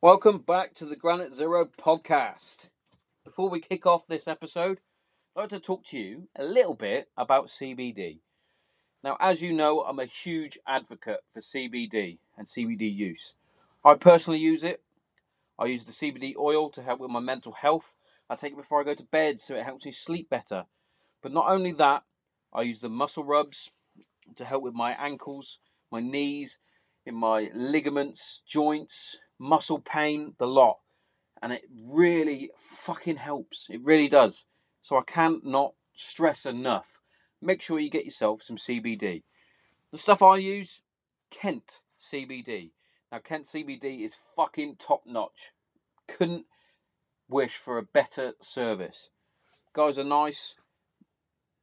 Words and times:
Welcome 0.00 0.38
back 0.38 0.74
to 0.74 0.84
the 0.84 0.94
Granite 0.94 1.34
Zero 1.34 1.64
podcast. 1.64 2.68
Before 3.24 3.48
we 3.48 3.58
kick 3.58 3.84
off 3.84 4.06
this 4.06 4.28
episode, 4.28 4.78
I'd 5.34 5.40
like 5.40 5.48
to 5.48 5.58
talk 5.58 5.82
to 5.86 5.98
you 5.98 6.28
a 6.36 6.44
little 6.44 6.74
bit 6.74 7.08
about 7.16 7.48
CBD. 7.48 8.20
Now, 9.02 9.16
as 9.18 9.42
you 9.42 9.52
know, 9.52 9.80
I'm 9.80 9.98
a 9.98 10.04
huge 10.04 10.56
advocate 10.68 11.22
for 11.32 11.40
CBD 11.40 12.18
and 12.36 12.46
CBD 12.46 12.94
use. 12.94 13.34
I 13.84 13.94
personally 13.94 14.38
use 14.38 14.62
it. 14.62 14.84
I 15.58 15.64
use 15.64 15.84
the 15.84 15.90
CBD 15.90 16.36
oil 16.36 16.70
to 16.70 16.82
help 16.82 17.00
with 17.00 17.10
my 17.10 17.18
mental 17.18 17.50
health. 17.50 17.92
I 18.30 18.36
take 18.36 18.52
it 18.52 18.56
before 18.56 18.80
I 18.80 18.84
go 18.84 18.94
to 18.94 19.02
bed 19.02 19.40
so 19.40 19.56
it 19.56 19.64
helps 19.64 19.84
me 19.84 19.90
sleep 19.90 20.30
better. 20.30 20.66
But 21.24 21.32
not 21.32 21.50
only 21.50 21.72
that, 21.72 22.04
I 22.52 22.62
use 22.62 22.78
the 22.78 22.88
muscle 22.88 23.24
rubs 23.24 23.72
to 24.36 24.44
help 24.44 24.62
with 24.62 24.74
my 24.74 24.92
ankles, 24.92 25.58
my 25.90 25.98
knees, 25.98 26.60
in 27.04 27.16
my 27.16 27.50
ligaments, 27.52 28.42
joints, 28.46 29.16
muscle 29.38 29.78
pain, 29.78 30.34
the 30.38 30.46
lot. 30.46 30.78
And 31.40 31.52
it 31.52 31.62
really 31.70 32.50
fucking 32.56 33.16
helps. 33.16 33.68
It 33.70 33.80
really 33.84 34.08
does. 34.08 34.44
So 34.82 34.96
I 34.96 35.02
can't 35.02 35.44
not 35.44 35.74
stress 35.92 36.46
enough. 36.46 37.00
Make 37.40 37.62
sure 37.62 37.78
you 37.78 37.90
get 37.90 38.04
yourself 38.04 38.42
some 38.42 38.56
CBD. 38.56 39.22
The 39.92 39.98
stuff 39.98 40.22
I 40.22 40.36
use, 40.36 40.80
Kent 41.30 41.80
CBD. 42.00 42.70
Now, 43.10 43.18
Kent 43.18 43.46
CBD 43.46 44.00
is 44.00 44.16
fucking 44.36 44.76
top 44.76 45.02
notch. 45.06 45.52
Couldn't 46.06 46.46
wish 47.28 47.54
for 47.56 47.78
a 47.78 47.82
better 47.82 48.34
service. 48.40 49.10
Guys 49.72 49.98
are 49.98 50.04
nice, 50.04 50.56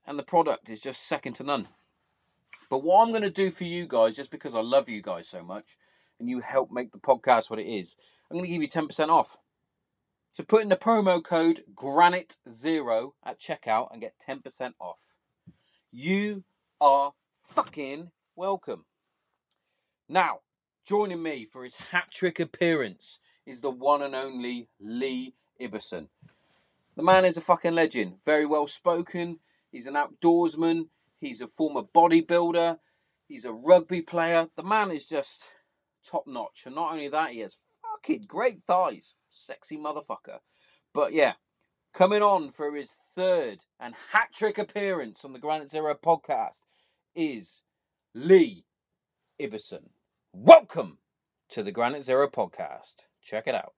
and 0.05 0.17
the 0.17 0.23
product 0.23 0.70
is 0.70 0.80
just 0.80 1.08
second 1.08 1.34
to 1.34 1.44
none. 1.44 1.67
But 2.70 2.84
what 2.84 3.03
I'm 3.03 3.12
going 3.12 3.23
to 3.23 3.30
do 3.30 3.52
for 3.52 3.64
you 3.64 3.86
guys, 3.88 4.16
just 4.16 4.31
because 4.31 4.55
I 4.55 4.62
love 4.62 4.89
you 4.89 5.02
guys 5.02 5.28
so 5.28 5.44
much, 5.44 5.78
and 6.20 6.30
you 6.30 6.40
help 6.40 6.72
make 6.72 6.92
the 6.92 6.98
podcast 6.98 7.50
what 7.50 7.60
it 7.60 7.68
is, 7.68 7.96
I'm 8.30 8.38
going 8.38 8.46
to 8.46 8.52
give 8.52 8.62
you 8.62 8.68
10% 8.68 9.10
off. 9.10 9.38
So 10.34 10.44
put 10.44 10.64
in 10.64 10.70
the 10.70 10.76
promo 10.76 11.23
code 11.23 11.64
GRANITE0 11.73 13.12
at 13.23 13.39
checkout 13.39 13.88
and 13.92 14.02
get 14.02 14.16
10% 14.20 14.73
off. 14.80 15.00
You 15.92 16.44
are 16.81 17.14
fucking 17.39 18.12
welcome. 18.36 18.86
Now, 20.09 20.39
joining 20.86 21.23
me 21.23 21.45
for 21.45 21.64
his 21.64 21.76
hat 21.76 22.12
trick 22.12 22.39
appearance 22.39 23.20
is 23.45 23.61
the 23.61 23.70
one 23.70 24.02
and 24.02 24.14
only 24.14 24.67
Lee 24.80 25.36
Ibbotson. 25.61 26.08
The 26.95 27.04
man 27.04 27.26
is 27.26 27.38
a 27.38 27.42
fucking 27.42 27.73
legend, 27.73 28.16
very 28.26 28.45
well 28.45 28.67
spoken. 28.67 29.39
He's 29.72 29.88
an 29.88 29.95
outdoorsman. 29.95 30.88
He's 31.20 31.42
a 31.42 31.48
former 31.48 31.82
bodybuilder. 31.82 32.80
He's 33.28 33.45
a 33.45 33.54
rugby 33.54 34.02
player. 34.02 34.48
The 34.56 34.64
man 34.64 34.92
is 34.92 35.06
just 35.06 35.50
top 36.09 36.28
notch. 36.28 36.64
And 36.66 36.75
not 36.75 36.92
only 36.92 37.08
that, 37.09 37.31
he 37.31 37.39
has 37.39 37.58
fucking 37.81 38.25
great 38.28 38.64
thighs. 38.66 39.16
Sexy 39.30 39.78
motherfucker. 39.78 40.39
But 40.94 41.14
yeah, 41.14 41.34
coming 41.94 42.22
on 42.22 42.52
for 42.52 42.73
his 42.75 42.95
third 43.16 43.66
and 43.80 43.95
hat 44.11 44.30
trick 44.33 44.58
appearance 44.58 45.26
on 45.26 45.33
the 45.33 45.39
Granite 45.39 45.70
Zero 45.70 45.95
podcast 45.95 46.61
is 47.16 47.61
Lee 48.14 48.66
Ibbotson. 49.42 49.89
Welcome 50.33 51.00
to 51.50 51.64
the 51.64 51.72
Granite 51.72 52.03
Zero 52.03 52.28
podcast. 52.28 53.06
Check 53.22 53.48
it 53.48 53.56
out. 53.56 53.73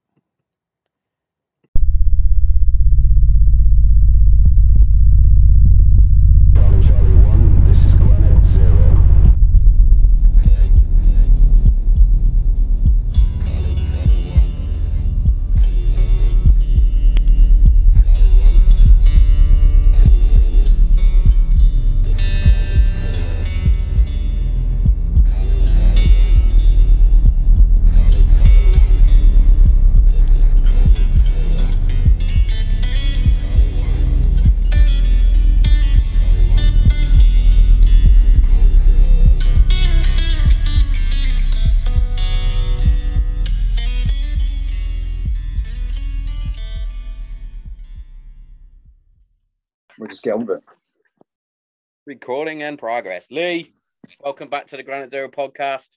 Recording 52.28 52.60
in 52.60 52.76
progress. 52.76 53.32
Lee, 53.32 53.74
welcome 54.20 54.50
back 54.50 54.68
to 54.68 54.76
the 54.76 54.84
Granite 54.84 55.12
Zero 55.12 55.30
podcast. 55.30 55.88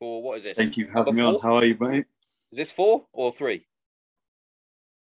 For 0.00 0.20
what 0.20 0.38
is 0.38 0.42
this? 0.42 0.56
Thank 0.56 0.76
you 0.76 0.86
for 0.86 0.90
having 0.94 1.14
me 1.14 1.22
on. 1.22 1.34
four? 1.34 1.40
How 1.40 1.56
are 1.58 1.64
you, 1.64 1.76
mate? 1.78 2.04
Is 2.50 2.56
this 2.58 2.72
four 2.72 3.06
or 3.12 3.32
three? 3.32 3.64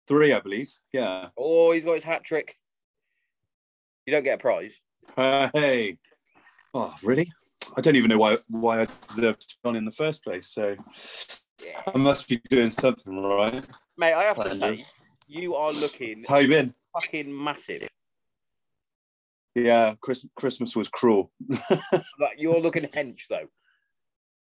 Three, 0.09 0.33
I 0.33 0.41
believe. 0.41 0.73
Yeah. 0.91 1.29
Oh, 1.37 1.73
he's 1.73 1.85
got 1.85 1.97
his 1.97 2.05
hat 2.05 2.25
trick. 2.25 2.57
You 4.07 4.15
don't 4.15 4.23
get 4.23 4.37
a 4.37 4.39
prize. 4.39 4.81
Uh, 5.15 5.51
hey. 5.53 5.99
Oh, 6.73 6.95
really? 7.03 7.31
I 7.77 7.83
don't 7.83 7.97
even 7.97 8.09
know 8.09 8.17
why 8.17 8.39
why 8.49 8.81
I 8.81 8.87
deserved 9.09 9.43
to 9.51 9.57
be 9.63 9.69
on 9.69 9.77
in 9.77 9.85
the 9.85 9.91
first 9.91 10.25
place. 10.25 10.49
So 10.49 10.75
Yeah. 11.63 11.83
I 11.95 11.99
must 11.99 12.27
be 12.27 12.41
doing 12.49 12.71
something 12.71 13.23
right. 13.23 13.67
Mate, 13.99 14.15
I 14.15 14.23
have 14.23 14.41
to 14.43 14.49
say, 14.49 14.87
you 15.29 15.55
are 15.55 15.71
looking 15.75 16.23
How 16.27 16.39
you 16.39 16.49
been? 16.49 16.75
fucking 16.95 17.45
massive. 17.45 17.87
Yeah, 19.55 19.95
Chris, 20.01 20.27
Christmas 20.37 20.75
was 20.75 20.89
cruel. 20.89 21.31
Like 22.19 22.39
you're 22.39 22.61
looking 22.61 22.85
hench 22.85 23.23
though. 23.29 23.49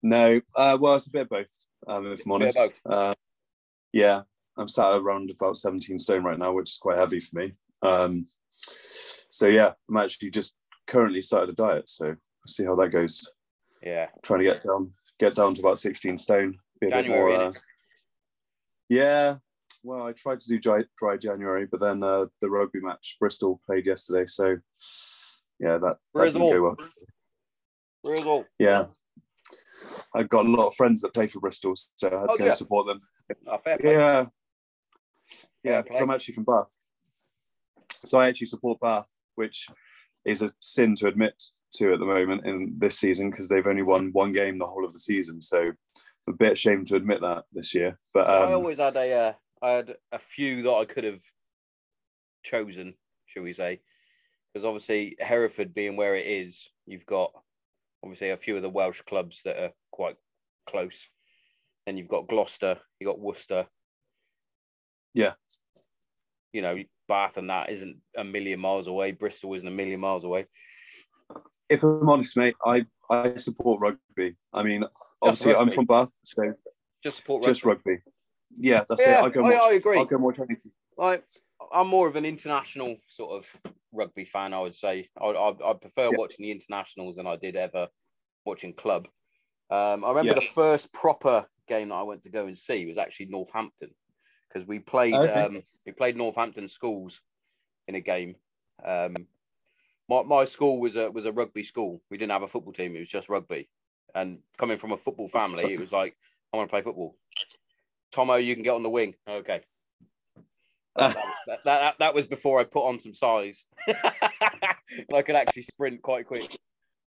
No, 0.01 0.41
uh, 0.55 0.77
well, 0.79 0.95
it's 0.95 1.07
a 1.07 1.11
bit 1.11 1.23
of 1.23 1.29
both. 1.29 1.51
Um, 1.87 2.11
if 2.11 2.25
I'm 2.25 2.31
honest. 2.31 2.81
Uh, 2.89 3.13
yeah, 3.93 4.21
I'm 4.57 4.67
sat 4.67 4.95
around 4.95 5.31
about 5.31 5.57
17 5.57 5.99
stone 5.99 6.23
right 6.23 6.37
now, 6.37 6.53
which 6.53 6.71
is 6.71 6.77
quite 6.77 6.97
heavy 6.97 7.19
for 7.19 7.39
me. 7.39 7.53
Um, 7.81 8.27
so 9.29 9.47
yeah, 9.47 9.73
I'm 9.89 9.97
actually 9.97 10.31
just 10.31 10.55
currently 10.87 11.21
started 11.21 11.49
a 11.49 11.53
diet, 11.53 11.89
so 11.89 12.15
see 12.47 12.65
how 12.65 12.75
that 12.75 12.89
goes. 12.89 13.29
Yeah. 13.83 14.07
trying 14.23 14.39
to 14.39 14.45
get 14.45 14.63
down 14.63 14.91
get 15.19 15.35
down 15.35 15.55
to 15.55 15.61
about 15.61 15.79
16 15.79 16.17
stone 16.17 16.57
be 16.79 16.87
a 16.87 16.89
bit 16.89 17.03
January, 17.03 17.37
more, 17.37 17.43
uh, 17.45 17.53
yeah 18.89 19.35
well 19.83 20.03
i 20.05 20.11
tried 20.11 20.39
to 20.39 20.47
do 20.47 20.59
dry, 20.59 20.83
dry 20.97 21.15
january 21.17 21.65
but 21.69 21.79
then 21.79 22.03
uh, 22.03 22.25
the 22.41 22.49
rugby 22.49 22.79
match 22.81 23.15
bristol 23.19 23.61
played 23.65 23.85
yesterday 23.85 24.25
so 24.27 24.57
yeah 25.59 25.77
that, 25.77 25.81
that 25.81 25.97
Bristol. 26.13 26.49
didn't 26.49 26.61
go 26.61 26.63
well. 26.63 26.77
Real 28.05 28.45
yeah. 28.59 28.85
I've 30.15 30.29
got 30.29 30.45
a 30.45 30.49
lot 30.49 30.67
of 30.67 30.75
friends 30.75 31.01
that 31.01 31.13
play 31.13 31.27
for 31.27 31.39
bristol 31.39 31.73
so 31.75 32.07
i 32.07 32.21
had 32.21 32.29
to 32.29 32.35
Oh, 32.35 32.37
go 32.37 32.45
yeah. 32.45 32.51
support 32.51 32.87
them. 32.87 33.01
Oh, 33.47 33.59
yeah. 33.83 34.25
Yeah 35.63 35.81
because 35.81 36.01
i'm 36.01 36.09
actually 36.11 36.33
from 36.35 36.45
bath. 36.45 36.77
So 38.05 38.19
i 38.19 38.27
actually 38.27 38.47
support 38.47 38.79
bath 38.79 39.09
which 39.35 39.67
is 40.25 40.41
a 40.41 40.51
sin 40.59 40.95
to 40.95 41.07
admit 41.07 41.41
to 41.75 41.93
at 41.93 41.99
the 41.99 42.05
moment 42.05 42.45
in 42.45 42.75
this 42.77 42.97
season 42.97 43.29
because 43.29 43.47
they've 43.47 43.67
only 43.67 43.83
won 43.83 44.09
one 44.13 44.31
game 44.31 44.57
the 44.57 44.65
whole 44.65 44.85
of 44.85 44.93
the 44.93 44.99
season 44.99 45.41
so 45.41 45.71
a 46.27 46.31
bit 46.33 46.53
ashamed 46.53 46.85
to 46.87 46.95
admit 46.95 47.21
that 47.21 47.43
this 47.51 47.73
year 47.73 47.97
but 48.13 48.29
I 48.29 48.43
um, 48.45 48.53
always 48.53 48.77
had 48.77 48.95
a, 48.95 49.13
uh, 49.13 49.33
I 49.61 49.71
had 49.71 49.95
a 50.11 50.19
few 50.19 50.63
that 50.63 50.73
I 50.73 50.85
could 50.85 51.03
have 51.03 51.21
chosen, 52.43 52.93
shall 53.25 53.43
we 53.43 53.53
say? 53.53 53.81
Because 54.53 54.65
obviously 54.65 55.15
Hereford 55.19 55.73
being 55.73 55.95
where 55.95 56.15
it 56.15 56.25
is, 56.25 56.69
you've 56.85 57.05
got 57.05 57.31
obviously 58.03 58.29
a 58.29 58.37
few 58.37 58.55
of 58.55 58.61
the 58.61 58.69
Welsh 58.69 59.01
clubs 59.01 59.41
that 59.45 59.57
are 59.57 59.71
quite 59.91 60.15
close. 60.67 61.05
Then 61.85 61.97
you've 61.97 62.07
got 62.07 62.27
Gloucester, 62.27 62.77
you've 62.99 63.09
got 63.09 63.19
Worcester. 63.19 63.67
Yeah. 65.13 65.33
You 66.53 66.61
know, 66.61 66.77
Bath 67.07 67.37
and 67.37 67.49
that 67.49 67.69
isn't 67.69 67.97
a 68.17 68.23
million 68.23 68.59
miles 68.59 68.87
away. 68.87 69.11
Bristol 69.11 69.53
isn't 69.55 69.67
a 69.67 69.71
million 69.71 69.99
miles 69.99 70.23
away. 70.23 70.47
if 71.69 71.83
I'm 71.83 72.07
honest, 72.09 72.37
mate, 72.37 72.55
I, 72.65 72.85
I 73.09 73.35
support 73.35 73.81
rugby. 73.81 74.35
I 74.53 74.63
mean, 74.63 74.83
obviously, 75.21 75.55
I'm 75.55 75.69
from 75.69 75.85
Bath, 75.85 76.13
so 76.23 76.53
Just 77.03 77.17
support 77.17 77.43
just 77.43 77.65
rugby. 77.65 77.99
Yeah, 78.59 78.83
that's 78.87 79.01
Yeah, 79.01 79.19
it. 79.19 79.23
I'll 79.23 79.29
go 79.29 79.45
and 79.45 79.53
I- 79.53 79.69
I 79.69 79.71
agree. 79.73 79.97
I'll 79.97 80.05
go 80.05 80.17
watch 80.17 80.39
anything. 80.39 80.71
like 80.97 81.25
I'm 81.71 81.87
more 81.87 82.07
of 82.07 82.15
an 82.15 82.25
international 82.25 82.97
sort 83.07 83.31
of 83.37 83.61
rugby 83.91 84.25
fan. 84.25 84.53
I 84.53 84.59
would 84.59 84.75
say 84.75 85.09
I 85.17 85.25
I, 85.27 85.71
I 85.71 85.73
prefer 85.73 86.05
Yeah. 86.11 86.17
watching 86.17 86.43
the 86.43 86.51
internationals 86.51 87.15
than 87.17 87.27
I 87.27 87.35
did 87.37 87.55
ever 87.55 87.87
watching 88.45 88.73
club. 88.73 89.07
Um, 89.69 90.03
I 90.03 90.09
remember 90.09 90.33
Yeah. 90.33 90.35
the 90.35 90.53
first 90.53 90.91
proper 90.93 91.47
game 91.67 91.89
that 91.89 91.95
I 91.95 92.03
went 92.03 92.23
to 92.23 92.29
go 92.29 92.47
and 92.47 92.57
see 92.57 92.85
was 92.85 92.97
actually 92.97 93.27
Northampton 93.27 93.93
because 94.47 94.67
we 94.67 94.79
played 94.79 95.13
Okay. 95.13 95.31
um, 95.43 95.61
we 95.85 95.91
played 95.91 96.17
Northampton 96.17 96.67
schools 96.67 97.21
in 97.87 97.95
a 97.95 98.01
game. 98.01 98.35
Um, 98.83 99.15
my, 100.07 100.23
my 100.23 100.45
school 100.45 100.79
was 100.79 100.95
a 100.95 101.11
was 101.11 101.25
a 101.25 101.31
rugby 101.31 101.63
school. 101.63 102.01
We 102.09 102.17
didn't 102.17 102.31
have 102.31 102.41
a 102.43 102.47
football 102.47 102.73
team. 102.73 102.95
It 102.95 102.99
was 102.99 103.09
just 103.09 103.29
rugby. 103.29 103.69
And 104.15 104.41
coming 104.57 104.77
from 104.79 104.91
a 104.91 104.97
football 104.97 105.27
family, 105.29 105.71
it 105.73 105.79
was 105.79 105.91
like 105.91 106.17
I 106.51 106.57
want 106.57 106.67
to 106.67 106.71
play 106.71 106.81
football. 106.81 107.15
Tomo, 108.11 108.35
you 108.35 108.55
can 108.55 108.63
get 108.63 108.73
on 108.73 108.83
the 108.83 108.89
wing. 108.89 109.15
Okay. 109.27 109.61
That, 110.97 111.15
that, 111.47 111.59
that, 111.63 111.95
that 111.99 112.13
was 112.13 112.25
before 112.25 112.59
I 112.59 112.65
put 112.65 112.85
on 112.85 112.99
some 112.99 113.13
size. 113.13 113.67
and 113.87 113.95
I 115.15 115.21
could 115.21 115.35
actually 115.35 115.61
sprint 115.61 116.01
quite 116.01 116.27
quick. 116.27 116.57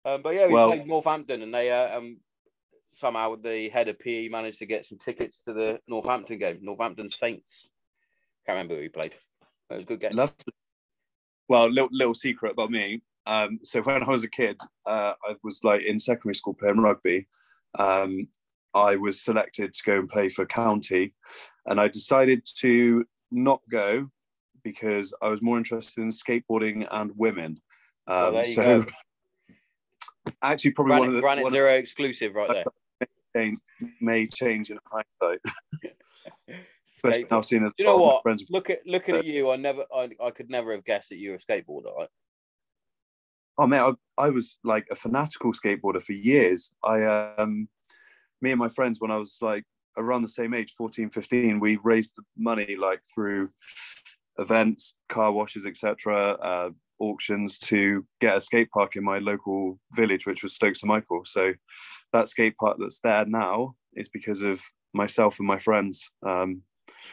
Um, 0.05 0.21
but 0.21 0.35
yeah, 0.35 0.47
we 0.47 0.53
Well- 0.53 0.69
played 0.69 0.87
Northampton, 0.87 1.41
and 1.41 1.53
they 1.53 1.69
uh, 1.69 1.97
um, 1.97 2.17
somehow 2.87 3.35
the 3.35 3.69
head 3.69 3.89
of 3.89 3.99
PE 3.99 4.29
managed 4.29 4.59
to 4.59 4.65
get 4.65 4.85
some 4.85 4.97
tickets 4.97 5.41
to 5.41 5.53
the 5.53 5.79
Northampton 5.87 6.39
game, 6.39 6.59
Northampton 6.61 7.09
Saints. 7.09 7.69
Can't 8.45 8.55
remember 8.55 8.75
who 8.75 8.81
we 8.81 8.89
played. 8.89 9.15
It 9.69 9.73
was 9.73 9.83
a 9.83 9.85
good 9.85 9.99
game. 9.99 10.15
Lovely. 10.15 10.35
Well, 11.49 11.69
little, 11.69 11.89
little 11.91 12.15
secret 12.15 12.53
about 12.53 12.71
me. 12.71 13.01
Um, 13.25 13.59
so 13.63 13.81
when 13.81 14.03
I 14.03 14.09
was 14.09 14.23
a 14.23 14.29
kid, 14.29 14.59
uh, 14.85 15.13
I 15.27 15.35
was 15.43 15.63
like 15.63 15.81
in 15.83 15.99
secondary 15.99 16.35
school 16.35 16.53
playing 16.53 16.79
rugby. 16.79 17.27
Um, 17.77 18.27
I 18.73 18.95
was 18.95 19.21
selected 19.21 19.73
to 19.73 19.83
go 19.83 19.99
and 19.99 20.09
play 20.09 20.29
for 20.29 20.45
county, 20.45 21.13
and 21.65 21.79
I 21.79 21.87
decided 21.87 22.45
to 22.59 23.05
not 23.31 23.61
go 23.69 24.09
because 24.63 25.13
I 25.21 25.27
was 25.27 25.41
more 25.41 25.57
interested 25.57 26.01
in 26.01 26.09
skateboarding 26.11 26.87
and 26.91 27.11
women. 27.15 27.61
Well, 28.07 28.29
Um, 28.29 28.35
you 28.37 28.45
so 28.45 28.81
go. 28.83 28.91
actually, 30.41 30.71
probably 30.71 30.91
Granite, 30.91 30.99
one 31.01 31.09
of 31.09 31.15
the 31.15 31.21
Granite 31.21 31.43
one 31.43 31.49
of 31.49 31.53
Zero 31.53 31.73
exclusive 31.73 32.35
right 32.35 32.49
there. 32.49 32.63
the 32.99 33.07
things 33.33 33.59
may 33.99 34.25
change 34.27 34.71
in 34.71 34.79
hindsight. 34.91 35.39
Especially 36.85 37.25
now 37.29 37.39
Skateboard. 37.39 37.45
seeing 37.45 37.65
as 37.65 37.73
you 37.77 37.85
know 37.85 37.97
what? 37.97 38.21
friends- 38.23 38.45
Look 38.49 38.69
at 38.69 38.85
looking 38.85 39.15
at 39.15 39.25
you. 39.25 39.49
I 39.51 39.55
never, 39.57 39.83
I, 39.93 40.09
I 40.23 40.31
could 40.31 40.49
never 40.49 40.71
have 40.73 40.85
guessed 40.85 41.09
that 41.09 41.17
you 41.17 41.31
were 41.31 41.35
a 41.35 41.39
skateboarder. 41.39 41.93
Right? 41.97 42.09
Oh 43.57 43.67
man, 43.67 43.95
I, 44.17 44.25
I 44.25 44.29
was 44.29 44.57
like 44.63 44.87
a 44.89 44.95
fanatical 44.95 45.51
skateboarder 45.53 46.01
for 46.01 46.13
years. 46.13 46.73
I 46.83 47.03
um 47.37 47.67
me 48.43 48.51
and 48.51 48.59
my 48.59 48.67
friends 48.67 48.99
when 48.99 49.09
I 49.09 49.17
was 49.17 49.37
like 49.41 49.63
around 49.97 50.21
the 50.21 50.27
same 50.29 50.53
age, 50.53 50.73
14, 50.77 51.09
15, 51.09 51.59
we 51.59 51.77
raised 51.83 52.13
the 52.17 52.23
money 52.37 52.75
like 52.75 53.01
through 53.13 53.49
events, 54.37 54.95
car 55.09 55.31
washes, 55.31 55.65
etc., 55.65 56.31
uh, 56.33 56.69
auctions 56.99 57.57
to 57.59 58.05
get 58.19 58.37
a 58.37 58.41
skate 58.41 58.69
park 58.71 58.95
in 58.95 59.03
my 59.03 59.19
local 59.19 59.79
village, 59.93 60.25
which 60.25 60.43
was 60.43 60.53
Stoke 60.53 60.75
St 60.75 60.87
Michael. 60.87 61.21
So 61.25 61.53
that 62.11 62.27
skate 62.27 62.57
park 62.57 62.77
that's 62.79 62.99
there 62.99 63.25
now 63.25 63.75
is 63.93 64.09
because 64.09 64.41
of 64.41 64.61
myself 64.93 65.39
and 65.39 65.47
my 65.47 65.57
friends. 65.59 66.09
Um, 66.25 66.63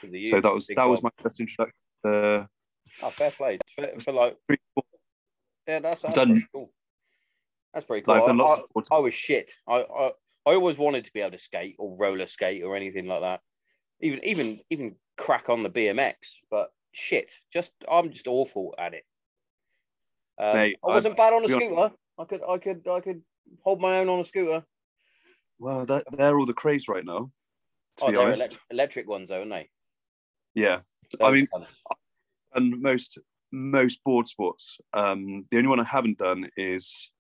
Because 0.01 0.09
of 0.11 0.15
you, 0.15 0.27
so 0.27 0.41
that 0.41 0.53
was 0.53 0.67
that 0.77 0.89
was 0.89 1.03
my 1.03 1.11
first 1.23 1.39
introduction 1.41 1.75
to 2.05 2.49
Oh, 3.05 3.11
fair 3.11 3.31
play. 3.31 3.59
For, 3.77 3.87
for 4.01 4.13
like, 4.13 4.37
yeah, 5.69 5.79
that's, 5.79 6.01
that's 6.01 6.15
done- 6.15 6.33
pretty 6.33 6.47
cool. 6.53 6.73
That's 7.73 7.87
pretty 7.87 8.03
cool. 8.05 8.15
Like, 8.15 8.23
I've 8.23 8.27
done 8.29 8.41
I- 8.41 8.45
lots 8.45 8.59
I- 8.59 8.63
of 8.65 8.69
sports. 8.71 8.89
I 8.91 8.99
was 8.99 9.15
shit. 9.15 9.53
I, 9.69 9.77
I 9.83 10.11
I 10.47 10.55
always 10.55 10.79
wanted 10.79 11.05
to 11.05 11.13
be 11.13 11.21
able 11.21 11.33
to 11.33 11.39
skate 11.39 11.77
or 11.79 11.97
roller 11.97 12.27
skate 12.27 12.63
or 12.65 12.77
anything 12.77 13.07
like 13.07 13.21
that. 13.21 13.41
Even 14.01 14.25
even 14.25 14.61
even 14.71 14.95
crack 15.17 15.51
on 15.51 15.63
the 15.63 15.71
BMX, 15.71 16.15
but 16.51 16.71
shit, 16.93 17.33
just 17.53 17.73
I'm 17.91 18.11
just 18.11 18.27
awful 18.27 18.75
at 18.79 18.95
it. 18.95 19.05
Um, 20.39 20.55
Mate, 20.55 20.79
I 20.83 20.89
wasn't 20.89 21.17
bad 21.17 21.33
on 21.35 21.45
a 21.45 21.49
be 21.49 21.55
honest- 21.55 21.67
scooter. 21.67 21.95
I 22.19 22.25
could 22.25 22.43
I 22.49 22.59
could 22.59 22.89
I 22.89 23.01
could 23.01 23.23
hold 23.63 23.81
my 23.81 23.99
own 23.99 24.09
on 24.09 24.21
a 24.21 24.25
scooter. 24.25 24.65
Well, 25.59 25.85
that, 25.87 26.05
they're 26.13 26.39
all 26.39 26.47
the 26.47 26.55
craze 26.55 26.89
right 26.89 27.05
now. 27.05 27.31
Oh, 28.01 28.11
they're 28.11 28.49
electric 28.71 29.07
ones, 29.07 29.29
though, 29.29 29.41
aren't 29.41 29.51
they? 29.51 29.69
yeah. 30.55 30.81
I 31.21 31.31
mean, 31.33 31.47
cunts. 31.55 31.77
and 32.55 32.81
most 32.81 33.19
most 33.53 34.03
board 34.05 34.29
sports. 34.29 34.79
Um, 34.95 35.45
the 35.51 35.59
only 35.59 35.69
one 35.69 35.81
I 35.81 35.85
haven't 35.85 36.19
done 36.19 36.49
is 36.57 37.11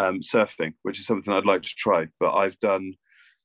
um, 0.00 0.20
surfing, 0.20 0.72
which 0.82 0.98
is 0.98 1.06
something 1.06 1.32
I'd 1.32 1.44
like 1.52 1.62
to 1.62 1.74
try. 1.76 2.06
But 2.18 2.34
I've 2.34 2.58
done. 2.60 2.94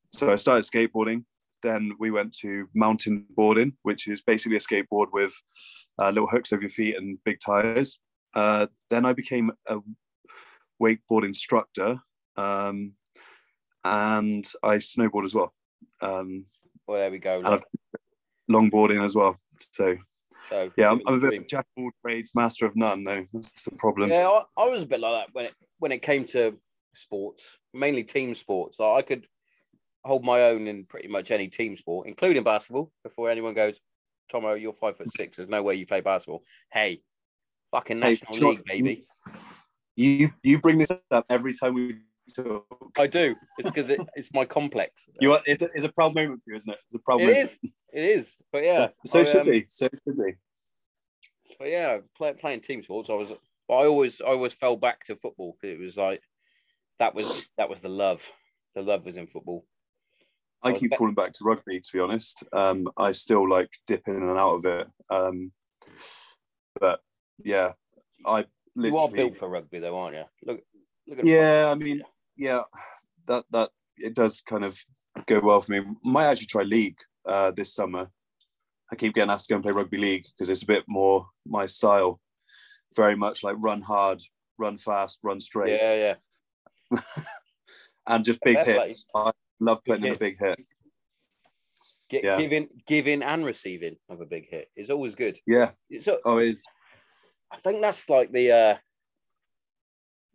So 0.10 0.31
I 0.31 0.36
started 0.38 0.66
skateboarding. 0.72 1.25
Then 1.63 1.94
we 2.00 2.12
went 2.12 2.31
to 2.42 2.68
mountain 2.75 3.25
boarding, 3.36 3.74
which 3.84 4.07
is 4.07 4.22
basically 4.22 4.57
a 4.57 4.60
skateboard 4.68 5.07
with 5.12 5.34
uh, 6.02 6.10
little 6.10 6.28
hooks 6.30 6.54
over 6.54 6.62
your 6.62 6.69
feet 6.69 6.96
and 6.96 7.18
big 7.25 7.40
tires. 7.46 8.00
Uh, 8.36 8.68
then 8.90 9.06
I 9.06 9.13
became 9.13 9.52
a 9.68 9.78
wakeboard 10.81 11.24
instructor, 11.25 12.00
um, 12.38 12.94
and 13.84 14.46
I 14.63 14.75
snowboard 14.78 15.25
as 15.25 15.34
well. 15.34 15.54
Um, 16.02 16.46
well, 16.88 17.00
there 17.00 17.12
we 17.12 17.19
go. 17.19 17.38
and 17.40 17.48
I've- 17.48 17.63
longboarding 18.52 19.04
as 19.04 19.16
well. 19.16 19.40
So 19.72 19.98
So 20.50 20.69
yeah, 20.78 20.92
I'm, 20.92 21.02
I'm 21.07 21.16
a 21.16 21.19
bit 21.19 21.40
of 21.40 21.48
jack 21.48 21.66
of 21.78 21.84
all 21.84 21.92
trades, 22.06 22.31
master 22.36 22.66
of 22.68 22.75
none. 22.75 23.04
though. 23.04 23.25
that's 23.34 23.63
the 23.63 23.72
problem. 23.72 24.10
Yeah, 24.12 24.28
I, 24.30 24.42
I 24.63 24.66
was 24.69 24.84
a 24.84 24.86
bit 24.86 25.00
like 25.00 25.13
that 25.25 25.34
when 25.34 25.46
it 25.46 25.54
when 25.80 25.92
it 25.92 26.01
came 26.01 26.25
to 26.25 26.57
sports, 26.94 27.57
mainly 27.74 28.04
team 28.04 28.36
sports. 28.36 28.80
I 28.80 29.01
could 29.01 29.27
hold 30.04 30.24
my 30.24 30.44
own 30.44 30.68
in 30.68 30.86
pretty 30.86 31.07
much 31.07 31.31
any 31.31 31.48
team 31.48 31.75
sport, 31.75 32.07
including 32.07 32.44
basketball. 32.44 32.92
Before 33.04 33.30
anyone 33.30 33.54
goes, 33.54 33.80
Tomo, 34.30 34.54
you're 34.54 34.74
five 34.74 34.98
foot 34.98 35.12
six. 35.16 35.38
There's 35.38 35.50
no 35.50 35.63
way 35.63 35.75
you 35.75 35.86
play 35.86 36.01
basketball. 36.01 36.44
Hey, 36.72 37.01
fucking 37.72 38.00
national 38.00 38.38
you 38.38 38.50
league, 38.50 38.66
baby. 38.66 39.07
You 39.95 40.31
you 40.44 40.60
bring 40.60 40.77
this 40.77 40.92
up 41.12 41.25
every 41.30 41.54
time 41.54 41.74
we 41.74 41.98
talk. 42.36 42.66
I 42.98 43.07
do. 43.07 43.36
It's 43.57 43.69
because 43.69 43.89
it, 43.89 44.00
it's 44.16 44.33
my 44.33 44.45
complex. 44.45 45.10
You 45.19 45.33
are, 45.33 45.39
it's, 45.45 45.62
a, 45.62 45.69
it's 45.74 45.83
a 45.83 45.89
proud 45.89 46.16
moment 46.16 46.44
for 46.44 46.51
you, 46.51 46.57
isn't 46.57 46.71
it? 46.71 46.80
It's 46.86 46.95
a 46.95 47.00
proud 47.00 47.21
It 47.21 47.28
moment. 47.28 47.38
is. 47.38 47.60
It 47.94 48.04
is. 48.04 48.36
But 48.51 48.63
yeah. 48.63 48.88
So 49.06 49.21
I, 49.21 49.24
should 49.24 49.42
um, 49.42 49.50
be. 49.50 49.66
So 49.69 49.88
should 50.04 50.18
be. 50.18 50.33
But 51.60 51.69
yeah, 51.69 52.00
play, 52.18 52.33
playing 52.33 52.62
team 52.62 52.83
sports, 52.83 53.10
I 53.10 53.13
was. 53.13 53.31
I 53.70 53.86
always, 53.86 54.22
I 54.22 54.28
always 54.28 54.54
fell 54.54 54.76
back 54.76 55.06
to 55.06 55.16
football 55.16 55.58
because 55.60 55.76
it 55.76 55.80
was 55.80 55.98
like 55.98 56.22
that 57.00 57.16
was 57.16 57.48
that 57.58 57.70
was 57.70 57.82
the 57.82 57.90
love. 57.90 58.24
The 58.76 58.82
love 58.82 59.06
was 59.06 59.18
in 59.18 59.28
football. 59.28 59.66
I 60.64 60.72
was 60.72 60.80
keep 60.80 60.96
falling 60.96 61.14
back 61.14 61.32
to 61.34 61.44
rugby, 61.44 61.80
to 61.80 61.90
be 61.94 62.00
honest. 62.00 62.44
Um, 62.52 62.90
I 62.98 63.12
still 63.12 63.48
like 63.48 63.70
dip 63.88 64.08
in 64.08 64.16
and 64.16 64.38
out 64.38 64.56
of 64.56 64.66
it. 64.66 64.88
Um, 65.10 65.52
but 66.80 67.00
yeah, 67.44 67.74
I 68.26 68.46
You 68.76 68.98
are 68.98 69.10
built 69.10 69.38
for 69.38 69.50
rugby, 69.50 69.80
though, 69.80 69.98
aren't 69.98 70.16
you? 70.16 70.24
Look, 70.46 70.62
look 71.08 71.20
at 71.20 71.26
Yeah, 71.26 71.70
I 71.72 71.76
mean, 71.76 72.04
yeah, 72.36 72.64
that 73.28 73.46
that 73.52 73.70
it 73.98 74.16
does 74.16 74.42
kind 74.42 74.66
of 74.66 74.78
go 75.28 75.40
well 75.40 75.62
for 75.62 75.72
me. 75.72 75.82
Might 76.04 76.26
actually 76.26 76.48
try 76.48 76.64
league 76.64 76.98
uh, 77.26 77.52
this 77.52 77.74
summer. 77.74 78.08
I 78.92 78.96
keep 78.96 79.14
getting 79.14 79.32
asked 79.32 79.48
to 79.48 79.54
go 79.54 79.56
and 79.56 79.64
play 79.64 79.74
rugby 79.74 79.98
league 79.98 80.26
because 80.26 80.50
it's 80.50 80.64
a 80.64 80.68
bit 80.68 80.84
more 80.88 81.28
my 81.48 81.66
style. 81.66 82.20
Very 82.95 83.15
much 83.15 83.44
like 83.44 83.56
run 83.59 83.81
hard, 83.81 84.21
run 84.57 84.77
fast, 84.77 85.19
run 85.24 85.39
straight, 85.39 85.80
Yeah, 85.80 86.15
yeah. 86.92 87.00
and 88.07 88.24
just 88.24 88.39
big 88.42 88.57
hits. 88.57 89.06
I 89.13 89.31
love 89.59 89.81
putting 89.86 90.06
in 90.06 90.13
a 90.13 90.18
big 90.18 90.38
hit. 90.39 90.59
Get, 92.09 92.24
Yeah. 92.24 92.38
Giving, 92.38 92.69
giving, 92.86 93.24
and 93.24 93.45
receiving 93.45 93.97
of 94.09 94.21
a 94.21 94.25
big 94.25 94.47
hit 94.49 94.69
is 94.75 94.90
always 94.90 95.16
good. 95.16 95.40
Yeah. 95.47 95.69
it's 95.90 96.07
Oh, 96.25 96.37
it 96.37 96.49
is. 96.49 96.66
I 97.52 97.57
think 97.57 97.81
that's 97.81 98.09
like 98.09 98.31
the 98.31 98.52
uh 98.52 98.75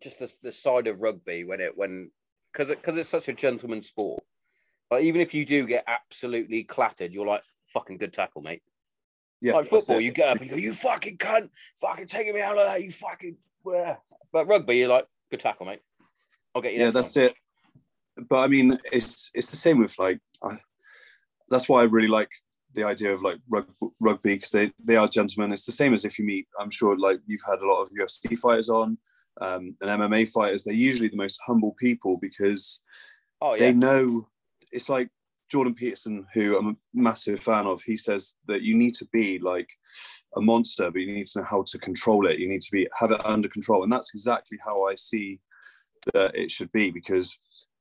just 0.03 0.19
the, 0.19 0.33
the 0.43 0.53
side 0.53 0.87
of 0.87 1.01
rugby 1.01 1.45
when 1.45 1.61
it 1.61 1.77
when 1.77 2.11
because 2.53 2.69
because 2.69 2.97
it's 2.97 3.09
such 3.09 3.29
a 3.29 3.33
gentleman 3.33 3.83
sport. 3.83 4.23
Like 4.91 5.05
even 5.05 5.21
if 5.21 5.35
you 5.35 5.45
do 5.45 5.67
get 5.67 5.85
absolutely 5.87 6.65
clattered, 6.65 7.13
you're 7.13 7.27
like 7.27 7.43
fucking 7.67 7.99
good 7.99 8.13
tackle, 8.13 8.43
mate. 8.43 8.63
Yeah. 9.41 9.55
like 9.55 9.69
football, 9.69 10.01
you 10.01 10.13
get 10.13 10.29
up 10.29 10.41
and 10.41 10.51
you 10.51 10.57
go, 10.57 10.61
you 10.61 10.73
fucking 10.73 11.17
cunt, 11.19 11.49
fucking 11.77 12.07
taking 12.07 12.35
me 12.35 12.41
out 12.41 12.59
of 12.59 12.67
that, 12.67 12.83
you 12.83 12.91
fucking. 12.91 13.37
Bleh." 13.65 13.97
But 14.33 14.47
rugby, 14.47 14.79
you're 14.79 14.89
like 14.89 15.07
good 15.31 15.41
tackle, 15.41 15.67
mate. 15.67 15.81
I'll 16.55 16.63
get 16.63 16.75
you. 16.75 16.81
yeah, 16.81 16.91
that's 16.91 17.15
time." 17.15 17.25
it. 17.25 17.35
But 18.29 18.41
I 18.41 18.47
mean, 18.49 18.77
it's 18.93 19.31
it's 19.35 19.51
the 19.51 19.57
same 19.57 19.79
with 19.79 19.99
like. 19.99 20.21
I, 20.43 20.57
that's 21.49 21.69
why 21.69 21.81
I 21.81 21.85
really 21.85 22.09
like 22.09 22.31
the 22.75 22.85
idea 22.85 23.13
of 23.13 23.23
like 23.23 23.39
rug, 23.51 23.67
rugby 24.01 24.35
because 24.35 24.51
they 24.51 24.73
they 24.85 24.97
are 24.97 25.09
gentlemen. 25.09 25.53
It's 25.53 25.67
the 25.67 25.73
same 25.73 25.95
as 25.95 26.05
if 26.05 26.19
you 26.19 26.25
meet. 26.25 26.47
I'm 26.59 26.71
sure 26.71 26.97
like 26.99 27.21
you've 27.27 27.41
had 27.49 27.61
a 27.61 27.67
lot 27.67 27.81
of 27.81 27.91
UFC 27.91 28.39
fighters 28.39 28.69
on, 28.69 28.97
um, 29.41 29.75
and 29.81 29.91
MMA 29.91 30.29
fighters. 30.31 30.65
They're 30.65 30.75
usually 30.75 31.09
the 31.09 31.17
most 31.17 31.41
humble 31.47 31.75
people 31.79 32.19
because 32.19 32.81
Oh 33.41 33.55
yeah, 33.55 33.59
they 33.59 33.73
know. 33.73 34.29
It's 34.73 34.89
like 34.89 35.09
Jordan 35.51 35.75
Peterson, 35.75 36.25
who 36.33 36.57
I'm 36.57 36.69
a 36.69 36.77
massive 36.95 37.41
fan 37.41 37.67
of. 37.67 37.83
He 37.83 37.97
says 37.97 38.37
that 38.47 38.63
you 38.63 38.77
need 38.77 38.95
to 38.95 39.07
be 39.13 39.39
like 39.39 39.69
a 40.37 40.41
monster, 40.41 40.91
but 40.91 41.01
you 41.01 41.13
need 41.13 41.27
to 41.29 41.41
know 41.41 41.47
how 41.49 41.65
to 41.67 41.79
control 41.79 42.27
it. 42.27 42.39
You 42.39 42.49
need 42.49 42.63
to 42.63 42.73
be 42.73 42.89
have 42.99 43.11
it 43.11 43.25
under 43.25 43.49
control, 43.49 43.83
and 43.83 43.93
that's 43.93 44.15
exactly 44.15 44.59
how 44.65 44.85
I 44.85 44.95
see 44.95 45.41
that 46.15 46.37
it 46.37 46.51
should 46.51 46.71
be. 46.73 46.91
Because 46.91 47.37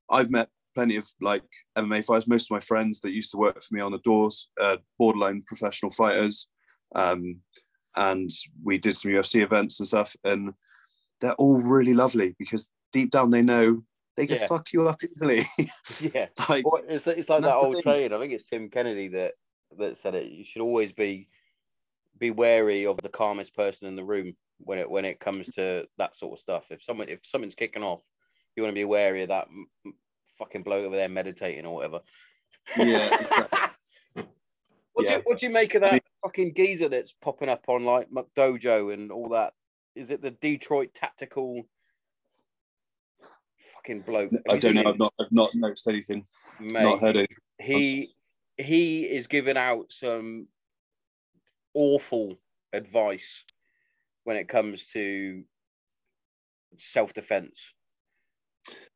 I've 0.09 0.31
met 0.31 0.49
plenty 0.73 0.95
of 0.95 1.07
like 1.21 1.43
MMA 1.77 2.03
fighters. 2.05 2.27
Most 2.27 2.51
of 2.51 2.55
my 2.55 2.59
friends 2.59 3.01
that 3.01 3.11
used 3.11 3.31
to 3.31 3.38
work 3.38 3.61
for 3.61 3.75
me 3.75 3.81
on 3.81 3.91
the 3.91 3.99
doors, 3.99 4.49
uh, 4.59 4.77
borderline 4.97 5.43
professional 5.45 5.91
fighters, 5.91 6.47
um, 6.95 7.38
and 7.95 8.31
we 8.63 8.79
did 8.79 8.95
some 8.95 9.11
UFC 9.11 9.43
events 9.43 9.79
and 9.79 9.88
stuff, 9.88 10.15
and 10.23 10.53
they're 11.21 11.33
all 11.33 11.61
really 11.61 11.93
lovely 11.93 12.35
because 12.39 12.71
deep 12.91 13.11
down 13.11 13.29
they 13.29 13.43
know 13.43 13.83
they 14.19 14.27
can 14.27 14.41
Yeah. 14.41 14.47
fuck 14.47 14.73
you 14.73 14.88
up 14.88 15.01
easily. 15.03 15.43
yeah. 16.13 16.27
like 16.49 16.65
it's, 16.89 17.07
it's 17.07 17.29
like 17.29 17.41
that 17.41 17.55
old 17.55 17.81
saying. 17.83 18.11
I 18.11 18.19
think 18.19 18.33
it's 18.33 18.49
Tim 18.49 18.69
Kennedy 18.69 19.07
that 19.09 19.33
that 19.77 19.95
said 19.95 20.13
it. 20.13 20.29
You 20.29 20.43
should 20.43 20.61
always 20.61 20.91
be 20.91 21.29
be 22.17 22.31
wary 22.31 22.85
of 22.85 22.97
the 22.97 23.07
calmest 23.07 23.55
person 23.55 23.88
in 23.88 23.95
the 23.95 24.03
room 24.03 24.35
when 24.59 24.77
it 24.77 24.89
when 24.89 25.05
it 25.05 25.21
comes 25.21 25.47
to 25.51 25.88
that 25.97 26.17
sort 26.17 26.33
of 26.33 26.39
stuff. 26.39 26.69
If 26.69 26.83
someone 26.83 27.07
if 27.07 27.25
something's 27.25 27.55
kicking 27.55 27.81
off, 27.83 28.01
you 28.55 28.63
want 28.63 28.71
to 28.71 28.79
be 28.79 28.83
wary 28.83 29.23
of 29.23 29.29
that 29.29 29.47
fucking 30.38 30.63
bloke 30.63 30.85
over 30.85 30.97
there 30.97 31.07
meditating 31.07 31.65
or 31.65 31.75
whatever. 31.75 32.01
Yeah, 32.77 33.15
exactly. 33.21 33.69
do 34.15 34.23
yeah. 35.05 35.15
you, 35.15 35.21
what 35.23 35.39
do 35.39 35.47
you 35.47 35.53
make 35.53 35.75
of 35.75 35.81
that 35.81 35.91
I 35.91 35.93
mean- 35.93 36.01
fucking 36.21 36.53
geezer 36.55 36.89
that's 36.89 37.13
popping 37.13 37.47
up 37.47 37.63
on 37.69 37.85
like 37.85 38.09
McDojo 38.11 38.93
and 38.93 39.13
all 39.13 39.29
that? 39.29 39.53
Is 39.95 40.11
it 40.11 40.21
the 40.21 40.31
Detroit 40.31 40.93
tactical 40.93 41.63
fucking 43.89 44.01
bloke? 44.01 44.31
Have 44.31 44.41
I 44.50 44.58
don't 44.60 44.75
know. 44.75 44.81
him? 44.81 44.88
I've 44.88 45.00
not, 45.00 45.13
I've 45.19 45.31
not 45.31 45.50
noticed 45.55 45.88
anything. 45.88 46.25
Mate, 46.60 46.74
Not 46.84 47.00
heard 47.01 47.17
anything. 47.17 47.38
he 47.60 48.13
he 48.58 49.03
is 49.05 49.27
giving 49.27 49.55
out 49.58 49.91
some 49.91 50.48
awful 51.74 52.38
advice 52.74 53.43
when 54.25 54.36
it 54.38 54.48
comes 54.50 54.88
to 54.88 55.43
self-defense 56.77 57.74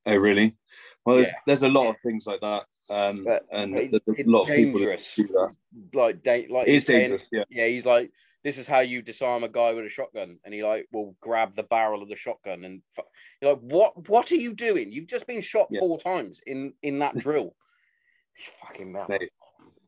Oh, 0.06 0.16
really? 0.18 0.58
Well, 1.06 1.16
there's 1.16 1.28
Yeah. 1.30 1.34
there's 1.48 1.64
a 1.64 1.70
lot 1.70 1.90
of 1.90 1.98
things 2.02 2.28
like 2.28 2.42
that, 2.42 2.66
um, 2.90 3.24
But- 3.24 3.46
and 3.54 3.74
but 3.90 4.04
there's 4.06 4.20
a 4.28 4.30
lot 4.30 4.42
of 4.50 4.56
people 4.56 4.82
that 4.82 5.14
do 5.16 5.28
that. 5.28 5.56
like 5.94 6.22
da- 6.22 6.48
like 6.50 6.68
It 6.68 6.72
he's 6.74 6.82
is 6.82 6.86
saying- 6.88 7.00
dangerous. 7.12 7.30
Yeah. 7.32 7.44
yeah 7.50 7.68
he's 7.68 7.86
like 7.86 8.12
this 8.44 8.58
is 8.58 8.68
how 8.68 8.80
you 8.82 9.02
disarm 9.02 9.44
a 9.44 9.50
guy 9.50 9.74
with 9.74 9.86
a 9.86 9.90
shotgun 9.90 10.38
and 10.44 10.54
he 10.54 10.64
like 10.64 10.88
will 10.92 11.16
grab 11.22 11.56
the 11.56 11.64
barrel 11.64 12.02
of 12.04 12.10
the 12.10 12.16
shotgun 12.16 12.66
and 12.66 12.82
fu- 12.96 13.02
you're 13.42 13.54
like 13.54 13.62
what 13.62 14.10
what 14.10 14.32
are 14.32 14.36
you 14.36 14.54
doing 14.54 14.92
you've 14.92 15.08
just 15.08 15.26
been 15.28 15.42
shot 15.42 15.68
Yeah. 15.70 15.80
four 15.80 15.98
times 16.00 16.42
in 16.46 16.74
in 16.82 17.00
that 17.00 17.16
drill 17.26 17.56
fucking 18.62 18.92
mouth. 18.92 19.10
Mate, 19.10 19.30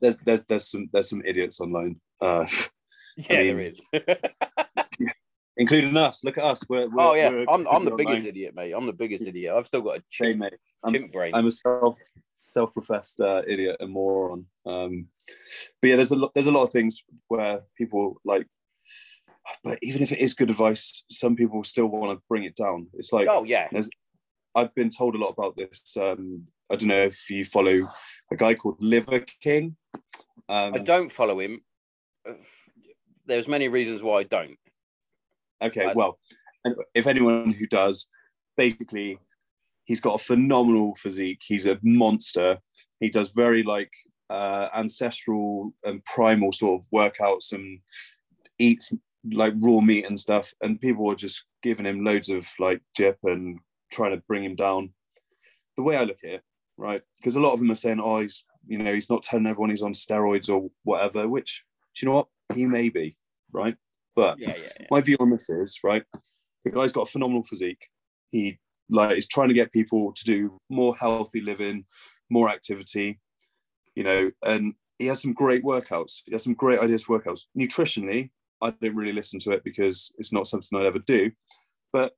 There's 0.02 0.18
there's 0.26 0.44
there's 0.44 0.70
some 0.70 0.90
there's 0.94 1.10
some 1.10 1.22
idiots 1.26 1.60
online, 1.60 2.00
uh, 2.22 2.46
yeah 3.18 3.42
there 3.42 3.56
mean, 3.56 3.72
is 3.74 3.82
including 5.58 5.96
us. 5.98 6.24
Look 6.24 6.38
at 6.38 6.44
us. 6.44 6.62
We're, 6.70 6.88
we're 6.90 7.02
oh 7.04 7.14
yeah 7.14 7.30
we're 7.30 7.46
i'm, 7.50 7.66
I'm 7.68 7.86
the 7.86 7.92
online. 7.92 7.96
biggest 7.98 8.26
idiot 8.26 8.54
mate 8.56 8.74
i'm 8.74 8.86
the 8.86 8.94
biggest 8.94 9.26
idiot 9.26 9.54
i've 9.56 9.68
still 9.68 9.82
got 9.82 9.98
a 10.00 10.04
chimp, 10.10 10.40
mate. 10.40 10.54
I'm- 10.84 11.08
brain 11.12 11.34
I'm 11.34 11.48
a 11.48 11.52
self 11.52 11.98
self-professed 12.52 13.22
uh, 13.22 13.42
idiot 13.48 13.78
and 13.80 13.92
moron. 13.92 14.46
Um, 14.66 15.08
but 15.82 15.90
yeah, 15.90 15.96
there's 15.96 16.12
a 16.12 16.16
lot 16.16 16.32
there's 16.34 16.48
a 16.48 16.52
lot 16.52 16.64
of 16.64 16.72
things 16.72 17.04
where 17.28 17.62
people 17.78 18.22
like, 18.26 18.48
but 19.64 19.78
even 19.82 20.02
if 20.02 20.12
it 20.12 20.20
is 20.20 20.34
good 20.34 20.50
advice, 20.50 21.04
some 21.10 21.36
people 21.36 21.64
still 21.64 21.88
want 21.88 22.18
to 22.18 22.24
bring 22.30 22.44
it 22.44 22.56
down. 22.56 22.88
It's 22.94 23.12
like 23.14 23.28
oh 23.30 23.44
yeah 23.44 23.68
I've 24.56 24.74
been 24.74 24.90
told 24.90 25.16
a 25.16 25.18
lot 25.18 25.30
about 25.38 25.58
this. 25.58 25.98
Um, 26.00 26.44
I 26.72 26.76
don't 26.78 26.88
know 26.90 27.04
if 27.04 27.30
you 27.30 27.44
follow 27.44 27.90
a 28.32 28.36
guy 28.36 28.54
called 28.56 28.78
Liver 28.80 29.26
King. 29.42 29.76
Um, 30.48 30.76
i 30.76 30.78
don't 30.78 31.12
follow 31.12 31.40
him 31.40 31.62
there's 33.26 33.48
many 33.48 33.68
reasons 33.68 34.04
why 34.04 34.20
i 34.20 34.24
don't 34.24 34.60
Okay, 35.62 35.86
I- 35.86 35.94
well, 35.94 36.20
if 36.94 37.08
anyone 37.08 37.52
who 37.52 37.66
does, 37.68 38.08
basically, 38.58 39.18
he's 39.86 40.02
got 40.02 40.20
a 40.20 40.24
phenomenal 40.24 40.96
physique. 40.96 41.42
He's 41.46 41.66
a 41.66 41.80
monster. 41.82 42.60
He 43.00 43.10
does 43.10 43.30
very 43.30 43.64
like 43.64 43.92
uh, 44.30 44.70
ancestral 44.76 45.74
and 45.84 46.04
primal 46.06 46.52
sort 46.52 46.82
of 46.82 46.88
workouts 46.94 47.54
and 47.54 47.80
eats 48.60 48.94
like 49.32 49.54
raw 49.58 49.80
meat 49.80 50.06
and 50.06 50.20
stuff. 50.20 50.54
And 50.62 50.82
people 50.82 51.10
are 51.10 51.16
just 51.16 51.44
giving 51.64 51.86
him 51.86 52.04
loads 52.04 52.30
of 52.30 52.48
like 52.60 52.82
jip 52.96 53.18
and 53.24 53.60
trying 53.92 54.12
to 54.12 54.24
bring 54.28 54.44
him 54.44 54.56
down. 54.56 54.94
The 55.78 55.84
way 55.84 55.98
I 55.98 56.04
look 56.04 56.20
at 56.24 56.30
it, 56.30 56.44
right? 56.78 57.02
Because 57.18 57.36
a 57.36 57.42
lot 57.42 57.54
of 57.54 57.60
them 57.60 57.72
are 57.72 57.76
saying, 57.76 58.00
"Oh, 58.00 58.20
he's 58.20 58.44
you 58.68 58.78
know 58.78 58.94
he's 58.94 59.10
not 59.10 59.24
telling 59.24 59.46
everyone 59.46 59.70
he's 59.70 59.82
on 59.82 59.94
steroids 59.94 60.50
or 60.50 60.70
whatever." 60.84 61.28
Which 61.28 61.64
do 61.96 62.06
you 62.06 62.10
know 62.10 62.16
what? 62.16 62.28
He 62.54 62.66
may 62.66 62.90
be, 62.90 63.18
right? 63.52 63.76
But 64.16 64.40
yeah 64.40 64.54
yeah, 64.58 64.70
yeah. 64.80 64.88
my 64.90 65.02
view 65.02 65.18
on 65.20 65.30
this 65.30 65.50
is 65.50 65.80
right 65.84 66.04
the 66.64 66.72
guy's 66.72 66.92
got 66.92 67.08
a 67.08 67.12
phenomenal 67.12 67.44
physique 67.44 67.88
he 68.30 68.58
like 68.90 69.18
is 69.18 69.28
trying 69.28 69.48
to 69.48 69.54
get 69.54 69.72
people 69.72 70.14
to 70.14 70.24
do 70.24 70.58
more 70.70 70.96
healthy 70.96 71.42
living 71.42 71.86
more 72.30 72.50
activity 72.50 73.20
you 73.96 74.04
know 74.04 74.32
and 74.46 74.74
he 74.98 75.08
has 75.08 75.22
some 75.22 75.34
great 75.34 75.62
workouts. 75.62 76.22
He 76.26 76.32
has 76.32 76.44
some 76.46 76.54
great 76.54 76.80
ideas 76.80 77.04
for 77.04 77.20
workouts. 77.20 77.42
Nutritionally 77.58 78.32
i 78.62 78.70
don't 78.70 78.96
really 78.96 79.12
listen 79.12 79.40
to 79.42 79.52
it 79.52 79.64
because 79.64 80.12
it's 80.18 80.32
not 80.32 80.48
something 80.48 80.80
i'd 80.80 80.86
ever 80.86 81.00
do. 81.00 81.32
But 81.92 82.14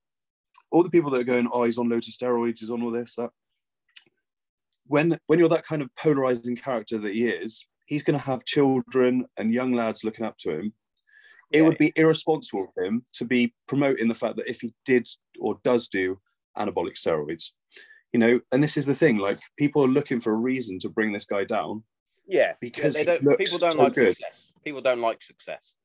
all 0.72 0.84
the 0.84 0.90
people 0.90 1.10
that 1.12 1.22
are 1.22 1.32
going 1.36 1.48
oh 1.52 1.64
he's 1.64 1.78
on 1.78 1.90
loads 1.90 2.08
of 2.08 2.14
steroids 2.14 2.60
he's 2.60 2.70
on 2.70 2.84
all 2.84 2.92
this 2.92 3.16
that 3.16 3.32
when 4.86 5.18
when 5.28 5.40
you're 5.40 5.50
that 5.50 5.66
kind 5.66 5.82
of 5.82 5.90
polarizing 5.96 6.56
character 6.56 6.98
that 7.00 7.14
he 7.14 7.26
is 7.26 7.66
he's 7.88 8.04
going 8.04 8.20
to 8.20 8.26
have 8.26 8.46
children 8.46 9.26
and 9.38 9.54
young 9.54 9.74
lads 9.74 10.04
looking 10.04 10.26
up 10.26 10.38
to 10.40 10.52
him. 10.52 10.74
It 11.52 11.60
Yeah. 11.60 11.62
would 11.64 11.78
be 11.78 11.94
irresponsible 11.96 12.74
of 12.76 12.84
him 12.84 13.06
to 13.14 13.26
be 13.26 13.56
promoting 13.68 14.10
the 14.10 14.14
fact 14.14 14.36
that 14.38 14.50
if 14.50 14.62
he 14.62 14.74
did 14.86 15.08
or 15.40 15.60
does 15.64 15.88
do 15.88 16.20
anabolic 16.58 16.96
steroids, 16.96 17.52
you 18.14 18.20
know, 18.20 18.40
and 18.52 18.64
this 18.64 18.78
is 18.78 18.86
the 18.86 18.96
thing, 18.96 19.18
like 19.18 19.40
people 19.58 19.84
are 19.84 19.88
looking 19.88 20.20
for 20.20 20.34
a 20.34 20.38
reason 20.38 20.80
to 20.80 20.90
bring 20.90 21.14
this 21.14 21.26
guy 21.26 21.44
down. 21.44 21.84
yeah 22.28 22.54
Because 22.62 22.96
they 22.96 23.06
don't 23.06 23.38
people 23.38 23.58
don't 23.60 23.74
so 23.74 23.84
like 23.84 23.94
good. 23.94 24.16
success 24.16 24.54
people 24.64 24.82
don't 24.82 25.02
like 25.02 25.22
success 25.24 25.76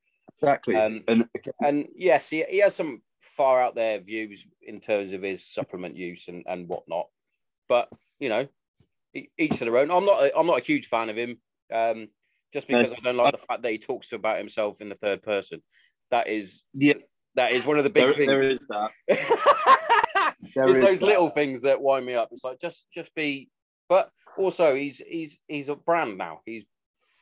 Exactly. 0.42 0.74
Um, 0.74 1.04
and 1.06 1.24
again, 1.36 1.54
and 1.64 1.88
yes, 1.94 2.28
he, 2.28 2.44
he 2.48 2.58
has 2.58 2.74
some 2.74 3.02
far 3.20 3.62
out 3.62 3.76
there 3.76 4.00
views 4.00 4.44
in 4.60 4.80
terms 4.80 5.12
of 5.12 5.22
his 5.22 5.46
supplement 5.46 5.96
use 5.96 6.26
and, 6.28 6.44
and 6.48 6.68
whatnot. 6.68 7.06
But 7.68 7.88
you 8.18 8.28
know, 8.28 8.48
each 9.14 9.58
to 9.58 9.64
their 9.64 9.78
own. 9.78 9.90
I'm 9.90 10.04
not 10.04 10.22
a, 10.22 10.36
I'm 10.36 10.46
not 10.46 10.58
a 10.58 10.64
huge 10.64 10.86
fan 10.86 11.10
of 11.10 11.16
him. 11.16 11.38
Um, 11.72 12.08
just 12.52 12.66
because 12.66 12.92
I 12.92 13.00
don't 13.02 13.16
like 13.16 13.32
the 13.32 13.38
fact 13.38 13.62
that 13.62 13.72
he 13.72 13.78
talks 13.78 14.12
about 14.12 14.38
himself 14.38 14.80
in 14.80 14.88
the 14.88 14.94
third 14.96 15.22
person. 15.22 15.62
That 16.10 16.28
is 16.28 16.62
yeah, 16.74 16.94
that 17.36 17.52
is 17.52 17.64
one 17.64 17.78
of 17.78 17.84
the 17.84 17.90
big 17.90 18.04
there, 18.04 18.12
things. 18.14 18.26
there 18.28 18.50
is 18.50 18.66
that. 18.68 18.90
There 20.54 20.68
it's 20.68 20.78
those 20.78 21.00
that. 21.00 21.06
little 21.06 21.30
things 21.30 21.62
that 21.62 21.80
wind 21.80 22.06
me 22.06 22.14
up. 22.14 22.28
It's 22.32 22.44
like 22.44 22.60
just 22.60 22.86
just 22.92 23.14
be, 23.14 23.50
but 23.88 24.10
also 24.36 24.74
he's 24.74 24.98
he's 24.98 25.38
he's 25.48 25.68
a 25.68 25.76
brand 25.76 26.18
now. 26.18 26.40
He's 26.46 26.64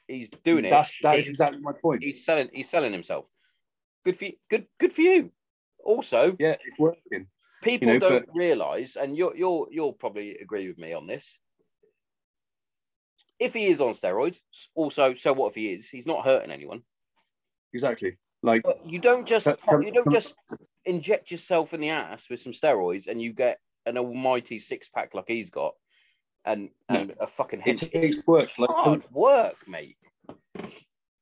he's 0.09 0.29
doing 0.45 0.65
it. 0.65 0.71
That's 0.71 0.97
that 1.03 1.19
is 1.19 1.27
He's- 1.27 1.31
exactly 1.31 1.61
my 1.61 1.73
point. 1.73 2.03
he's 2.03 2.25
selling 2.25 2.49
he's 2.53 2.69
selling 2.69 2.93
himself. 2.93 3.27
Good 4.05 4.17
for 4.17 4.25
you. 4.27 4.33
Good 4.49 4.67
good 4.79 4.93
for 4.93 5.03
you. 5.03 5.31
Also, 5.85 6.37
Yeah, 6.39 6.57
it's 6.65 6.79
working. 6.79 7.27
people 7.63 7.89
know, 7.89 7.99
don't 7.99 8.29
realize, 8.35 8.97
and 8.97 9.17
you're 9.17 9.37
you're 9.37 9.67
you'll 9.71 9.93
probably 9.95 10.37
agree 10.39 10.69
with 10.69 10.79
me 10.79 10.93
on 10.93 11.07
this. 11.07 11.39
If 13.39 13.55
he 13.55 13.67
is 13.69 13.81
on 13.81 13.93
steroids, 13.95 14.41
also, 14.75 15.15
so 15.15 15.33
what 15.33 15.49
if 15.49 15.55
he 15.55 15.73
is? 15.73 15.89
He's 15.89 16.07
not 16.07 16.25
hurting 16.25 16.51
anyone. 16.51 16.83
Exactly. 17.73 18.19
Like 18.43 18.63
But 18.63 18.81
you 18.89 18.99
don't 18.99 19.27
just 19.27 19.47
you 19.47 19.93
don't 19.93 20.11
just 20.11 20.35
inject 20.85 21.31
yourself 21.31 21.75
in 21.75 21.81
the 21.81 21.91
ass 21.91 22.31
with 22.31 22.41
some 22.41 22.53
steroids 22.53 23.07
and 23.07 23.21
you 23.21 23.33
get 23.33 23.59
an 23.87 23.99
almighty 23.99 24.59
six 24.59 24.89
pack 24.89 25.15
like 25.15 25.27
he's 25.29 25.51
got, 25.51 25.75
and 26.45 26.71
No. 26.89 27.01
and 27.01 27.15
a 27.21 27.27
fucking 27.27 27.61
it 27.61 27.81
head. 27.81 27.91
takes 27.93 28.17
work. 28.27 28.51
Like 28.59 28.71
hard 28.71 29.05
work, 29.13 29.57
mate. 29.69 29.97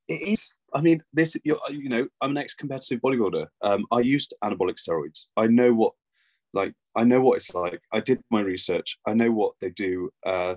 it 0.09 0.23
is 0.29 0.55
i 0.75 0.81
mean 0.81 1.03
this 1.13 1.37
you're, 1.45 1.59
you 1.71 1.89
know 1.89 2.07
i'm 2.21 2.31
an 2.31 2.39
ex-competitive 2.39 3.01
bodybuilder 3.01 3.47
um 3.63 3.85
i 3.91 4.01
used 4.01 4.35
anabolic 4.43 4.77
steroids 4.77 5.27
i 5.37 5.47
know 5.47 5.73
what 5.73 5.93
like 6.55 6.73
i 6.97 7.05
know 7.05 7.21
what 7.21 7.37
it's 7.37 7.53
like 7.55 7.81
i 7.93 8.01
did 8.01 8.21
my 8.31 8.41
research 8.41 8.99
i 9.07 9.13
know 9.15 9.31
what 9.31 9.53
they 9.61 9.71
do 9.71 10.11
uh 10.25 10.55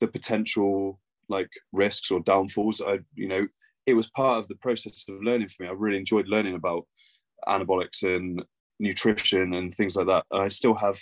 the 0.00 0.06
potential 0.08 1.00
like 1.28 1.50
risks 1.72 2.10
or 2.10 2.20
downfalls 2.20 2.80
i 2.80 2.98
you 3.14 3.28
know 3.28 3.46
it 3.86 3.94
was 3.94 4.08
part 4.10 4.38
of 4.38 4.48
the 4.48 4.56
process 4.56 5.04
of 5.08 5.22
learning 5.22 5.48
for 5.48 5.62
me. 5.62 5.68
I 5.68 5.72
really 5.72 5.98
enjoyed 5.98 6.28
learning 6.28 6.54
about 6.54 6.86
anabolics 7.46 8.02
and 8.02 8.42
nutrition 8.78 9.54
and 9.54 9.74
things 9.74 9.96
like 9.96 10.06
that. 10.06 10.24
And 10.30 10.42
i 10.42 10.48
still 10.48 10.74
have 10.74 10.98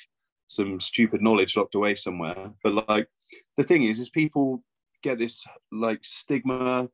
some 0.46 0.80
stupid 0.80 1.22
knowledge 1.22 1.56
locked 1.56 1.74
away 1.74 1.94
somewhere. 1.94 2.52
But 2.62 2.88
like 2.88 3.08
the 3.56 3.64
thing 3.64 3.84
is 3.84 4.00
is 4.00 4.10
people 4.10 4.62
get 5.02 5.18
this 5.18 5.44
like 5.72 6.00
stigma 6.02 6.88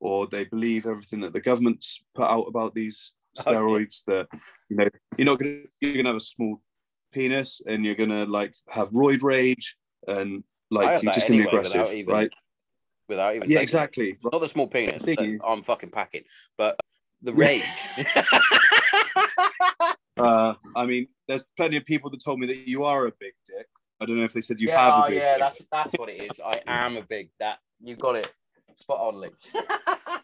or 0.00 0.26
they 0.26 0.44
believe 0.44 0.86
everything 0.86 1.20
that 1.20 1.32
the 1.32 1.40
government's 1.40 2.02
put 2.14 2.28
out 2.28 2.44
about 2.44 2.74
these 2.74 3.12
steroids 3.38 4.02
that 4.06 4.26
you 4.68 4.76
know 4.76 4.88
you're 5.16 5.26
not 5.26 5.38
gonna 5.38 5.62
you're 5.80 5.94
gonna 5.94 6.10
have 6.10 6.16
a 6.16 6.20
small 6.20 6.60
penis 7.12 7.60
and 7.66 7.84
you're 7.84 7.94
gonna 7.94 8.26
like 8.26 8.54
have 8.68 8.90
roid 8.90 9.22
rage 9.22 9.76
and 10.06 10.44
like 10.70 11.02
you're 11.02 11.12
just 11.12 11.26
gonna 11.26 11.42
be 11.42 11.48
aggressive 11.48 11.88
right 12.06 12.30
Without 13.08 13.34
even 13.34 13.50
yeah 13.50 13.56
taking 13.56 13.58
it. 13.58 13.62
exactly 13.62 14.18
not 14.24 14.40
the 14.40 14.48
small 14.48 14.66
penis. 14.66 15.02
The 15.02 15.40
I'm 15.46 15.62
fucking 15.62 15.90
packing, 15.90 16.22
but 16.56 16.78
the 17.22 17.32
rage. 17.32 17.62
uh 20.18 20.54
i 20.76 20.84
mean 20.84 21.06
there's 21.26 21.44
plenty 21.56 21.76
of 21.76 21.84
people 21.86 22.10
that 22.10 22.22
told 22.22 22.38
me 22.38 22.46
that 22.46 22.68
you 22.68 22.84
are 22.84 23.06
a 23.06 23.12
big 23.18 23.32
dick 23.46 23.66
i 24.00 24.04
don't 24.04 24.16
know 24.16 24.24
if 24.24 24.32
they 24.32 24.40
said 24.40 24.60
you 24.60 24.68
yeah, 24.68 24.78
have 24.78 24.94
oh, 24.94 25.06
a 25.06 25.08
big 25.08 25.18
yeah, 25.18 25.32
dick 25.32 25.40
that's 25.40 25.58
that's 25.70 25.92
what 25.98 26.08
it 26.08 26.30
is. 26.30 26.40
I 26.44 26.60
am 26.66 26.96
a 26.96 27.02
big 27.02 27.30
that. 27.40 27.58
You 27.80 27.96
got 27.96 28.16
it. 28.16 28.32
Spot 28.74 29.00
on, 29.00 29.26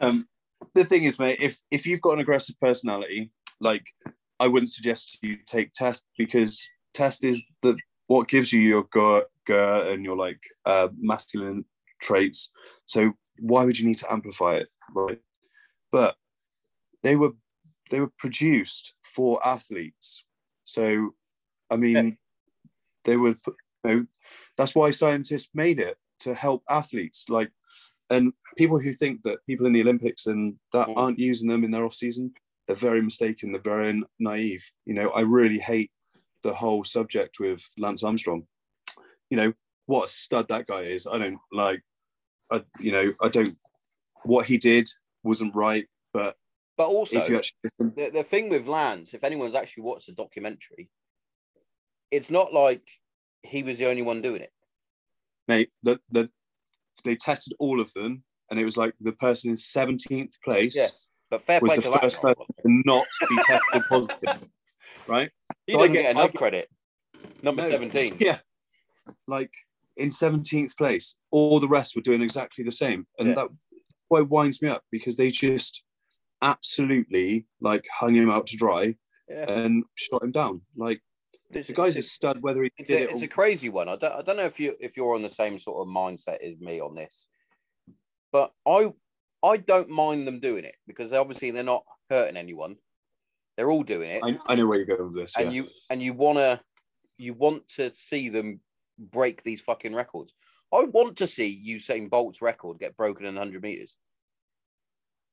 um 0.00 0.28
the 0.74 0.84
thing 0.84 1.04
is 1.04 1.18
mate 1.18 1.38
if 1.40 1.60
if 1.70 1.86
you've 1.86 2.00
got 2.00 2.12
an 2.12 2.20
aggressive 2.20 2.54
personality 2.60 3.32
like 3.60 3.84
i 4.38 4.46
wouldn't 4.46 4.70
suggest 4.70 5.18
you 5.22 5.38
take 5.44 5.72
test 5.72 6.04
because 6.16 6.68
test 6.92 7.24
is 7.24 7.42
the 7.62 7.76
what 8.06 8.28
gives 8.28 8.52
you 8.52 8.60
your 8.60 8.84
gur, 8.92 9.24
gur 9.46 9.92
and 9.92 10.04
your 10.04 10.16
like 10.16 10.40
uh, 10.66 10.88
masculine 10.96 11.64
traits 12.08 12.50
so 12.86 13.12
why 13.50 13.64
would 13.64 13.78
you 13.78 13.86
need 13.90 13.98
to 13.98 14.10
amplify 14.12 14.52
it 14.62 14.68
right 14.94 15.20
but 15.90 16.12
they 17.02 17.16
were 17.16 17.32
they 17.90 18.00
were 18.00 18.12
produced 18.24 18.84
for 19.14 19.30
athletes 19.54 20.24
so 20.64 20.84
i 21.70 21.76
mean 21.76 21.96
Yeah. 21.96 22.10
they 23.06 23.16
were 23.16 23.36
you 23.46 23.90
know, 23.90 24.06
that's 24.56 24.74
why 24.74 24.90
scientists 24.90 25.50
made 25.54 25.78
it 25.78 25.96
to 26.20 26.34
help 26.34 26.62
athletes 26.80 27.20
like 27.28 27.50
and 28.10 28.32
people 28.56 28.78
who 28.78 28.92
think 28.92 29.22
that 29.22 29.44
people 29.46 29.66
in 29.66 29.72
the 29.72 29.80
Olympics 29.86 30.26
and 30.26 30.42
that 30.72 30.88
Mm. 30.88 30.96
aren't 30.96 31.18
using 31.18 31.48
them 31.48 31.64
in 31.64 31.70
their 31.70 31.84
off 31.84 31.94
season, 31.94 32.34
they're 32.66 32.76
very 32.88 33.02
mistaken. 33.02 33.50
They're 33.52 33.60
very 33.76 34.02
naive. 34.18 34.64
You 34.88 34.94
know, 34.94 35.08
I 35.10 35.22
really 35.38 35.58
hate 35.58 35.90
the 36.42 36.54
whole 36.54 36.84
subject 36.84 37.40
with 37.40 37.62
Lance 37.78 38.04
Armstrong. 38.04 38.46
You 39.30 39.36
know 39.38 39.52
what 39.86 40.06
a 40.06 40.08
stud 40.08 40.48
that 40.48 40.66
guy 40.66 40.82
is. 40.96 41.06
I 41.06 41.16
don't 41.18 41.40
like. 41.50 41.82
I 42.50 42.62
you 42.80 42.92
know 42.92 43.12
I 43.22 43.28
don't. 43.28 43.56
What 44.24 44.46
he 44.46 44.56
did 44.58 44.88
wasn't 45.22 45.54
right, 45.54 45.86
but 46.12 46.36
But 46.76 46.88
also, 46.88 47.18
actually 47.18 47.70
the, 47.78 48.10
the 48.12 48.22
thing 48.22 48.48
with 48.48 48.66
Lance, 48.66 49.12
if 49.14 49.22
anyone's 49.24 49.54
actually 49.54 49.82
watched 49.82 50.06
the 50.06 50.12
documentary, 50.12 50.88
it's 52.10 52.30
not 52.30 52.52
like 52.52 52.82
he 53.42 53.62
was 53.62 53.78
the 53.78 53.86
only 53.86 54.02
one 54.02 54.22
doing 54.22 54.40
it. 54.42 54.52
mate, 55.48 55.70
the, 55.82 56.00
the 56.10 56.30
they 57.04 57.16
tested 57.16 57.52
all 57.58 57.80
of 57.80 57.92
them, 57.92 58.24
and 58.50 58.58
it 58.58 58.64
was 58.64 58.76
like 58.78 58.94
the 59.00 59.12
person 59.12 59.50
in 59.50 59.56
seventeenth 59.58 60.34
place 60.42 60.74
Yeah. 60.76 60.88
But 61.30 61.42
fair 61.42 61.60
was 61.60 61.68
play 61.70 61.76
the 61.76 61.82
to 61.82 61.98
first 61.98 62.22
Lance. 62.24 62.36
person 62.38 62.54
to 62.62 62.82
not 62.86 63.06
be 63.28 63.36
tested 63.46 63.82
positive, 63.88 64.48
right? 65.06 65.30
He 65.66 65.72
So 65.72 65.78
I 65.78 65.82
doesn't 65.82 65.94
get- 65.94 66.02
get, 66.02 66.08
I 66.08 66.10
enough 66.20 66.32
get- 66.32 66.38
credit. 66.38 66.70
Number 67.42 67.62
No, 67.62 67.68
17. 67.68 68.16
Yeah. 68.20 68.38
Like 69.26 69.50
in 69.96 70.10
17th 70.10 70.76
place, 70.76 71.16
all 71.30 71.60
the 71.60 71.68
rest 71.68 71.94
were 71.94 72.02
doing 72.02 72.22
exactly 72.22 72.64
the 72.64 72.72
same. 72.72 73.06
And 73.18 73.28
Yeah. 73.28 73.34
that 73.34 73.48
why 74.08 74.20
winds 74.20 74.60
me 74.60 74.68
up 74.68 74.82
because 74.90 75.16
they 75.16 75.30
just 75.30 75.82
absolutely 76.42 77.46
like 77.60 77.86
hung 77.92 78.14
him 78.14 78.30
out 78.30 78.46
to 78.48 78.56
dry 78.56 78.94
Yeah. 79.28 79.50
and 79.50 79.84
shot 79.94 80.22
him 80.22 80.32
down. 80.32 80.62
Like 80.76 81.00
It's, 81.50 81.68
the 81.68 81.74
guy's 81.74 81.96
a 81.96 82.02
stud, 82.02 82.42
whether 82.42 82.62
he 82.62 82.70
it's, 82.76 82.88
did 82.88 83.02
a, 83.02 83.04
it 83.04 83.10
it's 83.12 83.22
or 83.22 83.24
a 83.24 83.28
crazy 83.28 83.68
one. 83.68 83.88
I 83.88 83.96
don't, 83.96 84.12
I 84.12 84.22
don't 84.22 84.36
know 84.36 84.44
if 84.44 84.60
you 84.60 84.76
if 84.80 84.96
you're 84.96 85.14
on 85.14 85.22
the 85.22 85.30
same 85.30 85.58
sort 85.58 85.80
of 85.80 85.92
mindset 85.92 86.42
as 86.42 86.60
me 86.60 86.80
on 86.80 86.94
this, 86.94 87.26
but 88.32 88.52
I 88.66 88.92
I 89.42 89.56
don't 89.58 89.88
mind 89.90 90.26
them 90.26 90.40
doing 90.40 90.64
it 90.64 90.74
because 90.86 91.12
obviously 91.12 91.50
they're 91.50 91.62
not 91.62 91.84
hurting 92.10 92.36
anyone. 92.36 92.76
They're 93.56 93.70
all 93.70 93.82
doing 93.84 94.10
it. 94.10 94.22
I, 94.24 94.36
I 94.46 94.54
know 94.56 94.66
where 94.66 94.78
you're 94.78 94.96
going 94.96 95.12
with 95.12 95.16
this. 95.16 95.36
and 95.36 95.46
yeah. 95.52 95.62
you 95.62 95.68
and 95.90 96.02
you 96.02 96.12
wanna 96.12 96.60
you 97.16 97.34
want 97.34 97.66
to 97.76 97.94
see 97.94 98.28
them 98.28 98.60
break 98.98 99.42
these 99.42 99.60
fucking 99.60 99.94
records. 99.94 100.34
I 100.72 100.84
want 100.84 101.16
to 101.18 101.26
see 101.26 101.62
Usain 101.68 102.10
Bolt's 102.10 102.42
record 102.42 102.78
get 102.78 102.96
broken 102.96 103.26
in 103.26 103.34
100 103.34 103.62
meters, 103.62 103.96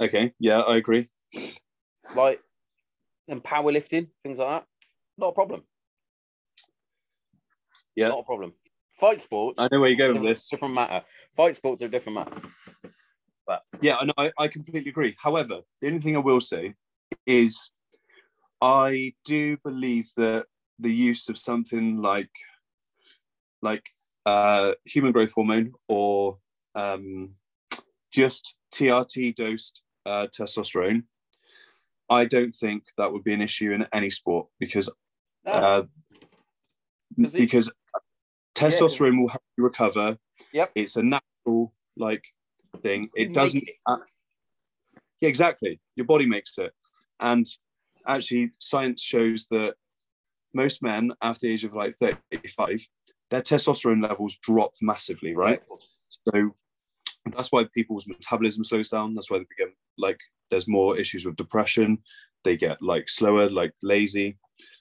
okay. 0.01 0.34
Yeah, 0.39 0.60
I 0.60 0.77
agree. 0.77 1.10
like 2.15 2.41
and 3.27 3.44
powerlifting 3.44 4.10
things 4.24 4.39
like 4.39 4.50
that. 4.50 4.65
Not 5.18 5.30
a 5.30 5.34
problem. 5.34 5.63
Yeah. 7.96 8.10
not 8.10 8.20
a 8.20 8.24
problem. 8.24 8.53
Fight 9.00 9.22
sports, 9.22 9.60
I 9.60 9.68
know 9.72 9.80
where 9.80 9.89
you're 9.89 9.98
going 9.98 10.22
with 10.22 10.30
this. 10.30 10.50
different 10.50 10.74
matter. 10.74 11.03
Fight 11.36 11.56
sports 11.56 11.82
are 11.82 11.86
a 11.86 11.89
different 11.89 12.20
matter. 12.20 12.41
But 13.48 13.63
yeah, 13.82 13.98
I 13.98 14.06
know. 14.06 14.13
I, 14.18 14.32
I 14.38 14.48
completely 14.48 14.89
agree. 14.89 15.15
However, 15.20 15.62
the 15.82 15.88
only 15.88 16.00
thing 16.00 16.15
I 16.15 16.20
will 16.20 16.41
say 16.41 16.75
is 17.25 17.72
I 18.62 19.13
do 19.25 19.58
believe 19.58 20.12
that 20.18 20.46
the 20.77 20.94
use 20.94 21.30
of 21.30 21.38
something 21.38 21.98
like 22.01 22.30
like 23.62 23.84
uh, 24.25 24.74
human 24.86 25.12
growth 25.12 25.32
hormone 25.34 25.74
or 25.88 26.38
um, 26.75 27.32
just 28.12 28.56
TRT 28.74 29.36
dosed 29.36 29.82
uh, 30.06 30.27
testosterone, 30.38 31.03
I 32.10 32.25
don't 32.25 32.51
think 32.51 32.84
that 32.98 33.12
would 33.12 33.24
be 33.24 33.34
an 33.34 33.41
issue 33.41 33.72
in 33.72 33.88
any 33.94 34.10
sport 34.10 34.48
because 34.60 34.89
No, 35.46 35.51
uh, 35.51 35.84
it- 37.18 37.34
because 37.34 37.72
testosterone 38.56 39.20
will 39.22 39.30
help 39.30 39.44
you 39.58 39.63
recover. 39.63 40.18
Yep. 40.53 40.72
It's 40.75 40.96
a 40.98 41.03
natural 41.03 41.74
like 41.98 42.24
thing. 42.82 43.10
It 43.15 43.34
doesn't. 43.34 43.63
it. 43.63 44.00
yeah, 45.22 45.30
exactly. 45.30 45.80
Your 45.96 46.06
body 46.06 46.25
makes 46.25 46.58
it, 46.58 46.74
and 47.19 47.45
actually, 48.06 48.52
science 48.60 49.02
shows 49.02 49.45
that 49.52 49.76
most 50.54 50.82
men 50.84 51.13
after 51.21 51.47
the 51.47 51.54
age 51.54 51.63
of 51.63 51.74
like 51.74 51.93
thirty-five, 51.93 52.86
their 53.32 53.41
testosterone 53.41 54.04
levels 54.08 54.38
drop 54.44 54.74
massively. 54.82 55.34
Right. 55.34 55.62
So 56.30 56.52
that's 57.32 57.52
why 57.52 57.65
people's 57.74 58.06
metabolism 58.08 58.63
slows 58.63 58.89
down. 58.89 59.15
That's 59.15 59.32
why 59.32 59.39
they 59.39 59.46
become 59.58 59.74
like 59.98 60.20
there's 60.52 60.67
more 60.67 60.98
issues 60.98 61.26
with 61.26 61.38
depression. 61.38 62.00
They 62.44 62.58
get 62.58 62.82
like 62.82 63.10
slower, 63.10 63.50
like 63.50 63.74
lazy. 63.82 64.38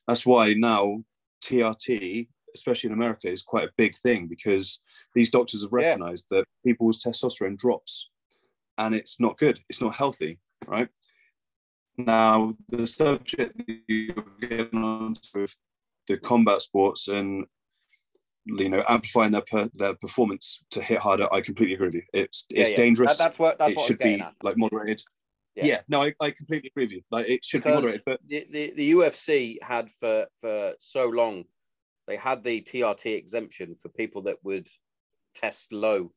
That's 0.06 0.26
why 0.26 0.54
now 0.54 1.04
TRT, 1.44 2.28
especially 2.54 2.88
in 2.88 2.94
America, 2.94 3.28
is 3.28 3.42
quite 3.42 3.68
a 3.68 3.72
big 3.76 3.96
thing 3.96 4.26
because 4.26 4.80
these 5.14 5.30
doctors 5.30 5.62
have 5.62 5.70
Yeah. 5.72 5.78
recognized 5.90 6.26
that 6.30 6.44
people's 6.66 7.02
testosterone 7.02 7.56
drops 7.56 8.10
and 8.78 8.94
it's 8.94 9.20
not 9.20 9.38
good. 9.38 9.60
It's 9.68 9.80
not 9.80 9.94
healthy, 9.94 10.40
right? 10.66 10.88
Now, 11.96 12.54
the 12.68 12.86
subject 12.86 13.60
you're 13.86 14.24
getting 14.40 14.82
on 14.82 15.16
with 15.34 15.54
the 16.08 16.16
combat 16.16 16.62
sports 16.62 17.08
and 17.08 17.46
you 18.46 18.68
know 18.68 18.82
amplifying 18.88 19.32
their 19.32 19.42
per, 19.50 19.70
their 19.74 19.94
performance 19.94 20.62
to 20.70 20.82
hit 20.82 20.98
harder, 20.98 21.32
I 21.32 21.40
completely 21.40 21.74
agree 21.74 21.88
with 21.88 21.94
you. 21.94 22.02
It's 22.12 22.46
Yeah, 22.48 22.62
it's 22.62 22.70
yeah. 22.70 22.76
dangerous. 22.76 23.16
That- 23.16 23.24
that's 23.24 23.38
what 23.38 23.58
that's 23.58 23.72
it 23.72 23.76
what 23.76 23.86
should 23.86 23.98
be 23.98 24.14
at. 24.20 24.34
like 24.42 24.56
moderated. 24.56 25.02
Yeah. 25.56 25.64
Yeah, 25.66 25.80
no, 25.88 26.02
I, 26.02 26.14
I 26.20 26.30
completely 26.30 26.68
agree 26.72 26.84
with 26.84 26.92
you. 26.92 27.02
Like 27.10 27.28
it 27.28 27.44
should 27.44 27.64
be 27.64 27.70
moderated, 27.70 28.02
but 28.06 28.20
the, 28.26 28.46
the, 28.50 28.72
the 28.76 28.92
UFC 28.92 29.58
had 29.62 29.90
for 29.98 30.26
for 30.40 30.72
so 30.78 31.06
long, 31.08 31.44
they 32.06 32.16
had 32.16 32.44
the 32.44 32.62
TRT 32.62 33.16
exemption 33.16 33.74
for 33.74 33.88
people 33.90 34.22
that 34.22 34.36
would 34.44 34.68
test 35.34 35.72
low 35.72 36.12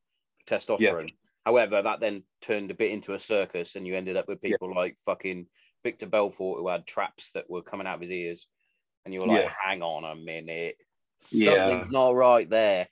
testosterone. 0.48 1.14
However, 1.46 1.82
that 1.82 2.00
then 2.00 2.24
turned 2.42 2.72
a 2.72 2.76
bit 2.76 2.92
into 2.92 3.16
a 3.16 3.20
circus, 3.20 3.76
and 3.76 3.86
you 3.88 3.96
ended 3.96 4.16
up 4.18 4.28
with 4.28 4.42
people 4.42 4.74
like 4.74 4.98
fucking 5.06 5.48
Victor 5.84 6.06
Belfort 6.06 6.60
who 6.60 6.70
had 6.70 6.86
traps 6.88 7.32
that 7.34 7.50
were 7.50 7.62
coming 7.64 7.88
out 7.88 7.96
of 7.96 8.02
his 8.02 8.12
ears, 8.12 8.48
and 9.04 9.14
you 9.14 9.20
were 9.20 9.28
like. 9.28 9.52
"Hang 9.66 9.82
on 9.82 10.04
a 10.06 10.16
minute, 10.16 10.76
Yeah. 11.32 11.56
something's 11.58 11.92
not 11.92 12.16
right 12.16 12.50
there." 12.50 12.88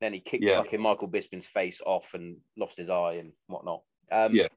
Then 0.00 0.12
he 0.12 0.20
kicked 0.20 0.44
Yeah. 0.44 0.56
fucking 0.56 0.80
Michael 0.80 1.08
Bisping's 1.08 1.46
face 1.46 1.80
off 1.84 2.14
and 2.14 2.40
lost 2.56 2.76
his 2.76 2.88
eye 2.88 3.14
and 3.14 3.32
whatnot. 3.46 3.82
Um, 4.10 4.34
Yeah. 4.34 4.48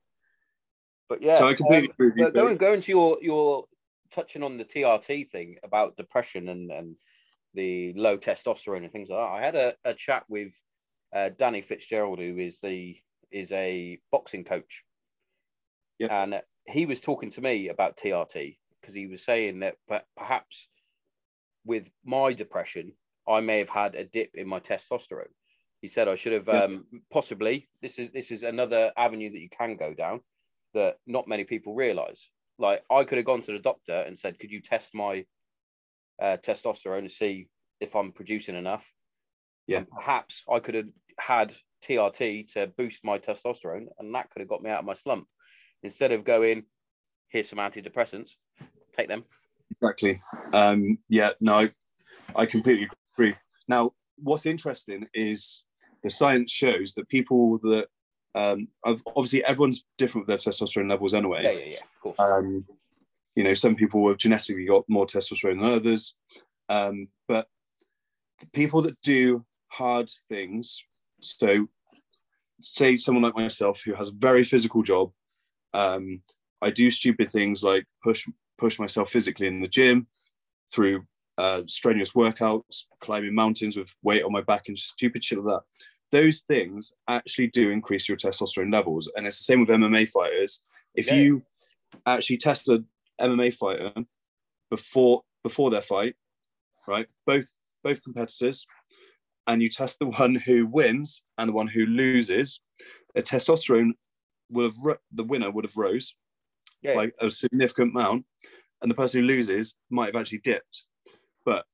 But 1.09 1.21
yeah, 1.21 1.37
So 1.37 1.47
I 1.47 1.53
completely 1.53 1.89
um, 1.89 1.93
agree 1.93 2.07
with 2.07 2.17
you, 2.17 2.23
but 2.23 2.33
going 2.33 2.57
going 2.57 2.81
to 2.81 2.91
your 2.91 3.17
your 3.21 3.65
touching 4.09 4.43
on 4.43 4.57
the 4.57 4.65
TRT 4.65 5.29
thing 5.29 5.57
about 5.63 5.97
depression 5.97 6.47
and 6.49 6.71
and 6.71 6.95
the 7.53 7.93
low 7.93 8.17
testosterone 8.17 8.83
and 8.83 8.91
things 8.91 9.09
like 9.09 9.19
that. 9.19 9.31
I 9.31 9.41
had 9.45 9.55
a, 9.55 9.75
a 9.85 9.93
chat 9.93 10.23
with 10.27 10.53
uh, 11.13 11.29
Danny 11.37 11.61
Fitzgerald, 11.61 12.19
who 12.19 12.37
is 12.37 12.59
the 12.61 12.97
is 13.31 13.51
a 13.51 13.99
boxing 14.11 14.43
coach, 14.43 14.83
Yep. 15.99 16.11
and 16.11 16.41
he 16.67 16.85
was 16.85 17.01
talking 17.01 17.29
to 17.31 17.41
me 17.41 17.69
about 17.69 17.97
TRT 17.97 18.57
because 18.79 18.95
he 18.95 19.07
was 19.07 19.23
saying 19.23 19.59
that 19.59 19.75
perhaps 20.17 20.67
with 21.65 21.91
my 22.03 22.33
depression, 22.33 22.93
I 23.27 23.39
may 23.41 23.59
have 23.59 23.69
had 23.69 23.95
a 23.95 24.03
dip 24.03 24.31
in 24.35 24.47
my 24.47 24.59
testosterone. 24.59 25.31
He 25.81 25.87
said 25.87 26.07
I 26.07 26.15
should 26.15 26.33
have 26.33 26.47
Yeah. 26.47 26.63
um, 26.63 26.85
possibly. 27.11 27.67
This 27.81 27.99
is 27.99 28.11
this 28.11 28.31
is 28.31 28.43
another 28.43 28.91
avenue 28.97 29.31
that 29.31 29.39
you 29.39 29.49
can 29.49 29.75
go 29.75 29.93
down 29.93 30.21
that 30.73 30.97
not 31.05 31.27
many 31.27 31.43
people 31.43 31.75
realize. 31.75 32.29
Like 32.57 32.83
I 32.89 33.03
could 33.03 33.17
have 33.17 33.25
gone 33.25 33.41
to 33.41 33.51
the 33.51 33.59
doctor 33.59 34.01
and 34.01 34.17
said, 34.17 34.39
"Could 34.39 34.51
you 34.51 34.61
test 34.61 34.93
my 34.93 35.25
uh, 36.21 36.37
testosterone 36.37 37.03
to 37.03 37.09
see 37.09 37.49
if 37.79 37.95
I'm 37.95 38.11
producing 38.11 38.55
enough?" 38.55 38.91
Yeah. 39.67 39.79
And 39.79 39.89
perhaps 39.89 40.43
I 40.51 40.59
could 40.59 40.75
have 40.75 40.89
had 41.19 41.53
TRT 41.83 42.47
to 42.53 42.67
boost 42.77 43.03
my 43.03 43.17
testosterone, 43.17 43.87
and 43.99 44.13
that 44.15 44.29
could 44.29 44.39
have 44.39 44.49
got 44.49 44.61
me 44.63 44.69
out 44.69 44.79
of 44.79 44.85
my 44.85 44.93
slump. 44.93 45.27
Instead 45.83 46.11
of 46.13 46.23
going, 46.23 46.63
here's 47.29 47.49
some 47.49 47.59
antidepressants, 47.59 48.31
take 48.95 49.09
them. 49.09 49.25
exactly. 49.71 50.21
Um, 50.53 50.97
yeah, 51.09 51.31
no, 51.41 51.55
I, 51.55 51.71
I 52.35 52.45
completely 52.45 52.87
agree. 53.13 53.35
Now, 53.67 53.91
what's 54.17 54.45
interesting 54.45 55.07
is 55.13 55.63
the 56.03 56.09
science 56.09 56.51
shows 56.51 56.93
that 56.93 57.09
people 57.09 57.59
that 57.59 57.87
um, 58.35 58.67
obviously 59.15 59.43
everyone's 59.45 59.85
different 59.97 60.27
with 60.27 60.43
their 60.43 60.51
testosterone 60.51 60.89
levels 60.89 61.13
anyway. 61.13 61.43
Yeah, 61.43 61.51
yeah, 61.51 61.65
yeah. 61.65 61.77
Of 61.77 62.01
course. 62.01 62.19
Um, 62.19 62.65
you 63.35 63.43
know, 63.43 63.53
some 63.53 63.75
people 63.75 64.07
have 64.07 64.17
genetically 64.17 64.65
got 64.65 64.83
more 64.87 65.05
testosterone 65.05 65.61
than 65.61 65.73
others, 65.73 66.15
um, 66.69 67.07
but 67.27 67.47
the 68.39 68.47
people 68.47 68.81
that 68.83 68.99
do 69.01 69.45
hard 69.69 70.09
things, 70.27 70.83
so 71.21 71.67
say 72.61 72.97
someone 72.97 73.23
like 73.23 73.35
myself 73.35 73.81
who 73.83 73.93
has 73.93 74.09
a 74.09 74.13
very 74.17 74.43
physical 74.43 74.83
job, 74.83 75.11
um, 75.73 76.21
I 76.61 76.69
do 76.69 76.91
stupid 76.91 77.31
things 77.31 77.63
like 77.63 77.85
push 78.03 78.27
push 78.57 78.79
myself 78.79 79.09
physically 79.09 79.47
in 79.47 79.61
the 79.61 79.67
gym 79.67 80.07
through 80.71 81.05
uh, 81.37 81.61
strenuous 81.67 82.11
workouts, 82.13 82.85
climbing 82.99 83.33
mountains 83.35 83.75
with 83.77 83.93
weight 84.03 84.23
on 84.23 84.31
my 84.31 84.41
back, 84.41 84.67
and 84.67 84.77
stupid 84.77 85.23
shit 85.23 85.39
like 85.43 85.55
that. 85.55 85.61
Those 86.11 86.41
things 86.41 86.93
actually 87.07 87.47
do 87.47 87.71
increase 87.71 88.07
your 88.07 88.17
testosterone 88.17 88.71
levels, 88.71 89.09
and 89.15 89.25
it's 89.25 89.37
the 89.39 89.43
same 89.43 89.59
with 89.61 89.69
MMA 89.69 90.07
fighters. 90.09 90.61
If 90.95 91.07
Yeah. 91.07 91.15
you 91.15 91.43
actually 92.05 92.37
test 92.37 92.69
a 92.69 92.83
MMA 93.19 93.51
fighter 93.53 93.93
before 94.69 95.23
before 95.43 95.69
their 95.69 95.81
fight, 95.81 96.15
right? 96.87 97.07
Both 97.25 97.53
both 97.83 98.01
competitors, 98.03 98.65
and 99.47 99.61
you 99.61 99.69
test 99.69 99.99
the 99.99 100.05
one 100.23 100.35
who 100.35 100.65
wins 100.67 101.23
and 101.37 101.49
the 101.49 101.53
one 101.53 101.67
who 101.67 101.85
loses. 101.85 102.59
a 103.15 103.21
testosterone 103.21 103.91
would 104.49 104.63
have 104.65 104.77
ro- 104.83 104.97
the 105.11 105.23
winner 105.23 105.51
would 105.51 105.65
have 105.65 105.77
rose 105.77 106.15
Yeah. 106.81 106.93
like 106.95 107.13
a 107.19 107.29
significant 107.29 107.91
amount, 107.91 108.25
and 108.81 108.89
the 108.89 108.95
person 108.95 109.21
who 109.21 109.27
loses 109.27 109.75
might 109.91 110.07
have 110.07 110.15
actually 110.19 110.39
dipped. 110.39 110.85
But 111.45 111.65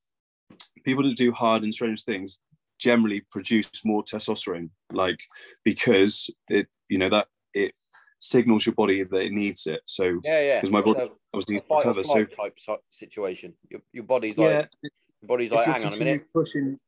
people 0.84 1.03
that 1.03 1.17
do 1.17 1.32
hard 1.32 1.63
and 1.63 1.73
strange 1.73 2.03
things 2.03 2.39
generally 2.79 3.21
produce 3.32 3.69
more 3.84 4.03
testosterone, 4.03 4.69
like 4.91 5.19
because 5.63 6.29
it 6.49 6.67
you 6.88 6.97
know 6.97 7.10
that 7.10 7.27
it 7.53 7.73
signals 8.19 8.65
your 8.65 8.75
body 8.75 9.03
that 9.03 9.21
it 9.21 9.32
needs 9.32 9.67
it. 9.67 9.82
So 9.86 10.19
yeah, 10.23 10.41
yeah, 10.41 10.55
because 10.62 10.71
my 10.71 10.82
body- 10.82 10.99
So, 10.99 11.15
obviously 11.34 11.58
a 11.58 11.62
fight 11.62 11.86
or 11.86 11.93
recover. 11.93 12.03
So 12.03 12.25
type 12.25 12.58
situation. 12.89 13.53
Your, 13.69 13.82
your 13.93 14.03
body's 14.03 14.38
like, 14.38 14.49
yeah, 14.49 14.89
your 15.21 15.27
body's 15.27 15.51
if 15.51 15.58
like, 15.58 15.67
you're 15.67 15.73
hang 15.75 15.86
on 15.86 15.93
a 15.93 15.97
minute. 15.97 16.25
pushing, 16.34 16.79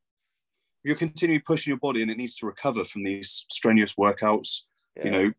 you're 0.83 0.95
continually 0.95 1.39
pushing 1.39 1.71
your 1.71 1.79
body 1.79 2.01
and 2.01 2.11
it 2.11 2.17
needs 2.17 2.35
to 2.37 2.45
recover 2.45 2.83
from 2.85 3.03
these 3.03 3.45
strenuous 3.49 3.93
workouts, 3.93 4.61
Yeah. 4.97 5.05
you 5.05 5.11
know, 5.11 5.31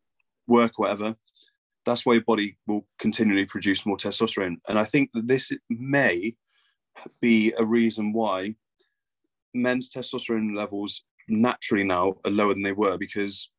work, 0.47 0.79
whatever. 0.79 1.17
That's 1.85 2.07
why 2.07 2.15
your 2.15 2.23
body 2.23 2.57
will 2.67 2.87
continually 2.99 3.45
produce 3.45 3.85
more 3.85 3.97
testosterone. 3.97 4.57
And 4.69 4.79
I 4.79 4.85
think 4.85 5.11
that 5.15 5.27
this 5.27 5.51
may 5.69 6.37
be 7.21 7.53
a 7.59 7.65
reason 7.65 8.13
why 8.13 8.55
men's 9.55 9.91
testosterone 9.91 10.57
levels 10.57 11.05
naturally 11.29 11.85
now 11.85 12.15
are 12.25 12.31
lower 12.31 12.55
than 12.55 12.63
they 12.63 12.73
were 12.73 12.97
because 12.97 13.51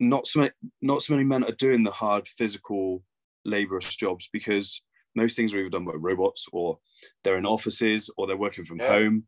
not 0.00 0.26
so 0.26 0.40
many, 0.40 0.52
not 0.82 1.02
so 1.02 1.14
many 1.14 1.24
men 1.24 1.44
are 1.44 1.52
doing 1.52 1.82
the 1.82 1.90
hard 1.90 2.26
physical 2.26 3.02
laborious 3.44 3.94
jobs 3.94 4.28
because 4.32 4.82
most 5.14 5.36
things 5.36 5.54
are 5.54 5.58
either 5.58 5.70
done 5.70 5.84
by 5.84 5.92
robots 5.94 6.46
or 6.52 6.78
they're 7.24 7.38
in 7.38 7.46
offices 7.46 8.10
or 8.16 8.26
they're 8.26 8.36
working 8.36 8.64
from 8.64 8.78
Yeah. 8.78 8.88
home. 8.88 9.26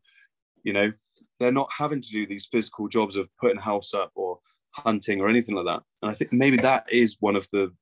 You 0.63 0.73
know, 0.73 0.91
they're 1.39 1.51
not 1.51 1.69
having 1.75 2.01
to 2.01 2.09
do 2.09 2.27
these 2.27 2.47
physical 2.51 2.87
jobs 2.87 3.15
of 3.15 3.29
putting 3.39 3.57
a 3.57 3.61
house 3.61 3.93
up 3.93 4.11
or 4.15 4.39
hunting 4.71 5.21
or 5.21 5.29
anything 5.29 5.55
like 5.55 5.65
that. 5.65 5.83
And 6.01 6.11
I 6.11 6.13
think 6.13 6.31
maybe 6.33 6.57
that 6.57 6.85
is 6.91 7.17
one 7.19 7.35
of 7.35 7.47
the, 7.51 7.73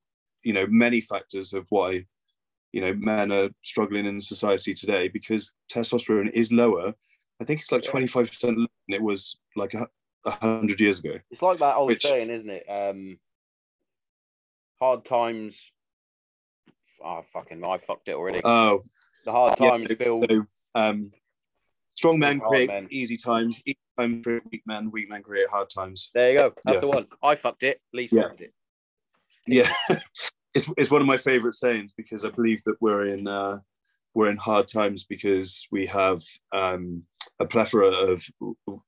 you 0.43 0.53
know, 0.53 0.65
many 0.69 1.01
factors 1.01 1.53
of 1.53 1.65
why, 1.69 2.05
you 2.73 2.81
know, 2.81 2.93
men 2.93 3.31
are 3.31 3.49
struggling 3.63 4.05
in 4.05 4.21
society 4.21 4.73
today 4.73 5.07
because 5.07 5.53
testosterone 5.71 6.29
is 6.31 6.51
lower. 6.51 6.93
I 7.41 7.43
think 7.45 7.61
it's 7.61 7.71
like 7.71 7.85
Yeah. 7.85 7.91
25% 7.91 8.41
than 8.41 8.67
it 8.89 9.01
was 9.01 9.37
like 9.55 9.73
a, 9.73 9.87
a 10.25 10.31
hundred 10.31 10.79
years 10.81 10.99
ago. 10.99 11.17
It's 11.31 11.41
like 11.41 11.59
that 11.59 11.75
old 11.75 11.87
Which- 11.89 12.01
saying, 12.01 12.29
isn't 12.29 12.49
it? 12.49 12.65
Um, 12.69 13.19
hard 14.79 15.05
times. 15.05 15.71
Oh, 17.03 17.23
fucking, 17.33 17.63
I 17.63 17.77
fucked 17.77 18.07
it 18.07 18.15
already. 18.15 18.41
Oh, 18.43 18.83
the 19.25 19.31
hard 19.31 19.59
yeah, 19.59 19.69
times 19.71 19.87
build. 19.97 20.25
so, 20.31 20.45
um, 20.73 21.11
strong 21.93 22.17
men 22.19 22.39
create 22.39 22.69
men. 22.69 22.87
easy 22.89 23.17
times, 23.17 23.61
easy 23.65 23.77
times 23.99 24.23
create 24.23 24.43
weak 24.51 24.63
men, 24.65 24.89
weak 24.91 25.09
men 25.09 25.21
create 25.21 25.47
hard 25.49 25.69
times. 25.69 26.09
There 26.15 26.31
you 26.31 26.37
go. 26.39 26.53
That's 26.63 26.77
Yeah. 26.77 26.81
the 26.81 26.87
one. 26.87 27.07
I 27.21 27.35
fucked 27.35 27.63
it. 27.63 27.81
Lee 27.93 28.09
Yeah. 28.11 28.23
fucked 28.23 28.41
it. 28.41 28.53
yeah 29.45 29.71
it's, 30.57 30.69
it's 30.77 30.91
one 30.91 31.01
of 31.01 31.07
my 31.07 31.17
favorite 31.17 31.55
sayings 31.55 31.93
because 31.95 32.25
i 32.25 32.29
believe 32.29 32.61
that 32.65 32.75
we're 32.81 33.07
in 33.07 33.27
uh 33.27 33.57
we're 34.13 34.29
in 34.29 34.37
hard 34.37 34.67
times 34.67 35.03
because 35.03 35.67
we 35.71 35.85
have 35.85 36.21
um 36.53 37.03
a 37.39 37.45
plethora 37.45 37.89
of 37.89 38.23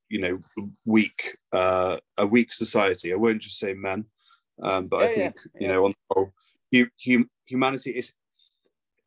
you 0.10 0.20
know 0.20 0.40
weak 0.86 1.38
uh 1.54 1.98
a 2.18 2.26
weak 2.26 2.52
society 2.52 3.14
i 3.14 3.16
won't 3.16 3.42
just 3.42 3.60
say 3.60 3.74
men 3.74 4.06
um 4.64 4.88
but 4.88 5.04
i 5.04 5.08
think 5.08 5.36
yeah, 5.36 5.62
you 5.62 5.68
yeah. 5.68 5.74
know 5.74 5.86
on 5.86 5.92
the 5.92 6.16
whole 6.16 6.32
hu- 6.72 6.96
hum- 7.06 7.30
humanity 7.46 7.92
is 7.92 8.14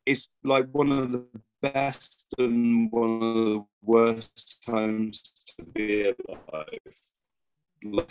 is 0.06 0.28
like 0.44 0.68
one 0.72 0.92
of 0.92 1.12
the 1.12 1.24
best 1.60 2.26
and 2.38 2.90
one 2.90 3.22
of 3.22 3.34
the 3.46 3.64
worst 3.82 4.62
times 4.64 5.22
to 5.58 5.64
be 5.64 6.12
alive 6.28 8.06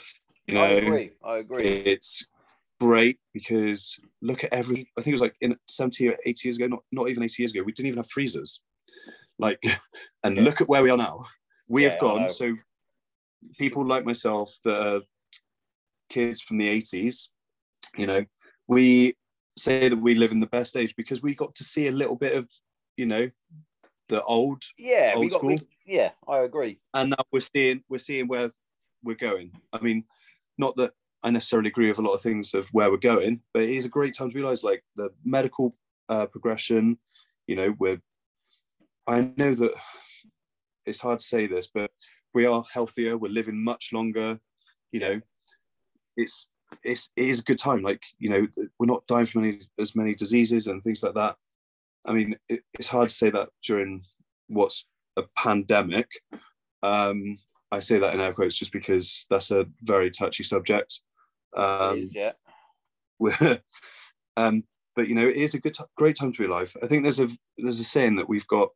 you 0.47 0.55
know 0.55 0.63
I 0.63 0.67
agree. 0.67 1.11
I 1.23 1.37
agree. 1.37 1.63
it's 1.63 2.25
great 2.81 3.19
because 3.31 3.99
look 4.23 4.43
at 4.43 4.51
every 4.51 4.89
i 4.97 5.01
think 5.01 5.11
it 5.13 5.19
was 5.19 5.21
like 5.21 5.35
in 5.41 5.55
70 5.69 6.07
or 6.09 6.17
80 6.25 6.47
years 6.47 6.57
ago 6.57 6.65
not, 6.65 6.79
not 6.91 7.09
even 7.09 7.21
80 7.21 7.43
years 7.43 7.51
ago 7.51 7.61
we 7.61 7.71
didn't 7.71 7.89
even 7.89 7.97
have 7.97 8.09
freezers 8.09 8.61
like 9.37 9.61
and 10.23 10.35
Yeah. 10.35 10.41
look 10.41 10.61
at 10.61 10.67
where 10.67 10.81
we 10.81 10.89
are 10.89 10.97
now 10.97 11.23
we 11.67 11.83
Yeah, 11.83 11.89
have 11.89 11.99
gone 11.99 12.31
so 12.31 12.55
people 13.59 13.85
like 13.85 14.03
myself 14.03 14.57
that 14.65 14.81
are 14.87 15.01
kids 16.09 16.41
from 16.41 16.57
the 16.57 16.67
80s 16.81 17.27
you 17.97 18.07
know 18.07 18.25
we 18.67 19.15
say 19.59 19.87
that 19.87 20.01
we 20.07 20.15
live 20.15 20.31
in 20.31 20.39
the 20.39 20.47
best 20.47 20.75
age 20.75 20.95
because 20.95 21.21
we 21.21 21.35
got 21.35 21.53
to 21.53 21.63
see 21.63 21.85
a 21.85 21.91
little 21.91 22.15
bit 22.15 22.35
of 22.35 22.49
you 22.97 23.05
know 23.05 23.29
the 24.09 24.23
old 24.23 24.63
Yeah, 24.75 25.17
we 25.17 25.21
old 25.21 25.31
got. 25.31 25.45
We, 25.45 25.59
yeah, 25.85 26.11
I 26.27 26.39
agree. 26.39 26.79
and 26.95 27.11
now 27.11 27.23
we're 27.31 27.41
seeing 27.41 27.83
we're 27.89 27.99
seeing 27.99 28.27
where 28.27 28.49
we're 29.03 29.15
going. 29.29 29.51
I 29.71 29.79
mean, 29.79 30.03
not 30.57 30.75
that 30.77 30.93
I 31.23 31.29
necessarily 31.29 31.69
agree 31.69 31.87
with 31.87 31.99
a 31.99 32.01
lot 32.01 32.13
of 32.13 32.21
things 32.21 32.53
of 32.53 32.67
where 32.71 32.89
we're 32.89 32.97
going, 32.97 33.41
but 33.53 33.63
it 33.63 33.69
is 33.69 33.85
a 33.85 33.89
great 33.89 34.15
time 34.15 34.31
to 34.31 34.35
realize 34.35 34.63
like 34.63 34.83
the 34.95 35.09
medical 35.23 35.75
uh, 36.09 36.25
progression. 36.25 36.97
You 37.47 37.55
know, 37.55 37.75
we're. 37.77 38.01
I 39.07 39.31
know 39.35 39.53
that 39.55 39.71
it's 40.85 40.99
hard 40.99 41.19
to 41.19 41.25
say 41.25 41.47
this, 41.47 41.69
but 41.73 41.91
we 42.33 42.45
are 42.45 42.63
healthier. 42.71 43.17
We're 43.17 43.31
living 43.31 43.63
much 43.63 43.89
longer. 43.93 44.39
You 44.91 44.99
know, 44.99 45.21
it's 46.17 46.47
it's 46.83 47.09
it 47.15 47.25
is 47.25 47.39
a 47.39 47.43
good 47.43 47.59
time. 47.59 47.81
Like 47.81 48.01
you 48.17 48.29
know, 48.29 48.47
we're 48.79 48.87
not 48.87 49.05
dying 49.07 49.25
from 49.25 49.43
any 49.43 49.61
as 49.79 49.95
many 49.95 50.15
diseases 50.15 50.67
and 50.67 50.83
things 50.83 51.03
like 51.03 51.15
that. 51.15 51.35
I 52.05 52.13
mean, 52.13 52.35
it, 52.49 52.61
it's 52.73 52.89
hard 52.89 53.09
to 53.09 53.15
say 53.15 53.29
that 53.29 53.49
during 53.63 54.03
what's 54.47 54.85
a 55.17 55.23
pandemic. 55.37 56.09
Um, 56.83 57.37
I 57.71 57.79
say 57.79 57.99
that 57.99 58.13
in 58.13 58.19
air 58.19 58.33
quotes 58.33 58.57
just 58.57 58.71
because 58.71 59.25
that's 59.29 59.51
a 59.51 59.65
very 59.83 60.11
touchy 60.11 60.43
subject. 60.43 61.01
Um, 61.55 61.97
is, 61.99 62.15
yeah. 62.15 62.33
um, 64.37 64.63
but 64.95 65.07
you 65.07 65.15
know, 65.15 65.27
it 65.27 65.35
is 65.35 65.53
a 65.53 65.59
good, 65.59 65.73
t- 65.73 65.83
great 65.95 66.17
time 66.17 66.33
to 66.33 66.39
be 66.41 66.47
alive. 66.47 66.75
I 66.83 66.87
think 66.87 67.03
there's 67.03 67.19
a 67.19 67.29
there's 67.57 67.79
a 67.79 67.83
saying 67.83 68.15
that 68.17 68.27
we've 68.29 68.47
got 68.47 68.69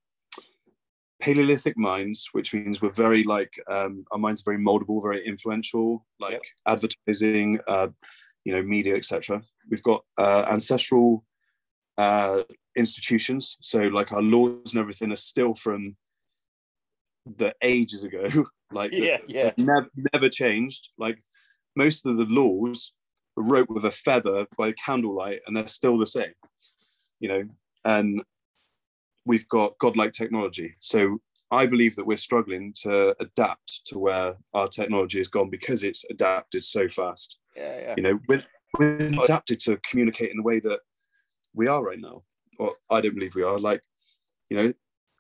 Paleolithic 1.22 1.78
minds, 1.78 2.30
which 2.34 2.54
means 2.54 2.82
we're 2.82 2.90
very 2.92 3.24
like 3.24 3.52
um, 3.70 4.06
our 4.12 4.18
minds 4.18 4.42
are 4.42 4.52
very 4.52 4.64
moldable, 4.64 5.02
very 5.02 5.26
influential, 5.26 6.06
like 6.20 6.34
Yep. 6.34 6.42
advertising, 6.68 7.60
uh, 7.68 7.88
you 8.44 8.54
know, 8.54 8.62
media, 8.62 8.96
etc. 8.96 9.42
We've 9.70 9.84
got 9.84 10.04
uh, 10.18 10.46
ancestral 10.50 11.24
uh, 11.98 12.44
institutions, 12.76 13.58
so 13.62 13.80
like 13.84 14.12
our 14.12 14.22
laws 14.22 14.74
and 14.74 14.80
everything 14.82 15.12
are 15.12 15.16
still 15.18 15.56
from 15.56 15.96
the 17.26 17.56
ages 17.64 18.04
ago, 18.04 18.28
like 18.72 18.92
the- 18.92 18.98
Yeah, 18.98 19.18
yeah. 19.28 19.52
never 19.58 19.90
never 20.14 20.30
changed. 20.30 20.90
Like 20.98 21.18
most 21.76 22.06
of 22.06 22.18
the 22.18 22.26
laws 22.26 22.94
were 23.36 23.44
wrote 23.44 23.70
with 23.70 23.86
a 23.86 23.92
feather 23.92 24.46
by 24.58 24.74
candlelight, 24.74 25.42
and 25.46 25.56
they're 25.56 25.68
still 25.68 25.98
the 25.98 26.08
same. 26.08 26.34
You 27.20 27.30
know, 27.30 27.44
and 27.86 28.22
we've 29.26 29.48
got 29.50 29.78
godlike 29.80 30.14
technology. 30.14 30.76
So 30.80 31.20
I 31.52 31.66
believe 31.66 31.96
that 31.96 32.06
we're 32.06 32.18
struggling 32.18 32.74
to 32.84 33.16
adapt 33.20 33.82
to 33.88 34.00
where 34.00 34.36
our 34.54 34.68
technology 34.68 35.20
has 35.20 35.28
gone 35.28 35.50
because 35.50 35.84
it's 35.84 36.04
adapted 36.10 36.64
so 36.66 36.88
fast. 36.88 37.38
Yeah, 37.56 37.80
yeah. 37.80 37.94
You 37.98 38.04
know, 38.04 38.20
we're, 38.28 38.44
we're 38.78 39.10
not 39.10 39.26
adapted 39.26 39.60
to 39.62 39.80
communicate 39.90 40.32
in 40.32 40.38
the 40.38 40.44
way 40.44 40.60
that 40.60 40.80
we 41.54 41.68
are 41.68 41.84
right 41.84 42.00
now, 42.00 42.24
or 42.60 42.74
I 42.92 43.02
don't 43.02 43.16
believe 43.16 43.36
we 43.36 43.44
are. 43.44 43.60
Like, 43.60 43.82
you 44.50 44.58
know, 44.58 44.74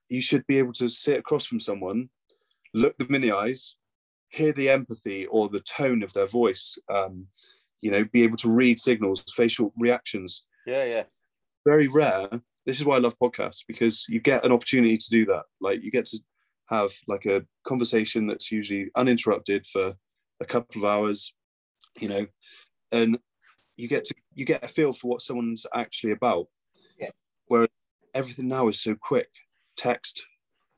you 0.09 0.21
should 0.21 0.45
be 0.47 0.57
able 0.57 0.73
to 0.73 0.89
sit 0.89 1.19
across 1.19 1.45
from 1.45 1.59
someone, 1.59 2.09
look 2.73 2.97
them 2.97 3.15
in 3.15 3.21
the 3.21 3.31
eyes, 3.31 3.75
hear 4.35 4.51
the 4.51 4.69
empathy 4.69 5.25
or 5.27 5.49
the 5.49 5.61
tone 5.61 6.03
of 6.03 6.13
their 6.13 6.27
voice, 6.27 6.77
um, 6.93 7.27
you 7.81 7.89
know, 7.89 8.03
be 8.11 8.23
able 8.23 8.37
to 8.37 8.49
read 8.49 8.79
signals, 8.79 9.23
facial 9.33 9.73
reactions. 9.77 10.43
Yeah, 10.67 10.83
yeah. 10.83 11.03
Very 11.65 11.87
rare. 11.87 12.29
This 12.65 12.77
is 12.77 12.85
why 12.85 12.95
I 12.95 12.99
love 12.99 13.17
podcasts 13.17 13.63
because 13.67 14.05
you 14.09 14.19
get 14.19 14.43
an 14.43 14.51
opportunity 14.51 14.97
to 14.97 15.09
do 15.09 15.25
that. 15.27 15.43
Like, 15.61 15.83
you 15.83 15.91
get 15.91 16.07
to 16.07 16.19
have 16.67 16.91
like 17.07 17.25
a 17.25 17.43
conversation 17.65 18.27
that's 18.27 18.51
usually 18.51 18.89
uninterrupted 18.95 19.65
for 19.67 19.93
a 20.41 20.45
couple 20.45 20.81
of 20.81 20.85
hours, 20.85 21.33
you 21.99 22.09
know, 22.09 22.25
and 22.91 23.17
you 23.77 23.87
get 23.87 24.03
to 24.05 24.15
you 24.33 24.45
get 24.45 24.63
a 24.63 24.67
feel 24.67 24.93
for 24.93 25.07
what 25.07 25.21
someone's 25.21 25.65
actually 25.73 26.11
about. 26.11 26.47
Yeah. 26.99 27.09
Whereas 27.47 27.69
everything 28.13 28.47
now 28.47 28.67
is 28.67 28.81
so 28.81 28.95
quick. 28.95 29.29
Text, 29.77 30.23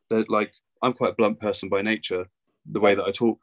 that 0.10 0.30
like 0.30 0.52
I'm 0.82 0.94
quite 0.94 1.12
a 1.12 1.16
blunt 1.16 1.40
person 1.40 1.70
by 1.70 1.82
nature, 1.82 2.26
the 2.72 2.80
way 2.80 2.96
that 2.96 3.04
I 3.06 3.12
talk, 3.12 3.40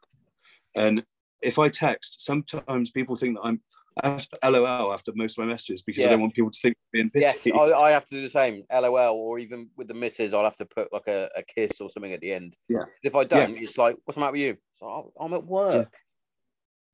and 0.75 1.03
if 1.41 1.59
I 1.59 1.69
text, 1.69 2.21
sometimes 2.25 2.91
people 2.91 3.15
think 3.15 3.35
that 3.35 3.41
I'm 3.43 3.61
I 4.03 4.09
have 4.09 4.27
to 4.27 4.49
LOL 4.49 4.91
after 4.93 5.13
most 5.15 5.37
of 5.37 5.45
my 5.45 5.49
messages 5.49 5.81
because 5.81 6.05
I 6.05 6.09
don't 6.09 6.19
want 6.19 6.33
people 6.33 6.51
to 6.51 6.59
think 6.59 6.75
I'm 6.75 6.89
being 6.91 7.11
Yes. 7.15 7.47
I, 7.47 7.57
I 7.71 7.91
have 7.91 8.03
to 8.05 8.15
do 8.15 8.21
the 8.21 8.29
same. 8.29 8.63
LOL, 8.69 9.15
or 9.15 9.39
even 9.39 9.69
with 9.77 9.87
the 9.87 9.93
misses, 9.93 10.33
I'll 10.33 10.43
have 10.43 10.57
to 10.57 10.65
put 10.65 10.91
like 10.91 11.07
a, 11.07 11.29
a 11.33 11.43
kiss 11.43 11.79
or 11.79 11.89
something 11.89 12.11
at 12.11 12.19
the 12.19 12.33
end. 12.33 12.57
Yeah. 12.67 12.83
If 13.03 13.15
I 13.15 13.23
don't, 13.23 13.57
it's 13.57 13.77
like, 13.77 13.95
what's 14.03 14.15
the 14.15 14.19
matter 14.21 14.33
with 14.33 14.41
you? 14.41 14.57
So 14.79 14.85
"Oh, 14.87 15.13
I'm 15.17 15.33
at 15.33 15.45
work. 15.45 15.93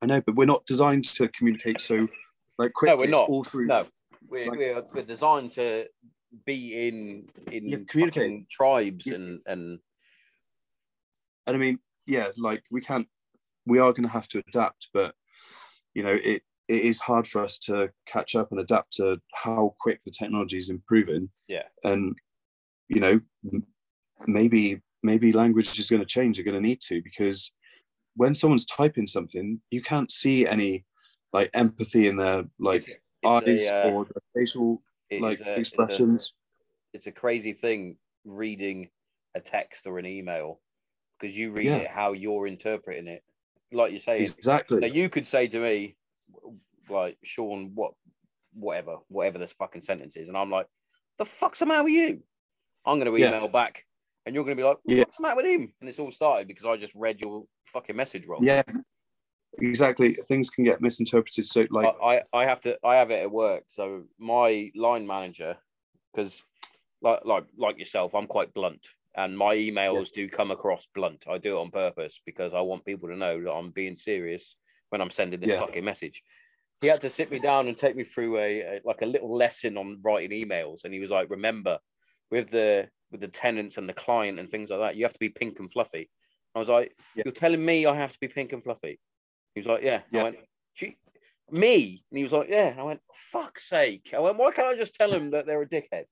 I 0.04 0.06
know, 0.06 0.22
but 0.22 0.36
we're 0.36 0.46
not 0.46 0.63
designed 0.67 1.06
to 1.06 1.28
communicate 1.30 1.82
so 1.82 2.08
like 2.60 2.74
quickly. 2.74 2.96
No, 2.96 3.02
we're 3.02 3.10
not. 3.10 3.30
all 3.30 3.44
through. 3.44 3.65
No, 3.65 3.86
we're, 4.28 4.50
Like- 4.50 4.60
we're, 4.60 4.84
we're 4.94 5.02
designed 5.04 5.54
to 5.54 5.88
be 6.46 6.88
in 6.88 7.28
in 7.52 7.67
Yeah, 7.67 7.78
communicate. 7.88 8.22
fucking 8.24 8.46
tribes 8.52 9.08
Yeah. 9.08 9.15
and 9.15 9.39
and 9.48 9.80
and 11.48 11.56
I 11.56 11.60
mean, 11.60 11.80
yeah, 12.05 12.29
like 12.37 12.63
we 12.71 12.81
can't, 12.81 13.07
we 13.65 13.79
are 13.79 13.91
going 13.93 14.03
to 14.05 14.11
have 14.11 14.27
to 14.29 14.43
adapt, 14.47 14.89
but 14.93 15.15
you 15.93 16.03
know, 16.03 16.17
it 16.23 16.43
it 16.67 16.81
is 16.83 16.99
hard 16.99 17.27
for 17.27 17.41
us 17.41 17.57
to 17.59 17.91
catch 18.05 18.35
up 18.35 18.51
and 18.51 18.59
adapt 18.61 18.93
to 18.93 19.19
how 19.33 19.75
quick 19.79 20.01
the 20.05 20.11
technology 20.11 20.57
is 20.57 20.69
improving. 20.69 21.29
Yeah. 21.47 21.63
And 21.83 22.15
you 22.87 22.99
know, 22.99 23.19
maybe 24.27 24.81
maybe 25.03 25.31
language 25.31 25.77
is 25.79 25.89
going 25.89 26.01
to 26.01 26.05
change. 26.05 26.37
They're 26.37 26.45
going 26.45 26.61
to 26.61 26.67
need 26.67 26.81
to 26.87 27.01
because 27.03 27.51
when 28.15 28.33
someone's 28.35 28.65
typing 28.65 29.07
something, 29.07 29.61
you 29.71 29.81
can't 29.81 30.11
see 30.11 30.45
any 30.47 30.85
like 31.33 31.49
empathy 31.53 32.07
in 32.07 32.17
their 32.17 32.43
like 32.59 32.81
It's- 32.87 32.97
eyes 33.25 33.63
a, 33.67 33.87
uh, 33.87 33.91
or 33.91 34.05
their 34.05 34.23
facial 34.35 34.81
like 35.19 35.39
a- 35.39 35.41
it's 35.41 35.57
a- 35.57 35.59
expressions. 35.59 36.33
it's 36.93 37.07
a 37.07 37.11
crazy 37.11 37.53
thing 37.53 37.97
reading 38.25 38.89
a 39.35 39.39
text 39.39 39.85
or 39.87 39.99
an 39.99 40.05
email 40.05 40.59
because 41.21 41.38
you 41.38 41.51
read 41.51 41.65
Yeah. 41.67 41.77
it 41.77 41.88
how 41.88 42.13
you're 42.13 42.47
interpreting 42.47 43.07
it. 43.07 43.23
Like 43.71 43.91
you 43.93 43.99
say, 43.99 44.21
Exactly. 44.23 44.79
now 44.79 44.88
you 44.88 45.07
could 45.10 45.27
say 45.27 45.47
to 45.47 45.60
me, 45.60 45.95
like 46.89 47.17
Sean, 47.23 47.71
what, 47.75 47.93
whatever, 48.53 48.97
whatever 49.07 49.38
this 49.38 49.53
fucking 49.53 49.81
sentence 49.81 50.17
is, 50.17 50.27
and 50.27 50.38
I'm 50.38 50.49
like, 50.49 50.67
the 51.17 51.25
fuck's 51.25 51.60
the 51.60 51.65
matter 51.67 51.84
with 51.84 51.93
you? 51.93 52.23
I'm 52.86 52.97
gonna 52.97 53.15
Yeah. 53.17 53.29
email 53.29 53.47
back, 53.47 53.86
and 54.25 54.34
you're 54.34 54.43
gonna 54.43 54.55
be 54.55 54.63
like, 54.63 54.77
Yeah. 54.86 54.99
what's 55.03 55.15
the 55.17 55.21
matter 55.23 55.36
with 55.38 55.45
him? 55.45 55.73
And 55.79 55.88
it's 55.88 55.99
all 55.99 56.12
started 56.12 56.47
because 56.47 56.65
I 56.65 56.75
just 56.77 56.95
read 56.95 57.21
your 57.21 57.45
fucking 57.67 57.95
message 57.95 58.25
wrong. 58.25 58.43
yeah. 58.43 58.63
Exactly. 59.60 60.13
Things 60.13 60.49
can 60.49 60.63
get 60.63 60.79
misinterpreted. 60.81 61.45
So 61.45 61.67
like 61.71 61.93
I, 62.01 62.15
I 62.19 62.23
I 62.34 62.45
have 62.45 62.62
to 62.62 62.77
I 62.86 62.95
have 62.95 63.12
it 63.12 63.21
at 63.21 63.29
work. 63.29 63.65
So 63.67 64.05
my 64.17 64.71
line 64.75 65.05
manager, 65.05 65.57
because 66.13 66.41
like 67.01 67.25
like 67.25 67.43
like 67.57 67.77
yourself, 67.77 68.15
I'm 68.15 68.27
quite 68.27 68.53
blunt, 68.53 68.88
and 69.15 69.38
my 69.38 69.56
emails 69.56 70.12
do 70.12 70.30
come 70.30 70.52
across 70.52 70.88
blunt. 70.95 71.26
I 71.30 71.38
do 71.38 71.58
it 71.58 71.62
on 71.62 71.71
purpose 71.71 72.21
because 72.26 72.54
I 72.54 72.62
want 72.62 72.86
people 72.86 73.10
to 73.10 73.15
know 73.17 73.41
that 73.43 73.52
I'm 73.52 73.71
being 73.71 73.95
serious 73.95 74.56
when 74.89 75.02
I'm 75.02 75.10
sending 75.10 75.39
this 75.39 75.52
Yeah. 75.52 75.60
fucking 75.60 75.84
message. 75.84 76.24
He 76.82 76.88
had 76.88 77.02
to 77.02 77.10
sit 77.10 77.30
me 77.30 77.39
down 77.39 77.67
and 77.67 77.78
take 77.78 77.95
me 77.95 78.04
through 78.04 78.38
a, 78.38 78.62
a 78.62 78.82
like 78.84 79.02
a 79.02 79.06
little 79.06 79.36
lesson 79.36 79.78
on 79.78 80.00
writing 80.02 80.32
emails, 80.32 80.84
and 80.84 80.93
he 80.93 81.00
was 81.00 81.12
like, 81.12 81.30
"Remember, 81.30 81.78
with 82.32 82.50
the 82.50 82.89
with 83.12 83.21
the 83.21 83.28
tenants 83.28 83.78
and 83.78 83.88
the 83.88 83.93
client 83.93 84.39
and 84.39 84.50
things 84.50 84.69
like 84.69 84.80
that, 84.80 84.95
you 84.95 85.04
have 85.04 85.13
to 85.13 85.19
be 85.19 85.30
pink 85.30 85.60
and 85.60 85.71
fluffy." 85.71 86.10
I 86.56 86.60
was 86.60 86.69
like, 86.69 86.95
Yeah. 87.15 87.24
"You're 87.26 87.34
telling 87.34 87.63
me 87.63 87.86
I 87.86 87.95
have 87.95 88.13
to 88.13 88.19
be 88.19 88.28
pink 88.28 88.54
and 88.54 88.63
fluffy?" 88.63 89.00
He 89.54 89.60
was 89.60 89.67
like, 89.67 89.84
"Yeah." 89.84 90.02
Yeah. 90.12 90.19
I 90.19 90.24
went, 90.24 90.38
"Gee, 90.76 90.97
me? 91.52 92.04
And 92.10 92.17
he 92.17 92.24
was 92.24 92.34
like, 92.34 92.50
yeah. 92.50 92.67
And 92.67 92.80
I 92.80 92.84
went, 92.84 93.02
fuck's 93.13 93.67
sake. 93.67 94.13
I 94.15 94.19
went, 94.19 94.38
why 94.38 94.52
can't 94.52 94.67
I 94.69 94.78
just 94.78 94.95
tell 94.95 95.12
them 95.12 95.32
that 95.32 95.45
they're 95.45 95.62
a 95.62 95.67
dickhead? 95.67 96.06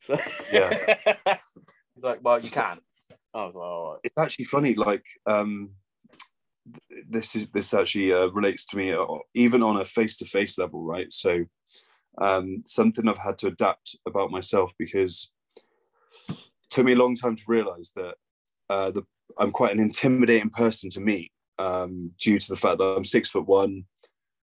So 0.00 0.18
Yeah. 0.52 1.38
He's 1.94 2.04
like, 2.04 2.20
well, 2.22 2.40
you 2.40 2.48
So- 2.48 2.62
can. 2.62 2.78
I 3.34 3.46
was 3.46 3.54
like, 3.54 3.64
right. 3.64 4.00
it's 4.04 4.18
actually 4.18 4.44
funny 4.44 4.74
like 4.74 5.04
um 5.26 5.70
th- 6.72 7.04
this 7.08 7.34
is 7.34 7.48
this 7.52 7.74
actually 7.74 8.12
uh, 8.12 8.28
relates 8.28 8.64
to 8.66 8.76
me 8.76 8.92
uh, 8.92 9.04
even 9.34 9.60
on 9.60 9.76
a 9.80 9.84
face-to-face 9.84 10.56
level 10.56 10.84
right 10.84 11.12
so 11.12 11.44
um 12.18 12.60
something 12.64 13.08
i've 13.08 13.18
had 13.18 13.36
to 13.38 13.48
adapt 13.48 13.96
about 14.06 14.30
myself 14.30 14.72
because 14.78 15.32
it 16.28 16.50
took 16.70 16.86
me 16.86 16.92
a 16.92 16.96
long 16.96 17.16
time 17.16 17.34
to 17.34 17.42
realize 17.48 17.90
that 17.96 18.14
uh 18.70 18.92
the 18.92 19.02
i'm 19.38 19.50
quite 19.50 19.72
an 19.74 19.80
intimidating 19.80 20.50
person 20.50 20.88
to 20.90 21.00
meet 21.00 21.32
um 21.58 22.12
due 22.20 22.38
to 22.38 22.48
the 22.48 22.56
fact 22.56 22.78
that 22.78 22.94
i'm 22.96 23.04
six 23.04 23.28
foot 23.30 23.46
one 23.48 23.82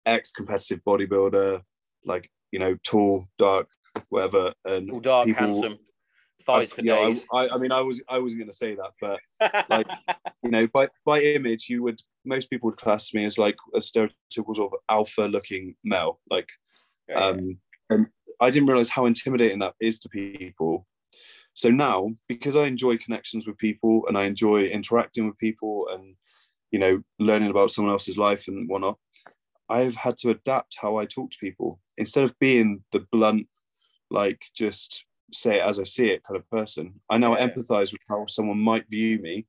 ex-competitive 0.05 0.81
bodybuilder 0.87 1.63
like 2.05 2.31
you 2.53 2.59
know 2.59 2.77
tall 2.83 3.25
dark 3.39 3.67
whatever 4.11 4.53
and 4.67 4.91
All 4.91 5.01
dark, 5.01 5.27
people- 5.27 5.43
handsome, 5.43 5.79
thighs 6.47 6.73
for 6.73 6.83
yeah, 6.83 6.95
I- 6.95 7.07
days. 7.07 7.27
I, 7.33 7.49
I 7.49 7.59
mean 7.59 7.73
i 7.73 7.81
was 7.81 8.03
i 8.09 8.19
wasn't 8.19 8.41
going 8.41 8.51
to 8.51 8.57
say 8.57 8.75
that 8.77 8.93
but 9.01 9.67
like 9.71 9.87
you 10.45 10.51
know, 10.51 10.67
by 10.69 10.89
by 11.05 11.21
image, 11.23 11.69
you 11.69 11.83
would 11.83 12.01
most 12.25 12.51
people 12.51 12.69
would 12.69 12.79
class 12.79 13.15
me 13.15 13.25
as 13.25 13.39
like 13.39 13.57
a 13.75 13.79
stereotypical 13.79 14.55
sort 14.55 14.73
of 14.73 14.79
alpha 14.89 15.23
looking 15.23 15.75
male. 15.83 16.21
Like, 16.31 16.49
Yeah, 17.09 17.19
yeah. 17.19 17.27
um, 17.29 17.59
and 17.91 18.07
I 18.41 18.51
didn't 18.51 18.69
realize 18.69 18.91
how 18.91 19.07
intimidating 19.07 19.59
that 19.61 19.75
is 19.81 19.99
to 20.01 20.09
people. 20.09 20.87
So 21.55 21.71
now, 21.71 22.11
because 22.29 22.57
I 22.57 22.65
enjoy 22.65 22.99
connections 22.99 23.47
with 23.47 23.57
people 23.59 24.05
and 24.07 24.19
I 24.19 24.25
enjoy 24.25 24.63
interacting 24.65 25.27
with 25.27 25.39
people 25.39 25.89
and 25.91 26.15
you 26.71 26.79
know 26.79 27.03
learning 27.19 27.51
about 27.51 27.71
someone 27.71 27.93
else's 27.93 28.19
life 28.19 28.47
and 28.47 28.69
whatnot, 28.69 28.99
I've 29.71 29.95
had 29.95 30.19
to 30.19 30.31
adapt 30.31 30.77
how 30.81 30.99
I 30.99 31.07
talk 31.07 31.31
to 31.31 31.39
people 31.39 31.81
instead 31.97 32.25
of 32.25 32.39
being 32.39 32.85
the 32.93 33.07
blunt, 33.13 33.47
like 34.11 34.43
just 34.55 35.07
say 35.35 35.57
it 35.59 35.67
as 35.67 35.79
I 35.79 35.85
see 35.85 36.09
it 36.11 36.23
kind 36.25 36.37
of 36.39 36.49
person. 36.51 37.01
I 37.11 37.19
now 37.19 37.37
Yeah. 37.37 37.47
empathize 37.49 37.93
with 37.93 38.03
how 38.09 38.27
someone 38.27 38.59
might 38.59 38.89
view 38.89 39.19
me. 39.19 39.47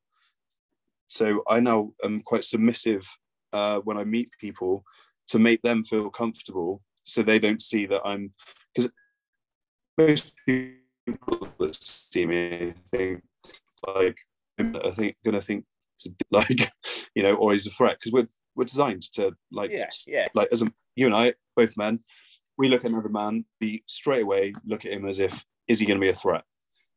So 1.08 1.44
I 1.48 1.60
now 1.60 1.94
am 2.04 2.22
quite 2.22 2.44
submissive 2.44 3.08
uh, 3.54 3.80
when 3.80 3.98
I 3.98 4.04
meet 4.04 4.30
people 4.40 4.84
to 5.28 5.40
make 5.40 5.62
them 5.62 5.84
feel 5.84 6.10
comfortable, 6.10 6.82
so 7.04 7.22
they 7.24 7.40
don't 7.40 7.62
see 7.62 7.86
that 7.86 8.02
I'm 8.04 8.34
because 8.74 8.92
most 9.98 10.32
people 10.46 11.50
that 11.60 11.76
see 11.76 12.26
me 12.26 12.74
think 12.90 13.24
like 13.88 14.18
I 14.60 14.90
think 14.92 15.16
gonna 15.24 15.42
think 15.42 15.66
it's 15.96 16.08
a 16.08 16.10
d- 16.10 16.16
like 16.32 16.72
you 17.16 17.24
know 17.24 17.36
or 17.36 17.54
he's 17.54 17.68
a 17.68 17.70
threat 17.70 17.98
because 18.00 18.12
we're 18.12 18.28
we're 18.56 18.66
designed 18.66 19.04
to 19.14 19.36
like 19.52 19.72
yeah, 19.72 19.90
yeah. 20.08 20.28
like 20.34 20.50
as 20.52 20.62
a, 20.62 20.72
you 20.96 21.06
and 21.06 21.16
I 21.16 21.34
both 21.56 21.78
men 21.78 22.00
we 22.58 22.70
look 22.70 22.84
at 22.86 22.92
another 22.92 23.10
man 23.10 23.46
we 23.62 23.84
straight 23.88 24.24
away 24.24 24.54
look 24.66 24.86
at 24.86 24.92
him 24.92 25.08
as 25.08 25.20
if 25.20 25.46
is 25.68 25.80
he 25.80 25.86
going 25.86 26.00
to 26.00 26.04
be 26.04 26.10
a 26.10 26.14
threat 26.14 26.44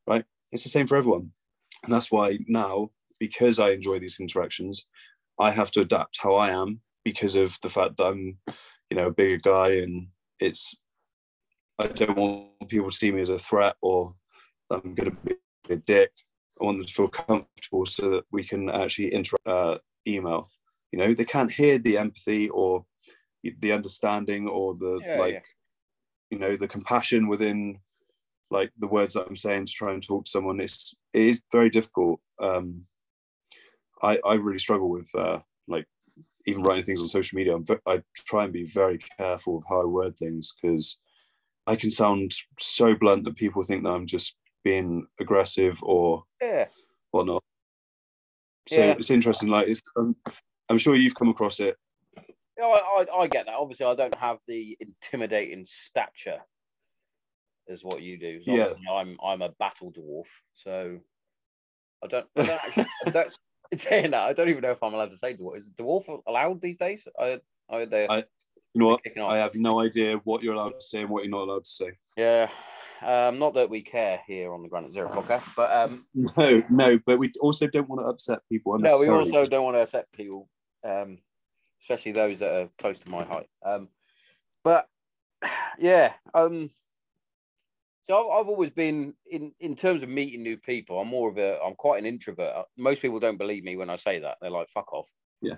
right? 0.09 0.25
It's 0.51 0.65
the 0.65 0.71
same 0.71 0.89
for 0.89 0.97
everyone. 0.97 1.31
And 1.85 1.93
that's 1.93 2.11
why 2.11 2.39
now 2.49 2.91
because 3.21 3.59
I 3.59 3.71
enjoy 3.71 3.99
these 3.99 4.19
interactions 4.21 4.87
I 5.41 5.51
have 5.53 5.71
to 5.73 5.81
adapt 5.83 6.19
how 6.21 6.35
I 6.35 6.51
am 6.51 6.81
because 7.05 7.37
of 7.37 7.57
the 7.63 7.69
fact 7.69 7.97
that 7.97 8.07
I'm 8.07 8.39
you 8.91 8.97
know 8.97 9.07
a 9.07 9.13
bigger 9.13 9.39
guy 9.39 9.77
and 9.77 10.09
it's 10.41 10.75
I 11.79 11.87
don't 11.87 12.17
want 12.17 12.69
people 12.69 12.91
to 12.91 12.97
see 12.97 13.13
me 13.13 13.23
as 13.23 13.31
a 13.31 13.39
threat 13.39 13.77
or 13.83 14.15
I'm 14.71 14.95
going 14.95 15.11
to 15.11 15.17
be 15.25 15.37
a 15.71 15.77
dick. 15.77 16.11
I 16.61 16.65
want 16.65 16.79
them 16.79 16.87
to 16.87 16.93
feel 16.93 17.09
comfortable 17.09 17.87
so 17.87 18.11
that 18.11 18.25
we 18.33 18.43
can 18.43 18.69
actually 18.69 19.15
interact 19.15 19.47
uh, 19.47 19.79
email. 20.07 20.51
You 20.91 20.99
know 20.99 21.13
they 21.13 21.25
can't 21.25 21.53
hear 21.53 21.79
the 21.79 21.99
empathy 21.99 22.49
or 22.49 22.85
the 23.45 23.73
understanding 23.73 24.49
or 24.49 24.75
the 24.75 25.01
Yeah, 25.05 25.19
like 25.19 25.35
yeah. 25.35 25.41
you 26.31 26.39
know 26.39 26.57
the 26.57 26.67
compassion 26.67 27.29
within 27.29 27.79
like 28.51 28.73
the 28.79 28.87
words 28.87 29.15
that 29.15 29.27
i'm 29.27 29.37
saying 29.37 29.67
to 29.67 29.73
try 29.73 29.93
and 29.93 30.03
talk 30.03 30.25
to 30.25 30.31
someone 30.31 30.61
it's 30.61 30.95
it 31.13 31.23
is 31.23 31.43
very 31.53 31.71
difficult 31.71 32.21
um 32.41 32.83
i 34.03 34.19
i 34.25 34.35
really 34.35 34.59
struggle 34.59 34.89
with 34.89 35.11
uh 35.15 35.39
like 35.67 35.87
even 36.47 36.63
writing 36.63 36.85
things 36.85 37.01
on 37.01 37.09
social 37.09 37.37
media 37.37 37.55
I'm 37.55 37.65
i 37.87 38.03
try 38.17 38.45
and 38.45 38.53
be 38.53 38.65
very 38.65 38.99
careful 39.19 39.59
of 39.59 39.65
how 39.69 39.83
i 39.83 39.85
word 39.85 40.17
things 40.17 40.55
because 40.61 40.99
i 41.67 41.77
can 41.77 41.91
sound 41.91 42.33
so 42.59 42.95
blunt 42.95 43.25
that 43.25 43.37
people 43.37 43.63
think 43.63 43.85
that 43.85 43.91
i'm 43.91 44.07
just 44.07 44.37
being 44.65 45.07
aggressive 45.21 45.79
or 45.83 46.25
Yeah. 46.41 46.67
whatnot 47.11 47.43
so 48.67 48.81
Yeah. 48.81 48.93
it's 48.93 49.11
interesting 49.11 49.49
like 49.49 49.69
it's 49.69 49.83
um, 49.97 50.17
i'm 50.69 50.79
sure 50.79 50.95
you've 50.95 51.15
come 51.15 51.29
across 51.29 51.61
it 51.61 51.77
You 52.57 52.65
know, 52.65 52.73
I, 52.73 53.05
I, 53.05 53.21
I 53.21 53.27
get 53.29 53.47
that. 53.47 53.55
Obviously, 53.55 53.87
I 53.87 53.95
don't 53.95 54.17
have 54.17 54.39
the 54.49 54.77
intimidating 54.81 55.65
stature 55.65 56.41
as 57.69 57.85
what 57.85 58.03
you 58.03 58.19
do. 58.19 58.43
So 58.43 58.53
Yeah. 58.53 58.73
I'm 58.93 59.17
I'm 59.25 59.43
a 59.43 59.51
battle 59.51 59.93
dwarf, 59.93 60.27
so 60.55 60.99
I 62.03 62.07
don't. 62.07 62.27
I 62.37 62.43
don't 62.47 62.65
actually, 62.65 62.87
I 63.07 63.11
don't 63.11 63.39
saying 63.77 64.11
that. 64.13 64.23
I 64.23 64.33
don't 64.33 64.49
even 64.49 64.63
know 64.63 64.71
if 64.73 64.83
I'm 64.83 64.95
allowed 64.95 65.11
to 65.11 65.17
say 65.17 65.35
dwarf. 65.35 65.59
Is 65.59 65.71
dwarf 65.71 66.23
allowed 66.27 66.61
these 66.61 66.79
days? 66.79 67.07
I, 67.19 67.41
I, 67.71 67.85
they, 67.85 68.07
I- 68.09 68.25
you 68.75 68.81
know 68.81 68.89
what 68.89 69.01
i 69.33 69.39
have 69.39 69.55
no 69.55 69.81
idea 69.81 70.19
what 70.25 70.43
you're 70.43 70.53
allowed 70.53 70.75
to 70.79 70.83
say 70.83 71.01
and 71.01 71.09
what 71.09 71.25
you're 71.25 71.31
not 71.31 71.45
allowed 71.45 71.65
to 71.65 71.71
say 71.71 71.91
Yeah. 72.17 72.51
Um, 73.01 73.39
not 73.39 73.55
that 73.55 73.71
we 73.71 73.81
care 73.81 74.21
here 74.27 74.53
on 74.53 74.63
the 74.63 74.69
Granite 74.69 74.93
Zero 74.93 75.09
podcast, 75.09 75.45
but 75.57 75.71
um, 75.73 76.05
No, 76.37 76.63
no, 76.69 76.99
but 77.07 77.19
we 77.19 77.33
also 77.41 77.67
don't 77.69 77.89
want 77.89 78.01
to 78.03 78.07
upset 78.07 78.41
people. 78.51 78.77
no, 78.79 78.99
we 78.99 79.09
also 79.09 79.47
don't 79.47 79.65
want 79.65 79.77
to 79.77 79.83
upset 79.83 80.07
people, 80.13 80.49
um, 80.85 81.19
especially 81.83 82.13
those 82.13 82.41
that 82.41 82.53
are 82.53 82.69
close 82.77 82.99
to 83.01 83.09
my 83.09 83.23
height. 83.25 83.47
Um, 83.65 83.89
but 84.65 84.89
yeah, 85.79 86.13
um, 86.35 86.71
so 88.03 88.19
I've, 88.31 88.41
I've 88.41 88.49
always 88.49 88.71
been 88.71 89.15
in 89.31 89.53
in 89.61 89.75
terms 89.75 90.03
of 90.03 90.09
meeting 90.09 90.43
new 90.43 90.57
people. 90.57 91.01
I'm 91.01 91.09
more 91.09 91.29
of 91.29 91.39
a 91.39 91.59
I'm 91.63 91.75
quite 91.75 91.99
an 91.99 92.07
introvert. 92.07 92.67
Most 92.77 93.03
people 93.03 93.21
don't 93.21 93.37
believe 93.39 93.65
me 93.65 93.77
when 93.77 93.91
I 93.91 93.97
say 93.97 94.19
that. 94.21 94.37
They're 94.41 94.51
like, 94.51 94.69
"Fuck 94.69 94.93
off." 94.93 95.09
Yeah. 95.41 95.57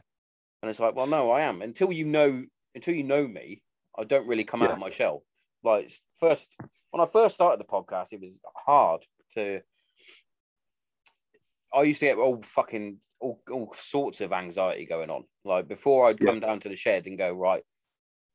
And 0.63 0.69
it's 0.69 0.81
like, 0.81 0.95
well, 0.95 1.07
no, 1.07 1.31
I 1.31 1.41
am. 1.43 1.63
Until 1.63 1.91
you 1.91 2.05
know, 2.05 2.45
until 2.75 2.95
you 2.95 3.05
know 3.05 3.27
me, 3.27 3.63
I 3.99 4.05
don't 4.05 4.27
really 4.27 4.45
come 4.45 4.63
out 4.63 4.73
of 4.73 4.79
my 4.79 4.91
shell. 4.91 5.23
Like 5.63 5.91
first, 6.19 6.55
when 6.91 7.01
I 7.01 7.07
first 7.07 7.35
started 7.35 7.61
the 7.61 7.65
podcast, 7.65 8.13
it 8.13 8.21
was 8.21 8.39
hard 8.57 9.03
to. 9.35 9.61
I 11.73 11.83
used 11.83 12.01
to 12.01 12.07
get 12.07 12.19
all 12.19 12.43
fucking 12.43 12.99
all, 13.21 13.41
all 13.51 13.73
sorts 13.75 14.21
of 14.21 14.33
anxiety 14.33 14.87
going 14.87 15.09
on. 15.11 15.25
Like 15.45 15.69
before 15.69 16.09
I'd 16.09 16.21
Yeah. 16.21 16.31
come 16.31 16.41
down 16.41 16.61
to 16.61 16.69
the 16.69 16.77
shed 16.77 17.07
and 17.07 17.17
go, 17.17 17.33
right, 17.33 17.63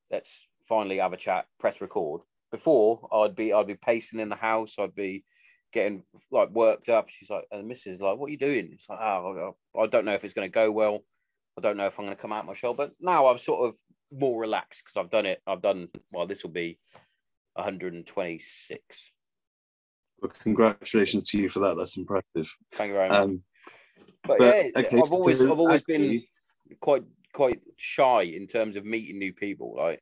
let's 0.09 0.47
finally 0.63 0.97
have 0.97 1.13
a 1.13 1.17
chat, 1.17 1.45
press 1.59 1.81
record. 1.81 2.21
Before 2.55 3.09
I'd 3.11 3.35
be 3.35 3.51
I'd 3.51 3.67
be 3.67 3.75
pacing 3.75 4.21
in 4.21 4.29
the 4.29 4.35
house, 4.37 4.75
I'd 4.79 4.95
be 4.95 5.25
getting 5.73 6.03
like 6.31 6.49
worked 6.51 6.87
up. 6.87 7.09
She's 7.09 7.29
like, 7.29 7.43
and 7.51 7.61
the 7.61 7.67
missus 7.67 7.95
is 7.95 8.01
like, 8.01 8.17
what 8.17 8.27
are 8.27 8.31
you 8.31 8.37
doing? 8.37 8.69
It's 8.71 8.87
like, 8.87 8.97
oh, 8.97 9.57
I 9.77 9.87
don't 9.87 10.05
know 10.05 10.13
if 10.13 10.23
it's 10.23 10.33
going 10.33 10.49
to 10.49 10.53
go 10.53 10.71
well. 10.71 11.03
I 11.57 11.61
don't 11.61 11.75
know 11.75 11.85
if 11.85 11.99
I'm 11.99 12.05
going 12.05 12.15
to 12.15 12.21
come 12.21 12.31
out 12.31 12.45
my 12.45 12.53
shell. 12.53 12.73
But 12.73 12.93
now 13.01 13.27
I'm 13.27 13.39
sort 13.39 13.67
of 13.67 13.75
more 14.09 14.39
relaxed 14.39 14.85
because 14.85 14.95
I've 14.95 15.11
done 15.11 15.25
it. 15.25 15.41
I've 15.45 15.61
done 15.61 15.89
well. 16.13 16.27
This 16.27 16.43
will 16.43 16.51
be 16.51 16.79
126. 17.55 19.11
Well, 20.21 20.31
congratulations 20.39 21.29
to 21.31 21.37
you 21.37 21.49
for 21.49 21.59
that. 21.59 21.75
That's 21.75 21.97
impressive. 21.97 22.55
Thank 22.75 22.87
you 22.87 22.93
very 22.93 23.09
much. 23.09 23.19
Um, 23.19 23.43
but, 24.23 24.37
but, 24.37 24.45
yeah, 24.45 24.69
okay, 24.77 24.97
I've 24.97 25.11
always 25.11 25.41
I've 25.41 25.59
always 25.59 25.81
been 25.81 26.23
quite 26.79 27.03
quite 27.33 27.59
shy 27.75 28.21
in 28.21 28.47
terms 28.47 28.77
of 28.77 28.85
meeting 28.85 29.19
new 29.19 29.33
people. 29.33 29.75
Like 29.77 30.01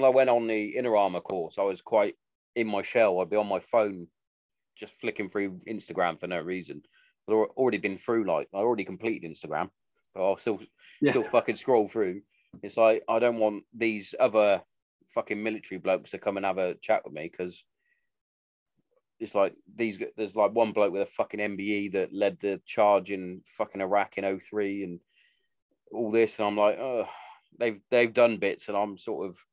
when 0.00 0.06
I 0.10 0.14
went 0.14 0.30
on 0.30 0.46
the 0.46 0.78
Inner 0.78 0.96
Armour 0.96 1.20
course, 1.20 1.58
I 1.58 1.62
was 1.62 1.82
quite 1.82 2.14
in 2.56 2.66
my 2.66 2.80
shell. 2.80 3.20
I'd 3.20 3.28
be 3.28 3.36
on 3.36 3.46
my 3.46 3.60
phone, 3.60 4.06
just 4.74 4.94
flicking 4.94 5.28
through 5.28 5.60
Instagram 5.68 6.18
for 6.18 6.26
no 6.26 6.40
reason. 6.40 6.82
I'd 7.28 7.34
already 7.34 7.76
been 7.76 7.98
through 7.98 8.24
like 8.24 8.48
I 8.54 8.58
already 8.58 8.84
completed 8.84 9.30
Instagram, 9.30 9.68
but 10.14 10.26
I'll 10.26 10.38
still 10.38 10.58
Yeah. 11.02 11.10
still 11.10 11.24
fucking 11.24 11.56
scroll 11.56 11.86
through. 11.86 12.22
It's 12.62 12.78
like 12.78 13.04
I 13.08 13.18
don't 13.18 13.38
want 13.38 13.64
these 13.74 14.14
other 14.18 14.62
fucking 15.14 15.42
military 15.42 15.78
blokes 15.78 16.12
to 16.12 16.18
come 16.18 16.38
and 16.38 16.46
have 16.46 16.58
a 16.58 16.76
chat 16.76 17.04
with 17.04 17.12
me 17.12 17.28
because 17.30 17.62
it's 19.18 19.34
like 19.34 19.54
these 19.76 19.98
there's 20.16 20.34
like 20.34 20.52
one 20.52 20.72
bloke 20.72 20.92
with 20.92 21.02
a 21.02 21.06
fucking 21.06 21.40
MBE 21.40 21.92
that 21.92 22.12
led 22.14 22.38
the 22.40 22.58
charge 22.64 23.10
in 23.10 23.42
fucking 23.44 23.82
Iraq 23.82 24.16
in 24.16 24.40
03 24.40 24.84
and 24.84 25.00
all 25.92 26.10
this 26.10 26.38
and 26.38 26.48
I'm 26.48 26.56
like 26.56 26.78
oh 26.78 27.06
they've 27.58 27.80
they've 27.90 28.14
done 28.14 28.38
bits 28.38 28.68
and 28.68 28.76
I'm 28.78 28.96
sort 28.96 29.28
of 29.28 29.44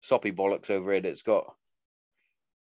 soppy 0.00 0.32
bollocks 0.32 0.70
over 0.70 0.92
here 0.92 1.00
that's 1.00 1.22
got 1.22 1.54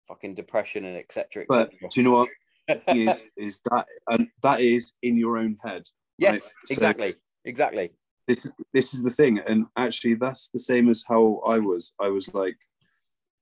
fucking 0.08 0.34
depression 0.34 0.84
and 0.84 0.96
etc 0.96 1.44
But 1.48 1.70
do 1.70 1.88
you 1.94 2.02
know 2.02 2.12
what? 2.12 2.28
Is, 2.94 3.24
is 3.36 3.60
that 3.70 3.86
and 4.08 4.28
that 4.44 4.60
is 4.60 4.94
in 5.02 5.16
your 5.16 5.36
own 5.36 5.58
head. 5.64 5.82
yes 6.18 6.30
right? 6.32 6.40
So- 6.40 6.72
exactly 6.74 7.14
exactly 7.44 7.90
this 8.28 8.50
this 8.72 8.94
is 8.94 9.02
the 9.02 9.10
thing 9.10 9.40
and 9.40 9.66
actually 9.76 10.14
that's 10.14 10.48
the 10.50 10.60
same 10.60 10.88
as 10.88 11.04
how 11.06 11.42
i 11.44 11.58
was 11.58 11.92
i 12.00 12.06
was 12.08 12.32
like 12.32 12.56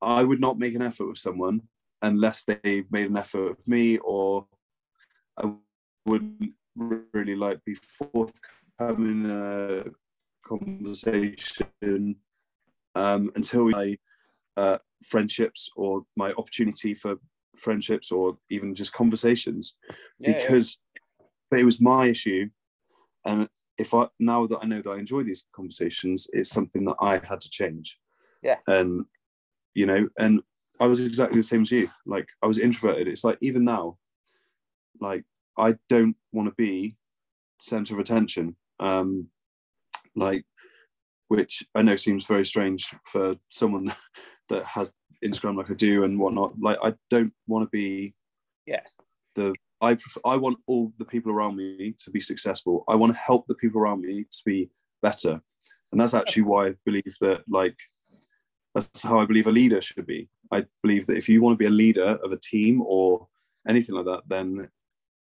i 0.00 0.24
would 0.24 0.40
not 0.40 0.58
make 0.58 0.74
an 0.74 0.80
effort 0.80 1.06
with 1.06 1.18
someone 1.18 1.60
unless 2.00 2.44
they 2.44 2.84
made 2.90 3.10
an 3.10 3.18
effort 3.18 3.50
with 3.50 3.68
me 3.68 3.98
or 3.98 4.46
i 5.36 5.52
wouldn't 6.06 6.52
really 7.12 7.36
like 7.36 7.62
be 7.66 7.74
forthcoming 7.74 9.24
in 9.26 9.30
a 9.30 10.48
conversation 10.48 12.16
um, 12.94 13.30
until 13.34 13.68
my 13.68 13.96
uh, 14.56 14.78
friendships 15.04 15.70
or 15.76 16.02
my 16.16 16.32
opportunity 16.32 16.94
for 16.94 17.16
friendships 17.56 18.10
or 18.10 18.38
even 18.50 18.74
just 18.74 18.92
conversations. 18.92 19.76
Yeah, 20.18 20.30
yeah. 20.30 20.38
because 20.38 20.78
but 21.50 21.58
it 21.60 21.64
was 21.64 21.80
my 21.80 22.06
issue. 22.06 22.48
And 23.24 23.48
if 23.80 23.94
i 23.94 24.06
now 24.18 24.46
that 24.46 24.58
i 24.62 24.66
know 24.66 24.82
that 24.82 24.90
i 24.90 24.98
enjoy 24.98 25.22
these 25.22 25.46
conversations 25.54 26.28
it's 26.34 26.50
something 26.50 26.84
that 26.84 26.96
i 27.00 27.14
had 27.26 27.40
to 27.40 27.50
change. 27.50 27.98
Yeah. 28.42 28.56
and 28.66 29.04
you 29.74 29.86
know 29.86 30.08
and 30.18 30.40
i 30.80 30.86
was 30.86 31.00
exactly 31.00 31.38
the 31.38 31.42
same 31.42 31.62
as 31.62 31.70
you. 31.70 31.88
Like 32.06 32.28
i 32.42 32.46
was 32.46 32.58
introverted. 32.58 33.08
It's 33.08 33.24
like 33.24 33.38
even 33.40 33.64
now 33.64 33.96
like 35.00 35.24
i 35.56 35.76
don't 35.88 36.16
want 36.32 36.48
to 36.48 36.54
be 36.56 36.96
center 37.60 37.94
of 37.94 38.00
attention. 38.00 38.56
Um 38.78 39.28
like 40.14 40.44
which 41.30 41.64
i 41.74 41.80
know 41.82 41.96
seems 41.96 42.26
very 42.26 42.44
strange 42.44 42.82
for 43.04 43.34
someone 43.50 43.86
that 44.50 44.64
has 44.64 44.92
instagram 45.24 45.56
like 45.56 45.70
i 45.70 45.74
do 45.74 46.04
and 46.04 46.18
whatnot 46.18 46.52
like 46.60 46.78
i 46.82 46.92
don't 47.08 47.32
want 47.46 47.64
to 47.64 47.70
be 47.70 48.14
Yeah. 48.66 48.84
the 49.34 49.54
I 49.82 49.94
pref- 49.94 50.24
I 50.26 50.36
want 50.36 50.58
all 50.66 50.92
the 50.98 51.06
people 51.06 51.32
around 51.32 51.56
me 51.56 51.94
to 52.02 52.10
be 52.10 52.20
successful. 52.20 52.84
I 52.86 52.96
want 52.96 53.14
to 53.14 53.18
help 53.18 53.46
the 53.46 53.54
people 53.54 53.80
around 53.80 54.02
me 54.02 54.26
to 54.30 54.40
be 54.44 54.68
better, 55.00 55.40
and 55.90 55.98
that's 55.98 56.12
actually 56.12 56.42
why 56.42 56.66
I 56.66 56.74
believe 56.84 57.14
that 57.22 57.38
like 57.48 57.78
that's 58.74 59.02
how 59.02 59.18
I 59.20 59.24
believe 59.24 59.46
a 59.46 59.50
leader 59.60 59.80
should 59.80 60.06
be. 60.06 60.28
I 60.52 60.64
believe 60.82 61.06
that 61.06 61.16
if 61.16 61.30
you 61.30 61.40
want 61.40 61.54
to 61.54 61.62
be 61.64 61.72
a 61.72 61.78
leader 61.84 62.18
of 62.22 62.30
a 62.30 62.36
team 62.36 62.82
or 62.82 63.26
anything 63.66 63.94
like 63.96 64.04
that, 64.04 64.22
then 64.28 64.68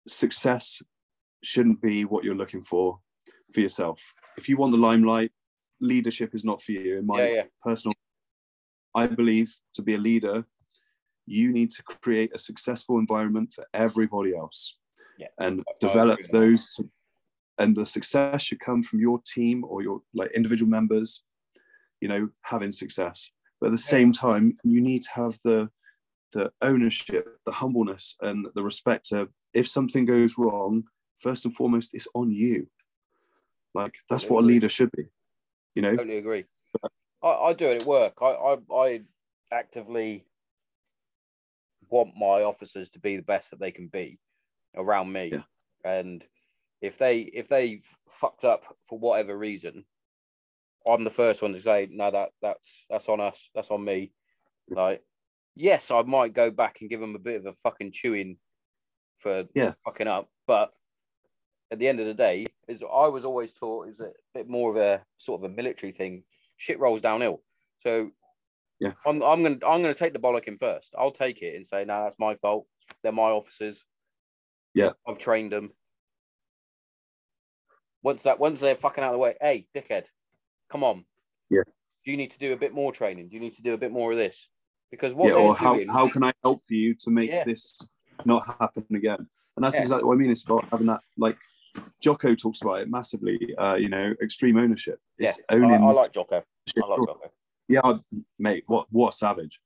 success 0.08 0.82
shouldn't 1.44 1.80
be 1.80 2.04
what 2.04 2.24
you're 2.24 2.34
looking 2.42 2.62
for 2.62 2.98
for 3.54 3.60
yourself. 3.60 4.00
If 4.36 4.48
you 4.48 4.56
want 4.56 4.72
the 4.72 4.78
limelight, 4.88 5.30
leadership 5.80 6.34
is 6.34 6.44
not 6.44 6.62
for 6.62 6.72
you. 6.72 6.98
In 6.98 7.06
my 7.06 7.18
yeah 7.22 7.34
yeah 7.34 7.42
personal 7.62 7.94
i 8.94 9.06
believe 9.06 9.50
to 9.74 9.82
be 9.82 9.94
a 9.94 9.98
leader 9.98 10.44
you 11.26 11.52
need 11.52 11.70
to 11.70 11.82
create 11.84 12.32
a 12.34 12.38
successful 12.38 12.98
environment 12.98 13.52
for 13.52 13.64
everybody 13.72 14.34
else 14.34 14.78
Yeah. 15.18 15.28
and 15.38 15.60
I 15.60 15.72
develop 15.80 16.18
agree 16.18 16.22
with 16.22 16.32
that. 16.32 16.38
those 16.40 16.74
to, 16.74 16.90
and 17.58 17.76
the 17.76 17.86
success 17.86 18.42
should 18.42 18.58
come 18.60 18.82
from 18.82 18.98
your 19.00 19.20
team 19.34 19.64
or 19.64 19.82
your 19.82 20.00
like 20.14 20.32
individual 20.32 20.68
members 20.70 21.22
you 22.00 22.08
know 22.08 22.28
having 22.42 22.72
success 22.72 23.30
but 23.60 23.66
at 23.68 23.72
the 23.72 23.78
same 23.94 24.12
time 24.12 24.56
you 24.64 24.80
need 24.80 25.02
to 25.04 25.12
have 25.22 25.38
the 25.44 25.68
the 26.32 26.50
ownership 26.62 27.24
the 27.46 27.52
humbleness 27.52 28.16
and 28.22 28.46
the 28.56 28.62
respect 28.62 29.06
to 29.10 29.28
if 29.54 29.66
something 29.68 30.04
goes 30.04 30.34
wrong 30.38 30.82
first 31.16 31.44
and 31.44 31.54
foremost 31.54 31.94
it's 31.94 32.08
on 32.14 32.30
you 32.32 32.66
like 33.74 33.94
that's 34.08 34.24
what 34.28 34.42
a 34.42 34.46
leader 34.46 34.68
should 34.68 34.90
be 34.92 35.04
you 35.74 35.82
know 35.82 35.96
totally 35.96 36.18
agree. 36.18 36.44
I, 37.22 37.28
I 37.28 37.52
do 37.52 37.70
it 37.70 37.82
at 37.82 37.88
work. 37.88 38.14
I, 38.22 38.26
I, 38.26 38.56
I 38.74 39.00
actively 39.52 40.24
want 41.88 42.16
my 42.16 42.42
officers 42.42 42.90
to 42.90 42.98
be 42.98 43.16
the 43.16 43.22
best 43.22 43.50
that 43.50 43.60
they 43.60 43.70
can 43.70 43.88
be 43.88 44.18
around 44.76 45.12
me. 45.12 45.32
Yeah. 45.32 45.42
And 45.84 46.24
if 46.80 46.98
they 46.98 47.20
if 47.20 47.48
they 47.48 47.82
fucked 48.08 48.44
up 48.44 48.64
for 48.88 48.98
whatever 48.98 49.36
reason, 49.36 49.84
I'm 50.86 51.04
the 51.04 51.10
first 51.10 51.42
one 51.42 51.52
to 51.52 51.60
say, 51.60 51.88
no, 51.90 52.10
that 52.10 52.30
that's 52.40 52.86
that's 52.88 53.08
on 53.08 53.20
us, 53.20 53.50
that's 53.54 53.70
on 53.70 53.84
me. 53.84 54.12
Like, 54.68 55.02
yes, 55.56 55.90
I 55.90 56.02
might 56.02 56.32
go 56.32 56.50
back 56.50 56.80
and 56.80 56.88
give 56.88 57.00
them 57.00 57.16
a 57.16 57.18
bit 57.18 57.40
of 57.40 57.46
a 57.46 57.52
fucking 57.54 57.92
chewing 57.92 58.38
for 59.18 59.44
Yeah. 59.54 59.74
fucking 59.84 60.06
up, 60.06 60.30
but 60.46 60.70
at 61.70 61.78
the 61.78 61.88
end 61.88 62.00
of 62.00 62.06
the 62.06 62.14
day, 62.14 62.46
is 62.68 62.82
I 62.82 63.08
was 63.08 63.24
always 63.24 63.52
taught 63.52 63.88
is 63.88 64.00
a 64.00 64.10
bit 64.34 64.48
more 64.48 64.70
of 64.70 64.76
a 64.76 65.02
sort 65.18 65.40
of 65.40 65.50
a 65.50 65.54
military 65.54 65.92
thing. 65.92 66.24
Shit 66.56 66.80
rolls 66.80 67.00
downhill. 67.00 67.42
So 67.82 68.10
Yeah. 68.80 68.92
I'm, 69.06 69.22
I'm 69.22 69.42
gonna 69.42 69.58
I'm 69.66 69.82
gonna 69.82 69.94
take 69.94 70.12
the 70.12 70.18
bollocking 70.18 70.58
first. 70.58 70.94
I'll 70.98 71.10
take 71.12 71.42
it 71.42 71.56
and 71.56 71.66
say, 71.66 71.84
no, 71.84 72.02
that's 72.04 72.18
my 72.18 72.34
fault. 72.36 72.66
They're 73.02 73.12
my 73.12 73.30
officers. 73.30 73.84
Yeah. 74.74 74.90
I've 75.06 75.18
trained 75.18 75.52
them. 75.52 75.70
Once 78.02 78.22
that 78.22 78.40
once 78.40 78.60
they're 78.60 78.74
fucking 78.76 79.04
out 79.04 79.08
of 79.08 79.14
the 79.14 79.18
way, 79.18 79.34
hey, 79.40 79.66
dickhead, 79.74 80.06
come 80.70 80.82
on. 80.82 81.04
Yeah. 81.50 81.62
Do 82.04 82.10
you 82.10 82.16
need 82.16 82.30
to 82.32 82.38
do 82.38 82.52
a 82.52 82.56
bit 82.56 82.72
more 82.72 82.92
training? 82.92 83.28
Do 83.28 83.34
you 83.34 83.40
need 83.40 83.54
to 83.54 83.62
do 83.62 83.74
a 83.74 83.78
bit 83.78 83.92
more 83.92 84.10
of 84.12 84.18
this? 84.18 84.48
Because 84.90 85.14
what 85.14 85.28
yeah, 85.28 85.34
or 85.34 85.54
how, 85.54 85.74
doing, 85.74 85.88
how 85.88 86.08
can 86.08 86.24
I 86.24 86.32
help 86.42 86.62
you 86.68 86.94
to 86.94 87.10
make 87.10 87.30
Yeah. 87.30 87.44
this 87.44 87.80
not 88.24 88.46
happen 88.58 88.84
again? 88.94 89.28
And 89.56 89.64
that's 89.64 89.76
Yeah. 89.76 89.82
exactly 89.82 90.04
what 90.06 90.14
I 90.14 90.16
mean. 90.16 90.30
It's 90.30 90.44
about 90.44 90.64
having 90.70 90.86
that, 90.86 91.00
like, 91.18 91.36
Jocko 92.00 92.34
talks 92.34 92.62
about 92.62 92.80
it 92.80 92.90
massively, 92.90 93.54
uh, 93.58 93.74
you 93.74 93.88
know, 93.88 94.14
extreme 94.22 94.56
ownership. 94.56 94.98
yeah, 95.18 95.28
It's 95.28 95.40
I, 95.48 95.54
owning 95.54 95.84
I 95.84 95.90
like 95.92 96.12
Jocko. 96.12 96.42
I 96.82 96.86
like 96.86 96.98
Jocko. 96.98 97.32
Yeah, 97.68 97.98
mate, 98.38 98.64
what, 98.66 98.86
what 98.90 99.14
a 99.14 99.16
savage. 99.16 99.60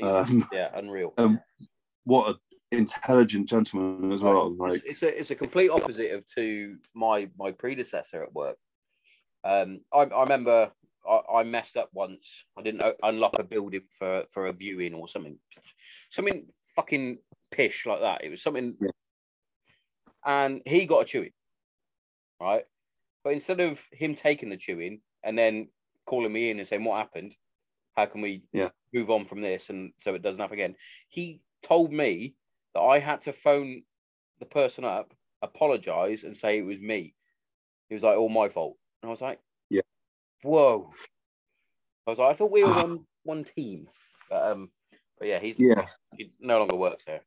Um, 0.00 0.46
yeah, 0.52 0.70
unreal. 0.74 1.12
um, 1.18 1.40
what 2.04 2.30
an 2.30 2.36
intelligent 2.72 3.48
gentleman 3.48 4.12
as 4.12 4.22
well. 4.22 4.54
Like, 4.56 4.74
it's, 4.74 4.82
it's 4.82 5.02
a 5.02 5.18
it's 5.18 5.30
a 5.30 5.34
complete 5.34 5.70
opposite 5.70 6.12
of 6.12 6.26
to 6.34 6.76
my 6.94 7.30
my 7.38 7.52
predecessor 7.52 8.22
at 8.22 8.32
work. 8.32 8.56
Um, 9.44 9.80
I, 9.92 10.00
I 10.02 10.22
remember 10.22 10.72
I, 11.08 11.20
I 11.36 11.42
messed 11.44 11.76
up 11.76 11.90
once. 11.92 12.44
I 12.58 12.62
didn't 12.62 12.82
unlock 13.02 13.38
a 13.38 13.44
building 13.44 13.82
for 13.90 14.24
for 14.30 14.46
a 14.46 14.52
viewing 14.52 14.94
or 14.94 15.06
something, 15.06 15.38
something 16.10 16.46
fucking 16.74 17.18
pish 17.50 17.86
like 17.86 18.00
that. 18.00 18.24
It 18.24 18.30
was 18.30 18.42
something, 18.42 18.76
Yeah. 18.80 18.90
And 20.24 20.62
he 20.66 20.86
got 20.86 21.02
a 21.02 21.04
chewing, 21.04 21.32
right? 22.40 22.64
But 23.22 23.32
instead 23.34 23.60
of 23.60 23.84
him 23.92 24.14
taking 24.14 24.50
the 24.50 24.56
chewing 24.56 25.00
and 25.22 25.38
then 25.38 25.68
calling 26.06 26.32
me 26.32 26.50
in 26.50 26.58
and 26.58 26.68
saying 26.68 26.84
what 26.84 26.98
happened, 26.98 27.36
how 27.96 28.06
can 28.06 28.20
we 28.20 28.44
Yeah. 28.52 28.70
move 28.92 29.10
on 29.10 29.24
from 29.24 29.40
this 29.40 29.70
and 29.70 29.92
so 29.98 30.14
it 30.14 30.22
doesn't 30.22 30.40
happen 30.40 30.54
again, 30.54 30.76
he 31.08 31.40
told 31.62 31.92
me 31.92 32.34
that 32.74 32.80
I 32.80 32.98
had 32.98 33.20
to 33.22 33.32
phone 33.32 33.82
the 34.40 34.46
person 34.46 34.84
up, 34.84 35.14
apologize, 35.42 36.24
and 36.24 36.36
say 36.36 36.58
it 36.58 36.62
was 36.66 36.78
me. 36.80 37.14
He 37.88 37.94
was 37.94 38.02
like, 38.02 38.16
"All 38.18 38.28
my 38.28 38.48
fault," 38.48 38.76
and 39.02 39.08
I 39.08 39.10
was 39.10 39.22
like, 39.22 39.40
Yeah. 39.70 39.82
whoa." 40.42 40.90
I 42.06 42.10
was 42.10 42.18
like, 42.18 42.30
"I 42.30 42.34
thought 42.34 42.50
we 42.50 42.64
were 42.64 42.72
one 42.82 43.06
one 43.22 43.44
team," 43.44 43.88
but 44.28 44.50
um, 44.50 44.70
but 45.18 45.28
yeah, 45.28 45.38
he's 45.38 45.56
yeah, 45.58 45.86
he 46.16 46.32
no 46.40 46.58
longer 46.58 46.76
works 46.76 47.04
there. 47.04 47.22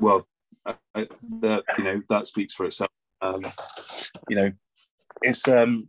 well, 0.00 0.26
I, 0.68 0.74
I- 0.94 1.08
that, 1.40 1.64
you 1.78 1.84
know, 1.84 2.02
that 2.08 2.26
speaks 2.26 2.54
for 2.54 2.66
itself. 2.66 2.90
Um, 3.20 3.42
you 4.28 4.36
know, 4.36 4.52
it's, 5.22 5.48
um, 5.48 5.88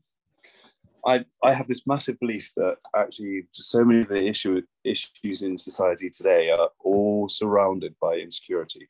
I, 1.05 1.25
I 1.43 1.53
have 1.53 1.67
this 1.67 1.85
massive 1.85 2.19
belief 2.19 2.51
that 2.55 2.77
actually 2.95 3.47
so 3.51 3.85
many 3.85 4.01
of 4.01 4.07
the 4.07 4.25
issue, 4.25 4.61
issues 4.83 5.43
in 5.43 5.57
society 5.57 6.09
today 6.09 6.49
are 6.49 6.69
all 6.79 7.29
surrounded 7.29 7.95
by 8.01 8.15
insecurity. 8.15 8.89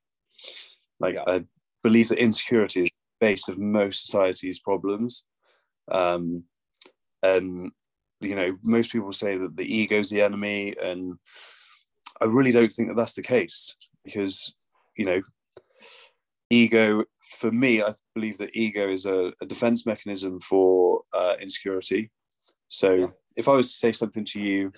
Like. 0.99 1.17
I 1.27 1.45
believe 1.81 2.09
that 2.09 2.21
insecurity 2.21 2.83
is 2.83 2.89
the 2.89 3.25
base 3.25 3.47
of 3.47 3.57
most 3.57 4.05
society's 4.05 4.59
problems, 4.59 5.25
um, 5.89 6.43
and 7.23 7.71
you 8.21 8.35
know, 8.35 8.57
most 8.63 8.91
people 8.91 9.13
say 9.13 9.37
that 9.37 9.55
the 9.55 9.63
ego 9.63 9.95
is 9.95 10.09
the 10.09 10.21
enemy, 10.21 10.75
and 10.81 11.17
I 12.21 12.25
really 12.25 12.51
don't 12.51 12.71
think 12.71 12.89
that 12.89 12.97
that's 12.97 13.13
the 13.13 13.21
case 13.21 13.75
because, 14.03 14.51
you 14.97 15.05
know, 15.05 15.21
ego 16.49 17.03
for 17.37 17.51
me, 17.51 17.81
I 17.81 17.91
believe 18.15 18.37
that 18.39 18.55
ego 18.55 18.89
is 18.89 19.05
a, 19.05 19.31
a 19.41 19.45
defense 19.45 19.85
mechanism 19.85 20.39
for 20.39 21.01
uh, 21.13 21.35
insecurity. 21.39 22.11
So 22.67 22.93
Yeah. 22.93 23.07
if 23.37 23.47
I 23.47 23.53
was 23.53 23.67
to 23.71 23.77
say 23.77 23.91
something 23.91 24.25
to 24.25 24.39
you 24.39 24.71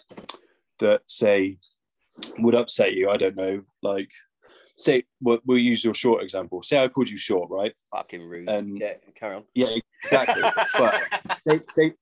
that 0.79 1.01
say 1.07 1.57
would 2.39 2.55
upset 2.55 2.93
you, 2.93 3.09
I 3.09 3.17
don't 3.17 3.35
know, 3.35 3.63
like 3.81 4.09
say 4.77 5.03
we'll, 5.21 5.39
we'll 5.45 5.57
use 5.57 5.83
your 5.83 5.93
short 5.93 6.23
example. 6.23 6.61
Say 6.63 6.83
I 6.83 6.87
called 6.87 7.09
you 7.09 7.17
short, 7.17 7.49
right? 7.49 7.73
Fucking 7.91 8.21
rude. 8.21 8.49
Um, 8.49 8.75
yeah, 8.77 8.93
carry 9.15 9.35
on. 9.37 9.43
Yeah, 9.55 9.69
exactly. 10.03 10.41
but 10.77 11.01
say, 11.47 11.61
say 11.69 11.93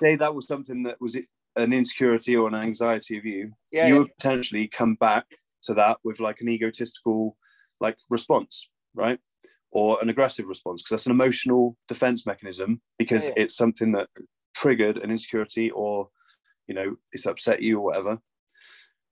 say 0.00 0.16
that 0.16 0.34
was 0.34 0.46
something 0.46 0.84
that 0.84 1.00
was 1.00 1.16
an 1.56 1.72
insecurity 1.72 2.36
or 2.36 2.48
an 2.48 2.54
anxiety 2.54 3.18
of 3.18 3.24
you. 3.24 3.52
yeah, 3.72 3.86
you 3.88 3.94
yeah. 3.94 3.98
would 4.00 4.12
potentially 4.16 4.68
come 4.68 4.94
back 4.94 5.26
to 5.62 5.74
that 5.74 5.98
with 6.04 6.20
like 6.20 6.40
an 6.40 6.48
egotistical 6.48 7.36
like 7.80 7.96
response, 8.10 8.70
right? 8.94 9.18
Or 9.72 9.98
an 10.00 10.08
aggressive 10.08 10.46
response 10.46 10.82
because 10.82 10.90
that's 10.90 11.06
an 11.06 11.12
emotional 11.12 11.76
defense 11.88 12.26
mechanism 12.26 12.80
because 12.98 13.26
Yeah, 13.26 13.34
it's 13.36 13.56
something 13.56 13.92
that 13.92 14.08
triggered 14.54 14.98
an 14.98 15.10
insecurity 15.10 15.70
or 15.70 16.08
you 16.66 16.74
know 16.74 16.96
it's 17.12 17.26
upset 17.26 17.62
you 17.62 17.78
or 17.78 17.84
whatever. 17.84 18.18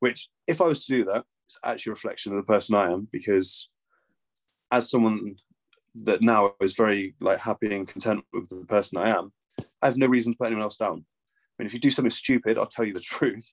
Which 0.00 0.28
if 0.46 0.60
I 0.60 0.64
was 0.66 0.84
to 0.86 0.92
do 0.96 1.04
that, 1.06 1.24
it's 1.46 1.58
actually 1.64 1.90
a 1.90 1.94
reflection 1.94 2.32
of 2.32 2.38
the 2.38 2.52
person 2.52 2.74
I 2.74 2.90
am 2.92 3.08
because 3.12 3.70
as 4.72 4.90
someone 4.90 5.36
that 5.94 6.20
now 6.20 6.52
is 6.60 6.74
very 6.74 7.14
like 7.20 7.38
happy 7.38 7.74
and 7.74 7.88
content 7.88 8.24
with 8.32 8.48
the 8.48 8.64
person 8.66 8.98
I 8.98 9.10
am, 9.10 9.32
I 9.80 9.86
have 9.86 9.96
no 9.96 10.06
reason 10.06 10.32
to 10.32 10.36
put 10.36 10.46
anyone 10.46 10.62
else 10.64 10.76
down. 10.76 11.04
I 11.58 11.62
mean, 11.62 11.66
if 11.66 11.72
you 11.72 11.80
do 11.80 11.90
something 11.90 12.10
stupid, 12.10 12.58
I'll 12.58 12.66
tell 12.66 12.84
you 12.84 12.92
the 12.92 13.00
truth. 13.14 13.52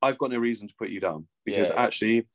I've 0.00 0.18
got 0.18 0.30
no 0.30 0.38
reason 0.38 0.68
to 0.68 0.74
put 0.78 0.88
you 0.90 1.00
down 1.00 1.26
because 1.44 1.70
Yeah. 1.70 1.76
actually 1.76 2.26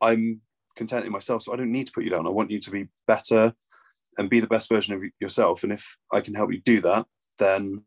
I'm 0.00 0.40
content 0.76 1.06
in 1.06 1.12
myself. 1.12 1.42
So 1.42 1.52
I 1.52 1.56
don't 1.56 1.72
need 1.72 1.86
to 1.86 1.92
put 1.92 2.04
you 2.04 2.10
down. 2.10 2.26
I 2.26 2.30
want 2.30 2.50
you 2.50 2.60
to 2.60 2.70
be 2.70 2.88
better 3.06 3.54
and 4.18 4.30
be 4.30 4.40
the 4.40 4.46
best 4.46 4.68
version 4.68 4.94
of 4.94 5.02
yourself. 5.20 5.62
And 5.62 5.72
if 5.72 5.96
I 6.12 6.20
can 6.20 6.34
help 6.34 6.52
you 6.52 6.60
do 6.60 6.80
that, 6.82 7.06
then 7.38 7.82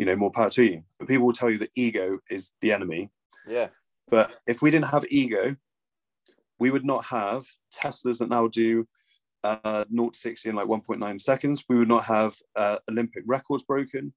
you 0.00 0.06
know, 0.06 0.16
more 0.16 0.30
power 0.30 0.48
to 0.48 0.64
you. 0.64 0.82
But 0.98 1.08
people 1.08 1.26
will 1.26 1.34
tell 1.34 1.50
you 1.50 1.58
that 1.58 1.76
ego 1.76 2.18
is 2.30 2.52
the 2.60 2.72
enemy. 2.72 3.10
yeah. 3.46 3.68
But 4.08 4.34
if 4.46 4.60
we 4.60 4.70
didn't 4.70 4.86
have 4.86 5.04
ego, 5.10 5.54
we 6.58 6.70
would 6.70 6.84
not 6.84 7.04
have 7.04 7.44
Teslas 7.72 8.18
that 8.18 8.28
now 8.28 8.48
do 8.48 8.86
uh, 9.44 9.84
0 9.94 10.10
to 10.10 10.18
60 10.18 10.48
in 10.48 10.54
like 10.56 10.66
1.9 10.66 11.20
seconds. 11.20 11.64
We 11.68 11.76
would 11.76 11.88
not 11.88 12.04
have 12.04 12.34
uh, 12.56 12.78
Olympic 12.90 13.24
records 13.26 13.62
broken. 13.62 14.12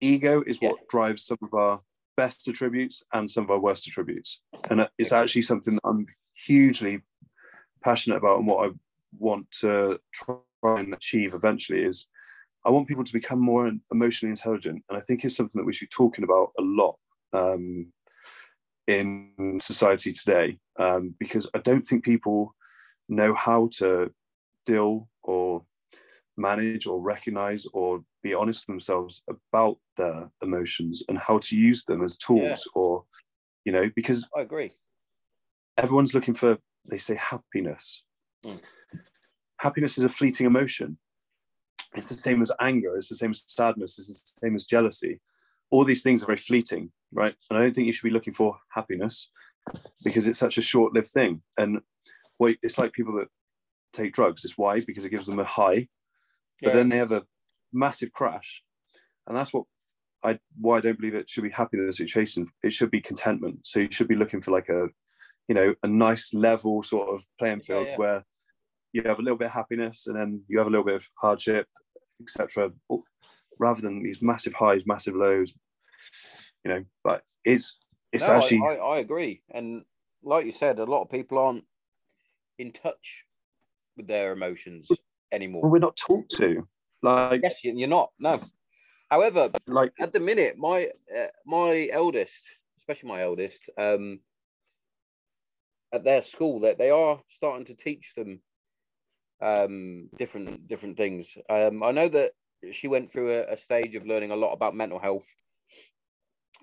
Ego 0.00 0.42
is 0.46 0.58
what 0.60 0.88
drives 0.88 1.24
some 1.24 1.38
of 1.42 1.54
our 1.54 1.80
best 2.16 2.46
attributes 2.48 3.02
and 3.12 3.30
some 3.30 3.44
of 3.44 3.50
our 3.50 3.60
worst 3.60 3.86
attributes. 3.88 4.40
And 4.68 4.86
it's 4.98 5.12
actually 5.12 5.42
something 5.42 5.74
that 5.74 5.88
I'm 5.88 6.06
hugely 6.34 7.02
passionate 7.82 8.16
about 8.16 8.38
and 8.38 8.46
what 8.46 8.68
I 8.68 8.72
want 9.18 9.50
to 9.60 9.98
try 10.12 10.36
and 10.64 10.94
achieve 10.94 11.34
eventually 11.34 11.84
is 11.84 12.08
I 12.64 12.70
want 12.70 12.88
people 12.88 13.04
to 13.04 13.12
become 13.12 13.40
more 13.40 13.70
emotionally 13.92 14.30
intelligent. 14.30 14.82
And 14.88 14.96
I 14.96 15.00
think 15.02 15.24
it's 15.24 15.36
something 15.36 15.60
that 15.60 15.66
we 15.66 15.72
should 15.72 15.90
be 15.90 15.94
talking 15.94 16.24
about 16.24 16.52
a 16.58 16.62
lot. 16.62 16.96
Um, 17.32 17.92
in 18.86 19.58
society 19.60 20.12
today 20.12 20.58
um, 20.78 21.14
because 21.18 21.48
I 21.54 21.58
don't 21.58 21.82
think 21.82 22.04
people 22.04 22.54
know 23.08 23.34
how 23.34 23.68
to 23.78 24.10
deal 24.66 25.08
or 25.22 25.64
manage 26.36 26.86
or 26.86 27.00
recognize 27.00 27.66
or 27.72 28.02
be 28.22 28.34
honest 28.34 28.66
with 28.66 28.74
themselves 28.74 29.22
about 29.28 29.78
their 29.96 30.30
emotions 30.42 31.02
and 31.08 31.18
how 31.18 31.38
to 31.38 31.56
use 31.56 31.84
them 31.84 32.02
as 32.02 32.18
tools 32.18 32.68
or 32.74 33.04
you 33.64 33.72
know 33.72 33.90
because 33.94 34.26
I 34.36 34.40
agree. 34.40 34.72
Everyone's 35.76 36.14
looking 36.14 36.34
for 36.34 36.58
they 36.90 36.98
say 36.98 37.16
happiness. 37.16 38.04
Mm. 38.44 38.60
happiness 39.58 39.96
is 39.98 40.04
a 40.04 40.08
fleeting 40.08 40.46
emotion. 40.46 40.98
It's 41.94 42.08
the 42.08 42.16
same 42.18 42.42
as 42.42 42.52
anger. 42.60 42.96
It's 42.96 43.08
the 43.08 43.14
same 43.14 43.30
as 43.30 43.44
sadness. 43.46 43.98
It's 43.98 44.32
the 44.34 44.40
same 44.46 44.54
as 44.54 44.64
jealousy. 44.64 45.20
All 45.70 45.84
these 45.84 46.02
things 46.02 46.22
are 46.22 46.26
very 46.26 46.38
fleeting 46.38 46.90
right? 47.14 47.34
And 47.48 47.56
i 47.58 47.62
don't 47.62 47.72
think 47.74 47.86
you 47.86 47.92
should 47.92 48.08
be 48.08 48.12
looking 48.12 48.34
for 48.34 48.58
happiness 48.70 49.30
because 50.04 50.26
it's 50.28 50.38
such 50.38 50.58
a 50.58 50.62
short-lived 50.62 51.06
thing. 51.08 51.42
And 51.56 51.80
wait 52.38 52.58
it's 52.62 52.76
like 52.78 52.92
people 52.92 53.14
that 53.18 53.28
take 53.92 54.12
drugs. 54.12 54.44
It's 54.44 54.58
why? 54.58 54.80
Because 54.80 55.04
it 55.04 55.10
gives 55.10 55.26
them 55.26 55.38
a 55.38 55.44
high 55.44 55.88
but 56.62 56.68
Yeah. 56.70 56.76
then 56.76 56.88
they 56.88 56.98
have 56.98 57.12
a 57.12 57.24
massive 57.72 58.12
crash. 58.12 58.62
And 59.26 59.36
that's 59.36 59.52
what 59.54 59.64
i 60.24 60.38
why 60.60 60.78
i 60.78 60.80
don't 60.80 60.98
believe 60.98 61.14
it 61.14 61.28
should 61.30 61.44
be 61.44 61.50
happiness 61.50 61.98
you're 61.98 62.08
chasing. 62.08 62.48
It 62.62 62.72
should 62.72 62.90
be 62.90 63.00
contentment. 63.00 63.60
So 63.66 63.80
you 63.80 63.90
should 63.90 64.08
be 64.08 64.16
looking 64.16 64.40
for 64.42 64.50
like 64.50 64.68
a 64.68 64.88
you 65.48 65.54
know 65.54 65.74
a 65.82 65.86
nice 65.86 66.32
level 66.34 66.82
sort 66.82 67.08
of 67.08 67.24
playing 67.38 67.60
field 67.60 67.86
yeah. 67.86 67.96
where 67.96 68.24
you 68.92 69.02
have 69.02 69.18
a 69.18 69.22
little 69.22 69.38
bit 69.38 69.46
of 69.46 69.52
happiness 69.52 70.06
and 70.06 70.16
then 70.16 70.42
you 70.48 70.58
have 70.58 70.66
a 70.66 70.70
little 70.70 70.84
bit 70.84 70.94
of 70.96 71.08
hardship 71.16 71.66
etc 72.22 72.70
rather 73.58 73.80
than 73.80 74.02
these 74.02 74.22
massive 74.22 74.54
highs 74.54 74.82
massive 74.86 75.14
lows 75.14 75.52
you 76.64 76.70
know 76.72 76.84
but 77.02 77.22
it's 77.44 77.78
it's 78.14 78.26
No, 78.28 78.34
actually 78.34 78.62
I, 78.62 78.76
I, 78.76 78.98
agree. 78.98 79.42
And 79.52 79.84
like 80.22 80.46
you 80.46 80.52
said, 80.52 80.78
a 80.78 80.84
lot 80.84 81.02
of 81.02 81.10
people 81.10 81.36
aren't 81.36 81.64
in 82.60 82.70
touch 82.70 83.24
with 83.96 84.06
their 84.06 84.32
emotions 84.32 84.86
well, 84.88 84.98
anymore. 85.32 85.68
we're 85.68 85.80
not 85.80 85.96
taught 85.96 86.28
to 86.36 86.66
like 87.02 87.40
Yes, 87.42 87.64
you- 87.64 87.76
you're 87.76 87.88
not. 87.88 88.12
No. 88.20 88.40
However, 89.10 89.50
like 89.66 89.92
at 90.00 90.12
the 90.12 90.20
minute, 90.20 90.56
my 90.56 90.90
uh, 91.14 91.26
my 91.44 91.88
eldest, 91.92 92.42
especially 92.78 93.08
my 93.08 93.22
eldest, 93.22 93.68
um, 93.78 94.20
at 95.94 96.04
their 96.04 96.22
school, 96.22 96.60
that 96.60 96.76
they 96.76 96.90
are 96.90 97.20
starting 97.28 97.64
to 97.66 97.74
teach 97.74 98.14
them 98.14 98.40
um, 99.40 100.08
different 100.18 100.66
different 100.68 100.96
things. 100.96 101.36
Um, 101.48 101.82
I 101.82 101.92
know 101.92 102.08
that 102.08 102.32
she 102.72 102.88
went 102.88 103.10
through 103.10 103.32
a, 103.32 103.52
a 103.52 103.56
stage 103.56 103.94
of 103.94 104.06
learning 104.06 104.32
a 104.32 104.36
lot 104.36 104.52
about 104.52 104.74
mental 104.74 104.98
health, 104.98 105.26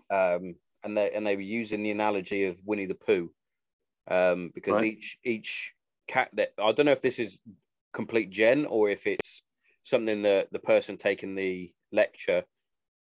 um, 0.10 0.56
and 0.84 0.98
they 0.98 1.12
and 1.12 1.26
they 1.26 1.36
were 1.36 1.42
using 1.42 1.82
the 1.82 1.92
analogy 1.92 2.46
of 2.46 2.58
Winnie 2.66 2.88
the 2.88 2.96
Pooh, 2.96 3.32
um, 4.10 4.52
because 4.54 4.74
Right. 4.74 4.86
each 4.86 5.18
each 5.24 5.74
cat 6.08 6.30
that 6.34 6.54
I 6.62 6.72
don't 6.74 6.86
know 6.86 6.92
if 6.92 7.02
this 7.02 7.20
is 7.20 7.40
complete 7.94 8.30
gen 8.30 8.66
or 8.66 8.90
if 8.90 9.08
it's 9.08 9.44
something 9.84 10.24
that 10.24 10.52
the 10.52 10.60
person 10.60 10.98
taking 10.98 11.36
the 11.36 11.74
lecture 11.92 12.44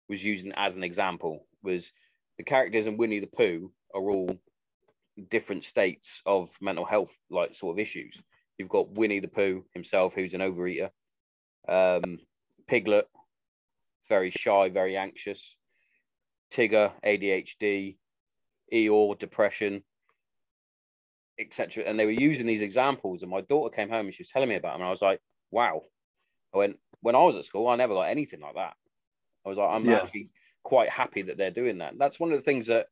was 0.09 0.25
using 0.25 0.53
as 0.53 0.77
an 0.77 0.85
example 0.85 1.47
was 1.63 1.93
the 2.39 2.45
characters 2.45 2.87
in 2.87 2.97
Winnie 2.97 3.21
the 3.21 3.27
Pooh 3.27 3.73
are 3.95 4.11
all 4.11 4.29
different 5.29 5.65
states 5.65 6.23
of 6.27 6.57
mental 6.61 6.85
health 6.85 7.17
like 7.31 7.55
sort 7.55 7.75
of 7.75 7.79
issues. 7.79 8.23
You've 8.59 8.69
got 8.69 8.91
Winnie 8.91 9.21
the 9.21 9.29
Pooh 9.29 9.65
himself, 9.73 10.15
who's 10.15 10.35
an 10.35 10.41
overeater. 10.41 10.91
Um, 11.69 12.21
Piglet, 12.67 13.09
very 14.09 14.31
shy, 14.31 14.69
very 14.69 14.97
anxious. 14.97 15.57
Tigger, 16.51 16.93
ADHD. 17.05 17.99
Eeyore, 18.73 19.19
depression, 19.19 19.85
etc. 21.39 21.85
And 21.85 21.99
they 21.99 22.07
were 22.07 22.11
using 22.11 22.47
these 22.47 22.63
examples, 22.63 23.23
and 23.23 23.31
my 23.31 23.43
daughter 23.43 23.75
came 23.75 23.91
home 23.91 24.07
and 24.07 24.15
she 24.15 24.23
was 24.23 24.29
telling 24.31 24.49
me 24.49 24.55
about 24.55 24.73
them, 24.73 24.81
and 24.81 24.87
I 24.89 24.91
was 24.91 25.03
like, 25.03 25.21
"Wow!" 25.51 25.83
I 26.55 26.59
went 26.59 26.81
when 27.01 27.17
I 27.17 27.21
was 27.23 27.37
at 27.37 27.45
school, 27.45 27.69
I 27.69 27.77
never 27.77 27.95
got 27.95 28.03
anything 28.11 28.41
like 28.41 28.55
that. 28.55 28.77
I 29.45 29.49
was 29.49 29.59
like, 29.59 29.71
I'm 29.71 29.89
Yeah. 29.89 30.05
actually 30.05 30.31
quite 30.63 30.89
happy 30.89 31.23
that 31.23 31.37
they're 31.37 31.51
doing 31.51 31.79
that. 31.79 31.99
That's 31.99 32.21
one 32.21 32.33
of 32.33 32.39
the 32.39 32.43
things 32.45 32.69
that 32.69 32.89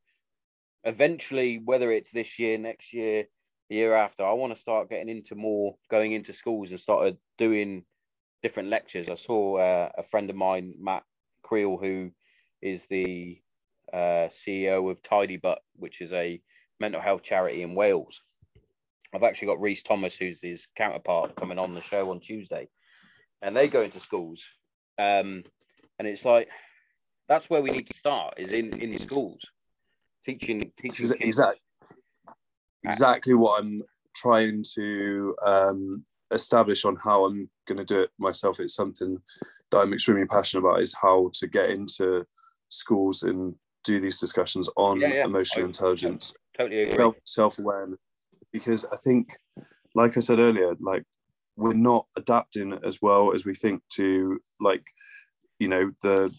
eventually, 0.84 1.60
whether 1.64 1.90
it's 1.90 2.10
this 2.10 2.38
year, 2.38 2.58
next 2.58 2.92
year, 2.92 3.26
the 3.68 3.76
year 3.76 3.94
after, 3.94 4.24
I 4.24 4.32
want 4.32 4.54
to 4.54 4.60
start 4.60 4.90
getting 4.90 5.08
into 5.08 5.34
more 5.34 5.76
going 5.90 6.12
into 6.12 6.32
schools 6.32 6.70
and 6.70 6.80
started 6.80 7.16
doing 7.38 7.84
different 8.42 8.68
lectures. 8.68 9.08
I 9.08 9.14
saw 9.14 9.58
uh, 9.58 9.90
a 9.96 10.02
friend 10.02 10.28
of 10.30 10.36
mine, 10.36 10.74
Matt 10.78 11.04
Creel, 11.42 11.76
who 11.76 12.10
is 12.62 12.86
the 12.86 13.40
uh, 13.92 14.28
CEO 14.28 14.90
of 14.90 15.02
Tidy 15.02 15.36
Butt, 15.36 15.60
which 15.76 16.00
is 16.00 16.12
a 16.12 16.40
mental 16.78 17.00
health 17.00 17.22
charity 17.22 17.62
in 17.62 17.74
Wales. 17.74 18.20
I've 19.14 19.24
actually 19.24 19.48
got 19.48 19.60
Reese 19.60 19.82
Thomas, 19.82 20.16
who's 20.16 20.40
his 20.40 20.66
counterpart, 20.76 21.36
coming 21.36 21.58
on 21.58 21.74
the 21.74 21.80
show 21.80 22.10
on 22.10 22.20
Tuesday, 22.20 22.68
and 23.42 23.56
they 23.56 23.68
go 23.68 23.82
into 23.82 24.00
schools, 24.00 24.44
um, 24.98 25.42
and 25.98 26.06
it's 26.06 26.24
like 26.24 26.48
that's 27.28 27.50
where 27.50 27.62
we 27.62 27.70
need 27.70 27.88
to 27.88 27.98
start 27.98 28.34
is 28.38 28.52
in 28.52 28.78
in 28.80 28.96
schools, 28.98 29.44
teaching 30.24 30.70
teaching 30.80 31.06
Exa- 31.06 31.16
kids. 31.18 31.26
exact- 31.26 31.60
exactly 32.84 33.34
what 33.34 33.60
I'm 33.62 33.82
trying 34.14 34.64
to 34.74 35.34
um, 35.44 36.04
establish 36.30 36.84
on 36.84 36.96
how 37.02 37.24
I'm 37.26 37.48
going 37.66 37.78
to 37.78 37.84
do 37.84 38.00
it 38.00 38.10
myself. 38.18 38.60
It's 38.60 38.74
something 38.74 39.18
that 39.70 39.78
I'm 39.78 39.92
extremely 39.92 40.26
passionate 40.26 40.66
about 40.66 40.80
is 40.80 40.94
how 41.00 41.30
to 41.34 41.46
get 41.46 41.70
into 41.70 42.24
schools 42.68 43.22
and 43.22 43.54
do 43.84 44.00
these 44.00 44.18
discussions 44.20 44.68
on 44.76 45.00
Yeah, 45.00 45.08
yeah. 45.14 45.24
emotional 45.24 45.64
I- 45.64 45.68
intelligence, 45.68 46.34
Totally 46.56 46.90
self 46.96 47.14
self 47.24 47.58
awareness, 47.58 47.98
because 48.52 48.84
I 48.86 48.96
think, 48.96 49.36
like 49.94 50.16
I 50.16 50.20
said 50.20 50.38
earlier, 50.38 50.74
like 50.80 51.04
we're 51.56 51.72
not 51.72 52.06
adapting 52.16 52.78
as 52.84 52.98
well 53.02 53.32
as 53.34 53.44
we 53.44 53.54
think 53.54 53.82
to 53.94 54.38
like 54.60 54.84
you 55.58 55.68
know 55.68 55.90
the 56.02 56.34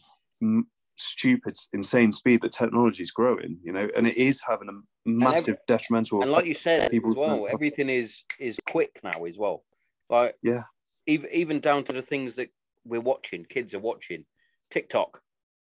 stupid, 0.97 1.55
insane 1.73 2.11
speed 2.11 2.41
that 2.41 2.51
technology 2.51 3.03
is 3.03 3.11
growing. 3.11 3.57
You 3.63 3.73
know, 3.73 3.87
and 3.95 4.07
it 4.07 4.17
is 4.17 4.41
having 4.47 4.69
a 4.69 5.09
massive 5.09 5.57
detrimental. 5.67 6.21
and 6.21 6.31
like 6.31 6.45
you 6.45 6.53
said 6.53 6.93
as 6.93 7.01
well, 7.15 7.47
everything 7.49 7.89
is 7.89 8.23
is 8.39 8.59
quick 8.69 8.99
now 9.03 9.25
as 9.25 9.37
well. 9.37 9.63
Like 10.09 10.35
Yeah. 10.43 10.63
even 11.07 11.29
even 11.31 11.59
down 11.59 11.83
to 11.85 11.93
the 11.93 12.01
things 12.01 12.35
that 12.35 12.49
we're 12.85 13.01
watching, 13.01 13.45
kids 13.45 13.73
are 13.73 13.79
watching, 13.79 14.25
TikTok, 14.69 15.21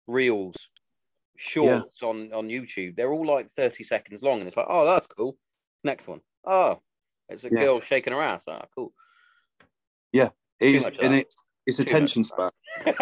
Reels, 0.08 0.56
Shorts 1.38 2.04
on 2.04 2.34
on 2.34 2.48
YouTube. 2.48 2.96
They're 2.96 3.12
all 3.14 3.26
like 3.26 3.50
thirty 3.52 3.84
seconds 3.84 4.22
long, 4.22 4.40
and 4.40 4.48
it's 4.48 4.58
like, 4.58 4.68
oh, 4.70 4.86
that's 4.86 5.08
cool. 5.08 5.38
Next 5.84 6.08
one, 6.08 6.22
oh, 6.46 6.82
it's 7.30 7.46
a 7.46 7.50
Yeah. 7.50 7.62
girl 7.62 7.82
shaking 7.82 8.14
her 8.14 8.22
ass. 8.22 8.44
Ah, 8.48 8.66
cool. 8.76 8.94
Yeah, 10.12 10.30
it 10.60 10.76
is, 10.76 10.88
and 10.88 11.14
that. 11.14 11.26
it's 11.66 11.80
attention 11.80 12.24
span. 12.24 12.50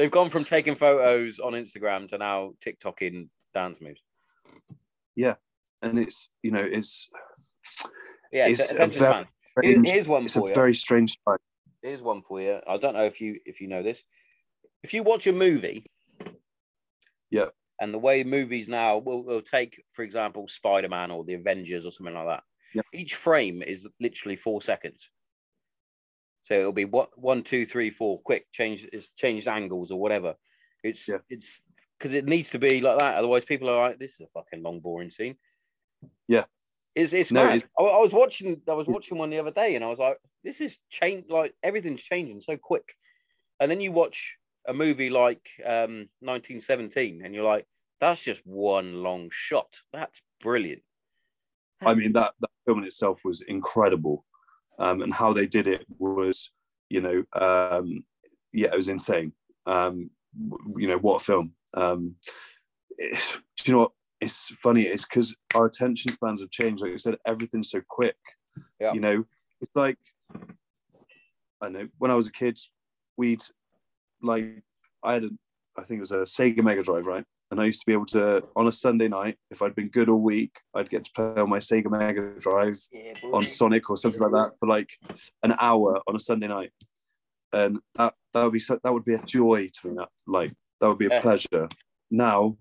They've 0.00 0.10
gone 0.10 0.30
from 0.30 0.44
taking 0.44 0.76
photos 0.76 1.40
on 1.40 1.52
Instagram 1.52 2.08
to 2.08 2.16
now 2.16 2.54
TikToking 2.64 3.28
dance 3.52 3.82
moves. 3.82 4.00
Yeah, 5.14 5.34
and 5.82 5.98
it's 5.98 6.30
you 6.42 6.52
know 6.52 6.66
it's 6.66 7.10
Yeah, 8.32 8.48
It's 8.48 8.72
a 8.72 8.76
very 8.76 8.92
strange, 8.94 9.90
Here's 9.90 10.08
one 10.08 10.24
it's 10.24 10.36
a 10.36 10.40
you. 10.40 10.54
very 10.54 10.74
strange 10.74 11.18
time. 11.28 11.36
Here's 11.82 12.00
one 12.00 12.22
for 12.22 12.40
you. 12.40 12.60
I 12.66 12.78
don't 12.78 12.94
know 12.94 13.04
if 13.04 13.20
you 13.20 13.40
if 13.44 13.60
you 13.60 13.68
know 13.68 13.82
this. 13.82 14.02
If 14.82 14.94
you 14.94 15.02
watch 15.02 15.26
a 15.26 15.34
movie, 15.34 15.84
Yeah. 17.30 17.48
and 17.78 17.92
the 17.92 17.98
way 17.98 18.24
movies 18.24 18.70
now 18.70 18.96
will 18.96 19.22
will 19.22 19.42
take, 19.42 19.84
for 19.90 20.02
example, 20.02 20.48
Spider 20.48 20.88
Man 20.88 21.10
or 21.10 21.24
the 21.24 21.34
Avengers 21.34 21.84
or 21.84 21.92
something 21.92 22.14
like 22.14 22.26
that. 22.26 22.42
Yeah. 22.74 22.82
Each 22.94 23.16
frame 23.16 23.60
is 23.60 23.86
literally 24.00 24.36
four 24.36 24.62
seconds. 24.62 25.10
So 26.42 26.58
it'll 26.58 26.72
be 26.72 26.84
what 26.86 27.16
one, 27.18 27.42
two, 27.42 27.66
three, 27.66 27.90
four, 27.90 28.20
quick 28.20 28.50
change 28.52 28.86
it's 28.92 29.08
changed 29.10 29.46
angles 29.48 29.90
or 29.90 30.00
whatever. 30.00 30.34
It's 30.82 31.06
Yeah. 31.08 31.18
it's 31.28 31.60
because 31.98 32.14
it 32.14 32.24
needs 32.24 32.50
to 32.50 32.58
be 32.58 32.80
like 32.80 32.98
that. 32.98 33.16
Otherwise, 33.16 33.44
people 33.44 33.68
are 33.68 33.88
like, 33.90 33.98
"This 33.98 34.14
is 34.14 34.20
a 34.20 34.26
fucking 34.28 34.62
long, 34.62 34.80
boring 34.80 35.10
scene." 35.10 35.36
Yeah. 36.28 36.44
It's 36.94 37.12
it's 37.12 37.30
No, 37.30 37.44
it's- 37.44 37.64
I, 37.78 37.82
I 37.82 37.98
was 37.98 38.12
watching 38.12 38.60
I 38.68 38.72
was 38.72 38.86
watching 38.88 39.18
one 39.18 39.30
the 39.30 39.38
other 39.38 39.50
day, 39.52 39.74
and 39.76 39.84
I 39.84 39.88
was 39.88 39.98
like, 39.98 40.18
"This 40.42 40.60
is 40.60 40.78
change 40.88 41.26
like 41.28 41.54
everything's 41.62 42.02
changing 42.02 42.40
so 42.40 42.56
quick." 42.56 42.94
And 43.60 43.70
then 43.70 43.80
you 43.80 43.92
watch 43.92 44.36
a 44.66 44.72
movie 44.72 45.10
like 45.10 45.46
um, 45.64 46.08
1917, 46.20 47.22
and 47.24 47.34
you're 47.34 47.44
like, 47.44 47.66
"That's 48.00 48.22
just 48.22 48.44
one 48.46 49.02
long 49.02 49.28
shot. 49.30 49.80
That's 49.92 50.20
brilliant." 50.40 50.82
I 51.82 51.94
mean 51.94 52.12
that 52.14 52.32
that 52.40 52.50
film 52.66 52.78
in 52.78 52.84
itself 52.84 53.20
was 53.24 53.42
incredible, 53.42 54.24
um, 54.80 55.02
and 55.02 55.12
how 55.14 55.32
they 55.32 55.46
did 55.46 55.66
it 55.66 55.84
was, 55.98 56.50
you 56.88 57.00
know, 57.00 57.22
um, 57.40 58.02
yeah, 58.52 58.68
it 58.68 58.76
was 58.76 58.88
insane. 58.88 59.32
Um, 59.66 60.10
you 60.76 60.88
know 60.88 60.98
what 60.98 61.20
a 61.20 61.24
film. 61.24 61.54
Um, 61.74 62.16
it's, 62.96 63.32
do 63.32 63.40
you 63.66 63.74
know 63.74 63.80
what? 63.80 63.92
It's 64.20 64.48
funny. 64.62 64.82
It's 64.82 65.04
because 65.04 65.36
our 65.54 65.66
attention 65.66 66.12
spans 66.12 66.40
have 66.40 66.50
changed. 66.50 66.82
Like 66.82 66.92
I 66.92 66.96
said, 66.96 67.16
everything's 67.26 67.70
so 67.70 67.80
quick. 67.88 68.16
Yeah. 68.80 68.92
You 68.92 69.00
know, 69.00 69.24
it's 69.60 69.70
like 69.74 69.98
I 71.60 71.68
know 71.68 71.88
when 71.98 72.10
I 72.10 72.14
was 72.14 72.26
a 72.26 72.32
kid, 72.32 72.58
we'd 73.16 73.42
like 74.22 74.62
I 75.02 75.14
had 75.14 75.24
a 75.24 75.30
I 75.78 75.84
think 75.84 75.98
it 75.98 76.08
was 76.08 76.12
a 76.12 76.18
Sega 76.18 76.62
Mega 76.62 76.82
Drive, 76.82 77.06
right? 77.06 77.24
And 77.50 77.60
I 77.60 77.64
used 77.64 77.80
to 77.80 77.86
be 77.86 77.92
able 77.92 78.06
to 78.06 78.44
on 78.54 78.68
a 78.68 78.72
Sunday 78.72 79.08
night, 79.08 79.36
if 79.50 79.60
I'd 79.60 79.74
been 79.74 79.88
good 79.88 80.08
all 80.08 80.20
week, 80.20 80.60
I'd 80.74 80.88
get 80.88 81.04
to 81.04 81.10
play 81.14 81.34
on 81.36 81.50
my 81.50 81.58
Sega 81.58 81.90
Mega 81.90 82.32
Drive 82.38 82.78
Yeah, 82.92 83.14
on 83.32 83.44
Sonic 83.44 83.90
or 83.90 83.96
something 83.96 84.20
like 84.20 84.32
that 84.32 84.52
for 84.60 84.68
like 84.68 84.90
an 85.42 85.54
hour 85.60 86.00
on 86.06 86.14
a 86.14 86.20
Sunday 86.20 86.46
night, 86.46 86.70
and 87.52 87.80
that 87.96 88.14
that 88.32 88.44
would 88.44 88.52
be 88.52 88.60
so, 88.60 88.78
that 88.84 88.92
would 88.92 89.04
be 89.04 89.14
a 89.14 89.22
joy 89.22 89.68
to 89.80 89.88
me. 89.88 89.96
That 89.96 90.08
like 90.28 90.52
that 90.80 90.88
would 90.88 90.98
be 90.98 91.06
a 91.06 91.10
Yeah. 91.10 91.20
pleasure. 91.20 91.68
Now, 92.12 92.56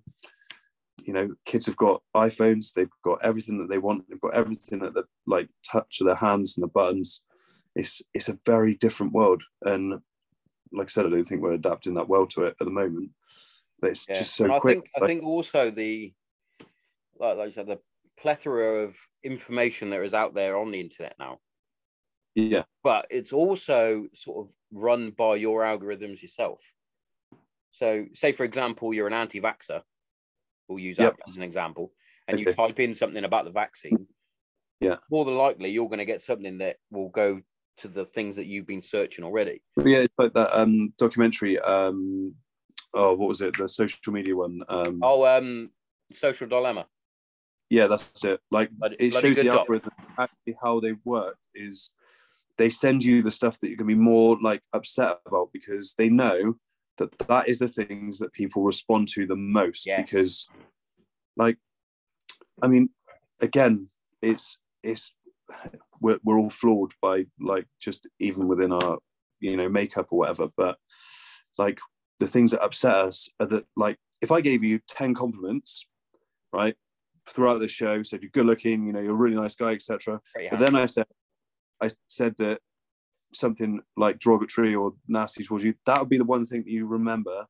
you 1.03 1.13
know, 1.13 1.35
kids 1.45 1.67
have 1.67 1.77
got 1.77 2.01
iPhones. 2.15 2.73
They've 2.73 2.89
got 3.03 3.23
everything 3.23 3.59
that 3.59 3.69
they 3.69 3.77
want. 3.77 4.09
They've 4.09 4.19
got 4.21 4.33
everything 4.33 4.83
at 4.83 4.95
the 4.95 5.03
like 5.27 5.49
touch 5.71 6.01
of 6.01 6.07
their 6.07 6.15
hands 6.15 6.57
and 6.57 6.63
the 6.63 6.67
buttons. 6.67 7.21
It's 7.75 8.01
it's 8.15 8.29
a 8.29 8.39
very 8.43 8.73
different 8.73 9.13
world, 9.13 9.43
and 9.65 10.01
like 10.71 10.87
I 10.87 10.89
said, 10.89 11.05
I 11.05 11.09
don't 11.09 11.23
think 11.23 11.41
we're 11.41 11.53
adapting 11.53 11.93
that 11.93 12.09
well 12.09 12.25
to 12.27 12.45
it 12.45 12.55
at 12.59 12.65
the 12.65 12.71
moment. 12.71 13.11
But 13.81 13.91
it's 13.91 14.07
Yeah. 14.07 14.15
just 14.15 14.35
so 14.35 14.51
I 14.51 14.59
quick. 14.59 14.75
think 14.75 14.89
I 15.01 15.07
think 15.07 15.23
also 15.23 15.71
the 15.71 16.13
like, 17.19 17.37
like 17.37 17.47
I 17.47 17.51
said, 17.51 17.67
the 17.67 17.79
plethora 18.17 18.83
of 18.83 18.97
information 19.23 19.89
that 19.89 20.01
is 20.03 20.13
out 20.13 20.33
there 20.33 20.57
on 20.57 20.71
the 20.71 20.79
internet 20.79 21.15
now. 21.19 21.39
yeah, 22.35 22.63
But 22.83 23.07
it's 23.09 23.33
also 23.33 24.07
sort 24.13 24.45
of 24.47 24.53
run 24.71 25.11
by 25.11 25.35
your 25.35 25.61
algorithms 25.63 26.21
yourself. 26.21 26.61
So, 27.71 28.05
say 28.13 28.31
for 28.31 28.45
example, 28.45 28.93
you're 28.93 29.07
an 29.07 29.13
anti-vaxxer. 29.13 29.81
We'll 30.67 30.79
use 30.79 30.97
that 30.97 31.15
as 31.27 31.35
an 31.37 31.43
example, 31.43 31.91
and 32.27 32.39
you 32.39 32.53
type 32.53 32.79
in 32.79 32.95
something 32.95 33.23
about 33.25 33.45
the 33.45 33.51
vaccine. 33.51 34.07
Yeah. 34.79 34.95
More 35.11 35.25
than 35.25 35.35
likely, 35.35 35.69
you're 35.71 35.89
going 35.89 35.99
to 35.99 36.05
get 36.05 36.21
something 36.21 36.59
that 36.59 36.77
will 36.91 37.09
go 37.09 37.41
to 37.77 37.87
the 37.89 38.05
things 38.05 38.35
that 38.37 38.45
you've 38.45 38.67
been 38.67 38.81
searching 38.81 39.25
already. 39.25 39.61
yeah. 39.83 39.99
It's 39.99 40.13
like 40.17 40.33
that 40.33 40.57
um, 40.57 40.93
documentary. 40.97 41.59
Um, 41.59 42.29
oh, 42.93 43.13
what 43.15 43.27
was 43.29 43.41
it? 43.41 43.57
The 43.57 43.67
social 43.69 44.13
media 44.13 44.35
one. 44.35 44.61
Um, 44.67 44.99
Oh, 45.01 45.25
um, 45.25 45.69
social 46.13 46.47
dilemma. 46.47 46.85
Yeah, 47.69 47.87
that's 47.87 48.23
it. 48.23 48.39
Like 48.51 48.71
Bloody- 48.71 48.95
it 48.99 49.11
bloody 49.11 49.27
shows 49.29 49.37
the 49.37 49.43
doc. 49.49 49.59
algorithm 49.59 49.91
actually 50.17 50.55
how 50.61 50.79
they 50.79 50.93
work 51.05 51.37
is 51.53 51.91
they 52.57 52.69
send 52.69 53.03
you 53.03 53.21
the 53.21 53.31
stuff 53.31 53.59
that 53.59 53.67
you're 53.69 53.77
gonna 53.77 53.87
be 53.87 53.93
more 53.95 54.37
like 54.41 54.61
upset 54.73 55.19
about 55.25 55.49
because 55.53 55.93
they 55.97 56.09
know 56.09 56.55
that 56.97 57.15
that 57.19 57.47
is 57.47 57.59
the 57.59 57.67
things 57.67 58.17
that 58.19 58.33
people 58.33 58.63
respond 58.63 59.07
to 59.09 59.25
the 59.27 59.35
most 59.35 59.85
Yes. 59.85 60.01
because 60.01 60.49
like 61.37 61.57
I 62.61 62.67
mean 62.67 62.89
again 63.41 63.87
it's 64.21 64.57
it's 64.83 65.13
we're, 66.01 66.19
we're 66.23 66.39
all 66.39 66.49
flawed 66.49 66.91
by 67.01 67.27
like 67.39 67.67
just 67.79 68.07
even 68.19 68.47
within 68.47 68.73
our 68.73 68.97
you 69.39 69.55
know 69.55 69.69
makeup 69.69 70.07
or 70.09 70.19
whatever 70.19 70.47
but 70.57 70.77
like 71.57 71.79
the 72.19 72.27
things 72.27 72.51
that 72.51 72.63
upset 72.63 72.95
us 72.95 73.29
are 73.39 73.45
that 73.47 73.65
like 73.75 73.97
if 74.21 74.31
I 74.31 74.41
gave 74.41 74.63
you 74.63 74.79
10 74.87 75.13
compliments 75.13 75.87
right 76.51 76.75
throughout 77.27 77.59
the 77.59 77.67
show 77.67 78.01
said 78.03 78.21
you're 78.21 78.31
good 78.31 78.45
looking 78.45 78.85
you 78.85 78.93
know 78.93 78.99
you're 78.99 79.11
a 79.11 79.15
really 79.15 79.35
nice 79.35 79.55
guy 79.55 79.71
etc 79.71 80.19
Pretty 80.33 80.49
but 80.49 80.59
then 80.59 80.75
I 80.75 80.85
said 80.85 81.05
I 81.81 81.89
said 82.07 82.35
that 82.37 82.59
something 83.31 83.81
like 83.95 84.19
derogatory 84.19 84.73
or 84.75 84.93
nasty 85.07 85.43
towards 85.43 85.63
you 85.63 85.75
that 85.85 85.99
would 85.99 86.09
be 86.09 86.17
the 86.17 86.25
one 86.25 86.45
thing 86.45 86.63
that 86.63 86.71
you 86.71 86.87
remember 86.87 87.45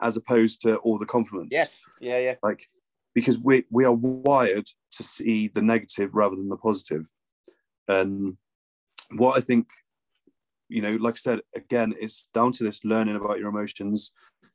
as 0.00 0.16
opposed 0.16 0.60
to 0.62 0.76
all 0.76 0.98
the 0.98 1.06
compliments. 1.06 1.50
Yes, 1.52 1.82
yeah, 2.00 2.18
yeah. 2.18 2.34
like 2.42 2.66
because 3.14 3.38
we 3.38 3.64
we 3.70 3.84
are 3.84 3.92
wired 3.92 4.66
to 4.92 5.02
see 5.02 5.48
the 5.48 5.62
negative 5.62 6.10
rather 6.12 6.36
than 6.36 6.48
the 6.48 6.56
positive. 6.56 7.10
And 7.88 8.36
what 9.12 9.36
i 9.36 9.40
think 9.40 9.66
you 10.68 10.82
know 10.82 10.96
like 10.96 11.14
i 11.14 11.16
said 11.16 11.40
again 11.56 11.94
it's 11.98 12.28
down 12.34 12.52
to 12.52 12.64
this 12.64 12.84
learning 12.84 13.16
about 13.16 13.38
your 13.38 13.48
emotions 13.48 14.12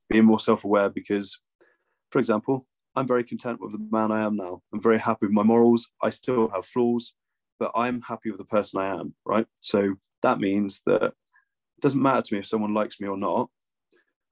being 0.09 0.25
more 0.25 0.39
self-aware 0.39 0.89
because 0.89 1.39
for 2.11 2.19
example 2.19 2.67
i'm 2.95 3.07
very 3.07 3.23
content 3.23 3.59
with 3.59 3.71
the 3.71 3.87
man 3.91 4.11
i 4.11 4.21
am 4.21 4.35
now. 4.35 4.61
I'm 4.73 4.81
very 4.81 4.99
happy 4.99 5.25
with 5.25 5.33
my 5.33 5.43
morals. 5.43 5.89
I 6.01 6.09
still 6.11 6.49
have 6.53 6.65
flaws 6.65 7.13
but 7.59 7.71
i'm 7.75 8.01
happy 8.01 8.29
with 8.29 8.37
the 8.39 8.45
person 8.45 8.79
i 8.81 8.87
am 8.87 9.15
right? 9.25 9.47
So 9.61 9.95
that 10.21 10.39
means 10.39 10.81
that 10.85 11.03
it 11.03 11.81
doesn't 11.81 12.01
matter 12.01 12.21
to 12.21 12.33
me 12.33 12.39
if 12.39 12.45
someone 12.45 12.73
likes 12.73 13.01
me 13.01 13.07
or 13.07 13.17
not. 13.17 13.49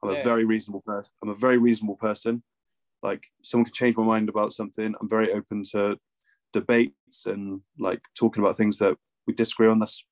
I'm 0.03 0.11
Yeah. 0.11 0.19
a 0.19 0.23
very 0.23 0.45
reasonable 0.45 0.81
person 0.81 1.11
i'm 1.23 1.29
a 1.29 1.33
very 1.33 1.57
reasonable 1.57 1.97
person. 1.97 2.43
Like 3.03 3.25
someone 3.43 3.65
can 3.65 3.73
change 3.73 3.97
my 3.97 4.03
mind 4.03 4.29
about 4.29 4.53
something. 4.53 4.93
I'm 5.01 5.09
very 5.09 5.31
open 5.33 5.63
to 5.71 5.97
debates 6.53 7.25
and 7.25 7.61
like 7.79 8.01
talking 8.15 8.43
about 8.43 8.55
things 8.57 8.77
that 8.77 8.95
we 9.25 9.33
disagree 9.33 9.67
on. 9.67 9.79
That's 9.79 10.05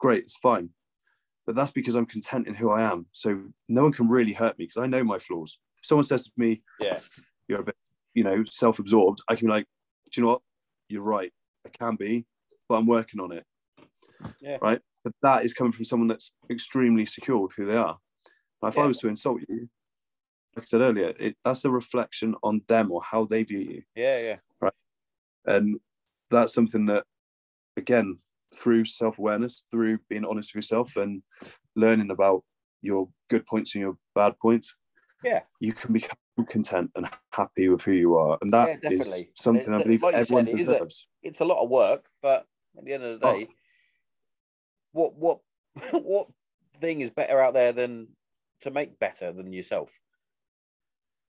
great. 0.00 0.22
It's 0.22 0.38
fine 0.38 0.70
but 1.46 1.54
that's 1.56 1.70
because 1.70 1.94
i'm 1.94 2.06
content 2.06 2.46
in 2.46 2.54
who 2.54 2.70
i 2.70 2.82
am. 2.82 3.06
So 3.12 3.42
no 3.68 3.82
one 3.82 3.92
can 3.92 4.08
really 4.08 4.32
hurt 4.32 4.58
me 4.58 4.64
because 4.64 4.78
i 4.82 4.86
know 4.86 5.04
my 5.04 5.18
flaws. 5.18 5.58
If 5.78 5.86
someone 5.86 6.04
says 6.04 6.24
to 6.24 6.32
me 6.36 6.62
Yeah. 6.80 6.98
you're 7.48 7.60
a 7.60 7.64
bit 7.64 7.76
you 8.14 8.24
know 8.24 8.44
self-absorbed 8.50 9.20
i 9.28 9.34
can 9.34 9.46
be 9.48 9.52
like 9.52 9.66
do 10.10 10.20
you 10.20 10.26
know 10.26 10.32
what? 10.32 10.42
You're 10.88 11.02
right. 11.02 11.32
I 11.66 11.70
can 11.70 11.96
be 11.96 12.26
but 12.68 12.76
i'm 12.76 12.86
working 12.86 13.20
on 13.20 13.32
it. 13.32 13.44
Yeah. 14.40 14.58
right? 14.60 14.80
But 15.04 15.14
that 15.22 15.44
is 15.44 15.52
coming 15.52 15.72
from 15.72 15.84
someone 15.84 16.08
that's 16.08 16.32
extremely 16.50 17.06
secure 17.06 17.38
with 17.38 17.54
who 17.56 17.64
they 17.64 17.76
are. 17.76 17.98
Now, 18.62 18.68
if 18.68 18.78
i 18.78 18.84
was 18.86 18.98
to 18.98 19.08
insult 19.08 19.40
you 19.48 19.68
like 20.54 20.62
i 20.62 20.66
said 20.66 20.82
earlier 20.82 21.12
it, 21.18 21.36
that's 21.44 21.64
a 21.64 21.70
reflection 21.70 22.34
on 22.42 22.60
them 22.68 22.92
or 22.92 23.00
how 23.02 23.24
they 23.24 23.42
view 23.42 23.58
you. 23.60 23.82
Yeah, 23.96 24.18
yeah. 24.20 24.36
Right. 24.60 24.72
And 25.46 25.80
that's 26.30 26.52
something 26.54 26.86
that 26.86 27.04
again 27.76 28.18
through 28.54 28.84
self-awareness 28.84 29.64
through 29.70 29.98
being 30.08 30.24
honest 30.24 30.50
with 30.54 30.56
yourself 30.62 30.96
and 30.96 31.22
learning 31.76 32.10
about 32.10 32.42
your 32.82 33.08
good 33.30 33.46
points 33.46 33.74
and 33.74 33.82
your 33.82 33.96
bad 34.14 34.34
points 34.40 34.76
Yeah. 35.22 35.42
you 35.60 35.72
can 35.72 35.92
become 35.92 36.16
content 36.48 36.90
and 36.96 37.08
happy 37.32 37.68
with 37.68 37.82
who 37.82 37.92
you 37.92 38.16
are 38.16 38.38
and 38.42 38.52
that 38.52 38.68
Yeah, 38.82 38.90
is 38.90 39.24
something 39.36 39.74
i 39.74 39.78
believe 39.82 40.02
like 40.02 40.14
everyone 40.14 40.46
said, 40.46 40.54
it 40.54 40.54
a- 40.54 40.66
deserves 40.66 41.08
It's 41.22 41.40
a 41.40 41.44
lot 41.44 41.62
of 41.62 41.70
work, 41.70 42.08
but 42.20 42.46
at 42.76 42.84
the 42.84 42.92
end 42.94 43.04
of 43.04 43.20
the 43.20 43.26
Oh. 43.26 43.32
day, 43.32 43.48
what 44.92 45.14
what 45.14 45.38
what 45.92 46.28
thing 46.80 47.00
is 47.00 47.10
better 47.10 47.40
out 47.40 47.54
there 47.54 47.72
than 47.72 48.08
to 48.60 48.70
make 48.70 48.98
better 48.98 49.32
than 49.32 49.52
yourself. 49.52 49.98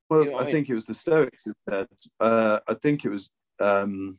Well, 0.09 0.25
You 0.25 0.31
know 0.31 0.37
I 0.37 0.41
I 0.43 0.51
think 0.51 0.69
it 0.69 0.73
was 0.75 0.85
the 0.85 0.93
Stoics 0.93 1.45
that 1.45 1.55
said. 1.69 1.87
Uh, 2.19 2.59
I 2.67 2.73
think 2.75 3.05
it 3.05 3.09
was 3.09 3.31
um, 3.59 4.17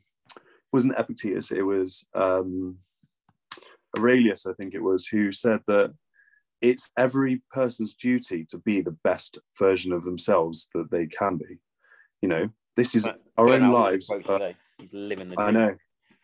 wasn't 0.73 0.97
Epictetus. 0.97 1.51
It 1.51 1.61
was 1.61 2.05
um, 2.13 2.77
Aurelius. 3.97 4.45
I 4.45 4.53
think 4.53 4.73
it 4.73 4.83
was 4.83 5.07
who 5.07 5.31
said 5.31 5.61
that 5.67 5.93
it's 6.61 6.91
every 6.97 7.41
person's 7.51 7.93
duty 7.93 8.45
to 8.49 8.57
be 8.59 8.81
the 8.81 8.97
best 9.03 9.37
version 9.59 9.91
of 9.91 10.03
themselves 10.03 10.67
that 10.73 10.89
they 10.91 11.07
can 11.07 11.37
be. 11.37 11.59
You 12.21 12.29
know, 12.29 12.49
this 12.75 12.95
is 12.95 13.05
But 13.05 13.21
our 13.37 13.49
own 13.49 13.71
lives. 13.71 14.09
his 14.09 14.23
quote. 14.23 14.55
He's 14.79 14.93
living 14.93 15.29
the 15.29 15.39
I 15.39 15.51
know, 15.51 15.75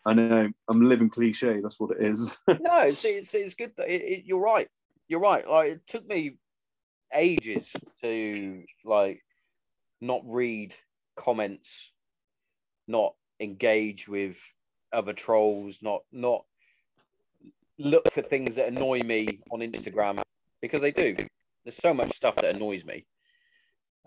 I 0.06 0.14
know. 0.14 0.50
I'm 0.70 0.82
living 0.82 1.10
cliche. 1.10 1.60
That's 1.62 1.80
what 1.80 1.92
it 1.92 2.04
is. 2.04 2.40
no, 2.48 2.82
it's 2.82 3.06
it's, 3.06 3.34
it's 3.34 3.54
good. 3.54 3.72
That 3.78 3.90
it, 3.90 4.02
it, 4.02 4.26
you're 4.26 4.40
right. 4.40 4.68
You're 5.08 5.20
right. 5.20 5.48
Like 5.48 5.72
it 5.72 5.88
took 5.88 6.08
me 6.08 6.38
ages 7.14 7.72
to 8.02 8.64
like 8.84 9.22
not 10.00 10.22
read 10.26 10.76
comments, 11.16 11.92
not 12.88 13.14
engage 13.40 14.08
with 14.08 14.40
other 14.92 15.14
trolls, 15.14 15.80
not 15.82 16.02
not 16.12 16.46
look 17.82 18.12
for 18.12 18.22
things 18.22 18.56
that 18.56 18.68
annoy 18.68 19.00
me 19.02 19.40
on 19.52 19.60
Instagram 19.60 20.22
because 20.62 20.82
they 20.82 20.92
do. 20.92 21.16
There's 21.64 21.78
so 21.78 21.94
much 21.94 22.12
stuff 22.14 22.36
that 22.36 22.56
annoys 22.56 22.86
me. 22.86 23.06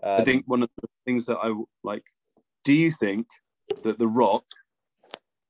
Um, 0.03 0.19
I 0.19 0.23
think 0.23 0.43
one 0.47 0.63
of 0.63 0.69
the 0.81 0.87
things 1.05 1.25
that 1.27 1.37
I 1.37 1.53
like. 1.83 2.03
Do 2.63 2.73
you 2.73 2.89
think 2.91 3.27
that 3.83 3.99
The 3.99 4.07
Rock 4.07 4.43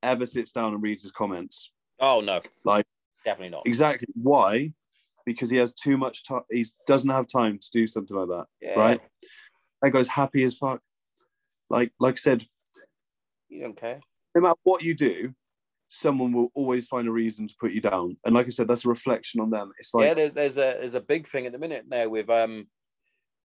ever 0.04 0.26
sits 0.26 0.52
down 0.52 0.74
and 0.74 0.84
reads 0.84 1.02
his 1.04 1.12
comments? 1.12 1.72
Oh 2.00 2.22
no, 2.22 2.40
Like- 2.64 2.86
definitely 3.24 3.50
not. 3.52 3.66
Exactly. 3.66 4.08
Why? 4.16 4.72
Because 5.26 5.50
he 5.50 5.58
has 5.58 5.74
too 5.74 5.98
much 5.98 6.24
time. 6.26 6.42
He 6.52 6.66
doesn't 6.86 7.10
have 7.10 7.28
time 7.28 7.58
to 7.58 7.70
do 7.72 7.88
something 7.88 8.16
like 8.16 8.28
that. 8.28 8.46
Yeah, 8.62 8.80
Right. 8.80 9.02
That 9.82 9.92
guy's 9.92 10.08
happy 10.08 10.44
as 10.44 10.56
fuck. 10.58 10.82
Like, 11.70 11.92
like 12.00 12.14
I 12.14 12.18
said, 12.18 12.46
You 13.50 13.62
don't 13.62 13.76
care. 13.78 14.00
no 14.36 14.42
matter 14.42 14.60
what 14.64 14.84
you 14.84 14.94
do, 14.94 15.34
someone 15.90 16.32
will 16.34 16.50
always 16.56 16.88
find 16.88 17.08
a 17.08 17.12
reason 17.12 17.48
to 17.48 17.56
put 17.60 17.72
you 17.72 17.82
down. 17.82 18.18
And 18.26 18.34
like 18.36 18.48
I 18.48 18.50
said, 18.50 18.68
that's 18.68 18.86
a 18.86 18.90
reflection 18.90 19.40
on 19.42 19.50
them. 19.50 19.72
It's 19.80 19.94
like, 19.94 20.06
yeah, 20.08 20.14
there's, 20.14 20.32
there's 20.32 20.58
a 20.58 20.78
there's 20.80 20.94
a 20.96 21.00
big 21.02 21.28
thing 21.28 21.46
at 21.46 21.52
the 21.52 21.60
minute 21.60 21.86
now 21.88 22.08
with 22.10 22.30
um 22.30 22.68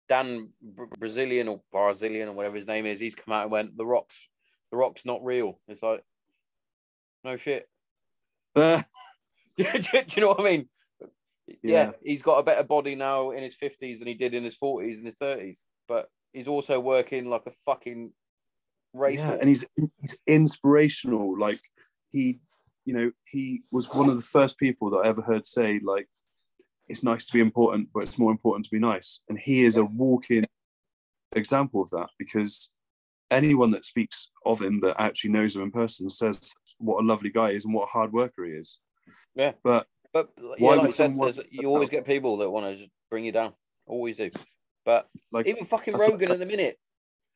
Dan 0.09 0.49
Brazilian 0.99 1.47
or 1.47 1.61
Brazilian 1.71 2.29
or 2.29 2.33
whatever 2.33 2.55
his 2.55 2.67
name 2.67 2.85
is. 2.85 2.99
He's 2.99 3.15
come 3.15 3.33
out 3.33 3.43
and 3.43 3.51
went, 3.51 3.75
"The 3.77 3.85
Rock's 3.85 4.17
the 4.71 4.77
Rock's 4.77 5.05
not 5.05 5.23
real." 5.23 5.59
It's 5.67 5.83
like, 5.83 6.03
no 7.23 7.35
shit. 7.37 7.67
uh, 8.55 8.81
do, 9.57 9.63
you- 9.73 9.79
do 9.81 10.01
you 10.15 10.21
know 10.21 10.29
what 10.29 10.39
I 10.39 10.43
mean? 10.43 10.69
Yeah. 11.47 11.55
Yeah. 11.63 11.91
he's 12.03 12.21
got 12.23 12.39
a 12.39 12.43
better 12.43 12.63
body 12.63 12.95
now 12.95 13.31
in 13.31 13.41
his 13.43 13.55
fifties 13.55 13.99
than 13.99 14.07
he 14.07 14.13
did 14.13 14.33
in 14.33 14.43
his 14.43 14.55
forties 14.55 14.97
and 14.97 15.05
his 15.05 15.17
thirties. 15.17 15.63
But 15.87 16.07
he's 16.33 16.47
also 16.47 16.79
working 16.79 17.29
like 17.29 17.43
a 17.47 17.51
fucking 17.65 18.11
race. 18.93 19.19
yeah, 19.19 19.33
and 19.39 19.47
he's 19.49 19.65
he's 20.01 20.17
inspirational. 20.27 21.37
Like 21.39 21.61
he, 22.11 22.39
you 22.85 22.93
know, 22.93 23.11
he 23.25 23.63
was 23.71 23.93
one 23.93 24.09
of 24.09 24.15
the 24.15 24.21
first 24.21 24.57
people 24.57 24.89
that 24.91 24.97
I 24.97 25.07
ever 25.07 25.21
heard 25.21 25.45
say 25.45 25.79
like, 25.83 26.07
"It's 26.87 27.03
nice 27.03 27.27
to 27.27 27.33
be 27.33 27.39
important, 27.39 27.89
but 27.93 28.03
it's 28.03 28.17
more 28.17 28.31
important 28.31 28.65
to 28.65 28.71
be 28.71 28.79
nice." 28.79 29.19
And 29.29 29.37
he 29.37 29.63
is 29.63 29.77
a 29.77 29.85
walking 29.85 30.45
example 31.33 31.81
of 31.81 31.89
that 31.91 32.09
because 32.17 32.69
anyone 33.29 33.71
that 33.71 33.85
speaks 33.85 34.29
of 34.45 34.61
him 34.61 34.79
that 34.81 34.99
actually 35.01 35.31
knows 35.31 35.55
him 35.55 35.61
in 35.61 35.71
person 35.71 36.09
says 36.09 36.53
what 36.77 37.01
a 37.01 37.05
lovely 37.05 37.29
guy 37.29 37.51
he 37.51 37.57
is 37.57 37.65
and 37.65 37.73
what 37.73 37.83
a 37.83 37.91
hard 37.91 38.13
worker 38.13 38.45
he 38.45 38.51
is. 38.51 38.79
Yeah. 39.35 39.53
But 39.63 39.87
But 40.13 40.29
yeah, 40.57 40.69
like 40.69 40.87
I 40.87 40.89
said, 40.89 41.15
you 41.51 41.67
always 41.67 41.89
get 41.89 42.05
people 42.05 42.37
that 42.37 42.49
want 42.49 42.65
to 42.65 42.75
just 42.75 42.89
bring 43.09 43.25
you 43.25 43.31
down. 43.31 43.53
Always 43.85 44.17
do. 44.17 44.31
But 44.85 45.07
like, 45.31 45.47
even 45.47 45.65
fucking 45.65 45.95
Rogan 45.95 46.31
at 46.31 46.39
the 46.39 46.45
minute. 46.45 46.77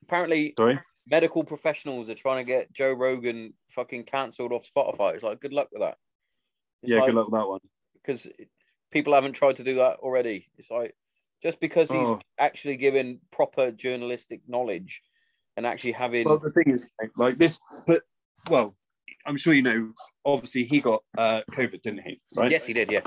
Apparently, 0.04 0.54
sorry, 0.58 0.80
medical 1.10 1.44
professionals 1.44 2.10
are 2.10 2.16
trying 2.16 2.46
to 2.46 2.52
get 2.52 2.72
Joe 2.74 2.94
Rogan 2.94 3.54
fucking 3.70 4.04
cancelled 4.04 4.52
off 4.52 4.70
Spotify. 4.76 5.16
It's 5.16 5.24
like, 5.24 5.40
good 5.40 5.54
luck 5.54 5.70
with 5.72 5.82
that. 5.82 5.98
It's 6.84 6.92
yeah, 6.92 7.00
like, 7.00 7.08
good 7.08 7.16
luck 7.16 7.28
with 7.32 7.40
that 7.40 7.48
one. 7.48 7.60
Because 7.94 8.28
people 8.92 9.14
haven't 9.14 9.34
tried 9.34 9.58
to 9.58 9.64
do 9.64 9.76
that 9.76 9.98
already. 10.00 10.48
It's 10.58 10.70
like, 10.70 10.96
just 11.42 11.60
because 11.60 11.90
he's 11.90 12.00
Oh. 12.00 12.20
actually 12.40 12.78
given 12.78 13.20
proper 13.32 13.72
journalistic 13.72 14.42
knowledge 14.48 15.02
and 15.58 15.66
actually 15.66 15.94
having. 15.94 16.26
Well, 16.28 16.38
the 16.38 16.52
thing 16.52 16.72
is, 16.74 16.90
like 17.18 17.36
this, 17.36 17.60
but 17.88 18.04
well, 18.50 18.76
I'm 19.26 19.38
sure 19.38 19.54
you 19.54 19.64
know. 19.64 19.92
Obviously, 20.24 20.66
he 20.66 20.80
got 20.82 21.04
uh, 21.18 21.42
COVID, 21.52 21.82
didn't 21.82 22.02
he? 22.02 22.22
Right. 22.36 22.52
Yes, 22.52 22.66
he 22.66 22.74
did. 22.74 22.92
Yeah. 22.92 23.02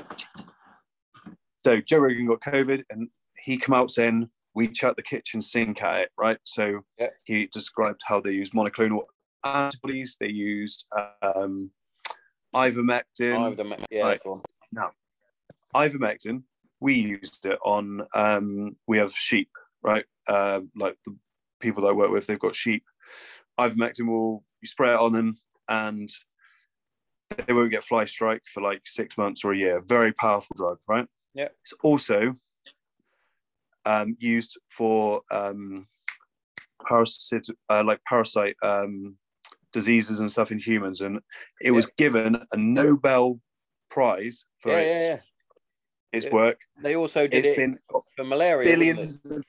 So 1.59 1.81
Joe 1.81 1.99
Rogan 1.99 2.27
got 2.27 2.41
COVID, 2.41 2.85
and 2.91 3.09
he 3.39 3.57
come 3.57 3.75
out 3.75 3.91
saying 3.91 4.29
we 4.55 4.69
chucked 4.69 4.97
the 4.97 5.03
kitchen 5.03 5.41
sink 5.41 5.83
at 5.83 6.03
it, 6.03 6.09
right? 6.17 6.39
So 6.45 6.85
Yeah. 6.99 7.09
he 7.25 7.47
described 7.47 8.03
how 8.05 8.21
they 8.21 8.33
used 8.33 8.53
monoclonal 8.53 9.05
antibodies, 9.45 10.17
they 10.19 10.29
used 10.31 10.87
um, 11.23 11.71
ivermectin. 12.55 13.35
I 13.37 13.49
would 13.49 13.59
have- 13.59 13.87
yeah, 13.91 14.07
Right. 14.07 14.21
one. 14.25 14.43
ivermectin, 15.75 16.45
we 16.81 16.95
used 16.95 17.45
it 17.47 17.59
on. 17.65 18.07
Um, 18.15 18.77
we 18.87 18.99
have 18.99 19.13
sheep, 19.13 19.51
right? 19.83 20.05
Uh, 20.29 20.61
like 20.77 20.97
the 21.05 21.17
people 21.61 21.83
that 21.83 21.89
I 21.89 21.93
work 21.93 22.11
with, 22.11 22.27
they've 22.27 22.39
got 22.39 22.55
sheep. 22.55 22.85
Ivermectin 23.59 24.07
will 24.07 24.45
you 24.61 24.69
spray 24.69 24.93
it 24.93 25.01
on 25.01 25.13
them, 25.13 25.37
and 25.69 26.09
they 27.47 27.53
won't 27.53 27.71
get 27.73 27.83
fly 27.83 28.05
strike 28.05 28.43
for 28.47 28.61
like 28.61 28.83
six 28.87 29.19
months 29.19 29.45
or 29.45 29.53
a 29.53 29.57
year. 29.59 29.81
Very 29.81 30.13
powerful 30.13 30.55
drug, 30.57 30.79
right? 30.87 31.09
Yeah. 31.35 31.49
It's 31.63 31.73
also 31.83 32.35
um, 33.87 34.17
used 34.19 34.59
for 34.69 35.23
um, 35.31 35.87
parasite, 36.87 37.47
uh, 37.71 37.83
like 37.85 38.01
parasite 38.09 38.57
um, 38.63 39.17
diseases 39.73 40.21
and 40.21 40.31
stuff 40.31 40.53
in 40.53 40.59
humans, 40.59 41.01
and 41.01 41.21
it 41.61 41.71
was 41.71 41.87
given 41.99 42.37
a 42.53 42.57
Nobel 42.57 43.41
Prize 43.91 44.45
for 44.61 44.71
Yeah, 44.73 44.79
its 44.79 44.97
yeah, 44.97 45.09
yeah. 45.09 45.19
its 46.13 46.27
work. 46.33 46.59
They 46.83 46.97
also 46.97 47.27
did 47.27 47.45
It's 47.47 47.49
it 47.49 47.57
been 47.57 47.79
for 48.17 48.25
malaria. 48.25 48.69
billions, 48.73 49.21
of, 49.31 49.43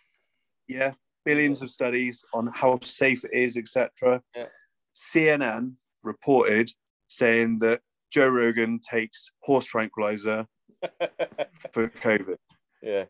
yeah, 0.68 0.92
billions 1.26 1.62
of 1.62 1.72
studies 1.72 2.24
on 2.34 2.48
how 2.48 2.80
safe 2.84 3.24
it 3.26 3.32
is, 3.34 3.58
etc. 3.58 4.22
Yeah. 4.36 4.46
CNN 4.96 5.74
reported 6.04 6.72
saying 7.08 7.60
that 7.60 7.82
Joe 8.12 8.28
Rogan 8.28 8.80
takes 8.80 9.30
horse 9.40 9.66
tranquilizer 9.66 10.46
for 11.74 11.88
COVID. 11.90 12.38
yeah. 12.82 13.06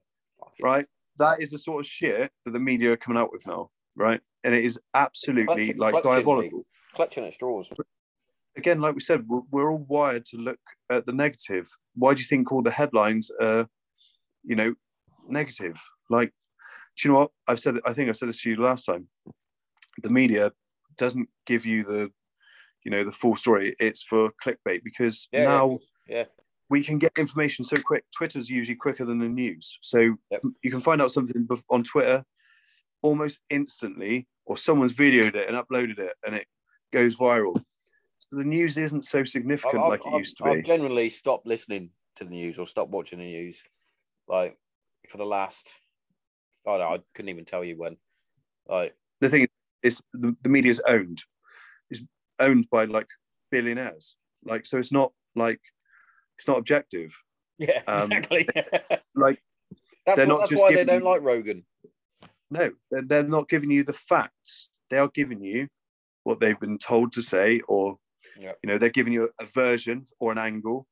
Right, 0.61 0.85
that 1.17 1.41
is 1.41 1.51
the 1.51 1.57
sort 1.57 1.85
of 1.85 1.87
shit 1.89 2.31
that 2.45 2.51
the 2.51 2.59
media 2.59 2.91
are 2.91 2.97
coming 2.97 3.21
out 3.21 3.31
with 3.31 3.45
now. 3.47 3.69
Right, 3.95 4.19
and 4.43 4.53
it 4.53 4.65
is 4.65 4.79
absolutely 4.93 5.45
Clutching- 5.45 5.77
like 5.77 5.91
clutching, 5.93 6.11
diabolical. 6.11 6.65
Clutching 6.93 7.25
at 7.25 7.33
straws. 7.33 7.71
Again, 8.57 8.79
like 8.79 8.93
we 8.95 9.01
said, 9.01 9.25
we're, 9.27 9.41
we're 9.51 9.71
all 9.71 9.85
wired 9.87 10.25
to 10.27 10.37
look 10.37 10.59
at 10.89 11.05
the 11.05 11.11
negative. 11.13 11.67
Why 11.95 12.13
do 12.13 12.21
you 12.21 12.25
think 12.27 12.51
all 12.51 12.61
the 12.61 12.71
headlines 12.71 13.29
are, 13.41 13.67
you 14.43 14.55
know, 14.55 14.73
negative? 15.27 15.81
Like, 16.09 16.31
do 16.97 17.07
you 17.07 17.13
know 17.13 17.19
what 17.21 17.31
I've 17.47 17.59
said? 17.59 17.75
I 17.85 17.93
think 17.93 18.09
I 18.09 18.13
said 18.13 18.29
this 18.29 18.41
to 18.43 18.49
you 18.49 18.55
last 18.57 18.85
time. 18.85 19.07
The 20.03 20.09
media 20.09 20.51
doesn't 20.97 21.27
give 21.45 21.65
you 21.65 21.83
the, 21.83 22.09
you 22.83 22.91
know, 22.91 23.03
the 23.03 23.11
full 23.11 23.35
story. 23.35 23.75
It's 23.79 24.03
for 24.03 24.31
clickbait 24.43 24.83
because 24.83 25.27
Yeah, 25.31 25.45
now 25.45 25.79
yeah. 26.07 26.25
We 26.69 26.83
can 26.83 26.97
get 26.97 27.11
information 27.17 27.63
so 27.63 27.77
quick. 27.77 28.03
Twitter's 28.15 28.49
usually 28.49 28.75
quicker 28.75 29.05
than 29.05 29.19
the 29.19 29.27
news, 29.29 29.77
so 29.81 30.15
Yep. 30.31 30.41
you 30.63 30.71
can 30.71 30.81
find 30.81 31.01
out 31.01 31.11
something 31.11 31.47
on 31.69 31.83
Twitter 31.83 32.25
almost 33.01 33.39
instantly, 33.49 34.27
or 34.45 34.57
someone's 34.57 34.93
videoed 34.93 35.35
it 35.35 35.47
and 35.47 35.55
uploaded 35.57 35.99
it, 35.99 36.13
and 36.25 36.35
it 36.35 36.47
goes 36.91 37.15
viral. 37.15 37.55
So 38.17 38.37
the 38.37 38.43
news 38.43 38.77
isn't 38.77 39.05
so 39.05 39.23
significant 39.23 39.83
I've, 39.83 39.89
like 39.89 40.01
it 40.05 40.07
I've- 40.07 40.17
used 40.17 40.37
to 40.37 40.43
be. 40.43 40.49
I've 40.49 40.63
generally 40.63 41.09
stopped 41.09 41.45
listening 41.45 41.91
to 42.15 42.23
the 42.23 42.31
news 42.31 42.57
or 42.57 42.65
stopped 42.65 42.91
watching 42.91 43.19
the 43.19 43.25
news, 43.25 43.61
like 44.27 44.57
for 45.09 45.17
the 45.17 45.25
last. 45.25 45.69
I 46.67 46.71
don't 46.71 46.79
know, 46.79 46.95
I 46.95 46.99
couldn't 47.13 47.29
even 47.29 47.45
tell 47.45 47.63
you 47.63 47.77
when. 47.77 47.97
Like, 48.67 48.95
the 49.21 49.29
thing 49.29 49.47
is, 49.83 50.01
the, 50.13 50.35
the 50.41 50.49
media's 50.49 50.81
owned. 50.87 51.23
It's 51.91 52.01
owned 52.39 52.67
by 52.71 52.85
like 52.85 53.05
billionaires. 53.51 54.15
Like, 54.43 54.65
so 54.65 54.79
it's 54.79 54.91
not 54.91 55.11
like 55.35 55.61
it's 56.37 56.47
not 56.47 56.57
objective. 56.57 57.15
yeah, 57.57 57.81
Um, 57.87 58.03
exactly. 58.11 58.47
Like, 59.15 59.39
that's 60.05 60.17
they're 60.17 60.27
what, 60.27 60.33
not 60.33 60.39
that's 60.39 60.49
just 60.51 60.61
why 60.61 60.73
they 60.73 60.83
don't 60.83 60.99
you- 61.03 61.05
like 61.09 61.21
Rogan. 61.21 61.65
no, 62.51 62.71
they're, 62.91 63.01
they're 63.03 63.23
not 63.23 63.49
giving 63.49 63.71
you 63.71 63.83
the 63.83 63.93
facts. 63.93 64.69
They 64.89 64.97
are 64.97 65.09
giving 65.13 65.41
you 65.41 65.67
what 66.23 66.39
they've 66.39 66.59
been 66.59 66.77
told 66.77 67.11
to 67.13 67.21
say, 67.21 67.61
or 67.67 67.97
Yeah. 68.39 68.51
you 68.63 68.67
know, 68.69 68.77
they're 68.77 68.89
giving 68.89 69.13
you 69.13 69.29
a 69.39 69.45
version 69.45 70.05
or 70.19 70.31
an 70.31 70.37
angle. 70.37 70.87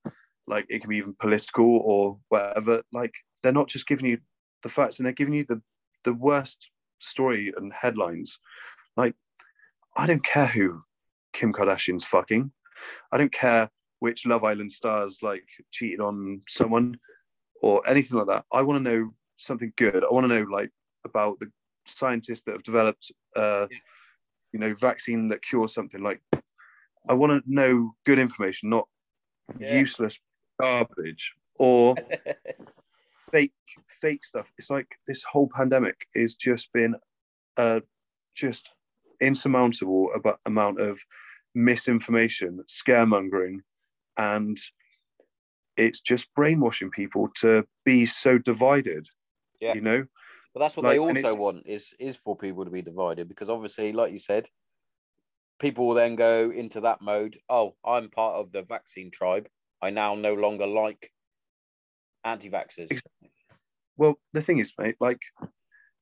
Like 0.47 0.65
it 0.69 0.79
can 0.81 0.89
be 0.89 0.97
even 0.97 1.15
political 1.19 1.65
or 1.77 2.17
whatever. 2.29 2.81
Like 2.91 3.13
they're 3.41 3.51
not 3.51 3.67
just 3.67 3.87
giving 3.87 4.05
you 4.09 4.17
the 4.63 4.69
facts, 4.69 4.99
and 4.99 5.05
they're 5.05 5.13
giving 5.13 5.33
you 5.33 5.45
the 5.47 5.61
the 6.03 6.13
worst 6.13 6.69
story 6.99 7.53
and 7.55 7.71
headlines. 7.71 8.37
Like 8.97 9.15
I 9.95 10.05
don't 10.07 10.23
care 10.25 10.47
who 10.47 10.81
Kim 11.33 11.53
Kardashian's 11.53 12.03
fucking. 12.05 12.51
I 13.11 13.17
don't 13.17 13.31
care 13.31 13.69
which 14.03 14.25
Love 14.25 14.43
Island 14.43 14.69
stars 14.69 15.19
like 15.21 15.47
cheated 15.71 16.01
on 16.01 16.41
someone 16.49 16.97
or 17.61 17.81
anything 17.87 18.17
like 18.17 18.27
that. 18.27 18.43
I 18.51 18.61
want 18.61 18.83
to 18.83 18.91
know 18.91 19.13
something 19.37 19.71
good. 19.77 20.03
I 20.03 20.13
want 20.13 20.25
to 20.25 20.27
know 20.27 20.45
like 20.51 20.71
about 21.05 21.39
the 21.39 21.49
scientists 21.85 22.41
that 22.41 22.51
have 22.51 22.63
developed, 22.63 23.13
uh, 23.33 23.67
you 24.51 24.59
know, 24.59 24.73
vaccine 24.73 25.29
that 25.29 25.41
cures 25.41 25.73
something. 25.73 26.03
Like, 26.03 26.19
I 27.07 27.13
want 27.13 27.31
to 27.31 27.41
know 27.47 27.93
good 28.05 28.19
information, 28.19 28.69
not 28.69 28.89
Yeah. 29.57 29.79
useless 29.79 30.19
garbage 30.59 31.33
or 31.57 31.95
fake 33.31 33.53
fake 34.01 34.25
stuff. 34.25 34.51
It's 34.57 34.69
like 34.69 34.97
this 35.07 35.23
whole 35.23 35.49
pandemic 35.55 35.95
is 36.13 36.35
just 36.35 36.73
been 36.73 36.93
uh, 37.55 37.79
just 38.35 38.69
insurmountable 39.21 40.09
about 40.13 40.39
amount 40.45 40.81
of 40.81 40.99
misinformation, 41.55 42.59
scaremongering, 42.67 43.59
and 44.17 44.57
it's 45.77 45.99
just 45.99 46.33
brainwashing 46.35 46.91
people 46.91 47.29
to 47.35 47.65
be 47.85 48.05
so 48.05 48.37
divided. 48.37 49.07
Yeah. 49.59 49.73
You 49.73 49.81
know, 49.81 50.05
But 50.53 50.59
that's 50.59 50.75
what 50.77 50.85
Like, 50.85 50.95
they 50.95 50.99
also 50.99 51.35
want 51.35 51.63
is 51.65 51.93
is 51.99 52.15
for 52.15 52.35
people 52.35 52.65
to 52.65 52.71
be 52.71 52.81
divided 52.81 53.27
because 53.27 53.49
obviously, 53.49 53.91
like 53.91 54.11
you 54.11 54.19
said, 54.19 54.47
people 55.59 55.87
will 55.87 55.95
then 55.95 56.15
go 56.15 56.51
into 56.51 56.81
that 56.81 57.01
mode. 57.01 57.37
Oh, 57.49 57.75
I'm 57.83 58.09
part 58.09 58.35
of 58.35 58.51
the 58.51 58.61
vaccine 58.61 59.09
tribe. 59.09 59.47
I 59.81 59.89
now 59.89 60.15
no 60.15 60.33
longer 60.33 60.67
like 60.67 61.11
anti-vaxxers. 62.23 63.01
Well, 63.97 64.19
the 64.33 64.41
thing 64.41 64.59
is, 64.59 64.73
mate, 64.77 64.95
like 64.99 65.21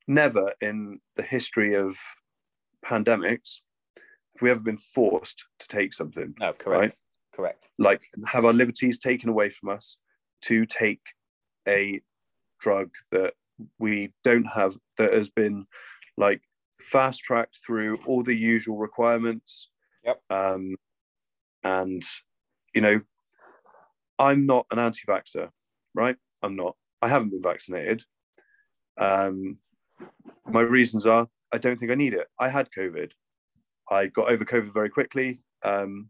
never 0.07 0.53
in 0.62 0.99
the 1.16 1.24
history 1.24 1.76
of 1.76 1.95
pandemics 2.86 3.59
have 3.95 4.41
we 4.41 4.49
ever 4.49 4.59
been 4.59 4.78
forced 4.78 5.45
to 5.59 5.68
take 5.68 5.93
something. 5.93 6.34
No, 6.39 6.53
correct, 6.53 6.82
Right. 6.82 6.93
Correct. 7.34 7.67
like 7.77 8.03
have 8.25 8.45
our 8.45 8.53
liberties 8.53 8.99
taken 8.99 9.29
away 9.29 9.49
from 9.49 9.69
us 9.69 9.97
to 10.43 10.65
take 10.65 11.01
a 11.67 12.01
drug 12.59 12.89
that 13.11 13.34
we 13.79 14.11
don't 14.23 14.45
have 14.45 14.75
that 14.97 15.13
has 15.13 15.29
been 15.29 15.65
like 16.17 16.41
fast 16.79 17.21
tracked 17.21 17.59
through 17.65 17.99
all 18.05 18.23
the 18.23 18.36
usual 18.36 18.77
requirements? 18.77 19.69
Yep. 20.03 20.19
um 20.32 20.75
and 21.63 22.03
you 22.73 22.82
know 22.82 23.01
i'm 24.17 24.47
not 24.47 24.65
an 24.71 24.79
anti-vaxxer 24.79 25.49
right? 25.93 26.15
I'm 26.41 26.55
not. 26.55 26.75
I 27.01 27.07
haven't 27.07 27.29
been 27.29 27.41
vaccinated. 27.41 28.03
Um 28.97 29.57
my 30.47 30.61
reasons 30.61 31.05
are 31.05 31.27
i 31.51 31.57
don't 31.57 31.77
think 31.77 31.91
i 31.91 31.95
need 31.95 32.13
it. 32.13 32.27
I 32.39 32.49
had 32.49 32.69
covid. 32.75 33.11
I 33.89 34.07
got 34.07 34.32
over 34.32 34.45
covid 34.45 34.73
very 34.73 34.89
quickly. 34.89 35.43
Um 35.63 36.09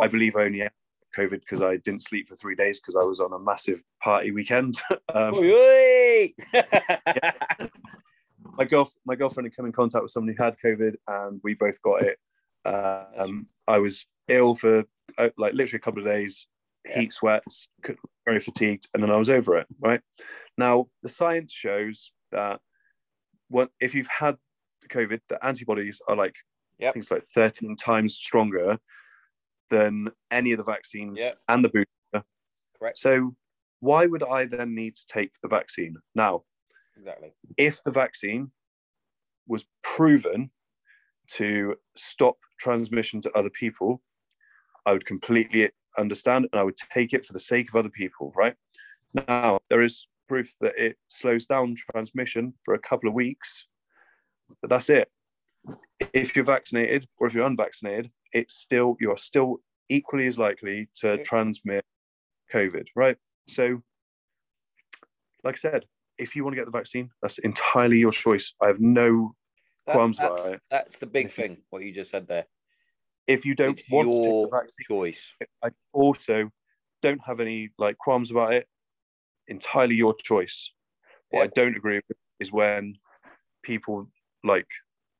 I 0.00 0.08
believe 0.08 0.36
I 0.36 0.44
only 0.44 0.60
had 0.60 0.72
COVID 1.16 1.40
because 1.40 1.62
I 1.62 1.76
didn't 1.76 2.02
sleep 2.02 2.28
for 2.28 2.34
three 2.34 2.54
days 2.54 2.80
because 2.80 2.96
I 2.96 3.04
was 3.04 3.20
on 3.20 3.32
a 3.32 3.38
massive 3.38 3.82
party 4.02 4.30
weekend. 4.30 4.80
um, 5.14 5.34
oi! 5.34 6.32
my 8.56 8.66
my 9.04 9.14
girlfriend 9.14 9.46
had 9.46 9.56
come 9.56 9.66
in 9.66 9.72
contact 9.72 10.02
with 10.02 10.10
someone 10.10 10.34
who 10.34 10.42
had 10.42 10.56
COVID, 10.64 10.96
and 11.06 11.40
we 11.42 11.54
both 11.54 11.80
got 11.82 12.02
it. 12.02 12.18
Um, 12.64 13.46
I 13.68 13.78
was 13.78 14.06
ill 14.28 14.54
for 14.54 14.84
uh, 15.18 15.28
like 15.36 15.52
literally 15.52 15.78
a 15.78 15.80
couple 15.80 16.00
of 16.00 16.06
days, 16.06 16.46
Yeah. 16.86 17.00
heat 17.00 17.12
sweats, 17.12 17.68
very 18.24 18.40
fatigued, 18.40 18.88
and 18.94 19.02
then 19.02 19.10
I 19.10 19.16
was 19.16 19.30
over 19.30 19.56
it. 19.58 19.66
Right 19.80 20.00
now, 20.56 20.88
the 21.02 21.08
science 21.08 21.52
shows 21.52 22.10
that 22.32 22.60
what 23.48 23.70
if 23.80 23.94
you've 23.94 24.08
had 24.08 24.36
COVID, 24.88 25.20
the 25.28 25.44
antibodies 25.44 26.00
are 26.08 26.16
like 26.16 26.36
Yep. 26.78 26.94
think 26.94 27.02
it's 27.04 27.10
like 27.10 27.26
13 27.34 27.76
times 27.76 28.16
stronger 28.16 28.78
than 29.70 30.10
any 30.30 30.52
of 30.52 30.58
the 30.58 30.64
vaccines 30.64 31.18
Yep. 31.20 31.38
and 31.48 31.64
the 31.64 31.68
booster. 31.68 32.26
correct. 32.78 32.98
So 32.98 33.34
why 33.80 34.06
would 34.06 34.22
I 34.22 34.46
then 34.46 34.74
need 34.74 34.94
to 34.96 35.06
take 35.06 35.32
the 35.42 35.48
vaccine? 35.48 35.96
Now, 36.14 36.44
Exactly. 36.96 37.32
if 37.56 37.82
the 37.82 37.90
vaccine 37.90 38.52
was 39.46 39.64
proven 39.82 40.50
to 41.32 41.76
stop 41.96 42.36
transmission 42.58 43.20
to 43.22 43.32
other 43.32 43.50
people, 43.50 44.02
I 44.86 44.92
would 44.92 45.06
completely 45.06 45.70
understand 45.98 46.48
and 46.52 46.60
I 46.60 46.64
would 46.64 46.76
take 46.76 47.12
it 47.12 47.24
for 47.24 47.32
the 47.32 47.40
sake 47.40 47.68
of 47.70 47.76
other 47.76 47.88
people, 47.90 48.32
right? 48.36 48.54
Now, 49.28 49.60
there 49.70 49.82
is 49.82 50.08
proof 50.28 50.54
that 50.60 50.76
it 50.76 50.96
slows 51.08 51.46
down 51.46 51.76
transmission 51.76 52.54
for 52.64 52.74
a 52.74 52.78
couple 52.78 53.08
of 53.08 53.14
weeks, 53.14 53.66
but 54.60 54.70
that's 54.70 54.90
it. 54.90 55.10
If 56.12 56.36
you're 56.36 56.44
vaccinated 56.44 57.06
or 57.18 57.26
if 57.26 57.34
you're 57.34 57.46
unvaccinated, 57.46 58.10
it's 58.34 58.54
still 58.54 58.96
you're 59.00 59.16
still 59.16 59.58
equally 59.88 60.26
as 60.26 60.38
likely 60.38 60.88
to 60.96 61.16
Yeah. 61.16 61.22
transmit 61.22 61.84
COVID, 62.52 62.88
right? 62.94 63.16
So, 63.48 63.82
like 65.42 65.54
I 65.54 65.58
said, 65.58 65.86
if 66.18 66.34
you 66.36 66.44
want 66.44 66.54
to 66.54 66.60
get 66.60 66.66
the 66.66 66.70
vaccine, 66.78 67.10
that's 67.22 67.38
entirely 67.38 67.98
your 67.98 68.12
choice. 68.12 68.52
I 68.60 68.66
have 68.68 68.80
no 68.80 69.34
That- 69.86 69.92
qualms 69.92 70.18
that's, 70.18 70.42
about 70.44 70.54
it. 70.54 70.62
that's 70.70 70.98
the 70.98 71.06
big 71.06 71.30
thing. 71.30 71.62
What 71.70 71.82
you 71.82 71.92
just 71.92 72.10
said 72.10 72.26
there. 72.26 72.46
If 73.26 73.46
you 73.46 73.54
don't 73.54 73.78
It's 73.78 73.88
want 73.90 74.08
to 74.10 74.14
your 74.14 74.42
take 74.44 74.50
the 74.50 74.56
vaccine, 74.56 74.84
choice. 74.88 75.34
I 75.62 75.70
also 75.92 76.50
don't 77.02 77.20
have 77.24 77.40
any 77.40 77.70
like 77.78 77.96
qualms 77.98 78.30
about 78.30 78.52
it. 78.54 78.68
Entirely 79.48 79.94
your 79.96 80.14
choice. 80.14 80.70
What 81.30 81.42
I 81.42 81.46
don't 81.48 81.76
agree 81.76 82.00
with 82.08 82.16
is 82.40 82.52
when 82.52 82.98
people 83.62 84.10
like. 84.42 84.68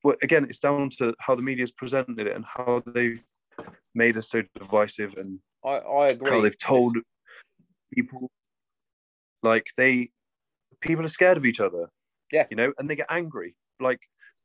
Well, 0.04 0.16
again, 0.22 0.44
it's 0.44 0.58
down 0.58 0.90
to 0.98 1.14
how 1.18 1.34
the 1.34 1.42
media's 1.42 1.72
presented 1.72 2.26
it 2.26 2.36
and 2.36 2.44
how 2.44 2.82
they've 2.86 3.24
made 3.94 4.16
us 4.16 4.28
so 4.28 4.42
divisive 4.54 5.14
and 5.16 5.38
I, 5.64 5.76
I 5.78 6.06
agree. 6.08 6.30
how 6.30 6.40
they've 6.40 6.58
told 6.58 6.96
people 7.92 8.30
like 9.42 9.66
they 9.76 10.10
people 10.80 11.04
are 11.04 11.08
scared 11.08 11.36
of 11.36 11.46
each 11.46 11.60
other 11.60 11.88
Yeah. 12.32 12.46
you 12.50 12.56
know 12.56 12.72
and 12.78 12.90
they 12.90 12.96
get 12.96 13.06
angry 13.08 13.54
like 13.80 14.00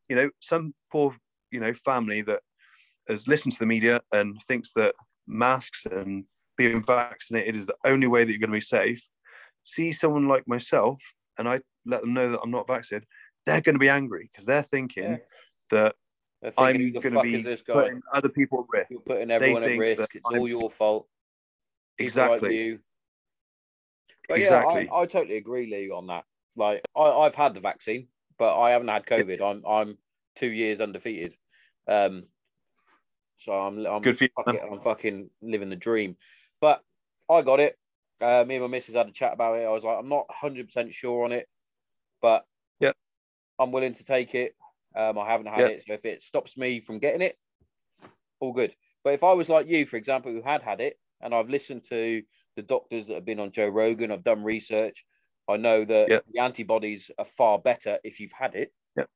you 0.07 0.15
know 0.15 0.29
some 0.39 0.73
poor 0.91 1.15
you 1.51 1.59
know 1.59 1.73
family 1.73 2.21
that 2.21 2.41
has 3.07 3.27
listened 3.27 3.53
to 3.53 3.59
the 3.59 3.65
media 3.65 4.01
and 4.11 4.39
thinks 4.43 4.71
that 4.73 4.93
masks 5.27 5.85
and 5.85 6.25
being 6.57 6.83
vaccinated 6.83 7.57
is 7.57 7.65
the 7.65 7.75
only 7.83 8.07
way 8.07 8.23
that 8.23 8.31
you're 8.31 8.39
going 8.39 8.51
to 8.51 8.55
be 8.55 8.61
safe 8.61 9.07
see 9.63 9.91
someone 9.91 10.27
like 10.27 10.47
myself 10.47 11.01
and 11.39 11.49
i 11.49 11.59
let 11.85 12.01
them 12.01 12.13
know 12.13 12.31
that 12.31 12.39
i'm 12.43 12.51
not 12.51 12.67
vaccinated 12.67 13.07
they're 13.45 13.61
going 13.61 13.75
to 13.75 13.79
be 13.79 13.89
angry 13.89 14.29
because 14.31 14.45
they're 14.45 14.61
thinking 14.63 15.11
Yeah. 15.11 15.17
That 15.69 15.95
thinking, 16.41 16.95
i'm 16.95 17.01
going 17.01 17.13
to 17.13 17.21
be 17.21 17.35
is 17.35 17.43
this 17.43 17.61
guy? 17.61 17.73
putting 17.73 18.01
other 18.13 18.29
people 18.29 18.59
at 18.73 18.79
risk 18.79 18.91
You're 18.91 19.01
putting 19.01 19.31
everyone 19.31 19.63
at 19.63 19.77
risk. 19.77 20.15
It's 20.15 20.25
all 20.25 20.35
I'm- 20.35 20.47
your 20.47 20.69
fault. 20.69 21.07
People 21.97 22.21
like 22.21 22.37
exactly 22.37 22.57
you. 22.57 22.79
But 24.29 24.39
Exactly. 24.39 24.85
yeah, 24.85 24.91
I, 24.93 25.01
I 25.01 25.05
totally 25.05 25.37
agree, 25.37 25.69
Lee, 25.69 25.89
on 25.89 26.07
that. 26.07 26.23
Like 26.55 26.81
I, 26.95 27.01
I've 27.01 27.35
had 27.35 27.53
the 27.55 27.59
vaccine, 27.59 28.07
but 28.37 28.57
I 28.59 28.71
haven't 28.71 28.87
had 28.87 29.05
COVID. 29.05 29.41
I'm 29.41 29.65
I'm 29.65 29.97
two 30.35 30.51
years 30.51 30.81
undefeated. 30.81 31.35
Um, 31.87 32.25
so 33.35 33.53
I'm 33.53 33.85
I'm 33.85 34.01
Good 34.01 34.17
for 34.17 34.25
you, 34.25 34.29
I'm 34.71 34.79
fucking 34.81 35.29
living 35.41 35.69
the 35.69 35.75
dream. 35.75 36.15
But 36.61 36.81
I 37.29 37.41
got 37.41 37.59
it. 37.59 37.77
Uh, 38.21 38.43
me 38.47 38.55
and 38.55 38.63
my 38.63 38.67
missus 38.69 38.95
had 38.95 39.07
a 39.07 39.11
chat 39.11 39.33
about 39.33 39.57
it. 39.57 39.65
I 39.65 39.69
was 39.69 39.83
like, 39.83 39.97
I'm 39.97 40.09
not 40.09 40.27
100 40.29 40.67
percent 40.67 40.93
sure 40.93 41.25
on 41.25 41.31
it, 41.31 41.47
but 42.21 42.45
Yep. 42.79 42.95
I'm 43.57 43.71
willing 43.71 43.93
to 43.93 44.05
take 44.05 44.35
it. 44.35 44.55
Um, 44.95 45.17
I 45.17 45.27
haven't 45.27 45.47
had 45.47 45.69
it, 45.71 45.83
so 45.87 45.93
if 45.93 46.05
it 46.05 46.21
stops 46.21 46.57
me 46.57 46.79
from 46.79 46.99
getting 46.99 47.21
it, 47.21 47.37
all 48.39 48.53
good. 48.53 48.75
But 49.03 49.13
if 49.13 49.23
I 49.23 49.33
was 49.33 49.49
like 49.49 49.67
you, 49.67 49.85
for 49.85 49.97
example, 49.97 50.31
who 50.31 50.41
had 50.41 50.61
had 50.61 50.81
it, 50.81 50.97
and 51.21 51.33
I've 51.33 51.49
listened 51.49 51.83
to 51.89 52.21
the 52.55 52.61
doctors 52.61 53.07
that 53.07 53.15
have 53.15 53.25
been 53.25 53.39
on 53.39 53.51
Joe 53.51 53.67
Rogan, 53.67 54.11
I've 54.11 54.23
done 54.23 54.43
research, 54.43 55.05
I 55.47 55.57
know 55.57 55.85
that 55.85 56.23
the 56.31 56.39
antibodies 56.39 57.11
are 57.17 57.25
far 57.25 57.59
better 57.59 57.99
if 58.03 58.19
you've 58.19 58.31
had 58.31 58.55
it. 58.55 58.73
Yep. 58.97 59.09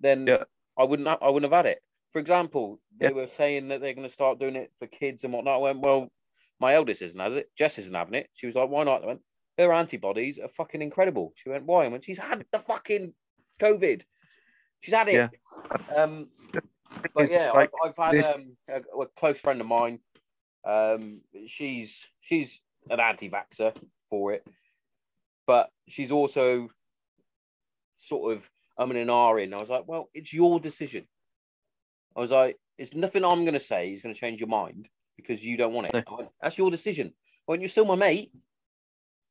Then. 0.00 0.38
I 0.78 0.84
wouldn't. 0.84 1.08
Have, 1.08 1.18
I 1.20 1.28
wouldn't 1.28 1.52
have 1.52 1.64
had 1.64 1.70
it. 1.70 1.82
For 2.12 2.20
example, 2.20 2.80
they 2.98 3.12
were 3.12 3.26
saying 3.26 3.68
that 3.68 3.82
they're 3.82 3.92
going 3.92 4.06
to 4.06 4.12
start 4.12 4.38
doing 4.38 4.56
it 4.56 4.72
for 4.78 4.86
kids 4.86 5.24
and 5.24 5.32
whatnot. 5.32 5.56
I 5.56 5.58
went, 5.58 5.80
well, 5.80 6.08
my 6.58 6.74
eldest 6.74 7.02
isn't 7.02 7.20
has 7.20 7.34
it. 7.34 7.50
Jess 7.58 7.78
isn't 7.78 7.94
having 7.94 8.14
it. 8.14 8.30
She 8.32 8.46
was 8.46 8.54
like, 8.54 8.70
why 8.70 8.84
not? 8.84 9.02
I 9.02 9.08
went, 9.08 9.20
her 9.58 9.72
antibodies 9.74 10.38
are 10.38 10.48
fucking 10.48 10.80
incredible. 10.80 11.32
She 11.34 11.50
went, 11.50 11.66
why? 11.66 11.84
I 11.84 11.88
went, 11.88 12.04
she's 12.04 12.18
had 12.18 12.46
the 12.50 12.60
fucking 12.60 13.12
COVID. 13.60 14.02
She's 14.80 14.94
had 14.94 15.08
it. 15.08 15.30
Yeah. 15.30 15.94
Um, 15.96 16.28
but 17.14 17.30
yeah, 17.30 17.52
like 17.52 17.70
I've, 17.84 17.90
I've 17.98 18.04
had 18.06 18.14
this- 18.14 18.28
um, 18.28 18.56
a, 18.68 19.00
a 19.00 19.06
close 19.16 19.38
friend 19.40 19.60
of 19.60 19.66
mine. 19.66 20.00
Um, 20.64 21.20
she's 21.46 22.06
she's 22.20 22.60
an 22.90 23.00
anti-vaxer 23.00 23.74
for 24.08 24.32
it, 24.32 24.46
but 25.46 25.70
she's 25.88 26.10
also 26.10 26.68
sort 27.96 28.36
of 28.36 28.50
I'm 28.76 28.90
an 28.90 29.10
R 29.10 29.38
in. 29.38 29.54
I 29.54 29.58
was 29.58 29.70
like, 29.70 29.86
well, 29.86 30.10
it's 30.14 30.32
your 30.32 30.58
decision. 30.60 31.06
I 32.16 32.20
was 32.20 32.30
like, 32.30 32.58
it's 32.78 32.94
nothing 32.94 33.24
I'm 33.24 33.42
going 33.42 33.54
to 33.54 33.60
say 33.60 33.92
is 33.92 34.02
going 34.02 34.14
to 34.14 34.20
change 34.20 34.40
your 34.40 34.48
mind 34.48 34.88
because 35.16 35.44
you 35.44 35.56
don't 35.56 35.74
want 35.74 35.88
it. 35.88 36.04
I 36.08 36.14
went, 36.14 36.28
That's 36.42 36.58
your 36.58 36.70
decision. 36.70 37.12
When 37.46 37.60
you're 37.60 37.68
still 37.68 37.84
my 37.84 37.94
mate, 37.94 38.32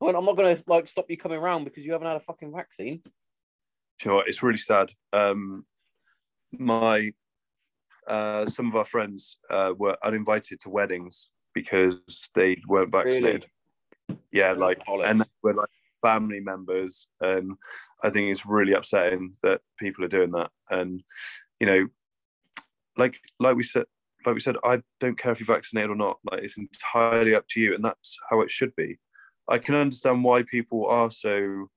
I 0.01 0.05
went, 0.05 0.17
I'm 0.17 0.25
not 0.25 0.37
going 0.37 0.55
to 0.55 0.63
like 0.67 0.87
stop 0.87 1.09
you 1.09 1.17
coming 1.17 1.39
around 1.39 1.63
because 1.63 1.85
you 1.85 1.91
haven't 1.91 2.07
had 2.07 2.17
a 2.17 2.21
fucking 2.21 2.53
vaccine. 2.53 3.01
You 4.03 4.11
know 4.11 4.15
what? 4.17 4.27
It's 4.27 4.43
really 4.43 4.57
sad. 4.57 4.91
Um, 5.13 5.65
my 6.51 7.11
uh, 8.07 8.47
some 8.47 8.67
of 8.67 8.75
our 8.75 8.85
friends 8.85 9.37
uh, 9.49 9.73
were 9.77 9.97
uninvited 10.03 10.59
to 10.61 10.69
weddings 10.69 11.29
because 11.53 12.01
they 12.33 12.57
weren't 12.67 12.91
vaccinated. 12.91 13.45
Yeah, 14.31 14.53
like, 14.53 14.79
and 15.05 15.21
they 15.21 15.25
were 15.43 15.53
like, 15.53 15.69
family 16.01 16.39
members, 16.39 17.07
and 17.21 17.51
I 18.03 18.09
think 18.09 18.31
it's 18.31 18.45
really 18.45 18.73
upsetting 18.73 19.33
that 19.43 19.61
people 19.77 20.03
are 20.03 20.09
doing 20.09 20.31
that. 20.31 20.49
And 20.69 21.03
you 21.59 21.67
know, 21.67 21.87
like 22.97 23.17
like 23.39 23.55
we 23.55 23.63
said, 23.63 23.85
like 24.25 24.35
we 24.35 24.41
said, 24.41 24.57
I 24.63 24.81
don't 24.99 25.17
care 25.17 25.31
if 25.31 25.39
you're 25.39 25.55
vaccinated 25.55 25.91
or 25.91 25.95
not. 25.95 26.17
Like 26.29 26.43
it's 26.43 26.57
entirely 26.57 27.35
up 27.35 27.45
to 27.49 27.61
you, 27.61 27.75
and 27.75 27.83
that's 27.83 28.17
how 28.29 28.41
it 28.41 28.51
should 28.51 28.75
be. 28.75 28.97
I 29.47 29.57
can 29.57 29.75
understand 29.75 30.23
why 30.23 30.43
people 30.43 30.87
are 30.87 31.11
so 31.11 31.69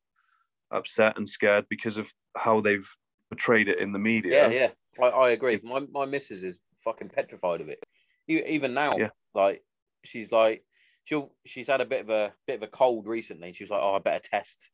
upset 0.73 1.17
and 1.17 1.29
scared 1.29 1.67
because 1.69 1.97
of 1.99 2.13
how 2.37 2.61
they've 2.61 2.89
portrayed 3.31 3.69
it 3.69 3.79
in 3.79 3.93
the 3.93 3.99
media. 3.99 4.49
Yeah, 4.51 4.71
yeah, 4.99 5.05
I, 5.05 5.09
I 5.09 5.31
agree. 5.31 5.61
My 5.63 5.81
my 5.93 6.05
missus 6.05 6.43
is 6.43 6.59
fucking 6.79 7.11
petrified 7.11 7.61
of 7.61 7.69
it. 7.69 7.83
Even 8.29 8.75
now, 8.75 8.97
Yeah. 8.97 9.11
like 9.35 9.63
she's 10.05 10.33
like 10.33 10.65
she'll 11.05 11.33
she's 11.47 11.69
had 11.69 11.81
a 11.81 11.85
bit 11.87 12.01
of 12.03 12.11
a 12.11 12.33
bit 12.47 12.57
of 12.57 12.63
a 12.63 12.67
cold 12.69 13.07
recently. 13.07 13.53
She's 13.53 13.71
like, 13.71 13.81
oh, 13.83 13.95
I 13.95 13.99
better 13.99 14.23
test. 14.23 14.69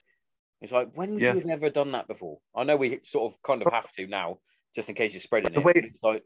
It's 0.61 0.73
like 0.73 0.91
when 0.95 1.15
would 1.15 1.23
Yeah. 1.23 1.35
you 1.35 1.41
have 1.41 1.51
ever 1.51 1.71
done 1.71 1.93
that 1.93 2.09
before? 2.09 2.39
I 2.55 2.65
know 2.65 2.77
we 2.77 3.01
sort 3.05 3.33
of 3.33 3.43
kind 3.43 3.63
of 3.63 3.73
have 3.73 3.91
to 3.93 4.07
now, 4.07 4.39
just 4.75 4.89
in 4.89 4.95
case 4.95 5.13
you're 5.13 5.21
spreading 5.21 5.53
The 5.53 5.61
it. 5.61 5.65
way- 5.65 5.93
like 6.03 6.25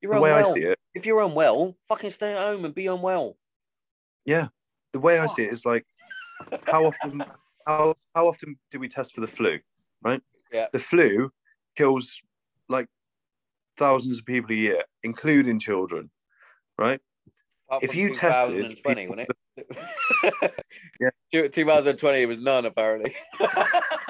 you're 0.00 0.14
The 0.14 0.20
way 0.20 0.30
I 0.32 0.42
see 0.42 0.62
it, 0.64 0.78
If 0.94 1.06
you're 1.06 1.22
unwell, 1.22 1.76
fucking 1.88 2.10
stay 2.10 2.32
at 2.32 2.38
home 2.38 2.64
and 2.66 2.74
be 2.74 2.86
unwell. 2.86 3.36
Yeah, 4.26 4.48
the 4.92 5.00
way 5.00 5.18
I 5.18 5.26
see 5.26 5.44
it 5.44 5.52
is 5.52 5.64
like 5.64 5.84
how 6.66 6.84
often 6.84 7.24
how 7.66 7.96
how 8.14 8.28
often 8.28 8.56
do 8.70 8.78
we 8.78 8.88
test 8.88 9.14
for 9.14 9.20
the 9.20 9.26
flu? 9.26 9.58
Right? 10.02 10.22
Yeah. 10.52 10.66
The 10.72 10.78
flu 10.78 11.30
kills 11.76 12.22
like 12.68 12.88
thousands 13.76 14.18
of 14.18 14.26
people 14.26 14.52
a 14.52 14.56
year, 14.56 14.82
including 15.02 15.58
children. 15.58 16.10
Right? 16.78 17.00
Apart 17.68 17.82
If 17.82 17.96
you 17.96 18.12
tested 18.14 18.70
2020, 18.70 19.00
people 19.02 19.16
wasn't 19.16 19.28
it? 19.28 20.54
Yeah. 21.00 21.10
Two- 21.32 21.48
2020 21.48 22.26
was 22.26 22.38
none 22.38 22.66
apparently. 22.66 23.14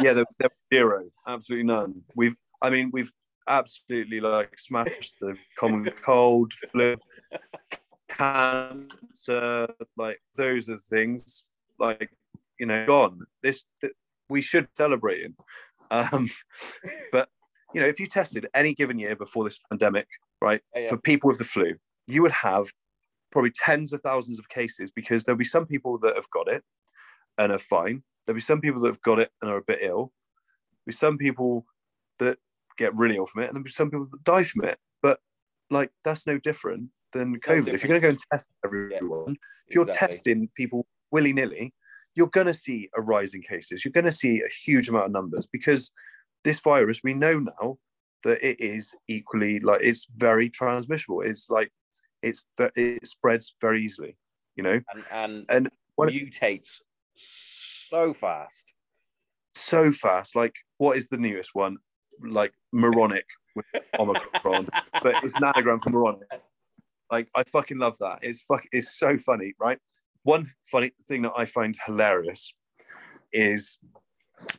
yeah, 0.00 0.12
there, 0.12 0.24
there 0.38 0.50
was 0.50 0.74
zero, 0.74 1.04
absolutely 1.26 1.64
none. 1.64 2.02
We've, 2.14 2.34
I 2.60 2.68
mean, 2.70 2.90
we've 2.92 3.10
absolutely 3.48 4.20
like 4.20 4.58
smashed 4.58 5.14
the 5.20 5.36
common 5.58 5.88
cold, 6.04 6.52
flu, 6.72 6.96
cancer, 8.08 9.68
like 9.96 10.20
those 10.36 10.68
are 10.68 10.78
things 10.78 11.46
like 11.78 12.10
you 12.58 12.66
know 12.66 12.86
gone. 12.86 13.20
This 13.42 13.64
th- 13.80 13.92
we 14.28 14.40
should 14.40 14.68
celebrate 14.74 15.20
it. 15.20 15.32
Um, 15.90 16.28
but 17.12 17.28
you 17.74 17.80
know, 17.80 17.86
if 17.86 18.00
you 18.00 18.06
tested 18.06 18.46
any 18.54 18.74
given 18.74 18.98
year 18.98 19.16
before 19.16 19.44
this 19.44 19.58
pandemic, 19.70 20.06
right, 20.40 20.60
Yeah, 20.74 20.82
yeah. 20.82 20.88
for 20.88 20.96
people 20.96 21.28
with 21.28 21.38
the 21.38 21.44
flu, 21.44 21.74
you 22.06 22.22
would 22.22 22.32
have 22.32 22.66
probably 23.30 23.52
tens 23.54 23.92
of 23.92 24.00
thousands 24.02 24.38
of 24.38 24.48
cases 24.48 24.90
because 24.90 25.24
there'll 25.24 25.38
be 25.38 25.44
some 25.44 25.66
people 25.66 25.98
that 25.98 26.14
have 26.14 26.30
got 26.30 26.48
it 26.48 26.62
and 27.38 27.52
are 27.52 27.58
fine. 27.58 28.02
There'll 28.24 28.36
be 28.36 28.40
some 28.40 28.60
people 28.60 28.80
that 28.82 28.88
have 28.88 29.02
got 29.02 29.20
it 29.20 29.30
and 29.42 29.50
are 29.50 29.58
a 29.58 29.62
bit 29.62 29.80
ill. 29.82 30.12
There'll 30.84 30.86
be 30.86 30.92
some 30.92 31.18
people 31.18 31.66
that 32.18 32.38
get 32.78 32.96
really 32.96 33.16
ill 33.16 33.26
from 33.26 33.42
it, 33.42 33.46
and 33.46 33.54
there'll 33.54 33.64
be 33.64 33.70
some 33.70 33.90
people 33.90 34.08
that 34.10 34.24
die 34.24 34.44
from 34.44 34.64
it. 34.64 34.78
But 35.02 35.20
like 35.70 35.90
that's 36.04 36.26
no 36.26 36.38
different 36.38 36.90
than 37.12 37.38
COVID. 37.40 37.74
If 37.74 37.82
you're 37.82 37.88
going 37.88 38.00
to 38.00 38.06
go 38.06 38.10
and 38.10 38.18
test 38.32 38.50
everyone, 38.64 39.36
if 39.68 39.74
you're 39.74 39.86
exactly. 39.86 40.08
testing 40.08 40.48
people 40.56 40.86
willy 41.10 41.32
nilly, 41.32 41.72
you're 42.16 42.26
going 42.28 42.46
to 42.48 42.54
see 42.54 42.88
a 42.96 43.02
rise 43.02 43.34
in 43.34 43.42
cases. 43.42 43.84
You're 43.84 43.92
going 43.92 44.06
to 44.06 44.12
see 44.12 44.42
a 44.42 44.48
huge 44.48 44.88
amount 44.88 45.06
of 45.06 45.12
numbers 45.12 45.46
because 45.46 45.92
this 46.42 46.58
virus, 46.60 47.00
we 47.04 47.14
know 47.14 47.38
now 47.38 47.78
that 48.24 48.44
it 48.44 48.60
is 48.60 48.94
equally 49.06 49.60
like 49.60 49.80
it's 49.82 50.08
very 50.16 50.48
transmissible. 50.50 51.20
It's 51.20 51.48
like 51.50 51.70
it's 52.22 52.44
it 52.58 53.06
spreads 53.06 53.54
very 53.60 53.82
easily. 53.82 54.16
You 54.56 54.62
know, 54.64 54.80
and, 54.94 55.04
and 55.12 55.46
and 55.50 55.70
what- 55.96 56.08
mutates 56.10 56.80
so 57.14 58.12
fast. 58.14 58.72
so 59.54 59.92
fast. 59.92 60.34
Like, 60.34 60.54
what 60.78 60.96
is 60.96 61.08
the 61.08 61.18
newest 61.18 61.54
one? 61.54 61.76
Like 62.22 62.52
moronic 62.72 63.26
with 63.54 63.66
Omicron, 64.00 64.68
but 65.02 65.22
it's 65.22 65.36
an 65.36 65.44
anagram 65.54 65.80
for 65.80 65.90
moronic. 65.90 66.28
Like, 67.10 67.28
I 67.34 67.42
fucking 67.44 67.78
love 67.78 67.98
that. 67.98 68.20
It's 68.22 68.42
fuck. 68.42 68.64
It's 68.72 68.98
so 68.98 69.18
funny, 69.18 69.52
right? 69.60 69.78
One 70.26 70.44
funny 70.64 70.90
thing 71.06 71.22
that 71.22 71.34
I 71.38 71.44
find 71.44 71.78
hilarious 71.86 72.52
is 73.32 73.78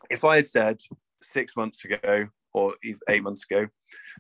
if 0.10 0.24
I 0.24 0.38
had 0.38 0.48
said 0.48 0.78
six 1.22 1.58
months 1.58 1.84
ago 1.84 2.28
or 2.54 2.74
eight 3.10 3.22
months 3.22 3.44
ago 3.44 3.68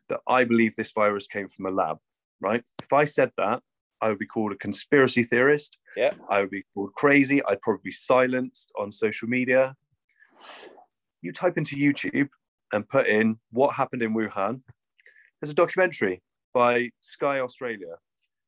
that 0.09 0.19
I 0.27 0.43
believe 0.43 0.75
this 0.75 0.91
virus 0.91 1.25
came 1.25 1.47
from 1.47 1.67
a 1.67 1.71
lab, 1.71 1.99
right? 2.41 2.65
If 2.83 2.91
I 2.91 3.05
said 3.05 3.31
that, 3.37 3.63
I 4.01 4.09
would 4.09 4.19
be 4.19 4.25
called 4.25 4.51
a 4.51 4.57
conspiracy 4.57 5.23
theorist. 5.23 5.77
Yeah. 5.95 6.15
I 6.29 6.41
would 6.41 6.49
be 6.49 6.65
called 6.73 6.93
crazy. 6.95 7.41
I'd 7.45 7.61
probably 7.61 7.83
be 7.85 7.91
silenced 7.93 8.69
on 8.77 8.91
social 8.91 9.29
media. 9.29 9.73
You 11.21 11.31
type 11.31 11.57
into 11.57 11.77
YouTube 11.77 12.27
and 12.73 12.89
put 12.89 13.07
in 13.07 13.39
what 13.51 13.73
happened 13.73 14.03
in 14.03 14.13
Wuhan. 14.13 14.63
There's 15.39 15.51
a 15.51 15.55
documentary 15.55 16.21
by 16.53 16.89
Sky 16.99 17.39
Australia. 17.39 17.95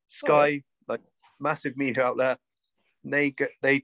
Sky, 0.09 0.63
like 0.89 0.99
massive 1.39 1.77
media 1.77 2.03
outlet, 2.03 2.39
they 3.03 3.31
get 3.31 3.51
they 3.61 3.81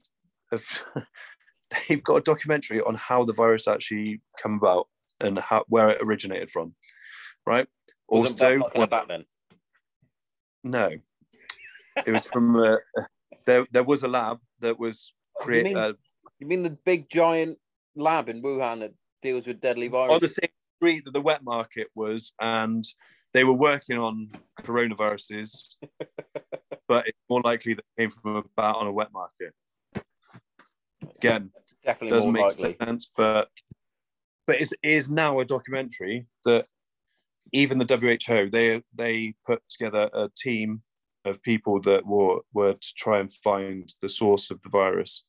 have 0.50 0.64
they've 1.88 2.02
got 2.02 2.16
a 2.16 2.22
documentary 2.22 2.80
on 2.80 2.94
how 2.94 3.24
the 3.24 3.32
virus 3.32 3.68
actually 3.68 4.20
come 4.40 4.54
about 4.54 4.88
and 5.20 5.38
how 5.38 5.64
where 5.68 5.90
it 5.90 6.02
originated 6.02 6.50
from. 6.50 6.74
Right. 7.46 7.66
Wasn't 8.08 8.40
also, 8.40 8.54
that 8.54 8.72
fucking 8.74 8.82
a 8.82 9.06
then? 9.08 9.24
no, 10.62 10.90
it 12.04 12.12
was 12.12 12.26
from 12.26 12.56
uh, 12.56 12.76
there. 13.46 13.66
There 13.70 13.84
was 13.84 14.02
a 14.02 14.08
lab 14.08 14.38
that 14.60 14.78
was 14.78 15.12
You 15.40 15.44
created 15.44 15.74
mean, 15.74 15.76
uh, 15.76 15.92
you 16.38 16.46
mean 16.46 16.62
the 16.62 16.78
big 16.84 17.08
giant 17.08 17.58
lab 17.96 18.28
in 18.28 18.42
Wuhan 18.42 18.80
that 18.80 18.92
deals 19.22 19.46
with 19.46 19.60
deadly 19.60 19.86
on 19.86 19.92
viruses? 19.92 20.20
the 20.20 20.40
same 20.42 20.50
street 20.76 21.04
that 21.04 21.12
the 21.12 21.20
wet 21.20 21.42
market 21.42 21.88
was, 21.94 22.32
and 22.40 22.84
they 23.32 23.44
were 23.44 23.52
working 23.52 23.98
on 23.98 24.30
coronaviruses, 24.62 25.74
but 26.88 27.06
it's 27.06 27.18
more 27.28 27.40
likely 27.42 27.74
that 27.74 27.84
it 27.96 28.00
came 28.00 28.10
from 28.10 28.36
a 28.36 28.42
bat 28.56 28.74
on 28.76 28.86
a 28.86 28.92
wet 28.92 29.12
market. 29.12 29.52
Again, 31.16 31.50
Definitely 31.84 32.16
doesn't 32.16 32.32
more 32.32 32.44
make 32.48 32.58
likely. 32.60 32.76
sense, 32.84 33.10
but 33.16 33.48
but 34.46 34.60
it 34.60 34.70
is 34.82 35.08
now 35.10 35.38
a 35.40 35.44
documentary 35.44 36.26
that 36.44 36.66
even 37.52 37.78
the 37.78 37.84
WHO 37.84 38.50
they 38.50 38.82
they 38.94 39.34
put 39.46 39.62
together 39.68 40.10
a 40.12 40.28
team 40.36 40.82
of 41.24 41.42
people 41.42 41.80
that 41.82 42.04
were 42.06 42.40
were 42.52 42.72
to 42.74 42.94
try 42.96 43.20
and 43.20 43.32
find 43.32 43.92
the 44.02 44.08
source 44.08 44.50
of 44.50 44.60
the 44.62 44.68
virus. 44.68 45.24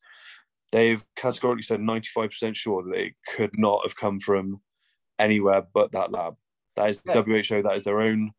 They've 0.71 1.03
categorically 1.15 1.63
said 1.63 1.79
95% 1.79 2.55
sure 2.55 2.83
that 2.83 2.95
it 2.95 3.13
could 3.35 3.57
not 3.57 3.81
have 3.85 3.95
come 3.95 4.19
from 4.19 4.61
anywhere 5.19 5.63
but 5.73 5.91
that 5.93 6.11
lab. 6.11 6.35
That 6.75 6.89
is 6.89 7.01
the 7.01 7.13
Yeah. 7.13 7.41
WHO. 7.43 7.61
That 7.63 7.77
is 7.77 7.83
their 7.83 8.01
own 8.01 8.31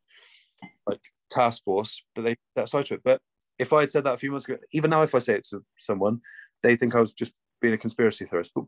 like 0.87 1.01
task 1.31 1.65
force 1.65 2.03
that 2.15 2.23
they 2.23 2.37
that 2.57 2.65
aside 2.65 2.87
to 2.87 2.95
it. 2.95 3.03
But 3.05 3.21
if 3.59 3.73
I 3.73 3.81
had 3.81 3.91
said 3.91 4.05
that 4.05 4.15
a 4.15 4.19
few 4.19 4.31
months 4.31 4.49
ago, 4.49 4.59
even 4.73 4.91
now, 4.91 5.03
if 5.03 5.15
I 5.15 5.19
say 5.19 5.35
it 5.35 5.47
to 5.51 5.65
someone, 5.79 6.21
they 6.63 6.77
think 6.77 6.95
I 6.95 7.01
was 7.01 7.13
just 7.13 7.33
being 7.61 7.75
a 7.75 7.79
conspiracy 7.79 8.25
theorist. 8.25 8.53
But 8.55 8.65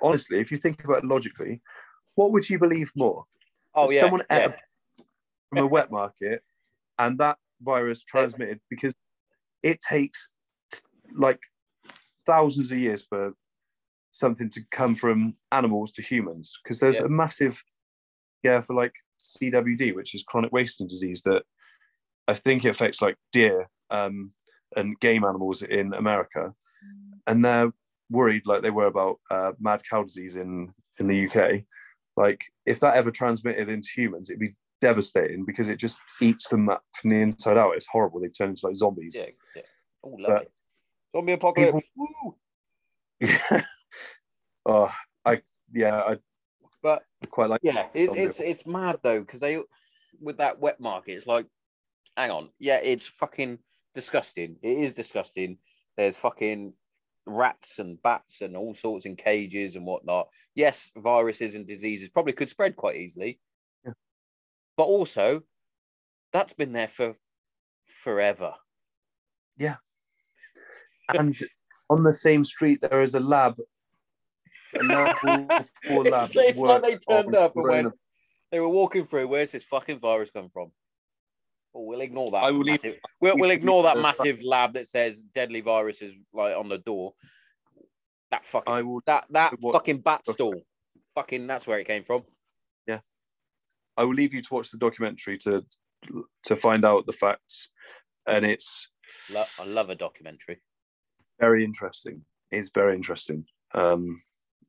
honestly, 0.00 0.40
if 0.40 0.50
you 0.50 0.58
think 0.58 0.82
about 0.84 0.98
it 0.98 1.04
logically, 1.04 1.62
what 2.14 2.32
would 2.32 2.48
you 2.48 2.58
believe 2.58 2.90
more? 2.96 3.24
Oh 3.74 3.86
That 3.88 3.94
yeah, 3.94 4.00
someone 4.00 4.22
yeah. 4.30 4.52
from 5.50 5.58
a 5.58 5.66
wet 5.66 5.90
market 5.90 6.42
and 6.98 7.18
that 7.18 7.38
virus 7.60 8.02
transmitted 8.06 8.60
because 8.68 8.94
it 9.62 9.80
takes 9.80 10.28
like 11.14 11.40
thousands 12.26 12.70
of 12.72 12.78
years 12.78 13.04
for 13.08 13.32
something 14.12 14.50
to 14.50 14.60
come 14.70 14.94
from 14.94 15.34
animals 15.50 15.90
to 15.92 16.02
humans 16.02 16.52
because 16.62 16.80
there's 16.80 16.98
Yeah. 16.98 17.04
a 17.04 17.08
massive 17.08 17.62
yeah 18.42 18.60
for 18.60 18.74
like 18.74 18.92
CWD 19.22 19.94
which 19.94 20.14
is 20.14 20.22
chronic 20.22 20.52
wasting 20.52 20.86
disease 20.86 21.22
that 21.22 21.44
I 22.32 22.34
think 22.34 22.64
it 22.64 22.70
affects 22.70 23.02
like 23.02 23.16
deer 23.30 23.68
um, 23.90 24.32
and 24.74 24.98
game 25.00 25.22
animals 25.22 25.60
in 25.60 25.92
America 25.92 26.54
and 27.26 27.44
they're 27.44 27.70
worried 28.08 28.44
like 28.46 28.62
they 28.62 28.70
were 28.70 28.86
about 28.86 29.20
uh, 29.30 29.52
mad 29.60 29.82
cow 29.88 30.02
disease 30.02 30.36
in 30.36 30.72
in 30.98 31.08
the 31.08 31.26
UK 31.26 31.64
like 32.16 32.40
if 32.64 32.80
that 32.80 32.96
ever 32.96 33.10
transmitted 33.10 33.68
into 33.68 33.90
humans 33.94 34.30
it'd 34.30 34.40
be 34.40 34.54
devastating 34.80 35.44
because 35.44 35.68
it 35.68 35.76
just 35.76 35.98
eats 36.22 36.48
them 36.48 36.70
up 36.70 36.82
from 36.94 37.10
the 37.10 37.20
inside 37.20 37.58
out 37.58 37.76
it's 37.76 37.86
horrible 37.92 38.18
they 38.18 38.28
turn 38.28 38.48
into 38.50 38.66
like 38.66 38.76
zombies 38.76 39.14
Yeah, 39.14 39.26
yeah. 39.54 39.62
Oh, 40.02 40.16
lovely. 40.18 40.46
Zombie 41.14 41.32
apocalypse. 41.34 41.88
Woo! 41.94 42.34
oh 44.66 44.92
I 45.24 45.42
yeah 45.70 45.96
I 46.00 46.16
But 46.82 47.04
quite 47.30 47.50
like 47.50 47.60
yeah, 47.62 47.88
it, 47.92 48.10
it's 48.16 48.40
it's 48.40 48.66
mad 48.66 48.98
though 49.02 49.20
because 49.20 49.40
they 49.40 49.60
with 50.20 50.38
that 50.38 50.60
wet 50.60 50.80
market, 50.80 51.12
it's 51.12 51.26
like, 51.26 51.46
hang 52.16 52.30
on, 52.30 52.50
yeah, 52.58 52.80
it's 52.82 53.06
fucking 53.06 53.58
disgusting. 53.94 54.56
It 54.62 54.78
is 54.78 54.92
disgusting. 54.92 55.58
There's 55.96 56.16
fucking 56.16 56.72
rats 57.26 57.78
and 57.78 58.00
bats 58.02 58.40
and 58.40 58.56
all 58.56 58.74
sorts 58.74 59.06
in 59.06 59.16
cages 59.16 59.76
and 59.76 59.86
whatnot. 59.86 60.28
Yes, 60.54 60.90
viruses 60.96 61.54
and 61.54 61.66
diseases 61.66 62.08
probably 62.08 62.32
could 62.32 62.50
spread 62.50 62.76
quite 62.76 62.96
easily, 62.96 63.38
Yeah. 63.84 63.92
but 64.76 64.84
also 64.84 65.42
that's 66.32 66.52
been 66.52 66.72
there 66.72 66.88
for 66.88 67.14
forever. 67.86 68.54
Yeah. 69.56 69.76
And 71.08 71.36
on 71.90 72.02
the 72.02 72.14
same 72.14 72.44
street 72.44 72.80
there 72.80 73.02
is 73.02 73.14
a 73.14 73.20
lab 73.20 73.56
a 74.74 75.14
four 75.84 76.04
lab. 76.04 76.24
It's, 76.24 76.36
it's 76.36 76.58
like 76.58 76.82
they 76.82 76.96
turned 76.96 77.34
up 77.34 77.54
and 77.56 77.64
went, 77.64 77.92
they 78.50 78.60
were 78.60 78.68
walking 78.68 79.04
through. 79.04 79.28
Where's 79.28 79.52
this 79.52 79.64
fucking 79.64 80.00
virus 80.00 80.30
come 80.30 80.48
from? 80.52 80.72
Oh, 81.74 81.82
we'll 81.82 82.00
ignore 82.02 82.30
that. 82.32 82.44
I 82.44 82.50
will 82.50 82.60
leave- 82.60 82.84
massive, 82.84 82.96
we'll, 83.20 83.38
we'll 83.38 83.50
ignore 83.50 83.82
that 83.84 83.98
massive 83.98 84.42
lab 84.42 84.74
that 84.74 84.86
says 84.86 85.24
deadly 85.34 85.60
viruses 85.60 86.14
like 86.32 86.56
on 86.56 86.68
the 86.68 86.78
door. 86.78 87.14
That 88.30 88.44
fucking 88.44 88.72
I 88.72 88.82
will. 88.82 89.00
that 89.06 89.26
that 89.30 89.54
what- 89.60 89.72
fucking 89.72 89.98
bat 90.00 90.26
stall. 90.26 90.60
Fucking 91.14 91.46
that's 91.46 91.66
where 91.66 91.78
it 91.78 91.86
came 91.86 92.04
from. 92.04 92.22
Yeah. 92.86 93.00
I 93.96 94.04
will 94.04 94.14
leave 94.14 94.32
you 94.32 94.40
to 94.42 94.54
watch 94.54 94.70
the 94.70 94.78
documentary 94.78 95.38
to 95.38 95.64
to 96.44 96.56
find 96.56 96.84
out 96.84 97.06
the 97.06 97.12
facts, 97.12 97.68
and 98.26 98.44
it's 98.44 98.88
Lo- 99.30 99.44
I 99.58 99.64
love 99.64 99.90
a 99.90 99.94
documentary. 99.94 100.60
very 101.38 101.64
interesting. 101.64 102.24
It's 102.50 102.70
very 102.70 102.94
interesting. 102.96 103.44
Um, 103.74 104.22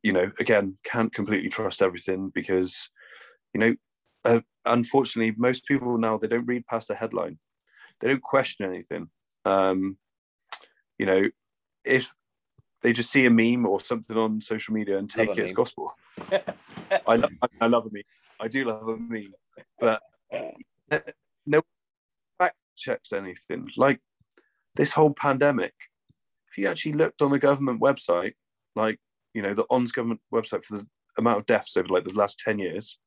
you 0.04 0.12
know, 0.14 0.32
again, 0.40 0.78
can't 0.84 1.14
completely 1.14 1.50
trust 1.50 1.82
everything 1.82 2.30
because, 2.36 2.90
you 3.54 3.60
know, 3.60 3.76
uh, 4.26 4.42
unfortunately, 4.66 5.34
most 5.38 5.66
people 5.66 5.98
now 5.98 6.18
they 6.18 6.28
don't 6.28 6.46
read 6.46 6.66
past 6.66 6.88
the 6.88 6.96
headline. 6.96 7.38
They 8.00 8.08
don't 8.08 8.24
question 8.24 8.66
anything. 8.66 9.10
Um, 9.46 9.98
you 10.98 11.06
know, 11.06 11.30
if 11.84 12.14
they 12.82 12.94
just 12.94 13.12
see 13.12 13.26
a 13.26 13.30
meme 13.30 13.66
or 13.66 13.80
something 13.80 14.18
on 14.18 14.42
social 14.42 14.74
media 14.74 14.98
and 14.98 15.10
take 15.10 15.30
Love 15.30 15.40
it 15.40 15.44
as 15.44 15.52
gospel. 15.52 15.94
I, 16.32 17.16
lo- 17.16 17.30
I 17.62 17.68
love 17.68 17.86
a 17.86 17.90
meme. 17.92 18.04
I 18.40 18.48
do 18.48 18.66
love 18.66 18.88
a 18.88 18.98
meme, 18.98 19.34
but 19.80 20.02
no 21.46 21.62
fact 22.38 22.58
checks 22.76 23.14
anything. 23.14 23.70
Like 23.78 24.00
this 24.76 24.92
whole 24.92 25.14
pandemic, 25.14 25.74
if 26.50 26.58
you 26.58 26.68
actually 26.68 26.94
looked 26.94 27.22
on 27.22 27.32
the 27.32 27.40
government 27.40 27.80
website, 27.80 28.34
like 28.76 29.00
you 29.34 29.42
know 29.42 29.54
the 29.54 29.66
ONS 29.70 29.92
government 29.92 30.20
website 30.32 30.66
for 30.66 30.78
the 30.78 30.88
amount 31.18 31.38
of 31.40 31.46
deaths 31.46 31.78
over 31.78 31.88
like 31.88 32.04
the 32.04 32.14
last 32.14 32.40
ten 32.40 32.60
years, 32.60 32.98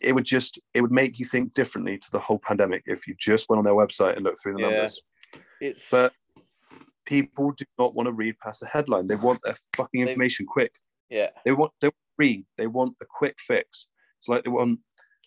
it 0.00 0.12
would 0.12 0.24
just 0.24 0.58
it 0.74 0.80
would 0.82 0.90
make 0.92 1.18
you 1.18 1.24
think 1.24 1.52
differently 1.54 1.98
to 1.98 2.10
the 2.10 2.18
whole 2.18 2.38
pandemic 2.38 2.82
if 2.86 3.06
you 3.06 3.14
just 3.18 3.48
went 3.48 3.58
on 3.58 3.64
their 3.64 3.74
website 3.74 4.14
and 4.16 4.24
looked 4.24 4.40
through 4.42 4.54
the 4.54 4.60
Yeah. 4.60 4.70
numbers. 4.70 5.00
It's 5.60 5.90
But 5.90 6.12
people 7.04 7.52
do 7.52 7.64
not 7.78 7.94
want 7.94 8.06
to 8.06 8.12
read 8.12 8.38
past 8.38 8.60
the 8.60 8.66
headline. 8.66 9.06
They 9.06 9.14
want 9.16 9.40
their 9.42 9.56
fucking 9.76 10.04
They- 10.04 10.10
information 10.10 10.46
quick. 10.46 10.72
yeah, 11.08 11.30
They 11.44 11.52
want 11.52 11.72
they 11.80 11.88
want 11.88 11.94
read. 12.18 12.46
They 12.56 12.66
want 12.66 12.96
a 13.00 13.06
quick 13.06 13.36
fix. 13.40 13.86
It's 14.20 14.28
like 14.28 14.44
they 14.44 14.50
want 14.50 14.80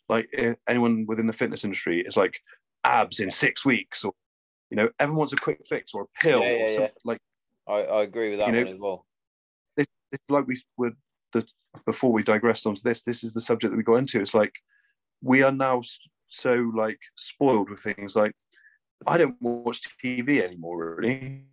like 0.07 0.27
anyone 0.67 1.05
within 1.07 1.27
the 1.27 1.33
fitness 1.33 1.63
industry 1.63 2.01
is 2.01 2.17
like 2.17 2.39
abs 2.83 3.19
in 3.19 3.29
six 3.31 3.63
weeks, 3.63 4.03
or 4.03 4.13
you 4.71 4.75
know, 4.77 4.89
everyone 4.99 5.19
wants 5.19 5.33
a 5.33 5.37
quick 5.37 5.61
fix 5.67 5.93
or 5.93 6.03
a 6.03 6.19
pill 6.21 6.41
Yeah, 6.41 6.47
or 6.47 6.57
yeah, 6.57 6.67
something. 6.67 6.81
yeah. 6.83 6.89
Like 7.03 7.19
I, 7.67 7.73
I 7.73 8.03
agree 8.03 8.29
with 8.31 8.39
that 8.39 8.47
You 8.47 8.53
know- 8.53 8.63
one 8.65 8.73
as 8.73 8.79
well. 8.79 9.05
this, 9.77 9.87
this 10.11 10.19
like 10.29 10.47
we 10.47 10.61
were 10.77 10.91
the 11.33 11.45
before 11.85 12.11
we 12.11 12.23
digressed 12.23 12.65
onto 12.65 12.81
this. 12.81 13.03
This 13.03 13.23
is 13.23 13.33
the 13.33 13.41
subject 13.41 13.71
that 13.71 13.77
we 13.77 13.83
got 13.83 13.95
into. 13.95 14.21
It's 14.21 14.33
like 14.33 14.53
we 15.21 15.43
are 15.43 15.51
now 15.51 15.81
so 16.29 16.71
like 16.75 16.99
spoiled 17.15 17.69
with 17.69 17.81
things 17.81 18.15
like 18.15 18.33
I 19.07 19.17
don't 19.17 19.41
watch 19.41 19.81
TV 20.03 20.41
anymore. 20.41 20.95
Really, 20.97 21.43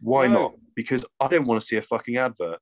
why 0.00 0.26
No. 0.26 0.32
not? 0.32 0.54
Because 0.74 1.04
I 1.20 1.28
don't 1.28 1.46
want 1.46 1.60
to 1.60 1.66
see 1.66 1.76
a 1.76 1.82
fucking 1.82 2.16
advert, 2.16 2.58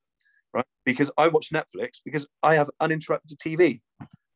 right? 0.52 0.64
Because 0.84 1.10
I 1.18 1.28
watch 1.28 1.50
Netflix 1.52 2.00
because 2.04 2.26
I 2.42 2.54
have 2.54 2.70
uninterrupted 2.80 3.38
TV. 3.38 3.80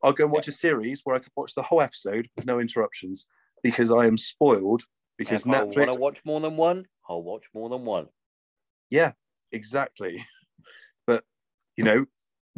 I'll 0.03 0.13
go 0.13 0.25
and 0.25 0.33
watch 0.33 0.47
a 0.47 0.53
series 0.53 1.01
where 1.05 1.17
I 1.17 1.19
can 1.19 1.33
watch 1.37 1.55
the 1.55 1.63
whole 1.63 1.81
episode 1.83 2.29
with 2.37 2.47
no 2.47 2.61
interruptions 2.61 3.27
because 3.63 3.91
I 3.91 4.07
am 4.07 4.17
spoiled. 4.17 4.85
Because 5.17 5.43
if 5.45 5.49
I 5.53 5.65
want 5.65 5.93
to 5.95 5.99
watch 6.01 6.21
more 6.25 6.41
than 6.41 6.57
one, 6.57 6.87
I'll 7.09 7.25
watch 7.25 7.47
more 7.53 7.69
than 7.69 7.85
one. 7.85 8.09
yeah, 8.91 9.13
exactly. 9.53 10.25
But 11.07 11.25
you 11.77 11.85
know, 11.85 12.05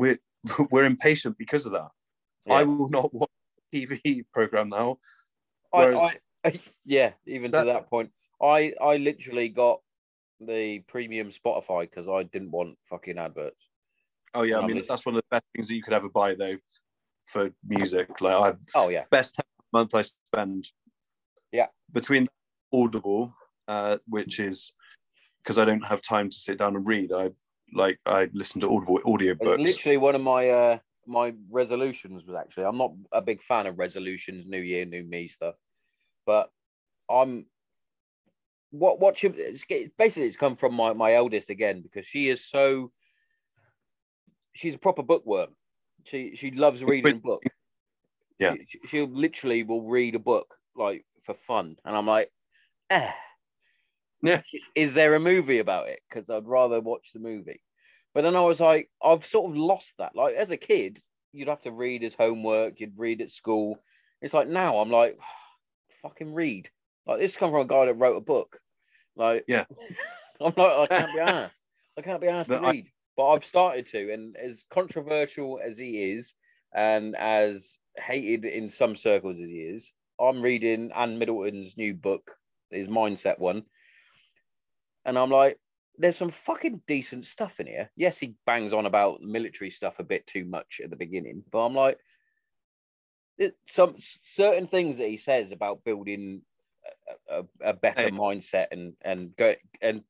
we're 0.00 0.18
we're 0.70 0.84
impatient 0.84 1.36
because 1.38 1.66
of 1.66 1.72
that. 1.72 1.88
I 2.50 2.64
will 2.64 2.88
not 2.88 3.12
watch 3.12 3.30
a 3.72 3.76
TV 3.76 4.24
program 4.34 4.70
now. 4.70 4.98
I, 5.72 5.78
Whereas- 5.78 6.10
I, 6.44 6.60
yeah, 6.86 7.12
even 7.26 7.50
That- 7.50 7.60
to 7.60 7.66
that 7.66 7.90
point, 7.90 8.10
I 8.42 8.72
I 8.80 8.96
literally 8.96 9.48
got 9.50 9.80
the 10.40 10.78
premium 10.88 11.30
Spotify 11.30 11.82
because 11.82 12.08
I 12.08 12.22
didn't 12.22 12.50
want 12.50 12.78
fucking 12.84 13.18
adverts. 13.18 13.68
Oh 14.34 14.42
yeah, 14.42 14.56
I 14.56 14.62
I'm 14.62 14.66
mean 14.66 14.82
that's 14.88 15.04
one 15.04 15.14
of 15.16 15.20
the 15.20 15.26
best 15.36 15.44
things 15.54 15.68
that 15.68 15.74
you 15.74 15.82
could 15.82 15.92
ever 15.92 16.08
buy 16.08 16.34
though 16.34 16.56
for 17.26 17.50
music. 17.66 18.20
Like 18.20 18.34
I 18.34 18.54
Oh 18.74 18.88
yeah, 18.88 19.04
best 19.10 19.36
month 19.72 19.94
I 19.94 20.02
spend. 20.02 20.68
Yeah. 21.52 21.66
Between 21.92 22.28
Audible, 22.72 23.34
uh, 23.68 23.98
which 24.06 24.38
is 24.38 24.72
because 25.42 25.58
I 25.58 25.64
don't 25.64 25.82
have 25.82 26.00
time 26.00 26.30
to 26.30 26.36
sit 26.36 26.58
down 26.58 26.76
and 26.76 26.86
read. 26.86 27.12
I 27.12 27.30
like 27.74 27.98
I 28.06 28.28
listen 28.32 28.60
to 28.62 28.74
Audible 28.74 28.98
it's 28.98 29.06
audiobooks. 29.06 29.62
literally 29.62 29.96
one 29.96 30.14
of 30.14 30.22
my 30.22 30.48
uh 30.50 30.78
my 31.06 31.34
resolutions 31.50 32.24
was 32.24 32.36
actually. 32.36 32.64
I'm 32.64 32.78
not 32.78 32.92
a 33.12 33.20
big 33.20 33.42
fan 33.42 33.66
of 33.66 33.78
resolutions, 33.78 34.46
New 34.46 34.60
Year, 34.60 34.84
New 34.84 35.02
Me 35.02 35.28
stuff, 35.28 35.56
but 36.26 36.50
I'm. 37.08 37.46
What 38.72 39.00
what 39.00 39.18
should 39.18 39.36
it's 39.36 39.64
basically 39.98 40.28
it's 40.28 40.36
come 40.36 40.54
from 40.54 40.74
my 40.74 40.92
my 40.92 41.14
eldest 41.14 41.50
again 41.50 41.82
because 41.82 42.06
she 42.06 42.28
is 42.28 42.44
so. 42.44 42.92
She's 44.52 44.76
a 44.76 44.78
proper 44.78 45.02
bookworm. 45.02 45.50
She 46.04 46.36
she 46.36 46.52
loves 46.52 46.84
reading 46.84 47.16
a 47.16 47.18
book. 47.18 47.42
Yeah. 48.38 48.54
She, 48.68 48.78
she'll 48.86 49.08
literally 49.08 49.64
will 49.64 49.82
read 49.82 50.14
a 50.14 50.20
book 50.20 50.56
like 50.76 51.04
for 51.22 51.34
fun, 51.34 51.76
and 51.84 51.96
I'm 51.96 52.06
like, 52.06 52.30
eh. 52.90 53.10
Yeah. 54.22 54.42
Is 54.74 54.94
there 54.94 55.14
a 55.14 55.20
movie 55.20 55.58
about 55.58 55.88
it? 55.88 56.00
Because 56.08 56.28
I'd 56.30 56.46
rather 56.46 56.80
watch 56.80 57.12
the 57.12 57.20
movie. 57.20 57.62
But 58.14 58.22
then 58.22 58.36
I 58.36 58.40
was 58.42 58.60
like, 58.60 58.90
I've 59.02 59.24
sort 59.24 59.50
of 59.50 59.56
lost 59.56 59.94
that. 59.98 60.14
Like 60.16 60.34
as 60.34 60.50
a 60.50 60.56
kid, 60.56 61.00
you'd 61.32 61.48
have 61.48 61.62
to 61.62 61.70
read 61.72 62.02
as 62.04 62.14
homework, 62.14 62.80
you'd 62.80 62.98
read 62.98 63.20
at 63.22 63.30
school. 63.30 63.78
It's 64.20 64.34
like 64.34 64.48
now 64.48 64.78
I'm 64.78 64.90
like, 64.90 65.18
fucking 66.02 66.34
read. 66.34 66.68
Like 67.06 67.18
this 67.20 67.36
come 67.36 67.50
from 67.50 67.60
a 67.60 67.64
guy 67.66 67.86
that 67.86 67.94
wrote 67.94 68.16
a 68.16 68.20
book. 68.20 68.58
Like 69.16 69.44
Yeah. 69.48 69.64
I'm 70.40 70.52
like, 70.56 70.58
I 70.58 70.86
can't 70.86 71.14
be 71.14 71.20
asked. 71.20 71.64
I 71.98 72.02
can't 72.02 72.20
be 72.20 72.28
asked 72.28 72.50
to 72.50 72.58
But 72.58 72.64
I- 72.66 72.70
read. 72.72 72.86
But 73.16 73.28
I've 73.32 73.44
started 73.44 73.86
to, 73.88 74.12
and 74.14 74.34
as 74.36 74.64
controversial 74.70 75.60
as 75.62 75.76
he 75.76 76.12
is, 76.12 76.32
and 76.74 77.14
as 77.16 77.76
hated 77.98 78.44
in 78.46 78.70
some 78.70 78.96
circles 78.96 79.38
as 79.40 79.48
he 79.48 79.58
is, 79.60 79.92
I'm 80.18 80.40
reading 80.40 80.90
Ant 80.96 81.18
Middleton's 81.18 81.76
new 81.76 81.92
book, 81.92 82.30
his 82.70 82.88
mindset 82.88 83.38
one. 83.38 83.64
And 85.10 85.18
I'm 85.18 85.28
like, 85.28 85.58
there's 85.98 86.16
some 86.16 86.30
fucking 86.30 86.82
decent 86.86 87.24
stuff 87.24 87.58
in 87.58 87.66
here. 87.66 87.90
Yes, 87.96 88.16
he 88.16 88.36
bangs 88.46 88.72
on 88.72 88.86
about 88.86 89.20
military 89.20 89.68
stuff 89.68 89.98
a 89.98 90.04
bit 90.04 90.24
too 90.24 90.44
much 90.44 90.80
at 90.84 90.88
the 90.88 90.94
beginning, 90.94 91.42
but 91.50 91.66
I'm 91.66 91.74
like, 91.74 91.98
it, 93.36 93.56
some 93.66 93.96
certain 93.98 94.68
things 94.68 94.98
that 94.98 95.08
he 95.08 95.16
says 95.16 95.50
about 95.50 95.82
building 95.82 96.42
a, 97.28 97.40
a, 97.40 97.70
a 97.70 97.72
better 97.72 98.02
Hey. 98.02 98.10
mindset 98.10 98.68
and 98.70 98.92
and 99.02 99.34
go 99.34 99.56
and 99.82 100.02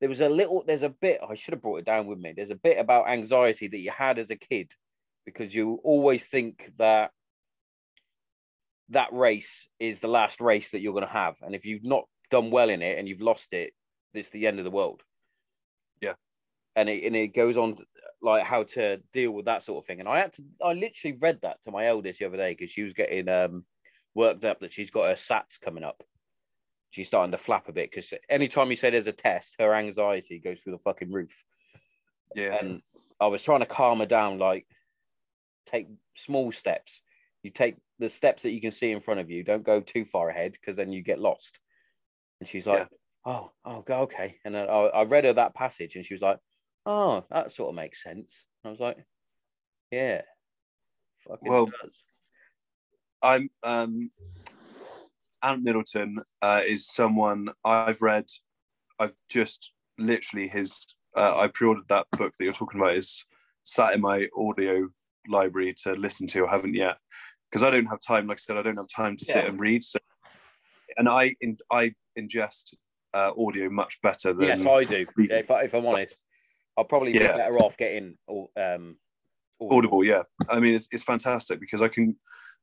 there 0.00 0.10
was 0.10 0.20
a 0.20 0.28
little 0.28 0.64
there's 0.66 0.82
a 0.82 0.90
bit 0.90 1.22
I 1.26 1.34
should 1.34 1.54
have 1.54 1.62
brought 1.62 1.78
it 1.78 1.86
down 1.86 2.06
with 2.06 2.18
me. 2.18 2.34
There's 2.36 2.50
a 2.50 2.54
bit 2.54 2.78
about 2.78 3.08
anxiety 3.08 3.68
that 3.68 3.80
you 3.80 3.90
had 3.90 4.18
as 4.18 4.28
a 4.28 4.36
kid 4.36 4.74
because 5.24 5.54
you 5.54 5.80
always 5.82 6.26
think 6.26 6.72
that 6.76 7.12
that 8.90 9.14
race 9.14 9.66
is 9.80 10.00
the 10.00 10.08
last 10.08 10.42
race 10.42 10.72
that 10.72 10.80
you're 10.80 10.92
going 10.92 11.06
to 11.06 11.10
have, 11.10 11.36
and 11.40 11.54
if 11.54 11.64
you've 11.64 11.84
not 11.86 12.04
done 12.30 12.50
well 12.50 12.68
in 12.68 12.82
it 12.82 12.98
and 12.98 13.08
you've 13.08 13.22
lost 13.22 13.54
it, 13.54 13.72
it's 14.14 14.30
the 14.30 14.46
end 14.46 14.58
of 14.58 14.64
the 14.64 14.70
world. 14.70 15.02
Yeah. 16.00 16.14
and 16.76 16.88
it 16.88 17.04
and 17.04 17.14
it 17.16 17.28
goes 17.28 17.56
on 17.56 17.76
like 18.22 18.44
how 18.44 18.62
to 18.62 18.98
deal 19.12 19.32
with 19.32 19.46
that 19.46 19.62
sort 19.62 19.82
of 19.82 19.86
thing. 19.86 20.00
And 20.00 20.08
I 20.08 20.20
had 20.20 20.32
to 20.34 20.44
I 20.62 20.72
literally 20.74 21.16
read 21.20 21.40
that 21.42 21.62
to 21.62 21.70
my 21.70 21.86
eldest 21.86 22.18
the 22.18 22.26
other 22.26 22.36
day 22.36 22.52
because 22.52 22.70
she 22.70 22.82
was 22.82 22.92
getting 22.92 23.28
um 23.28 23.64
worked 24.14 24.44
up 24.44 24.60
that 24.60 24.72
she's 24.72 24.90
got 24.90 25.08
her 25.08 25.14
SATs 25.14 25.60
coming 25.60 25.84
up. 25.84 26.02
She's 26.90 27.08
starting 27.08 27.32
to 27.32 27.38
flap 27.38 27.68
a 27.68 27.72
bit 27.72 27.90
because 27.90 28.12
anytime 28.28 28.68
you 28.70 28.76
say 28.76 28.90
there's 28.90 29.06
a 29.06 29.12
test, 29.12 29.56
her 29.58 29.74
anxiety 29.74 30.38
goes 30.38 30.60
through 30.60 30.74
the 30.74 30.78
fucking 30.78 31.10
roof. 31.10 31.44
yeah. 32.34 32.58
And 32.60 32.82
I 33.20 33.28
was 33.28 33.42
trying 33.42 33.60
to 33.60 33.66
calm 33.66 34.00
her 34.00 34.06
down, 34.06 34.38
like 34.38 34.66
take 35.66 35.88
small 36.14 36.52
steps. 36.52 37.00
You 37.42 37.50
take 37.50 37.76
the 37.98 38.08
steps 38.08 38.42
that 38.42 38.50
you 38.50 38.60
can 38.60 38.70
see 38.70 38.90
in 38.90 39.00
front 39.00 39.20
of 39.20 39.30
you. 39.30 39.42
Don't 39.42 39.64
go 39.64 39.80
too 39.80 40.04
far 40.04 40.28
ahead 40.28 40.52
because 40.52 40.76
then 40.76 40.92
you 40.92 41.02
get 41.02 41.18
lost. 41.18 41.58
And 42.40 42.48
she's 42.48 42.66
like, 42.66 42.88
"Oh, 43.24 43.50
oh, 43.64 43.82
go 43.82 44.00
okay." 44.02 44.36
And 44.44 44.56
I, 44.56 44.62
I 44.62 45.02
read 45.04 45.24
her 45.24 45.32
that 45.32 45.54
passage, 45.54 45.96
and 45.96 46.04
she 46.04 46.14
was 46.14 46.22
like, 46.22 46.38
"Oh, 46.86 47.24
that 47.30 47.52
sort 47.52 47.70
of 47.70 47.74
makes 47.74 48.02
sense." 48.02 48.44
I 48.64 48.70
was 48.70 48.80
like, 48.80 48.98
"Yeah, 49.90 50.22
fucking 51.20 51.48
Well, 51.48 51.70
does." 51.82 52.02
I'm 53.22 53.50
um 53.62 54.10
Ant 55.42 55.62
Middleton 55.62 56.18
uh, 56.40 56.62
is 56.66 56.86
someone 56.86 57.48
I've 57.64 58.00
read. 58.00 58.26
I've 58.98 59.14
just 59.30 59.72
literally 59.98 60.48
his. 60.48 60.86
Uh, 61.16 61.36
I 61.36 61.48
pre-ordered 61.48 61.88
that 61.88 62.06
book 62.12 62.32
that 62.32 62.44
you're 62.44 62.52
talking 62.52 62.80
about. 62.80 62.96
Is 62.96 63.24
sat 63.64 63.94
in 63.94 64.00
my 64.00 64.28
audio 64.36 64.88
library 65.28 65.74
to 65.84 65.92
listen 65.94 66.26
to. 66.28 66.46
I 66.46 66.52
haven't 66.52 66.74
yet 66.74 66.98
because 67.50 67.62
I 67.62 67.70
don't 67.70 67.86
have 67.86 68.00
time. 68.00 68.26
Like 68.26 68.38
I 68.38 68.42
said, 68.42 68.56
I 68.56 68.62
don't 68.62 68.76
have 68.76 68.88
time 68.94 69.16
to 69.16 69.24
sit 69.24 69.44
and 69.44 69.60
read. 69.60 69.82
So, 69.84 69.98
and 70.96 71.08
I 71.08 71.34
in, 71.40 71.58
I 71.70 71.94
ingest 72.18 72.74
uh, 73.14 73.32
audio 73.38 73.68
much 73.70 74.00
better 74.02 74.32
than 74.32 74.46
Yes, 74.48 74.66
I 74.66 74.84
do. 74.84 75.06
If, 75.18 75.50
I, 75.50 75.62
if 75.62 75.74
I'm 75.74 75.86
honest, 75.86 76.22
I'll 76.76 76.84
probably 76.84 77.14
Yeah. 77.14 77.32
be 77.32 77.38
better 77.38 77.58
off 77.58 77.76
getting 77.76 78.16
um, 78.56 78.96
Audible, 79.70 80.04
yeah. 80.04 80.22
I 80.50 80.58
mean, 80.58 80.74
it's, 80.74 80.88
it's 80.90 81.02
fantastic 81.04 81.60
because 81.60 81.82
I 81.82 81.88
can 81.88 82.16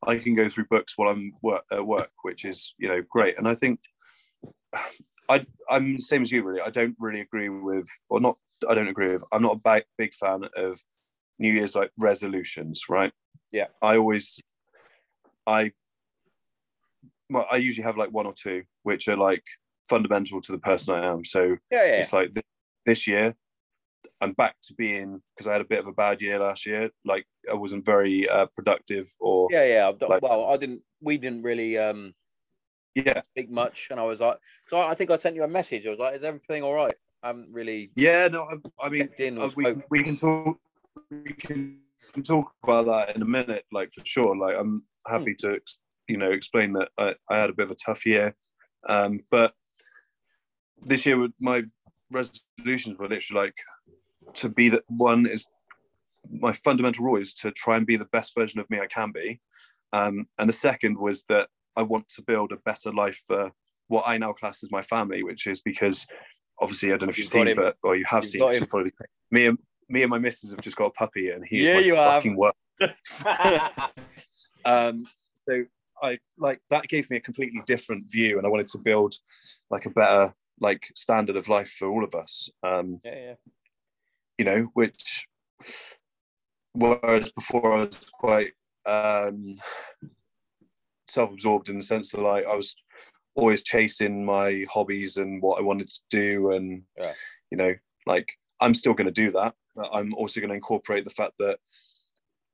I 0.05 0.17
can 0.17 0.33
go 0.35 0.49
through 0.49 0.65
books 0.69 0.93
while 0.97 1.09
I'm 1.09 1.33
work, 1.41 1.63
at 1.71 1.85
work, 1.85 2.11
which 2.23 2.45
is 2.45 2.73
you 2.77 2.89
know 2.89 3.01
great. 3.09 3.37
And 3.37 3.47
I 3.47 3.53
think 3.53 3.79
I 5.29 5.41
I'm 5.69 5.95
the 5.95 6.01
same 6.01 6.23
as 6.23 6.31
you 6.31 6.43
really. 6.43 6.61
I 6.61 6.69
don't 6.69 6.95
really 6.99 7.21
agree 7.21 7.49
with, 7.49 7.87
or 8.09 8.19
not. 8.19 8.37
I 8.67 8.73
don't 8.75 8.87
agree 8.87 9.11
with. 9.11 9.23
I'm 9.31 9.41
not 9.41 9.57
a 9.57 9.61
big 9.63 9.85
big 9.97 10.13
fan 10.13 10.41
of 10.55 10.79
New 11.37 11.53
Year's 11.53 11.75
like 11.75 11.91
resolutions, 11.97 12.83
right? 12.89 13.13
Yeah. 13.51 13.67
I 13.81 13.97
always 13.97 14.39
I 15.47 15.71
well, 17.29 17.47
I 17.51 17.57
usually 17.57 17.85
have 17.85 17.97
like 17.97 18.11
one 18.11 18.25
or 18.25 18.33
two 18.33 18.63
which 18.83 19.07
are 19.07 19.17
like 19.17 19.43
fundamental 19.89 20.41
to 20.41 20.51
the 20.51 20.57
person 20.59 20.95
I 20.95 21.05
am. 21.11 21.23
So 21.25 21.57
Yeah, 21.71 21.85
yeah. 21.85 21.99
it's 22.01 22.13
like 22.13 22.33
th- 22.33 22.45
this 22.85 23.07
year 23.07 23.35
i'm 24.21 24.31
back 24.33 24.55
to 24.61 24.73
being 24.75 25.21
because 25.35 25.45
i 25.47 25.51
had 25.51 25.61
a 25.61 25.65
bit 25.65 25.79
of 25.79 25.87
a 25.87 25.91
bad 25.91 26.21
year 26.21 26.39
last 26.39 26.65
year 26.65 26.89
like 27.05 27.25
i 27.51 27.53
wasn't 27.53 27.85
very 27.85 28.27
uh, 28.29 28.45
productive 28.55 29.07
or 29.19 29.47
Yeah, 29.51 29.65
yeah. 29.65 29.87
I've 29.87 29.99
done, 29.99 30.09
Like- 30.09 30.21
well, 30.21 30.45
I 30.45 30.57
didn't. 30.57 30.81
We 31.01 31.17
didn't 31.17 31.43
really 31.43 31.77
um 31.77 32.13
yeah 32.95 33.21
speak 33.21 33.49
much, 33.51 33.87
and 33.91 33.99
I 33.99 34.03
was 34.03 34.19
like, 34.21 34.37
so 34.67 34.79
I 34.79 34.95
think 34.95 35.11
I 35.11 35.17
sent 35.17 35.35
you 35.35 35.43
a 35.43 35.47
message. 35.47 35.85
I 35.85 35.89
was 35.91 35.99
like, 35.99 36.15
"Is 36.15 36.23
everything 36.23 36.63
all 36.63 36.73
right?" 36.73 36.93
I 37.23 37.27
haven't 37.27 37.51
really 37.51 37.91
yeah 37.95 38.29
no 38.29 38.41
i, 38.51 38.85
I 38.85 38.89
mean 38.89 39.09
in 39.17 39.37
uh, 39.37 39.49
we, 39.55 39.75
we 39.89 40.03
can 40.03 40.15
talk 40.15 40.57
we 41.11 41.33
can, 41.33 41.79
can 42.13 42.23
talk 42.23 42.53
about 42.63 42.85
that 42.85 43.15
in 43.15 43.21
a 43.21 43.25
minute 43.25 43.65
like 43.73 43.91
for 43.93 44.05
sure 44.05 44.35
like 44.37 44.55
i'm 44.57 44.83
happy 45.05 45.35
to 45.39 45.59
you 46.07 46.15
know 46.17 46.31
explain 46.31 46.71
that 46.73 46.87
I, 46.97 47.15
I 47.29 47.37
had 47.39 47.49
a 47.49 47.53
bit 47.53 47.65
of 47.65 47.71
a 47.71 47.75
tough 47.75 48.05
year 48.05 48.33
um 48.87 49.19
but 49.29 49.53
this 50.85 51.05
year 51.05 51.27
my 51.39 51.63
resolutions 52.11 52.97
were 52.97 53.07
literally 53.07 53.45
like 53.45 53.55
to 54.35 54.49
be 54.49 54.69
the 54.69 54.83
one 54.87 55.25
is 55.25 55.47
my 56.31 56.53
fundamental 56.53 57.05
rule 57.05 57.17
is 57.21 57.33
to 57.33 57.51
try 57.51 57.77
and 57.77 57.85
be 57.85 57.95
the 57.95 58.05
best 58.05 58.33
version 58.37 58.59
of 58.59 58.69
me 58.69 58.79
I 58.79 58.87
can 58.87 59.11
be. 59.11 59.39
Um, 59.93 60.27
and 60.37 60.47
the 60.47 60.53
second 60.53 60.97
was 60.97 61.23
that 61.29 61.47
I 61.75 61.83
want 61.83 62.09
to 62.09 62.21
build 62.21 62.51
a 62.51 62.57
better 62.57 62.91
life 62.91 63.23
for 63.25 63.51
what 63.87 64.07
I 64.07 64.17
now 64.17 64.33
class 64.33 64.63
as 64.63 64.71
my 64.71 64.81
family, 64.81 65.23
which 65.23 65.47
is 65.47 65.61
because 65.61 66.05
obviously 66.61 66.89
I 66.89 66.97
don't 66.97 67.03
know 67.03 67.09
if 67.09 67.17
you've, 67.17 67.33
You've 67.33 67.47
seen, 67.47 67.55
but 67.55 67.77
or 67.83 67.95
you 67.95 68.05
have 68.05 68.23
You've 68.23 68.53
seen. 68.53 68.65
probably- 68.69 68.91
me 69.31 69.47
and 69.47 69.57
me 69.87 70.03
and 70.03 70.09
my 70.09 70.19
missus 70.19 70.51
have 70.51 70.61
just 70.61 70.75
got 70.75 70.85
a 70.85 70.91
puppy, 70.91 71.29
and 71.29 71.43
he's 71.45 71.65
Yeah, 71.65 71.75
my 71.75 71.79
you 71.79 71.95
fucking 71.95 72.35
work. 72.35 72.55
um, 74.65 75.05
so 75.47 75.63
I 76.01 76.19
like 76.37 76.61
that 76.69 76.87
gave 76.87 77.09
me 77.09 77.17
a 77.17 77.21
completely 77.21 77.61
different 77.65 78.11
view, 78.11 78.37
and 78.37 78.45
I 78.45 78.49
wanted 78.49 78.67
to 78.67 78.77
build 78.77 79.15
like 79.71 79.85
a 79.85 79.89
better 79.89 80.33
like 80.59 80.91
standard 80.95 81.35
of 81.35 81.47
life 81.47 81.69
for 81.69 81.87
all 81.87 82.03
of 82.03 82.15
us. 82.15 82.49
Um, 82.63 82.99
yeah, 83.03 83.15
yeah. 83.15 83.33
you 84.37 84.45
know, 84.45 84.69
which 84.73 85.27
whereas 86.73 87.29
before 87.31 87.73
I 87.73 87.79
was 87.85 88.09
quite 88.13 88.51
um, 88.85 89.55
self-absorbed 91.07 91.69
in 91.69 91.77
the 91.77 91.81
sense 91.81 92.11
that 92.11 92.21
like 92.21 92.45
I 92.45 92.55
was 92.55 92.75
always 93.35 93.63
chasing 93.63 94.25
my 94.25 94.65
hobbies 94.71 95.17
and 95.17 95.41
what 95.41 95.59
I 95.59 95.63
wanted 95.63 95.89
to 95.89 96.01
do, 96.09 96.51
and 96.51 96.83
Yeah. 96.97 97.13
you 97.51 97.57
know, 97.57 97.73
like 98.05 98.33
I'm 98.59 98.73
still 98.73 98.93
going 98.93 99.07
to 99.07 99.11
do 99.11 99.31
that, 99.31 99.55
but 99.75 99.89
I'm 99.93 100.13
also 100.13 100.39
going 100.39 100.49
to 100.49 100.55
incorporate 100.55 101.03
the 101.03 101.09
fact 101.09 101.33
that 101.39 101.59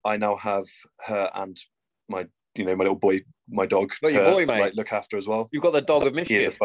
I 0.04 0.18
now 0.18 0.36
have 0.36 0.66
her 1.08 1.32
and 1.34 1.60
my, 2.08 2.28
you 2.56 2.64
know, 2.66 2.76
my 2.76 2.84
little 2.84 3.00
boy, 3.00 3.22
my 3.50 3.66
dog 3.66 3.92
to 4.06 4.14
your 4.14 4.26
boy, 4.26 4.46
mate. 4.46 4.60
like 4.60 4.76
look 4.76 4.94
after 4.94 5.18
as 5.18 5.28
well. 5.28 5.50
You've 5.52 5.64
got 5.64 5.74
the 5.74 5.82
dog 5.82 6.06
of 6.06 6.14
mischief. 6.14 6.60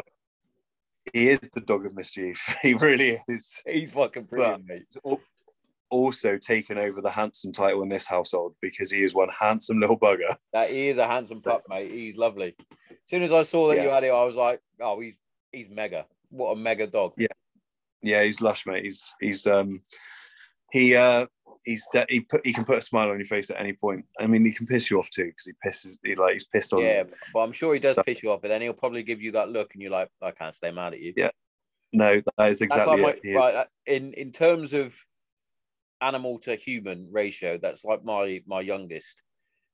He 1.12 1.28
is 1.28 1.40
the 1.54 1.60
dog 1.60 1.86
of 1.86 1.94
mischief. 1.94 2.54
He 2.62 2.74
really 2.74 3.18
is. 3.28 3.62
He's 3.66 3.90
fucking 3.92 4.24
brilliant, 4.24 4.64
mate. 4.66 4.84
Also 5.90 6.38
taken 6.38 6.78
over 6.78 7.00
the 7.00 7.10
handsome 7.10 7.52
title 7.52 7.82
in 7.82 7.88
this 7.88 8.06
household 8.06 8.54
because 8.62 8.92
he 8.92 9.02
is 9.02 9.12
one 9.12 9.28
handsome 9.36 9.80
little 9.80 9.98
bugger. 9.98 10.36
That 10.52 10.70
he 10.70 10.88
is 10.88 10.98
a 10.98 11.06
handsome 11.06 11.42
pup, 11.42 11.62
mate. 11.68 11.90
He's 11.90 12.16
lovely. 12.16 12.54
As 12.90 12.96
soon 13.06 13.22
as 13.24 13.32
I 13.32 13.42
saw 13.42 13.68
that 13.68 13.76
Yeah. 13.78 13.84
you 13.84 13.88
had 13.90 14.04
it, 14.04 14.10
I 14.10 14.24
was 14.24 14.36
like, 14.36 14.60
"Oh, 14.80 15.00
he's 15.00 15.18
he's 15.50 15.68
mega. 15.68 16.06
What 16.30 16.52
a 16.52 16.56
mega 16.56 16.86
dog." 16.86 17.14
Yeah. 17.16 17.26
Yeah, 18.02 18.22
he's 18.22 18.40
lush, 18.40 18.66
mate. 18.66 18.84
He's 18.84 19.12
he's 19.20 19.46
um 19.48 19.82
he 20.70 20.94
uh 20.94 21.26
he's 21.64 21.86
de- 21.92 22.06
he 22.08 22.20
put 22.20 22.44
he 22.46 22.52
can 22.52 22.64
put 22.64 22.78
a 22.78 22.80
smile 22.80 23.10
on 23.10 23.16
your 23.18 23.24
face 23.24 23.50
at 23.50 23.60
any 23.60 23.72
point. 23.72 24.04
I 24.18 24.26
mean, 24.26 24.44
he 24.44 24.52
can 24.52 24.66
piss 24.66 24.90
you 24.90 24.98
off 24.98 25.10
too 25.10 25.26
because 25.26 25.46
he 25.46 25.52
pisses 25.66 25.98
he 26.04 26.14
like 26.14 26.32
he's 26.34 26.44
pissed 26.44 26.72
on. 26.72 26.80
Yeah, 26.82 27.04
but 27.32 27.40
I'm 27.40 27.52
sure 27.52 27.74
he 27.74 27.80
does 27.80 27.96
So- 27.96 28.02
piss 28.02 28.22
you 28.22 28.30
off, 28.32 28.42
but 28.42 28.48
then 28.48 28.62
he'll 28.62 28.72
probably 28.72 29.02
give 29.02 29.20
you 29.20 29.32
that 29.32 29.50
look, 29.50 29.74
and 29.74 29.82
you're 29.82 29.90
like, 29.90 30.08
"I 30.22 30.30
can't 30.30 30.54
stay 30.54 30.70
mad 30.70 30.94
at 30.94 31.00
you." 31.00 31.12
Yeah, 31.16 31.30
No, 31.92 32.20
that 32.38 32.48
is 32.50 32.60
exactly 32.60 33.02
like 33.02 33.20
my, 33.24 33.34
right, 33.34 33.54
uh, 33.54 33.64
in 33.86 34.12
in 34.14 34.32
terms 34.32 34.72
of 34.72 34.94
animal 36.00 36.38
to 36.40 36.54
human 36.56 37.08
ratio. 37.10 37.58
That's 37.58 37.84
like 37.84 38.04
my 38.04 38.42
my 38.46 38.60
youngest. 38.60 39.22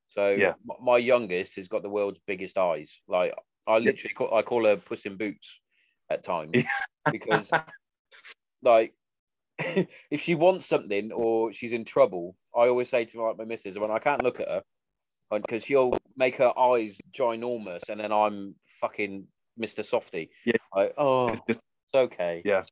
So 0.09 0.29
Yeah. 0.29 0.53
my 0.81 0.97
youngest 0.97 1.55
has 1.57 1.67
got 1.67 1.83
the 1.83 1.89
world's 1.89 2.19
biggest 2.27 2.57
eyes. 2.57 2.99
Like 3.07 3.33
I 3.65 3.77
literally 3.79 4.13
call, 4.13 4.33
I 4.33 4.41
call 4.41 4.65
her 4.65 4.77
Puss 4.77 5.05
in 5.05 5.17
Boots 5.17 5.59
at 6.09 6.23
times 6.23 6.51
because 7.11 7.51
like 8.61 8.93
if 10.11 10.21
she 10.21 10.35
wants 10.35 10.65
something 10.65 11.11
or 11.11 11.51
she's 11.53 11.73
in 11.73 11.85
trouble, 11.85 12.35
I 12.55 12.67
always 12.67 12.89
say 12.89 13.05
to 13.05 13.17
my, 13.17 13.33
my 13.37 13.45
missus 13.45 13.77
when 13.77 13.91
I 13.91 13.99
can't 13.99 14.23
look 14.23 14.39
at 14.39 14.47
her 14.47 14.61
because 15.31 15.63
she'll 15.65 15.93
make 16.15 16.37
her 16.37 16.57
eyes 16.57 16.97
ginormous 17.11 17.89
and 17.89 17.99
then 17.99 18.11
I'm 18.11 18.55
fucking 18.81 19.25
Mr. 19.59 19.83
Softy. 19.83 20.29
Yeah. 20.45 20.53
Like, 20.75 20.93
oh, 20.97 21.29
it's 21.29 21.41
just 21.47 21.59
it's 21.59 21.95
okay. 21.95 22.41
Yeah. 22.45 22.63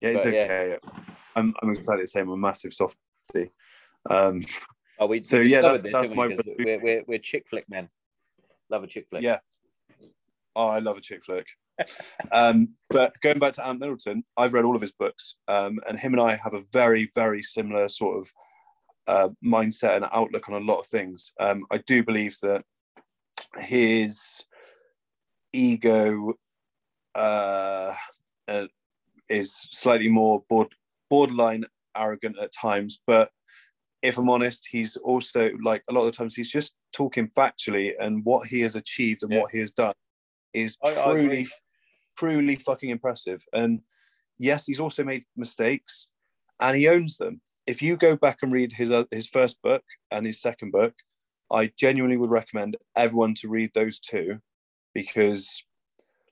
yeah, 0.00 0.08
it's 0.10 0.24
but, 0.24 0.32
yeah. 0.34 0.42
okay. 0.42 0.78
I'm 1.34 1.54
I'm 1.62 1.70
excited 1.70 2.02
to 2.02 2.06
say 2.06 2.20
I'm 2.20 2.30
a 2.30 2.36
massive 2.36 2.72
softie. 2.72 3.52
Um, 4.08 4.42
Oh, 4.98 5.06
we 5.06 5.22
So, 5.22 5.40
yeah, 5.40 5.60
that's- 5.60 5.82
this, 5.82 5.92
that's 5.92 6.08
we? 6.08 6.16
my 6.16 6.38
we're, 6.58 6.80
we're 6.80 7.04
we're 7.06 7.18
chick 7.18 7.46
flick 7.48 7.68
men. 7.68 7.88
Love 8.70 8.84
a 8.84 8.86
chick 8.86 9.06
flick. 9.10 9.22
Yeah. 9.22 9.40
Oh, 10.54 10.68
I 10.68 10.78
love 10.78 10.96
a 10.96 11.00
chick 11.02 11.22
flick. 11.22 11.46
Um, 12.32 12.68
but 12.90 13.20
going 13.20 13.38
back 13.38 13.52
to 13.54 13.66
Ant 13.66 13.80
Middleton, 13.80 14.24
I've 14.36 14.52
read 14.52 14.64
all 14.64 14.74
of 14.76 14.80
his 14.80 14.92
books, 14.92 15.34
um, 15.48 15.78
and 15.88 15.98
him 15.98 16.12
and 16.14 16.22
I 16.22 16.36
have 16.36 16.54
a 16.54 16.62
very, 16.72 17.10
very 17.14 17.42
similar 17.42 17.88
sort 17.88 18.18
of 18.18 18.32
uh, 19.06 19.28
mindset 19.44 19.96
and 19.96 20.06
outlook 20.12 20.48
on 20.48 20.60
a 20.60 20.64
lot 20.64 20.80
of 20.80 20.86
things. 20.86 21.32
Um, 21.38 21.64
I 21.70 21.78
do 21.78 22.02
believe 22.02 22.36
that 22.42 22.64
his 23.58 24.44
ego 25.52 26.34
uh, 27.14 27.94
uh, 28.48 28.66
is 29.28 29.68
slightly 29.72 30.08
more 30.08 30.42
board, 30.48 30.68
borderline 31.10 31.64
arrogant 31.96 32.38
at 32.38 32.52
times, 32.52 33.00
but 33.06 33.30
if 34.02 34.18
I'm 34.18 34.28
honest, 34.28 34.68
he's 34.70 34.96
also 34.96 35.50
like 35.64 35.82
a 35.88 35.92
lot 35.92 36.00
of 36.00 36.06
the 36.06 36.12
times 36.12 36.34
he's 36.34 36.50
just 36.50 36.74
talking 36.92 37.28
factually, 37.36 37.92
and 37.98 38.24
what 38.24 38.46
he 38.46 38.60
has 38.60 38.76
achieved 38.76 39.22
and 39.22 39.32
Yeah. 39.32 39.40
what 39.40 39.50
he 39.52 39.58
has 39.60 39.70
done 39.70 39.94
is 40.52 40.76
I- 40.84 40.90
I 40.90 41.04
truly, 41.04 41.24
agree. 41.24 41.46
Truly 42.16 42.56
fucking 42.56 42.90
impressive. 42.90 43.44
And 43.52 43.80
yes, 44.38 44.66
he's 44.66 44.80
also 44.80 45.04
made 45.04 45.24
mistakes, 45.36 46.08
and 46.60 46.76
he 46.76 46.88
owns 46.88 47.16
them. 47.16 47.40
If 47.66 47.82
you 47.82 47.96
go 47.96 48.16
back 48.16 48.38
and 48.42 48.52
read 48.52 48.72
his 48.72 48.90
uh, 48.90 49.04
his 49.10 49.26
first 49.26 49.60
book 49.62 49.82
and 50.10 50.26
his 50.26 50.40
second 50.40 50.70
book, 50.70 50.94
I 51.50 51.72
genuinely 51.78 52.16
would 52.16 52.30
recommend 52.30 52.76
everyone 52.96 53.34
to 53.36 53.48
read 53.48 53.70
those 53.74 53.98
two, 53.98 54.40
because, 54.94 55.64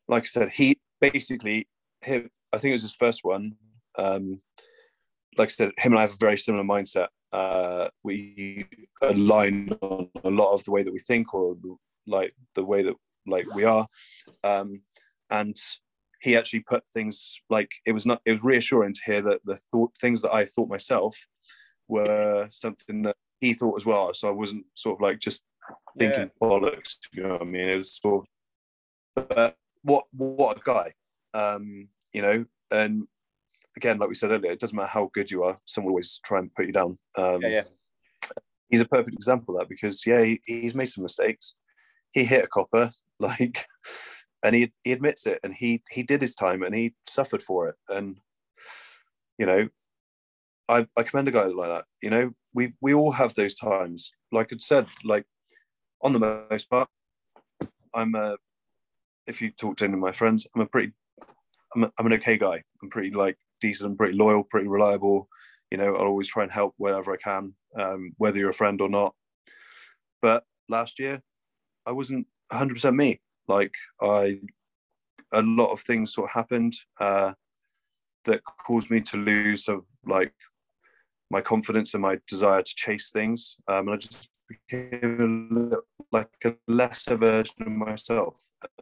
like 0.08 0.24
I 0.24 0.26
said, 0.26 0.50
he 0.54 0.78
basically 1.00 1.68
him. 2.02 2.30
I 2.52 2.58
think 2.58 2.70
it 2.70 2.74
was 2.74 2.82
his 2.82 2.94
first 2.94 3.24
one. 3.24 3.56
Um, 3.98 4.40
like 5.36 5.48
I 5.48 5.50
said, 5.50 5.72
him 5.78 5.92
and 5.92 5.98
I 5.98 6.02
have 6.02 6.14
a 6.14 6.16
very 6.18 6.38
similar 6.38 6.64
mindset. 6.64 7.08
Uh, 7.32 7.88
we 8.04 8.64
align 9.02 9.70
on 9.80 10.08
a 10.22 10.30
lot 10.30 10.52
of 10.52 10.62
the 10.62 10.70
way 10.70 10.84
that 10.84 10.92
we 10.92 11.00
think, 11.00 11.34
or 11.34 11.56
like 12.06 12.32
the 12.54 12.64
way 12.64 12.82
that 12.82 12.94
like 13.26 13.52
we 13.54 13.64
are. 13.64 13.88
Um, 14.44 14.82
and 15.30 15.56
he 16.20 16.36
actually 16.36 16.60
put 16.60 16.86
things 16.86 17.38
like 17.50 17.70
it 17.86 17.92
was 17.92 18.06
not. 18.06 18.20
It 18.24 18.32
was 18.32 18.44
reassuring 18.44 18.94
to 18.94 19.00
hear 19.04 19.20
that 19.22 19.40
the 19.44 19.58
thought 19.70 19.92
things 20.00 20.22
that 20.22 20.32
I 20.32 20.44
thought 20.44 20.68
myself 20.68 21.16
were 21.88 22.48
something 22.50 23.02
that 23.02 23.16
he 23.40 23.52
thought 23.52 23.76
as 23.76 23.84
well. 23.84 24.12
So 24.14 24.28
I 24.28 24.32
wasn't 24.32 24.64
sort 24.74 24.96
of 24.96 25.02
like 25.02 25.18
just 25.18 25.44
thinking 25.98 26.30
bollocks. 26.40 26.96
You 27.12 27.24
know 27.24 27.32
what 27.34 27.42
I 27.42 27.44
mean? 27.44 27.68
It 27.68 27.76
was 27.76 27.94
sort 27.94 28.26
of. 29.16 29.28
But 29.28 29.56
what 29.82 30.04
what 30.12 30.56
a 30.56 30.60
guy, 30.64 30.92
um, 31.34 31.88
you 32.12 32.22
know, 32.22 32.44
and 32.70 33.06
again, 33.76 33.98
like 33.98 34.08
we 34.08 34.14
said 34.14 34.30
earlier, 34.30 34.52
it 34.52 34.60
doesn't 34.60 34.76
matter 34.76 34.88
how 34.88 35.10
good 35.12 35.30
you 35.30 35.44
are, 35.44 35.58
someone 35.64 35.90
always 35.90 36.20
try 36.24 36.38
and 36.38 36.54
put 36.54 36.66
you 36.66 36.72
down. 36.72 36.98
Um, 37.16 37.42
yeah, 37.42 37.48
yeah. 37.48 37.62
He's 38.68 38.80
a 38.80 38.88
perfect 38.88 39.14
example 39.14 39.54
of 39.54 39.60
that 39.60 39.68
because 39.68 40.06
yeah, 40.06 40.22
he, 40.24 40.40
he's 40.46 40.74
made 40.74 40.86
some 40.86 41.02
mistakes. 41.02 41.54
He 42.12 42.24
hit 42.24 42.44
a 42.44 42.48
copper, 42.48 42.90
like, 43.20 43.66
and 44.44 44.54
he 44.54 44.70
he 44.84 44.92
admits 44.92 45.26
it, 45.26 45.40
and 45.42 45.54
he 45.54 45.82
he 45.90 46.02
did 46.02 46.20
his 46.20 46.34
time, 46.34 46.62
and 46.62 46.76
he 46.76 46.94
suffered 47.08 47.42
for 47.42 47.68
it, 47.68 47.74
and 47.88 48.20
you 49.38 49.46
know, 49.46 49.68
I 50.68 50.86
I 50.96 51.02
commend 51.02 51.28
a 51.28 51.32
guy 51.32 51.44
like 51.44 51.68
that. 51.70 51.84
You 52.02 52.10
know, 52.10 52.30
we 52.52 52.74
we 52.80 52.94
all 52.94 53.10
have 53.10 53.34
those 53.34 53.54
times. 53.54 54.12
Like 54.30 54.52
I 54.52 54.56
said, 54.58 54.86
like 55.02 55.24
on 56.02 56.12
the 56.12 56.46
most 56.50 56.70
part, 56.70 56.88
I'm 57.94 58.14
a. 58.14 58.36
If 59.26 59.40
you 59.40 59.50
talk 59.50 59.78
to 59.78 59.84
any 59.84 59.94
of 59.94 60.00
my 60.00 60.12
friends, 60.12 60.46
I'm 60.54 60.60
a 60.60 60.66
pretty, 60.66 60.92
I'm, 61.74 61.84
a, 61.84 61.92
I'm 61.98 62.04
an 62.04 62.12
okay 62.12 62.36
guy. 62.36 62.62
I'm 62.82 62.90
pretty 62.90 63.10
like 63.10 63.38
decent, 63.58 63.90
I'm 63.90 63.96
pretty 63.96 64.18
loyal, 64.18 64.44
pretty 64.44 64.68
reliable. 64.68 65.28
You 65.70 65.78
know, 65.78 65.96
I'll 65.96 66.08
always 66.08 66.28
try 66.28 66.42
and 66.42 66.52
help 66.52 66.74
wherever 66.76 67.10
I 67.10 67.16
can, 67.16 67.54
um, 67.78 68.12
whether 68.18 68.38
you're 68.38 68.50
a 68.50 68.54
friend 68.54 68.78
or 68.82 68.90
not. 68.90 69.14
But 70.20 70.44
last 70.68 70.98
year, 70.98 71.22
I 71.86 71.92
wasn't 71.92 72.26
100% 72.52 72.94
me. 72.94 73.22
Like 73.48 73.74
I, 74.00 74.40
a 75.32 75.42
lot 75.42 75.72
of 75.72 75.80
things 75.80 76.14
sort 76.14 76.30
of 76.30 76.34
happened 76.34 76.74
uh, 77.00 77.32
that 78.24 78.44
caused 78.44 78.90
me 78.90 79.00
to 79.00 79.16
lose 79.16 79.68
of 79.68 79.84
like 80.06 80.32
my 81.30 81.40
confidence 81.40 81.94
and 81.94 82.02
my 82.02 82.18
desire 82.28 82.62
to 82.62 82.74
chase 82.74 83.10
things. 83.10 83.56
Um, 83.68 83.88
and 83.88 83.94
I 83.94 83.96
just 83.96 84.28
became 84.48 85.72
a 85.72 85.76
like 86.12 86.30
a 86.44 86.54
lesser 86.68 87.16
version 87.16 87.54
of 87.60 87.72
myself. 87.72 88.36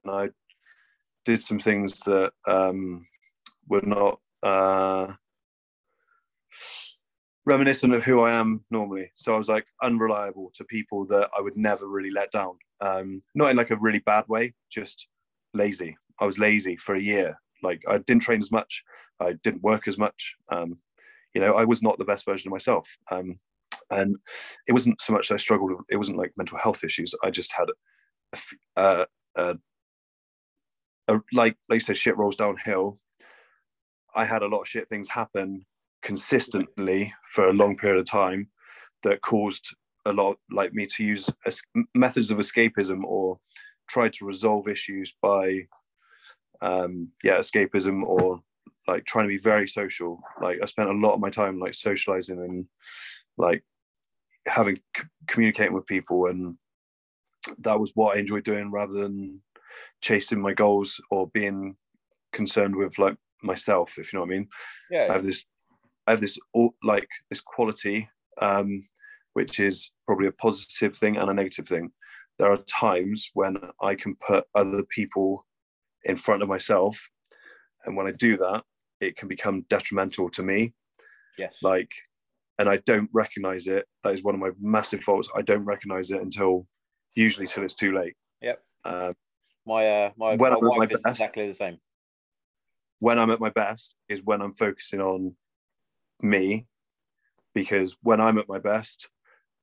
And 0.05 0.15
I 0.15 0.31
did 1.25 1.41
some 1.41 1.61
things 1.61 2.01
that 2.01 2.33
um, 2.47 3.07
were 3.69 3.83
not 3.83 4.21
uh, 4.43 5.13
reminiscent 7.45 7.95
of 7.95 8.05
who 8.05 8.23
I 8.23 8.33
am 8.33 8.65
normally. 8.71 9.11
So 9.17 9.35
I 9.35 9.39
was 9.39 9.49
like 9.49 9.67
unreliable 9.83 10.51
to 10.55 10.65
people 10.65 11.07
that 11.07 11.31
I 11.37 11.41
would 11.41 11.57
never 11.57 11.89
really 11.89 12.11
let 12.11 12.31
down. 12.31 12.57
Um, 12.81 13.23
not 13.35 13.51
in 13.51 13.57
like 13.57 13.71
a 13.71 13.77
really 13.77 13.99
bad 14.01 14.25
way, 14.29 14.55
just 14.71 15.09
lazy. 15.55 15.97
I 16.21 16.25
was 16.27 16.39
lazy 16.39 16.77
for 16.77 16.95
a 16.95 17.03
year. 17.03 17.37
Like 17.63 17.83
I 17.89 17.99
didn't 17.99 18.23
train 18.23 18.41
as 18.41 18.53
much. 18.53 18.85
I 19.21 19.35
didn't 19.43 19.63
work 19.63 19.89
as 19.89 19.99
much. 19.99 20.37
Um, 20.49 20.79
you 21.35 21.41
know, 21.41 21.55
I 21.55 21.65
was 21.65 21.83
not 21.83 21.99
the 21.99 22.05
best 22.05 22.25
version 22.25 22.49
of 22.49 22.53
myself. 22.53 22.97
Um, 23.11 23.39
and 23.91 24.17
it 24.69 24.73
wasn't 24.73 25.01
so 25.01 25.13
much 25.13 25.31
I 25.31 25.37
struggled. 25.37 25.73
It 25.91 25.97
wasn't 25.97 26.19
like 26.19 26.33
mental 26.37 26.59
health 26.59 26.85
issues. 26.85 27.15
I 27.23 27.31
just 27.31 27.53
had 27.53 27.69
a, 28.77 29.07
a, 29.37 29.57
a, 31.09 31.21
like 31.33 31.57
like 31.69 31.77
you 31.77 31.81
said, 31.81 31.97
shit 31.97 32.17
rolls 32.17 32.37
downhill. 32.37 32.99
I 34.15 34.25
had 34.25 34.43
a 34.43 34.49
lot 34.49 34.61
of 34.61 34.69
shit 34.69 34.89
things 34.89 35.09
happen 35.09 35.65
consistently 36.03 37.15
for 37.25 37.49
a 37.49 37.53
long 37.53 37.77
period 37.77 37.99
of 38.01 38.07
time 38.07 38.49
that 39.03 39.21
caused 39.21 39.75
a 40.05 40.13
lot 40.13 40.37
like 40.51 40.73
me 40.73 40.87
to 40.87 41.05
use 41.05 41.31
es- 41.47 41.63
methods 41.95 42.31
of 42.31 42.39
escapism 42.39 43.05
or 43.05 43.39
try 43.89 44.09
to 44.09 44.25
resolve 44.27 44.69
issues 44.69 45.15
by 45.23 45.61
um 46.61 47.09
yeah 47.23 47.39
escapism 47.39 48.03
or 48.03 48.41
like 48.89 49.05
trying 49.05 49.25
to 49.25 49.29
be 49.29 49.37
very 49.39 49.67
social 49.69 50.21
like 50.41 50.59
i 50.63 50.67
spent 50.67 50.89
a 50.89 50.93
lot 50.93 51.15
of 51.15 51.21
my 51.21 51.31
time 51.31 51.59
like 51.61 51.75
socializing 51.75 52.39
and 52.39 52.67
like 53.39 53.65
having 54.47 54.77
c- 54.97 55.05
communicating 55.29 55.73
with 55.75 55.87
people 55.87 56.27
and 56.27 56.57
that 57.59 57.79
was 57.79 57.93
what 57.95 58.17
i 58.17 58.21
enjoyed 58.21 58.45
doing 58.45 58.71
rather 58.71 58.95
than 58.95 59.41
chasing 60.01 60.41
my 60.41 60.53
goals 60.53 61.01
or 61.11 61.29
being 61.29 61.77
concerned 62.33 62.75
with 62.75 62.99
like 62.99 63.17
myself 63.43 63.99
if 63.99 64.13
you 64.13 64.17
know 64.19 64.25
what 64.25 64.33
i 64.33 64.37
mean 64.37 64.49
Yeah. 64.91 65.07
I 65.11 65.13
have 65.15 65.23
this 65.25 65.45
I 66.07 66.13
have 66.13 66.21
this 66.21 66.39
like 66.83 67.09
this 67.31 67.41
quality 67.41 68.09
um 68.41 68.89
which 69.35 69.61
is 69.61 69.91
probably 70.07 70.27
a 70.27 70.33
positive 70.33 70.95
thing 70.97 71.17
and 71.17 71.31
a 71.31 71.35
negative 71.35 71.67
thing 71.69 71.91
there 72.39 72.51
are 72.51 72.57
times 72.59 73.31
when 73.35 73.57
I 73.81 73.95
can 73.95 74.17
put 74.17 74.45
other 74.55 74.83
people 74.85 75.47
in 76.05 76.17
front 76.17 76.43
of 76.43 76.49
myself 76.49 77.11
and 77.85 77.97
when 77.97 78.07
I 78.07 78.13
do 78.13 78.37
that 78.39 78.65
it 79.01 79.17
can 79.17 79.29
become 79.29 79.63
detrimental 79.69 80.29
to 80.31 80.43
me 80.43 80.75
yes. 81.39 81.59
like 81.63 81.93
and 82.59 82.69
I 82.69 82.79
don't 82.79 83.11
recognize 83.13 83.67
it 83.67 83.87
that 84.03 84.15
is 84.15 84.23
one 84.23 84.35
of 84.35 84.41
my 84.41 84.51
massive 84.61 85.03
faults 85.03 85.29
I 85.37 85.43
don't 85.43 85.65
recognize 85.65 86.11
it 86.11 86.21
until 86.21 86.67
usually 87.15 87.47
till 87.47 87.65
it's 87.65 87.75
too 87.75 87.93
late 87.97 88.15
Yep. 88.41 88.61
um, 88.85 89.15
my 89.67 89.87
uh, 89.87 90.11
my, 90.17 90.35
when 90.37 90.51
my 90.53 90.57
I'm 90.59 90.65
wife 90.65 90.79
my 90.79 90.85
is 90.97 91.01
best- 91.03 91.17
exactly 91.21 91.49
the 91.49 91.55
same. 91.55 91.79
when 92.99 93.19
I'm 93.19 93.31
at 93.31 93.41
my 93.41 93.51
best 93.51 93.95
is 94.09 94.23
when 94.25 94.41
I'm 94.43 94.53
focusing 94.55 95.01
on 95.01 95.37
me, 96.23 96.67
because 97.55 97.97
when 98.03 98.21
I'm 98.21 98.39
at 98.39 98.49
my 98.49 98.59
best, 98.59 99.09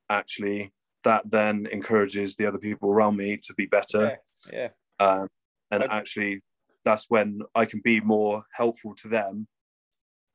actually, 0.10 0.72
that 1.04 1.30
then 1.30 1.68
encourages 1.72 2.36
the 2.36 2.46
other 2.46 2.60
people 2.60 2.90
around 2.90 3.16
me 3.16 3.38
to 3.44 3.54
be 3.54 3.66
better. 3.66 4.18
Yeah. 4.52 4.70
Um, 5.00 5.28
and 5.72 5.84
actually, 5.84 6.42
that's 6.84 7.06
when 7.10 7.42
I 7.56 7.66
can 7.66 7.82
be 7.84 8.00
more 8.02 8.44
helpful 8.54 8.96
to 8.96 9.08
them 9.08 9.48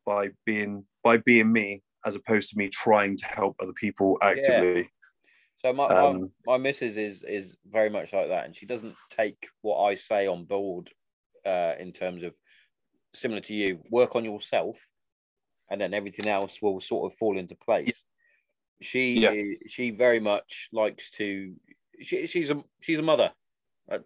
by 0.06 0.30
being 0.46 0.84
by 1.02 1.18
being 1.18 1.52
me, 1.52 1.82
as 2.04 2.16
opposed 2.16 2.50
to 2.50 2.58
me 2.58 2.68
trying 2.68 3.16
to 3.18 3.26
help 3.26 3.56
other 3.60 3.72
people 3.72 4.16
actively. 4.22 4.90
So 5.60 5.72
my, 5.72 5.86
Um, 5.86 6.30
my 6.46 6.56
my 6.56 6.58
missus 6.58 6.96
is 6.96 7.22
is 7.22 7.56
very 7.66 7.90
much 7.90 8.12
like 8.12 8.28
that, 8.28 8.44
and 8.44 8.54
she 8.54 8.66
doesn't 8.66 8.94
take 9.10 9.48
what 9.62 9.82
I 9.82 9.94
say 9.94 10.26
on 10.26 10.44
board 10.44 10.90
uh, 11.46 11.74
in 11.78 11.92
terms 11.92 12.22
of 12.22 12.34
similar 13.14 13.40
to 13.40 13.54
you. 13.54 13.80
Work 13.90 14.14
on 14.16 14.24
yourself, 14.24 14.78
and 15.70 15.80
then 15.80 15.94
everything 15.94 16.28
else 16.28 16.60
will 16.60 16.80
sort 16.80 17.10
of 17.10 17.18
fall 17.18 17.38
into 17.38 17.54
place. 17.54 18.04
She 18.80 19.14
Yeah. 19.14 19.54
she 19.68 19.90
very 19.90 20.20
much 20.20 20.68
likes 20.72 21.10
to. 21.12 21.54
She, 22.00 22.26
she's 22.26 22.50
a 22.50 22.62
she's 22.80 22.98
a 22.98 23.02
mother. 23.02 23.32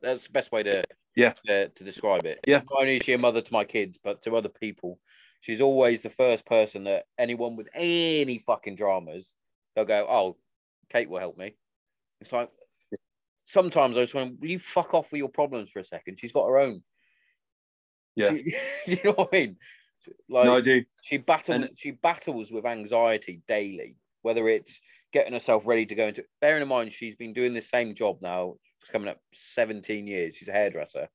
That's 0.02 0.26
the 0.26 0.32
best 0.32 0.52
way 0.52 0.62
to 0.64 0.85
Yeah. 1.16 1.32
to, 1.47 1.68
to 1.68 1.85
describe 1.85 2.26
it. 2.26 2.40
Yeah. 2.47 2.62
Not 2.70 2.80
only 2.82 2.97
is 2.97 3.02
she 3.02 3.12
a 3.12 3.18
mother 3.18 3.40
to 3.40 3.52
my 3.52 3.64
kids, 3.64 3.98
but 4.02 4.22
to 4.22 4.36
other 4.36 4.48
people. 4.48 4.98
She's 5.40 5.60
always 5.60 6.02
the 6.02 6.10
first 6.10 6.44
person 6.47 6.85
that 6.85 7.05
anyone 7.16 7.56
with 7.56 7.68
any 7.74 8.39
fucking 8.40 8.74
dramas, 8.76 9.35
they'll 9.74 9.85
go, 9.85 10.06
"Oh, 10.09 10.36
Kate 10.90 11.09
will 11.09 11.20
help 11.20 11.39
me." 11.39 11.55
It's 12.20 12.32
like 12.32 12.51
sometimes 13.44 13.97
I 13.97 14.02
just 14.02 14.14
want, 14.14 14.40
will 14.40 14.51
you 14.51 14.59
fuck 14.59 14.93
off 14.94 15.10
with 15.10 15.20
your 15.20 15.28
problems 15.28 15.70
for 15.70 15.78
a 15.78 15.85
second? 15.85 16.18
She's 16.18 16.32
got 16.32 16.47
her 16.47 16.59
own. 16.59 16.82
Yeah. 18.14 18.30
You 18.86 18.98
know 19.05 19.12
what 19.12 19.30
I 19.32 19.36
mean? 19.36 19.56
Like 20.28 20.44
no, 20.47 20.56
I 20.56 20.60
do. 20.60 20.85
she 21.02 21.16
battles 21.18 21.56
and- 21.56 21.78
she 21.78 21.90
battles 21.93 22.51
with 22.52 22.64
anxiety 22.66 23.43
daily, 23.48 23.97
whether 24.22 24.48
it's 24.48 24.80
getting 25.12 25.32
herself 25.32 25.66
ready 25.66 25.86
to 25.86 25.94
go 25.94 26.09
into 26.09 26.24
bearing 26.40 26.62
in 26.62 26.68
mind 26.68 26.93
she's 26.93 27.16
been 27.16 27.32
doing 27.32 27.55
the 27.55 27.62
same 27.62 27.94
job 27.94 28.18
now, 28.20 28.55
it's 28.80 28.90
coming 28.90 29.09
up 29.09 29.18
17 29.32 30.06
years. 30.06 30.36
She's 30.36 30.48
a 30.48 30.52
hairdresser. 30.52 31.09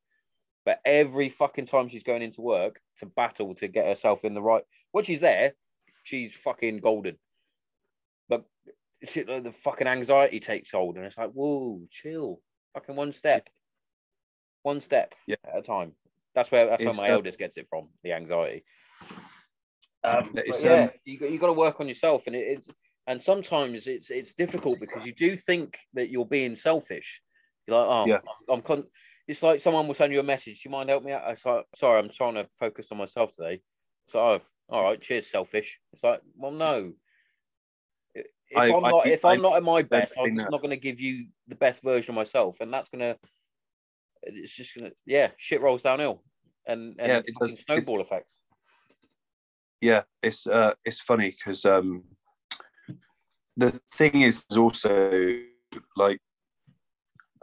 But 0.65 0.79
every 0.85 1.29
fucking 1.29 1.65
time 1.65 1.89
she's 1.89 2.03
going 2.03 2.21
into 2.21 2.41
work 2.41 2.79
to 2.97 3.05
battle 3.05 3.53
to 3.55 3.67
get 3.67 3.85
herself 3.85 4.23
in 4.23 4.33
the 4.33 4.41
right 4.41 4.63
when 4.91 5.03
she's 5.03 5.19
there, 5.21 5.53
she's 6.03 6.35
fucking 6.35 6.77
golden. 6.77 7.17
But 8.29 8.45
shit, 9.03 9.27
like, 9.27 9.43
the 9.43 9.51
fucking 9.51 9.87
anxiety 9.87 10.39
takes 10.39 10.71
hold, 10.71 10.95
and 10.95 11.05
it's 11.05 11.17
like, 11.17 11.31
whoa, 11.31 11.81
chill, 11.91 12.39
fucking 12.73 12.95
one 12.95 13.11
step, 13.11 13.49
one 14.61 14.79
step 14.81 15.13
Yeah. 15.27 15.35
at 15.45 15.57
a 15.59 15.61
time. 15.61 15.93
That's 16.35 16.49
where 16.51 16.65
that's 16.67 16.81
where 16.81 16.91
It's, 16.91 17.01
my 17.01 17.09
uh, 17.09 17.13
eldest 17.13 17.37
gets 17.37 17.57
it 17.57 17.67
from, 17.69 17.89
the 18.03 18.13
anxiety. 18.13 18.63
Um, 20.03 20.35
yeah, 20.61 20.73
um, 20.83 20.91
you 21.05 21.17
got 21.17 21.31
you 21.31 21.39
got 21.39 21.47
to 21.47 21.53
work 21.53 21.79
on 21.79 21.87
yourself, 21.87 22.27
and 22.27 22.35
it, 22.35 22.39
it's 22.39 22.67
and 23.07 23.21
sometimes 23.21 23.87
it's 23.87 24.09
it's 24.09 24.33
difficult 24.33 24.79
because 24.79 25.05
you 25.05 25.13
do 25.13 25.35
think 25.35 25.77
that 25.93 26.09
you're 26.09 26.25
being 26.25 26.55
selfish. 26.55 27.21
You're 27.67 27.79
like, 27.79 27.87
oh, 27.87 28.07
Yeah. 28.07 28.19
I'm, 28.49 28.55
I'm 28.55 28.61
con- 28.61 28.87
it's 29.27 29.41
like 29.41 29.61
someone 29.61 29.87
will 29.87 29.93
send 29.93 30.11
you 30.11 30.19
a 30.19 30.23
message. 30.23 30.61
Do 30.61 30.69
you 30.69 30.71
mind 30.71 30.89
help 30.89 31.03
me 31.03 31.13
out? 31.13 31.23
It's 31.27 31.45
like, 31.45 31.65
sorry, 31.75 31.99
I'm 31.99 32.09
trying 32.09 32.35
to 32.35 32.47
focus 32.59 32.89
on 32.91 32.97
myself 32.97 33.35
today. 33.35 33.61
So, 34.09 34.19
oh, 34.19 34.41
all 34.69 34.83
right, 34.83 35.01
cheers, 35.01 35.27
selfish. 35.27 35.79
It's 35.93 36.03
like, 36.03 36.21
well, 36.35 36.51
no. 36.51 36.93
If 38.15 38.25
I, 38.57 38.67
I- 38.67 38.75
am 38.75 38.81
not, 38.83 39.07
if 39.07 39.25
I'm 39.25 39.39
I 39.39 39.41
not 39.41 39.55
at 39.55 39.63
my 39.63 39.81
best, 39.81 40.13
I'm 40.17 40.35
that. 40.35 40.51
not 40.51 40.61
going 40.61 40.71
to 40.71 40.77
give 40.77 40.99
you 40.99 41.27
the 41.47 41.55
best 41.55 41.81
version 41.81 42.11
of 42.11 42.15
myself, 42.15 42.57
and 42.59 42.73
that's 42.73 42.89
gonna. 42.89 43.15
It's 44.23 44.55
just 44.55 44.77
gonna, 44.77 44.91
yeah, 45.05 45.29
shit 45.37 45.61
rolls 45.61 45.81
downhill, 45.81 46.23
and 46.65 46.95
and 46.99 47.07
Yeah, 47.07 47.21
it 47.25 47.35
does. 47.39 47.59
Snowball 47.65 48.01
effect. 48.01 48.29
Yeah 49.83 50.03
it's 50.21 50.47
uh 50.47 50.73
it's 50.85 51.01
funny 51.01 51.31
because 51.31 51.65
um 51.65 52.03
the 53.57 53.77
thing 53.95 54.21
is 54.21 54.45
also 54.57 55.39
like 55.97 56.19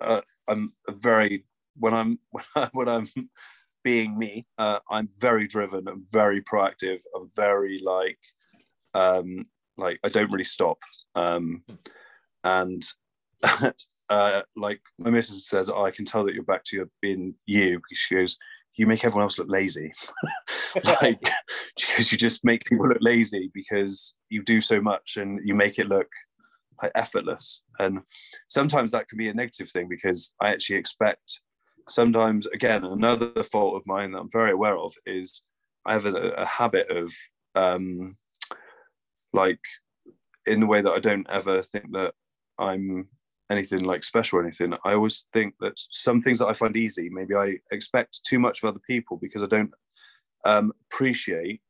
uh, 0.00 0.22
i'm 0.48 0.72
very 0.88 1.44
when 1.76 1.92
i'm 1.92 2.18
when, 2.30 2.44
I, 2.56 2.70
when 2.72 2.88
i'm 2.88 3.08
being 3.84 4.18
me 4.18 4.46
uh, 4.56 4.78
i'm 4.90 5.10
very 5.18 5.46
driven 5.46 5.86
i'm 5.86 6.06
very 6.10 6.40
proactive 6.42 7.00
i'm 7.14 7.30
very 7.36 7.78
like 7.84 8.18
um 8.94 9.44
like 9.76 10.00
i 10.02 10.08
don't 10.08 10.32
really 10.32 10.44
stop. 10.44 10.78
Um 11.14 11.62
and 12.42 12.82
uh 14.08 14.42
like 14.56 14.80
my 14.98 15.10
missus 15.10 15.46
said 15.46 15.66
oh, 15.68 15.84
i 15.84 15.90
can 15.90 16.06
tell 16.06 16.24
that 16.24 16.34
you're 16.34 16.52
back 16.52 16.64
to 16.64 16.76
your 16.76 16.88
being 17.02 17.34
you 17.44 17.76
because 17.76 17.98
she 17.98 18.14
goes 18.14 18.38
you 18.80 18.86
make 18.86 19.04
everyone 19.04 19.24
else 19.24 19.38
look 19.38 19.50
lazy. 19.50 19.92
Like 20.84 21.20
because 21.76 22.12
you 22.12 22.18
just 22.18 22.44
make 22.44 22.64
people 22.64 22.88
look 22.88 22.98
lazy 23.00 23.50
because 23.52 24.14
you 24.28 24.42
do 24.42 24.60
so 24.60 24.80
much 24.80 25.16
and 25.16 25.40
you 25.44 25.52
make 25.54 25.78
it 25.80 25.88
look 25.88 26.06
like 26.80 26.92
effortless. 26.94 27.62
And 27.80 28.00
sometimes 28.48 28.92
that 28.92 29.08
can 29.08 29.18
be 29.18 29.28
a 29.28 29.34
negative 29.34 29.70
thing 29.70 29.88
because 29.88 30.32
i 30.40 30.48
actually 30.48 30.76
expect 30.76 31.40
sometimes 31.88 32.46
again 32.54 32.84
another 32.84 33.42
fault 33.42 33.74
of 33.74 33.86
mine 33.86 34.12
that 34.12 34.20
i'm 34.20 34.30
very 34.30 34.52
aware 34.52 34.76
of 34.76 34.94
is 35.06 35.42
i 35.86 35.92
have 35.92 36.06
a, 36.06 36.14
a 36.14 36.46
habit 36.46 36.88
of 36.90 37.12
um 37.56 38.16
like 39.32 39.60
in 40.46 40.60
the 40.60 40.66
way 40.66 40.80
that 40.80 40.92
i 40.92 41.00
don't 41.00 41.28
ever 41.30 41.62
think 41.62 41.90
that 41.92 42.12
i'm 42.58 43.08
anything 43.50 43.84
like 43.84 44.04
special 44.04 44.38
or 44.38 44.42
anything 44.42 44.72
i 44.84 44.92
always 44.92 45.26
think 45.32 45.54
that 45.60 45.72
some 45.90 46.22
things 46.22 46.38
that 46.38 46.46
i 46.46 46.52
find 46.52 46.76
easy 46.76 47.08
maybe 47.10 47.34
i 47.34 47.56
expect 47.72 48.20
too 48.24 48.38
much 48.38 48.62
of 48.62 48.68
other 48.68 48.80
people 48.86 49.16
because 49.16 49.42
i 49.42 49.46
don't 49.46 49.70
um, 50.46 50.72
appreciate 50.90 51.60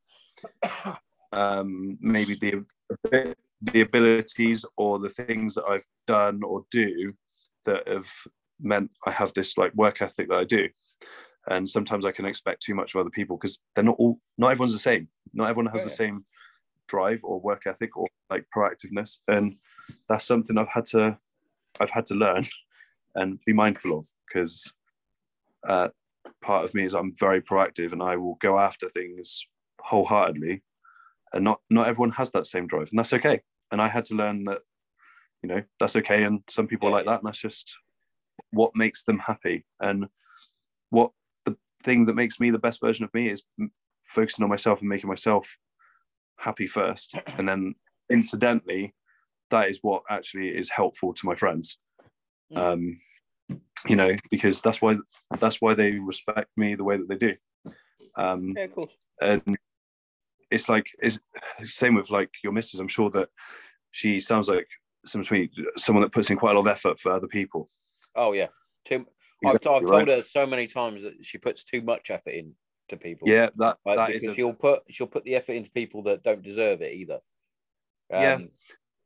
um, 1.33 1.99
maybe 2.01 2.37
the 2.37 2.65
the 3.63 3.81
abilities 3.83 4.65
or 4.77 4.99
the 4.99 5.09
things 5.09 5.55
that 5.55 5.65
I've 5.65 5.85
done 6.07 6.43
or 6.43 6.65
do 6.71 7.13
that 7.67 7.87
have 7.87 8.07
meant 8.61 8.91
I 9.07 9.11
have 9.11 9.33
this 9.35 9.59
like 9.59 9.75
work 9.75 10.01
ethic 10.03 10.29
that 10.29 10.39
I 10.39 10.45
do. 10.45 10.69
And 11.49 11.69
sometimes 11.69 12.05
I 12.05 12.13
can 12.13 12.25
expect 12.25 12.63
too 12.63 12.75
much 12.75 12.95
of 12.95 13.01
other 13.01 13.11
people 13.11 13.37
because 13.37 13.61
they're 13.75 13.85
not 13.85 13.97
all 13.99 14.19
not 14.39 14.51
everyone's 14.51 14.73
the 14.73 14.79
same. 14.79 15.09
Not 15.35 15.51
everyone 15.51 15.73
has 15.73 15.83
Oh, 15.83 15.85
the 15.85 15.91
same 15.91 16.25
drive 16.89 17.21
or 17.23 17.41
work 17.41 17.67
ethic 17.67 17.97
or 17.97 18.07
like 18.31 18.45
proactiveness. 18.55 19.19
And 19.29 19.57
that's 20.09 20.27
something 20.27 20.57
I've 20.57 20.69
had 20.69 20.87
to 20.87 21.19
I've 21.81 21.91
had 21.91 22.07
to 22.07 22.15
learn 22.15 22.45
and 23.15 23.39
be 23.45 23.53
mindful 23.53 23.99
of 23.99 24.07
because 24.27 24.73
uh, 25.67 25.89
part 26.43 26.65
of 26.65 26.75
me 26.75 26.85
is 26.85 26.95
I'm 26.95 27.13
very 27.17 27.41
proactive 27.41 27.93
and 27.93 28.03
I 28.03 28.17
will 28.17 28.37
go 28.37 28.59
after 28.59 28.89
things 28.89 29.47
wholeheartedly. 29.81 30.63
And 31.33 31.45
not 31.45 31.61
not 31.71 31.87
everyone 31.87 32.11
has 32.11 32.33
that 32.33 32.47
same 32.47 32.67
drive, 32.67 32.89
and 32.91 32.99
that's 32.99 33.13
okay. 33.13 33.41
And 33.71 33.81
I 33.81 33.87
had 33.87 34.05
to 34.07 34.17
learn 34.17 34.43
that, 34.45 34.63
you 35.43 35.49
know, 35.49 35.63
that's 35.79 35.95
okay. 35.95 36.25
And 36.25 36.43
some 36.49 36.67
people 36.67 36.89
are 36.89 36.93
like 36.93 37.07
that, 37.07 37.21
and 37.21 37.27
that's 37.27 37.41
just 37.41 37.77
what 38.51 38.75
makes 38.75 39.05
them 39.05 39.21
happy. 39.21 39.65
And 39.79 40.09
what 40.91 41.13
the 41.45 41.57
thing 41.85 42.05
that 42.07 42.17
makes 42.17 42.41
me 42.41 42.51
the 42.51 42.59
best 42.59 42.81
version 42.81 43.05
of 43.05 43.15
me 43.15 43.29
is 43.29 43.45
focusing 44.03 44.43
on 44.43 44.49
myself 44.49 44.81
and 44.81 44.89
making 44.89 45.09
myself 45.09 45.57
happy 46.37 46.67
first, 46.67 47.15
and 47.39 47.49
then 47.49 47.77
incidentally, 48.11 48.93
that 49.51 49.69
is 49.69 49.79
what 49.83 50.03
actually 50.09 50.49
is 50.49 50.69
helpful 50.69 51.13
to 51.15 51.27
my 51.27 51.35
friends. 51.35 51.79
Mm. 52.53 52.59
Um, 52.59 53.01
you 53.89 53.97
know, 53.97 54.15
because 54.31 54.61
that's 54.61 54.83
why 54.83 54.97
that's 55.39 55.61
why 55.61 55.75
they 55.75 55.93
respect 55.93 56.51
me 56.57 56.75
the 56.75 56.85
way 56.85 56.97
that 56.97 57.09
they 57.09 57.17
do. 57.17 57.35
Um, 58.17 58.55
Yeah, 58.57 58.65
of 58.65 58.75
course. 58.75 58.97
and 59.21 59.59
it's 60.51 60.69
like 60.69 60.87
it's 61.01 61.19
same 61.65 61.95
with 61.95 62.11
like 62.11 62.31
your 62.43 62.53
missus. 62.53 62.81
I'm 62.81 62.89
sure 62.89 63.11
that 63.11 63.29
she 63.93 64.21
sounds 64.21 64.49
like 64.49 64.67
some 65.07 65.25
me 65.31 65.51
someone 65.77 66.03
that 66.03 66.13
puts 66.13 66.31
in 66.31 66.37
quite 66.37 66.53
a 66.53 66.55
lot 66.59 66.67
of 66.69 66.73
effort 66.73 66.99
for 66.99 67.13
other 67.13 67.29
people. 67.29 67.69
Oh 68.15 68.33
yeah. 68.33 68.49
Too. 68.85 69.07
I've, 69.47 69.55
Exactly 69.55 69.71
I've 69.71 69.87
told 69.87 70.09
her 70.09 70.23
so 70.23 70.47
many 70.47 70.67
times 70.67 71.03
that 71.03 71.15
she 71.23 71.39
puts 71.39 71.65
too 71.65 71.81
much 71.81 72.11
effort 72.11 72.35
in 72.35 72.53
to 72.91 72.97
people. 72.97 73.27
Yeah, 73.29 73.49
that 73.57 73.79
Like, 73.87 73.97
that 73.97 74.07
because 74.09 74.25
is 74.25 74.33
a, 74.33 74.35
she'll 74.35 74.53
put 74.53 74.83
she'll 74.91 75.07
put 75.07 75.25
the 75.25 75.37
effort 75.37 75.53
into 75.53 75.71
people 75.71 76.03
that 76.05 76.23
don't 76.23 76.43
deserve 76.43 76.83
it 76.83 76.95
either. 76.95 77.21
Yeah. 78.11 78.39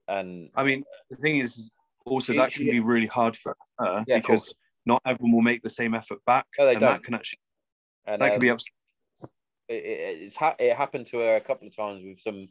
And 0.08 0.50
I 0.54 0.64
mean, 0.64 0.84
the 1.10 1.16
thing 1.16 1.38
is 1.38 1.70
also 2.04 2.34
that 2.34 2.52
can 2.52 2.64
be 2.68 2.80
really 2.80 3.06
hard 3.06 3.36
for 3.36 3.56
her 3.78 4.04
Yeah, 4.06 4.18
because 4.18 4.54
not 4.86 5.00
everyone 5.06 5.32
will 5.32 5.42
make 5.42 5.62
the 5.62 5.70
same 5.70 5.94
effort 5.94 6.18
back, 6.26 6.46
No, 6.58 6.66
they 6.66 6.74
and 6.74 6.82
don't. 6.82 6.90
that 6.90 7.02
can 7.02 7.14
actually 7.14 7.38
and 8.06 8.20
that 8.20 8.32
can 8.32 8.40
be 8.40 8.50
um, 8.50 8.54
upsetting. 8.54 8.74
it, 9.68 9.74
it, 9.84 10.22
it's 10.22 10.36
ha- 10.36 10.56
it 10.58 10.76
happened 10.76 11.06
to 11.06 11.18
her 11.18 11.36
a 11.36 11.40
couple 11.40 11.66
of 11.66 11.74
times 11.74 12.02
with 12.04 12.20
some 12.20 12.48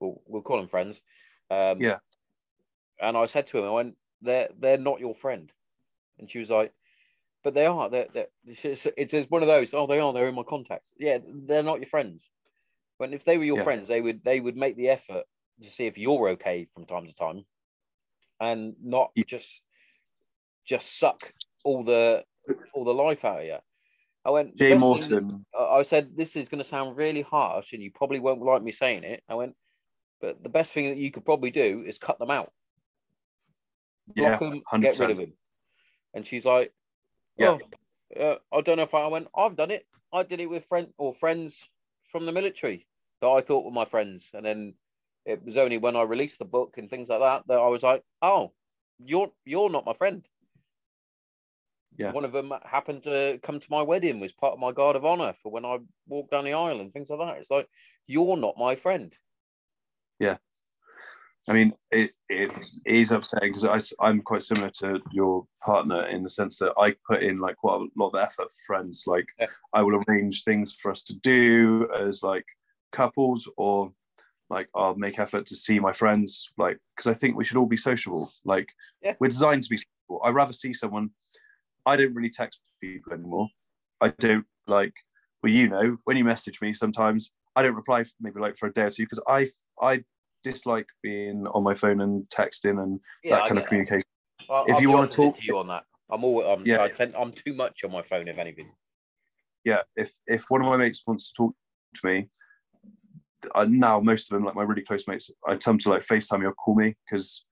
we'll, 0.00 0.20
we'll 0.26 0.42
call 0.42 0.58
them 0.58 0.68
friends 0.68 1.00
um 1.50 1.78
Yeah. 1.80 1.98
and 3.00 3.16
i 3.16 3.26
said 3.26 3.46
to 3.48 3.58
him 3.58 3.64
i 3.64 3.70
went 3.70 3.96
they're 4.20 4.48
they're 4.58 4.78
not 4.78 5.00
your 5.00 5.14
friend 5.14 5.52
and 6.18 6.30
she 6.30 6.38
was 6.38 6.50
like 6.50 6.72
but 7.42 7.54
they 7.54 7.66
are 7.66 7.90
they're, 7.90 8.06
they're 8.14 8.26
it's, 8.46 8.64
it's, 8.64 8.86
it's 8.96 9.14
it's 9.14 9.30
one 9.30 9.42
of 9.42 9.48
those 9.48 9.74
oh 9.74 9.86
they 9.86 9.98
are 9.98 10.12
they're 10.12 10.28
in 10.28 10.34
my 10.34 10.44
contacts 10.44 10.92
yeah 10.98 11.18
they're 11.46 11.62
not 11.64 11.80
your 11.80 11.88
friends 11.88 12.30
when 12.98 13.12
if 13.12 13.24
they 13.24 13.38
were 13.38 13.44
your 13.44 13.56
Yeah. 13.56 13.64
friends 13.64 13.88
they 13.88 14.00
would 14.00 14.22
they 14.22 14.38
would 14.38 14.56
make 14.56 14.76
the 14.76 14.88
effort 14.88 15.24
to 15.62 15.70
see 15.70 15.86
if 15.86 15.98
you're 15.98 16.30
okay 16.30 16.66
from 16.74 16.84
time 16.84 17.06
to 17.06 17.14
time 17.14 17.44
and 18.40 18.74
not 18.82 19.10
Yeah. 19.14 19.24
just 19.26 19.62
just 20.64 20.98
suck 20.98 21.32
all 21.64 21.82
the 21.84 22.24
all 22.72 22.84
the 22.84 22.94
life 22.94 23.24
out 23.24 23.40
of 23.40 23.46
you 23.46 23.58
i 24.24 24.30
went 24.30 24.56
Jay 24.56 24.70
"The 24.70 24.74
best 24.76 24.82
thing 24.82 25.10
that- 25.10 25.22
Morton, 25.22 25.46
I 25.58 25.82
said, 25.82 26.16
this 26.16 26.34
is 26.36 26.48
going 26.48 26.62
to 26.62 26.68
sound 26.68 26.96
really 26.96 27.22
harsh 27.22 27.72
and 27.72 27.82
you 27.82 27.90
probably 27.90 28.20
won't 28.20 28.40
like 28.40 28.62
me 28.62 28.70
saying 28.72 29.04
it. 29.04 29.22
I 29.28 29.34
went, 29.34 29.54
but 30.20 30.42
the 30.42 30.48
best 30.48 30.72
thing 30.72 30.86
that 30.88 30.96
you 30.96 31.10
could 31.10 31.26
probably 31.26 31.50
do 31.50 31.84
is 31.86 31.98
cut 31.98 32.18
them 32.18 32.30
out. 32.30 32.52
yeah, 34.14 34.38
them, 34.38 34.62
get 34.80 34.98
rid 34.98 35.10
of 35.10 35.18
them. 35.18 35.32
And 36.14 36.26
she's 36.26 36.44
like, 36.46 36.72
Yeah. 37.36 37.58
oh, 38.16 38.20
uh, 38.20 38.36
I 38.50 38.60
don't 38.62 38.78
know 38.78 38.82
if 38.84 38.94
I, 38.94 39.02
I 39.02 39.06
went, 39.08 39.28
I've 39.36 39.56
done 39.56 39.70
it. 39.70 39.86
I 40.12 40.22
did 40.22 40.40
it 40.40 40.48
with 40.48 40.64
friend 40.64 40.88
or 40.96 41.14
friends 41.14 41.68
from 42.08 42.24
the 42.26 42.32
military 42.32 42.86
that 43.20 43.28
I 43.28 43.40
thought 43.42 43.64
were 43.64 43.70
my 43.70 43.84
friends. 43.84 44.30
And 44.32 44.44
then 44.44 44.74
it 45.24 45.44
was 45.44 45.56
only 45.56 45.78
when 45.78 45.96
I 45.96 46.02
released 46.02 46.38
the 46.38 46.44
book 46.44 46.74
and 46.78 46.88
things 46.88 47.08
like 47.08 47.20
that 47.20 47.42
that 47.48 47.58
I 47.58 47.68
was 47.68 47.82
like, 47.82 48.02
oh, 48.22 48.52
you're 49.04 49.32
you're 49.44 49.70
not 49.70 49.86
my 49.86 49.94
friend. 49.94 50.26
Yeah. 51.96 52.12
One 52.12 52.24
of 52.24 52.32
them 52.32 52.52
happened 52.64 53.02
to 53.04 53.38
come 53.42 53.60
to 53.60 53.66
my 53.70 53.82
wedding, 53.82 54.18
was 54.18 54.32
part 54.32 54.54
of 54.54 54.58
my 54.58 54.72
guard 54.72 54.96
of 54.96 55.04
honor 55.04 55.34
for 55.42 55.52
when 55.52 55.64
I 55.64 55.78
walked 56.08 56.30
down 56.30 56.44
the 56.44 56.54
aisle 56.54 56.80
and 56.80 56.92
things 56.92 57.10
like 57.10 57.18
that. 57.18 57.38
It's 57.38 57.50
like, 57.50 57.68
you're 58.06 58.36
not 58.36 58.56
my 58.56 58.74
friend. 58.74 59.14
Yeah. 60.18 60.36
I 61.48 61.52
mean, 61.52 61.72
it, 61.90 62.12
it 62.28 62.50
is 62.86 63.10
upsetting 63.10 63.52
because 63.52 63.92
I'm 64.00 64.22
quite 64.22 64.42
similar 64.44 64.70
to 64.78 65.00
your 65.10 65.44
partner 65.62 66.06
in 66.06 66.22
the 66.22 66.30
sense 66.30 66.56
that 66.58 66.72
I 66.78 66.94
put 67.06 67.22
in 67.22 67.40
like 67.40 67.56
quite 67.56 67.80
a 67.80 68.00
lot 68.00 68.10
of 68.10 68.14
effort 68.14 68.48
for 68.48 68.64
friends. 68.66 69.04
Like, 69.06 69.26
Yeah. 69.38 69.46
I 69.74 69.82
will 69.82 70.00
arrange 70.06 70.44
things 70.44 70.72
for 70.72 70.90
us 70.90 71.02
to 71.04 71.14
do 71.16 71.88
as 72.00 72.22
like 72.22 72.46
couples, 72.92 73.50
or 73.56 73.92
like 74.52 74.68
I'll 74.74 74.94
make 74.94 75.18
effort 75.18 75.46
to 75.46 75.56
see 75.56 75.80
my 75.80 75.92
friends. 75.92 76.50
Like, 76.58 76.78
because 76.94 77.10
I 77.10 77.14
think 77.14 77.36
we 77.36 77.44
should 77.44 77.56
all 77.56 77.66
be 77.66 77.76
sociable. 77.78 78.30
Like, 78.44 78.68
Yeah. 79.02 79.14
we're 79.18 79.28
designed 79.28 79.64
to 79.64 79.70
be 79.70 79.78
sociable. 79.78 80.20
I'd 80.24 80.34
rather 80.34 80.52
see 80.52 80.74
someone. 80.74 81.10
I 81.86 81.96
don't 81.96 82.14
really 82.14 82.30
text 82.30 82.60
people 82.80 83.12
anymore. 83.14 83.48
I 84.00 84.08
don't 84.18 84.46
like. 84.66 84.92
Well, 85.42 85.52
you 85.52 85.68
know, 85.68 85.96
when 86.04 86.16
you 86.16 86.24
message 86.24 86.60
me, 86.60 86.74
sometimes 86.74 87.32
I 87.56 87.62
don't 87.62 87.74
reply 87.74 88.04
maybe 88.20 88.38
like 88.40 88.56
for 88.58 88.66
a 88.68 88.72
day 88.72 88.82
or 88.82 88.90
two 88.90 89.04
because 89.04 89.20
I 89.26 89.50
I 89.80 90.04
dislike 90.44 90.86
being 91.02 91.46
on 91.48 91.62
my 91.64 91.74
phone 91.74 92.00
and 92.02 92.28
texting 92.28 92.80
and 92.82 93.00
Yeah, 93.24 93.36
that 93.36 93.48
kind 93.48 93.58
of 93.58 93.66
communication. 93.66 94.04
that. 94.40 94.52
I, 94.54 94.62
if 94.68 94.74
I'll 94.76 94.82
you 94.82 94.90
wanna 94.90 95.08
talk- 95.08 95.36
to 95.38 95.44
you 95.44 95.56
on 95.58 95.68
that, 95.68 95.84
I'm 96.10 96.24
all 96.24 96.44
I'm, 96.44 96.66
Yeah. 96.66 96.82
I 96.82 96.88
tend, 96.88 97.14
I'm 97.16 97.32
too 97.32 97.54
much 97.54 97.84
on 97.84 97.90
my 97.90 98.02
phone 98.02 98.28
if 98.28 98.38
anything. 98.38 98.70
Yeah, 99.64 99.82
if 99.96 100.12
if 100.26 100.44
one 100.50 100.60
of 100.60 100.66
my 100.66 100.76
mates 100.76 101.02
wants 101.06 101.28
to 101.30 101.34
talk 101.36 101.54
to 101.96 102.06
me, 102.06 102.28
I, 103.54 103.64
now 103.64 104.00
most 104.00 104.30
of 104.30 104.36
them, 104.36 104.44
like 104.44 104.54
my 104.54 104.62
really 104.62 104.82
close 104.82 105.06
mates, 105.08 105.30
I 105.46 105.56
tell 105.56 105.72
them 105.72 105.78
to 105.80 105.90
like 105.90 106.02
FaceTime 106.02 106.40
me 106.40 106.46
or 106.46 106.54
call 106.54 106.74
me 106.74 106.96
because 107.08 107.44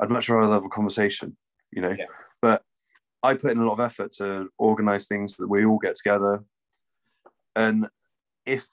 I'd 0.00 0.10
much 0.10 0.28
rather 0.28 0.52
have 0.52 0.64
a 0.64 0.68
conversation, 0.68 1.36
you 1.72 1.82
know. 1.82 1.94
Yeah. 1.98 2.06
But 2.42 2.62
I 3.22 3.34
put 3.34 3.52
in 3.52 3.58
a 3.58 3.66
lot 3.66 3.74
of 3.74 3.80
effort 3.80 4.12
to 4.14 4.48
organize 4.58 5.06
things 5.06 5.36
so 5.36 5.42
that 5.42 5.48
we 5.48 5.64
all 5.64 5.78
get 5.78 5.96
together. 5.96 6.44
And 7.56 7.86
if 8.46 8.66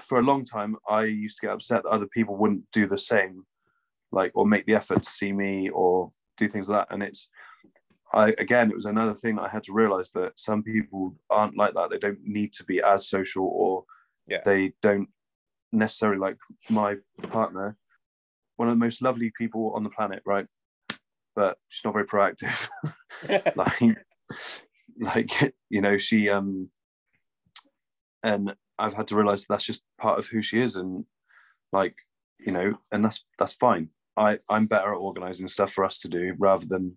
for 0.00 0.18
a 0.18 0.22
long 0.22 0.44
time 0.44 0.76
I 0.88 1.04
used 1.04 1.38
to 1.38 1.46
get 1.46 1.54
upset 1.54 1.82
that 1.82 1.88
other 1.88 2.06
people 2.06 2.36
wouldn't 2.36 2.64
do 2.72 2.86
the 2.86 2.98
same, 2.98 3.44
like 4.12 4.32
or 4.34 4.46
make 4.46 4.66
the 4.66 4.74
effort 4.74 5.02
to 5.02 5.10
see 5.10 5.32
me 5.32 5.68
or 5.70 6.12
do 6.36 6.48
things 6.48 6.68
like 6.68 6.86
that. 6.88 6.94
And 6.94 7.02
it's 7.02 7.28
I 8.12 8.34
again 8.38 8.70
it 8.70 8.74
was 8.74 8.84
another 8.84 9.14
thing 9.14 9.38
I 9.38 9.48
had 9.48 9.64
to 9.64 9.72
realize 9.72 10.10
that 10.12 10.32
some 10.36 10.62
people 10.62 11.16
aren't 11.30 11.56
like 11.56 11.74
that. 11.74 11.90
They 11.90 11.98
don't 11.98 12.22
need 12.24 12.52
to 12.54 12.64
be 12.64 12.80
as 12.82 13.08
social 13.08 13.46
or 13.46 13.84
Yeah. 14.28 14.42
they 14.44 14.72
don't 14.80 15.08
necessarily 15.74 16.18
like 16.18 16.36
my 16.70 16.96
partner, 17.22 17.76
one 18.56 18.68
of 18.68 18.74
the 18.74 18.84
most 18.84 19.02
lovely 19.02 19.32
people 19.36 19.72
on 19.74 19.82
the 19.82 19.90
planet, 19.90 20.22
right? 20.24 20.46
But 21.34 21.58
she's 21.68 21.84
not 21.84 21.94
very 21.94 22.06
proactive. 22.06 22.68
like 23.56 23.96
like 25.00 25.54
you 25.70 25.80
know 25.80 25.98
she 25.98 26.28
um 26.28 26.68
and 28.22 28.54
i've 28.78 28.94
had 28.94 29.06
to 29.08 29.16
realize 29.16 29.40
that 29.40 29.48
that's 29.48 29.64
just 29.64 29.82
part 30.00 30.18
of 30.18 30.26
who 30.26 30.42
she 30.42 30.60
is 30.60 30.76
and 30.76 31.04
like 31.72 31.96
you 32.38 32.52
know 32.52 32.74
and 32.92 33.04
that's 33.04 33.24
that's 33.38 33.54
fine 33.54 33.88
i 34.16 34.38
i'm 34.48 34.66
better 34.66 34.92
at 34.92 34.98
organizing 34.98 35.48
stuff 35.48 35.72
for 35.72 35.84
us 35.84 35.98
to 35.98 36.08
do 36.08 36.34
rather 36.38 36.66
than 36.66 36.96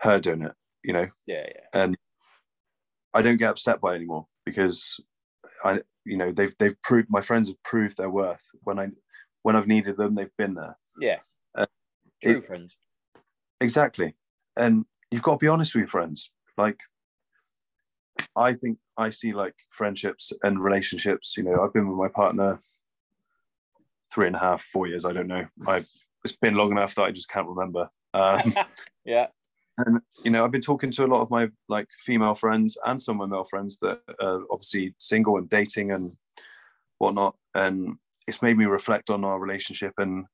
her 0.00 0.20
doing 0.20 0.42
it 0.42 0.52
you 0.82 0.92
know 0.92 1.08
yeah, 1.26 1.46
yeah. 1.46 1.82
and 1.82 1.96
i 3.14 3.22
don't 3.22 3.38
get 3.38 3.50
upset 3.50 3.80
by 3.80 3.92
it 3.92 3.96
anymore 3.96 4.26
because 4.44 5.00
i 5.64 5.80
you 6.04 6.16
know 6.16 6.32
they've 6.32 6.54
they've 6.58 6.80
proved 6.82 7.08
my 7.10 7.20
friends 7.20 7.48
have 7.48 7.62
proved 7.62 7.96
their 7.96 8.10
worth 8.10 8.44
when 8.62 8.78
i 8.78 8.88
when 9.42 9.56
i've 9.56 9.66
needed 9.66 9.96
them 9.96 10.14
they've 10.14 10.36
been 10.38 10.54
there 10.54 10.76
Yeah. 11.00 11.18
Uh, 11.54 11.66
True 12.22 12.38
it- 12.38 12.44
friends. 12.44 12.76
Exactly. 13.60 14.14
And 14.56 14.84
you've 15.10 15.22
got 15.22 15.32
to 15.32 15.38
be 15.38 15.48
honest 15.48 15.74
with 15.74 15.80
your 15.82 15.88
friends. 15.88 16.30
Like, 16.58 16.78
I 18.36 18.52
think 18.52 18.78
I 18.96 19.10
see 19.10 19.32
like 19.32 19.54
friendships 19.70 20.32
and 20.42 20.62
relationships. 20.62 21.34
You 21.36 21.44
know, 21.44 21.62
I've 21.62 21.72
been 21.72 21.88
with 21.88 21.96
my 21.98 22.08
partner 22.08 22.58
three 24.12 24.26
and 24.26 24.36
a 24.36 24.40
half, 24.40 24.62
four 24.62 24.86
years. 24.86 25.04
I 25.04 25.12
don't 25.12 25.26
know. 25.28 25.46
I 25.66 25.84
it's 26.24 26.36
been 26.36 26.54
long 26.54 26.72
enough 26.72 26.94
that 26.96 27.02
I 27.02 27.10
just 27.10 27.28
can't 27.28 27.48
remember. 27.48 27.88
Um, 28.12 28.54
yeah. 29.04 29.26
And 29.78 30.00
you 30.24 30.30
know, 30.30 30.44
I've 30.44 30.52
been 30.52 30.60
talking 30.60 30.90
to 30.92 31.04
a 31.04 31.08
lot 31.08 31.22
of 31.22 31.30
my 31.30 31.48
like 31.68 31.88
female 31.98 32.34
friends 32.34 32.78
and 32.84 33.00
some 33.00 33.20
of 33.20 33.28
my 33.28 33.34
male 33.34 33.44
friends 33.44 33.78
that 33.80 34.00
are 34.20 34.42
obviously 34.50 34.94
single 34.98 35.36
and 35.36 35.48
dating 35.48 35.90
and 35.90 36.16
whatnot. 36.98 37.34
And 37.54 37.96
it's 38.26 38.42
made 38.42 38.56
me 38.56 38.66
reflect 38.66 39.10
on 39.10 39.24
our 39.24 39.38
relationship 39.38 39.92
and 39.98 40.26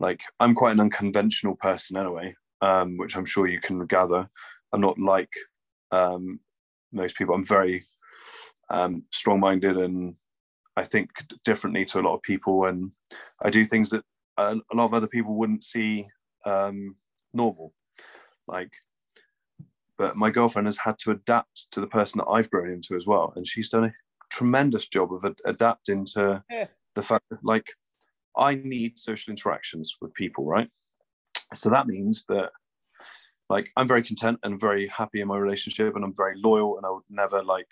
like 0.00 0.20
I'm 0.40 0.54
quite 0.54 0.72
an 0.72 0.80
unconventional 0.80 1.56
person 1.56 1.96
anyway, 1.96 2.34
um, 2.60 2.98
which 2.98 3.16
I'm 3.16 3.24
sure 3.24 3.46
you 3.46 3.60
can 3.60 3.86
gather. 3.86 4.28
I'm 4.72 4.80
not 4.80 4.98
like 4.98 5.32
um, 5.90 6.40
most 6.92 7.16
people. 7.16 7.34
I'm 7.34 7.46
very 7.46 7.84
um, 8.68 9.04
strong-minded 9.12 9.76
and 9.76 10.16
I 10.76 10.84
think 10.84 11.10
differently 11.44 11.84
to 11.86 12.00
a 12.00 12.02
lot 12.02 12.14
of 12.14 12.22
people, 12.22 12.64
and 12.64 12.92
I 13.42 13.50
do 13.50 13.64
things 13.64 13.90
that 13.90 14.04
a, 14.38 14.56
lot 14.72 14.84
of 14.86 14.94
other 14.94 15.06
people 15.06 15.34
wouldn't 15.34 15.64
see 15.64 16.06
um, 16.46 16.96
normal. 17.34 17.74
Like, 18.46 18.72
but 19.98 20.16
my 20.16 20.30
girlfriend 20.30 20.66
has 20.66 20.78
had 20.78 20.98
to 21.00 21.10
adapt 21.10 21.70
to 21.72 21.80
the 21.80 21.86
person 21.86 22.18
that 22.18 22.30
I've 22.30 22.50
grown 22.50 22.70
into 22.70 22.96
as 22.96 23.06
well, 23.06 23.32
and 23.36 23.46
she's 23.46 23.68
done 23.70 23.84
a 23.84 23.94
tremendous 24.30 24.86
job 24.88 25.12
of 25.12 25.24
ad- 25.24 25.40
adapting 25.44 26.06
to 26.14 26.42
Yeah. 26.50 26.68
the 26.94 27.02
fact 27.02 27.24
that, 27.30 27.44
like, 27.44 27.74
I 28.36 28.54
need 28.54 28.98
social 28.98 29.30
interactions 29.30 29.96
with 30.00 30.14
people, 30.14 30.46
right? 30.46 30.70
So 31.54 31.70
that 31.70 31.86
means 31.86 32.24
that, 32.26 32.52
like, 33.50 33.70
I'm 33.76 33.88
very 33.88 34.02
content 34.02 34.38
and 34.42 34.60
very 34.60 34.88
happy 34.88 35.20
in 35.20 35.28
my 35.28 35.38
relationship, 35.38 35.94
and 35.94 36.04
I'm 36.04 36.14
very 36.16 36.36
loyal, 36.40 36.76
and 36.76 36.86
I 36.86 36.90
would 36.90 37.04
never 37.10 37.42
like 37.42 37.68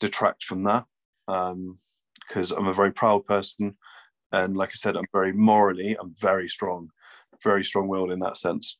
detract 0.00 0.44
from 0.44 0.64
that 0.64 0.86
Um, 1.28 1.78
because 2.28 2.50
I'm 2.52 2.66
a 2.68 2.74
very 2.74 2.92
proud 2.92 3.24
person, 3.26 3.76
and 4.32 4.56
like 4.56 4.70
I 4.70 4.74
said, 4.74 4.96
I'm 4.96 5.06
very 5.12 5.32
morally, 5.32 5.96
I'm 6.00 6.14
very 6.18 6.48
strong, 6.48 6.90
very 7.42 7.64
strong-willed 7.64 8.10
in 8.12 8.20
that 8.20 8.36
sense. 8.36 8.78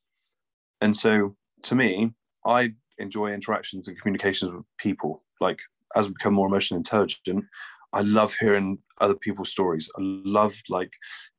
And 0.80 0.96
so, 0.96 1.36
to 1.64 1.74
me, 1.74 2.12
I 2.44 2.74
enjoy 2.98 3.32
interactions 3.32 3.88
and 3.88 4.00
communications 4.00 4.52
with 4.52 4.64
people. 4.78 5.22
Like 5.40 5.58
as 5.94 6.06
I 6.06 6.10
become 6.10 6.34
more 6.34 6.46
emotionally 6.46 6.78
intelligent, 6.78 7.44
I 7.92 8.02
love 8.02 8.34
hearing 8.38 8.78
other 9.00 9.14
people's 9.14 9.50
stories. 9.50 9.88
I 9.96 10.00
love 10.02 10.54
like 10.68 10.92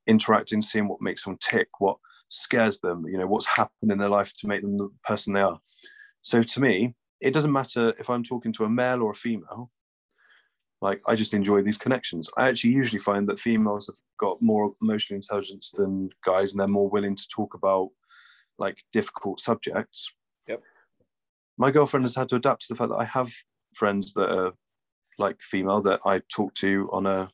interacting, 0.05 0.61
seeing 0.61 0.87
what 0.87 1.01
makes 1.01 1.23
someone 1.23 1.39
tick, 1.39 1.67
what 1.79 1.97
scares 2.29 2.79
them, 2.79 3.05
you 3.07 3.17
know, 3.17 3.27
what's 3.27 3.45
happened 3.45 3.91
in 3.91 3.97
their 3.97 4.09
life 4.09 4.33
to 4.37 4.47
make 4.47 4.61
them 4.61 4.77
the 4.77 4.89
person 5.03 5.33
they 5.33 5.41
are. 5.41 5.59
So 6.21 6.43
to 6.43 6.59
me, 6.59 6.95
it 7.21 7.31
doesn't 7.33 7.51
matter 7.51 7.93
if 7.99 8.09
I'm 8.09 8.23
talking 8.23 8.53
to 8.53 8.65
a 8.65 8.69
male 8.69 9.01
or 9.01 9.11
a 9.11 9.15
female. 9.15 9.71
Like 10.81 11.01
I 11.07 11.15
just 11.15 11.33
enjoy 11.33 11.63
these 11.63 11.77
connections. 11.77 12.29
I 12.37 12.47
actually 12.47 12.73
usually 12.73 12.99
find 12.99 13.27
that 13.27 13.39
females 13.39 13.87
have 13.87 13.95
got 14.19 14.41
more 14.41 14.73
emotional 14.81 15.15
intelligence 15.15 15.71
than 15.75 16.09
guys, 16.23 16.51
and 16.51 16.59
they're 16.59 16.67
more 16.67 16.89
willing 16.89 17.15
to 17.15 17.27
talk 17.29 17.55
about 17.55 17.89
like 18.59 18.77
difficult 18.91 19.39
subjects. 19.39 20.09
Yep. 20.47 20.61
My 21.57 21.71
girlfriend 21.71 22.03
has 22.05 22.15
had 22.15 22.29
to 22.29 22.35
adapt 22.35 22.63
to 22.63 22.73
the 22.73 22.77
fact 22.77 22.89
that 22.89 22.97
I 22.97 23.05
have 23.05 23.31
friends 23.73 24.13
that 24.13 24.29
are 24.29 24.53
like 25.17 25.41
female 25.41 25.81
that 25.81 25.99
I 26.05 26.21
talk 26.31 26.53
to 26.55 26.89
on 26.91 27.05
a, 27.05 27.29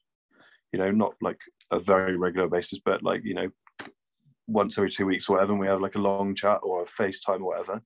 you 0.71 0.79
know, 0.79 0.91
not 0.91 1.13
like 1.21 1.39
a 1.71 1.79
very 1.79 2.17
regular 2.17 2.47
basis, 2.47 2.79
but 2.83 3.03
like, 3.03 3.21
you 3.23 3.33
know, 3.33 3.49
once 4.47 4.77
every 4.77 4.89
two 4.89 5.05
weeks 5.05 5.29
or 5.29 5.33
whatever, 5.33 5.53
and 5.53 5.59
we 5.59 5.67
have 5.67 5.81
like 5.81 5.95
a 5.95 6.01
long 6.01 6.35
chat 6.35 6.59
or 6.63 6.81
a 6.81 6.85
FaceTime 6.85 7.39
or 7.39 7.47
whatever. 7.47 7.81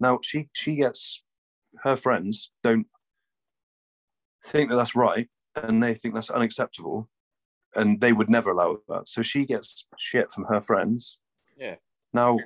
Now 0.00 0.20
she 0.22 0.48
she 0.52 0.76
gets 0.76 1.22
her 1.82 1.96
friends 1.96 2.50
don't 2.62 2.86
think 4.44 4.70
that 4.70 4.76
that's 4.76 4.94
right 4.94 5.28
and 5.56 5.82
they 5.82 5.94
think 5.94 6.14
that's 6.14 6.30
unacceptable 6.30 7.08
and 7.74 8.00
they 8.00 8.12
would 8.12 8.30
never 8.30 8.50
allow 8.50 8.78
that. 8.88 9.08
So 9.08 9.22
she 9.22 9.44
gets 9.44 9.86
shit 9.98 10.32
from 10.32 10.44
her 10.44 10.60
friends. 10.60 11.18
Yeah. 11.56 11.76
Now 12.12 12.38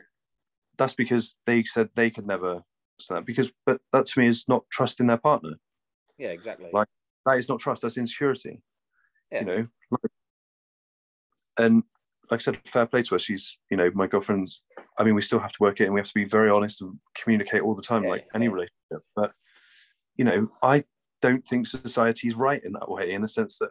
that's 0.78 0.94
because 0.94 1.34
they 1.47 1.64
said 1.64 1.90
they 1.94 2.10
could 2.10 2.26
never 2.26 2.62
that 3.09 3.24
because 3.26 3.51
but 3.66 3.80
that 3.93 4.06
to 4.06 4.20
me 4.20 4.28
is 4.28 4.44
not 4.48 4.64
trusting 4.70 5.06
their 5.09 5.16
partner. 5.18 5.55
Yeah, 6.18 6.28
exactly. 6.28 6.70
Like- 6.72 6.86
That 7.26 7.39
is 7.39 7.48
not 7.48 7.60
trust, 7.60 7.82
that's 7.82 7.97
insecurity. 7.97 8.62
Yeah. 9.30 9.40
You 9.40 9.47
know. 9.47 9.66
Like- 9.90 10.12
and 11.59 11.82
like 12.30 12.40
I 12.40 12.43
said, 12.43 12.59
fair 12.66 12.86
play 12.86 13.02
to 13.02 13.14
her. 13.14 13.18
She's, 13.18 13.59
you 13.70 13.76
know, 13.76 13.90
my 13.94 14.06
girlfriend's 14.06 14.62
I 14.98 15.05
mean, 15.05 15.14
we 15.14 15.22
still 15.22 15.39
have 15.39 15.52
to 15.52 15.62
work 15.62 15.80
it 15.80 15.84
and 15.84 15.94
we 15.94 16.01
have 16.01 16.06
to 16.06 16.14
be 16.14 16.24
very 16.24 16.51
honest 16.51 16.80
and 16.82 16.98
communicate 17.16 17.62
all 17.62 17.74
the 17.74 17.82
time, 17.82 18.05
Yeah, 18.05 18.10
like 18.10 18.28
any 18.34 18.48
relationship. 18.48 19.02
But 19.16 19.32
you 20.16 20.24
know, 20.24 20.51
I 20.62 20.84
don't 21.22 21.47
think 21.47 21.66
society 21.66 22.28
is 22.28 22.34
right 22.34 22.62
in 22.62 22.72
that 22.72 22.90
way, 22.90 23.12
in 23.12 23.22
the 23.22 23.28
sense 23.28 23.59
that 23.59 23.70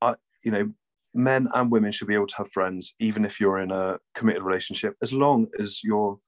I, 0.00 0.14
you 0.44 0.50
know, 0.50 0.72
men 1.16 1.48
and 1.54 1.70
women 1.70 1.90
should 1.92 2.08
be 2.08 2.14
able 2.14 2.26
to 2.26 2.36
have 2.36 2.52
friends, 2.52 2.94
even 3.00 3.24
if 3.24 3.40
you're 3.40 3.58
in 3.58 3.70
a 3.70 3.98
committed 4.14 4.42
relationship, 4.42 4.94
as 5.02 5.12
long 5.12 5.48
as 5.58 5.82
you're 5.82 6.18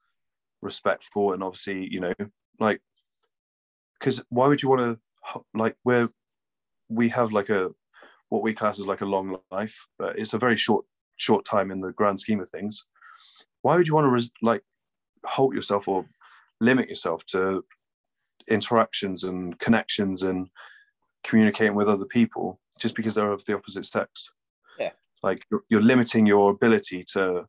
respectful 0.61 1.33
and 1.33 1.43
obviously, 1.43 1.87
you 1.89 1.99
know, 1.99 2.13
like, 2.59 2.81
because 3.99 4.23
why 4.29 4.47
would 4.47 4.61
you 4.61 4.69
want 4.69 4.81
to, 4.81 5.41
like, 5.53 5.75
we're, 5.83 6.09
we 6.89 7.09
have 7.09 7.31
like 7.31 7.49
a, 7.49 7.69
what 8.29 8.41
we 8.41 8.53
class 8.53 8.79
as 8.79 8.87
like 8.87 9.01
a 9.01 9.05
long 9.05 9.37
life, 9.51 9.87
but 9.97 10.17
it's 10.17 10.33
a 10.33 10.39
very 10.39 10.55
short, 10.55 10.85
short 11.17 11.45
time 11.45 11.71
in 11.71 11.81
the 11.81 11.91
grand 11.91 12.19
scheme 12.19 12.41
of 12.41 12.49
things. 12.49 12.85
Why 13.61 13.75
would 13.75 13.87
you 13.87 13.93
want 13.95 14.05
to, 14.05 14.11
res- 14.11 14.31
like, 14.41 14.63
halt 15.25 15.53
yourself 15.53 15.87
or 15.87 16.05
limit 16.61 16.89
yourself 16.89 17.25
to 17.27 17.63
interactions 18.47 19.23
and 19.23 19.57
connections 19.59 20.23
and 20.23 20.49
communicating 21.23 21.75
with 21.75 21.87
other 21.87 22.05
people 22.05 22.59
just 22.79 22.95
because 22.95 23.13
they're 23.13 23.31
of 23.31 23.45
the 23.45 23.53
opposite 23.53 23.85
sex. 23.85 24.29
Like 25.21 25.45
you're, 25.51 25.61
you're 25.69 25.81
limiting 25.81 26.25
your 26.25 26.51
ability 26.51 27.05
to 27.13 27.45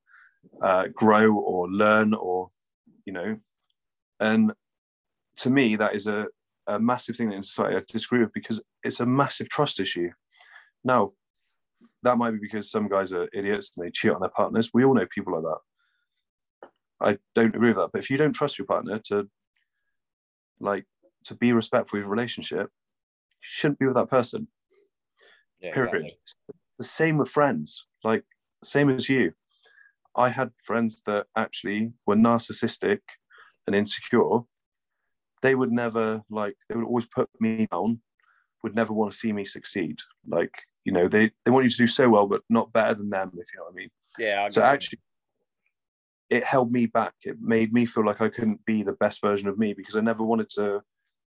uh, 0.62 0.86
grow 0.94 1.34
or 1.34 1.68
learn 1.68 2.14
or, 2.14 2.50
you 3.04 3.12
know, 3.12 3.36
and 4.18 4.52
to 5.38 5.50
me, 5.50 5.76
that 5.76 5.94
is 5.94 6.06
a, 6.06 6.26
a 6.66 6.78
massive 6.78 7.16
thing 7.16 7.32
in 7.32 7.42
society 7.42 7.76
I 7.76 7.82
disagree 7.88 8.20
with 8.20 8.32
because 8.32 8.60
it's 8.84 9.00
a 9.00 9.06
massive 9.06 9.48
trust 9.48 9.80
issue. 9.80 10.10
Now, 10.84 11.12
that 12.02 12.18
might 12.18 12.32
be 12.32 12.38
because 12.38 12.70
some 12.70 12.88
guys 12.88 13.12
are 13.12 13.28
idiots 13.32 13.72
and 13.76 13.86
they 13.86 13.90
cheat 13.90 14.12
on 14.12 14.20
their 14.20 14.30
partners. 14.30 14.70
We 14.72 14.84
all 14.84 14.94
know 14.94 15.06
people 15.12 15.34
like 15.34 15.42
that. 15.42 15.58
I 17.00 17.18
don't 17.34 17.54
agree 17.54 17.70
with 17.70 17.78
that. 17.78 17.90
But 17.92 18.02
if 18.02 18.10
you 18.10 18.18
don't 18.18 18.32
trust 18.32 18.58
your 18.58 18.66
partner 18.66 18.98
to 19.06 19.28
like 20.60 20.84
to 21.24 21.34
be 21.34 21.52
respectful 21.52 21.98
of 21.98 22.02
your 22.02 22.10
relationship, 22.10 22.68
you 22.68 23.40
shouldn't 23.40 23.78
be 23.78 23.86
with 23.86 23.96
that 23.96 24.10
person. 24.10 24.48
yeah, 25.60 25.72
Period. 25.72 25.94
exactly. 25.94 26.14
The 26.80 26.84
same 26.84 27.18
with 27.18 27.28
friends, 27.28 27.84
like 28.02 28.24
same 28.64 28.88
as 28.88 29.06
you. 29.06 29.32
I 30.16 30.30
had 30.30 30.50
friends 30.64 31.02
that 31.04 31.26
actually 31.36 31.92
were 32.06 32.16
narcissistic 32.16 33.00
and 33.66 33.76
insecure. 33.76 34.38
They 35.42 35.54
would 35.54 35.72
never 35.72 36.22
like 36.30 36.56
they 36.70 36.76
would 36.76 36.86
always 36.86 37.04
put 37.04 37.28
me 37.38 37.68
down, 37.70 38.00
would 38.62 38.74
never 38.74 38.94
want 38.94 39.12
to 39.12 39.18
see 39.18 39.30
me 39.30 39.44
succeed. 39.44 39.98
Like, 40.26 40.54
you 40.86 40.90
know, 40.90 41.06
they, 41.06 41.32
they 41.44 41.50
want 41.50 41.64
you 41.64 41.70
to 41.70 41.76
do 41.76 41.86
so 41.86 42.08
well, 42.08 42.26
but 42.26 42.40
not 42.48 42.72
better 42.72 42.94
than 42.94 43.10
them, 43.10 43.32
if 43.34 43.52
you 43.52 43.58
know 43.58 43.64
what 43.64 43.74
I 43.74 43.76
mean. 43.76 43.90
Yeah, 44.18 44.44
I 44.44 44.48
So 44.48 44.62
actually, 44.62 45.00
it 46.30 46.44
held 46.44 46.72
me 46.72 46.86
back. 46.86 47.12
It 47.24 47.36
made 47.42 47.74
me 47.74 47.84
feel 47.84 48.06
like 48.06 48.22
I 48.22 48.30
couldn't 48.30 48.64
be 48.64 48.82
the 48.82 48.94
best 48.94 49.20
version 49.20 49.48
of 49.48 49.58
me 49.58 49.74
because 49.74 49.96
I 49.96 50.00
never 50.00 50.22
wanted 50.22 50.48
to 50.52 50.80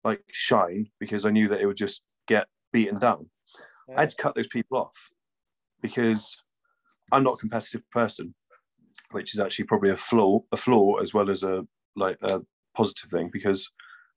like 0.03 0.23
shine 0.31 0.87
because 0.99 1.27
I 1.27 1.29
knew 1.29 1.47
that 1.49 1.61
it 1.61 1.67
would 1.67 1.77
just 1.77 2.01
get 2.27 2.47
beaten 2.71 2.97
down. 2.97 3.29
I 3.95 3.99
had 4.01 4.09
to 4.09 4.15
cut 4.15 4.33
those 4.33 4.47
people 4.47 4.79
off 4.79 5.11
because 5.83 6.35
I'm 7.11 7.23
not 7.23 7.35
a 7.35 7.37
competitive 7.37 7.87
person, 7.91 8.33
which 9.11 9.35
is 9.35 9.39
actually 9.39 9.65
probably 9.65 9.91
a 9.91 9.97
flaw, 9.97 10.39
a 10.51 10.57
flaw 10.57 10.95
as 10.95 11.13
well 11.13 11.29
as 11.29 11.43
a 11.43 11.67
like 11.95 12.17
a 12.23 12.41
positive 12.75 13.11
thing 13.11 13.29
because 13.31 13.69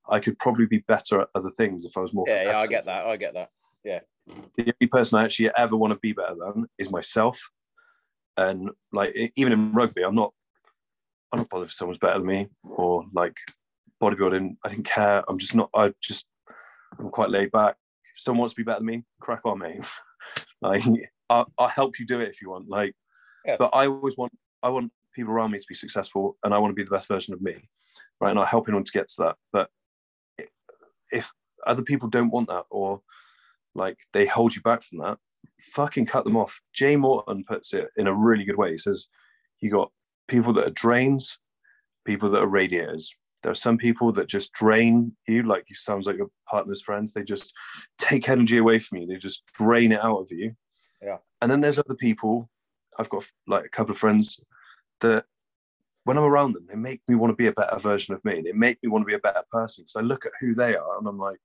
I 0.08 0.20
could 0.20 0.38
probably 0.38 0.64
be 0.64 0.78
better 0.78 1.20
at 1.20 1.28
other 1.34 1.50
things 1.50 1.84
if 1.84 1.98
I 1.98 2.00
was 2.00 2.14
more. 2.14 2.24
yeah, 2.26 2.44
yeah, 2.44 2.58
I 2.58 2.66
get 2.66 2.86
that. 2.86 3.04
I 3.04 3.16
get 3.18 3.34
that. 3.34 3.50
Yeah. 3.84 4.00
The 4.56 4.72
only 4.80 4.88
person 4.90 5.18
I 5.18 5.24
actually 5.24 5.50
ever 5.56 5.76
want 5.76 5.92
to 5.92 5.98
be 5.98 6.12
better 6.12 6.34
than 6.34 6.66
is 6.78 6.90
myself. 6.90 7.50
And 8.38 8.70
like 8.92 9.14
even 9.36 9.52
in 9.52 9.72
rugby, 9.72 10.02
I'm 10.02 10.14
not 10.14 10.32
I'm 11.32 11.40
not 11.40 11.50
bothered 11.50 11.68
if 11.68 11.74
someone's 11.74 11.98
better 11.98 12.18
than 12.18 12.26
me 12.26 12.48
or 12.62 13.04
like 13.12 13.36
bodybuilding. 14.00 14.56
I 14.64 14.68
didn't 14.68 14.86
care. 14.86 15.24
I'm 15.28 15.38
just 15.38 15.54
not. 15.54 15.70
I 15.74 15.92
just 16.00 16.26
I'm 16.98 17.10
quite 17.10 17.30
laid 17.30 17.50
back. 17.50 17.76
If 18.14 18.20
someone 18.20 18.40
wants 18.40 18.54
to 18.54 18.60
be 18.60 18.64
better 18.64 18.78
than 18.78 18.86
me, 18.86 19.04
crack 19.20 19.40
on, 19.44 19.58
mate. 19.58 19.84
like 20.62 20.82
I'll, 21.30 21.52
I'll 21.58 21.68
help 21.68 21.98
you 21.98 22.06
do 22.06 22.20
it 22.20 22.28
if 22.28 22.40
you 22.40 22.50
want. 22.50 22.68
Like, 22.68 22.94
Yeah. 23.44 23.56
but 23.58 23.70
I 23.72 23.86
always 23.86 24.16
want 24.16 24.32
I 24.62 24.68
want 24.70 24.92
people 25.14 25.32
around 25.32 25.50
me 25.52 25.58
to 25.58 25.66
be 25.68 25.74
successful, 25.74 26.36
and 26.44 26.52
I 26.52 26.58
want 26.58 26.70
to 26.72 26.74
be 26.74 26.82
the 26.84 26.90
best 26.90 27.08
version 27.08 27.34
of 27.34 27.40
me, 27.42 27.68
right? 28.20 28.30
And 28.30 28.38
I 28.38 28.44
help 28.44 28.68
anyone 28.68 28.84
to 28.84 28.92
get 28.92 29.08
to 29.10 29.22
that. 29.22 29.36
But 29.52 29.70
if 31.12 31.30
other 31.66 31.82
people 31.82 32.08
don't 32.08 32.30
want 32.30 32.48
that 32.48 32.64
or 32.70 33.00
like 33.74 33.98
they 34.12 34.26
hold 34.26 34.54
you 34.54 34.62
back 34.62 34.82
from 34.82 34.98
that, 34.98 35.18
fucking 35.60 36.06
cut 36.06 36.24
them 36.24 36.36
off. 36.36 36.60
Jay 36.74 36.96
Morton 36.96 37.44
puts 37.46 37.72
it 37.74 37.88
in 37.96 38.06
a 38.06 38.14
really 38.14 38.44
good 38.44 38.56
way. 38.56 38.72
He 38.72 38.78
says, 38.78 39.06
You 39.60 39.70
got 39.70 39.90
people 40.28 40.52
that 40.54 40.66
are 40.66 40.70
drains, 40.70 41.38
people 42.04 42.30
that 42.30 42.42
are 42.42 42.48
radiators. 42.48 43.14
There 43.42 43.52
are 43.52 43.54
some 43.56 43.76
people 43.76 44.12
that 44.12 44.28
just 44.28 44.52
drain 44.52 45.14
you, 45.28 45.42
like 45.42 45.66
you 45.68 45.76
sounds 45.76 46.06
like 46.06 46.16
your 46.16 46.30
partner's 46.50 46.82
friends. 46.82 47.12
They 47.12 47.22
just 47.22 47.52
take 47.98 48.28
energy 48.28 48.56
away 48.58 48.78
from 48.78 48.98
you, 48.98 49.06
they 49.06 49.16
just 49.16 49.42
drain 49.54 49.92
it 49.92 50.00
out 50.02 50.18
of 50.20 50.28
you. 50.30 50.54
Yeah. 51.02 51.18
And 51.40 51.50
then 51.50 51.60
there's 51.60 51.78
other 51.78 51.94
people, 51.94 52.50
I've 52.98 53.08
got 53.08 53.24
like 53.46 53.64
a 53.64 53.68
couple 53.68 53.92
of 53.92 53.98
friends 53.98 54.40
that 55.00 55.24
when 56.04 56.16
I'm 56.16 56.24
around 56.24 56.52
them, 56.54 56.66
they 56.68 56.76
make 56.76 57.02
me 57.08 57.16
want 57.16 57.32
to 57.32 57.36
be 57.36 57.48
a 57.48 57.52
better 57.52 57.78
version 57.78 58.14
of 58.14 58.24
me. 58.24 58.40
They 58.40 58.52
make 58.52 58.78
me 58.82 58.88
want 58.88 59.02
to 59.02 59.06
be 59.06 59.14
a 59.14 59.18
better 59.18 59.42
person 59.50 59.84
because 59.84 59.96
I 59.96 60.02
look 60.02 60.24
at 60.24 60.32
who 60.40 60.54
they 60.54 60.76
are 60.76 60.98
and 60.98 61.06
I'm 61.06 61.18
like, 61.18 61.40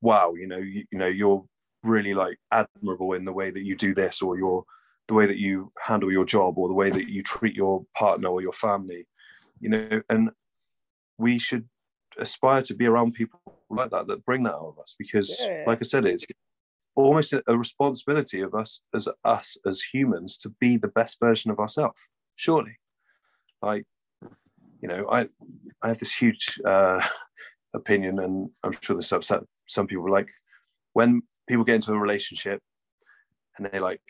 wow, 0.00 0.34
you 0.34 0.46
know, 0.46 0.58
you, 0.58 0.84
you 0.90 0.98
know, 0.98 1.06
you're 1.06 1.44
really 1.82 2.14
like 2.14 2.38
admirable 2.50 3.12
in 3.12 3.24
the 3.24 3.32
way 3.32 3.50
that 3.50 3.64
you 3.64 3.76
do 3.76 3.94
this 3.94 4.22
or 4.22 4.36
your 4.36 4.64
the 5.08 5.14
way 5.14 5.24
that 5.24 5.38
you 5.38 5.72
handle 5.80 6.10
your 6.10 6.24
job 6.24 6.58
or 6.58 6.66
the 6.66 6.74
way 6.74 6.90
that 6.90 7.08
you 7.08 7.22
treat 7.22 7.54
your 7.54 7.86
partner 7.94 8.28
or 8.28 8.42
your 8.42 8.52
family, 8.52 9.06
you 9.60 9.68
know, 9.68 10.02
and 10.10 10.30
we 11.16 11.38
should 11.38 11.68
aspire 12.18 12.60
to 12.62 12.74
be 12.74 12.86
around 12.86 13.14
people 13.14 13.40
like 13.70 13.90
that 13.90 14.08
that 14.08 14.24
bring 14.24 14.42
that 14.42 14.54
out 14.54 14.74
of 14.74 14.78
us 14.80 14.96
because 14.98 15.40
Yeah. 15.46 15.62
like 15.64 15.78
I 15.80 15.84
said, 15.84 16.06
it's 16.06 16.26
almost 16.96 17.34
a, 17.34 17.56
responsibility 17.56 18.40
of 18.40 18.54
us 18.54 18.80
as 18.94 19.06
us 19.24 19.56
as 19.66 19.82
humans 19.92 20.36
to 20.38 20.48
be 20.60 20.76
the 20.76 20.88
best 20.88 21.20
version 21.20 21.50
of 21.50 21.58
ourselves. 21.58 22.00
Surely, 22.34 22.78
like 23.62 23.84
you 24.80 24.88
know, 24.88 25.06
I 25.10 25.28
I 25.82 25.88
have 25.88 25.98
this 25.98 26.14
huge 26.14 26.58
uh, 26.66 27.06
opinion, 27.74 28.18
and 28.18 28.50
I'm 28.64 28.72
sure 28.80 28.96
this 28.96 29.12
upset 29.12 29.42
some 29.68 29.86
people. 29.86 30.10
Like 30.10 30.28
when 30.94 31.22
people 31.48 31.64
get 31.64 31.76
into 31.76 31.92
a 31.92 31.98
relationship 31.98 32.60
and 33.56 33.68
they 33.70 33.78
like 33.78 34.00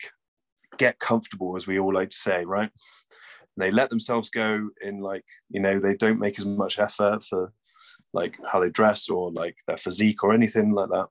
get 0.77 0.99
comfortable, 0.99 1.55
as 1.55 1.67
we 1.67 1.79
all 1.79 1.93
like 1.93 2.09
to 2.09 2.15
say, 2.15 2.45
right? 2.45 2.69
And 2.69 3.63
they 3.63 3.71
let 3.71 3.89
themselves 3.89 4.29
go 4.29 4.69
in 4.81 5.01
like 5.01 5.25
you 5.49 5.59
know 5.59 5.79
they 5.79 5.95
don't 5.95 6.19
make 6.19 6.39
as 6.39 6.45
much 6.45 6.79
effort 6.79 7.23
for 7.23 7.51
like 8.13 8.37
how 8.51 8.59
they 8.59 8.69
dress 8.69 9.09
or 9.09 9.31
like 9.31 9.55
their 9.67 9.77
physique 9.77 10.23
or 10.23 10.33
anything 10.33 10.71
like 10.71 10.89
that. 10.89 11.07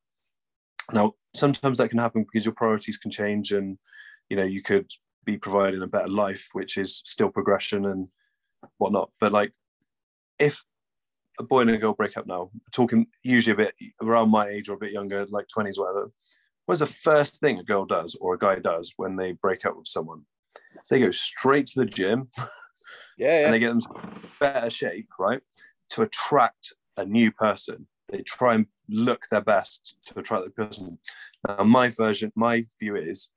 Now, 0.93 1.15
sometimes 1.35 1.79
that 1.79 1.91
can 1.91 1.99
happen 1.99 2.25
because 2.25 2.45
your 2.45 2.55
priorities 2.55 2.97
can 2.97 3.11
change, 3.11 3.53
and 3.53 3.79
you 4.29 4.37
know 4.37 4.45
you 4.45 4.63
could 4.63 4.91
be 5.25 5.37
providing 5.37 5.83
a 5.83 5.87
better 5.87 6.09
life, 6.09 6.49
which 6.53 6.77
is 6.77 7.03
still 7.05 7.31
progression 7.31 7.85
and 7.87 8.09
whatnot. 8.79 9.11
But 9.21 9.33
like, 9.33 9.53
if 10.39 10.65
a 11.39 11.43
boy 11.43 11.63
and 11.63 11.71
a 11.71 11.79
girl 11.79 11.93
break 11.93 12.17
up 12.17 12.27
now, 12.27 12.51
talking 12.73 13.07
usually 13.23 13.53
a 13.55 13.57
bit 13.57 13.75
around 14.01 14.31
my 14.31 14.49
age 14.49 14.69
or 14.69 14.75
a 14.75 14.79
bit 14.79 14.93
younger, 14.93 15.27
like 15.29 15.49
twenties, 15.49 15.79
whatever. 15.79 16.11
What's 16.67 16.81
the 16.81 16.87
first 16.87 17.39
thing 17.39 17.59
a 17.61 17.65
girl 17.65 17.85
does 17.85 18.17
or 18.21 18.35
a 18.35 18.39
guy 18.39 18.57
does 18.59 18.93
when 18.97 19.15
they 19.15 19.33
break 19.33 19.65
up 19.65 19.77
with 19.77 19.87
someone? 19.87 20.23
They 20.91 20.99
go 20.99 21.13
straight 21.13 21.69
to 21.69 21.81
the 21.81 21.87
gym 21.87 22.29
Yeah, 22.37 22.45
yeah. 23.19 23.45
and 23.45 23.55
they 23.55 23.61
get 23.61 23.69
them 23.69 23.81
better 24.41 24.69
shape, 24.69 25.09
right? 25.19 25.41
To 25.91 26.03
attract 26.03 26.73
a 26.97 27.05
new 27.05 27.31
person. 27.31 27.87
They 28.09 28.23
try 28.23 28.55
and 28.55 28.67
look 28.89 29.27
their 29.31 29.41
best 29.41 29.97
to 30.07 30.19
attract 30.19 30.45
the 30.45 30.51
person. 30.51 30.99
Now, 31.47 31.65
my 31.65 31.89
version, 31.89 32.33
my 32.35 32.67
view 32.79 32.97
is 32.97 33.31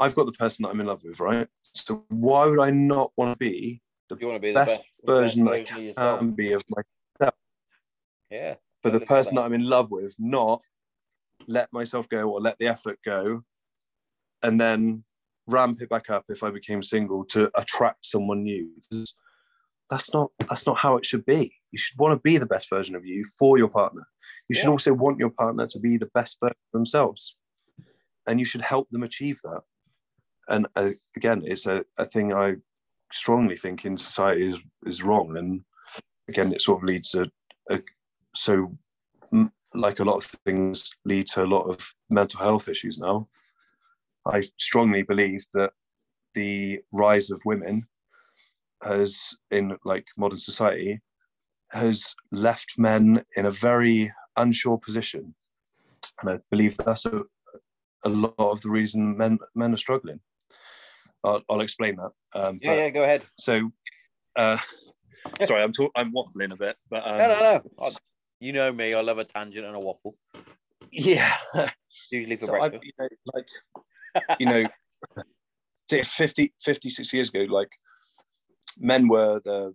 I've 0.00 0.14
got 0.14 0.26
the 0.26 0.32
person 0.32 0.64
that 0.64 0.70
I'm 0.70 0.80
in 0.80 0.86
love 0.86 1.04
with, 1.04 1.20
right? 1.20 1.46
So 1.62 2.04
why 2.08 2.46
would 2.46 2.60
I 2.60 2.70
not 2.70 3.12
want 3.16 3.32
to 3.32 3.36
be 3.36 3.80
the 4.08 4.16
you 4.20 4.26
want 4.26 4.36
to 4.36 4.40
be 4.40 4.52
the 4.52 4.54
best 4.54 4.70
best, 4.70 4.82
version 5.04 5.44
best 5.44 5.54
I 5.54 5.58
version 5.60 5.76
of 5.76 5.82
yourself. 5.84 6.18
can 6.18 6.30
be 6.32 6.52
of 6.52 6.64
myself? 6.68 7.34
Yeah. 8.30 8.54
for 8.82 8.90
the 8.90 9.00
person 9.00 9.34
that. 9.34 9.42
that 9.42 9.46
I'm 9.46 9.52
in 9.52 9.68
love 9.68 9.90
with, 9.90 10.14
not 10.18 10.62
let 11.46 11.72
myself 11.72 12.08
go 12.08 12.30
or 12.30 12.40
let 12.40 12.58
the 12.58 12.66
effort 12.66 12.98
go 13.04 13.42
and 14.42 14.60
then 14.60 15.04
ramp 15.46 15.80
it 15.80 15.88
back 15.88 16.10
up 16.10 16.24
if 16.28 16.42
I 16.42 16.50
became 16.50 16.82
single 16.82 17.24
to 17.26 17.50
attract 17.54 18.06
someone 18.06 18.42
new. 18.42 18.70
That's 19.90 20.12
not 20.12 20.30
that's 20.48 20.66
not 20.66 20.78
how 20.78 20.96
it 20.96 21.06
should 21.06 21.24
be. 21.24 21.61
You 21.72 21.78
should 21.78 21.98
want 21.98 22.12
to 22.12 22.20
be 22.22 22.38
the 22.38 22.46
best 22.46 22.68
version 22.70 22.94
of 22.94 23.04
you 23.04 23.24
for 23.38 23.58
your 23.58 23.68
partner. 23.68 24.06
You 24.48 24.54
should 24.54 24.68
also 24.68 24.92
want 24.92 25.18
your 25.18 25.30
partner 25.30 25.66
to 25.66 25.80
be 25.80 25.96
the 25.96 26.10
best 26.14 26.36
version 26.40 26.56
of 26.68 26.78
themselves. 26.78 27.36
And 28.26 28.38
you 28.38 28.44
should 28.44 28.60
help 28.60 28.88
them 28.90 29.02
achieve 29.02 29.40
that. 29.42 29.62
And 30.48 30.66
uh, 30.76 30.90
again, 31.16 31.42
it's 31.44 31.66
a, 31.66 31.84
a 31.98 32.04
thing 32.04 32.32
I 32.34 32.56
strongly 33.10 33.56
think 33.56 33.84
in 33.84 33.96
society 33.96 34.50
is 34.50 34.58
is 34.84 35.02
wrong. 35.02 35.36
And 35.36 35.62
again, 36.28 36.52
it 36.52 36.62
sort 36.62 36.82
of 36.82 36.88
leads 36.88 37.10
to 37.10 37.30
a, 37.70 37.80
so 38.34 38.76
like 39.74 40.00
a 40.00 40.04
lot 40.04 40.16
of 40.16 40.24
things 40.44 40.90
lead 41.04 41.26
to 41.28 41.42
a 41.42 41.46
lot 41.46 41.62
of 41.62 41.78
mental 42.10 42.40
health 42.40 42.68
issues 42.68 42.98
now. 42.98 43.28
I 44.26 44.44
strongly 44.58 45.02
believe 45.02 45.44
that 45.54 45.72
the 46.34 46.80
rise 46.92 47.30
of 47.30 47.40
women 47.44 47.86
has 48.82 49.34
in 49.50 49.76
like 49.84 50.06
modern 50.16 50.38
society 50.38 51.00
has 51.72 52.14
left 52.30 52.74
men 52.78 53.24
in 53.36 53.46
a 53.46 53.50
very 53.50 54.12
unsure 54.36 54.78
position. 54.78 55.34
And 56.20 56.30
I 56.30 56.38
believe 56.50 56.76
that's 56.76 57.04
a, 57.06 57.22
a 58.04 58.08
lot 58.08 58.34
of 58.38 58.60
the 58.60 58.70
reason 58.70 59.16
men 59.16 59.38
men 59.54 59.74
are 59.74 59.78
struggling. 59.78 60.20
I'll, 61.24 61.42
I'll 61.48 61.60
explain 61.60 61.96
that. 61.96 62.10
Um, 62.34 62.58
Yeah, 62.62 62.74
yeah. 62.74 62.90
Go 62.90 63.04
ahead. 63.04 63.22
So, 63.38 63.70
uh, 64.36 64.58
sorry, 65.44 65.62
I'm 65.62 65.72
talk- 65.72 65.92
I'm 65.96 66.12
waffling 66.12 66.52
a 66.52 66.56
bit, 66.56 66.76
but 66.90 67.06
um, 67.06 67.18
no, 67.18 67.28
no, 67.28 67.62
no. 67.80 67.90
You 68.40 68.52
know 68.52 68.72
me. 68.72 68.92
I 68.94 69.00
love 69.00 69.18
a 69.18 69.24
tangent 69.24 69.64
and 69.64 69.76
a 69.76 69.80
waffle. 69.80 70.16
yeah. 70.90 71.36
Usually 72.10 72.36
for 72.36 72.46
so 72.46 72.60
I, 72.60 72.70
breakfast. 72.70 72.84
you 72.84 72.92
know, 72.98 73.08
like, 73.34 74.40
you 74.40 74.46
know, 74.46 74.64
50, 76.04 76.52
50, 76.60 76.90
60 76.90 77.16
years 77.16 77.28
ago, 77.28 77.40
like 77.48 77.68
men 78.78 79.06
were 79.06 79.40
the 79.44 79.74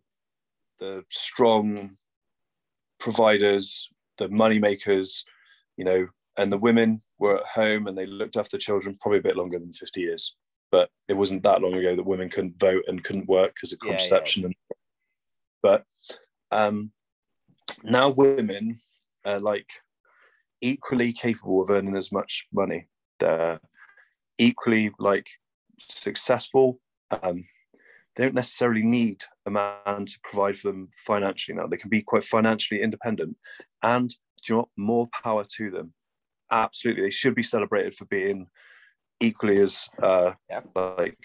the 0.79 1.03
strong 1.09 1.97
providers, 2.99 3.89
the 4.17 4.29
money 4.29 4.59
makers, 4.59 5.23
you 5.75 5.85
know, 5.85 6.07
and 6.37 6.51
the 6.51 6.57
women 6.57 7.01
were 7.19 7.37
at 7.37 7.45
home 7.45 7.87
and 7.87 7.97
they 7.97 8.05
looked 8.05 8.37
after 8.37 8.57
children 8.57 8.97
probably 9.01 9.19
a 9.19 9.23
bit 9.23 9.37
longer 9.37 9.59
than 9.59 9.73
50 9.73 10.01
years. 10.01 10.35
But 10.71 10.89
it 11.07 11.13
wasn't 11.13 11.43
that 11.43 11.61
long 11.61 11.75
ago 11.75 11.95
that 11.95 12.05
women 12.05 12.29
couldn't 12.29 12.59
vote 12.59 12.83
and 12.87 13.03
couldn't 13.03 13.29
work 13.29 13.53
because 13.55 13.73
of 13.73 13.79
Yeah, 13.83 13.91
yeah. 13.91 13.97
contraception. 13.97 14.45
And, 14.45 14.55
but 15.63 15.83
um, 16.51 16.91
now 17.83 18.09
women 18.09 18.79
are 19.25 19.39
like 19.39 19.69
equally 20.61 21.13
capable 21.13 21.61
of 21.61 21.69
earning 21.69 21.95
as 21.95 22.11
much 22.11 22.47
money. 22.53 22.87
They're 23.19 23.59
equally 24.37 24.91
like 24.99 25.27
successful. 25.89 26.79
Um, 27.11 27.45
they 28.15 28.23
don't 28.25 28.35
necessarily 28.35 28.83
need 28.83 29.23
a 29.47 29.51
man 29.51 30.05
to 30.05 30.19
provide 30.23 30.57
for 30.57 30.67
them 30.71 30.89
financially 31.05 31.57
now. 31.57 31.67
They 31.67 31.77
can 31.77 31.89
be 31.89 32.01
quite 32.01 32.23
financially 32.23 32.81
independent. 32.81 33.37
And 33.81 34.09
do 34.09 34.15
you 34.45 34.55
know 34.55 34.59
what? 34.59 34.69
More 34.77 35.07
power 35.23 35.45
to 35.57 35.71
them. 35.71 35.93
Absolutely. 36.51 37.03
They 37.03 37.09
should 37.09 37.35
be 37.35 37.43
celebrated 37.43 37.95
for 37.95 38.05
being 38.05 38.47
equally 39.19 39.57
as 39.59 39.87
uh, 40.01 40.33
Yeah. 40.49 40.61
like 40.75 41.17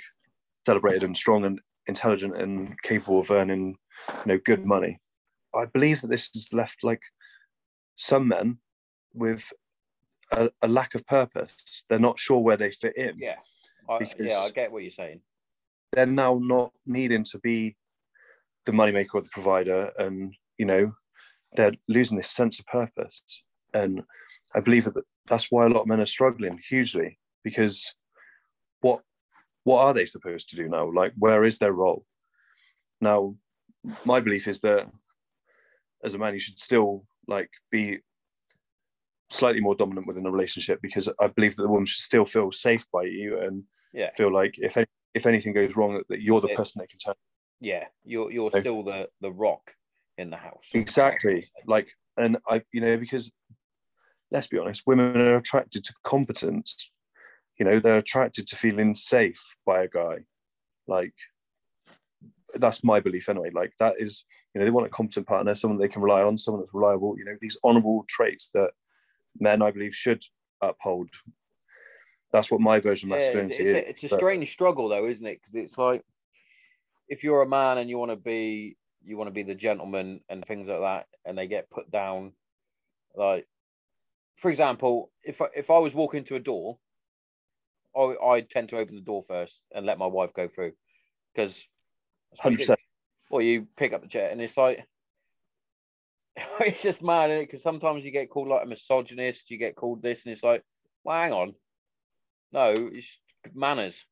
celebrated 0.64 1.02
and 1.02 1.16
strong 1.16 1.44
and 1.44 1.60
intelligent 1.86 2.36
and 2.40 2.80
capable 2.82 3.20
of 3.20 3.30
earning, 3.30 3.76
you 4.08 4.26
know, 4.26 4.38
good 4.44 4.64
money. 4.64 5.00
I 5.54 5.66
believe 5.66 6.00
that 6.00 6.08
this 6.08 6.30
has 6.32 6.48
left 6.52 6.78
like 6.82 7.02
some 7.96 8.28
men 8.28 8.58
with 9.12 9.44
a, 10.30 10.50
a 10.62 10.68
lack 10.68 10.94
of 10.94 11.06
purpose. 11.06 11.52
They're 11.88 11.98
not 11.98 12.18
sure 12.18 12.38
where 12.38 12.56
they 12.56 12.70
fit 12.70 12.96
in. 12.96 13.18
Yeah. 13.18 13.36
I, 13.90 14.10
yeah, 14.18 14.38
I 14.38 14.50
get 14.50 14.72
what 14.72 14.82
you're 14.82 14.90
saying. 14.90 15.20
They're 15.92 16.06
now 16.06 16.38
not 16.40 16.72
needing 16.86 17.24
to 17.24 17.38
be 17.40 17.76
the 18.66 18.72
moneymaker 18.72 19.14
or 19.14 19.22
the 19.22 19.28
provider, 19.30 19.90
and 19.98 20.34
you 20.58 20.66
know, 20.66 20.92
they're 21.56 21.72
losing 21.88 22.16
this 22.16 22.30
sense 22.30 22.58
of 22.58 22.66
purpose. 22.66 23.22
And 23.74 24.02
I 24.54 24.60
believe 24.60 24.84
that 24.84 24.94
that's 25.28 25.50
why 25.50 25.66
a 25.66 25.68
lot 25.68 25.82
of 25.82 25.86
men 25.86 26.00
are 26.00 26.06
struggling 26.06 26.58
hugely 26.68 27.18
because 27.42 27.92
what 28.80 29.02
what 29.64 29.80
are 29.82 29.94
they 29.94 30.06
supposed 30.06 30.48
to 30.50 30.56
do 30.56 30.68
now? 30.68 30.90
Like, 30.92 31.12
where 31.16 31.44
is 31.44 31.58
their 31.58 31.72
role? 31.72 32.04
Now, 33.00 33.36
my 34.04 34.20
belief 34.20 34.48
is 34.48 34.60
that 34.60 34.86
as 36.04 36.14
a 36.14 36.18
man, 36.18 36.34
you 36.34 36.40
should 36.40 36.58
still 36.58 37.04
like 37.28 37.50
be 37.70 38.00
slightly 39.30 39.60
more 39.60 39.74
dominant 39.74 40.06
within 40.06 40.26
a 40.26 40.30
relationship 40.30 40.80
because 40.82 41.08
I 41.20 41.28
believe 41.28 41.56
that 41.56 41.62
the 41.62 41.68
woman 41.68 41.86
should 41.86 42.02
still 42.02 42.26
feel 42.26 42.52
safe 42.52 42.84
by 42.92 43.04
you 43.04 43.38
and 43.40 43.64
Yeah. 43.94 44.10
feel 44.10 44.32
like 44.32 44.58
if 44.58 44.76
any, 44.76 44.86
if 45.14 45.26
anything 45.26 45.52
goes 45.54 45.74
wrong, 45.76 46.02
that- 46.08 46.20
you're 46.20 46.40
the 46.40 46.48
Yeah. 46.48 46.56
person 46.56 46.80
that 46.80 46.90
can 46.90 46.98
turn. 46.98 47.14
Yeah, 47.62 47.84
you're 48.04 48.30
you're 48.32 48.50
still 48.50 48.82
the 48.82 49.08
the 49.20 49.30
rock 49.30 49.74
in 50.18 50.30
the 50.30 50.36
house. 50.36 50.68
Exactly. 50.74 51.46
Like, 51.64 51.88
and 52.16 52.36
I, 52.48 52.62
you 52.72 52.80
know, 52.80 52.96
because 52.96 53.30
let's 54.32 54.48
be 54.48 54.58
honest, 54.58 54.82
women 54.84 55.16
are 55.16 55.36
attracted 55.36 55.84
to 55.84 55.94
competence. 56.04 56.90
You 57.60 57.64
know, 57.64 57.78
they're 57.78 57.98
attracted 57.98 58.48
to 58.48 58.56
feeling 58.56 58.96
safe 58.96 59.40
by 59.64 59.84
a 59.84 59.88
guy. 59.88 60.24
Like, 60.88 61.14
that's 62.54 62.82
my 62.82 62.98
belief 62.98 63.28
anyway. 63.28 63.50
Like, 63.54 63.74
that 63.78 63.94
is, 63.98 64.24
you 64.52 64.58
know, 64.58 64.64
they 64.64 64.72
want 64.72 64.86
a 64.88 64.90
competent 64.90 65.28
partner, 65.28 65.54
someone 65.54 65.78
they 65.78 65.86
can 65.86 66.02
rely 66.02 66.22
on, 66.22 66.36
someone 66.38 66.62
that's 66.62 66.74
reliable. 66.74 67.16
You 67.16 67.26
know, 67.26 67.36
these 67.40 67.56
honourable 67.62 68.04
traits 68.08 68.50
that 68.54 68.70
men, 69.38 69.62
I 69.62 69.70
believe, 69.70 69.94
should 69.94 70.24
uphold. 70.60 71.10
That's 72.32 72.50
what 72.50 72.60
my 72.60 72.80
version 72.80 73.12
of 73.12 73.20
Yeah, 73.20 73.26
masculinity 73.26 73.62
it's 73.62 73.70
is. 73.70 73.74
a, 73.76 73.88
it's 73.90 74.04
a 74.04 74.08
but- 74.08 74.18
strange 74.18 74.50
struggle 74.50 74.88
though, 74.88 75.06
isn't 75.06 75.24
it? 75.26 75.38
Because 75.40 75.54
it's 75.54 75.78
like 75.78 76.02
if 77.08 77.24
you're 77.24 77.42
a 77.42 77.48
man 77.48 77.78
and 77.78 77.88
you 77.88 77.98
want 77.98 78.10
to 78.10 78.16
be 78.16 78.76
you 79.04 79.16
want 79.16 79.28
to 79.28 79.32
be 79.32 79.42
the 79.42 79.54
gentleman 79.54 80.20
and 80.28 80.44
things 80.44 80.68
like 80.68 80.80
that, 80.80 81.06
and 81.24 81.36
they 81.36 81.46
get 81.46 81.70
put 81.70 81.90
down. 81.90 82.32
Like, 83.14 83.46
for 84.36 84.50
example, 84.50 85.10
if 85.22 85.42
I, 85.42 85.46
if 85.54 85.70
I 85.70 85.78
was 85.78 85.94
walking 85.94 86.24
to 86.24 86.36
a 86.36 86.40
door, 86.40 86.78
I 87.96 88.14
I 88.24 88.40
tend 88.40 88.68
to 88.70 88.78
open 88.78 88.94
the 88.94 89.02
door 89.02 89.24
first 89.26 89.62
and 89.74 89.86
let 89.86 89.98
my 89.98 90.06
wife 90.06 90.32
go 90.34 90.48
through, 90.48 90.72
because 91.34 91.66
100%. 92.42 92.76
Or 93.30 93.40
you 93.40 93.66
pick 93.76 93.92
up 93.92 94.02
the 94.02 94.08
chair 94.08 94.30
and 94.30 94.40
it's 94.40 94.56
like. 94.56 94.86
It's 96.60 96.82
just 96.82 97.02
mad, 97.02 97.30
is 97.30 97.42
Because 97.42 97.62
sometimes 97.62 98.06
you 98.06 98.10
get 98.10 98.30
called 98.30 98.48
like 98.48 98.64
a 98.64 98.66
misogynist, 98.66 99.50
you 99.50 99.58
get 99.58 99.76
called 99.76 100.00
this, 100.00 100.24
and 100.24 100.32
it's 100.32 100.42
like, 100.42 100.62
well, 101.04 101.20
hang 101.20 101.32
on, 101.32 101.54
no, 102.52 102.74
it's 102.76 103.18
good 103.42 103.56
manners. 103.56 104.04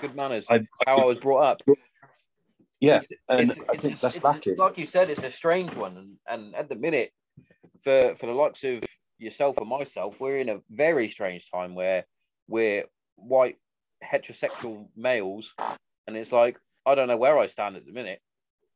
Good 0.00 0.16
manners. 0.16 0.46
I, 0.48 0.66
how 0.86 0.98
I 0.98 1.04
was 1.04 1.18
brought 1.18 1.44
up. 1.44 1.62
Yeah, 2.82 2.96
It's- 2.96 3.12
and 3.28 3.50
it's- 3.50 3.64
I 3.68 3.76
think 3.76 3.94
a- 3.96 4.00
that's 4.00 4.16
it's- 4.16 4.24
lacking. 4.24 4.56
Like 4.56 4.76
you 4.78 4.86
said, 4.86 5.08
it's 5.10 5.22
a 5.22 5.30
strange 5.30 5.74
one, 5.74 5.96
and, 5.96 6.18
and 6.26 6.54
at 6.54 6.68
the 6.68 6.76
minute, 6.76 7.12
for 7.82 8.14
for 8.16 8.26
the 8.26 8.32
likes 8.32 8.62
of 8.64 8.82
yourself 9.18 9.56
and 9.58 9.68
myself, 9.68 10.18
we're 10.20 10.38
in 10.38 10.48
a 10.48 10.58
very 10.70 11.08
strange 11.08 11.50
time 11.50 11.74
where 11.74 12.04
we're 12.48 12.84
white 13.16 13.56
heterosexual 14.04 14.88
males, 14.96 15.54
and 16.06 16.16
it's 16.16 16.32
like 16.32 16.58
I 16.84 16.94
don't 16.96 17.08
know 17.08 17.16
where 17.16 17.38
I 17.38 17.46
stand 17.46 17.76
at 17.76 17.86
the 17.86 17.92
minute 17.92 18.20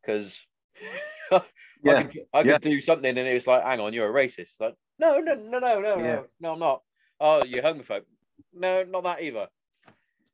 because 0.00 0.40
I 1.32 1.42
could 1.84 2.26
I 2.32 2.42
could 2.42 2.46
yeah. 2.46 2.58
do 2.58 2.80
something, 2.80 3.10
and 3.18 3.28
it 3.28 3.34
was 3.34 3.46
like, 3.46 3.62
hang 3.64 3.80
on, 3.80 3.92
you're 3.92 4.08
a 4.08 4.12
racist. 4.24 4.38
It's 4.38 4.60
like, 4.60 4.74
no, 4.98 5.18
no, 5.18 5.34
no, 5.34 5.58
no, 5.58 5.80
no, 5.80 5.96
Yeah. 5.98 6.04
no, 6.04 6.26
no, 6.40 6.52
I'm 6.52 6.58
not. 6.60 6.82
Oh, 7.20 7.42
you're 7.44 7.62
homophobe. 7.62 8.04
No, 8.52 8.84
not 8.84 9.02
that 9.04 9.22
either. 9.22 9.48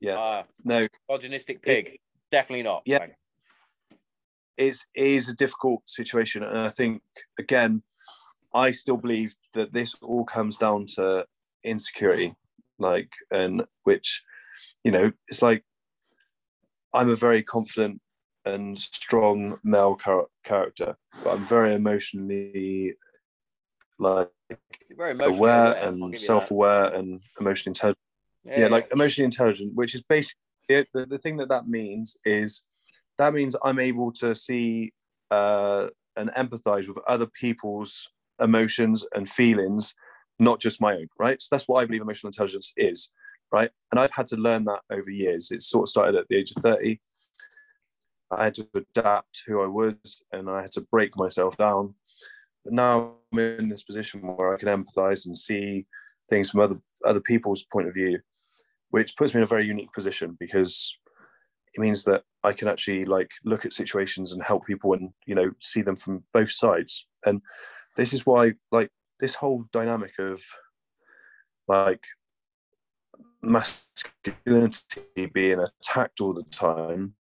Yeah. 0.01 0.19
Uh, 0.19 0.43
no, 0.65 0.87
misogynistic 1.09 1.63
pig. 1.63 1.99
Definitely 2.31 2.65
not. 2.65 2.83
Yeah. 2.85 2.99
Thank- 2.99 3.15
it's 4.69 4.87
it 4.95 5.07
is 5.07 5.29
a 5.29 5.35
difficult 5.35 5.83
situation, 5.87 6.43
and 6.43 6.59
I 6.59 6.69
think 6.69 7.03
again, 7.39 7.83
I 8.55 8.71
still 8.71 8.97
believe 8.97 9.35
that 9.55 9.73
this 9.73 9.95
all 10.03 10.25
comes 10.25 10.57
down 10.57 10.87
to 10.97 11.27
insecurity, 11.65 12.35
like, 12.79 13.11
and 13.31 13.65
which, 13.85 14.23
you 14.85 14.91
know, 14.91 15.13
it's 15.29 15.43
like 15.43 15.65
I'm 16.93 17.09
a 17.09 17.17
very 17.17 17.43
confident 17.43 18.01
and 18.45 18.81
strong 18.81 19.59
male 19.63 19.97
char- 19.97 20.27
character, 20.45 20.97
but 21.23 21.35
I'm 21.35 21.45
very 21.47 21.75
emotionally 21.75 22.95
like 23.99 24.31
very 24.97 25.13
emotionally 25.13 25.39
aware 25.39 25.73
and 25.75 26.01
give 26.01 26.07
you 26.07 26.11
that. 26.13 26.21
self-aware 26.21 26.87
and 26.95 27.21
emotionally 27.39 27.71
intelligent. 27.71 27.99
yeah, 28.45 28.67
like 28.67 28.93
emotionally 28.93 29.25
intelligent, 29.25 29.75
which 29.75 29.95
is 29.95 30.03
basically 30.03 30.39
it, 30.69 30.89
the, 30.93 31.07
the 31.07 31.19
thing 31.19 31.37
that 31.37 31.49
that 31.49 31.69
means 31.69 32.17
is 32.25 32.63
that 33.23 33.35
means 33.35 33.57
I'm 33.65 33.79
able 33.79 34.13
to 34.15 34.35
see 34.35 34.93
uh, 35.31 35.89
and 36.17 36.31
empathize 36.31 36.89
with 36.89 36.99
other 37.07 37.27
people's 37.27 38.09
emotions 38.41 39.05
and 39.15 39.29
feelings, 39.29 39.95
not 40.39 40.61
just 40.61 40.81
my 40.81 40.95
own, 40.95 41.09
right? 41.19 41.41
So 41.41 41.49
that's 41.51 41.69
what 41.69 41.81
I 41.81 41.87
believe 41.87 42.03
emotional 42.03 42.29
intelligence 42.29 42.73
is, 42.77 43.11
right? 43.51 43.71
And 43.91 44.01
I've 44.01 44.11
had 44.11 44.29
to 44.29 44.37
learn 44.37 44.65
that 44.65 44.81
over 44.91 45.11
years. 45.11 45.51
It 45.51 45.63
sort 45.63 45.85
of 45.85 45.89
started 45.89 46.17
at 46.17 46.29
the 46.29 46.37
age 46.37 46.53
of 46.57 46.63
30. 46.63 47.01
I 48.31 48.45
had 48.45 48.55
to 48.55 48.69
adapt 48.75 49.43
who 49.47 49.63
I 49.63 49.67
was 49.67 50.23
and 50.33 50.49
I 50.51 50.63
had 50.63 50.73
to 50.73 50.81
break 50.81 51.17
myself 51.17 51.57
down. 51.57 51.95
But 52.65 52.75
now 52.75 53.15
I'm 53.33 53.39
in 53.39 53.69
this 53.69 53.83
position 53.83 54.21
where 54.21 54.55
I 54.55 54.59
can 54.59 54.69
empathize 54.69 55.27
and 55.27 55.37
see 55.37 55.87
things 56.29 56.51
from 56.51 56.61
other 56.61 56.79
other 57.05 57.21
people's 57.21 57.65
point 57.65 57.89
of 57.89 57.95
view 57.95 58.21
which 58.93 59.17
puts 59.17 59.33
me 59.35 59.39
in 59.39 59.43
a 59.43 59.47
very 59.47 59.67
unique 59.67 59.93
position 59.93 60.37
because 60.39 60.95
it 61.75 61.81
means 61.81 62.05
that 62.05 62.23
I 62.45 62.53
can 62.53 62.69
actually 62.69 63.05
like 63.05 63.31
look 63.45 63.65
at 63.65 63.73
situations 63.73 64.33
and 64.33 64.43
help 64.43 64.67
people 64.67 64.93
and 64.95 65.11
you 65.27 65.35
know 65.35 65.51
see 65.61 65.83
them 65.83 65.97
from 65.97 66.25
both 66.33 66.51
sides. 66.51 67.07
And 67.25 67.41
this 67.97 68.13
is 68.13 68.27
why 68.27 68.53
like 68.71 68.91
this 69.21 69.35
whole 69.35 69.65
dynamic 69.73 70.13
of 70.19 70.43
like 71.69 72.03
masculinity 73.43 75.27
being 75.33 75.61
attacked 75.61 76.21
all 76.21 76.35
the 76.35 76.45
time, 76.51 77.15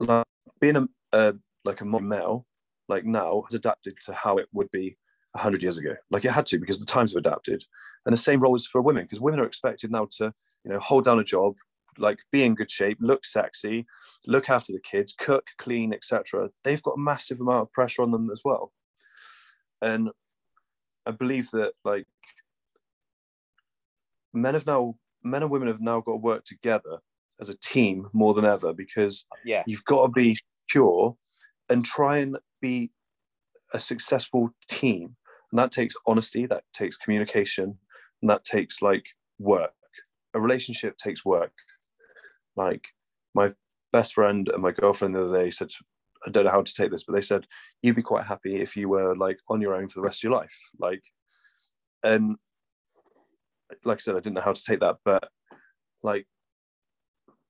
like 0.00 0.24
being 0.60 0.88
a, 1.12 1.34
like 1.64 1.80
a 1.80 1.84
male, 1.84 2.46
like 2.88 3.04
now 3.04 3.42
has 3.48 3.54
adapted 3.54 3.96
to 4.06 4.12
how 4.12 4.38
it 4.38 4.48
would 4.52 4.70
be 4.70 4.96
hundred 5.34 5.62
years 5.62 5.76
ago. 5.76 5.94
Like 6.10 6.24
it 6.24 6.32
had 6.32 6.46
to 6.46 6.58
because 6.58 6.78
the 6.78 6.86
times 6.86 7.12
have 7.12 7.18
adapted. 7.18 7.64
And 8.04 8.12
the 8.12 8.18
same 8.18 8.40
role 8.40 8.56
is 8.56 8.66
for 8.66 8.80
women 8.80 9.04
because 9.04 9.20
women 9.20 9.40
are 9.40 9.46
expected 9.46 9.90
now 9.90 10.08
to, 10.18 10.32
you 10.64 10.72
know, 10.72 10.78
hold 10.78 11.04
down 11.04 11.18
a 11.18 11.24
job, 11.24 11.54
like 11.98 12.18
be 12.32 12.42
in 12.44 12.54
good 12.54 12.70
shape, 12.70 12.98
look 13.00 13.24
sexy, 13.24 13.86
look 14.26 14.48
after 14.50 14.72
the 14.72 14.80
kids, 14.80 15.14
cook, 15.18 15.46
clean, 15.58 15.92
etc. 15.92 16.50
They've 16.64 16.82
got 16.82 16.92
a 16.96 17.00
massive 17.00 17.40
amount 17.40 17.62
of 17.62 17.72
pressure 17.72 18.02
on 18.02 18.10
them 18.10 18.30
as 18.30 18.42
well. 18.44 18.72
And 19.82 20.10
I 21.06 21.10
believe 21.12 21.50
that 21.52 21.72
like 21.84 22.06
men 24.32 24.54
have 24.54 24.66
now 24.66 24.94
men 25.22 25.42
and 25.42 25.50
women 25.50 25.68
have 25.68 25.80
now 25.80 26.00
got 26.00 26.12
to 26.12 26.16
work 26.18 26.44
together 26.44 26.98
as 27.40 27.48
a 27.48 27.56
team 27.56 28.08
more 28.12 28.34
than 28.34 28.44
ever 28.44 28.72
because 28.72 29.26
Yeah. 29.44 29.62
you've 29.66 29.84
got 29.84 30.02
to 30.06 30.08
be 30.12 30.36
pure 30.68 31.16
and 31.68 31.84
try 31.84 32.18
and 32.18 32.38
be 32.60 32.90
a 33.72 33.80
successful 33.80 34.50
team 34.68 35.16
and 35.50 35.58
that 35.58 35.72
takes 35.72 35.94
honesty 36.06 36.46
that 36.46 36.64
takes 36.72 36.96
communication 36.96 37.78
and 38.22 38.30
that 38.30 38.44
takes 38.44 38.80
like 38.80 39.04
work 39.38 39.72
a 40.34 40.40
relationship 40.40 40.96
takes 40.96 41.24
work 41.24 41.52
like 42.56 42.88
my 43.34 43.52
best 43.92 44.14
friend 44.14 44.48
and 44.52 44.62
my 44.62 44.72
girlfriend 44.72 45.14
the 45.14 45.22
other 45.22 45.44
day 45.44 45.50
said 45.50 45.68
i 46.26 46.30
don't 46.30 46.44
know 46.44 46.50
how 46.50 46.62
to 46.62 46.74
take 46.74 46.90
this 46.90 47.04
but 47.04 47.14
they 47.14 47.20
said 47.20 47.46
you'd 47.82 47.96
be 47.96 48.02
quite 48.02 48.24
happy 48.24 48.56
if 48.56 48.76
you 48.76 48.88
were 48.88 49.14
like 49.16 49.38
on 49.48 49.60
your 49.60 49.74
own 49.74 49.88
for 49.88 50.00
the 50.00 50.04
rest 50.04 50.20
of 50.20 50.24
your 50.24 50.38
life. 50.38 50.56
Like 50.78 51.02
and 52.02 52.36
like 53.84 53.98
i 53.98 54.00
said 54.00 54.14
i 54.14 54.20
didn't 54.20 54.34
know 54.34 54.40
how 54.40 54.52
to 54.52 54.64
take 54.64 54.80
that 54.80 54.96
but 55.04 55.28
like 56.02 56.26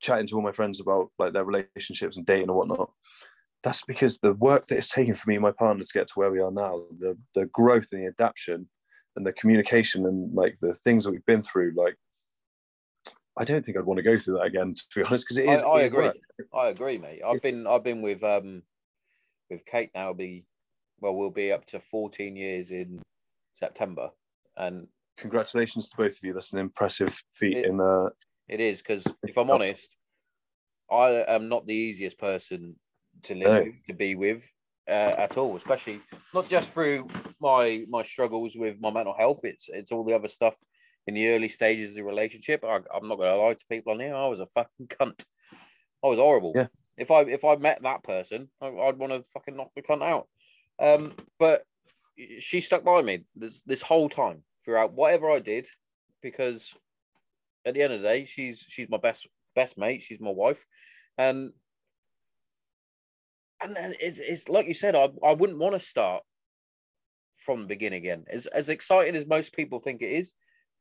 chatting 0.00 0.26
to 0.26 0.34
all 0.34 0.42
my 0.42 0.52
friends 0.52 0.80
about 0.80 1.10
like 1.18 1.32
their 1.32 1.44
relationships 1.44 2.16
and 2.16 2.26
dating 2.26 2.48
and 2.48 2.56
whatnot 2.56 2.90
that's 3.62 3.82
because 3.82 4.18
the 4.18 4.32
work 4.34 4.66
that 4.66 4.78
it's 4.78 4.90
taken 4.90 5.14
for 5.14 5.28
me 5.28 5.36
and 5.36 5.42
my 5.42 5.50
partner 5.50 5.84
to 5.84 5.98
get 5.98 6.06
to 6.06 6.14
where 6.14 6.30
we 6.30 6.40
are 6.40 6.50
now 6.50 6.82
the 6.98 7.16
the 7.34 7.46
growth 7.46 7.88
and 7.92 8.02
the 8.02 8.06
adaptation 8.06 8.68
and 9.16 9.26
the 9.26 9.32
communication 9.32 10.06
and 10.06 10.34
like 10.34 10.56
the 10.60 10.74
things 10.74 11.04
that 11.04 11.10
we've 11.10 11.26
been 11.26 11.42
through 11.42 11.72
like 11.76 11.96
i 13.36 13.44
don't 13.44 13.64
think 13.64 13.76
i'd 13.76 13.84
want 13.84 13.98
to 13.98 14.02
go 14.02 14.18
through 14.18 14.34
that 14.34 14.42
again 14.44 14.74
to 14.74 14.82
be 14.94 15.02
honest 15.06 15.24
because 15.24 15.38
it 15.38 15.46
is. 15.48 15.62
I, 15.62 15.66
I 15.66 15.80
agree. 15.82 16.04
work. 16.04 16.16
I 16.54 16.68
agree, 16.68 16.98
mate. 16.98 17.20
I've 17.26 17.42
been 17.42 17.66
I've 17.66 17.82
been 17.84 18.02
with 18.02 18.22
um 18.24 18.62
with 19.50 19.64
Kate 19.66 19.90
now. 19.94 20.12
Be 20.12 20.46
well, 21.00 21.14
we'll 21.14 21.30
be 21.30 21.52
up 21.52 21.66
to 21.66 21.80
fourteen 21.80 22.36
years 22.36 22.70
in 22.70 23.00
September, 23.54 24.10
and 24.56 24.86
congratulations 25.18 25.88
to 25.88 25.96
both 25.96 26.12
of 26.12 26.18
you 26.22 26.32
that's 26.34 26.52
an 26.52 26.58
impressive 26.58 27.22
feat 27.32 27.56
It- 27.58 27.66
in 27.66 27.80
uh 27.80 28.08
it 28.48 28.60
is 28.60 28.78
because 28.80 29.04
if 29.24 29.36
I'm 29.36 29.50
honest, 29.50 29.96
I 30.90 31.24
am 31.26 31.48
not 31.48 31.66
the 31.66 31.74
easiest 31.74 32.16
person 32.18 32.76
to 33.24 33.34
live 33.34 33.44
No. 33.48 33.62
with, 33.64 33.74
to 33.88 33.94
be 33.94 34.14
with 34.14 34.44
uh, 34.88 35.14
at 35.18 35.36
all. 35.36 35.56
Especially 35.56 36.00
not 36.32 36.48
just 36.48 36.72
through 36.72 37.08
my 37.40 37.84
my 37.88 38.02
struggles 38.04 38.56
with 38.56 38.76
my 38.80 38.90
mental 38.90 39.14
health. 39.18 39.40
It's 39.42 39.68
it's 39.68 39.90
all 39.90 40.04
the 40.04 40.14
other 40.14 40.28
stuff 40.28 40.54
in 41.06 41.14
the 41.14 41.28
early 41.28 41.48
stages 41.48 41.90
of 41.90 41.96
the 41.96 42.04
relationship. 42.04 42.64
I, 42.64 42.76
I'm 42.76 43.08
not 43.08 43.16
going 43.16 43.30
to 43.32 43.36
lie 43.36 43.54
to 43.54 43.66
people 43.70 43.92
on 43.92 44.00
here. 44.00 44.14
I 44.14 44.26
was 44.26 44.40
a 44.40 44.46
fucking 44.46 44.88
cunt. 44.88 45.24
I 46.04 46.08
was 46.08 46.18
horrible. 46.18 46.52
Yeah. 46.54 46.66
If 46.96 47.10
I 47.10 47.20
if 47.22 47.44
I 47.44 47.56
met 47.56 47.82
that 47.82 48.02
person, 48.02 48.48
I, 48.60 48.68
I'd 48.68 48.98
want 48.98 49.12
to 49.12 49.22
fucking 49.34 49.56
knock 49.56 49.70
the 49.76 49.82
cunt 49.82 50.02
out. 50.02 50.28
Um, 50.78 51.14
but 51.38 51.64
she 52.38 52.60
stuck 52.60 52.84
by 52.84 53.02
me 53.02 53.24
this 53.34 53.60
this 53.62 53.82
whole 53.82 54.08
time 54.08 54.42
throughout 54.64 54.94
whatever 54.94 55.30
I 55.30 55.38
did, 55.40 55.66
because 56.22 56.74
at 57.66 57.74
the 57.74 57.82
end 57.82 57.92
of 57.92 58.02
the 58.02 58.08
day, 58.08 58.24
she's 58.24 58.64
she's 58.66 58.88
my 58.88 58.96
best 58.96 59.26
best 59.54 59.76
mate. 59.76 60.02
She's 60.02 60.20
my 60.20 60.30
wife, 60.30 60.64
and 61.18 61.52
and 63.62 63.76
then 63.76 63.94
it's, 64.00 64.18
it's 64.18 64.48
like 64.48 64.66
you 64.66 64.74
said, 64.74 64.94
I 64.94 65.08
I 65.24 65.32
wouldn't 65.32 65.58
want 65.58 65.74
to 65.74 65.80
start 65.80 66.22
from 67.36 67.60
the 67.60 67.66
beginning 67.66 67.98
again. 67.98 68.24
As 68.30 68.46
as 68.46 68.70
exciting 68.70 69.16
as 69.16 69.26
most 69.26 69.54
people 69.54 69.80
think 69.80 70.00
it 70.00 70.12
is, 70.12 70.32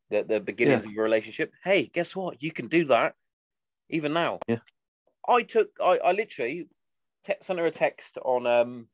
the 0.10 0.24
the 0.24 0.40
beginnings 0.40 0.86
of 0.86 0.92
a 0.98 1.02
relationship. 1.02 1.52
Hey, 1.64 1.88
guess 1.88 2.16
what? 2.16 2.42
You 2.42 2.52
can 2.52 2.68
do 2.68 2.86
that 2.86 3.16
even 3.90 4.14
now. 4.14 4.40
Yeah. 4.48 4.60
I 5.28 5.44
took 5.44 5.70
I 5.84 5.98
I 5.98 6.12
literally 6.12 6.68
te- 7.26 7.34
sent 7.42 7.60
her 7.60 7.66
a 7.66 7.72
text 7.72 8.18
on 8.24 8.46
um 8.46 8.88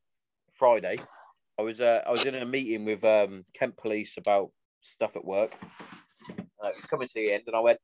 Friday. 0.53 0.99
I 1.59 1.61
was 1.63 1.81
uh, 1.81 2.01
I 2.05 2.11
was 2.11 2.25
in 2.25 2.35
a 2.35 2.45
meeting 2.45 2.85
with 2.85 3.03
um 3.03 3.45
Kent 3.53 3.77
Police 3.77 4.17
about 4.17 4.51
stuff 4.81 5.15
at 5.15 5.25
work. 5.25 5.53
Uh, 6.29 6.69
it's 6.69 6.85
coming 6.85 7.07
to 7.07 7.13
the 7.15 7.31
end, 7.31 7.43
and 7.47 7.55
I 7.55 7.59
went, 7.59 7.79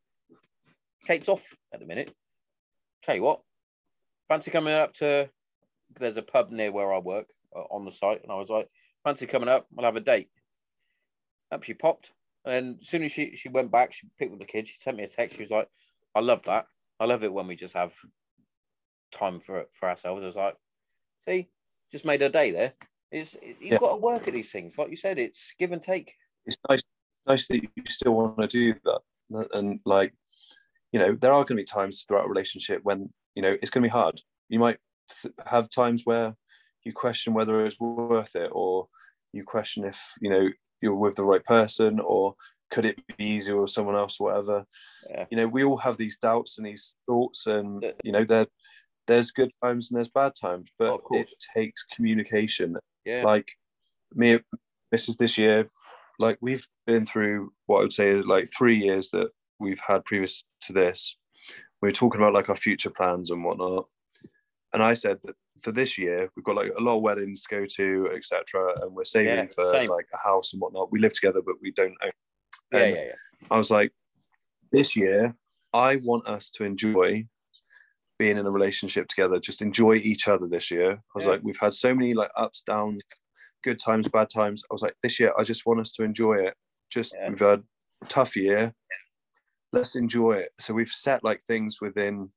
Kate's 1.06 1.30
off 1.30 1.44
at 1.74 1.80
the 1.80 1.86
minute. 1.86 2.14
Tell 3.04 3.16
you 3.16 3.24
what, 3.24 3.42
fancy 4.28 4.52
coming 4.52 4.74
up 4.74 4.94
to. 4.96 5.30
There's 6.00 6.18
a 6.18 6.22
pub 6.22 6.52
near 6.52 6.72
where 6.72 6.94
I 6.94 7.00
work 7.00 7.28
uh, 7.56 7.62
on 7.72 7.86
the 7.86 7.92
site, 7.92 8.22
and 8.22 8.32
I 8.32 8.36
was 8.36 8.50
like, 8.50 8.68
fancy 9.04 9.26
coming 9.26 9.50
up. 9.50 9.68
We'll 9.72 9.86
have 9.86 9.96
a 9.96 10.02
date. 10.02 10.30
Up 11.52 11.64
she 11.64 11.74
popped, 11.74 12.12
and 12.48 12.78
as 12.82 12.88
soon 12.88 13.04
as 13.04 13.12
she 13.12 13.36
she 13.36 13.50
went 13.50 13.72
back, 13.72 13.94
she 13.94 14.08
picked 14.18 14.34
up 14.34 14.40
the 14.40 14.46
kids. 14.46 14.70
She 14.70 14.78
sent 14.78 14.98
me 14.98 15.04
a 15.04 15.08
text. 15.08 15.36
She 15.36 15.42
was 15.44 15.52
like, 15.52 15.68
I 16.16 16.20
love 16.22 16.44
that. 16.44 16.66
I 17.00 17.06
love 17.06 17.24
it 17.24 17.34
when 17.34 17.48
we 17.48 17.56
just 17.56 17.74
have 17.76 17.94
time 19.12 19.40
for 19.40 19.66
for 19.74 19.90
ourselves. 19.90 20.22
I 20.24 20.26
was 20.26 20.36
like, 20.36 20.56
see, 21.28 21.50
just 21.92 22.06
made 22.06 22.22
her 22.22 22.30
day 22.30 22.52
there. 22.52 22.74
It's 23.12 23.36
it, 23.36 23.58
you've 23.62 23.74
Yeah. 23.74 23.78
got 23.80 23.92
to 23.92 23.98
work 23.98 24.28
at 24.28 24.34
these 24.34 24.52
things, 24.52 24.78
like 24.78 24.90
you 24.90 24.96
said. 24.96 25.18
It's 25.20 25.54
give 25.60 25.72
and 25.72 25.82
take. 25.82 26.14
it's 26.46 26.58
nice 26.70 26.82
nice 27.28 27.48
that 27.48 27.62
you 27.62 27.84
still 27.90 28.14
want 28.14 28.40
to 28.40 28.48
do 28.48 28.74
that 28.86 29.50
and 29.54 29.82
like 29.86 30.14
you 30.94 31.00
know 31.00 31.14
there 31.14 31.34
are 31.34 31.44
going 31.44 31.58
to 31.58 31.64
be 31.64 31.66
times 31.66 32.06
throughout 32.08 32.26
a 32.26 32.30
relationship 32.30 32.80
when 32.84 33.10
you 33.36 33.42
know 33.42 33.58
it's 33.62 33.70
going 33.70 33.84
to 33.84 33.88
be 33.88 33.92
hard 33.92 34.22
you 34.48 34.58
might 34.60 34.78
th- 35.22 35.34
have 35.46 35.70
times 35.70 36.04
where 36.06 36.34
you 36.86 36.94
question 36.94 37.34
whether 37.34 37.66
it's 37.66 37.78
worth 37.82 38.34
it 38.38 38.50
or 38.54 38.88
you 39.34 39.44
question 39.44 39.84
if 39.84 40.14
you 40.22 40.30
know 40.30 40.48
you're 40.82 40.96
with 40.96 41.16
the 41.16 41.24
right 41.24 41.44
person 41.44 42.00
or 42.00 42.36
could 42.70 42.86
it 42.86 42.98
be 43.18 43.24
easier 43.24 43.60
with 43.62 43.70
someone 43.72 43.96
else 43.96 44.18
or 44.20 44.30
whatever 44.30 44.66
Yeah. 45.10 45.26
you 45.32 45.38
know 45.38 45.48
we 45.48 45.64
all 45.64 45.78
have 45.78 45.98
these 45.98 46.18
doubts 46.18 46.58
and 46.58 46.68
these 46.68 46.96
thoughts 47.06 47.48
and 47.48 47.82
Yeah. 47.84 47.92
you 48.04 48.12
know 48.12 48.24
there 48.26 48.48
there's 49.08 49.32
good 49.32 49.52
times 49.64 49.90
and 49.90 49.98
there's 49.98 50.10
bad 50.10 50.34
times 50.40 50.70
but 50.78 50.98
course. 51.04 51.32
it 51.32 51.44
takes 51.56 51.84
communication 51.96 52.76
Yeah. 53.06 53.24
like 53.24 53.50
me 54.14 54.40
mrs 54.94 55.18
this 55.18 55.38
year 55.38 55.68
like 56.20 56.38
we've 56.42 56.68
been 56.86 57.06
through 57.06 57.54
what 57.68 57.80
I 57.80 57.82
would 57.84 57.94
say 57.94 58.16
like 58.16 58.50
three 58.56 58.76
years 58.78 59.10
that 59.12 59.30
we've 59.60 59.80
had 59.80 60.04
previous 60.06 60.44
to 60.62 60.74
this. 60.74 61.16
We 61.82 61.90
were 61.90 61.94
talking 61.94 62.20
about 62.20 62.34
like 62.34 62.50
our 62.50 62.56
future 62.56 62.90
plans 62.90 63.30
and 63.30 63.44
whatnot. 63.44 63.86
And 64.74 64.82
I 64.82 64.96
said 64.96 65.20
that 65.24 65.36
for 65.62 65.72
this 65.72 65.98
year, 65.98 66.30
we've 66.36 66.46
got 66.46 66.56
like 66.56 66.72
a 66.78 66.82
lot 66.82 66.98
of 66.98 67.02
weddings 67.02 67.44
to 67.44 67.56
go 67.56 67.66
to, 67.78 68.10
etc. 68.16 68.74
And 68.82 68.92
we're 68.94 69.04
saving 69.04 69.36
Yeah, 69.36 69.46
for 69.48 69.64
same. 69.66 69.90
like 69.90 70.08
a 70.14 70.18
house 70.18 70.54
and 70.54 70.62
whatnot. 70.62 70.92
We 70.92 71.00
live 71.00 71.14
together, 71.14 71.42
but 71.46 71.56
we 71.62 71.72
don't 71.72 71.96
own. 72.04 72.12
Yeah, 72.72 72.86
yeah, 72.86 72.96
yeah. 72.96 73.12
I 73.52 73.58
was 73.58 73.72
like, 73.72 73.92
this 74.72 74.96
year, 74.96 75.36
I 75.74 75.98
want 75.98 76.28
us 76.28 76.50
to 76.52 76.64
enjoy 76.64 77.26
being 78.20 78.38
in 78.38 78.46
a 78.48 78.52
relationship 78.52 79.08
together. 79.08 79.40
Just 79.40 79.62
enjoy 79.62 79.96
each 79.96 80.28
other 80.28 80.48
this 80.48 80.72
year. 80.72 80.92
I 80.94 80.98
was 81.16 81.26
Yeah. 81.26 81.32
like, 81.32 81.42
we've 81.44 81.58
had 81.60 81.74
so 81.74 81.94
many 81.94 82.14
like 82.14 82.32
ups, 82.36 82.62
downs, 82.66 83.02
good 83.64 83.80
times, 83.80 84.08
bad 84.08 84.30
times. 84.30 84.64
I 84.70 84.74
was 84.74 84.82
like, 84.82 84.96
this 85.04 85.20
year, 85.20 85.34
I 85.38 85.44
just 85.44 85.66
want 85.66 85.80
us 85.80 85.92
to 85.94 86.04
enjoy 86.04 86.36
it. 86.46 86.56
Just 86.90 87.14
Yeah. 87.16 87.30
we've 87.30 87.40
had 87.40 87.64
a 88.02 88.06
tough 88.08 88.36
year. 88.36 88.74
Let's 89.72 89.96
enjoy 89.96 90.34
it. 90.38 90.50
So 90.60 90.74
we've 90.74 90.90
set 90.90 91.24
like 91.24 91.44
things 91.46 91.80
within 91.82 92.32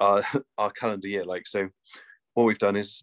our 0.00 0.22
our 0.58 0.70
calendar 0.70 1.08
year. 1.08 1.24
Like 1.24 1.46
so, 1.46 1.68
what 2.34 2.44
we've 2.44 2.58
done 2.58 2.76
is 2.76 3.02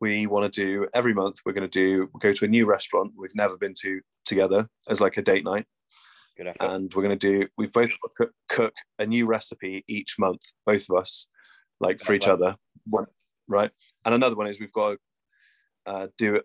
we 0.00 0.26
want 0.26 0.52
to 0.52 0.64
do 0.64 0.86
every 0.94 1.14
month. 1.14 1.36
We're 1.44 1.52
going 1.52 1.68
to 1.68 1.78
do 1.80 2.10
go 2.20 2.32
to 2.32 2.44
a 2.44 2.48
new 2.48 2.66
restaurant 2.66 3.12
we've 3.16 3.34
never 3.34 3.56
been 3.56 3.74
to 3.82 4.00
together 4.24 4.68
as 4.88 5.00
like 5.00 5.16
a 5.16 5.22
date 5.22 5.44
night 5.44 5.64
and 6.60 6.92
we're 6.94 7.02
going 7.02 7.18
to 7.18 7.30
do 7.40 7.46
we've 7.56 7.72
both 7.72 7.90
cook, 8.16 8.32
cook 8.48 8.74
a 8.98 9.06
new 9.06 9.24
recipe 9.26 9.84
each 9.88 10.16
month 10.18 10.42
both 10.66 10.84
of 10.90 10.96
us 10.98 11.28
like 11.80 11.98
for 12.00 12.12
each 12.12 12.26
other 12.34 12.56
one 12.90 13.04
right 13.48 13.70
and 14.04 14.14
another 14.14 14.34
one 14.36 14.46
is 14.48 14.58
we've 14.60 14.72
got 14.72 14.90
to 14.90 14.98
uh, 15.86 16.06
do 16.18 16.34
it 16.34 16.44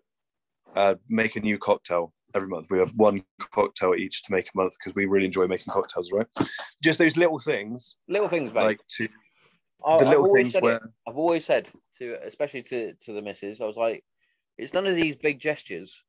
uh, 0.76 0.94
make 1.08 1.34
a 1.36 1.40
new 1.40 1.58
cocktail 1.58 2.12
every 2.34 2.48
month 2.48 2.66
we 2.70 2.78
have 2.78 2.92
one 2.94 3.22
cocktail 3.50 3.94
each 3.94 4.22
to 4.22 4.32
make 4.32 4.46
a 4.46 4.56
month 4.56 4.72
because 4.78 4.94
we 4.94 5.04
really 5.06 5.26
enjoy 5.26 5.46
making 5.46 5.70
cocktails 5.70 6.10
right 6.12 6.26
just 6.82 6.98
those 6.98 7.16
little 7.16 7.38
things 7.40 7.96
little 8.08 8.28
things, 8.28 8.54
mate. 8.54 8.62
like 8.62 8.80
to 8.88 9.08
I- 9.84 9.98
the 9.98 10.04
I've 10.04 10.08
little 10.08 10.32
things 10.32 10.52
said 10.52 10.62
it. 10.62 10.66
where 10.66 10.80
I've 11.08 11.18
always 11.18 11.44
said 11.44 11.68
to, 11.98 12.16
especially 12.26 12.62
to 12.64 12.94
to 12.94 13.12
the 13.12 13.22
missus, 13.22 13.60
I 13.60 13.66
was 13.66 13.76
like, 13.76 14.04
it's 14.58 14.74
none 14.74 14.86
of 14.86 14.94
these 14.94 15.16
big 15.16 15.38
gestures. 15.40 16.02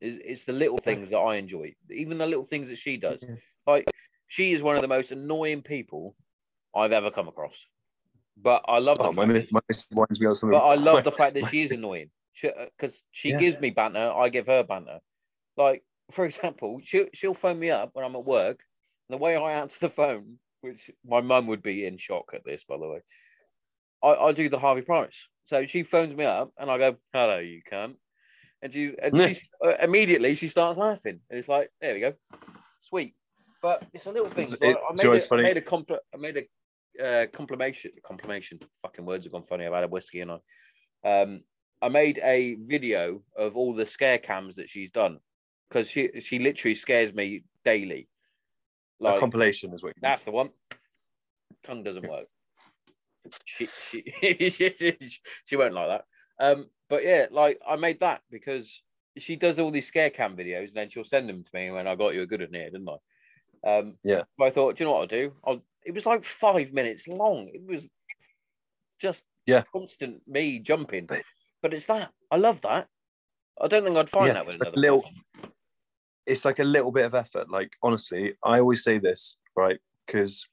It's, 0.00 0.18
it's 0.24 0.44
the 0.44 0.52
little 0.52 0.78
things 0.78 1.10
that 1.10 1.18
I 1.18 1.36
enjoy, 1.36 1.74
even 1.90 2.18
the 2.18 2.26
little 2.26 2.44
things 2.44 2.68
that 2.68 2.76
she 2.78 2.96
does. 2.96 3.24
Like 3.66 3.88
she 4.28 4.52
is 4.52 4.62
one 4.62 4.76
of 4.76 4.82
the 4.82 4.88
most 4.88 5.12
annoying 5.12 5.62
people 5.62 6.14
I've 6.74 6.92
ever 6.92 7.10
come 7.10 7.28
across. 7.28 7.66
But 8.36 8.64
I 8.68 8.78
love 8.78 8.98
the 8.98 9.04
oh, 9.04 9.12
my 9.12 9.22
fact 9.22 9.32
miss 9.32 9.44
that- 9.44 9.52
my 9.52 9.60
miss 9.68 9.86
reminds 9.90 10.20
me 10.20 10.50
but 10.50 10.64
I 10.66 10.74
love 10.74 10.94
my- 10.96 11.00
the 11.02 11.12
fact 11.20 11.34
that 11.34 11.42
my- 11.42 11.50
she 11.50 11.62
uh, 11.62 11.64
is 11.66 11.70
annoying 11.72 12.10
because 12.42 13.02
she 13.10 13.30
Yeah. 13.30 13.38
gives 13.38 13.58
me 13.58 13.70
banter, 13.70 14.12
I 14.14 14.28
give 14.28 14.46
her 14.46 14.62
banter. 14.62 15.00
Like 15.56 15.82
for 16.10 16.24
example, 16.24 16.80
she'll 16.84 17.06
she'll 17.14 17.34
phone 17.34 17.58
me 17.58 17.70
up 17.70 17.90
when 17.94 18.04
I'm 18.04 18.14
at 18.14 18.24
work, 18.24 18.62
and 19.08 19.14
the 19.18 19.22
way 19.22 19.36
I 19.36 19.52
answer 19.54 19.78
the 19.80 19.90
phone, 19.90 20.38
which 20.60 20.90
my 21.04 21.20
mum 21.22 21.46
would 21.46 21.62
be 21.62 21.86
in 21.86 21.96
shock 21.96 22.32
at 22.34 22.44
this, 22.44 22.62
by 22.64 22.76
the 22.76 22.86
way. 22.88 23.00
I, 24.02 24.14
I 24.14 24.32
do 24.32 24.48
the 24.48 24.58
Harvey 24.58 24.82
Price, 24.82 25.28
so 25.44 25.66
she 25.66 25.82
phones 25.82 26.14
me 26.14 26.24
up, 26.24 26.52
and 26.58 26.70
I 26.70 26.78
go, 26.78 26.96
"Hello, 27.12 27.38
you 27.38 27.62
cunt," 27.70 27.96
and 28.62 28.72
she's 28.72 28.92
and 28.94 29.18
Yeah. 29.18 29.28
she 29.28 29.40
uh, 29.64 29.74
immediately 29.82 30.34
she 30.34 30.48
starts 30.48 30.78
laughing, 30.78 31.20
and 31.30 31.38
it's 31.38 31.48
like, 31.48 31.70
"There 31.80 31.94
we 31.94 32.00
go, 32.00 32.14
sweet." 32.80 33.14
But 33.62 33.84
it's 33.92 34.06
a 34.06 34.12
little 34.12 34.28
thing. 34.28 34.44
It's- 34.52 34.58
So 34.58 34.66
I- 34.66 34.70
it- 34.70 34.76
I 34.90 34.92
made 34.92 35.06
a, 35.20 35.24
I 35.24 35.26
funny. 35.26 35.42
made 35.42 35.56
a 35.56 35.60
compl- 35.62 35.98
I 36.14 36.16
made 36.18 36.36
a 36.36 37.02
uh, 37.04 37.26
complimation. 37.26 37.90
Complimation. 38.04 38.58
Fucking 38.82 39.04
words 39.04 39.24
have 39.24 39.32
gone 39.32 39.44
funny. 39.44 39.66
I've 39.66 39.72
had 39.72 39.84
a 39.84 39.88
whiskey 39.88 40.20
and 40.20 40.32
I. 40.32 40.38
Um, 41.04 41.42
I 41.82 41.88
made 41.88 42.18
a 42.22 42.54
video 42.54 43.22
of 43.36 43.56
all 43.56 43.74
the 43.74 43.86
scare 43.86 44.18
cams 44.18 44.56
that 44.56 44.70
she's 44.70 44.90
done 44.90 45.18
because 45.68 45.90
she 45.90 46.20
she 46.20 46.38
literally 46.38 46.74
scares 46.74 47.12
me 47.12 47.44
daily. 47.64 48.08
a 49.00 49.04
Like 49.04 49.20
compilation 49.20 49.74
is 49.74 49.82
what 49.82 49.88
you 49.96 50.00
that's 50.00 50.22
the 50.22 50.30
one. 50.32 50.50
Tongue 51.64 51.82
doesn't 51.82 52.06
work. 52.08 52.26
She 53.44 53.68
she 53.90 54.04
she, 55.44 55.56
won't 55.56 55.74
like 55.74 55.88
that. 55.88 56.04
Um, 56.38 56.66
but 56.88 57.04
yeah, 57.04 57.26
like 57.30 57.60
I 57.68 57.76
made 57.76 58.00
that 58.00 58.22
because 58.30 58.82
she 59.18 59.36
does 59.36 59.58
all 59.58 59.70
these 59.70 59.86
scare 59.86 60.10
cam 60.10 60.36
videos 60.36 60.68
and 60.68 60.74
then 60.76 60.90
she'll 60.90 61.04
send 61.04 61.28
them 61.28 61.42
to 61.42 61.50
me 61.54 61.70
when 61.70 61.86
I 61.88 61.94
got 61.94 62.14
you 62.14 62.22
a 62.22 62.26
good 62.26 62.40
one 62.40 62.52
here, 62.52 62.70
didn't 62.70 62.88
I? 62.88 63.78
Um, 63.78 63.98
Yeah. 64.04 64.22
I 64.40 64.50
thought, 64.50 64.76
do 64.76 64.84
you 64.84 64.86
know 64.88 64.92
what 64.94 65.00
I'll 65.00 65.06
do? 65.06 65.32
I'll. 65.44 65.62
It 65.84 65.94
was 65.94 66.04
like 66.06 66.24
five 66.24 66.72
minutes 66.72 67.08
long. 67.08 67.48
It 67.54 67.62
was 67.64 67.86
just 69.00 69.24
Yeah. 69.46 69.62
constant 69.72 70.20
me 70.26 70.58
jumping. 70.58 71.06
But- 71.06 71.22
But 71.62 71.72
it's 71.74 71.86
that 71.86 72.12
I 72.30 72.36
love 72.36 72.60
that. 72.62 72.88
I 73.60 73.68
don't 73.68 73.82
think 73.84 73.96
I'd 73.96 74.10
find 74.10 74.26
Yeah, 74.26 74.32
that 74.34 74.46
with 74.46 74.56
like 74.58 74.68
another 74.68 74.80
little- 74.80 75.02
person. 75.02 75.52
it's 76.26 76.44
like 76.44 76.58
a 76.58 76.64
little 76.64 76.92
bit 76.92 77.04
of 77.06 77.14
effort. 77.14 77.50
Like 77.50 77.70
honestly, 77.82 78.34
I 78.44 78.58
always 78.60 78.84
say 78.84 78.98
this, 78.98 79.36
right? 79.56 79.78
Because 80.06 80.46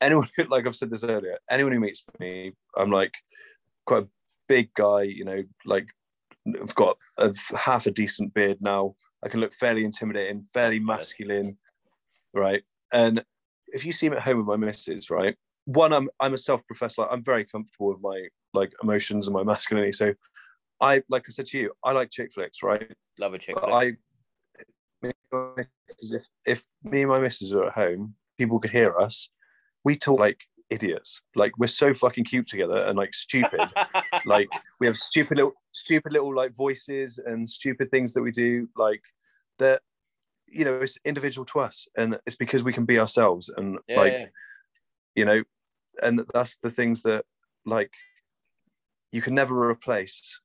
anyone, 0.00 0.28
like 0.48 0.66
I've 0.66 0.76
said 0.76 0.90
this 0.90 1.04
earlier, 1.04 1.38
anyone 1.50 1.72
who 1.72 1.80
meets 1.80 2.02
me, 2.18 2.52
I'm 2.76 2.90
like 2.90 3.14
quite 3.86 4.04
a 4.04 4.08
big 4.48 4.72
guy. 4.74 5.02
You 5.02 5.24
know, 5.24 5.42
like 5.64 5.88
I've 6.60 6.74
got 6.74 6.96
a 7.16 7.34
half 7.56 7.86
a 7.86 7.90
decent 7.90 8.34
beard 8.34 8.58
now. 8.60 8.94
I 9.24 9.28
can 9.28 9.40
look 9.40 9.54
fairly 9.54 9.84
intimidating, 9.84 10.46
fairly 10.52 10.78
masculine, 10.78 11.58
right? 12.34 12.62
And 12.92 13.24
if 13.68 13.84
you 13.84 13.92
see 13.92 14.08
me 14.08 14.16
at 14.16 14.22
home 14.22 14.38
with 14.38 14.46
my 14.46 14.56
missus, 14.56 15.10
right? 15.10 15.36
One, 15.64 15.92
I'm 15.92 16.08
I'm 16.20 16.34
a 16.34 16.38
self-professed. 16.38 16.98
Like, 16.98 17.08
I'm 17.10 17.24
very 17.24 17.44
comfortable 17.44 17.88
with 17.88 18.00
my 18.00 18.28
like 18.54 18.72
emotions 18.82 19.26
and 19.26 19.34
my 19.34 19.42
masculinity. 19.42 19.92
So, 19.92 20.14
I 20.80 21.02
like 21.08 21.24
I 21.28 21.32
said 21.32 21.48
to 21.48 21.58
you, 21.58 21.72
I 21.84 21.92
like 21.92 22.10
chick 22.10 22.32
flicks, 22.32 22.62
right? 22.62 22.90
Love 23.18 23.34
a 23.34 23.38
chick. 23.38 23.56
But 23.56 23.64
flick. 23.64 23.74
I, 23.74 25.06
me 25.06 25.12
and 25.32 25.56
my 25.56 25.64
missus, 25.86 26.14
if 26.14 26.26
if 26.46 26.64
me 26.82 27.02
and 27.02 27.10
my 27.10 27.18
missus 27.18 27.52
are 27.52 27.66
at 27.66 27.74
home, 27.74 28.14
people 28.38 28.58
could 28.58 28.70
hear 28.70 28.96
us. 28.96 29.28
We 29.88 29.96
talk 29.96 30.20
like 30.20 30.40
idiots. 30.68 31.22
Like 31.34 31.52
we're 31.56 31.66
so 31.66 31.94
fucking 31.94 32.24
cute 32.24 32.46
together 32.46 32.76
and 32.84 32.98
like 32.98 33.14
stupid. 33.14 33.70
like 34.26 34.50
we 34.80 34.86
have 34.86 34.98
stupid 34.98 35.38
little 35.38 35.54
stupid 35.72 36.12
little 36.12 36.34
like 36.34 36.54
voices 36.54 37.18
and 37.24 37.48
stupid 37.48 37.90
things 37.90 38.12
that 38.12 38.20
we 38.20 38.30
do. 38.30 38.68
Like 38.76 39.00
that, 39.58 39.80
you 40.46 40.66
know, 40.66 40.80
it's 40.82 40.98
individual 41.06 41.46
to 41.46 41.60
us, 41.60 41.86
and 41.96 42.18
it's 42.26 42.36
because 42.36 42.62
we 42.62 42.74
can 42.74 42.84
be 42.84 42.98
ourselves. 42.98 43.50
And 43.56 43.78
yeah, 43.88 43.96
like 43.96 44.12
yeah. 44.12 44.26
you 45.14 45.24
know, 45.24 45.42
and 46.02 46.20
that's 46.34 46.58
the 46.62 46.70
things 46.70 47.00
that 47.04 47.24
like 47.64 47.92
you 49.10 49.22
can 49.22 49.34
never 49.34 49.70
replace. 49.70 50.38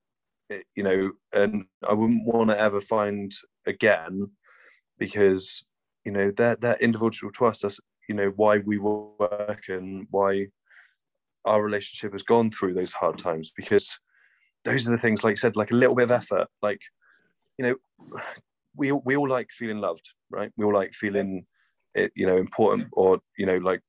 It, 0.49 0.63
you 0.73 0.83
know, 0.83 1.11
and 1.33 1.65
I 1.85 1.91
wouldn't 1.91 2.25
want 2.25 2.49
to 2.49 2.57
ever 2.57 2.79
find 2.79 3.33
again 3.67 4.31
because 4.97 5.65
you 6.05 6.13
know 6.13 6.31
they're 6.31 6.55
they're 6.55 6.77
individual 6.77 7.33
to 7.33 7.47
us. 7.47 7.59
That's 7.59 7.81
you 8.07 8.15
know 8.15 8.31
why 8.35 8.57
we 8.59 8.77
work 8.77 9.63
and 9.69 10.07
why 10.11 10.47
our 11.45 11.61
relationship 11.61 12.13
has 12.13 12.23
gone 12.23 12.49
through 12.51 12.73
those 12.73 12.93
hard 12.93 13.17
times 13.17 13.51
because 13.55 13.97
those 14.65 14.87
are 14.87 14.91
the 14.91 14.97
things 14.97 15.23
like 15.23 15.33
you 15.33 15.37
said 15.37 15.55
like 15.55 15.71
a 15.71 15.75
little 15.75 15.95
bit 15.95 16.03
of 16.03 16.11
effort 16.11 16.47
like 16.61 16.79
you 17.57 17.65
know 17.65 18.19
we 18.75 18.91
all- 18.91 19.01
we 19.05 19.15
all 19.15 19.27
like 19.29 19.49
feeling 19.51 19.79
loved 19.79 20.09
right? 20.31 20.51
We 20.57 20.65
all 20.65 20.73
like 20.73 20.93
feeling 20.93 21.45
it 21.93 22.11
you 22.15 22.25
know 22.25 22.37
important 22.37 22.87
or 22.93 23.19
you 23.37 23.45
know 23.45 23.57
like 23.57 23.81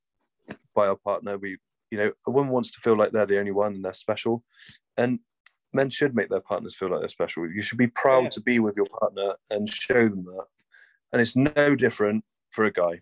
by 0.74 0.86
our 0.88 0.96
partner. 0.96 1.38
We 1.38 1.56
you 1.90 1.98
know 1.98 2.12
a 2.26 2.30
woman 2.30 2.52
wants 2.52 2.70
to 2.72 2.80
feel 2.80 2.96
like 2.96 3.12
they're 3.12 3.24
the 3.26 3.38
only 3.38 3.52
one 3.52 3.74
and 3.74 3.84
they're 3.84 3.94
special 3.94 4.42
and 4.96 5.20
men 5.72 5.90
should 5.90 6.14
make 6.14 6.28
their 6.28 6.40
partners 6.40 6.74
feel 6.76 6.90
like 6.90 7.00
they're 7.00 7.08
special. 7.08 7.50
You 7.50 7.62
should 7.62 7.78
be 7.78 7.86
proud 7.88 8.24
Yeah. 8.24 8.28
to 8.30 8.40
be 8.40 8.58
with 8.60 8.76
your 8.76 8.86
partner 8.86 9.34
and 9.50 9.68
show 9.72 10.08
them 10.08 10.24
that 10.24 10.46
and 11.12 11.22
it's 11.22 11.34
no 11.36 11.74
different 11.76 12.24
for 12.50 12.64
a 12.64 12.72
guy 12.72 13.00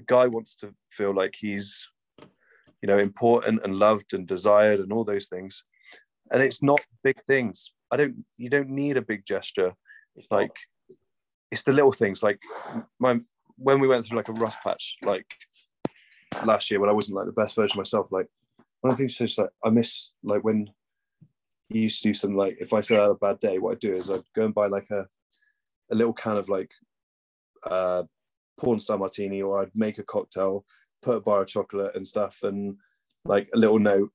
a 0.00 0.04
guy 0.14 0.26
wants 0.26 0.54
to 0.56 0.74
feel 0.90 1.14
like 1.14 1.34
he's 1.38 1.88
you 2.82 2.86
know 2.88 2.98
important 2.98 3.60
and 3.64 3.74
loved 3.86 4.14
and 4.14 4.26
desired 4.26 4.80
and 4.80 4.92
all 4.92 5.04
those 5.04 5.26
things. 5.26 5.64
And 6.32 6.42
it's 6.42 6.62
not 6.62 6.80
big 7.02 7.18
things. 7.24 7.72
I 7.90 7.96
don't 7.96 8.24
you 8.36 8.50
don't 8.50 8.70
need 8.70 8.96
a 8.96 9.02
big 9.12 9.26
gesture. 9.26 9.72
It's 10.16 10.28
not. 10.30 10.42
like 10.42 10.56
it's 11.50 11.64
the 11.64 11.72
little 11.72 11.92
things. 11.92 12.22
Like 12.22 12.40
my 12.98 13.20
when 13.60 13.78
we 13.78 13.88
went 13.88 14.06
through 14.06 14.16
like 14.16 14.28
a 14.28 14.32
rough 14.44 14.62
patch 14.62 14.96
like 15.02 15.26
last 16.44 16.70
year 16.70 16.80
when 16.80 16.88
i 16.88 16.92
wasn't 16.92 17.14
like 17.14 17.26
the 17.26 17.40
best 17.40 17.54
version 17.54 17.74
of 17.74 17.78
myself 17.78 18.06
like 18.10 18.26
one 18.80 18.90
of 18.90 18.96
the 18.96 19.02
things 19.02 19.20
is 19.20 19.38
like 19.38 19.50
i 19.64 19.68
miss 19.68 20.10
like 20.22 20.42
when 20.42 20.68
you 21.68 21.82
used 21.82 22.02
to 22.02 22.08
do 22.08 22.14
something 22.14 22.36
like 22.36 22.56
if 22.60 22.72
i 22.72 22.80
said 22.80 22.98
i 22.98 23.02
had 23.02 23.10
a 23.10 23.14
bad 23.14 23.38
day 23.38 23.58
what 23.58 23.72
i'd 23.72 23.80
do 23.80 23.92
is 23.92 24.10
i'd 24.10 24.22
go 24.34 24.44
and 24.44 24.54
buy 24.54 24.66
like 24.66 24.88
a 24.90 25.06
a 25.92 25.94
little 25.94 26.12
can 26.12 26.36
of 26.36 26.48
like 26.48 26.70
uh 27.64 28.02
porn 28.60 28.78
star 28.78 28.98
martini 28.98 29.42
or 29.42 29.62
i'd 29.62 29.70
make 29.74 29.98
a 29.98 30.02
cocktail 30.02 30.64
put 31.02 31.16
a 31.16 31.20
bar 31.20 31.42
of 31.42 31.48
chocolate 31.48 31.94
and 31.94 32.06
stuff 32.06 32.38
and 32.42 32.76
like 33.24 33.48
a 33.54 33.58
little 33.58 33.78
note 33.78 34.10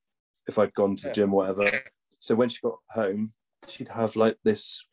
if 0.48 0.60
i'd 0.60 0.74
gone 0.74 0.96
to 0.96 1.08
the 1.08 1.14
gym 1.14 1.34
or 1.34 1.38
whatever 1.38 1.82
so 2.20 2.36
when 2.36 2.50
she 2.50 2.60
got 2.62 2.78
home 2.90 3.34
she'd 3.68 3.88
have 3.88 4.16
like 4.16 4.38
this 4.44 4.84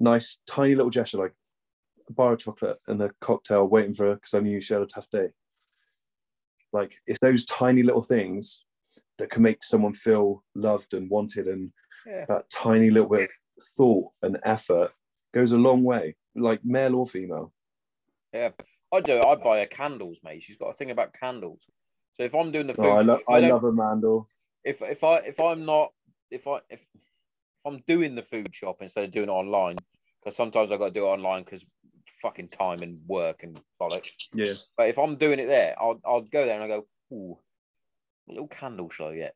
nice 0.00 0.38
tiny 0.46 0.74
little 0.74 0.90
gesture 0.90 1.18
like 1.18 1.34
a 2.08 2.12
bar 2.12 2.32
of 2.32 2.38
chocolate 2.38 2.78
and 2.88 3.02
a 3.02 3.10
cocktail 3.20 3.66
waiting 3.66 3.94
for 3.94 4.06
her 4.06 4.14
because 4.14 4.34
I 4.34 4.40
knew 4.40 4.60
she 4.60 4.74
had 4.74 4.82
a 4.82 4.86
tough 4.86 5.10
day. 5.10 5.28
Like 6.72 6.96
it's 7.06 7.18
those 7.20 7.44
tiny 7.44 7.82
little 7.82 8.02
things 8.02 8.64
that 9.18 9.30
can 9.30 9.42
make 9.42 9.64
someone 9.64 9.94
feel 9.94 10.44
loved 10.54 10.94
and 10.94 11.08
wanted 11.08 11.48
and 11.48 11.72
yeah. 12.06 12.24
that 12.28 12.50
tiny 12.50 12.90
little 12.90 13.08
bit 13.08 13.24
of 13.24 13.30
thought 13.76 14.12
and 14.22 14.38
effort 14.44 14.92
goes 15.32 15.52
a 15.52 15.56
long 15.56 15.82
way. 15.82 16.16
like 16.34 16.60
male 16.64 16.96
or 16.96 17.06
female. 17.06 17.52
Yeah, 18.32 18.50
I 18.92 19.00
do. 19.00 19.20
I 19.20 19.34
buy 19.34 19.60
her 19.60 19.66
candles, 19.66 20.18
mate. 20.22 20.42
She's 20.42 20.56
got 20.56 20.68
a 20.68 20.74
thing 20.74 20.90
about 20.90 21.12
candles. 21.12 21.60
So 22.16 22.22
if 22.24 22.34
I'm 22.34 22.52
doing 22.52 22.66
the 22.66 22.72
oh, 22.74 22.76
food, 22.76 22.84
Oh, 22.86 22.96
I, 22.96 23.02
lo- 23.02 23.14
if 23.16 23.28
I 23.28 23.40
love 23.40 23.64
a 23.64 23.72
mandel. 23.72 24.28
if 24.64 24.80
if 24.82 25.04
I 25.04 25.18
if 25.18 25.38
I'm 25.40 25.64
not 25.64 25.92
if 26.30 26.46
I 26.46 26.56
if, 26.70 26.80
if 26.80 27.02
I'm 27.64 27.82
doing 27.86 28.14
the 28.14 28.22
food 28.22 28.54
shop 28.54 28.78
instead 28.80 29.04
of 29.04 29.10
doing 29.10 29.28
it 29.28 29.32
online 29.32 29.76
because 30.22 30.36
sometimes 30.36 30.70
I 30.72 30.76
got 30.76 30.86
to 30.86 30.90
do 30.92 31.06
it 31.06 31.10
online 31.10 31.42
because 31.44 31.64
fucking 32.22 32.48
time 32.48 32.82
and 32.82 33.00
work 33.06 33.42
and 33.42 33.60
bollocks. 33.80 34.12
Yeah. 34.32 34.54
But 34.76 34.88
if 34.88 34.98
I'm 34.98 35.16
doing 35.16 35.38
it 35.38 35.46
there, 35.46 35.74
I'll 35.80 36.00
I'll 36.04 36.22
go 36.22 36.46
there 36.46 36.54
and 36.60 36.64
I 36.64 36.68
go, 36.68 36.86
ooh, 37.12 37.38
what 38.24 38.34
little 38.34 38.48
candle 38.48 38.90
show 38.90 39.10
yet. 39.10 39.34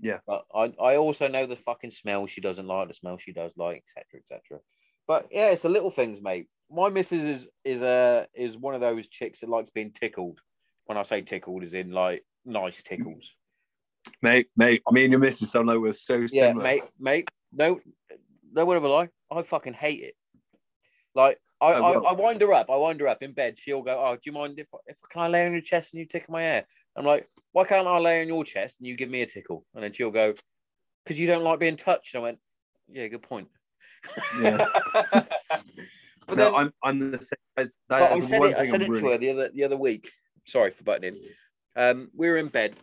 Yeah. 0.00 0.18
But 0.26 0.44
I 0.54 0.72
I 0.82 0.96
also 0.96 1.28
know 1.28 1.46
the 1.46 1.56
fucking 1.56 1.90
smell 1.90 2.26
she 2.26 2.40
doesn't 2.40 2.66
like, 2.66 2.88
the 2.88 2.94
smell 2.94 3.16
she 3.18 3.32
does 3.32 3.52
like, 3.56 3.84
etc. 3.86 4.20
etc. 4.20 4.60
But 5.06 5.28
yeah, 5.30 5.50
it's 5.50 5.62
the 5.62 5.68
little 5.68 5.90
things, 5.90 6.20
mate. 6.22 6.46
My 6.72 6.88
missus 6.88 7.22
is 7.22 7.48
is 7.64 7.82
a 7.82 8.26
is 8.34 8.56
one 8.56 8.74
of 8.74 8.80
those 8.80 9.06
chicks 9.06 9.40
that 9.40 9.48
likes 9.48 9.70
being 9.70 9.92
tickled. 9.92 10.40
When 10.86 10.98
I 10.98 11.02
say 11.02 11.22
tickled, 11.22 11.62
is 11.62 11.74
in 11.74 11.92
like 11.92 12.24
nice 12.44 12.82
tickles. 12.82 13.34
Mate, 14.20 14.48
mate, 14.56 14.82
me 14.90 15.04
and 15.04 15.12
your 15.12 15.20
missus 15.20 15.50
sound 15.50 15.68
like 15.68 15.78
we're 15.78 15.92
so 15.92 16.26
similar. 16.26 16.46
Yeah, 16.46 16.52
mate, 16.54 16.82
mate. 16.98 17.28
No, 17.52 17.80
no 18.52 18.72
a 18.72 18.78
lie. 18.88 19.08
I 19.30 19.42
fucking 19.42 19.74
hate 19.74 20.02
it. 20.02 20.14
Like 21.14 21.38
I, 21.60 21.74
Oh, 21.74 22.04
I. 22.04 22.10
I 22.10 22.12
wind 22.12 22.40
her 22.40 22.52
up. 22.52 22.70
I 22.70 22.76
wind 22.76 23.00
her 23.00 23.08
up 23.08 23.22
in 23.22 23.32
bed. 23.32 23.58
She'll 23.58 23.82
go, 23.82 24.02
"Oh, 24.04 24.14
do 24.14 24.20
you 24.24 24.32
mind 24.32 24.58
if 24.58 24.66
if 24.86 24.96
can 25.08 25.22
I 25.22 25.28
lay 25.28 25.46
on 25.46 25.52
your 25.52 25.60
chest 25.60 25.92
and 25.92 26.00
you 26.00 26.06
tickle 26.06 26.32
my 26.32 26.42
hair?" 26.42 26.66
I'm 26.96 27.04
like, 27.04 27.28
"Why 27.52 27.64
can't 27.64 27.86
I 27.86 27.98
lay 27.98 28.20
on 28.22 28.28
your 28.28 28.44
chest 28.44 28.76
and 28.78 28.88
you 28.88 28.96
give 28.96 29.10
me 29.10 29.22
a 29.22 29.26
tickle?" 29.26 29.64
And 29.74 29.84
then 29.84 29.92
she'll 29.92 30.10
go, 30.10 30.34
"Because 31.04 31.20
you 31.20 31.26
don't 31.26 31.44
like 31.44 31.60
being 31.60 31.76
touched." 31.76 32.14
And 32.14 32.22
I 32.22 32.24
went, 32.24 32.38
"Yeah, 32.88 33.06
good 33.06 33.22
point." 33.22 33.48
Yeah. 34.40 34.66
but 36.26 36.38
no, 36.38 36.44
then 36.44 36.54
I'm 36.54 36.72
I'm 36.82 37.10
the 37.10 37.20
same. 37.20 37.36
As, 37.56 37.72
that 37.88 38.12
I 38.12 38.20
said 38.20 38.42
it. 38.42 38.54
I 38.56 38.64
said 38.64 38.82
I'm 38.82 38.94
it 38.94 39.00
to 39.00 39.10
her 39.10 39.18
the 39.18 39.30
other 39.30 39.48
the 39.50 39.64
other 39.64 39.76
week. 39.76 40.10
Sorry 40.44 40.70
for 40.70 40.84
butting 40.84 41.14
in. 41.14 41.20
Um, 41.76 42.10
we 42.14 42.28
were 42.28 42.36
in 42.36 42.48
bed, 42.48 42.76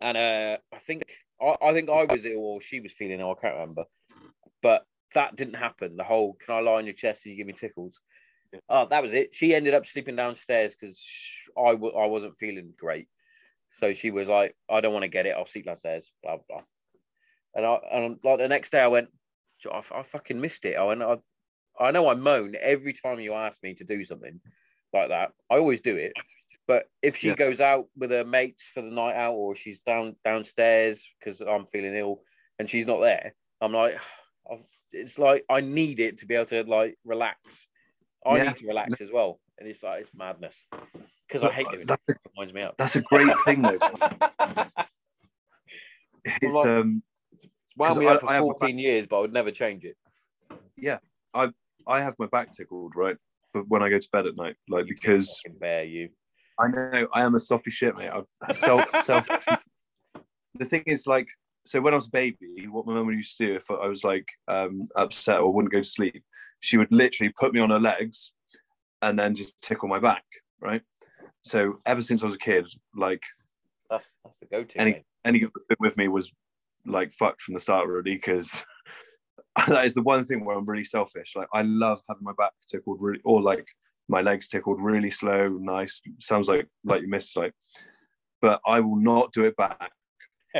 and 0.00 0.16
uh, 0.16 0.58
I 0.72 0.78
think 0.78 1.02
I, 1.40 1.56
I 1.62 1.72
think 1.72 1.90
I 1.90 2.04
was 2.04 2.24
ill 2.24 2.38
or 2.38 2.60
she 2.60 2.80
was 2.80 2.92
feeling 2.92 3.20
ill. 3.20 3.34
I 3.36 3.40
can't 3.40 3.54
remember, 3.54 3.84
but 4.62 4.84
that 5.14 5.36
didn't 5.36 5.54
happen. 5.54 5.96
The 5.96 6.04
whole 6.04 6.34
"Can 6.34 6.54
I 6.54 6.60
lie 6.60 6.78
on 6.78 6.86
your 6.86 6.94
chest 6.94 7.26
and 7.26 7.32
you 7.32 7.36
give 7.36 7.46
me 7.46 7.52
tickles?" 7.52 8.00
Oh, 8.68 8.86
that 8.86 9.02
was 9.02 9.14
it. 9.14 9.34
She 9.34 9.54
ended 9.54 9.74
up 9.74 9.84
sleeping 9.86 10.16
downstairs 10.16 10.74
because 10.74 11.00
I 11.58 11.72
w- 11.72 11.96
I 11.96 12.06
wasn't 12.06 12.36
feeling 12.36 12.72
great. 12.78 13.08
So 13.72 13.92
she 13.92 14.10
was 14.10 14.28
like, 14.28 14.56
"I 14.70 14.80
don't 14.80 14.92
want 14.92 15.02
to 15.02 15.08
get 15.08 15.26
it. 15.26 15.34
I'll 15.36 15.46
sleep 15.46 15.66
downstairs." 15.66 16.10
Blah 16.22 16.38
blah. 16.48 16.62
And 17.54 17.66
I 17.66 17.74
and 17.92 18.18
like 18.22 18.38
the 18.38 18.48
next 18.48 18.70
day, 18.70 18.80
I 18.80 18.88
went, 18.88 19.08
I, 19.70 19.82
I 19.92 20.02
fucking 20.02 20.40
missed 20.40 20.64
it. 20.64 20.76
I 20.76 20.84
went, 20.84 21.02
I, 21.02 21.16
I 21.78 21.90
know 21.90 22.08
I 22.08 22.14
moan 22.14 22.54
every 22.60 22.92
time 22.92 23.20
you 23.20 23.34
ask 23.34 23.62
me 23.62 23.74
to 23.74 23.84
do 23.84 24.04
something 24.04 24.40
like 24.92 25.08
that. 25.08 25.32
I 25.50 25.56
always 25.56 25.80
do 25.80 25.96
it. 25.96 26.12
But 26.66 26.86
if 27.02 27.16
she 27.16 27.28
Yeah. 27.28 27.34
goes 27.34 27.60
out 27.60 27.88
with 27.96 28.10
her 28.10 28.24
mates 28.24 28.64
for 28.72 28.80
the 28.80 28.90
night 28.90 29.16
out, 29.16 29.34
or 29.34 29.54
she's 29.54 29.80
down 29.80 30.16
downstairs 30.24 31.06
because 31.18 31.40
I'm 31.40 31.66
feeling 31.66 31.94
ill 31.94 32.22
and 32.58 32.70
she's 32.70 32.86
not 32.86 33.00
there, 33.00 33.34
I'm 33.60 33.72
like, 33.72 33.96
it's 34.92 35.18
like 35.18 35.44
I 35.50 35.60
need 35.60 35.98
it 36.00 36.18
to 36.18 36.26
be 36.26 36.34
able 36.36 36.46
to 36.46 36.62
like 36.64 36.96
relax. 37.04 37.66
I 38.24 38.36
Yeah. 38.38 38.44
need 38.44 38.56
to 38.56 38.66
relax 38.66 39.00
as 39.00 39.10
well, 39.10 39.40
and 39.58 39.68
it's 39.68 39.82
like 39.82 40.02
it's 40.02 40.14
madness 40.14 40.64
because 41.28 41.42
I 41.42 41.50
hate 41.52 41.66
a, 41.66 41.80
It 42.08 42.18
winds 42.36 42.54
me 42.54 42.62
up. 42.62 42.76
that's 42.78 42.96
a 42.96 43.02
great 43.02 43.36
thing 43.44 43.60
though. 43.62 43.78
It's 46.24 46.54
like- 46.54 46.66
um 46.66 47.02
It's 47.32 47.46
wound 47.76 47.98
me 47.98 48.06
I- 48.06 48.14
up 48.14 48.20
for 48.20 48.30
I 48.30 48.34
have 48.34 48.42
my 48.42 48.46
14 48.46 48.78
years, 48.78 49.06
but 49.06 49.18
I 49.18 49.20
would 49.20 49.32
never 49.32 49.50
change 49.50 49.84
it. 49.84 49.96
Yeah, 50.76 50.98
I 51.34 51.52
have 51.88 52.14
my 52.18 52.26
back 52.26 52.50
tickled, 52.50 52.92
right? 52.96 53.16
But 53.52 53.68
when 53.68 53.82
I 53.82 53.88
go 53.88 53.98
to 53.98 54.08
bed 54.12 54.26
at 54.26 54.36
night, 54.36 54.56
like 54.68 54.86
because 54.86 55.40
Fucking 55.44 55.58
bear 55.58 55.84
you. 55.84 56.08
I 56.58 56.68
know 56.68 57.08
I 57.12 57.22
am 57.22 57.34
a 57.34 57.40
soppy 57.40 57.70
shit, 57.70 57.96
mate. 57.96 58.10
I 58.42 58.52
self 58.52 58.84
self. 59.04 59.26
the 60.54 60.64
thing 60.66 60.84
is, 60.86 61.06
like, 61.06 61.26
so 61.66 61.80
when 61.80 61.94
I 61.94 61.96
was 61.96 62.06
a 62.06 62.10
baby, 62.10 62.66
what 62.70 62.86
my 62.86 62.94
mum 62.94 63.10
used 63.10 63.36
to 63.38 63.46
do 63.46 63.54
if 63.54 63.70
I 63.70 63.86
was 63.86 64.04
like 64.04 64.26
um, 64.48 64.84
upset 64.96 65.38
or 65.40 65.52
wouldn't 65.52 65.72
go 65.72 65.80
to 65.80 65.84
sleep, 65.84 66.22
she 66.60 66.76
would 66.76 66.92
literally 66.92 67.32
put 67.38 67.52
me 67.52 67.60
on 67.60 67.70
her 67.70 67.80
legs 67.80 68.32
and 69.02 69.18
then 69.18 69.34
just 69.34 69.60
tickle 69.62 69.88
my 69.88 69.98
back, 69.98 70.24
right? 70.60 70.82
So 71.42 71.74
ever 71.86 72.02
since 72.02 72.22
I 72.22 72.26
was 72.26 72.34
a 72.34 72.38
kid, 72.38 72.66
like 72.96 73.22
That's 73.90 74.10
that's 74.24 74.38
the 74.38 74.46
go-to. 74.46 74.80
Any- 74.80 74.92
mate. 74.92 75.02
any 75.24 75.38
girl 75.40 75.50
that 75.54 75.64
fit 75.68 75.78
with 75.80 75.96
me 75.96 76.08
was 76.08 76.32
like 76.86 77.12
fucked 77.12 77.42
from 77.42 77.54
the 77.54 77.60
start 77.60 77.86
already 77.88 78.14
because 78.14 78.64
that 79.68 79.84
is 79.84 79.94
the 79.94 80.02
one 80.02 80.24
thing 80.24 80.44
where 80.44 80.56
I'm 80.56 80.64
really 80.64 80.84
selfish. 80.84 81.34
Like 81.36 81.48
I 81.52 81.62
love 81.62 82.00
having 82.08 82.24
my 82.24 82.32
back 82.36 82.52
tickled 82.66 82.98
really, 83.00 83.20
or 83.24 83.40
like 83.40 83.66
my 84.08 84.20
legs 84.20 84.48
tickled 84.48 84.80
really 84.80 85.10
slow, 85.10 85.48
nice. 85.48 86.00
Sounds 86.20 86.48
like 86.48 86.66
like 86.84 87.02
you 87.02 87.08
missed 87.08 87.36
like, 87.36 87.52
but 88.42 88.60
I 88.66 88.80
will 88.80 88.96
not 88.96 89.32
do 89.32 89.44
it 89.44 89.56
back. 89.56 89.92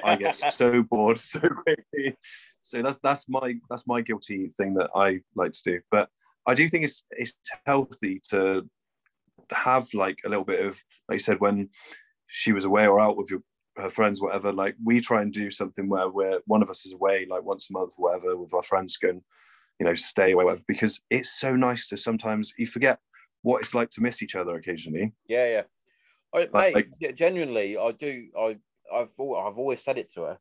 I 0.03 0.17
get 0.17 0.35
so 0.53 0.83
bored 0.83 1.19
so 1.19 1.41
quickly. 1.41 2.17
So 2.63 2.83
that's 2.83 2.99
that's 3.03 3.29
my 3.29 3.55
that's 3.69 3.87
my 3.87 4.01
guilty 4.01 4.53
thing 4.59 4.75
that 4.75 4.91
I 4.95 5.21
like 5.35 5.53
to 5.53 5.63
do. 5.65 5.81
But 5.91 6.09
I 6.47 6.55
do 6.55 6.69
think 6.69 6.85
it's 6.85 7.05
it's 7.11 7.35
healthy 7.67 8.21
to 8.31 8.69
have 9.51 9.93
like 9.93 10.19
a 10.25 10.29
little 10.29 10.45
bit 10.45 10.65
of 10.65 10.79
like 11.09 11.17
you 11.17 11.21
said 11.21 11.41
when 11.41 11.69
she 12.29 12.53
was 12.53 12.65
away 12.65 12.87
or 12.87 13.01
out 13.01 13.17
with 13.17 13.31
your 13.31 13.41
her 13.77 13.91
friends, 13.91 14.21
whatever. 14.21 14.53
Like 14.53 14.77
we 14.83 15.01
try 15.01 15.23
and 15.23 15.33
do 15.33 15.51
something 15.51 15.89
where 15.89 16.09
where 16.09 16.39
one 16.47 16.63
of 16.63 16.71
us 16.71 16.87
is 16.87 16.93
away, 16.93 17.27
like 17.29 17.43
once 17.43 17.71
a 17.71 17.73
month, 17.73 17.95
whatever, 17.97 18.37
with 18.37 18.55
our 18.55 18.63
friends, 18.63 18.99
and 19.03 19.21
you 19.79 19.87
know 19.87 19.95
stay 19.95 20.33
away, 20.33 20.45
whatever. 20.45 20.63
Because 20.69 21.01
it's 21.11 21.39
so 21.39 21.55
nice 21.57 21.89
to 21.89 21.97
sometimes 21.97 22.53
you 22.59 22.67
forget 22.67 22.99
what 23.43 23.63
it's 23.63 23.75
like 23.75 23.91
to 23.91 24.01
miss 24.03 24.23
each 24.23 24.37
other 24.37 24.55
occasionally. 24.57 25.13
Yeah, 25.29 25.47
yeah. 25.47 25.63
I, 26.35 26.39
Like- 26.39 26.53
mate, 26.53 26.75
like- 26.75 26.89
yeah, 26.99 27.13
genuinely, 27.13 27.77
I 27.77 27.91
do. 27.93 28.29
I, 28.39 28.57
I've, 28.93 29.09
I've 29.19 29.59
always 29.59 29.83
said 29.83 29.99
it 29.99 30.13
to 30.15 30.23
her. 30.23 30.39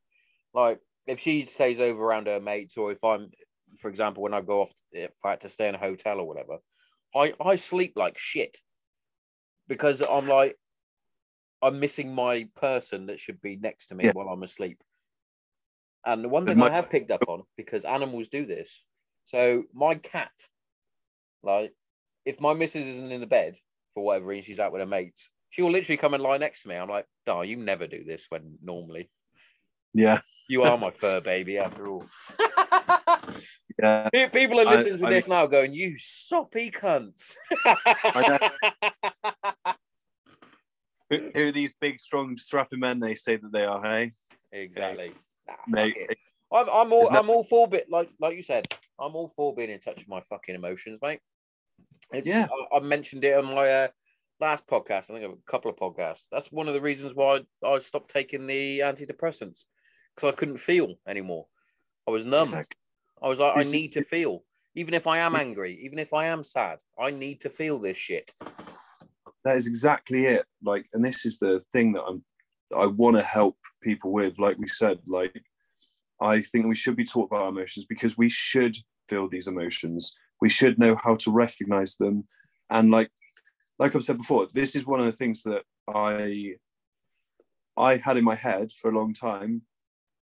Like, 0.52 0.80
if 1.06 1.20
she 1.20 1.42
stays 1.42 1.80
over 1.80 2.02
around 2.02 2.26
her 2.28 2.40
mates, 2.40 2.76
or 2.76 2.92
if 2.92 3.02
I'm, 3.04 3.30
for 3.78 3.88
example, 3.88 4.22
when 4.22 4.34
I 4.34 4.40
go 4.40 4.62
off, 4.62 4.72
if 4.92 5.10
I 5.24 5.30
had 5.30 5.40
to 5.42 5.48
stay 5.48 5.68
in 5.68 5.74
a 5.74 5.78
hotel 5.78 6.18
or 6.20 6.26
whatever, 6.26 6.58
I, 7.14 7.34
I 7.40 7.56
sleep 7.56 7.92
like 7.96 8.16
shit 8.18 8.56
because 9.68 10.00
I'm 10.02 10.28
like, 10.28 10.56
I'm 11.64 11.80
missing 11.80 12.14
my 12.14 12.46
person 12.56 13.06
that 13.06 13.18
should 13.18 13.40
be 13.40 13.56
next 13.56 13.86
to 13.86 13.94
me 13.94 14.04
Yeah. 14.04 14.12
while 14.12 14.28
I'm 14.28 14.42
asleep. 14.42 14.82
And 16.04 16.22
the 16.22 16.28
one 16.28 16.44
thing 16.44 16.58
might- 16.58 16.72
I 16.72 16.76
have 16.76 16.90
picked 16.90 17.10
up 17.10 17.24
on 17.28 17.44
because 17.56 17.86
animals 17.86 18.28
do 18.28 18.44
this. 18.44 18.82
So 19.24 19.64
my 19.72 19.94
cat, 19.94 20.32
like, 21.42 21.74
if 22.26 22.38
my 22.40 22.52
missus 22.52 22.86
isn't 22.86 23.10
in 23.10 23.20
the 23.22 23.26
bed 23.26 23.58
for 23.94 24.04
whatever 24.04 24.26
reason, 24.26 24.46
she's 24.46 24.60
out 24.60 24.72
with 24.72 24.80
her 24.80 24.86
mates, 24.86 25.30
she 25.48 25.62
will 25.62 25.70
literally 25.70 25.96
come 25.96 26.12
and 26.14 26.22
lie 26.22 26.36
next 26.36 26.62
to 26.62 26.68
me. 26.68 26.76
I'm 26.76 26.90
like, 26.90 27.06
oh, 27.26 27.40
you 27.40 27.56
never 27.56 27.86
do 27.86 28.04
this 28.04 28.26
when 28.30 28.58
normally. 28.62 29.08
Yeah, 29.94 30.20
You 30.48 30.62
are 30.64 30.76
my 30.76 30.90
fur 30.90 31.20
baby 31.22 31.56
after 31.58 31.86
all. 31.88 32.06
yeah. 33.82 34.10
People 34.30 34.60
are 34.60 34.66
I- 34.66 34.76
listening 34.76 34.98
to 34.98 35.06
I 35.06 35.10
this 35.10 35.28
now 35.28 35.46
going, 35.46 35.72
you 35.72 35.96
soppy 35.96 36.70
cunts. 36.70 37.36
Who, 41.18 41.30
who 41.34 41.48
are 41.48 41.52
these 41.52 41.72
big, 41.80 42.00
strong, 42.00 42.36
strapping 42.36 42.80
men 42.80 43.00
they 43.00 43.14
say 43.14 43.36
that 43.36 43.52
they 43.52 43.64
are? 43.64 43.82
Hey, 43.82 44.12
exactly. 44.52 45.12
Nah, 45.46 45.54
mate. 45.66 45.94
it. 45.96 46.18
I'm, 46.52 46.68
I'm 46.68 46.92
all 46.92 47.08
I'm 47.10 47.30
all 47.30 47.42
for 47.42 47.66
bit 47.66 47.90
like 47.90 48.10
like 48.20 48.36
you 48.36 48.42
said. 48.42 48.66
I'm 48.98 49.16
all 49.16 49.28
for 49.34 49.54
being 49.54 49.70
in 49.70 49.80
touch 49.80 49.96
with 49.96 50.08
my 50.08 50.20
fucking 50.20 50.54
emotions, 50.54 51.00
mate. 51.02 51.20
It's, 52.12 52.28
Yeah. 52.28 52.46
I, 52.72 52.76
I 52.76 52.80
mentioned 52.80 53.24
it 53.24 53.36
on 53.36 53.46
my 53.46 53.68
uh, 53.68 53.88
last 54.40 54.66
podcast. 54.66 55.10
I 55.10 55.18
think 55.18 55.24
a 55.24 55.50
couple 55.50 55.70
of 55.70 55.76
podcasts. 55.76 56.26
That's 56.30 56.52
one 56.52 56.68
of 56.68 56.74
the 56.74 56.80
reasons 56.80 57.14
why 57.14 57.40
I 57.64 57.78
stopped 57.80 58.10
taking 58.10 58.46
the 58.46 58.80
antidepressants 58.80 59.64
because 60.14 60.32
I 60.32 60.36
couldn't 60.36 60.58
feel 60.58 60.94
anymore. 61.08 61.46
I 62.06 62.12
was 62.12 62.24
numb. 62.24 62.48
Exactly. 62.48 62.76
I 63.22 63.28
was 63.28 63.38
like, 63.38 63.56
I 63.56 63.62
need 63.62 63.92
to 63.94 64.04
feel, 64.04 64.44
even 64.74 64.94
if 64.94 65.06
I 65.06 65.18
am 65.18 65.34
angry, 65.34 65.80
even 65.84 65.98
if 65.98 66.12
I 66.12 66.26
am 66.26 66.42
sad. 66.42 66.78
I 66.98 67.10
need 67.10 67.40
to 67.40 67.50
feel 67.50 67.78
this 67.78 67.96
shit. 67.96 68.32
That 69.44 69.56
is 69.56 69.66
exactly 69.66 70.26
it. 70.26 70.44
Like, 70.62 70.86
and 70.92 71.04
this 71.04 71.26
is 71.26 71.38
the 71.38 71.60
thing 71.72 71.92
that 71.92 72.04
I'm, 72.04 72.24
I 72.74 72.86
want 72.86 73.16
to 73.16 73.22
help 73.22 73.56
people 73.82 74.12
with. 74.12 74.38
Like 74.38 74.58
we 74.58 74.68
said, 74.68 74.98
like, 75.06 75.42
I 76.20 76.40
think 76.40 76.66
we 76.66 76.74
should 76.74 76.96
be 76.96 77.04
taught 77.04 77.30
about 77.30 77.48
emotions 77.48 77.86
because 77.86 78.16
we 78.16 78.28
should 78.28 78.76
feel 79.08 79.28
these 79.28 79.48
emotions. 79.48 80.14
We 80.40 80.48
should 80.48 80.78
know 80.78 80.96
how 80.96 81.16
to 81.16 81.30
recognize 81.30 81.96
them, 81.96 82.26
and 82.70 82.90
like, 82.90 83.10
like 83.78 83.94
I've 83.94 84.02
said 84.04 84.18
before, 84.18 84.46
this 84.52 84.76
is 84.76 84.86
one 84.86 85.00
of 85.00 85.06
the 85.06 85.12
things 85.12 85.42
that 85.42 85.62
I, 85.88 86.54
I 87.76 87.96
had 87.96 88.16
in 88.16 88.24
my 88.24 88.36
head 88.36 88.70
for 88.72 88.90
a 88.90 88.96
long 88.96 89.12
time, 89.12 89.62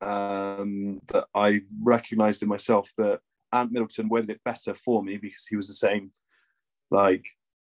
um, 0.02 1.02
that 1.08 1.26
I 1.34 1.62
recognized 1.82 2.44
in 2.44 2.50
myself 2.50 2.92
that 2.98 3.20
Ant 3.54 3.72
Middleton 3.72 4.10
worded 4.10 4.30
it 4.30 4.44
better 4.44 4.74
for 4.74 5.02
me 5.04 5.18
because 5.18 5.46
he 5.46 5.56
was 5.56 5.68
the 5.68 5.74
same, 5.74 6.12
like 6.92 7.26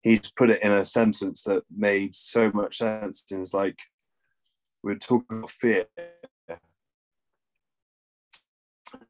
he 0.03 0.19
just 0.19 0.35
put 0.35 0.49
it 0.49 0.61
in 0.61 0.71
a 0.71 0.85
sentence 0.85 1.43
that 1.43 1.63
made 1.75 2.15
so 2.15 2.51
much 2.53 2.77
sense. 2.77 3.25
And 3.31 3.41
it's 3.41 3.53
like 3.53 3.80
we 4.84 4.91
we're 4.91 4.99
talking 4.99 5.38
about 5.38 5.49
fear, 5.49 5.85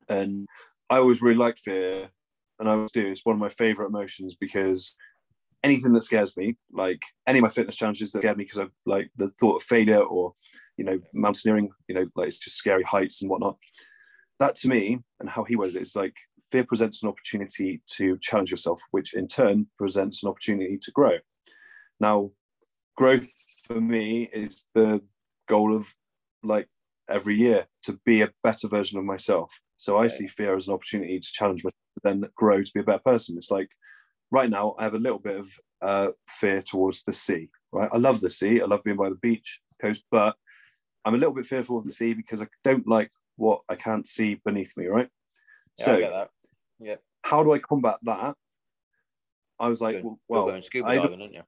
and 0.08 0.48
I 0.90 0.98
always 0.98 1.22
really 1.22 1.38
liked 1.38 1.60
fear, 1.60 2.10
and 2.60 2.70
I 2.70 2.74
always 2.74 2.92
do. 2.92 3.08
It's 3.08 3.26
one 3.26 3.36
of 3.36 3.40
my 3.40 3.50
favorite 3.50 3.88
emotions 3.88 4.36
because 4.36 4.96
anything 5.64 5.94
that 5.94 6.04
scares 6.04 6.38
me, 6.38 6.56
like 6.72 7.02
any 7.26 7.40
of 7.40 7.44
my 7.44 7.50
fitness 7.50 7.76
challenges 7.76 8.12
that 8.12 8.22
scare 8.22 8.36
me 8.36 8.44
because 8.44 8.60
of 8.60 8.72
like 8.86 9.10
the 9.18 9.30
thought 9.30 9.58
of 9.58 9.64
failure 9.64 10.04
or, 10.04 10.34
you 10.78 10.86
know, 10.86 11.00
mountaineering, 11.14 11.70
you 11.88 11.96
know, 11.96 12.06
like 12.16 12.28
it's 12.28 12.38
just 12.38 12.58
scary 12.58 12.84
heights 12.84 13.22
and 13.22 13.32
whatnot. 13.32 13.58
That 14.40 14.56
to 14.58 14.68
me, 14.68 15.00
and 15.20 15.30
how 15.30 15.44
he 15.44 15.56
was 15.56 15.76
it, 15.76 15.82
is 15.84 15.96
like 15.96 16.16
fear 16.52 16.64
presents 16.64 17.04
an 17.04 17.10
opportunity 17.10 17.82
to 17.96 18.18
challenge 18.22 18.52
yourself, 18.52 18.82
which 18.92 19.14
in 19.14 19.28
turn 19.28 19.68
presents 19.78 20.24
an 20.24 20.30
opportunity 20.30 20.78
to 20.82 20.92
grow. 20.92 21.18
Now, 22.00 22.32
growth 22.96 23.30
for 23.66 23.80
me 23.80 24.30
is 24.34 24.66
the 24.74 25.02
goal 25.48 25.76
of 25.76 25.94
like 26.44 26.68
every 27.10 27.36
year 27.36 27.68
to 27.84 28.00
be 28.06 28.22
a 28.22 28.32
better 28.44 28.68
version 28.68 29.00
of 29.00 29.06
myself. 29.06 29.60
So 29.78 29.98
I 29.98 30.04
Yeah. 30.04 30.10
see 30.10 30.28
fear 30.28 30.56
as 30.56 30.68
an 30.68 30.74
opportunity 30.74 31.20
to 31.20 31.32
challenge 31.32 31.64
myself, 31.64 31.74
then 32.04 32.26
grow 32.36 32.62
to 32.62 32.72
be 32.74 32.80
a 32.80 32.84
better 32.84 33.02
person. 33.04 33.38
It's 33.38 33.52
like 33.52 33.70
right 34.32 34.50
now 34.50 34.76
I 34.78 34.84
have 34.84 34.94
a 34.94 35.00
little 35.00 35.20
bit 35.20 35.38
of 35.38 35.48
uh, 35.82 36.12
fear 36.28 36.62
towards 36.62 37.04
the 37.04 37.12
sea. 37.12 37.50
Right, 37.72 37.90
I 37.92 37.98
love 37.98 38.22
the 38.22 38.30
sea. 38.30 38.62
I 38.62 38.66
love 38.66 38.84
being 38.84 38.98
by 38.98 39.10
the 39.10 39.16
beach 39.16 39.60
coast, 39.82 40.04
but 40.12 40.36
I'm 41.04 41.16
a 41.16 41.18
little 41.18 41.34
bit 41.34 41.46
fearful 41.46 41.78
of 41.78 41.86
the 41.86 41.92
sea 41.92 42.14
because 42.14 42.42
I 42.42 42.48
don't 42.64 42.88
like 42.88 43.12
what 43.36 43.62
I 43.70 43.76
can't 43.76 44.08
see 44.08 44.40
beneath 44.46 44.74
me. 44.78 44.88
Right. 44.88 45.10
Yeah, 45.80 45.86
so 45.86 45.94
I. 45.96 46.26
Yeah. 46.80 46.96
how 47.24 47.44
do 47.44 47.54
I 47.54 47.60
combat 47.60 47.98
that? 48.04 48.36
I 49.60 49.70
was 49.70 49.80
like, 49.80 50.04
well, 50.04 50.20
well 50.28 50.48
going 50.48 50.64
scuba 50.64 50.88
I 50.88 50.96
either, 50.96 51.10
diving, 51.10 51.34
you? 51.34 51.42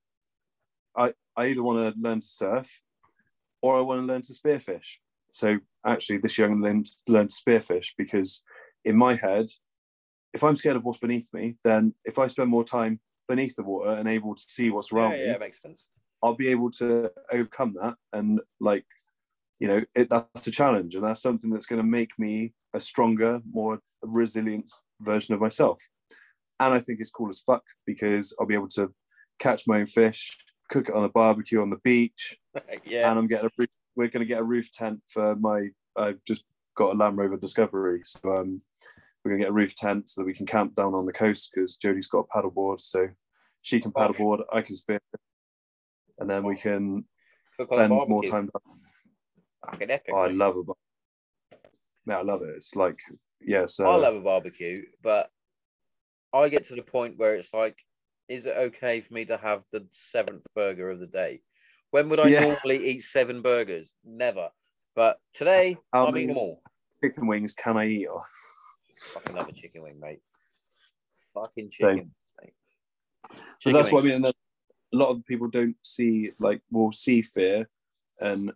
I 0.96 1.14
either 1.38 1.64
want 1.64 1.94
to 1.94 2.00
learn 2.00 2.22
to 2.22 2.26
surf 2.26 2.82
or 3.62 3.78
I 3.78 3.82
want 3.82 4.02
to 4.02 4.06
learn 4.06 4.22
to 4.22 4.34
spearfish. 4.34 4.98
So 5.32 5.58
actually, 5.86 6.20
this 6.20 6.38
year 6.38 6.48
I'm 6.48 6.62
going 6.62 6.84
to 6.84 6.92
learn, 7.10 7.18
learn 7.18 7.28
to 7.28 7.36
spearfish 7.36 7.90
because 7.98 8.42
in 8.86 8.96
my 8.96 9.16
head, 9.16 9.48
if 10.34 10.44
I'm 10.44 10.56
scared 10.56 10.78
of 10.78 10.84
what's 10.84 11.00
beneath 11.00 11.28
me, 11.34 11.58
then 11.64 11.94
if 12.06 12.20
I 12.20 12.28
spend 12.28 12.50
more 12.50 12.64
time 12.64 13.00
beneath 13.28 13.56
the 13.56 13.64
water 13.64 13.92
and 13.92 14.08
able 14.08 14.36
to 14.36 14.42
see 14.42 14.70
what's 14.70 14.92
around 14.92 15.12
Yeah, 15.12 15.18
me, 15.18 15.26
yeah, 15.32 15.38
makes 15.38 15.62
sense. 15.62 15.86
I'll 16.24 16.36
be 16.36 16.50
able 16.50 16.72
to 16.72 17.12
overcome 17.32 17.74
that. 17.82 17.96
And 18.14 18.40
like, 18.60 18.86
you 19.60 19.68
know, 19.68 19.82
it, 19.96 20.10
that's 20.10 20.48
a 20.48 20.52
challenge, 20.52 20.96
and 20.96 21.04
that's 21.04 21.22
something 21.22 21.50
that's 21.50 21.66
going 21.66 21.82
to 21.82 21.88
make 21.88 22.12
me 22.18 22.54
a 22.74 22.80
stronger, 22.80 23.40
more 23.52 23.80
resilient 24.02 24.72
version 25.02 25.34
of 25.34 25.42
myself. 25.42 25.82
And 26.60 26.74
I 26.74 26.80
think 26.80 27.00
it's 27.00 27.12
cool 27.12 27.30
as 27.30 27.42
fuck 27.42 27.64
because 27.86 28.36
I'll 28.40 28.48
be 28.48 28.56
able 28.56 28.70
to 28.70 28.94
catch 29.40 29.64
my 29.68 29.80
own 29.80 29.86
fish, 29.86 30.38
cook 30.70 30.90
it 30.90 30.96
on 30.96 31.04
a 31.04 31.10
barbecue 31.10 31.62
on 31.62 31.70
the 31.70 31.80
beach, 31.84 32.38
yeah. 32.86 33.10
and 33.10 33.20
I'm 33.20 33.28
getting 33.28 33.48
a 33.48 33.52
roof, 33.58 33.70
we're 33.96 34.08
going 34.08 34.22
to 34.22 34.28
get 34.28 34.42
a 34.42 34.44
roof 34.44 34.72
tent 34.72 35.02
for 35.08 35.36
my. 35.36 35.70
I've 35.98 36.24
just 36.28 36.44
got 36.76 36.94
a 36.94 36.98
Land 36.98 37.18
Rover 37.18 37.38
Discovery, 37.38 38.02
so 38.06 38.20
um, 38.36 38.62
we're 39.24 39.32
going 39.32 39.40
to 39.40 39.46
get 39.46 39.52
a 39.52 39.54
roof 39.54 39.76
tent 39.76 40.10
so 40.10 40.22
that 40.22 40.26
we 40.26 40.34
can 40.34 40.46
camp 40.46 40.76
down 40.76 40.94
on 40.94 41.06
the 41.06 41.14
coast 41.14 41.52
because 41.54 41.78
Jodie's 41.78 42.08
got 42.08 42.28
a 42.30 42.38
paddleboard, 42.38 42.82
so 42.82 43.08
she 43.62 43.80
can 43.80 43.92
paddleboard, 43.92 44.42
I 44.52 44.62
can 44.62 44.76
spin, 44.76 45.00
and 46.20 46.30
then 46.30 46.44
we 46.44 46.58
can 46.58 47.06
Cook 47.58 47.72
on 47.72 47.80
a 47.80 47.86
spend 47.86 48.10
more 48.10 48.24
time. 48.24 48.50
Fucking 49.72 49.92
epic. 49.92 50.14
Oh, 50.14 50.22
I 50.22 50.28
love 50.28 50.58
it. 50.58 50.66
Yeah, 52.08 52.20
I 52.20 52.22
love 52.22 52.42
it. 52.44 52.50
It's 52.56 52.76
like, 52.76 52.96
yeah, 53.42 53.66
so 53.66 53.88
I 53.88 53.96
love 53.96 54.16
a 54.16 54.22
barbecue, 54.22 54.76
but 55.02 55.30
I 56.34 56.50
get 56.50 56.66
to 56.68 56.76
the 56.76 56.84
point 56.84 57.18
where 57.18 57.36
it's 57.36 57.54
like, 57.54 57.78
is 58.28 58.46
it 58.46 58.56
okay 58.58 59.02
for 59.02 59.14
me 59.14 59.26
to 59.26 59.38
have 59.38 59.64
the 59.72 59.88
seventh 59.92 60.46
burger 60.56 60.90
of 60.90 61.00
the 61.00 61.08
day? 61.08 61.42
When 61.92 62.10
would 62.10 62.20
I 62.20 62.30
Yeah. 62.30 62.42
normally 62.42 62.88
eat 62.88 63.02
seven 63.02 63.42
burgers? 63.42 63.94
Never. 64.04 64.50
But 64.96 65.20
today, 65.34 65.78
How 65.94 66.08
I'm 66.08 66.18
eating 66.18 66.30
them 66.30 66.38
all. 66.38 66.62
chicken 67.04 67.28
wings 67.28 67.54
can 67.54 67.78
I 67.78 67.88
eat? 67.88 68.08
Oh, 68.10 68.24
Fucking 69.14 69.36
love 69.36 69.48
a 69.48 69.52
chicken 69.54 69.82
wing, 69.84 70.00
mate. 70.00 70.22
Fucking 71.34 71.70
chicken. 71.70 72.14
Mate. 72.42 72.54
So 73.32 73.38
Chicken 73.60 73.74
that's 73.74 73.92
what 73.92 74.04
I 74.04 74.08
mean. 74.08 74.26
A 74.26 74.34
lot 74.94 75.10
of 75.10 75.26
people 75.26 75.48
don't 75.48 75.76
see 75.84 76.32
like 76.40 76.62
will 76.72 76.92
see 76.92 77.22
fear 77.22 77.70
and 78.20 78.52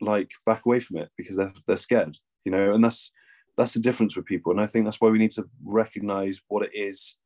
like 0.00 0.30
back 0.46 0.64
away 0.66 0.80
from 0.80 0.98
it 0.98 1.10
because 1.16 1.36
they're 1.36 1.52
they're 1.66 1.76
scared, 1.76 2.16
you 2.44 2.52
know. 2.52 2.74
And 2.74 2.82
that's 2.84 3.10
that's 3.56 3.74
the 3.74 3.80
difference 3.80 4.16
with 4.16 4.26
people. 4.26 4.52
And 4.52 4.60
I 4.60 4.66
think 4.66 4.84
that's 4.84 5.00
why 5.00 5.08
we 5.08 5.18
need 5.18 5.30
to 5.32 5.48
recognize 5.64 6.40
what 6.48 6.64
it 6.66 6.74
is 6.74 7.16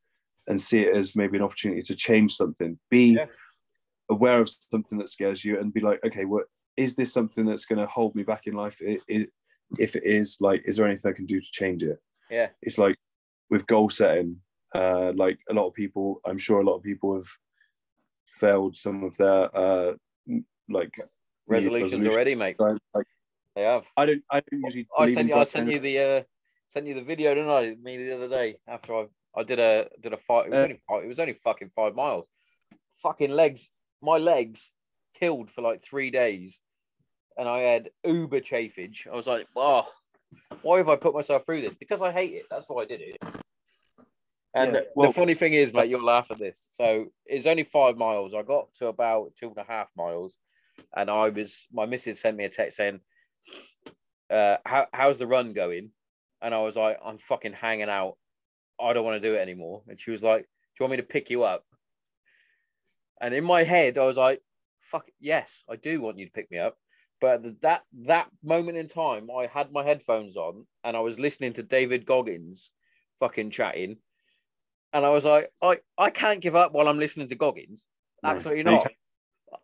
and 0.47 0.59
see 0.59 0.81
it 0.81 0.95
as 0.95 1.15
maybe 1.15 1.37
an 1.37 1.43
opportunity 1.43 1.81
to 1.83 1.95
change 1.95 2.33
something. 2.35 2.79
Be 2.89 3.15
Yeah. 3.15 3.25
aware 4.09 4.39
of 4.39 4.49
something 4.49 4.97
that 4.99 5.09
scares 5.09 5.43
you 5.45 5.59
and 5.59 5.73
be 5.73 5.79
like, 5.81 5.99
okay, 6.05 6.25
what 6.25 6.45
is 6.77 6.95
this 6.95 7.11
something 7.13 7.45
that's 7.45 7.65
going 7.65 7.79
to 7.79 7.85
hold 7.87 8.15
me 8.15 8.23
back 8.23 8.47
in 8.47 8.53
life? 8.53 8.81
It, 8.81 9.01
it, 9.07 9.29
if 9.77 9.95
it 9.95 10.03
is, 10.03 10.37
like, 10.39 10.61
is 10.65 10.77
there 10.77 10.87
anything 10.87 11.11
I 11.11 11.15
can 11.15 11.25
do 11.25 11.39
to 11.39 11.51
change 11.51 11.83
it? 11.83 11.99
Yeah. 12.31 12.47
It's 12.61 12.77
like 12.77 12.97
with 13.49 13.67
goal 13.67 13.89
setting, 13.89 14.37
uh, 14.73 15.13
like 15.15 15.39
a 15.49 15.53
lot 15.53 15.67
of 15.67 15.73
people, 15.73 16.21
I'm 16.25 16.37
sure 16.37 16.61
a 16.61 16.65
lot 16.65 16.77
of 16.77 16.83
people 16.83 17.13
have 17.15 17.27
failed 18.27 18.75
some 18.75 19.03
of 19.03 19.17
their 19.17 19.55
uh, 19.55 19.93
like 20.69 20.95
Resolutions 21.49 21.91
resolution- 21.93 22.13
already, 22.15 22.35
mate. 22.35 22.55
Like, 22.59 23.05
They 23.55 23.63
have. 23.63 23.85
I 23.97 24.05
don't, 24.05 24.23
I 24.29 24.41
don't 24.41 24.61
usually. 24.63 24.87
I 24.97 25.11
sent 25.11 25.29
you. 25.29 25.35
I 25.35 25.43
sent 25.43 25.69
you 25.69 25.79
the. 25.79 25.99
Uh, 25.99 26.23
sent 26.67 26.85
you 26.85 26.93
the 26.93 27.01
video, 27.01 27.33
didn't 27.33 27.49
I? 27.49 27.75
Me 27.81 27.97
the 27.97 28.15
other 28.15 28.29
day 28.29 28.57
after 28.67 28.95
I 28.95 29.07
I 29.35 29.43
did 29.43 29.59
a 29.59 29.89
did 30.01 30.13
a 30.13 30.17
fight. 30.17 30.45
It 30.47 30.51
was 30.51 30.59
Uh, 30.59 30.63
only 30.63 30.81
five- 30.87 31.03
it 31.03 31.07
was 31.07 31.19
only 31.19 31.33
fucking 31.33 31.71
five 31.75 31.95
miles. 31.95 32.27
Fucking 33.01 33.31
legs. 33.31 33.69
My 34.01 34.17
legs 34.17 34.71
killed 35.15 35.49
for 35.49 35.61
like 35.61 35.83
three 35.83 36.11
days, 36.11 36.59
and 37.37 37.49
I 37.49 37.59
had 37.61 37.89
uber 38.05 38.39
chafage. 38.39 39.07
I 39.07 39.15
was 39.15 39.27
like, 39.27 39.47
oh, 39.55 39.91
why 40.61 40.77
have 40.77 40.89
I 40.89 40.95
put 40.95 41.13
myself 41.15 41.45
through 41.45 41.61
this? 41.61 41.73
Because 41.79 42.01
I 42.01 42.11
hate 42.11 42.33
it. 42.33 42.45
That's 42.49 42.67
why 42.69 42.83
I 42.83 42.85
did 42.85 43.01
it. 43.01 43.17
And 44.53 44.73
Yeah, 44.73 44.81
well- 44.95 45.09
the 45.09 45.13
funny 45.13 45.33
thing 45.35 45.53
is, 45.53 45.73
mate, 45.73 45.89
you'll 45.89 46.03
laugh 46.03 46.31
at 46.31 46.39
this. 46.39 46.59
So 46.71 47.11
it's 47.25 47.45
only 47.45 47.63
five 47.63 47.97
miles. 47.97 48.33
I 48.33 48.41
got 48.43 48.73
to 48.75 48.87
about 48.87 49.35
two 49.35 49.47
and 49.49 49.57
a 49.57 49.63
half 49.63 49.89
miles, 49.95 50.37
and 50.95 51.09
I 51.09 51.29
was 51.29 51.67
my 51.71 51.85
missus 51.85 52.19
sent 52.19 52.37
me 52.37 52.45
a 52.45 52.49
text 52.49 52.77
saying, 52.77 52.99
uh, 54.29 54.57
how, 54.65 54.87
"How's 54.93 55.19
the 55.19 55.27
run 55.27 55.53
going?" 55.53 55.91
And 56.41 56.53
I 56.53 56.59
was 56.59 56.75
like, 56.75 56.99
"I'm 57.03 57.17
fucking 57.17 57.53
hanging 57.53 57.89
out. 57.89 58.17
I 58.79 58.93
don't 58.93 59.05
want 59.05 59.21
to 59.21 59.27
do 59.27 59.35
it 59.35 59.39
anymore." 59.39 59.83
And 59.87 59.99
she 59.99 60.11
was 60.11 60.23
like, 60.23 60.43
"Do 60.43 60.47
you 60.79 60.83
want 60.83 60.91
me 60.91 60.97
to 60.97 61.03
pick 61.03 61.29
you 61.29 61.43
up?" 61.43 61.65
And 63.21 63.33
in 63.33 63.43
my 63.43 63.63
head, 63.63 63.97
I 63.97 64.05
was 64.05 64.17
like, 64.17 64.41
"Fuck 64.79 65.09
yes, 65.19 65.63
I 65.69 65.75
do 65.75 66.01
want 66.01 66.19
you 66.19 66.25
to 66.25 66.31
pick 66.31 66.49
me 66.51 66.57
up." 66.57 66.77
But 67.19 67.61
that 67.61 67.83
that 68.05 68.29
moment 68.43 68.77
in 68.77 68.87
time, 68.87 69.29
I 69.29 69.47
had 69.47 69.71
my 69.71 69.83
headphones 69.83 70.37
on 70.37 70.65
and 70.83 70.95
I 70.95 71.01
was 71.01 71.19
listening 71.19 71.53
to 71.53 71.63
David 71.63 72.05
Goggins 72.05 72.71
fucking 73.19 73.51
chatting. 73.51 73.97
And 74.93 75.05
I 75.05 75.09
was 75.09 75.25
like, 75.25 75.51
I, 75.61 75.79
I 75.97 76.09
can't 76.09 76.41
give 76.41 76.55
up 76.55 76.71
while 76.71 76.87
I'm 76.87 76.97
listening 76.97 77.27
to 77.29 77.35
Goggins. 77.35 77.85
Absolutely 78.23 78.63
no, 78.63 78.71
not. 78.71 78.91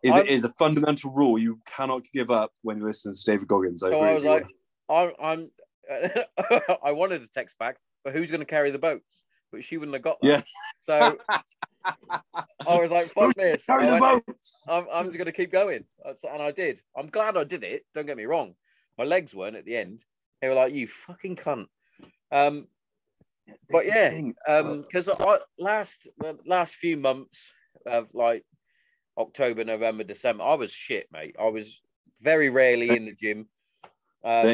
Is 0.02 0.12
I'm- 0.12 0.24
it 0.24 0.30
is 0.30 0.44
a 0.44 0.52
fundamental 0.58 1.12
rule 1.12 1.38
you 1.38 1.60
cannot 1.66 2.02
give 2.12 2.30
up 2.30 2.52
when 2.62 2.78
you 2.78 2.84
listen 2.84 3.14
to 3.14 3.24
David 3.24 3.48
Goggins. 3.48 3.82
I 3.82 3.90
So 3.90 4.00
I 4.00 4.14
was 4.14 4.24
like, 4.24 4.46
I'm, 4.88 5.12
I'm 5.20 5.50
I 6.82 6.92
wanted 6.92 7.22
to 7.22 7.28
text 7.28 7.58
back, 7.58 7.76
but 8.04 8.12
who's 8.12 8.30
going 8.30 8.40
to 8.40 8.46
carry 8.46 8.70
the 8.70 8.78
boats? 8.78 9.04
But 9.52 9.62
she 9.62 9.76
wouldn't 9.76 9.94
have 9.94 10.02
got 10.02 10.18
that. 10.20 10.28
Yeah. 10.28 10.42
So 10.82 11.18
I 12.66 12.80
was 12.80 12.90
like, 12.90 13.06
fuck 13.06 13.34
this. 13.34 13.64
Carry 13.66 13.86
the 13.86 13.98
boats. 13.98 14.64
I'm, 14.68 14.86
I'm 14.92 15.06
just 15.06 15.18
going 15.18 15.26
to 15.26 15.32
keep 15.32 15.52
going. 15.52 15.84
And 16.04 16.42
I 16.42 16.50
did. 16.50 16.80
I'm 16.96 17.06
glad 17.06 17.36
I 17.36 17.44
did 17.44 17.62
it. 17.62 17.84
Don't 17.94 18.06
get 18.06 18.16
me 18.16 18.24
wrong. 18.24 18.54
My 18.98 19.04
legs 19.04 19.34
weren't 19.34 19.56
at 19.56 19.64
the 19.64 19.76
end. 19.76 20.02
They 20.42 20.48
were 20.48 20.54
like, 20.54 20.74
you 20.74 20.88
fucking 20.88 21.36
cunt. 21.36 21.66
Um, 22.32 22.66
but 23.70 23.84
This 23.84 23.86
is 23.86 23.92
the 23.92 23.98
yeah, 23.98 24.10
thing. 24.10 24.34
um, 24.48 24.82
because 24.82 25.08
I 25.08 25.38
last 25.58 26.08
the 26.18 26.36
last 26.44 26.74
few 26.74 26.96
months 26.96 27.52
of 27.86 28.08
like 28.12 28.44
October, 29.18 29.64
November, 29.64 30.04
December, 30.04 30.44
I 30.44 30.54
was 30.54 30.72
shit, 30.72 31.08
mate. 31.12 31.36
I 31.40 31.48
was 31.48 31.80
very 32.20 32.50
rarely 32.50 32.90
in 32.90 33.04
the 33.06 33.14
gym. 33.14 33.46
Um, 34.24 34.44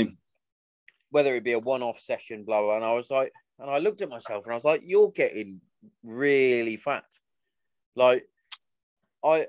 whether 1.11 1.35
it 1.35 1.45
be 1.45 1.53
a 1.53 1.59
one-off 1.59 2.01
session, 2.01 2.45
blah 2.45 2.61
blah. 2.63 2.77
And 2.77 2.85
I 2.85 2.93
was 2.95 3.11
like, 3.11 3.33
and 3.59 3.71
I 3.71 3.79
looked 3.79 4.01
at 4.03 4.09
myself 4.09 4.45
and 4.45 4.53
I 4.53 4.57
was 4.57 4.65
like, 4.65 4.83
you're 4.85 5.11
getting 5.11 5.61
really 6.03 6.77
fat. 6.77 7.05
Like, 7.97 8.27
I 9.25 9.47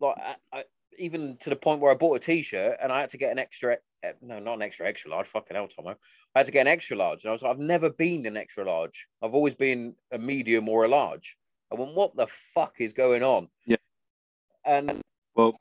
like 0.00 0.16
I, 0.18 0.34
I, 0.52 0.64
even 0.98 1.36
to 1.40 1.50
the 1.50 1.56
point 1.56 1.80
where 1.80 1.92
I 1.92 1.96
bought 1.96 2.16
a 2.16 2.20
t-shirt 2.20 2.78
and 2.82 2.92
I 2.92 3.00
had 3.00 3.10
to 3.10 3.18
get 3.18 3.32
an 3.32 3.38
extra. 3.38 3.78
eh, 4.02 4.12
No, 4.22 4.38
not 4.38 4.54
an 4.54 4.62
extra 4.62 4.86
extra 4.86 5.10
large. 5.10 5.26
Fucking 5.26 5.56
hell, 5.56 5.68
Tomo. 5.68 5.96
I 6.34 6.38
had 6.40 6.46
to 6.46 6.52
get 6.52 6.62
an 6.62 6.72
extra 6.72 6.96
large. 6.96 7.24
And 7.24 7.30
I 7.30 7.32
was 7.32 7.42
like, 7.42 7.50
I've 7.50 7.58
never 7.58 7.90
been 7.90 8.26
an 8.26 8.36
extra 8.36 8.64
large. 8.64 9.06
I've 9.22 9.34
always 9.34 9.54
been 9.54 9.94
a 10.12 10.18
medium 10.18 10.68
or 10.68 10.84
a 10.84 10.88
large. 10.88 11.36
I 11.72 11.74
went, 11.74 11.94
what 11.94 12.16
the 12.16 12.26
fuck 12.26 12.74
is 12.78 12.92
going 12.92 13.22
on? 13.22 13.48
Yeah. 13.66 13.76
And 14.66 15.00
Well, 15.34 15.56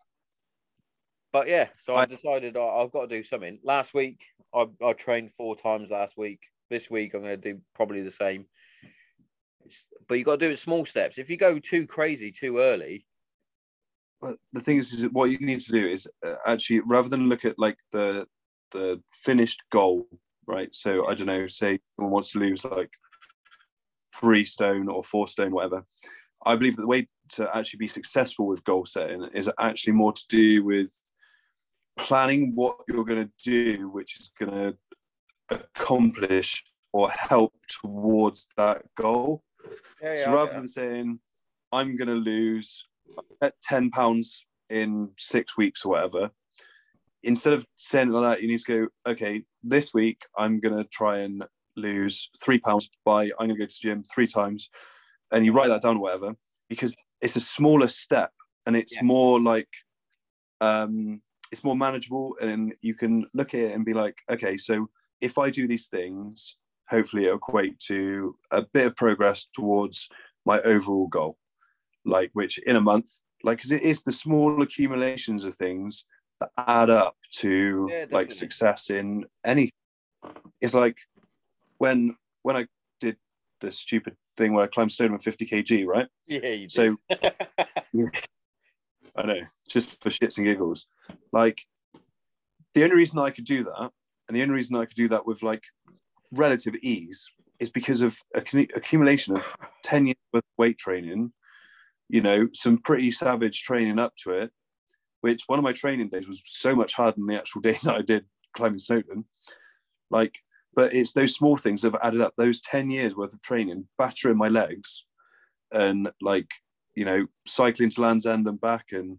but 1.31 1.47
yeah, 1.47 1.67
so 1.77 1.95
I, 1.95 2.01
I- 2.01 2.05
decided 2.05 2.57
I, 2.57 2.65
I've 2.65 2.91
got 2.91 3.09
to 3.09 3.15
do 3.15 3.23
something. 3.23 3.59
Last 3.63 3.93
week, 3.93 4.25
I, 4.53 4.65
I 4.83 4.93
trained 4.93 5.31
four 5.37 5.55
times 5.55 5.91
last 5.91 6.17
week. 6.17 6.39
This 6.69 6.89
week, 6.89 7.13
I'm 7.13 7.21
going 7.21 7.39
to 7.39 7.53
do 7.53 7.61
probably 7.75 8.01
the 8.01 8.11
same. 8.11 8.45
It's- 9.65 9.85
but 10.07 10.17
you 10.17 10.23
got 10.23 10.39
to 10.39 10.45
do 10.47 10.51
it 10.51 10.59
small 10.59 10.85
steps. 10.85 11.17
If 11.17 11.29
you 11.29 11.37
go 11.37 11.59
too 11.59 11.85
crazy 11.87 12.31
too 12.31 12.57
early, 12.59 13.05
But 14.21 14.37
the 14.53 14.61
thing 14.61 14.77
is, 14.77 14.91
is 14.93 15.05
what 15.11 15.29
you 15.29 15.37
need 15.39 15.61
to 15.61 15.71
do 15.71 15.87
is 15.87 16.07
uh, 16.25 16.35
actually 16.47 16.79
rather 16.81 17.09
than 17.09 17.29
look 17.29 17.45
at 17.45 17.59
like 17.59 17.77
the 17.91 18.25
the 18.71 19.01
finished 19.11 19.61
goal, 19.71 20.07
right? 20.47 20.69
So 20.73 21.07
I 21.07 21.13
don't 21.13 21.27
know, 21.27 21.47
say 21.47 21.79
someone 21.95 22.11
wants 22.13 22.31
to 22.31 22.39
lose 22.39 22.63
like 22.65 22.91
three 24.13 24.45
stone 24.45 24.87
or 24.89 25.03
four 25.03 25.27
stone, 25.27 25.51
whatever. 25.51 25.85
I 26.45 26.55
believe 26.55 26.75
that 26.75 26.81
the 26.83 26.87
way 26.87 27.07
to 27.29 27.49
actually 27.55 27.77
be 27.77 27.87
successful 27.87 28.47
with 28.47 28.63
goal 28.63 28.85
setting 28.85 29.27
is 29.33 29.49
actually 29.59 29.93
more 29.93 30.13
to 30.13 30.23
do 30.29 30.63
with 30.63 30.91
planning 31.97 32.53
what 32.55 32.77
you're 32.87 33.05
going 33.05 33.27
to 33.27 33.75
do, 33.75 33.89
which 33.89 34.19
is 34.19 34.31
going 34.39 34.51
to 34.51 34.77
accomplish 35.49 36.63
or 36.93 37.09
help 37.09 37.53
towards 37.67 38.47
that 38.57 38.83
goal. 38.95 39.43
Yeah, 40.01 40.17
so 40.17 40.33
rather 40.33 40.53
than 40.53 40.67
saying, 40.67 41.19
I'm 41.71 41.97
going 41.97 42.07
to 42.07 42.13
lose 42.13 42.85
at 43.41 43.53
10 43.63 43.91
pounds 43.91 44.45
in 44.69 45.09
six 45.17 45.57
weeks 45.57 45.85
or 45.85 45.89
whatever, 45.89 46.29
instead 47.23 47.53
of 47.53 47.65
saying 47.75 48.09
like 48.09 48.37
that, 48.37 48.41
you 48.41 48.47
need 48.47 48.59
to 48.59 48.87
go, 49.05 49.11
okay, 49.11 49.43
this 49.63 49.93
week 49.93 50.21
I'm 50.37 50.59
going 50.59 50.77
to 50.77 50.85
try 50.85 51.19
and 51.19 51.43
lose 51.75 52.29
three 52.43 52.59
pounds 52.59 52.89
by, 53.03 53.25
I'm 53.39 53.47
going 53.47 53.49
to 53.49 53.55
go 53.57 53.65
to 53.65 53.75
the 53.81 53.89
gym 53.89 54.03
three 54.03 54.27
times. 54.27 54.69
And 55.31 55.45
you 55.45 55.51
write 55.51 55.69
that 55.69 55.81
down 55.81 55.97
or 55.97 56.01
whatever, 56.01 56.35
because 56.69 56.95
it's 57.25 57.35
a 57.35 57.41
smaller 57.41 57.87
step 57.87 58.31
and 58.67 58.77
it's 58.77 58.95
Yeah. 58.95 59.01
more 59.01 59.41
like, 59.41 59.69
um, 60.61 61.21
it's 61.51 61.63
more 61.63 61.75
manageable 61.75 62.37
and 62.39 62.75
you 62.81 62.93
can 62.93 63.27
look 63.33 63.53
at 63.55 63.61
it 63.61 63.71
and 63.73 63.83
be 63.83 63.93
like, 63.93 64.17
okay, 64.29 64.57
so 64.57 64.89
if 65.21 65.39
I 65.39 65.49
do 65.49 65.67
these 65.67 65.87
things, 65.87 66.57
hopefully 66.87 67.25
it'll 67.25 67.37
equate 67.37 67.79
to 67.91 68.37
a 68.51 68.61
bit 68.61 68.85
of 68.85 68.95
progress 68.95 69.47
towards 69.55 70.07
my 70.45 70.61
overall 70.61 71.07
goal. 71.07 71.37
Like, 72.05 72.29
which 72.33 72.59
in 72.59 72.75
a 72.75 72.81
month, 72.81 73.09
like, 73.43 73.57
because 73.57 73.71
it 73.71 73.81
is 73.81 74.03
the 74.03 74.11
small 74.11 74.61
accumulations 74.61 75.45
of 75.45 75.55
things 75.55 76.05
that 76.39 76.51
add 76.57 76.91
up 76.91 77.17
to 77.41 77.87
Yeah, 77.89 78.05
like 78.11 78.31
success 78.31 78.91
in 78.91 79.25
anything. 79.43 79.71
It's 80.61 80.75
like 80.75 80.97
when 81.79 82.15
when 82.43 82.55
I 82.55 82.67
the 83.65 83.71
stupid 83.71 84.15
thing 84.37 84.53
where 84.53 84.63
I 84.63 84.67
climbed 84.67 84.91
stone 84.91 85.11
with 85.11 85.23
50 85.23 85.45
kg, 85.45 85.85
right? 85.87 86.07
yeah, 86.27 86.49
you 86.49 86.69
So- 86.69 86.95
did. 87.09 87.33
I 89.17 89.25
know, 89.25 89.41
just 89.69 90.01
for 90.03 90.09
shits 90.09 90.37
and 90.37 90.45
giggles. 90.45 90.87
Like 91.31 91.61
the 92.73 92.83
only 92.83 92.95
reason 92.97 93.17
I 93.19 93.29
could 93.31 93.45
do 93.45 93.63
that, 93.63 93.89
and 94.27 94.35
the 94.35 94.41
only 94.41 94.53
reason 94.55 94.75
I 94.75 94.85
could 94.85 94.97
do 94.97 95.07
that 95.07 95.25
with 95.25 95.41
like 95.41 95.63
relative 96.31 96.75
ease, 96.81 97.29
is 97.59 97.69
because 97.69 98.01
of 98.01 98.17
accumulation 98.33 99.37
of 99.37 99.55
ten 99.83 100.05
years 100.05 100.17
worth 100.33 100.43
of 100.43 100.57
weight 100.57 100.77
training. 100.77 101.31
You 102.09 102.21
know, 102.21 102.49
some 102.53 102.77
pretty 102.77 103.09
savage 103.09 103.63
training 103.63 103.99
up 103.99 104.15
to 104.23 104.31
it. 104.31 104.51
Which 105.21 105.43
one 105.47 105.59
of 105.59 105.63
my 105.63 105.71
training 105.71 106.09
days 106.09 106.27
was 106.27 106.41
so 106.45 106.75
much 106.75 106.93
harder 106.93 107.15
than 107.15 107.25
the 107.25 107.37
actual 107.37 107.61
day 107.67 107.77
that 107.83 107.95
I 107.95 108.01
did 108.01 108.25
climbing 108.53 108.79
Snowdon. 108.79 109.23
Like, 110.11 110.39
but 110.75 110.93
it's 110.93 111.13
those 111.13 111.33
small 111.33 111.57
things 111.57 111.81
that 111.81 111.93
have 111.93 112.01
added 112.03 112.21
up. 112.21 112.33
Those 112.37 112.59
ten 112.59 112.89
years 112.89 113.15
worth 113.15 113.33
of 113.33 113.41
training, 113.41 113.87
battering 113.97 114.37
my 114.37 114.47
legs, 114.47 115.05
and 115.71 116.11
like 116.21 116.47
you 116.95 117.05
know, 117.05 117.27
cycling 117.45 117.89
to 117.91 118.01
Land's 118.01 118.25
End 118.25 118.47
and 118.47 118.59
back 118.59 118.85
and 118.91 119.17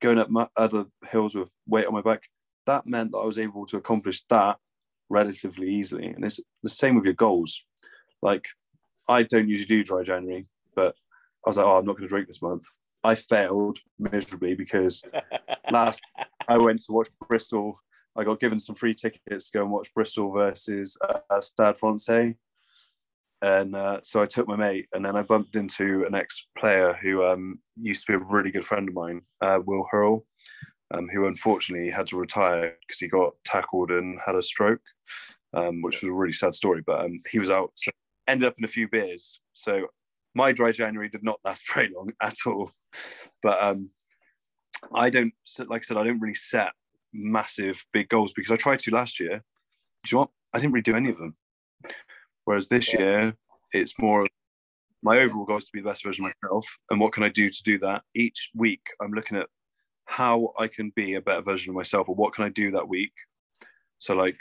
going 0.00 0.18
up 0.18 0.30
my 0.30 0.46
other 0.56 0.84
hills 1.08 1.34
with 1.34 1.50
weight 1.66 1.86
on 1.86 1.94
my 1.94 2.02
back, 2.02 2.22
that 2.66 2.86
meant 2.86 3.12
that 3.12 3.18
I 3.18 3.24
was 3.24 3.38
able 3.38 3.66
to 3.66 3.78
accomplish 3.78 4.22
that 4.28 4.58
relatively 5.08 5.68
easily. 5.70 6.06
And 6.06 6.24
it's 6.24 6.38
the 6.62 6.70
same 6.70 6.94
with 6.94 7.04
your 7.04 7.14
goals. 7.14 7.62
Like, 8.22 8.46
I 9.08 9.22
don't 9.22 9.48
usually 9.48 9.66
do 9.66 9.82
dry 9.82 10.02
January, 10.02 10.46
but 10.76 10.94
I 11.44 11.50
was 11.50 11.56
like, 11.56 11.66
oh, 11.66 11.78
I'm 11.78 11.86
not 11.86 11.96
going 11.96 12.06
to 12.06 12.08
drink 12.08 12.26
this 12.26 12.42
month. 12.42 12.64
I 13.02 13.14
failed 13.14 13.78
miserably 13.98 14.54
because 14.54 15.02
last 15.70 16.02
I 16.46 16.58
went 16.58 16.80
to 16.80 16.92
watch 16.92 17.08
Bristol. 17.26 17.78
I 18.18 18.24
got 18.24 18.40
given 18.40 18.58
some 18.58 18.74
free 18.74 18.94
tickets 18.94 19.50
to 19.50 19.58
go 19.58 19.62
and 19.62 19.70
watch 19.70 19.94
Bristol 19.94 20.32
versus 20.32 20.98
uh, 21.08 21.40
Stade 21.40 21.78
Francais. 21.78 22.34
And 23.40 23.76
uh, 23.76 24.00
so 24.02 24.20
I 24.20 24.26
took 24.26 24.48
my 24.48 24.56
mate, 24.56 24.88
and 24.92 25.04
then 25.04 25.14
I 25.14 25.22
bumped 25.22 25.54
into 25.54 26.04
an 26.04 26.16
ex-player 26.16 26.98
who 27.00 27.24
um, 27.24 27.54
used 27.76 28.04
to 28.06 28.12
be 28.12 28.16
a 28.16 28.26
really 28.26 28.50
good 28.50 28.64
friend 28.64 28.88
of 28.88 28.94
mine, 28.94 29.20
uh, 29.40 29.60
Will 29.64 29.86
Hurrell, 29.88 30.26
um, 30.92 31.08
who 31.08 31.28
unfortunately 31.28 31.90
had 31.90 32.08
to 32.08 32.16
retire 32.16 32.76
because 32.80 32.98
he 32.98 33.06
got 33.06 33.34
tackled 33.44 33.92
and 33.92 34.18
had 34.26 34.34
a 34.34 34.42
stroke, 34.42 34.82
um, 35.54 35.80
which 35.82 36.02
was 36.02 36.08
a 36.08 36.12
really 36.12 36.32
sad 36.32 36.56
story. 36.56 36.82
But 36.84 37.04
um, 37.04 37.20
he 37.30 37.38
was 37.38 37.50
out, 37.50 37.70
so 37.76 37.92
ended 38.26 38.48
up 38.48 38.56
in 38.58 38.64
a 38.64 38.68
few 38.68 38.88
beers. 38.88 39.38
So 39.52 39.86
my 40.34 40.50
dry 40.50 40.72
January 40.72 41.08
did 41.08 41.22
not 41.22 41.38
last 41.44 41.62
very 41.72 41.90
long 41.94 42.10
at 42.20 42.34
all. 42.44 42.72
But 43.44 43.62
um, 43.62 43.90
I 44.92 45.10
don't, 45.10 45.32
like 45.68 45.82
I 45.82 45.84
said, 45.84 45.96
I 45.96 46.02
don't 46.02 46.20
really 46.20 46.34
set 46.34 46.72
massive 47.12 47.84
big 47.92 48.08
goals 48.08 48.32
because 48.32 48.50
I 48.50 48.56
tried 48.56 48.78
to 48.80 48.90
last 48.94 49.20
year. 49.20 49.42
Do 50.04 50.10
you 50.10 50.16
know 50.16 50.20
what? 50.20 50.30
I 50.54 50.58
didn't 50.58 50.72
really 50.72 50.82
do 50.82 50.96
any 50.96 51.10
of 51.10 51.18
them. 51.18 51.36
Whereas 52.44 52.68
this 52.68 52.92
Yeah. 52.92 53.00
year, 53.00 53.36
it's 53.72 53.98
more 53.98 54.22
of 54.22 54.28
my 55.02 55.18
overall 55.18 55.44
goal 55.44 55.58
is 55.58 55.66
to 55.66 55.72
be 55.72 55.80
the 55.80 55.88
best 55.88 56.02
version 56.04 56.24
of 56.24 56.32
myself. 56.42 56.66
And 56.90 56.98
what 57.00 57.12
can 57.12 57.22
I 57.22 57.28
do 57.28 57.50
to 57.50 57.62
do 57.62 57.78
that? 57.78 58.02
Each 58.14 58.50
week, 58.54 58.82
I'm 59.00 59.12
looking 59.12 59.36
at 59.36 59.48
how 60.06 60.52
I 60.58 60.66
can 60.68 60.90
be 60.96 61.14
a 61.14 61.20
better 61.20 61.42
version 61.42 61.70
of 61.70 61.76
myself, 61.76 62.08
or 62.08 62.14
what 62.14 62.32
can 62.32 62.44
I 62.44 62.48
do 62.48 62.70
that 62.72 62.88
week. 62.88 63.12
So, 63.98 64.14
like, 64.14 64.38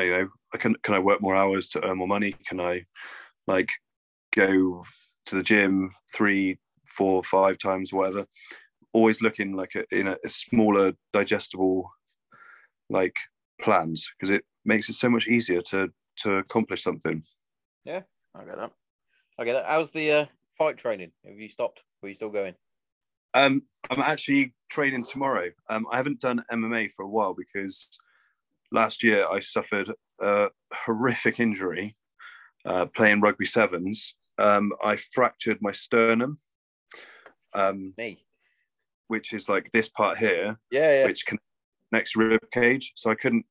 you 0.00 0.10
know, 0.10 0.28
I 0.54 0.56
can 0.58 0.74
can 0.82 0.94
I 0.94 0.98
work 0.98 1.20
more 1.20 1.36
hours 1.36 1.68
to 1.70 1.84
earn 1.84 1.98
more 1.98 2.08
money? 2.08 2.32
Can 2.46 2.60
I, 2.60 2.86
like, 3.46 3.70
go 4.34 4.84
to 5.26 5.34
the 5.34 5.42
gym 5.42 5.92
three, 6.14 6.58
four, 6.86 7.22
five 7.24 7.58
times, 7.58 7.92
whatever? 7.92 8.26
Always 8.92 9.22
looking 9.22 9.56
like 9.56 9.74
a, 9.74 9.84
in 9.96 10.08
a, 10.08 10.16
a 10.24 10.28
smaller, 10.28 10.92
digestible, 11.12 11.90
like 12.90 13.16
plans 13.60 14.10
because 14.18 14.30
it 14.30 14.44
makes 14.64 14.88
it 14.88 14.94
so 14.94 15.08
much 15.08 15.26
easier 15.26 15.62
to 15.62 15.88
to 16.16 16.36
accomplish 16.36 16.82
something. 16.82 17.22
Yeah, 17.84 18.02
I 18.34 18.44
get 18.44 18.56
that. 18.56 18.72
I 19.38 19.44
get 19.44 19.54
that. 19.54 19.66
How's 19.66 19.90
the 19.90 20.12
uh, 20.12 20.26
fight 20.58 20.76
training? 20.76 21.10
Have 21.24 21.38
you 21.38 21.48
stopped? 21.48 21.82
Or 22.02 22.06
are 22.06 22.08
you 22.08 22.14
still 22.14 22.28
going? 22.28 22.54
Um, 23.34 23.62
I'm 23.90 24.00
actually 24.00 24.54
training 24.68 25.04
tomorrow. 25.04 25.50
Um, 25.70 25.86
I 25.90 25.96
haven't 25.96 26.20
done 26.20 26.44
MMA 26.52 26.92
for 26.92 27.04
a 27.04 27.08
while 27.08 27.34
because 27.34 27.88
last 28.70 29.02
year 29.02 29.26
I 29.26 29.40
suffered 29.40 29.90
a 30.20 30.48
horrific 30.72 31.40
injury 31.40 31.96
uh, 32.66 32.86
playing 32.86 33.20
rugby 33.20 33.46
sevens. 33.46 34.14
Um, 34.38 34.72
I 34.84 34.96
fractured 34.96 35.58
my 35.60 35.72
sternum, 35.72 36.38
um, 37.54 37.94
Me. 37.96 38.18
Which 39.12 39.34
is 39.34 39.46
like 39.46 39.70
this 39.72 39.90
part 39.90 40.16
here, 40.16 40.56
Yeah, 40.70 41.00
yeah. 41.00 41.04
which 41.04 41.24
connects 41.90 42.16
rib 42.16 42.40
cage. 42.50 42.92
So 42.96 43.10
I 43.10 43.14
couldn't, 43.14 43.44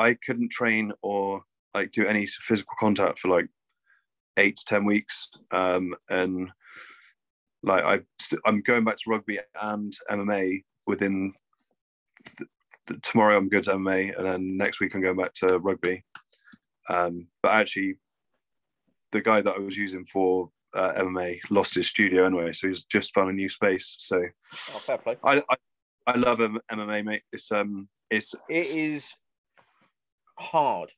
I 0.00 0.14
couldn't 0.26 0.50
train 0.50 0.92
or 1.00 1.42
like 1.74 1.92
do 1.92 2.06
any 2.08 2.26
physical 2.26 2.74
contact 2.80 3.20
for 3.20 3.28
like 3.28 3.46
eight 4.36 4.56
to 4.56 4.64
ten 4.64 4.84
weeks. 4.84 5.28
Um, 5.52 5.94
and 6.10 6.50
like 7.62 7.84
I, 7.84 8.00
st- 8.20 8.42
I'm 8.46 8.60
going 8.62 8.82
back 8.84 8.96
to 8.98 9.10
rugby 9.10 9.38
and 9.62 9.92
MMA 10.10 10.64
within 10.88 11.32
th- 12.36 12.50
th- 12.88 13.00
tomorrow. 13.02 13.36
I'm 13.36 13.48
going 13.48 13.62
to 13.64 13.74
MMA, 13.74 14.16
and 14.18 14.26
then 14.26 14.56
next 14.56 14.80
week 14.80 14.94
I'm 14.96 15.02
going 15.02 15.16
back 15.16 15.34
to 15.34 15.58
rugby. 15.60 16.04
Um, 16.88 17.28
but 17.44 17.52
actually, 17.52 17.94
the 19.12 19.20
guy 19.20 19.40
that 19.40 19.54
I 19.54 19.58
was 19.60 19.76
using 19.76 20.04
for 20.04 20.50
uh, 20.76 20.92
MMA 21.02 21.40
lost 21.50 21.74
his 21.74 21.88
studio 21.88 22.26
anyway, 22.26 22.52
so 22.52 22.68
he's 22.68 22.84
just 22.84 23.14
found 23.14 23.30
a 23.30 23.32
new 23.32 23.48
space. 23.48 23.96
So 23.98 24.22
Oh, 24.52 24.78
fair 24.78 24.98
play. 24.98 25.16
I, 25.24 25.42
I, 25.50 25.56
I 26.06 26.16
love 26.16 26.38
MMA, 26.38 27.04
mate. 27.04 27.22
It's 27.32 27.50
um, 27.50 27.88
it's 28.10 28.34
It 28.48 28.68
is 28.68 29.12
hard. 30.38 30.92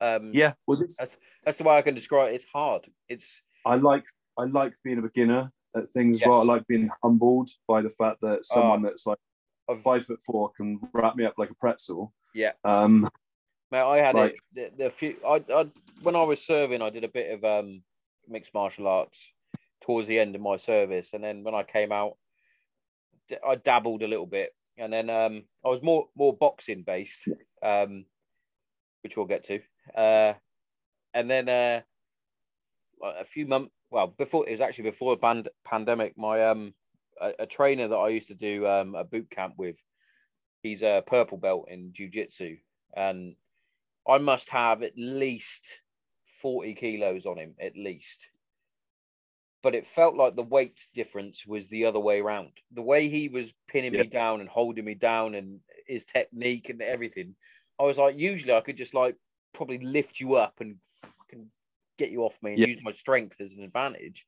Um, 0.00 0.30
yeah. 0.34 0.54
Well, 0.66 0.78
this, 0.78 0.98
That's 1.44 1.58
the 1.58 1.64
way 1.64 1.76
I 1.76 1.82
can 1.82 1.94
describe 1.94 2.32
it. 2.32 2.34
It's 2.34 2.44
hard. 2.52 2.86
It's 3.08 3.40
I 3.64 3.76
like 3.76 4.04
I 4.38 4.44
like 4.44 4.74
being 4.84 4.98
a 4.98 5.02
beginner 5.02 5.52
at 5.76 5.90
things 5.92 6.20
Yes. 6.20 6.28
well. 6.28 6.40
I 6.40 6.44
like 6.44 6.66
being 6.66 6.90
humbled 7.02 7.48
by 7.68 7.82
the 7.82 7.90
fact 7.90 8.18
that 8.22 8.44
someone 8.44 8.82
that's 8.82 9.06
like 9.06 9.18
of, 9.68 9.80
five 9.82 10.04
foot 10.04 10.20
four 10.20 10.50
can 10.56 10.80
wrap 10.92 11.14
me 11.16 11.24
up 11.24 11.34
like 11.38 11.50
a 11.50 11.54
pretzel. 11.54 12.12
Yeah. 12.34 12.52
Um, 12.64 13.08
Mate, 13.70 13.80
I 13.80 13.98
had 13.98 14.14
Like- 14.16 14.38
it. 14.54 14.76
The, 14.76 14.84
the 14.84 14.90
few 14.90 15.16
I, 15.26 15.42
I 15.54 15.66
when 16.02 16.16
I 16.16 16.24
was 16.24 16.44
serving, 16.44 16.82
I 16.82 16.90
did 16.90 17.04
a 17.04 17.08
bit 17.08 17.32
of 17.32 17.44
um 17.44 17.82
mixed 18.32 18.54
martial 18.54 18.88
arts 18.88 19.32
towards 19.82 20.08
the 20.08 20.18
end 20.18 20.34
of 20.34 20.40
my 20.40 20.56
service, 20.56 21.12
and 21.12 21.22
then 21.22 21.44
when 21.44 21.54
I 21.54 21.62
came 21.62 21.92
out, 21.92 22.16
I 23.46 23.56
dabbled 23.56 24.02
a 24.02 24.08
little 24.08 24.26
bit, 24.26 24.54
and 24.76 24.92
then 24.92 25.10
um 25.10 25.44
I 25.64 25.68
was 25.68 25.82
more 25.82 26.06
more 26.16 26.36
boxing 26.36 26.82
based, 26.82 27.28
um, 27.62 28.04
which 29.02 29.16
we'll 29.16 29.26
get 29.26 29.44
to, 29.44 29.60
uh, 29.96 30.34
and 31.14 31.30
then 31.30 31.48
uh 31.48 31.80
a 33.02 33.24
few 33.24 33.46
months 33.46 33.72
well 33.90 34.06
before 34.06 34.48
it 34.48 34.52
was 34.52 34.60
actually 34.60 34.84
before 34.90 35.14
the 35.14 35.20
band, 35.20 35.48
pandemic 35.64 36.16
my 36.16 36.44
um 36.46 36.72
a, 37.20 37.32
a 37.40 37.46
trainer 37.46 37.88
that 37.88 37.96
i 37.96 38.08
used 38.08 38.28
to 38.28 38.34
do 38.34 38.66
um 38.66 38.94
a 38.94 39.04
boot 39.04 39.28
camp 39.28 39.54
with 39.58 39.76
he's 40.62 40.82
a 40.82 41.02
purple 41.06 41.36
belt 41.36 41.66
in 41.68 41.92
jiu-jitsu. 41.92 42.56
And 42.96 43.34
i 44.08 44.18
must 44.18 44.48
have 44.50 44.82
at 44.82 44.92
least 44.96 45.81
40 46.42 46.74
kilos 46.74 47.24
on 47.26 47.38
him 47.38 47.54
at 47.60 47.76
least 47.76 48.26
but 49.62 49.74
it 49.76 49.86
felt 49.86 50.16
like 50.16 50.34
the 50.34 50.42
weight 50.42 50.88
difference 50.92 51.46
was 51.46 51.68
the 51.68 51.84
other 51.84 52.00
way 52.00 52.20
around 52.20 52.50
the 52.72 52.82
way 52.82 53.08
he 53.08 53.28
was 53.28 53.52
pinning 53.68 53.94
Yeah. 53.94 54.02
me 54.02 54.06
down 54.08 54.40
and 54.40 54.48
holding 54.48 54.84
me 54.84 54.94
down 54.94 55.34
and 55.36 55.60
his 55.86 56.04
technique 56.04 56.68
and 56.68 56.82
everything 56.82 57.34
i 57.78 57.84
was 57.84 57.96
like 57.98 58.18
usually 58.18 58.54
i 58.54 58.60
could 58.60 58.76
just 58.76 58.92
like 58.94 59.16
probably 59.54 59.78
lift 59.78 60.18
you 60.18 60.34
up 60.34 60.60
and 60.60 60.76
fucking 61.18 61.46
get 61.98 62.10
you 62.10 62.22
off 62.24 62.36
me 62.42 62.52
and 62.52 62.58
Yeah. 62.60 62.66
use 62.68 62.82
my 62.82 62.90
strength 62.92 63.38
as 63.40 63.52
an 63.52 63.62
advantage. 63.62 64.26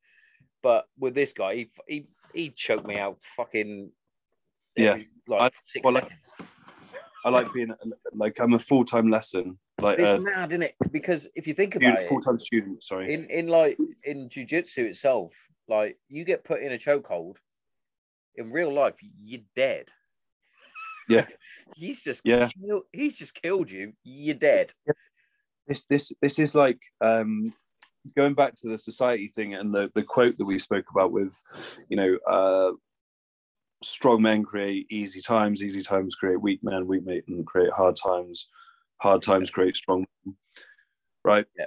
But 0.63 0.87
with 0.99 1.15
this 1.15 1.33
guy, 1.33 1.55
he 1.57 1.71
he 1.89 2.07
he 2.35 2.51
choked 2.51 2.87
me 2.87 2.99
out 2.99 3.23
fucking 3.23 3.91
Yeah. 4.77 4.91
every, 4.91 5.09
like 5.27 5.41
I- 5.41 5.57
six 5.67 5.83
well, 5.83 5.95
like-. 5.95 6.13
I 7.25 7.31
like 7.31 7.53
being 7.55 7.73
like 8.13 8.39
I'm 8.39 8.53
a 8.53 8.59
full 8.59 8.85
time 8.85 9.09
lesson, 9.09 9.59
like 9.81 9.99
it's 9.99 10.09
a 10.09 10.21
mad, 10.21 10.51
isn't 10.53 10.63
it? 10.63 10.75
Because 10.93 11.29
if 11.35 11.47
you 11.47 11.55
think 11.55 11.75
about 11.77 12.05
full 12.05 12.19
it, 12.19 12.25
time 12.25 12.39
student. 12.39 12.83
Sorry. 12.83 13.13
in 13.13 13.25
in 13.27 13.49
like 13.49 13.77
in 14.05 14.29
jujitsu 14.29 14.79
itself, 14.79 15.35
like 15.69 15.99
you 16.09 16.25
get 16.25 16.45
put 16.45 16.63
in 16.63 16.73
a 16.73 16.79
chokehold, 16.79 17.37
in 18.37 18.51
real 18.51 18.73
life, 18.73 18.97
you're 19.23 19.43
dead. 19.57 19.89
Yeah. 21.09 21.27
he's 21.77 22.03
just 22.03 22.23
Yeah. 22.25 22.49
kill- 22.61 22.87
he's 22.93 23.19
just 23.19 23.35
killed 23.35 23.71
you. 23.71 23.93
You're 24.05 24.37
dead. 24.37 24.73
this 25.67 25.85
this 25.85 26.13
this 26.23 26.39
is 26.39 26.55
like 26.55 26.81
um 27.01 27.53
going 28.17 28.35
back 28.35 28.55
to 28.55 28.69
the 28.69 28.79
society 28.79 29.27
thing 29.29 29.55
and 29.55 29.75
the 29.75 29.91
the 29.95 30.03
quote 30.03 30.37
that 30.39 30.45
we 30.45 30.59
spoke 30.59 30.85
about 30.91 31.11
with 31.11 31.41
you 31.89 31.97
know 31.97 32.17
uh 32.31 32.73
strong 33.83 34.21
men 34.23 34.43
create 34.43 34.87
easy 34.91 35.21
times 35.23 35.63
easy 35.63 35.83
times 35.83 36.15
create 36.15 36.41
weak 36.41 36.61
men 36.63 36.87
weak 36.87 37.03
men 37.07 37.23
create 37.47 37.73
hard 37.73 37.97
times 37.97 38.49
hard 39.01 39.23
times 39.23 39.51
create 39.51 39.77
strong 39.77 40.07
right 41.25 41.47
Yeah. 41.59 41.67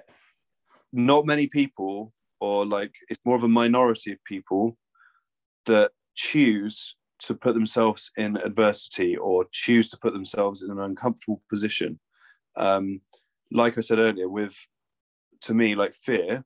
not 0.92 1.26
many 1.26 1.48
people 1.48 2.14
or 2.40 2.66
like 2.66 2.94
it's 3.10 3.22
more 3.26 3.36
of 3.36 3.44
a 3.44 3.48
minority 3.48 4.12
of 4.12 4.24
people 4.24 4.78
that 5.66 5.92
choose 6.16 6.96
to 7.20 7.34
put 7.34 7.54
themselves 7.54 8.12
in 8.18 8.38
adversity 8.38 9.18
or 9.18 9.46
choose 9.52 9.90
to 9.90 9.98
put 9.98 10.14
themselves 10.14 10.62
in 10.62 10.72
an 10.72 10.80
uncomfortable 10.80 11.42
position 11.50 12.00
um 12.56 13.02
like 13.52 13.78
I 13.78 13.82
said 13.82 14.00
earlier, 14.00 14.30
with 14.30 14.56
to 15.42 15.54
me, 15.54 15.76
like 15.76 15.94
fear, 15.94 16.44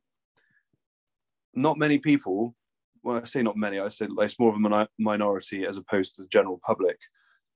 not 1.53 1.77
many 1.77 1.97
people, 1.97 2.55
well, 3.03 3.17
I 3.21 3.25
say 3.25 3.41
not 3.41 3.57
many, 3.57 3.79
I 3.79 3.87
say 3.89 4.07
like, 4.07 4.25
it's 4.25 4.39
more 4.39 4.49
of 4.49 4.63
a 4.63 4.87
minority 4.99 5.65
as 5.65 5.77
opposed 5.77 6.15
to 6.15 6.23
the 6.23 6.27
general 6.27 6.59
public. 6.65 6.97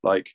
Like 0.03 0.29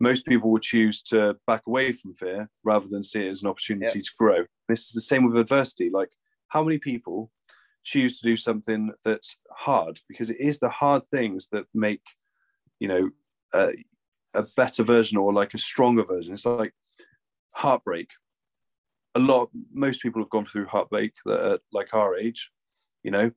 most 0.00 0.26
people 0.26 0.50
would 0.50 0.62
choose 0.62 1.02
to 1.02 1.36
back 1.46 1.62
away 1.66 1.92
from 1.92 2.14
fear 2.14 2.50
rather 2.64 2.86
than 2.88 3.02
see 3.02 3.26
it 3.26 3.30
as 3.30 3.42
an 3.42 3.48
opportunity 3.48 4.00
to 4.00 4.10
grow. 4.18 4.44
This 4.68 4.86
is 4.86 4.92
the 4.92 5.00
same 5.00 5.26
with 5.26 5.36
adversity. 5.38 5.90
Like, 5.92 6.10
how 6.48 6.62
many 6.62 6.78
people 6.78 7.30
choose 7.82 8.20
to 8.20 8.26
do 8.26 8.36
something 8.36 8.92
that's 9.04 9.36
hard? 9.50 10.00
Because 10.08 10.30
it 10.30 10.40
is 10.40 10.58
the 10.58 10.68
hard 10.68 11.04
things 11.06 11.48
that 11.52 11.64
make, 11.74 12.02
you 12.78 12.88
know, 12.88 13.10
uh, 13.54 13.72
a 14.34 14.44
better 14.56 14.82
version 14.82 15.16
or 15.16 15.32
like 15.32 15.54
a 15.54 15.58
stronger 15.58 16.04
version. 16.04 16.34
It's 16.34 16.44
like 16.44 16.74
heartbreak 17.52 18.10
a 19.16 19.18
lot 19.18 19.48
most 19.72 20.02
people 20.02 20.20
have 20.22 20.30
gone 20.30 20.44
through 20.44 20.66
heartbreak 20.66 21.12
that 21.24 21.52
are 21.52 21.58
like 21.72 21.94
our 21.94 22.16
age 22.16 22.50
you 23.02 23.10
know 23.10 23.30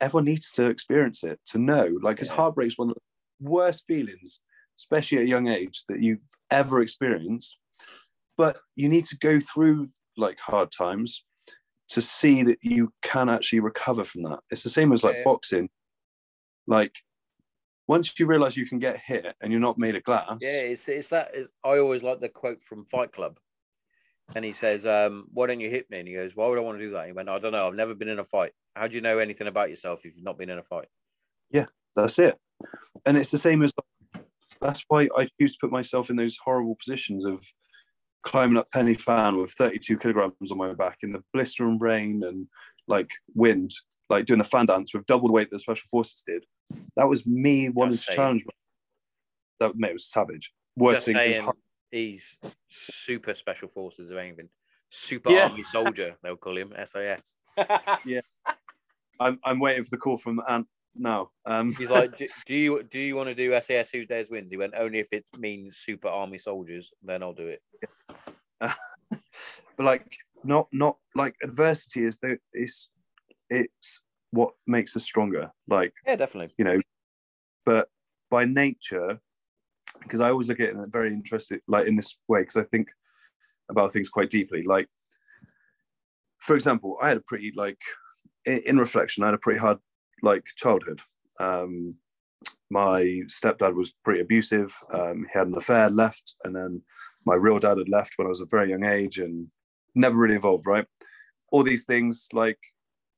everyone 0.00 0.24
needs 0.24 0.50
to 0.50 0.66
experience 0.66 1.22
it 1.22 1.38
to 1.46 1.58
know 1.58 1.98
like 2.02 2.16
because 2.16 2.30
Yeah. 2.30 2.36
heartbreak's 2.36 2.78
one 2.78 2.88
of 2.88 2.94
the 2.94 3.48
worst 3.50 3.84
feelings 3.86 4.40
especially 4.82 5.18
at 5.18 5.24
a 5.24 5.28
young 5.28 5.46
age 5.46 5.84
that 5.88 6.02
you've 6.02 6.26
ever 6.50 6.82
experienced 6.82 7.56
but 8.36 8.58
you 8.74 8.88
need 8.88 9.06
to 9.06 9.16
go 9.18 9.38
through 9.38 9.88
like 10.16 10.38
hard 10.40 10.70
times 10.76 11.24
to 11.88 12.02
see 12.02 12.42
that 12.42 12.58
you 12.62 12.92
can 13.02 13.28
actually 13.28 13.60
recover 13.60 14.02
from 14.02 14.22
that 14.22 14.40
it's 14.50 14.64
the 14.64 14.70
same 14.70 14.92
as 14.92 15.04
like 15.04 15.16
Yeah. 15.16 15.24
boxing 15.24 15.70
like 16.66 16.94
once 17.86 18.18
you 18.18 18.26
realize 18.26 18.56
you 18.56 18.66
can 18.66 18.80
get 18.80 18.98
hit 18.98 19.36
and 19.40 19.52
you're 19.52 19.60
not 19.60 19.78
made 19.78 19.94
of 19.94 20.02
glass 20.02 20.38
Yeah, 20.40 20.60
it's 20.72 20.88
it's 20.88 21.08
that. 21.08 21.30
It's, 21.34 21.50
I 21.64 21.78
always 21.78 22.02
like 22.02 22.20
the 22.20 22.28
quote 22.28 22.62
from 22.62 22.86
Fight 22.86 23.12
Club, 23.12 23.38
and 24.36 24.44
he 24.44 24.52
says, 24.52 24.86
um, 24.86 25.26
"Why 25.34 25.48
don't 25.48 25.58
you 25.60 25.68
hit 25.68 25.90
me?" 25.90 25.98
And 25.98 26.08
he 26.08 26.14
goes, 26.14 26.30
"Why 26.36 26.46
would 26.46 26.58
I 26.58 26.62
want 26.62 26.78
to 26.78 26.84
do 26.84 26.92
that?" 26.92 27.06
He 27.06 27.12
went, 27.12 27.28
"I 27.28 27.40
don't 27.40 27.52
know. 27.52 27.66
I've 27.66 27.74
never 27.74 27.94
been 27.94 28.08
in 28.08 28.20
a 28.20 28.24
fight. 28.24 28.52
How 28.76 28.86
do 28.86 28.94
you 28.94 29.00
know 29.02 29.18
anything 29.18 29.48
about 29.48 29.68
yourself 29.68 29.98
if 30.04 30.14
you've 30.14 30.24
not 30.24 30.38
been 30.38 30.48
in 30.48 30.58
a 30.58 30.62
fight?" 30.62 30.88
Yeah, 31.50 31.66
that's 31.96 32.18
it 32.20 32.38
and 33.06 33.16
it's 33.16 33.30
the 33.30 33.38
same 33.38 33.62
as 33.62 33.72
that's 34.62 34.84
why 34.88 35.08
i 35.16 35.26
choose 35.40 35.52
to 35.52 35.58
put 35.60 35.70
myself 35.70 36.10
in 36.10 36.16
those 36.16 36.38
horrible 36.44 36.76
positions 36.76 37.24
of 37.24 37.44
climbing 38.22 38.56
up 38.56 38.70
Pen 38.70 38.86
y 38.86 38.94
Fan 38.94 39.36
with 39.36 39.52
32 39.52 39.98
kilograms 39.98 40.52
on 40.52 40.58
my 40.58 40.72
back 40.74 40.98
in 41.02 41.12
the 41.12 41.22
blistering 41.32 41.78
rain 41.78 42.22
and 42.24 42.46
like 42.86 43.10
wind 43.34 43.72
like 44.08 44.26
doing 44.26 44.40
a 44.40 44.44
fan 44.44 44.66
dance 44.66 44.94
with 44.94 45.04
double 45.06 45.26
the 45.26 45.34
weight 45.34 45.50
that 45.50 45.56
the 45.56 45.60
special 45.60 45.88
forces 45.90 46.22
did 46.26 46.44
that 46.96 47.08
was 47.08 47.26
me 47.26 47.68
wanting 47.68 47.98
to 47.98 48.04
challenge 48.12 48.44
that 49.58 49.76
mate 49.76 49.90
it 49.90 49.94
was 49.94 50.06
savage 50.06 50.52
worst 50.76 50.98
Just 50.98 51.06
thing 51.06 51.16
is 51.16 51.36
saying, 51.36 51.50
he's 51.90 52.38
super 52.68 53.34
special 53.34 53.68
forces 53.68 54.10
of 54.10 54.16
anything. 54.16 54.48
Super 54.90 55.30
Yeah. 55.32 55.48
army 55.48 55.62
soldier, 55.64 56.16
they'll 56.22 56.36
call 56.36 56.56
him 56.56 56.72
SAS. 56.84 57.34
Yeah. 58.04 58.20
I'm, 59.20 59.38
I'm 59.44 59.60
waiting 59.60 59.84
for 59.84 59.90
the 59.90 59.98
call 59.98 60.16
from 60.16 60.40
ant 60.48 60.66
now 60.94 61.30
um 61.46 61.72
He's 61.72 61.90
like, 61.90 62.16
do, 62.18 62.26
do 62.46 62.54
you 62.54 62.82
do 62.82 62.98
you 62.98 63.16
want 63.16 63.28
to 63.28 63.34
do 63.34 63.58
SAS 63.60 63.90
Who 63.90 64.04
Dares 64.04 64.28
Wins? 64.30 64.50
He 64.50 64.56
went, 64.56 64.74
only 64.76 64.98
if 64.98 65.08
it 65.12 65.24
means 65.38 65.78
super 65.78 66.08
army 66.08 66.38
soldiers, 66.38 66.92
then 67.02 67.22
I'll 67.22 67.32
do 67.32 67.48
it. 67.48 67.62
but 68.60 68.74
like 69.78 70.16
not 70.44 70.68
not 70.72 70.96
like 71.14 71.34
adversity 71.42 72.04
is 72.04 72.16
the 72.18 72.38
is 72.54 72.88
it's 73.50 74.02
what 74.30 74.52
makes 74.66 74.96
us 74.96 75.04
stronger 75.04 75.50
like 75.68 75.92
Yeah, 76.06 76.16
definitely. 76.16 76.54
you 76.58 76.64
know 76.64 76.80
but 77.66 77.88
by 78.30 78.44
nature 78.44 79.20
because 80.02 80.20
i 80.20 80.30
always 80.30 80.48
look 80.48 80.60
at 80.60 80.68
it 80.68 80.74
in 80.74 80.80
a 80.80 80.86
very 80.86 81.12
interesting 81.12 81.60
like 81.68 81.86
in 81.86 81.96
this 81.96 82.16
way 82.28 82.40
because 82.40 82.56
i 82.56 82.62
think 82.64 82.88
about 83.68 83.92
things 83.92 84.08
quite 84.08 84.30
deeply 84.30 84.62
like 84.62 84.88
for 86.38 86.56
example 86.56 86.96
i 87.02 87.08
had 87.08 87.16
a 87.16 87.22
pretty 87.26 87.52
like 87.54 87.80
in, 88.46 88.60
in 88.66 88.78
reflection 88.78 89.22
i 89.22 89.26
had 89.26 89.34
a 89.34 89.38
pretty 89.38 89.60
hard 89.60 89.78
like 90.22 90.44
childhood. 90.56 91.00
Um 91.40 91.96
my 92.70 93.20
stepdad 93.28 93.74
was 93.74 93.92
pretty 94.04 94.20
abusive. 94.20 94.74
Um 94.92 95.26
he 95.32 95.38
had 95.38 95.48
an 95.48 95.56
affair 95.56 95.90
left 95.90 96.36
and 96.44 96.54
then 96.54 96.82
my 97.24 97.34
real 97.36 97.58
dad 97.58 97.78
had 97.78 97.88
left 97.88 98.14
when 98.16 98.26
i 98.26 98.28
was 98.28 98.40
a 98.40 98.46
very 98.50 98.70
young 98.70 98.84
age 98.84 99.18
and 99.18 99.46
never 99.94 100.16
really 100.16 100.36
evolved 100.36 100.66
right? 100.66 100.86
All 101.50 101.62
these 101.62 101.84
things 101.84 102.28
like 102.32 102.58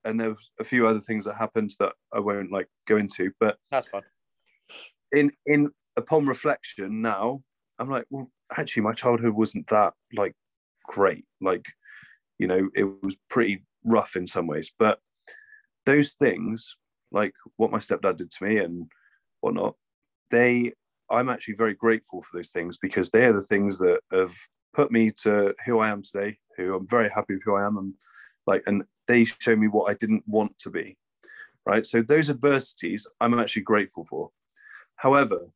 and 0.04 0.20
there 0.20 0.30
was 0.30 0.50
a 0.60 0.64
few 0.64 0.86
other 0.86 0.98
things 1.00 1.24
that 1.24 1.36
happened 1.36 1.72
that 1.78 1.92
i 2.12 2.18
won't 2.18 2.52
like 2.52 2.68
go 2.86 2.96
into 2.98 3.30
but 3.40 3.56
That's 3.70 3.88
fine. 3.88 4.02
in 5.12 5.30
in 5.46 5.70
upon 5.96 6.26
reflection 6.26 7.00
now 7.00 7.42
i'm 7.78 7.88
like 7.88 8.04
well 8.10 8.30
actually 8.58 8.82
my 8.82 8.92
childhood 8.92 9.32
wasn't 9.34 9.66
that 9.68 9.94
like 10.14 10.34
great. 10.84 11.24
Like 11.40 11.64
you 12.38 12.46
know 12.46 12.68
it 12.74 12.84
was 13.02 13.16
pretty 13.30 13.64
rough 13.84 14.16
in 14.16 14.26
some 14.26 14.46
ways 14.46 14.72
but 14.78 14.98
those 15.86 16.14
things 16.14 16.76
like 17.14 17.32
what 17.56 17.70
my 17.70 17.78
stepdad 17.78 18.16
did 18.16 18.30
to 18.30 18.44
me 18.44 18.58
and 18.58 18.90
whatnot 19.40 19.74
they 20.30 20.72
i'm 21.10 21.28
actually 21.30 21.54
very 21.54 21.74
grateful 21.74 22.20
for 22.20 22.36
those 22.36 22.50
things 22.50 22.76
because 22.76 23.10
they 23.10 23.24
are 23.24 23.32
the 23.32 23.40
things 23.40 23.78
that 23.78 24.00
have 24.12 24.34
put 24.74 24.92
me 24.92 25.10
to 25.10 25.54
who 25.64 25.78
i 25.78 25.88
am 25.88 26.02
today 26.02 26.36
who 26.56 26.74
i'm 26.74 26.86
very 26.86 27.08
happy 27.08 27.34
with 27.34 27.42
who 27.44 27.54
i 27.54 27.64
am 27.64 27.78
and 27.78 27.94
like 28.46 28.62
and 28.66 28.82
they 29.08 29.24
show 29.24 29.56
me 29.56 29.68
what 29.68 29.90
i 29.90 29.94
didn't 29.94 30.24
want 30.26 30.58
to 30.58 30.70
be 30.70 30.96
right? 31.66 31.86
So 31.86 32.02
those 32.02 32.30
adversities 32.30 33.06
i'm 33.20 33.38
actually 33.38 33.62
grateful 33.62 34.06
for. 34.08 34.30
However, 34.96 35.48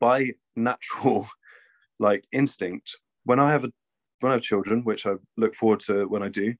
by 0.00 0.30
natural 0.56 1.28
like 1.98 2.26
instinct, 2.32 2.96
when 3.24 3.38
I 3.38 3.50
have 3.50 3.64
a 3.64 3.72
when 4.20 4.30
I 4.30 4.34
have 4.34 4.42
children, 4.42 4.84
which 4.84 5.06
I 5.06 5.14
look 5.36 5.54
forward 5.54 5.80
to 5.80 6.06
when 6.06 6.22
I 6.22 6.28
do, 6.28 6.54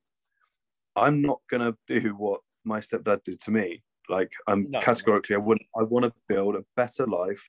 I'm 0.97 1.22
not 1.22 1.40
gonna 1.51 1.76
do 1.89 2.14
what 2.16 2.40
my 2.65 2.81
stepdad 2.81 3.23
did 3.23 3.41
to 3.41 3.51
me. 3.51 3.82
Like 4.09 4.32
I'm 4.47 4.70
No. 4.70 4.81
categorically 4.81 5.36
I 5.36 5.39
wouldn't 5.39 5.66
I 5.78 5.82
want 5.82 6.05
to 6.05 6.12
build 6.28 6.57
a 6.57 6.65
better 6.77 7.07
life 7.07 7.49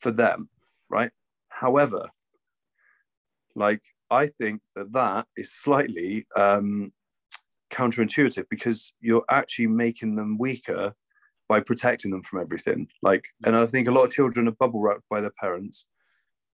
for 0.00 0.10
them, 0.10 0.48
right? 0.88 1.10
However, 1.48 2.08
like 3.54 3.82
I 4.10 4.26
think 4.26 4.60
that 4.74 4.92
that 4.92 5.26
is 5.36 5.52
slightly 5.52 6.26
um 6.36 6.92
counterintuitive 7.70 8.44
because 8.50 8.92
you're 9.00 9.24
actually 9.30 9.66
making 9.66 10.16
them 10.16 10.36
weaker 10.38 10.94
by 11.48 11.60
protecting 11.60 12.10
them 12.10 12.22
from 12.22 12.40
everything. 12.40 12.86
Like, 13.02 13.26
and 13.44 13.56
I 13.56 13.66
think 13.66 13.88
a 13.88 13.90
lot 13.90 14.04
of 14.04 14.10
children 14.10 14.46
are 14.48 14.52
bubble 14.52 14.80
wrapped 14.80 15.08
by 15.10 15.20
their 15.20 15.32
parents, 15.40 15.86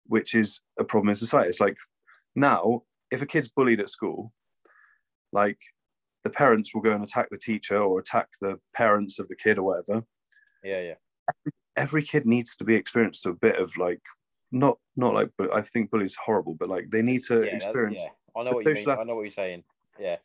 which 0.06 0.34
is 0.36 0.62
a 0.80 0.84
problem 0.84 1.10
in 1.10 1.16
society. 1.16 1.50
It's 1.50 1.60
like 1.60 1.78
now, 2.36 2.84
if 3.12 3.22
a 3.22 3.26
kid's 3.26 3.48
bullied 3.48 3.80
at 3.80 3.90
school, 3.90 4.32
like 5.32 5.60
the 6.28 6.34
parents 6.34 6.76
will 6.76 6.82
go 6.82 6.92
and 6.92 7.04
attack 7.04 7.30
the 7.32 7.38
teacher 7.38 7.78
or 7.78 8.00
attack 8.00 8.28
the 8.42 8.60
parents 8.74 9.18
of 9.18 9.30
the 9.30 9.36
kid 9.36 9.58
or 9.58 9.64
whatever. 9.64 10.04
Yeah, 10.62 10.82
yeah. 10.82 11.52
Every 11.78 12.04
kid 12.04 12.26
needs 12.26 12.58
to 12.58 12.66
be 12.66 12.76
experienced 12.76 13.26
a 13.26 13.32
bit 13.32 13.56
of 13.56 13.78
like, 13.78 14.02
not 14.52 14.78
not 14.98 15.14
like, 15.14 15.30
but 15.38 15.56
I 15.56 15.62
think 15.62 15.90
bully's 15.90 16.16
horrible, 16.16 16.56
but 16.56 16.68
like 16.68 16.90
they 16.90 17.02
need 17.02 17.24
to 17.24 17.46
yeah, 17.46 17.56
experience 17.56 18.04
yeah. 18.06 18.42
I 18.42 18.44
know 18.44 18.52
what 18.52 18.66
you 18.66 18.74
mean. 18.74 18.90
I 18.90 19.04
know 19.04 19.16
what 19.16 19.22
you're 19.22 19.32
saying. 19.32 19.64
Yeah. 19.98 20.18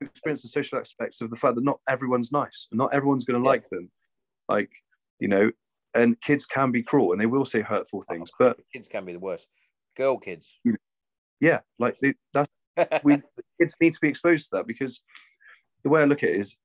experience 0.00 0.42
the 0.42 0.48
social 0.48 0.78
aspects 0.78 1.20
of 1.20 1.30
the 1.30 1.36
fact 1.36 1.56
that 1.56 1.64
not 1.64 1.80
everyone's 1.88 2.30
nice, 2.30 2.68
and 2.70 2.78
not 2.78 2.94
everyone's 2.94 3.24
going 3.24 3.40
to 3.40 3.44
Yeah. 3.44 3.50
like 3.50 3.68
them, 3.68 3.90
like 4.48 4.70
you 5.18 5.28
know, 5.28 5.50
and 5.94 6.20
kids 6.20 6.46
can 6.46 6.70
be 6.70 6.84
cruel 6.84 7.12
and 7.12 7.20
they 7.20 7.26
will 7.26 7.44
say 7.44 7.62
hurtful 7.62 8.04
oh, 8.04 8.12
things, 8.12 8.30
but 8.38 8.58
kids 8.72 8.86
can 8.86 9.04
be 9.04 9.12
the 9.12 9.18
worst. 9.18 9.48
Girl 9.96 10.18
kids. 10.18 10.60
yeah, 11.40 11.60
like 11.80 11.98
they, 12.00 12.14
that's 12.32 12.50
we 13.02 13.22
kids 13.60 13.76
need 13.80 13.92
to 13.92 14.00
be 14.00 14.08
exposed 14.08 14.50
to 14.50 14.56
that 14.56 14.66
because 14.66 15.02
the 15.82 15.88
way 15.88 16.02
I 16.02 16.04
look 16.04 16.22
at 16.22 16.30
it 16.30 16.36
is 16.36 16.56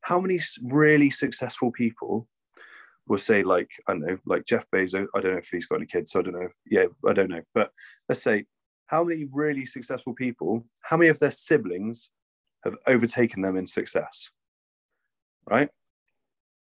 how 0.00 0.20
many 0.20 0.38
really 0.62 1.10
successful 1.10 1.72
people 1.72 2.28
will 3.08 3.18
say 3.18 3.42
like 3.42 3.70
I 3.88 3.92
don't 3.92 4.02
know 4.02 4.18
like 4.26 4.44
Jeff 4.46 4.66
Bezos 4.74 5.06
I 5.14 5.20
don't 5.20 5.32
know 5.32 5.38
if 5.38 5.48
he's 5.48 5.66
got 5.66 5.76
any 5.76 5.86
kids 5.86 6.12
so 6.12 6.20
I 6.20 6.22
don't 6.22 6.34
know 6.34 6.46
if, 6.46 6.54
yeah 6.66 6.86
I 7.08 7.12
don't 7.12 7.30
know. 7.30 7.42
But 7.54 7.70
let's 8.08 8.22
say 8.22 8.44
how 8.86 9.04
many 9.04 9.26
really 9.32 9.64
successful 9.64 10.14
people 10.14 10.64
how 10.82 10.96
many 10.96 11.08
of 11.08 11.18
their 11.18 11.30
siblings 11.30 12.10
have 12.64 12.76
overtaken 12.86 13.42
them 13.42 13.56
in 13.56 13.66
success 13.66 14.30
right? 15.48 15.68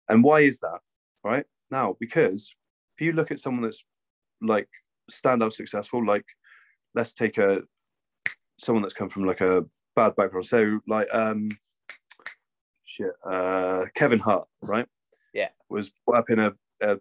And 0.09 0.25
why 0.25 0.41
is 0.41 0.61
that 0.61 0.81
right? 1.23 1.45
Now 1.71 1.97
because 2.01 2.55
if 2.97 3.05
you 3.05 3.13
look 3.13 3.31
at 3.31 3.41
someone 3.41 3.63
that's 3.63 3.85
like 4.41 4.69
stand 5.11 5.41
standout 5.41 5.53
successful 5.53 6.05
like 6.05 6.25
let's 6.95 7.13
take 7.13 7.39
a 7.39 7.63
someone 8.63 8.83
that's 8.83 8.95
come 8.95 9.09
from 9.09 9.25
like 9.25 9.41
a 9.41 9.65
bad 9.97 10.17
background. 10.17 10.47
So 10.47 10.81
like 10.87 11.09
um 11.13 11.49
shit 12.85 13.13
uh 13.29 13.85
Kevin 13.95 14.19
Hart 14.19 14.47
right? 14.63 14.87
Yeah. 15.35 15.49
was 15.69 15.91
brought 16.07 16.19
up 16.19 16.31
in 16.31 16.39
a, 16.39 16.53
a 16.83 16.99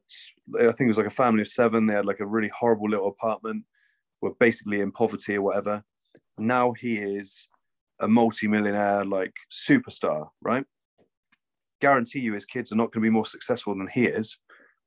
I 0.57 0.71
think 0.71 0.81
it 0.81 0.87
was 0.87 0.97
like 0.97 1.07
a 1.07 1.11
family 1.11 1.41
of 1.41 1.47
seven. 1.47 1.85
They 1.85 1.93
had 1.93 2.05
like 2.05 2.19
a 2.19 2.25
really 2.25 2.49
horrible 2.49 2.89
little 2.89 3.07
apartment 3.07 3.65
were 4.21 4.33
basically 4.39 4.81
in 4.81 4.91
poverty 4.91 5.35
or 5.35 5.41
whatever. 5.41 5.83
Now 6.37 6.73
he 6.73 6.97
is 6.97 7.47
a 7.99 8.07
multi-millionaire 8.07 9.05
like 9.05 9.33
superstar 9.51 10.29
right? 10.41 10.65
Guarantee 11.79 12.19
you 12.21 12.33
his 12.33 12.45
kids 12.45 12.71
are 12.71 12.75
not 12.75 12.91
going 12.91 13.01
to 13.03 13.09
be 13.09 13.09
more 13.09 13.25
successful 13.25 13.75
than 13.75 13.87
he 13.87 14.05
is. 14.05 14.37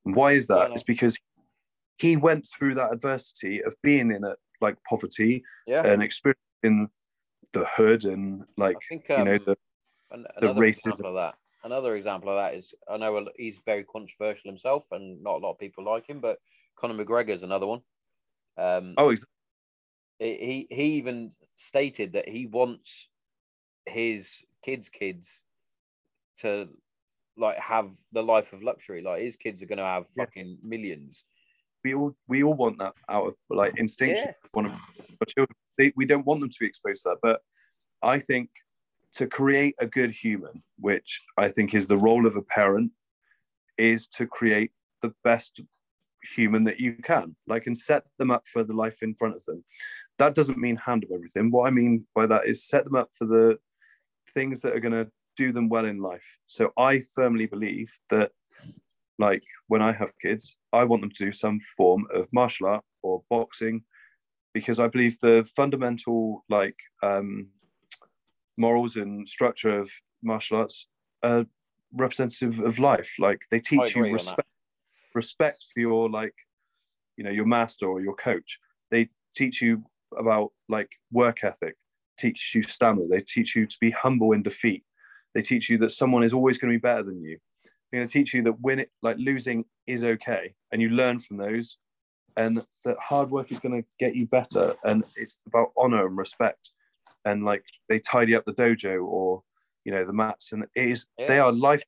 And 0.04 0.14
why 0.14 0.32
is 0.32 0.46
that? 0.48 0.70
It's 0.72 0.82
because 0.82 1.16
he 1.98 2.16
went 2.16 2.46
through 2.46 2.74
that 2.74 2.92
adversity 2.92 3.62
of 3.62 3.74
being 3.82 4.10
in 4.10 4.24
a 4.24 4.34
like 4.60 4.76
poverty 4.88 5.42
Yeah, 5.66 5.86
and 5.86 6.02
experiencing 6.64 6.90
the 7.52 7.66
hood 7.76 8.04
and 8.04 8.44
like 8.56 8.76
think 8.88 9.04
you 9.08 9.16
um, 9.16 9.24
know 9.24 9.38
the 9.38 9.56
an- 10.10 10.26
the 10.40 10.48
racism. 10.54 11.04
of 11.04 11.14
that. 11.14 11.34
Another 11.62 11.96
example 11.96 12.30
of 12.30 12.36
that 12.36 12.56
is 12.56 12.74
I 12.88 12.96
know 12.96 13.26
he's 13.36 13.58
very 13.58 13.84
controversial 13.84 14.50
himself, 14.50 14.84
and 14.90 15.22
not 15.22 15.36
a 15.36 15.38
lot 15.38 15.52
of 15.52 15.58
people 15.58 15.84
like 15.84 16.06
him. 16.06 16.20
But 16.20 16.38
Conor 16.76 17.02
McGregor's 17.04 17.42
another 17.42 17.66
one. 17.66 17.80
Um, 18.56 18.94
oh 18.98 19.10
exactly 19.10 19.30
he 20.20 20.66
he 20.70 20.84
even 20.94 21.32
stated 21.56 22.12
that 22.12 22.28
he 22.28 22.46
wants 22.46 23.08
his 23.86 24.44
kids' 24.62 24.88
kids 24.88 25.40
to 26.40 26.68
like 27.36 27.58
have 27.58 27.90
the 28.12 28.22
life 28.22 28.52
of 28.52 28.62
luxury. 28.62 29.02
Like 29.02 29.22
his 29.22 29.36
kids 29.36 29.62
are 29.62 29.66
going 29.66 29.78
to 29.78 29.84
have 29.84 30.04
Yeah. 30.16 30.24
fucking 30.24 30.58
millions. 30.62 31.24
we 31.82 31.94
all 31.94 32.14
we 32.28 32.42
all 32.42 32.54
want 32.54 32.78
that 32.78 32.94
out 33.08 33.26
of 33.28 33.34
like 33.50 33.78
instinct 33.78 34.20
Yeah. 34.20 34.32
want 34.54 34.68
our 34.70 35.26
children 35.26 35.56
they, 35.78 35.92
we 35.96 36.06
don't 36.06 36.26
want 36.26 36.40
them 36.40 36.50
to 36.50 36.58
be 36.60 36.66
exposed 36.66 37.02
to 37.02 37.10
that 37.10 37.18
but 37.22 37.40
i 38.02 38.18
think 38.18 38.50
to 39.12 39.26
create 39.26 39.74
a 39.78 39.86
good 39.86 40.10
human 40.10 40.62
which 40.78 41.22
i 41.38 41.48
think 41.48 41.74
is 41.74 41.88
the 41.88 41.98
role 41.98 42.26
of 42.26 42.36
a 42.36 42.42
parent 42.42 42.90
is 43.78 44.06
to 44.06 44.26
create 44.26 44.70
the 45.02 45.12
best 45.22 45.60
human 46.24 46.64
that 46.64 46.80
you 46.80 46.94
can 46.94 47.36
like 47.46 47.66
and 47.66 47.76
set 47.76 48.04
them 48.18 48.30
up 48.30 48.46
for 48.48 48.64
the 48.64 48.72
life 48.72 49.02
in 49.02 49.14
front 49.14 49.36
of 49.36 49.44
them. 49.44 49.62
That 50.18 50.34
doesn't 50.34 50.58
mean 50.58 50.76
hand 50.76 51.02
them 51.02 51.14
everything. 51.14 51.50
What 51.50 51.66
i 51.66 51.70
mean 51.70 52.06
by 52.14 52.26
that 52.26 52.46
is 52.46 52.66
set 52.66 52.84
them 52.84 52.96
up 52.96 53.10
for 53.12 53.26
the 53.26 53.58
things 54.30 54.60
that 54.60 54.74
are 54.74 54.80
going 54.80 54.92
to 54.92 55.10
do 55.36 55.52
them 55.52 55.68
well 55.68 55.84
in 55.84 55.98
life. 55.98 56.38
So 56.46 56.72
i 56.78 57.00
firmly 57.14 57.46
believe 57.46 57.92
that 58.10 58.30
like 59.18 59.44
when 59.68 59.80
I 59.80 59.92
have 59.92 60.10
kids, 60.20 60.56
I 60.72 60.82
want 60.82 61.02
them 61.02 61.10
to 61.10 61.24
do 61.26 61.32
some 61.32 61.60
form 61.76 62.06
of 62.12 62.26
martial 62.32 62.66
art 62.66 62.84
or 63.02 63.22
boxing 63.30 63.84
because 64.54 64.78
I 64.78 64.86
believe 64.86 65.18
the 65.20 65.46
fundamental 65.56 66.44
like 66.48 66.76
um, 67.02 67.48
morals 68.56 68.96
and 68.96 69.28
structure 69.28 69.80
of 69.80 69.90
martial 70.22 70.58
arts 70.58 70.86
are 71.22 71.44
representative 71.92 72.60
of 72.60 72.78
life. 72.78 73.14
Like 73.18 73.42
they 73.50 73.60
teach 73.60 73.96
you 73.96 74.04
respect, 74.04 74.48
respect 75.14 75.64
for 75.74 75.80
your 75.80 76.08
like, 76.08 76.34
you 77.16 77.24
know, 77.24 77.30
your 77.30 77.46
master 77.46 77.86
or 77.86 78.00
your 78.00 78.14
coach. 78.14 78.58
They 78.90 79.10
teach 79.34 79.60
you 79.60 79.82
about 80.16 80.52
like 80.68 80.92
work 81.12 81.42
ethic, 81.42 81.76
teach 82.16 82.54
you 82.54 82.62
stamina. 82.62 83.08
They 83.08 83.20
teach 83.20 83.56
you 83.56 83.66
to 83.66 83.76
be 83.80 83.90
humble 83.90 84.32
in 84.32 84.42
defeat. 84.42 84.84
They 85.34 85.42
teach 85.42 85.68
you 85.68 85.78
that 85.78 85.90
someone 85.90 86.22
is 86.22 86.32
always 86.32 86.58
going 86.58 86.72
to 86.72 86.78
be 86.78 86.80
better 86.80 87.02
than 87.02 87.20
you. 87.22 87.38
They're 87.90 88.00
going 88.00 88.08
to 88.08 88.12
teach 88.12 88.34
you 88.34 88.42
that 88.44 88.60
win 88.60 88.78
it, 88.78 88.90
like 89.02 89.16
losing 89.18 89.64
is 89.86 90.04
okay, 90.04 90.54
and 90.72 90.80
you 90.80 90.90
learn 90.90 91.18
from 91.18 91.38
those, 91.38 91.76
and 92.36 92.64
that 92.84 92.98
hard 92.98 93.30
work 93.30 93.52
is 93.52 93.60
going 93.60 93.80
to 93.80 93.88
get 93.98 94.16
you 94.16 94.26
better. 94.26 94.74
And 94.84 95.04
it's 95.16 95.38
about 95.46 95.72
honor 95.76 96.06
and 96.06 96.16
respect, 96.16 96.70
and 97.24 97.44
like 97.44 97.64
they 97.88 98.00
tidy 98.00 98.34
up 98.34 98.44
the 98.44 98.52
dojo 98.52 99.04
or 99.06 99.42
you 99.84 99.92
know 99.92 100.04
the 100.04 100.12
mats, 100.12 100.52
and 100.52 100.64
it 100.64 100.70
is 100.74 101.06
they 101.18 101.38
are 101.38 101.52
life 101.52 101.82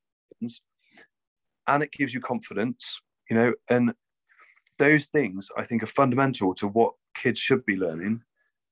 and 1.66 1.82
it 1.82 1.93
gives 1.93 2.14
you 2.14 2.20
confidence, 2.20 3.01
you 3.28 3.36
know, 3.36 3.52
and 3.70 3.94
those 4.78 5.06
things 5.06 5.48
I 5.56 5.64
think 5.64 5.82
are 5.82 5.86
fundamental 5.86 6.55
to 6.56 6.68
what 6.68 6.93
kids 7.14 7.40
should 7.40 7.64
be 7.64 7.77
learning 7.77 8.23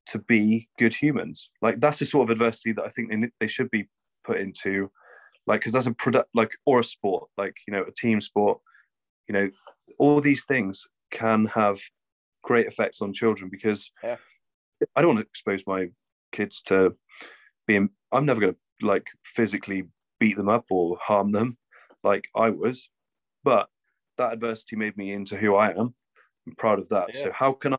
to 0.06 0.18
be 0.18 0.68
good 0.78 0.94
humans. 0.94 1.51
Like 1.62 1.80
that's 1.80 1.98
the 1.98 2.06
sort 2.06 2.28
of 2.28 2.32
adversity 2.32 2.72
that 2.72 2.84
I 2.84 2.88
think 2.88 3.10
they 3.10 3.30
they 3.40 3.46
should 3.48 3.70
be 3.70 3.88
put 4.24 4.38
into, 4.38 4.90
like 5.46 5.60
because 5.60 5.72
that's 5.72 5.86
a 5.86 5.92
product 5.92 6.28
like 6.34 6.52
or 6.66 6.80
a 6.80 6.84
sport, 6.84 7.30
like 7.36 7.56
you 7.66 7.72
know 7.72 7.84
a 7.84 7.92
team 7.92 8.20
sport. 8.20 8.59
You 9.28 9.32
know, 9.32 9.51
all 9.98 10.20
these 10.20 10.44
things 10.44 10.86
can 11.15 11.47
have 11.47 11.78
great 12.43 12.66
effects 12.66 13.01
on 13.01 13.15
children 13.15 13.49
because 13.51 13.91
Yeah. 14.03 14.16
I 14.95 15.01
don't 15.01 15.15
want 15.15 15.24
to 15.24 15.31
expose 15.31 15.62
my 15.66 15.86
kids 16.32 16.61
to 16.66 16.97
being. 17.66 17.89
I'm 18.12 18.27
never 18.27 18.41
going 18.41 18.55
to 18.55 18.86
like 18.86 19.07
physically 19.35 19.85
beat 20.20 20.36
them 20.36 20.49
up 20.49 20.66
or 20.70 20.99
harm 21.01 21.32
them 21.32 21.57
like 22.03 22.27
I 22.36 22.51
was, 22.51 22.89
but 23.45 23.69
that 24.19 24.32
adversity 24.35 24.77
made 24.77 24.97
me 24.97 25.12
into 25.12 25.36
who 25.36 25.55
I 25.55 25.70
am. 25.70 25.95
I'm 26.47 26.55
proud 26.59 26.78
of 26.78 26.89
that. 26.91 27.16
So 27.23 27.32
how 27.32 27.53
can 27.53 27.74
I 27.74 27.78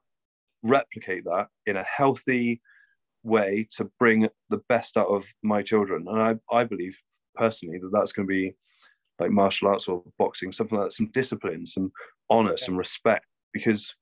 replicate 0.64 1.26
that 1.26 1.48
in 1.68 1.78
a 1.78 1.84
healthy 1.84 2.62
way 3.24 3.68
to 3.74 3.92
bring 4.00 4.30
the 4.50 4.62
best 4.68 4.98
out 4.98 5.08
of 5.08 5.26
my 5.44 5.62
children? 5.62 6.06
And 6.08 6.20
I, 6.20 6.36
I 6.56 6.64
believe 6.64 6.98
personally 7.36 7.78
that 7.80 7.92
that's 7.94 8.14
going 8.14 8.28
to 8.28 8.34
be 8.34 8.56
like 9.20 9.32
martial 9.32 9.68
arts 9.70 9.88
or 9.88 10.04
boxing, 10.18 10.52
something 10.52 10.78
like 10.78 10.88
that, 10.88 10.94
some 10.94 11.12
discipline, 11.12 11.66
some 11.68 11.92
honor, 12.30 12.58
some 12.58 12.76
respect, 12.76 13.26
because 13.54 13.94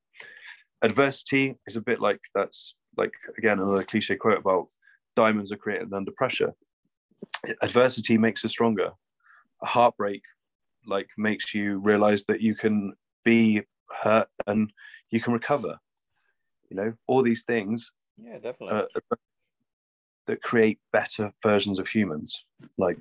adversity 0.82 1.56
is 1.68 1.76
a 1.76 1.82
bit 1.82 2.02
like 2.02 2.20
that's 2.36 2.76
like 2.98 3.14
again 3.38 3.60
another 3.60 3.84
cliche 3.84 4.16
quote 4.16 4.40
about 4.40 4.68
diamonds 5.16 5.52
are 5.52 5.58
created 5.58 5.94
under 5.94 6.12
pressure. 6.12 6.54
Adversity 7.62 8.18
makes 8.18 8.44
us 8.44 8.52
stronger. 8.52 8.92
A 9.62 9.66
heartbreak 9.66 10.22
like 10.86 11.08
makes 11.18 11.54
you 11.54 11.80
realize 11.80 12.26
that 12.26 12.42
you 12.42 12.56
can 12.56 12.94
be 13.24 13.62
hurt 14.02 14.28
and 14.48 14.72
you 15.12 15.22
can 15.22 15.34
recover. 15.34 15.78
You 16.70 16.78
know, 16.78 16.94
all 17.08 17.22
these 17.22 17.44
things 17.44 17.92
Yeah, 18.18 18.40
definitely. 18.40 18.80
uh, 18.80 19.16
that 20.28 20.42
create 20.42 20.80
better 20.92 21.32
versions 21.44 21.80
of 21.80 21.88
humans. 21.88 22.46
Like, 22.78 23.00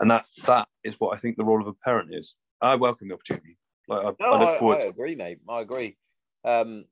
and 0.00 0.10
that 0.10 0.26
that 0.46 0.68
is 0.84 0.98
what 1.00 1.16
I 1.16 1.20
think 1.20 1.36
the 1.36 1.44
role 1.44 1.60
of 1.60 1.66
a 1.66 1.74
parent 1.74 2.14
is. 2.14 2.34
I 2.60 2.74
welcome 2.74 3.08
the 3.08 3.14
opportunity. 3.14 3.56
Like, 3.86 4.04
I, 4.04 4.12
No, 4.20 4.32
I 4.32 4.40
look 4.40 4.50
I, 4.50 4.58
forward 4.58 4.80
I 4.80 4.82
to. 4.84 4.88
agree, 4.88 5.14
mate. 5.14 5.38
I 5.48 5.60
agree. 5.60 5.96
Um, 6.44 6.84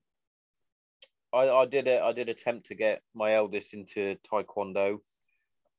I, 1.33 1.49
I 1.49 1.66
did 1.66 1.87
it. 1.89 2.01
I 2.01 2.12
did 2.12 2.28
attempt 2.28 2.66
to 2.66 2.74
get 2.74 3.03
my 3.15 3.35
eldest 3.35 3.74
into 3.74 4.16
taekwondo. 4.31 5.01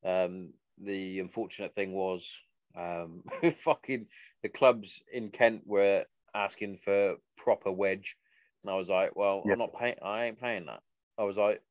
Um, 0.05 0.53
the 0.77 1.19
unfortunate 1.19 1.73
thing 1.73 1.93
was, 1.93 2.39
um, 2.77 3.23
fucking 3.63 4.07
the 4.43 4.49
clubs 4.49 5.01
in 5.11 5.29
Kent 5.29 5.63
were 5.65 6.05
asking 6.35 6.77
for 6.77 7.15
proper 7.37 7.71
wedge, 7.71 8.17
and 8.63 8.71
I 8.71 8.75
was 8.75 8.89
like, 8.89 9.15
"Well, 9.15 9.43
Yeah. 9.45 9.53
I'm 9.53 9.59
not 9.59 9.73
paying. 9.73 9.95
I 10.01 10.25
ain't 10.25 10.39
paying 10.39 10.65
that." 10.65 10.81
I 11.17 11.23
was 11.23 11.37
like, 11.37 11.61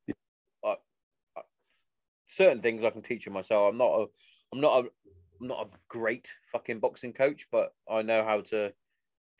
I, 0.65 0.75
I, 1.37 1.41
"Certain 2.27 2.61
things 2.61 2.83
I 2.83 2.89
can 2.89 3.01
teach 3.03 3.25
you 3.25 3.31
myself. 3.31 3.69
I'm 3.69 3.77
not 3.77 4.01
a, 4.01 4.05
I'm 4.51 4.59
not 4.59 4.85
a, 4.85 4.89
I'm 5.39 5.47
not 5.47 5.67
a 5.67 5.77
great 5.87 6.33
fucking 6.51 6.79
boxing 6.79 7.13
coach, 7.13 7.47
but 7.51 7.73
I 7.89 8.01
know 8.01 8.23
how 8.23 8.41
to 8.41 8.73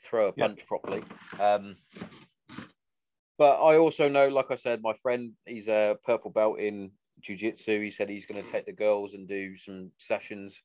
throw 0.03 0.27
a 0.27 0.31
punch 0.31 0.65
properly. 0.67 1.03
Um, 1.39 1.77
but 3.37 3.61
I 3.61 3.77
also 3.77 4.09
know, 4.09 4.27
like 4.27 4.51
I 4.51 4.55
said, 4.55 4.81
my 4.81 4.93
friend, 4.93 5.33
he's 5.45 5.67
a 5.67 5.97
purple 6.05 6.31
belt 6.31 6.59
in 6.59 6.91
jujitsu. 7.21 7.83
He 7.83 7.89
said 7.89 8.09
he's 8.09 8.25
going 8.25 8.43
to 8.43 8.49
take 8.49 8.65
the 8.65 8.71
girls 8.71 9.13
and 9.13 9.27
do 9.27 9.55
some 9.55 9.91
sessions 9.97 10.61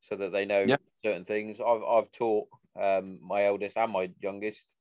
so 0.00 0.16
that 0.16 0.32
they 0.32 0.44
know 0.44 0.66
Yeah. 0.66 0.76
certain 1.04 1.24
things. 1.24 1.60
I've 1.60 1.82
I've 1.82 2.10
taught 2.12 2.48
um, 2.80 3.18
my 3.22 3.46
eldest 3.46 3.76
and 3.76 3.92
my 3.92 4.10
youngest 4.20 4.72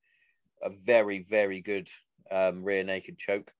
a 0.61 0.69
very 0.69 1.19
very 1.19 1.61
good 1.61 1.89
um, 2.31 2.63
rear 2.63 2.83
naked 2.83 3.17
choke. 3.17 3.51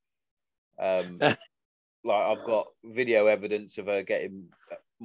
Um, 0.79 1.19
like 2.03 2.37
I've 2.37 2.43
got 2.45 2.67
video 2.83 3.27
evidence 3.27 3.77
of 3.77 3.87
her 3.87 4.03
getting 4.03 4.49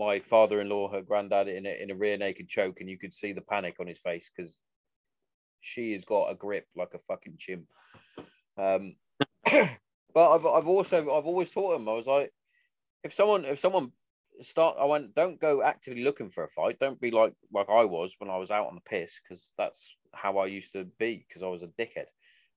my 0.01 0.19
father-in-law, 0.19 0.91
her 0.91 1.03
granddad, 1.03 1.47
in 1.49 1.67
a 1.67 1.83
in 1.83 1.91
a 1.91 1.95
rear 1.95 2.17
naked 2.17 2.49
choke, 2.49 2.81
and 2.81 2.89
you 2.89 2.99
could 2.99 3.13
see 3.13 3.33
the 3.35 3.43
panic 3.43 3.77
on 3.79 3.87
his 3.87 3.99
face 3.99 4.31
because 4.35 4.57
she 5.61 5.93
has 5.93 6.07
got 6.07 6.31
a 6.31 6.35
grip 6.35 6.67
like 6.75 6.95
a 6.95 6.99
fucking 7.07 7.35
chimp. 7.39 7.67
Um, 8.57 8.97
but 9.45 10.33
I've 10.35 10.47
I've 10.47 10.69
also 10.69 10.99
I've 11.03 11.27
always 11.27 11.51
taught 11.51 11.77
him. 11.77 11.89
I 11.89 11.93
was 11.93 12.07
like, 12.07 12.33
if 13.05 13.13
someone 13.13 13.45
if 13.45 13.59
someone 13.59 13.93
start 14.41 14.77
I 14.81 14.87
went 14.87 15.15
don't 15.15 15.39
go 15.39 15.63
actively 15.63 16.03
looking 16.03 16.31
for 16.31 16.45
a 16.45 16.49
fight. 16.49 16.79
Don't 16.81 17.01
be 17.01 17.11
like 17.11 17.35
like 17.53 17.69
I 17.69 17.85
was 17.85 18.15
when 18.19 18.31
I 18.31 18.39
was 18.39 18.51
out 18.51 18.69
on 18.69 18.75
the 18.75 18.81
piss 18.81 19.21
because 19.21 19.53
that's 19.59 19.95
how 20.15 20.39
I 20.39 20.47
used 20.47 20.73
to 20.73 20.85
be 20.99 21.27
because 21.29 21.43
I 21.43 21.49
was 21.49 21.63
a 21.63 21.67
dickhead. 21.67 22.07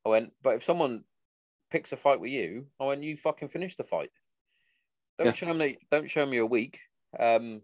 I 0.05 0.09
went, 0.09 0.31
but 0.41 0.55
if 0.55 0.63
someone 0.63 1.03
picks 1.71 1.91
a 1.91 1.97
fight 1.97 2.19
with 2.21 2.31
you, 2.31 2.67
I 2.79 2.85
went, 2.85 3.03
you 3.03 3.17
fucking 3.17 3.49
finish 3.49 3.75
the 3.75 3.83
fight. 3.83 4.11
Don't 5.17 5.27
Yeah. 5.27 5.33
show 5.33 5.53
me 5.53 5.77
don't 5.91 6.09
show 6.09 6.25
me 6.25 6.37
a 6.37 6.45
week. 6.45 6.79
Um 7.19 7.61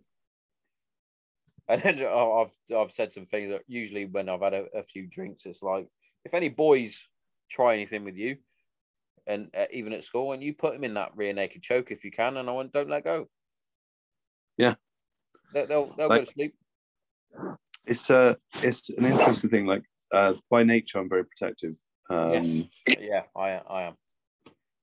and 1.68 1.82
then 1.82 2.00
I've 2.06 2.56
I've 2.76 2.92
said 2.92 3.12
some 3.12 3.26
things 3.26 3.52
that 3.52 3.62
usually 3.68 4.06
when 4.06 4.28
I've 4.28 4.42
had 4.42 4.54
a, 4.54 4.66
a 4.76 4.84
few 4.84 5.08
drinks, 5.08 5.46
it's 5.46 5.62
like 5.62 5.88
if 6.26 6.34
any 6.34 6.50
boys 6.50 7.08
try 7.50 7.74
anything 7.76 8.04
with 8.04 8.16
you, 8.16 8.38
and 9.28 9.50
uh, 9.56 9.66
even 9.72 9.94
at 9.94 10.04
school, 10.04 10.32
and 10.34 10.42
you 10.44 10.54
put 10.54 10.74
them 10.74 10.84
in 10.84 10.96
that 10.96 11.16
rear 11.16 11.32
naked 11.34 11.62
choke 11.62 11.92
if 11.92 12.04
you 12.04 12.12
can, 12.12 12.38
and 12.38 12.50
I 12.50 12.54
went, 12.54 12.74
don't 12.74 12.90
let 12.90 13.04
go. 13.04 13.28
Yeah. 14.58 14.74
They- 15.54 15.66
they'll 15.66 15.86
they'll 15.86 16.10
go 16.10 16.26
to 16.26 16.32
sleep. 16.32 16.56
It's 17.86 18.10
uh, 18.10 18.36
it's 18.64 18.90
an 18.90 19.06
interesting 19.06 19.50
thing. 19.50 19.66
Like 19.66 19.84
uh, 20.14 20.34
by 20.50 20.64
nature, 20.64 21.00
I'm 21.00 21.10
very 21.10 21.24
protective. 21.26 21.76
Um, 22.10 22.32
yes, 22.34 22.64
yeah, 23.00 23.24
I 23.36 23.50
I 23.70 23.84
am. 23.84 23.94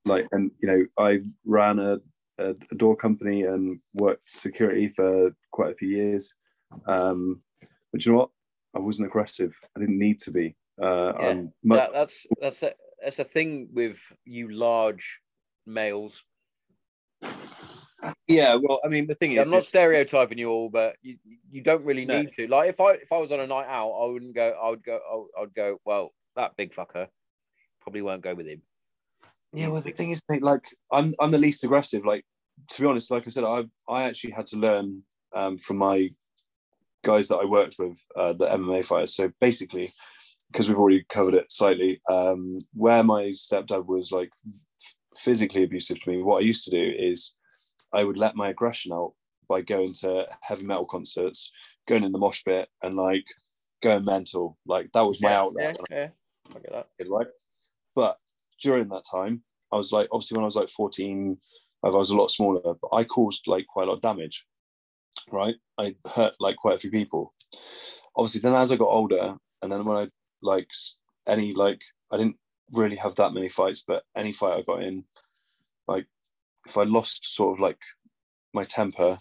like 0.04 0.26
and 0.32 0.50
you 0.60 0.68
know 0.68 0.84
i 1.04 1.18
ran 1.44 1.80
a, 1.80 1.98
a, 2.38 2.54
a 2.70 2.74
door 2.74 2.96
company 2.96 3.42
and 3.44 3.80
worked 3.94 4.28
security 4.30 4.88
for 4.88 5.34
quite 5.52 5.72
a 5.72 5.74
few 5.76 5.88
years 5.88 6.34
um 6.86 7.40
but 7.92 8.04
you 8.04 8.12
know 8.12 8.18
what 8.18 8.30
i 8.74 8.78
wasn't 8.78 9.06
aggressive 9.06 9.56
i 9.76 9.80
didn't 9.80 9.98
need 9.98 10.18
to 10.20 10.30
be 10.30 10.54
uh 10.82 11.12
Yeah, 11.18 11.28
i'm 11.30 11.52
much, 11.64 11.78
that, 11.78 11.92
that's 11.92 12.26
that's 12.40 12.62
a 12.62 12.72
that's 13.02 13.18
a 13.18 13.24
thing 13.24 13.68
with 13.72 13.98
you 14.24 14.48
large 14.48 15.20
males. 15.66 16.24
yeah 18.28 18.54
well 18.54 18.80
i 18.84 18.88
mean 18.88 19.06
the 19.06 19.14
thing 19.14 19.32
Yeah, 19.32 19.40
is 19.42 19.46
I'm 19.46 19.52
not 19.52 19.58
it's- 19.58 19.68
stereotyping 19.68 20.38
you 20.38 20.50
all, 20.50 20.68
but 20.68 20.96
you 21.02 21.16
you 21.50 21.62
don't 21.62 21.84
really 21.84 22.04
No. 22.04 22.20
need 22.22 22.32
to. 22.34 22.46
Like 22.48 22.68
if 22.68 22.80
I 22.80 22.92
if 22.92 23.10
I 23.12 23.18
was 23.18 23.32
on 23.32 23.40
a 23.40 23.46
night 23.46 23.66
out, 23.68 23.90
I 23.90 24.06
wouldn't 24.06 24.34
go. 24.34 24.48
I 24.62 24.68
would 24.70 24.84
go. 24.84 25.00
I 25.10 25.14
would- 25.16 25.30
I 25.36 25.40
would 25.40 25.54
go. 25.54 25.78
Well, 25.84 26.12
that 26.36 26.56
big 26.56 26.72
fucker 26.74 27.08
probably 27.80 28.02
won't 28.02 28.22
go 28.22 28.34
with 28.34 28.46
him. 28.46 28.60
Yeah 29.56 29.68
well 29.68 29.80
the 29.80 29.90
thing 29.90 30.10
is 30.10 30.22
mate, 30.28 30.42
like 30.42 30.68
i'm 30.92 31.14
i'm 31.20 31.30
the 31.30 31.38
least 31.38 31.64
aggressive 31.64 32.04
like 32.04 32.24
to 32.68 32.82
be 32.82 32.86
honest 32.86 33.10
like 33.10 33.26
i 33.26 33.30
said 33.30 33.44
i 33.44 33.64
i 33.88 34.04
actually 34.04 34.30
had 34.30 34.46
to 34.46 34.56
learn 34.56 35.02
um 35.34 35.56
from 35.58 35.76
my 35.78 36.08
guys 37.04 37.28
that 37.28 37.36
i 37.36 37.44
worked 37.44 37.76
with 37.78 37.98
uh 38.16 38.32
the 38.34 38.46
mma 38.48 38.84
fighters 38.84 39.14
so 39.14 39.30
basically 39.40 39.90
because 40.52 40.68
we've 40.68 40.78
already 40.78 41.04
covered 41.08 41.34
it 41.34 41.50
slightly 41.50 42.00
um 42.10 42.58
where 42.74 43.02
my 43.02 43.24
stepdad 43.26 43.84
was 43.86 44.12
like 44.12 44.30
physically 45.16 45.64
abusive 45.64 46.00
to 46.00 46.10
me 46.10 46.22
what 46.22 46.42
i 46.42 46.46
used 46.46 46.64
to 46.64 46.70
do 46.70 46.94
is 46.98 47.32
i 47.92 48.04
would 48.04 48.18
let 48.18 48.36
my 48.36 48.50
aggression 48.50 48.92
out 48.92 49.12
by 49.48 49.62
going 49.62 49.92
to 49.92 50.26
heavy 50.42 50.64
metal 50.64 50.84
concerts 50.84 51.50
going 51.88 52.04
in 52.04 52.12
the 52.12 52.18
mosh 52.18 52.42
pit 52.44 52.68
and 52.82 52.94
like 52.94 53.24
going 53.82 54.04
mental 54.04 54.58
like 54.66 54.90
that 54.92 55.02
was 55.02 55.20
my 55.20 55.30
yeah, 55.30 55.38
outlet 55.38 55.76
Yeah, 55.90 55.96
yeah, 55.96 56.08
I 56.54 56.58
get 56.58 56.72
that. 56.72 57.08
right? 57.08 57.26
But 57.94 58.18
during 58.60 58.88
that 58.88 59.04
time, 59.10 59.42
I 59.72 59.76
was 59.76 59.92
like, 59.92 60.08
obviously, 60.12 60.36
when 60.36 60.44
I 60.44 60.46
was 60.46 60.56
like 60.56 60.68
14, 60.68 61.36
I 61.84 61.88
was 61.88 62.10
a 62.10 62.16
lot 62.16 62.30
smaller, 62.30 62.74
but 62.80 62.88
I 62.92 63.04
caused 63.04 63.42
like 63.46 63.66
quite 63.66 63.84
a 63.84 63.86
lot 63.86 63.96
of 63.96 64.02
damage, 64.02 64.46
right? 65.30 65.56
I 65.78 65.94
hurt 66.14 66.34
like 66.40 66.56
quite 66.56 66.76
a 66.76 66.78
few 66.78 66.90
people. 66.90 67.34
Obviously, 68.16 68.40
then 68.40 68.54
as 68.54 68.72
I 68.72 68.76
got 68.76 68.88
older, 68.88 69.36
and 69.62 69.70
then 69.70 69.84
when 69.84 69.96
I 69.96 70.08
like 70.42 70.68
any, 71.28 71.52
like, 71.52 71.80
I 72.10 72.16
didn't 72.16 72.36
really 72.72 72.96
have 72.96 73.14
that 73.16 73.34
many 73.34 73.48
fights, 73.48 73.82
but 73.86 74.04
any 74.16 74.32
fight 74.32 74.58
I 74.58 74.62
got 74.62 74.82
in, 74.82 75.04
like, 75.86 76.06
if 76.66 76.76
I 76.76 76.84
lost 76.84 77.34
sort 77.34 77.56
of 77.56 77.60
like 77.60 77.78
my 78.54 78.64
temper, 78.64 79.18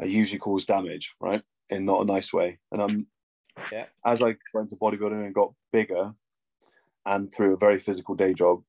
I 0.00 0.04
usually 0.04 0.38
cause 0.38 0.64
damage, 0.64 1.14
right? 1.20 1.42
In 1.70 1.84
not 1.84 2.02
a 2.02 2.04
nice 2.04 2.32
way. 2.32 2.58
And 2.72 2.82
I'm, 2.82 3.06
Yeah. 3.72 3.86
as 4.04 4.22
I 4.22 4.36
went 4.52 4.70
to 4.70 4.76
bodybuilding 4.76 5.24
and 5.24 5.34
got 5.34 5.54
bigger, 5.72 6.14
and 7.06 7.32
through 7.32 7.54
a 7.54 7.58
very 7.58 7.78
physical 7.78 8.14
day 8.14 8.34
job, 8.34 8.62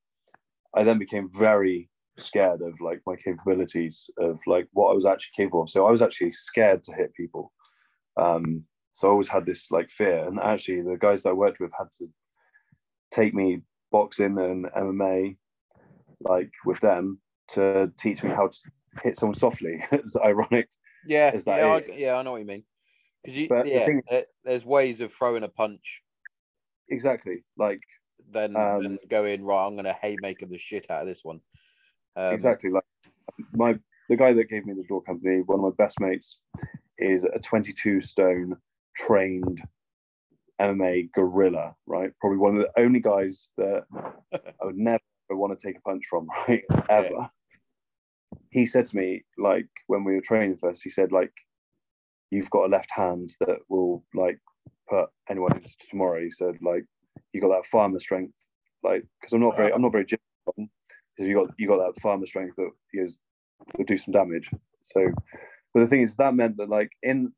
I 0.76 0.84
then 0.84 0.98
became 0.98 1.30
very 1.34 1.88
scared 2.18 2.60
of 2.62 2.74
like 2.80 3.00
my 3.06 3.16
capabilities 3.16 4.10
of 4.18 4.38
like 4.46 4.68
what 4.72 4.90
I 4.90 4.94
was 4.94 5.06
actually 5.06 5.32
capable 5.36 5.62
of. 5.62 5.70
So 5.70 5.86
I 5.86 5.90
was 5.90 6.02
actually 6.02 6.32
scared 6.32 6.84
to 6.84 6.92
hit 6.94 7.14
people. 7.14 7.52
Um, 8.16 8.64
so 8.92 9.08
I 9.08 9.10
always 9.12 9.28
had 9.28 9.46
this 9.46 9.70
like 9.70 9.90
fear. 9.90 10.26
And 10.26 10.38
actually, 10.40 10.82
the 10.82 10.96
guys 10.98 11.22
that 11.22 11.30
I 11.30 11.34
worked 11.34 11.60
with 11.60 11.70
had 11.78 11.86
to 11.98 12.06
take 13.12 13.34
me 13.34 13.62
boxing 13.92 14.38
and 14.38 14.66
MMA, 14.66 15.36
like 16.20 16.50
with 16.64 16.80
them, 16.80 17.20
to 17.50 17.90
teach 17.98 18.22
me 18.22 18.30
how 18.30 18.48
to 18.48 18.58
hit 19.02 19.16
someone 19.16 19.36
softly. 19.36 19.82
it's 19.92 20.16
ironic. 20.16 20.68
Yeah, 21.06 21.32
Is 21.32 21.44
that 21.44 21.58
yeah, 21.60 21.66
I, 21.66 21.96
yeah. 21.96 22.14
I 22.16 22.22
know 22.22 22.32
what 22.32 22.40
you 22.40 22.46
mean. 22.46 22.64
Because 23.22 23.36
you, 23.38 23.48
But 23.48 23.64
the 23.64 23.70
yeah, 23.70 23.86
thing- 23.86 24.02
there's 24.44 24.64
ways 24.64 25.00
of 25.00 25.12
throwing 25.12 25.44
a 25.44 25.48
punch, 25.48 26.02
Exactly. 26.90 27.44
Like 27.56 27.80
then 28.32 28.56
Um, 28.56 28.82
then 28.82 28.98
going 29.08 29.44
right. 29.44 29.66
I'm 29.66 29.76
gonna 29.76 29.96
haymaker 30.00 30.46
the 30.46 30.58
shit 30.58 30.90
out 30.90 31.02
of 31.02 31.08
this 31.08 31.24
one. 31.24 31.40
Um, 32.16 32.34
exactly 32.34 32.70
like 32.70 32.84
my 33.52 33.78
the 34.08 34.16
guy 34.16 34.32
that 34.32 34.48
gave 34.48 34.66
me 34.66 34.74
the 34.74 34.84
door 34.84 35.02
company 35.02 35.42
one 35.42 35.58
of 35.58 35.64
my 35.64 35.84
best 35.84 36.00
mates 36.00 36.38
is 36.98 37.24
a 37.24 37.38
22 37.38 38.00
stone 38.00 38.56
trained 38.96 39.62
mma 40.60 41.08
gorilla 41.12 41.74
right 41.86 42.10
probably 42.20 42.38
one 42.38 42.56
of 42.56 42.62
the 42.62 42.80
only 42.82 42.98
guys 42.98 43.50
that 43.56 43.84
i 44.34 44.64
would 44.64 44.76
never 44.76 45.00
want 45.30 45.56
to 45.56 45.66
take 45.66 45.76
a 45.76 45.80
punch 45.82 46.04
from 46.08 46.26
right 46.48 46.64
ever 46.88 47.30
he 48.50 48.66
said 48.66 48.84
to 48.84 48.96
me 48.96 49.22
like 49.36 49.68
when 49.86 50.02
we 50.02 50.14
were 50.14 50.20
training 50.20 50.56
first 50.56 50.82
he 50.82 50.90
said 50.90 51.12
like 51.12 51.32
you've 52.30 52.50
got 52.50 52.64
a 52.64 52.68
left 52.68 52.90
hand 52.90 53.34
that 53.40 53.58
will 53.68 54.04
like 54.14 54.40
put 54.88 55.08
anyone 55.30 55.54
into 55.56 55.72
tomorrow 55.88 56.20
he 56.20 56.30
said 56.30 56.56
like 56.62 56.84
you 57.32 57.40
got 57.40 57.48
that 57.48 57.66
farmer 57.66 58.00
strength 58.00 58.34
like 58.82 59.04
because 59.20 59.32
i'm 59.32 59.40
not 59.40 59.56
very 59.56 59.72
i'm 59.72 59.82
not 59.82 59.92
very 59.92 60.04
because 61.18 61.28
you 61.28 61.34
got 61.34 61.48
you 61.58 61.66
got 61.66 61.78
that 61.78 62.00
farmer 62.00 62.26
strength 62.26 62.54
that 62.56 62.70
is 62.92 63.18
will 63.76 63.84
do 63.84 63.98
some 63.98 64.12
damage. 64.12 64.50
So, 64.82 65.10
but 65.74 65.80
the 65.80 65.86
thing 65.86 66.02
is, 66.02 66.16
that 66.16 66.34
meant 66.34 66.56
that 66.58 66.68
like 66.68 66.92
in 67.02 67.32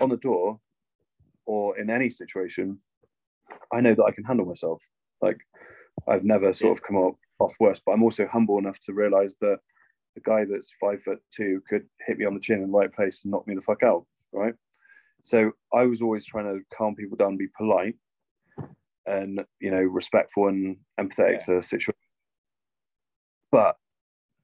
on 0.00 0.08
the 0.08 0.16
door 0.16 0.58
or 1.44 1.78
in 1.78 1.90
any 1.90 2.10
situation, 2.10 2.78
I 3.72 3.80
know 3.80 3.94
that 3.94 4.04
I 4.04 4.10
can 4.10 4.24
handle 4.24 4.46
myself. 4.46 4.82
Like 5.20 5.38
I've 6.08 6.24
never 6.24 6.52
sort 6.52 6.78
of 6.78 6.82
come 6.82 6.96
up 6.96 7.14
off 7.38 7.54
worse, 7.60 7.80
but 7.84 7.92
I'm 7.92 8.02
also 8.02 8.26
humble 8.26 8.58
enough 8.58 8.78
to 8.80 8.92
realize 8.92 9.36
that 9.40 9.58
a 10.16 10.20
guy 10.20 10.44
that's 10.44 10.72
five 10.80 11.02
foot 11.02 11.20
two 11.30 11.62
could 11.68 11.86
hit 12.06 12.18
me 12.18 12.24
on 12.24 12.34
the 12.34 12.40
chin 12.40 12.62
in 12.62 12.70
the 12.70 12.78
right 12.78 12.92
place 12.92 13.22
and 13.22 13.30
knock 13.30 13.46
me 13.46 13.54
the 13.54 13.60
fuck 13.60 13.82
out. 13.82 14.06
Right. 14.32 14.54
So 15.22 15.52
I 15.72 15.84
was 15.84 16.02
always 16.02 16.24
trying 16.24 16.44
to 16.46 16.64
calm 16.76 16.94
people 16.94 17.16
down, 17.16 17.36
be 17.36 17.48
polite, 17.56 17.96
and 19.06 19.44
you 19.60 19.70
know 19.70 19.82
respectful 19.82 20.48
and 20.48 20.76
empathetic 21.00 21.44
to 21.46 21.56
the 21.56 21.62
situation. 21.62 21.94
But 23.50 23.76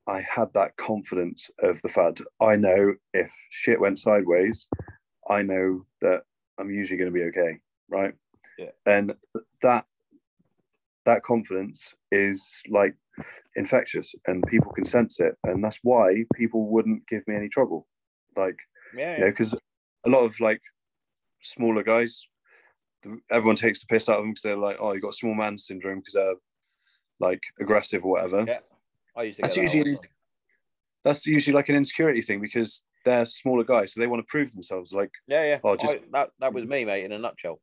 I 0.06 0.20
had 0.20 0.52
that 0.54 0.76
confidence 0.76 1.50
of 1.62 1.80
the 1.82 1.88
fact 1.88 2.22
I 2.40 2.56
know 2.56 2.94
if 3.14 3.32
shit 3.50 3.80
went 3.80 3.98
sideways, 3.98 4.66
I 5.28 5.42
know 5.42 5.84
that 6.00 6.22
I'm 6.58 6.70
usually 6.70 6.98
going 6.98 7.12
to 7.12 7.14
be 7.14 7.24
okay, 7.24 7.58
right? 7.88 8.14
Yeah. 8.58 8.70
And 8.86 9.14
th- 9.32 9.44
that 9.62 9.86
that 11.04 11.22
confidence 11.22 11.92
is 12.10 12.62
like 12.68 12.94
infectious, 13.56 14.14
and 14.26 14.44
people 14.46 14.72
can 14.72 14.84
sense 14.84 15.20
it, 15.20 15.36
and 15.44 15.62
that's 15.62 15.78
why 15.82 16.24
people 16.34 16.68
wouldn't 16.68 17.06
give 17.08 17.26
me 17.26 17.36
any 17.36 17.48
trouble, 17.48 17.86
like 18.36 18.56
yeah, 18.96 19.14
you 19.14 19.20
know, 19.24 19.30
because 19.30 19.54
a 20.04 20.08
lot 20.08 20.24
of 20.24 20.38
like 20.40 20.60
smaller 21.42 21.82
guys, 21.82 22.26
everyone 23.30 23.56
takes 23.56 23.80
the 23.80 23.86
piss 23.86 24.08
out 24.08 24.16
of 24.18 24.22
them 24.22 24.30
because 24.30 24.42
they're 24.42 24.56
like, 24.56 24.76
oh, 24.80 24.92
you 24.92 25.00
got 25.00 25.14
small 25.14 25.34
man 25.34 25.58
syndrome 25.58 25.98
because 26.00 26.14
they're 26.14 26.34
like 27.20 27.42
aggressive 27.60 28.04
or 28.04 28.12
whatever 28.12 28.44
Yeah. 28.46 28.58
I 29.16 29.24
used 29.24 29.36
to 29.36 29.42
that's 29.42 29.54
get 29.56 29.66
that 29.66 29.74
usually 29.76 29.98
that's 31.04 31.26
usually 31.26 31.54
like 31.54 31.68
an 31.68 31.76
insecurity 31.76 32.22
thing 32.22 32.40
because 32.40 32.82
they're 33.04 33.24
smaller 33.24 33.64
guys, 33.64 33.92
so 33.92 34.00
they 34.00 34.06
want 34.06 34.20
to 34.20 34.26
prove 34.30 34.52
themselves. 34.52 34.92
Like, 34.92 35.10
Yeah, 35.26 35.42
yeah. 35.44 35.58
Oh, 35.64 35.76
just- 35.76 35.96
I- 35.96 36.00
that 36.12 36.30
that 36.38 36.52
was 36.54 36.64
me, 36.66 36.84
mate, 36.84 37.04
in 37.04 37.12
a 37.12 37.18
nutshell. 37.18 37.60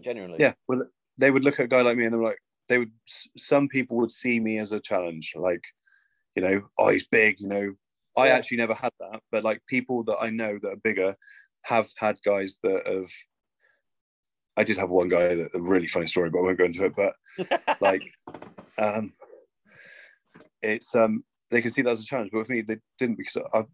Genuinely. 0.00 0.36
yeah, 0.40 0.52
well, 0.68 0.82
they 1.18 1.30
would 1.30 1.44
look 1.44 1.58
at 1.60 1.64
a 1.64 1.68
guy 1.68 1.82
like 1.82 1.96
me 1.96 2.04
and 2.04 2.14
they're 2.14 2.22
like, 2.22 2.38
they 2.68 2.78
would. 2.78 2.92
Some 3.36 3.68
people 3.68 3.96
would 3.98 4.10
see 4.10 4.38
me 4.40 4.58
as 4.58 4.72
a 4.72 4.80
challenge, 4.80 5.32
like, 5.36 5.64
you 6.36 6.42
know, 6.42 6.62
oh, 6.78 6.88
he's 6.90 7.04
big. 7.06 7.40
You 7.40 7.48
know, 7.48 7.74
I 8.16 8.28
actually 8.28 8.58
never 8.58 8.74
had 8.74 8.92
that, 9.00 9.20
but 9.32 9.42
like 9.44 9.60
people 9.66 10.04
that 10.04 10.18
I 10.20 10.30
know 10.30 10.58
that 10.62 10.72
are 10.72 10.76
bigger 10.76 11.16
have 11.64 11.88
had 11.98 12.18
guys 12.24 12.58
that 12.62 12.86
have. 12.86 13.10
I 14.58 14.64
did 14.64 14.76
have 14.78 14.90
one 14.90 15.08
guy 15.08 15.34
that 15.34 15.54
a 15.54 15.60
really 15.60 15.86
funny 15.86 16.06
story, 16.06 16.30
but 16.30 16.40
I 16.40 16.42
won't 16.42 16.58
go 16.58 16.64
into 16.64 16.84
it. 16.84 16.94
But 16.96 17.14
like 17.80 18.02
um 18.78 19.10
it's 20.62 20.94
um 20.94 21.24
they 21.50 21.62
can 21.62 21.70
see 21.70 21.82
that 21.82 21.92
as 21.92 22.02
a 22.02 22.04
challenge 22.04 22.30
but 22.32 22.38
with 22.38 22.50
me 22.50 22.60
they 22.60 22.76
didn't 22.98 23.16
because 23.16 23.36
i 23.54 23.64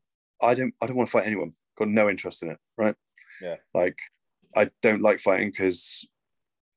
i 0.43 0.55
don't 0.55 0.75
i 0.83 0.87
don't 0.87 0.97
want 0.97 1.09
to 1.09 1.11
fight 1.11 1.27
anyone 1.27 1.53
got 1.79 1.89
no 1.89 2.09
interest 2.09 2.43
in 2.43 2.51
it 2.51 2.59
right 2.77 2.95
Yeah. 3.41 3.57
like 3.73 3.99
i 4.57 4.71
don't 4.83 5.03
like 5.03 5.19
fighting 5.19 5.49
because 5.51 6.07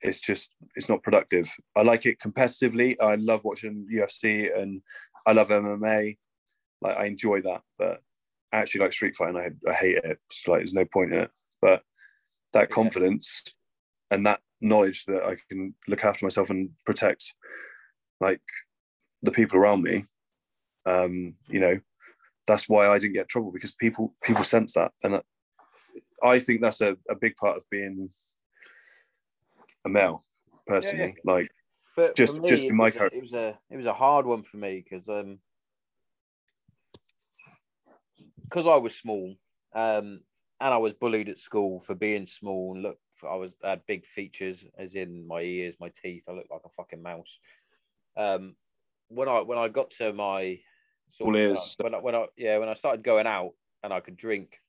it's 0.01 0.19
just 0.19 0.51
it's 0.75 0.89
not 0.89 1.03
productive 1.03 1.53
i 1.75 1.81
like 1.81 2.05
it 2.05 2.19
competitively 2.19 2.95
i 3.01 3.15
love 3.15 3.41
watching 3.43 3.87
ufc 3.95 4.57
and 4.59 4.81
i 5.25 5.33
love 5.33 5.49
mma 5.49 6.17
Like 6.81 6.97
I 6.97 7.05
enjoy 7.05 7.41
that, 7.41 7.61
but 7.77 7.97
actually, 8.51 8.81
like 8.81 8.93
street 8.93 9.15
fighting, 9.15 9.37
I, 9.41 9.69
I 9.69 9.73
hate 9.73 9.97
it. 9.97 10.19
It's 10.27 10.47
like 10.47 10.59
there's 10.59 10.73
no 10.73 10.85
point 10.85 11.11
in 11.13 11.19
it. 11.21 11.31
But 11.61 11.81
that 12.53 12.69
confidence 12.69 13.43
and 14.11 14.25
that 14.25 14.39
knowledge 14.61 15.05
that 15.05 15.23
I 15.23 15.35
can 15.49 15.73
look 15.87 16.03
after 16.03 16.25
myself 16.25 16.49
and 16.49 16.69
protect, 16.85 17.33
like 18.19 18.41
the 19.21 19.31
people 19.31 19.57
around 19.59 19.83
me, 19.83 20.03
um, 20.85 21.35
you 21.47 21.59
know, 21.59 21.77
that's 22.47 22.69
why 22.69 22.87
I 22.87 22.97
didn't 22.97 23.13
get 23.15 23.27
trouble 23.27 23.51
because 23.51 23.73
people 23.73 24.15
people 24.23 24.43
sense 24.43 24.73
that, 24.73 24.91
and 25.03 25.15
that- 25.15 25.25
I 26.23 26.39
think 26.39 26.61
that's 26.61 26.81
a, 26.81 26.97
a 27.09 27.15
big 27.15 27.35
part 27.35 27.57
of 27.57 27.69
being 27.69 28.09
a 29.85 29.89
male, 29.89 30.23
personally. 30.65 31.15
Like, 31.23 31.51
For, 31.93 32.11
Just- 32.13 32.35
for 32.35 32.41
me, 32.41 32.47
just 32.47 32.63
in 32.63 32.75
my 32.75 32.89
character. 32.89 33.17
it 33.17 33.21
was 33.21 33.33
a 33.33 33.59
it 33.69 33.77
was 33.77 33.85
a 33.85 33.93
hard 33.93 34.25
one 34.25 34.41
for 34.43 34.57
me 34.57 34.83
because 34.83 35.07
um 35.09 35.39
because 38.45 38.65
I 38.65 38.77
was 38.77 38.95
small 38.95 39.35
um 39.73 40.21
and 40.59 40.73
I 40.73 40.77
was 40.77 40.93
bullied 40.93 41.29
at 41.29 41.39
school 41.39 41.79
for 41.79 41.95
being 41.95 42.25
small 42.25 42.73
and 42.73 42.83
look 42.83 42.97
I 43.29 43.35
was 43.35 43.53
I 43.63 43.71
had 43.71 43.85
big 43.85 44.05
features 44.05 44.65
as 44.77 44.95
in 44.95 45.27
my 45.27 45.41
ears 45.41 45.75
my 45.79 45.89
teeth 45.89 46.25
I 46.27 46.33
looked 46.33 46.51
like 46.51 46.61
a 46.65 46.69
fucking 46.69 47.01
mouse 47.01 47.39
um 48.15 48.55
when 49.09 49.29
I 49.29 49.41
when 49.41 49.57
I 49.57 49.67
got 49.67 49.91
to 49.91 50.13
my 50.13 50.59
sort 51.09 51.29
All 51.29 51.35
of, 51.35 51.41
ears. 51.41 51.75
when 51.79 51.95
I, 51.95 51.97
when 51.99 52.15
I 52.15 52.25
yeah 52.35 52.57
when 52.57 52.69
I 52.69 52.73
started 52.73 53.03
going 53.03 53.27
out 53.27 53.51
and 53.83 53.93
I 53.93 53.99
could 53.99 54.17
drink 54.17 54.59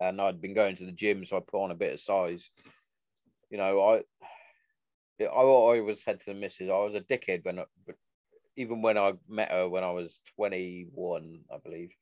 and 0.00 0.20
I'd 0.20 0.40
been 0.40 0.54
going 0.54 0.76
to 0.76 0.86
the 0.86 0.92
gym 0.92 1.24
so 1.24 1.36
I 1.36 1.40
put 1.40 1.62
on 1.62 1.70
a 1.70 1.76
bit 1.76 1.92
of 1.92 2.00
size 2.00 2.50
you 3.50 3.58
know 3.58 3.80
I 3.80 4.02
I 5.24 5.28
always 5.28 6.02
said 6.02 6.20
to 6.20 6.26
the 6.26 6.34
missus, 6.34 6.68
I 6.68 6.76
was 6.76 6.94
a 6.94 7.00
dickhead 7.00 7.44
when, 7.44 7.58
I, 7.58 7.64
but 7.86 7.96
even 8.56 8.82
when 8.82 8.98
I 8.98 9.14
met 9.28 9.50
her 9.50 9.68
when 9.68 9.84
I 9.84 9.90
was 9.90 10.20
21, 10.36 11.40
I 11.52 11.56
believe. 11.58 11.92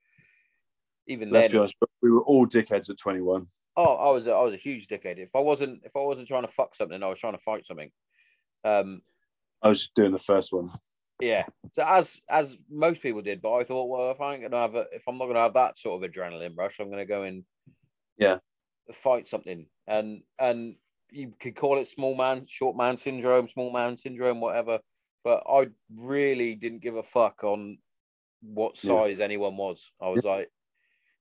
Even 1.07 1.31
let's 1.31 1.45
then, 1.47 1.53
be 1.53 1.59
honest, 1.59 1.75
we 2.03 2.11
were 2.11 2.23
all 2.23 2.47
dickheads 2.47 2.91
at 2.91 2.99
21. 2.99 3.47
oh, 3.77 3.95
I 3.95 4.11
was, 4.11 4.27
a, 4.27 4.33
I 4.33 4.41
was 4.43 4.55
a 4.55 4.59
huge 4.59 4.87
dickhead. 4.89 5.19
If 5.19 5.31
I 5.35 5.41
wasn't, 5.41 5.81
if 5.85 5.95
I 5.97 6.01
wasn't 6.01 6.29
trying 6.29 6.47
to 6.47 6.53
fuck 6.53 6.75
something, 6.75 7.03
I 7.03 7.09
was 7.09 7.19
trying 7.19 7.35
to 7.35 7.43
fight 7.43 7.67
something. 7.67 7.91
Um, 8.65 9.03
I 9.63 9.69
was 9.69 9.81
just 9.81 9.95
doing 9.95 10.13
the 10.13 10.19
first 10.19 10.53
one. 10.53 10.71
yeah. 11.21 11.45
So 11.75 11.85
as 11.87 12.21
as 12.29 12.57
most 12.71 13.03
people 13.03 13.23
did, 13.23 13.43
but 13.43 13.55
I 13.55 13.65
thought, 13.65 13.89
well, 13.89 14.11
if 14.11 14.21
I 14.21 14.35
ain't 14.35 14.43
gonna 14.43 14.61
have, 14.61 14.75
a, 14.75 14.87
if 14.93 15.03
I'm 15.09 15.19
not 15.19 15.27
gonna 15.27 15.41
have 15.41 15.55
that 15.55 15.77
sort 15.77 16.03
of 16.03 16.11
adrenaline 16.11 16.57
rush, 16.57 16.79
I'm 16.79 16.91
gonna 16.91 17.05
go 17.07 17.23
and 17.25 17.45
Yeah. 18.19 18.39
fight 18.93 19.27
something, 19.27 19.67
and 19.87 20.23
and 20.39 20.77
you 21.11 21.33
could 21.39 21.57
call 21.57 21.79
it 21.79 21.89
small 21.89 22.15
man, 22.15 22.47
short 22.47 22.77
man 22.77 22.97
syndrome, 22.97 23.49
small 23.49 23.73
man 23.73 23.97
syndrome, 23.97 24.41
whatever. 24.41 24.79
But 25.23 25.45
I 25.49 25.69
really 25.95 26.55
didn't 26.55 26.83
give 26.83 26.97
a 26.97 27.03
fuck 27.03 27.45
on 27.45 27.79
what 28.43 28.83
Yeah. 28.83 28.97
size 28.97 29.21
anyone 29.21 29.57
was. 29.57 29.91
I 30.01 30.09
was 30.09 30.25
like, 30.25 30.51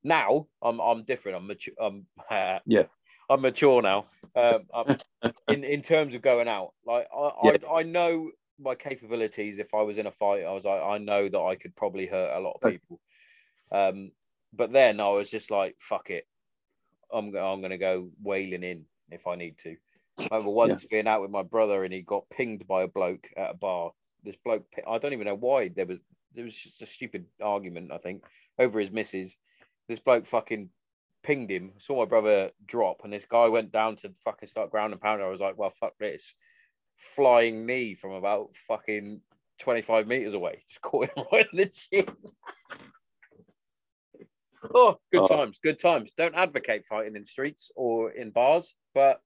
now 0.03 0.47
I'm 0.61 0.79
I'm 0.79 1.03
different. 1.03 1.37
I'm 1.37 1.47
mature. 1.47 1.73
I'm 1.79 2.07
Yeah. 2.65 2.83
I'm 3.29 3.41
mature 3.41 3.81
now. 3.81 4.07
Um, 4.35 4.67
I'm, 4.73 4.85
in 5.47 5.63
in 5.63 5.81
terms 5.81 6.13
of 6.13 6.21
going 6.21 6.47
out, 6.47 6.73
like 6.85 7.07
I, 7.13 7.31
Yeah. 7.43 7.57
I 7.67 7.79
I 7.79 7.83
know 7.83 8.31
my 8.59 8.75
capabilities. 8.75 9.59
If 9.59 9.73
I 9.73 9.81
was 9.81 9.97
in 9.97 10.07
a 10.07 10.11
fight, 10.11 10.43
I 10.43 10.51
was 10.51 10.65
like, 10.65 10.81
I 10.81 10.97
know 10.97 11.27
that 11.29 11.39
I 11.39 11.55
could 11.55 11.75
probably 11.75 12.05
hurt 12.07 12.35
a 12.35 12.39
lot 12.39 12.59
of 12.61 12.69
people. 12.69 12.99
Um, 13.71 14.11
but 14.53 14.71
then 14.71 14.99
I 14.99 15.09
was 15.09 15.29
just 15.29 15.51
like, 15.51 15.75
fuck 15.79 16.09
it. 16.09 16.27
I'm 17.11 17.35
I'm 17.35 17.61
gonna 17.61 17.77
go 17.77 18.11
wailing 18.21 18.63
in 18.63 18.85
if 19.09 19.27
I 19.27 19.35
need 19.35 19.57
to. 19.59 19.75
I 20.19 20.35
remember 20.35 20.51
once 20.51 20.85
being 20.85 21.07
out 21.07 21.21
with 21.21 21.31
my 21.31 21.43
brother 21.43 21.83
and 21.83 21.93
he 21.93 22.01
got 22.01 22.29
pinged 22.29 22.67
by 22.67 22.83
a 22.83 22.87
bloke 22.87 23.29
at 23.37 23.51
a 23.51 23.53
bar. 23.53 23.91
This 24.23 24.37
bloke, 24.37 24.65
I 24.87 24.97
don't 24.97 25.13
even 25.13 25.25
know 25.27 25.35
why. 25.35 25.67
There 25.67 25.85
was 25.85 25.99
there 26.33 26.45
was 26.45 26.55
just 26.55 26.81
a 26.81 26.85
stupid 26.85 27.25
argument, 27.41 27.91
I 27.91 27.97
think, 27.97 28.23
over 28.57 28.79
his 28.79 28.91
missus. 28.91 29.37
This 29.87 29.99
bloke 29.99 30.25
fucking 30.25 30.69
pinged 31.23 31.51
him. 31.51 31.71
Saw 31.77 31.99
my 31.99 32.05
brother 32.05 32.51
drop, 32.65 33.01
and 33.03 33.11
this 33.11 33.25
guy 33.25 33.47
went 33.47 33.71
down 33.71 33.95
to 33.97 34.11
fucking 34.23 34.47
start 34.49 34.71
ground 34.71 34.93
and 34.93 35.01
pound. 35.01 35.21
I 35.21 35.29
was 35.29 35.41
like, 35.41 35.57
well, 35.57 35.69
fuck 35.69 35.93
this. 35.99 36.35
Flying 36.97 37.65
knee 37.65 37.95
from 37.95 38.11
about 38.11 38.55
fucking 38.67 39.21
25 39.59 40.07
meters 40.07 40.33
away. 40.33 40.63
Just 40.69 40.81
caught 40.81 41.09
him 41.15 41.25
right 41.31 41.47
in 41.51 41.57
the 41.57 41.65
chin. 41.65 42.07
oh, 44.73 44.97
good 45.11 45.21
Oh. 45.21 45.27
times, 45.27 45.59
good 45.59 45.79
times. 45.79 46.13
Don't 46.17 46.35
advocate 46.35 46.85
fighting 46.85 47.15
in 47.15 47.25
streets 47.25 47.71
or 47.75 48.11
in 48.11 48.31
bars, 48.31 48.73
but 48.93 49.21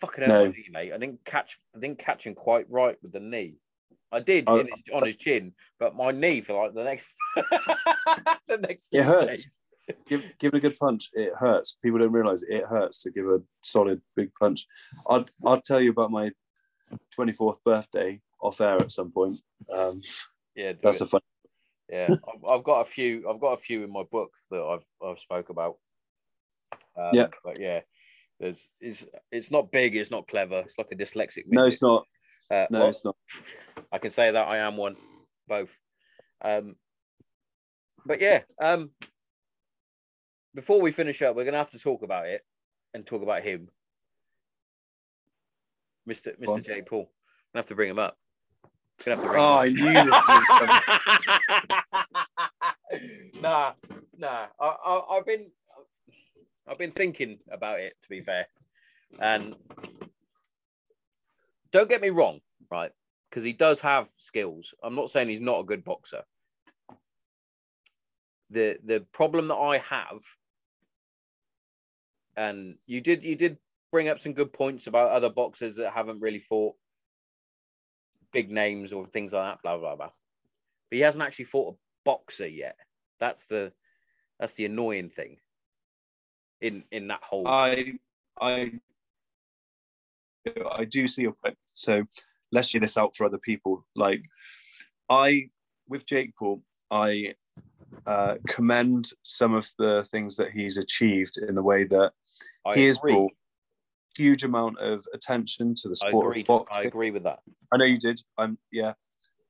fucking 0.00 0.28
No. 0.28 0.52
mate. 0.70 0.92
I 0.92 0.98
didn't 0.98 1.24
catch 1.24 1.58
I 1.74 1.80
didn't 1.80 1.98
catch 1.98 2.26
him 2.26 2.34
quite 2.34 2.70
right 2.70 2.96
with 3.02 3.12
the 3.12 3.20
knee. 3.20 3.56
I 4.12 4.20
did 4.20 4.48
I- 4.48 4.60
in 4.60 4.66
his, 4.66 4.94
on 4.94 5.04
his 5.06 5.16
chin, 5.16 5.52
but 5.78 5.96
my 5.96 6.10
knee 6.12 6.40
for 6.40 6.52
like 6.64 6.74
the 6.74 6.84
next 6.84 7.06
the 8.48 8.58
next 8.58 8.88
It 8.92 9.02
hurts. 9.02 9.44
days. 9.44 9.56
Give, 10.08 10.24
give 10.40 10.52
it 10.52 10.56
a 10.56 10.60
good 10.60 10.78
punch. 10.78 11.10
It 11.12 11.32
hurts. 11.38 11.76
People 11.80 12.00
don't 12.00 12.10
realize 12.12 12.42
it 12.42 12.64
hurts 12.64 13.02
to 13.02 13.10
give 13.12 13.26
a 13.26 13.40
solid 13.62 14.00
big 14.16 14.30
punch. 14.34 14.66
I'd, 15.08 15.26
I'll 15.44 15.60
tell 15.60 15.80
you 15.80 15.90
about 15.90 16.10
my 16.10 16.32
24th 17.16 17.58
birthday 17.64 18.20
off 18.40 18.60
air 18.60 18.80
at 18.80 18.90
some 18.90 19.12
point. 19.12 19.38
Um, 19.72 20.00
Yeah, 20.56 20.72
that's 20.82 21.00
it. 21.00 21.04
a 21.04 21.06
fun. 21.06 21.20
yeah. 21.88 22.08
I've, 22.10 22.44
I've 22.48 22.64
got 22.64 22.80
a 22.80 22.84
few. 22.84 23.28
I've 23.30 23.40
got 23.40 23.52
a 23.52 23.58
few 23.58 23.84
in 23.84 23.92
my 23.92 24.02
book 24.10 24.30
that 24.50 24.60
I've 24.60 24.84
I've 25.08 25.20
spoke 25.20 25.50
about. 25.50 25.76
Um, 26.96 27.10
Yeah. 27.12 27.28
but 27.44 27.60
yeah, 27.60 27.80
there's 28.40 28.68
it's 28.80 29.04
it's 29.30 29.50
not 29.52 29.70
big. 29.70 29.94
It's 29.94 30.10
not 30.10 30.26
clever. 30.26 30.60
It's 30.60 30.78
like 30.78 30.90
a 30.90 30.96
dyslexic. 30.96 31.44
No, 31.46 31.64
it's 31.66 31.82
not. 31.82 32.04
Uh, 32.50 32.66
No, 32.70 32.80
well, 32.80 32.88
it's 32.88 33.04
not. 33.04 33.16
I 33.92 33.98
can 33.98 34.10
say 34.10 34.30
that 34.30 34.48
I 34.48 34.58
am 34.58 34.76
one, 34.76 34.96
both. 35.48 35.76
Um, 36.42 36.76
but 38.04 38.20
yeah, 38.20 38.42
um, 38.60 38.90
before 40.54 40.80
we 40.80 40.92
finish 40.92 41.22
up, 41.22 41.34
we're 41.34 41.44
gonna 41.44 41.56
have 41.56 41.72
to 41.72 41.78
talk 41.78 42.02
about 42.02 42.26
it 42.26 42.44
and 42.94 43.06
talk 43.06 43.22
about 43.22 43.42
him, 43.42 43.68
Mister. 46.06 46.34
Mister 46.38 46.60
J 46.60 46.82
Paul. 46.82 47.10
Gonna 47.52 47.62
have 47.62 47.68
to 47.68 47.74
bring 47.74 47.90
him 47.90 47.98
up. 47.98 48.16
Gonna 49.04 49.16
have 49.16 49.24
to 49.24 49.30
bring 49.30 49.42
Oh, 49.42 49.58
I 49.58 49.68
knew 49.68 49.92
this 52.92 53.32
nah, 53.42 53.72
nah. 54.16 54.46
I, 54.60 54.66
I, 54.66 55.16
I've 55.16 55.26
been, 55.26 55.50
I've 56.68 56.78
been 56.78 56.92
thinking 56.92 57.38
about 57.50 57.80
it. 57.80 57.94
To 58.02 58.08
be 58.08 58.20
fair, 58.20 58.46
and 59.18 59.56
don't 61.72 61.88
get 61.88 62.00
me 62.00 62.10
wrong, 62.10 62.40
right? 62.70 62.92
Because 63.30 63.44
he 63.44 63.52
does 63.52 63.80
have 63.80 64.08
skills. 64.16 64.74
I'm 64.82 64.94
not 64.94 65.10
saying 65.10 65.28
he's 65.28 65.40
not 65.40 65.60
a 65.60 65.64
good 65.64 65.84
boxer. 65.84 66.22
The 68.50 68.78
the 68.84 69.00
problem 69.12 69.48
that 69.48 69.56
I 69.56 69.78
have, 69.78 70.20
and 72.36 72.76
you 72.86 73.00
did 73.00 73.24
you 73.24 73.34
did 73.34 73.58
bring 73.90 74.08
up 74.08 74.20
some 74.20 74.34
good 74.34 74.52
points 74.52 74.86
about 74.86 75.10
other 75.10 75.30
boxers 75.30 75.76
that 75.76 75.92
haven't 75.92 76.20
really 76.20 76.38
fought 76.38 76.76
big 78.32 78.50
names 78.50 78.92
or 78.92 79.06
things 79.06 79.32
like 79.32 79.44
that, 79.44 79.62
blah 79.62 79.78
blah 79.78 79.96
blah. 79.96 80.10
But 80.90 80.96
he 80.96 81.00
hasn't 81.00 81.24
actually 81.24 81.46
fought 81.46 81.74
a 81.74 81.78
boxer 82.04 82.46
yet. 82.46 82.76
That's 83.18 83.46
the 83.46 83.72
that's 84.38 84.54
the 84.54 84.66
annoying 84.66 85.10
thing. 85.10 85.38
In 86.60 86.84
in 86.90 87.08
that 87.08 87.22
whole 87.22 87.48
I 87.48 87.94
I 88.40 88.72
I 90.72 90.84
do 90.84 91.08
see 91.08 91.22
your 91.22 91.32
point. 91.44 91.56
So 91.72 92.04
let's 92.52 92.68
share 92.68 92.80
this 92.80 92.96
out 92.96 93.16
for 93.16 93.24
other 93.24 93.38
people. 93.38 93.86
Like 93.94 94.22
I 95.08 95.50
with 95.88 96.06
Jake 96.06 96.34
Paul, 96.38 96.62
I 96.90 97.34
uh, 98.06 98.36
commend 98.46 99.10
some 99.22 99.54
of 99.54 99.68
the 99.78 100.06
things 100.10 100.36
that 100.36 100.50
he's 100.50 100.76
achieved 100.76 101.38
in 101.38 101.54
the 101.54 101.62
way 101.62 101.84
that 101.84 102.12
I 102.64 102.74
he 102.74 102.84
has 102.86 102.98
brought 102.98 103.32
huge 104.16 104.44
amount 104.44 104.78
of 104.78 105.04
attention 105.14 105.74
to 105.74 105.88
the 105.88 105.96
I 106.02 106.08
sport 106.08 106.28
agree, 106.32 106.40
of 106.42 106.46
boxing. 106.46 106.76
I 106.76 106.82
agree 106.82 107.10
with 107.10 107.24
that. 107.24 107.40
I 107.72 107.76
know 107.76 107.84
you 107.84 107.98
did. 107.98 108.20
I'm 108.38 108.58
yeah. 108.72 108.94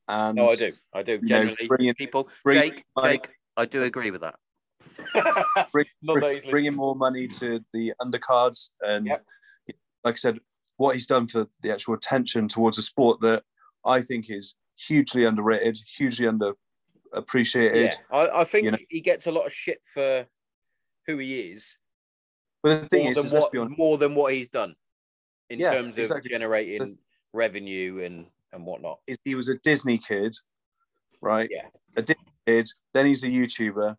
And 0.09 0.37
No, 0.37 0.51
I 0.51 0.57
do. 0.57 0.73
I 0.95 1.03
do. 1.03 1.19
know, 1.21 1.27
Genuinely, 1.27 1.95
people. 1.95 2.29
Jake, 2.49 2.85
money- 2.97 3.13
Jake, 3.15 3.29
I 3.57 3.65
do 3.65 3.83
agree 3.83 4.11
with 4.11 4.21
that. 4.23 4.35
bring, 5.73 5.87
Not 6.03 6.15
bring, 6.21 6.35
he's 6.35 6.45
bring 6.45 6.65
in 6.67 6.73
listening. 6.73 6.77
more 6.77 6.95
money 6.97 7.27
to 7.29 7.61
the 7.73 7.93
undercards 8.01 8.71
and 8.83 9.07
Yep. 9.07 9.25
like 10.05 10.15
I 10.15 10.17
said, 10.17 10.39
what 10.77 10.95
he's 10.95 11.07
done 11.07 11.27
for 11.27 11.47
the 11.63 11.73
actual 11.73 11.95
attention 11.95 12.49
towards 12.49 12.79
a 12.79 12.83
sport 12.83 13.21
that 13.21 13.43
I 13.85 14.03
think 14.03 14.31
is 14.31 14.55
hugely 14.77 15.25
underrated, 15.25 15.79
hugely 15.97 16.27
underappreciated. 16.27 17.93
Yeah, 17.93 17.95
I, 18.11 18.41
I 18.41 18.45
think 18.45 18.65
you 18.65 18.71
know. 18.73 18.79
he 18.89 19.01
gets 19.01 19.27
a 19.27 19.31
lot 19.31 19.47
of 19.47 19.53
shit 19.53 19.81
for 19.93 20.27
who 21.07 21.19
he 21.19 21.41
is 21.53 21.77
But 22.63 22.83
the 22.83 22.89
thing 22.89 23.03
more, 23.05 23.11
is, 23.11 23.17
than 23.17 23.27
is 23.27 23.33
what, 23.33 23.79
more 23.79 23.99
than 23.99 24.15
what 24.15 24.35
he's 24.35 24.49
done 24.49 24.75
in 25.51 25.59
Yeah, 25.59 25.73
terms 25.73 25.97
of 25.97 26.03
exactly. 26.03 26.31
generating 26.31 26.99
revenue 27.33 28.03
and 28.05 28.27
and 28.53 28.65
whatnot. 28.65 28.99
is 29.07 29.19
he 29.25 29.35
was 29.35 29.49
a 29.49 29.57
Disney 29.59 29.99
kid, 29.99 30.35
right? 31.21 31.49
Yeah. 31.51 31.67
A 31.97 32.03
Disney 32.03 32.33
kid, 32.47 32.69
then 32.95 33.07
he's 33.07 33.23
a 33.23 33.29
YouTuber. 33.29 33.97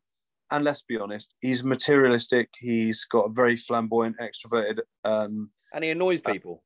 And 0.50 0.64
let's 0.64 0.82
be 0.82 0.98
honest, 0.98 1.34
he's 1.42 1.64
materialistic. 1.64 2.50
He's 2.58 3.04
got 3.04 3.26
a 3.26 3.30
very 3.30 3.58
flamboyant, 3.58 4.16
extroverted 4.20 4.80
um, 5.04 5.52
And 5.74 5.84
he 5.84 5.90
annoys 5.90 6.22
Uh, 6.26 6.32
people. 6.32 6.64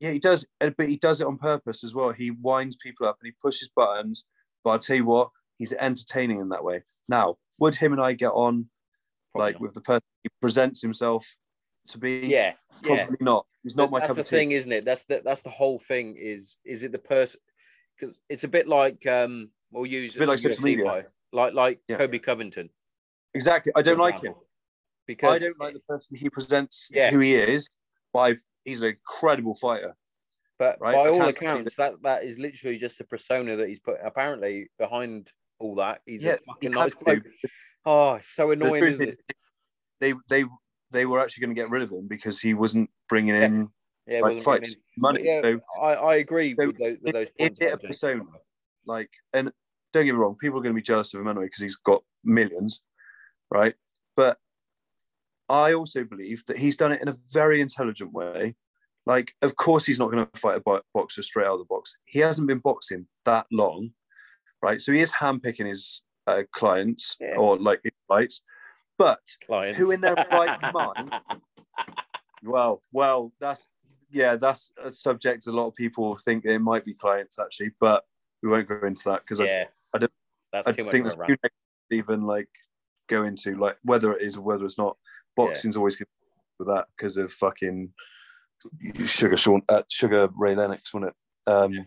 Yeah, 0.00 0.12
he 0.12 0.18
does, 0.18 0.46
uh, 0.60 0.70
but 0.76 0.88
he 0.88 0.96
does 0.96 1.20
it 1.20 1.26
on 1.26 1.38
purpose 1.38 1.82
as 1.82 1.94
well. 1.94 2.10
He 2.10 2.30
winds 2.30 2.76
people 2.76 3.06
up 3.06 3.18
and 3.20 3.26
he 3.26 3.34
pushes 3.42 3.68
buttons. 3.74 4.26
But 4.64 4.70
I 4.70 4.78
tell 4.78 4.96
you 4.96 5.04
what, 5.04 5.30
he's 5.58 5.72
entertaining 5.72 6.40
in 6.40 6.48
that 6.50 6.62
way. 6.64 6.82
Now, 7.08 7.36
would 7.58 7.74
him 7.74 7.92
and 7.92 8.00
I 8.00 8.12
get 8.12 8.30
on 8.30 8.68
Probably 9.32 9.46
like 9.46 9.54
not. 9.56 9.62
with 9.62 9.74
the 9.74 9.80
person 9.80 10.04
he 10.22 10.28
presents 10.40 10.80
himself 10.82 11.26
to 11.88 11.98
be? 11.98 12.18
yeah, 12.26 12.52
yeah. 12.84 13.06
probably 13.06 13.16
not. 13.20 13.46
He's 13.64 13.74
not 13.76 13.90
my 13.90 14.00
that's 14.00 14.14
the 14.14 14.22
tea. 14.22 14.30
thing, 14.36 14.52
isn't 14.52 14.70
it? 14.72 14.84
That's 14.84 15.04
the 15.04 15.20
that's 15.24 15.42
the 15.42 15.50
whole 15.50 15.78
thing. 15.78 16.16
Is 16.16 16.56
is 16.64 16.82
it 16.84 16.92
the 16.92 16.98
person? 16.98 17.40
Because 17.98 18.20
it's 18.28 18.44
a 18.44 18.48
bit 18.48 18.68
like 18.68 19.04
um, 19.06 19.50
we'll 19.72 19.86
use 19.86 20.14
a 20.14 20.20
bit 20.20 20.28
like 20.28 20.38
social 20.38 20.62
media. 20.62 21.04
like 21.32 21.54
like 21.54 21.80
Yeah. 21.88 21.96
Colby 21.96 22.20
Covington. 22.20 22.70
Exactly. 23.34 23.72
I 23.74 23.82
don't 23.82 23.98
like 23.98 24.22
him. 24.22 24.34
because 25.06 25.42
I 25.42 25.44
don't 25.44 25.58
like 25.58 25.74
the 25.74 25.80
person 25.80 26.16
he 26.16 26.30
presents 26.30 26.88
Yeah. 26.90 27.10
who 27.10 27.18
he 27.18 27.34
is, 27.34 27.68
but 28.12 28.20
I've, 28.20 28.42
he's 28.64 28.80
an 28.80 28.88
incredible 28.88 29.54
fighter. 29.54 29.94
But 30.58 30.78
right? 30.80 30.94
by 30.94 31.08
all 31.08 31.28
accounts, 31.28 31.76
that 31.76 31.94
that 32.02 32.24
is 32.24 32.38
literally 32.38 32.78
just 32.78 33.00
a 33.00 33.04
persona 33.04 33.56
that 33.56 33.68
he's 33.68 33.78
put. 33.78 33.96
Apparently, 34.04 34.68
behind 34.78 35.32
all 35.60 35.76
that, 35.76 36.00
he's 36.04 36.24
Yeah, 36.24 36.34
a 36.34 36.38
fucking 36.46 36.72
nice 36.72 36.94
bloke. 36.94 37.22
Oh, 37.86 38.18
so 38.20 38.50
annoying, 38.50 38.82
truth 38.82 38.94
isn't 38.94 39.08
is, 39.10 39.18
it? 39.28 39.36
they 40.00 40.14
they 40.28 40.44
they 40.90 41.06
were 41.06 41.20
actually 41.20 41.42
going 41.42 41.54
to 41.54 41.60
get 41.60 41.70
rid 41.70 41.82
of 41.82 41.90
him 41.90 42.06
because 42.08 42.40
he 42.40 42.54
wasn't 42.54 42.90
bringing 43.08 43.34
in 43.34 43.68
Yeah, 44.06 44.20
like 44.20 44.42
fights 44.42 44.76
money. 44.96 45.22
Yeah, 45.24 45.42
So 45.42 45.60
I, 45.80 45.94
I 45.94 46.14
agree 46.16 46.54
So, 46.58 46.68
with 46.68 46.78
those, 46.78 46.96
with 47.02 47.12
those 47.12 47.26
points. 47.38 47.60
it 47.60 47.70
Jake. 47.80 47.86
persona? 47.86 48.24
like, 48.86 49.10
and 49.32 49.52
don't 49.92 50.06
get 50.06 50.12
me 50.12 50.18
wrong, 50.18 50.36
people 50.40 50.58
are 50.58 50.62
going 50.62 50.74
to 50.74 50.78
be 50.78 50.82
jealous 50.82 51.12
of 51.14 51.20
him 51.20 51.28
anyway 51.28 51.46
because 51.46 51.62
he's 51.62 51.76
got 51.76 52.02
millions, 52.24 52.82
right? 53.50 53.74
But 54.16 54.38
I 55.48 55.72
also 55.74 56.04
believe 56.04 56.44
that 56.46 56.58
he's 56.58 56.76
done 56.76 56.92
it 56.92 57.00
in 57.02 57.08
a 57.08 57.16
very 57.32 57.60
intelligent 57.60 58.12
way. 58.12 58.54
Like, 59.06 59.32
of 59.42 59.56
course, 59.56 59.86
he's 59.86 59.98
not 59.98 60.10
going 60.10 60.26
to 60.26 60.38
fight 60.40 60.56
a 60.58 60.60
bo- 60.60 60.82
boxer 60.92 61.22
straight 61.22 61.46
out 61.46 61.54
of 61.54 61.60
the 61.60 61.64
box. 61.64 61.96
He 62.04 62.18
hasn't 62.18 62.46
been 62.46 62.58
boxing 62.58 63.06
that 63.24 63.46
long, 63.50 63.90
right? 64.62 64.80
So 64.80 64.92
he 64.92 65.00
is 65.00 65.12
handpicking 65.12 65.66
his 65.66 66.02
uh, 66.26 66.42
clients 66.52 67.16
Yeah. 67.18 67.36
or 67.36 67.56
like 67.58 67.80
his 67.82 67.92
fights. 68.06 68.42
But 68.98 69.20
Clients. 69.46 69.78
who 69.78 69.90
in 69.92 70.00
their 70.02 70.14
right 70.14 70.58
mind? 70.74 71.12
well, 72.42 72.82
well, 72.92 73.32
that's 73.40 73.66
yeah, 74.10 74.36
that's 74.36 74.70
a 74.82 74.90
subject 74.90 75.46
a 75.46 75.52
lot 75.52 75.66
of 75.68 75.74
people 75.74 76.16
think 76.24 76.44
it 76.44 76.58
might 76.60 76.84
be 76.84 76.94
clients 76.94 77.38
actually, 77.38 77.70
but 77.80 78.04
we 78.42 78.48
won't 78.48 78.68
go 78.68 78.80
into 78.86 79.02
that 79.06 79.20
because 79.20 79.40
yeah, 79.40 79.64
I 79.94 79.98
don't- 79.98 80.12
That's 80.52 80.66
I, 80.66 80.70
I 80.70 80.72
too 80.72 80.84
much 80.84 80.92
think 80.92 81.06
of 81.06 81.12
there's 81.16 81.28
a 81.28 81.32
too 81.32 81.36
rant. 81.42 81.52
even 81.90 82.22
like 82.22 82.48
go 83.08 83.24
into 83.24 83.56
like 83.56 83.76
whether 83.84 84.12
it 84.14 84.22
is 84.22 84.36
or 84.36 84.42
whether 84.42 84.64
it's 84.64 84.78
not. 84.78 84.96
Boxing's 85.46 85.76
always 85.76 85.96
good 85.96 86.06
with 86.58 86.68
that 86.68 86.86
because 86.96 87.16
of 87.16 87.32
fucking 87.32 87.92
Sugar 89.06 89.36
Sean, 89.36 89.62
uh, 89.68 89.82
Sugar 89.88 90.28
Ray 90.36 90.54
Lennox, 90.54 90.92
wasn't 90.92 91.12
it? 91.12 91.50
Um, 91.50 91.86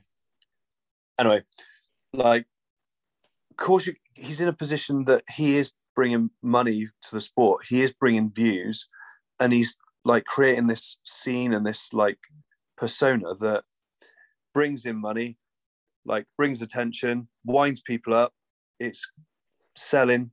Anyway, 1.19 1.44
like, 2.14 2.45
of 3.52 3.57
course, 3.57 3.86
you, 3.86 3.94
he's 4.15 4.41
in 4.41 4.48
a 4.48 4.53
position 4.53 5.06
that 5.06 5.23
he 5.36 5.56
is 5.56 5.72
bringing 5.95 6.32
money 6.41 6.88
to 7.03 7.11
the 7.11 7.22
sport. 7.22 7.65
He 7.69 7.82
is 7.84 7.91
bringing 7.91 8.32
views, 8.32 8.88
and 9.40 9.53
he's 9.53 9.76
like 10.03 10.26
creating 10.26 10.65
this 10.65 10.98
scene 11.06 11.53
and 11.53 11.64
this 11.65 11.94
like 11.94 12.18
persona 12.76 13.36
that 13.36 13.65
brings 14.53 14.86
in 14.86 14.95
money, 14.99 15.38
like 16.06 16.26
brings 16.38 16.61
attention, 16.64 17.28
winds 17.45 17.82
people 17.82 18.15
up. 18.15 18.34
It's 18.80 19.11
selling. 19.78 20.32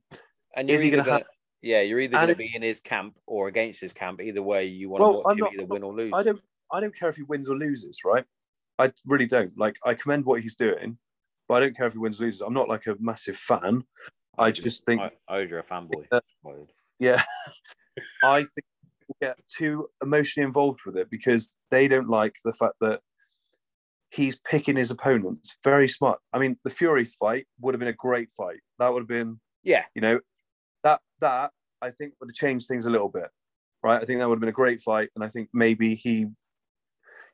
And 0.55 0.71
Is 0.71 0.81
he 0.81 0.89
gonna 0.89 1.03
gonna, 1.03 1.17
have- 1.19 1.27
yeah, 1.61 1.81
you're 1.81 1.99
either 1.99 2.17
And 2.17 2.27
going 2.27 2.35
to 2.35 2.37
be 2.37 2.51
in 2.55 2.61
his 2.61 2.79
camp 2.79 3.15
or 3.25 3.47
against 3.47 3.79
his 3.81 3.93
camp. 3.93 4.21
Either 4.21 4.41
way, 4.43 4.65
you 4.65 4.89
want 4.89 5.01
to 5.01 5.03
Well, 5.07 5.17
watch 5.17 5.25
I'm 5.29 5.37
him 5.37 5.43
not- 5.45 5.53
either 5.53 5.65
win 5.65 5.83
or 5.83 5.93
lose. 5.93 6.11
I 6.13 6.23
don't. 6.23 6.41
I 6.71 6.79
don't 6.79 6.95
care 6.95 7.09
if 7.09 7.15
he 7.15 7.23
wins 7.23 7.49
or 7.49 7.57
loses, 7.57 7.99
right? 8.05 8.23
I 8.77 8.93
really 9.05 9.25
don't. 9.25 9.57
Like, 9.57 9.77
I 9.83 9.95
commend 9.95 10.25
what 10.25 10.41
he's 10.41 10.55
doing, 10.55 10.99
but 11.47 11.55
I 11.55 11.59
don't 11.61 11.75
care 11.75 11.87
if 11.87 11.93
he 11.93 11.99
wins 11.99 12.21
or 12.21 12.25
loses. 12.25 12.41
I'm 12.41 12.53
not 12.53 12.69
like 12.69 12.85
a 12.85 12.95
massive 12.99 13.37
fan. 13.37 13.83
I 14.37 14.51
just 14.51 14.85
think, 14.85 15.01
I, 15.01 15.11
I 15.27 15.39
you're 15.41 15.59
a 15.59 15.63
fanboy. 15.63 16.05
Yeah. 16.11 16.19
Yeah, 16.99 17.23
I 18.23 18.41
think 18.41 18.65
people 19.01 19.15
get 19.19 19.37
too 19.57 19.89
emotionally 20.01 20.45
involved 20.45 20.81
with 20.85 20.95
it 20.95 21.09
because 21.09 21.55
they 21.71 21.87
don't 21.87 22.07
like 22.07 22.35
the 22.45 22.53
fact 22.53 22.75
that 22.81 23.01
he's 24.11 24.39
picking 24.39 24.77
his 24.77 24.91
opponents. 24.91 25.57
Very 25.63 25.87
smart. 25.87 26.19
I 26.31 26.37
mean, 26.39 26.57
the 26.63 26.69
Fury 26.69 27.05
fight 27.05 27.47
would 27.59 27.73
have 27.73 27.79
been 27.79 27.87
a 27.89 27.93
great 27.93 28.29
fight. 28.31 28.59
That 28.77 28.93
would 28.93 29.01
have 29.01 29.07
been 29.07 29.39
Yeah, 29.63 29.85
you 29.95 30.01
know 30.01 30.19
that 30.83 31.01
that 31.19 31.51
i 31.81 31.89
think 31.89 32.13
would 32.19 32.29
have 32.29 32.35
changed 32.35 32.67
things 32.67 32.85
a 32.85 32.89
little 32.89 33.09
bit 33.09 33.29
right 33.83 34.01
i 34.01 34.05
think 34.05 34.19
that 34.19 34.27
would 34.27 34.35
have 34.35 34.41
been 34.41 34.49
a 34.49 34.53
great 34.53 34.81
fight 34.81 35.09
and 35.15 35.23
i 35.23 35.27
think 35.27 35.49
maybe 35.53 35.95
he 35.95 36.27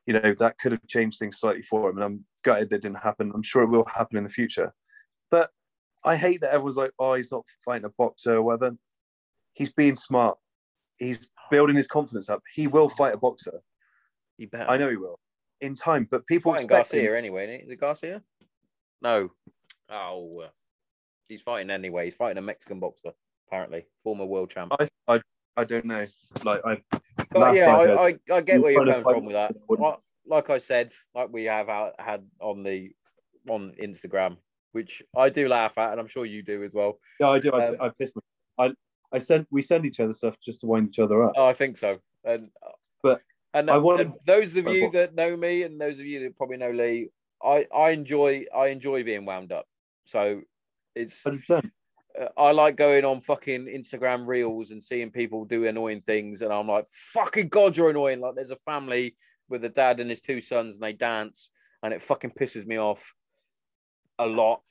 you 0.05 0.13
know 0.13 0.33
that 0.37 0.57
could 0.59 0.71
have 0.71 0.85
changed 0.87 1.19
things 1.19 1.37
slightly 1.37 1.61
for 1.61 1.89
him 1.89 1.97
and 1.97 2.05
i'm 2.05 2.25
gutted 2.43 2.69
that 2.69 2.81
didn't 2.81 2.99
happen 2.99 3.31
i'm 3.33 3.43
sure 3.43 3.63
it 3.63 3.69
will 3.69 3.85
happen 3.85 4.17
in 4.17 4.23
the 4.23 4.29
future 4.29 4.73
but 5.31 5.49
i 6.03 6.15
hate 6.15 6.41
that 6.41 6.51
everyone's 6.51 6.77
like 6.77 6.91
oh 6.99 7.13
he's 7.13 7.31
not 7.31 7.45
fighting 7.63 7.85
a 7.85 7.89
boxer 7.97 8.35
or 8.35 8.41
whatever 8.41 8.75
he's 9.53 9.71
being 9.71 9.95
smart 9.95 10.37
he's 10.97 11.29
building 11.49 11.75
his 11.75 11.87
confidence 11.87 12.29
up 12.29 12.41
he 12.53 12.67
will 12.67 12.89
fight 12.89 13.13
a 13.13 13.17
boxer 13.17 13.61
you 14.37 14.47
better. 14.47 14.69
i 14.69 14.77
know 14.77 14.89
he 14.89 14.97
will 14.97 15.19
in 15.61 15.75
time 15.75 16.07
but 16.09 16.25
people 16.27 16.53
fighting 16.53 16.67
Garcia 16.67 17.09
him 17.09 17.15
anyway. 17.15 17.45
Isn't 17.45 17.59
he? 17.59 17.65
Is 17.65 17.71
it 17.71 17.79
Garcia? 17.79 18.21
No. 19.01 19.29
Oh, 19.89 20.45
he's 21.27 21.41
fighting 21.41 21.69
anyway. 21.69 22.05
He's 22.05 22.15
fighting 22.15 22.37
a 22.37 22.41
Mexican 22.41 22.79
boxer, 22.79 23.13
apparently, 23.47 23.85
former 24.03 24.25
world 24.25 24.49
champ. 24.49 24.71
I, 24.79 24.87
I 25.07 25.21
i 25.57 25.63
don't 25.63 25.85
know 25.85 26.05
like 26.43 26.61
i 26.65 26.81
But 27.31 27.55
yeah, 27.55 27.75
I 27.75 27.83
I, 27.85 28.07
I, 28.07 28.19
I 28.33 28.41
get 28.41 28.61
where 28.61 28.71
you're 28.71 28.85
coming 28.85 29.03
from 29.03 29.25
with 29.25 29.35
that. 29.35 29.55
wouldn't- 29.67 29.99
Like, 30.27 30.49
I 30.49 30.57
said, 30.57 30.91
like 31.13 31.29
we 31.31 31.43
have 31.45 31.69
out, 31.69 31.93
had 31.99 32.25
on 32.41 32.63
the 32.63 32.91
on 33.47 33.73
Instagram, 33.81 34.37
which 34.71 35.03
I 35.15 35.29
do 35.29 35.47
laugh 35.47 35.77
at, 35.77 35.91
and 35.91 35.99
I'm 35.99 36.07
sure 36.07 36.25
you 36.25 36.41
do 36.41 36.63
as 36.63 36.73
well. 36.73 36.99
Yeah, 37.19 37.29
I 37.29 37.39
do. 37.39 37.51
I, 37.51 37.67
Um, 37.67 37.75
I 37.79 37.89
pissed 37.89 38.13
my. 38.15 38.65
I 38.65 38.71
I 39.13 39.19
send 39.19 39.45
we 39.51 39.61
send 39.61 39.85
each 39.85 39.99
other 39.99 40.13
stuff 40.13 40.35
just 40.43 40.61
to 40.61 40.65
wind 40.67 40.89
each 40.89 40.99
other 40.99 41.23
up. 41.23 41.33
Oh, 41.37 41.45
I 41.45 41.53
think 41.53 41.77
so. 41.77 41.99
And 42.23 42.49
But 43.03 43.21
and, 43.53 43.69
I 43.69 43.77
wanted- 43.77 44.07
and 44.07 44.15
those 44.25 44.57
of 44.57 44.67
you 44.67 44.89
that 44.91 45.13
know 45.13 45.37
me 45.37 45.63
and 45.63 45.79
those 45.79 45.99
of 45.99 46.05
you 46.07 46.19
that 46.21 46.35
probably 46.35 46.57
know 46.57 46.71
Lee, 46.71 47.09
I 47.43 47.67
I 47.73 47.91
enjoy 47.91 48.45
I 48.53 48.67
enjoy 48.67 49.03
being 49.03 49.25
wound 49.25 49.51
up. 49.51 49.67
So 50.05 50.41
it's 50.95 51.23
Hundred 51.23 51.41
percent. 51.41 51.65
uh, 51.67 51.69
Uh, 52.19 52.27
I 52.37 52.51
like 52.51 52.75
going 52.75 53.05
on 53.05 53.21
fucking 53.21 53.65
Instagram 53.65 54.27
reels 54.27 54.71
and 54.71 54.81
seeing 54.83 55.11
people 55.11 55.45
do 55.45 55.65
annoying 55.67 56.01
things, 56.01 56.41
and 56.41 56.51
I'm 56.53 56.67
like, 56.67 56.85
fucking 56.87 57.49
god, 57.49 57.75
you're 57.75 57.89
annoying. 57.89 58.19
Like 58.21 58.35
there's 58.35 58.51
a 58.51 58.55
family 58.57 59.15
with 59.49 59.63
a 59.65 59.69
dad 59.69 59.99
and 59.99 60.09
his 60.09 60.21
two 60.21 60.41
sons, 60.41 60.75
and 60.75 60.83
they 60.83 60.93
dance, 60.93 61.49
and 61.83 61.93
it 61.93 62.01
fucking 62.01 62.31
pisses 62.31 62.65
me 62.65 62.77
off 62.77 63.13
a 64.19 64.25
lot, 64.25 64.61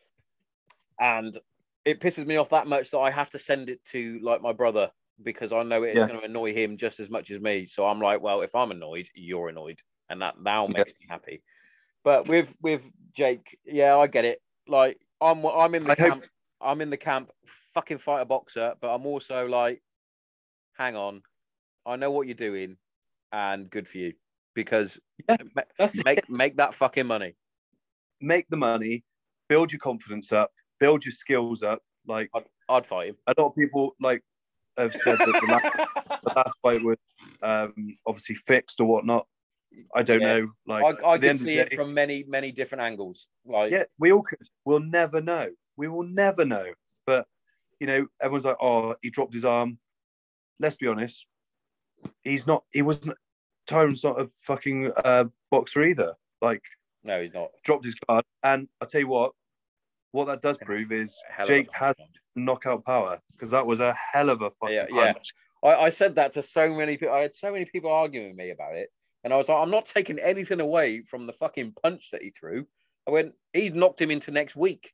and 1.01 1.37
it 1.85 2.01
pisses 2.01 2.27
me 2.27 2.37
off 2.37 2.51
that 2.51 2.67
much 2.67 2.91
that 2.91 2.99
I 2.99 3.11
have 3.11 3.31
to 3.31 3.39
send 3.39 3.69
it 3.69 3.85
to 3.87 4.19
like 4.23 4.41
my 4.41 4.53
brother 4.53 4.91
because 5.23 5.53
I 5.53 5.63
know 5.63 5.83
it's 5.83 5.97
Yeah. 5.99 6.07
going 6.09 6.19
to 6.19 6.25
annoy 6.25 6.53
him 6.55 6.77
just 6.77 6.99
as 6.99 7.09
much 7.11 7.31
as 7.31 7.41
me. 7.41 7.67
So 7.67 7.87
I'm 7.87 8.01
like, 8.01 8.21
well, 8.21 8.41
if 8.41 8.55
I'm 8.55 8.71
annoyed, 8.71 9.09
you're 9.15 9.49
annoyed, 9.49 9.81
and 10.09 10.23
that 10.23 10.41
now 10.41 10.67
Yeah. 10.67 10.79
makes 10.79 10.93
me 10.99 11.07
happy. 11.09 11.43
But 12.03 12.27
with 12.29 12.55
with 12.61 12.91
Jake, 13.15 13.59
yeah, 13.65 13.97
I 13.97 14.07
get 14.07 14.25
it. 14.25 14.43
Like 14.67 14.99
I'm 15.21 15.45
I'm 15.45 15.75
in 15.75 15.85
the 15.85 15.91
I 15.93 15.97
hope- 16.03 16.11
camp. 16.13 16.25
I'm 16.61 16.81
in 16.81 16.91
the 16.91 16.97
camp. 16.97 17.31
Fucking 17.75 17.99
fight 17.99 18.21
a 18.21 18.25
boxer, 18.25 18.75
but 18.81 18.95
I'm 18.95 19.05
also 19.07 19.47
like, 19.47 19.83
hang 20.79 20.95
on, 20.97 21.23
I 21.85 21.97
know 21.97 22.11
what 22.11 22.27
you're 22.27 22.35
doing, 22.35 22.77
and 23.33 23.69
good 23.69 23.89
for 23.89 23.99
you 23.99 24.13
because 24.55 24.99
Yeah, 25.29 25.37
ma- 25.57 25.63
That's 25.79 25.99
it. 25.99 26.05
make 26.05 26.31
make 26.31 26.57
that 26.59 26.75
fucking 26.75 27.07
money. 27.07 27.35
make 28.21 28.47
the 28.49 28.57
money, 28.57 29.05
build 29.49 29.73
your 29.73 29.81
confidence 29.81 30.33
up, 30.33 30.53
build 30.79 31.05
your 31.05 31.13
skills 31.13 31.63
up. 31.63 31.81
Like 32.07 32.31
I'd 32.69 32.87
fight 32.87 33.09
him. 33.09 33.17
a 33.27 33.35
lot 33.37 33.49
of 33.49 33.57
people 33.57 33.97
like 34.01 34.23
have 34.79 34.95
said 34.95 35.19
that 35.19 35.27
the 35.27 35.47
last, 35.51 36.21
the 36.25 36.33
last 36.37 36.57
fight 36.63 36.83
was 36.85 36.97
um, 37.43 37.75
obviously 38.07 38.37
fixed 38.37 38.81
or 38.81 38.87
whatnot. 38.87 39.27
I 39.95 40.05
don't 40.05 40.21
Yeah. 40.21 40.39
know. 40.39 40.49
Like 40.67 41.03
I, 41.05 41.11
I 41.13 41.19
can 41.19 41.37
see 41.39 41.59
it 41.59 41.71
day- 41.71 41.77
from 41.77 41.93
many 41.93 42.25
many 42.29 42.53
different 42.53 42.83
angles. 42.83 43.27
Like 43.45 43.73
yeah, 43.73 43.85
we 43.99 44.13
all 44.13 44.23
could. 44.23 44.39
We'll 44.65 44.79
never 44.81 45.21
know. 45.21 45.49
We 45.77 45.89
will 45.89 46.05
never 46.05 46.45
know. 46.45 46.67
But 47.07 47.27
you 47.81 47.87
know, 47.87 48.07
everyone's 48.21 48.45
like, 48.45 48.57
"Oh, 48.61 48.95
he 49.03 49.11
dropped 49.11 49.35
his 49.35 49.45
arm." 49.45 49.79
Let's 50.61 50.77
be 50.77 50.87
honest. 50.87 51.27
He's 52.23 52.47
not. 52.47 52.65
He 52.73 52.83
wasn't. 52.83 53.17
Tyron's 53.67 54.05
not 54.05 54.21
a 54.21 54.29
fucking 54.29 54.93
uh, 55.05 55.25
boxer 55.51 55.85
either. 55.85 56.15
Like, 56.43 56.63
no, 57.03 57.23
he's 57.23 57.33
not. 57.33 57.51
dropped 57.65 57.85
his 57.85 57.95
guard, 57.95 58.25
and 58.43 58.69
I 58.81 58.85
tell 58.85 59.01
you 59.01 59.09
what, 59.09 59.33
what 60.13 60.27
that 60.27 60.43
does 60.43 60.59
prove 60.59 60.93
is 60.93 61.19
Jake 61.45 61.69
has 61.73 61.95
knockout 62.37 62.85
power 62.85 63.19
because 63.33 63.51
that 63.51 63.67
was 63.67 63.81
a 63.81 63.95
hell 63.95 64.29
of 64.31 64.43
a 64.43 64.51
fucking 64.61 64.75
Yeah, 64.75 64.87
yeah. 64.91 65.13
punch. 65.13 65.33
I, 65.63 65.75
I 65.75 65.89
said 65.89 66.15
that 66.17 66.35
to 66.35 66.43
so 66.43 66.75
many 66.75 66.97
people. 66.97 67.15
I 67.15 67.21
had 67.21 67.35
so 67.35 67.51
many 67.51 67.65
people 67.65 67.91
arguing 67.91 68.29
with 68.29 68.37
me 68.37 68.51
about 68.51 68.75
it, 68.77 68.91
and 69.25 69.33
I 69.33 69.37
was 69.37 69.49
like, 69.49 69.61
I'm 69.61 69.71
not 69.71 69.87
taking 69.87 70.19
anything 70.19 70.61
away 70.61 71.03
from 71.03 71.27
the 71.27 71.33
fucking 71.33 71.75
punch 71.83 72.11
that 72.13 72.23
he 72.23 72.31
threw. 72.31 72.67
I 73.09 73.11
went, 73.11 73.33
he 73.53 73.71
knocked 73.71 74.01
him 74.01 74.11
into 74.11 74.31
next 74.31 74.57
week. 74.57 74.93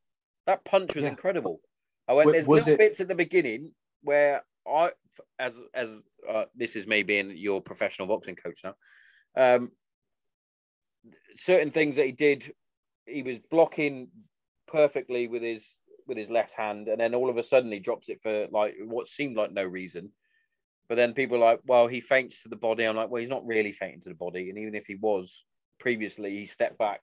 That 0.51 0.65
punch 0.65 0.97
was 0.97 1.05
Yeah. 1.05 1.11
incredible. 1.11 1.61
I 2.09 2.15
went, 2.15 2.33
there's 2.33 2.49
little 2.49 2.73
it- 2.73 2.79
bits 2.79 2.99
at 2.99 3.07
the 3.07 3.15
beginning 3.15 3.73
where 4.03 4.45
I, 4.67 4.91
as 5.39 5.61
as 5.73 6.03
uh, 6.29 6.47
this 6.57 6.75
is 6.75 6.89
me 6.89 7.05
being 7.05 7.37
your 7.37 7.61
professional 7.61 8.09
boxing 8.09 8.35
coach 8.35 8.63
now, 8.65 8.75
um, 9.37 9.71
certain 11.37 11.71
things 11.71 11.95
that 11.97 12.07
he 12.07 12.11
did, 12.11 12.53
he 13.07 13.23
was 13.23 13.39
blocking 13.39 14.09
perfectly 14.67 15.29
with 15.29 15.43
his 15.43 15.73
with 16.09 16.19
his 16.19 16.31
left 16.31 16.53
hand, 16.55 16.89
and 16.89 17.01
then 17.01 17.15
all 17.15 17.31
of 17.31 17.37
a 17.37 17.45
sudden 17.45 17.71
he 17.71 17.79
drops 17.79 18.09
it 18.09 18.21
for 18.21 18.49
like 18.51 18.75
what 18.83 19.07
seemed 19.07 19.37
like 19.37 19.53
no 19.53 19.65
reason. 19.65 20.11
But 20.89 20.97
then 20.97 21.15
people 21.15 21.37
are 21.37 21.53
like, 21.53 21.61
well, 21.65 21.87
he 21.87 22.01
feints 22.01 22.43
to 22.43 22.49
the 22.49 22.57
body. 22.57 22.83
I'm 22.83 22.97
like, 22.97 23.09
well, 23.09 23.21
he's 23.21 23.29
not 23.29 23.47
really 23.47 23.71
feinting 23.71 24.01
to 24.01 24.09
the 24.09 24.17
body, 24.17 24.51
and 24.51 24.59
even 24.59 24.75
if 24.75 24.87
he 24.87 24.97
was 24.97 25.45
previously, 25.79 26.37
he 26.37 26.47
stepped 26.47 26.77
back. 26.77 27.03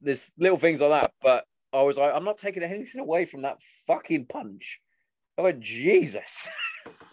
There's 0.00 0.32
little 0.38 0.56
things 0.56 0.80
like 0.80 1.02
that, 1.02 1.12
but 1.20 1.44
I 1.72 1.82
was 1.82 1.96
like, 1.96 2.12
I'm 2.14 2.24
not 2.24 2.38
taking 2.38 2.62
anything 2.62 3.00
away 3.00 3.24
from 3.24 3.42
that 3.42 3.60
fucking 3.86 4.26
punch. 4.26 4.80
I 5.38 5.42
went, 5.42 5.60
Jesus. 5.60 6.48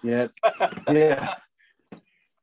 Yeah, 0.04 0.28
yeah. 0.92 1.34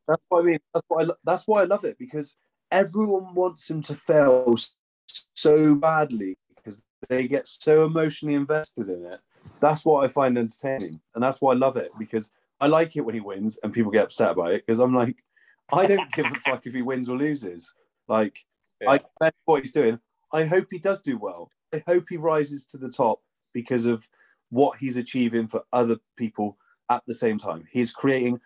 That's 0.09 0.23
what 0.29 0.41
I 0.41 0.43
mean. 0.43 0.59
That's 0.75 0.85
why 0.89 1.01
I, 1.01 1.05
lo- 1.05 1.17
that's 1.25 1.47
why 1.47 1.63
I 1.63 1.65
love 1.65 1.85
it 1.85 1.97
because 1.99 2.37
everyone 2.71 3.33
wants 3.33 3.71
him 3.71 3.81
to 3.83 3.95
fail 3.95 4.55
so 5.07 5.77
badly 5.77 6.37
because 6.57 6.83
they 7.09 7.29
get 7.29 7.47
so 7.47 7.85
emotionally 7.85 8.35
invested 8.35 8.89
in 8.89 9.07
it. 9.07 9.21
That's 9.61 9.85
what 9.85 10.05
I 10.05 10.09
find 10.09 10.37
entertaining, 10.37 11.01
and 11.15 11.23
that's 11.23 11.41
why 11.41 11.53
I 11.53 11.57
love 11.57 11.77
it 11.77 11.93
because 11.97 12.33
I 12.61 12.67
like 12.67 12.97
it 12.97 13.03
when 13.03 13.15
he 13.15 13.21
wins 13.21 13.59
and 13.63 13.73
people 13.73 13.93
get 13.93 14.05
upset 14.05 14.33
about 14.33 14.53
it 14.53 14.67
because 14.67 14.81
I'm 14.81 14.95
like, 14.95 15.17
I 15.73 15.87
don't 15.87 16.13
give 16.13 16.27
a 16.27 16.35
fuck 16.41 16.67
if 16.67 16.75
he 16.75 16.83
wins 16.83 17.09
or 17.09 17.17
loses. 17.17 17.73
Like, 18.09 18.45
I 18.87 18.99
know 19.21 19.31
what 19.45 19.63
he's 19.63 19.73
doing. 19.73 19.99
I 20.33 20.45
hope 20.45 20.67
he 20.71 20.79
does 20.79 21.01
do 21.01 21.19
well. 21.19 21.51
I 21.75 21.83
hope 21.87 22.07
he 22.09 22.17
rises 22.17 22.67
to 22.67 22.79
the 22.79 22.89
top 22.89 23.21
because 23.53 23.85
of 23.85 24.09
what 24.51 24.79
he's 24.79 24.97
achieving 24.97 25.49
for 25.49 25.63
other 25.73 25.97
people 26.17 26.57
at 26.91 27.03
the 27.07 27.15
same 27.15 27.39
time. 27.39 27.65
He's 27.71 27.91
creating 27.91 28.41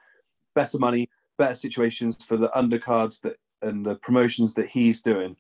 better 0.55 0.79
money, 0.79 1.11
better 1.37 1.55
situations 1.55 2.17
for 2.25 2.37
the 2.37 2.49
undercards 2.49 3.21
that 3.23 3.37
and 3.61 3.85
the 3.85 3.97
promotions 3.97 4.55
that 4.55 4.69
he's 4.69 5.03
doing. 5.03 5.37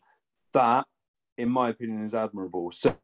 That, 0.52 0.86
in 1.36 1.48
my 1.48 1.70
opinion, 1.70 2.04
is 2.04 2.14
admirable. 2.14 2.72
So, 2.72 2.94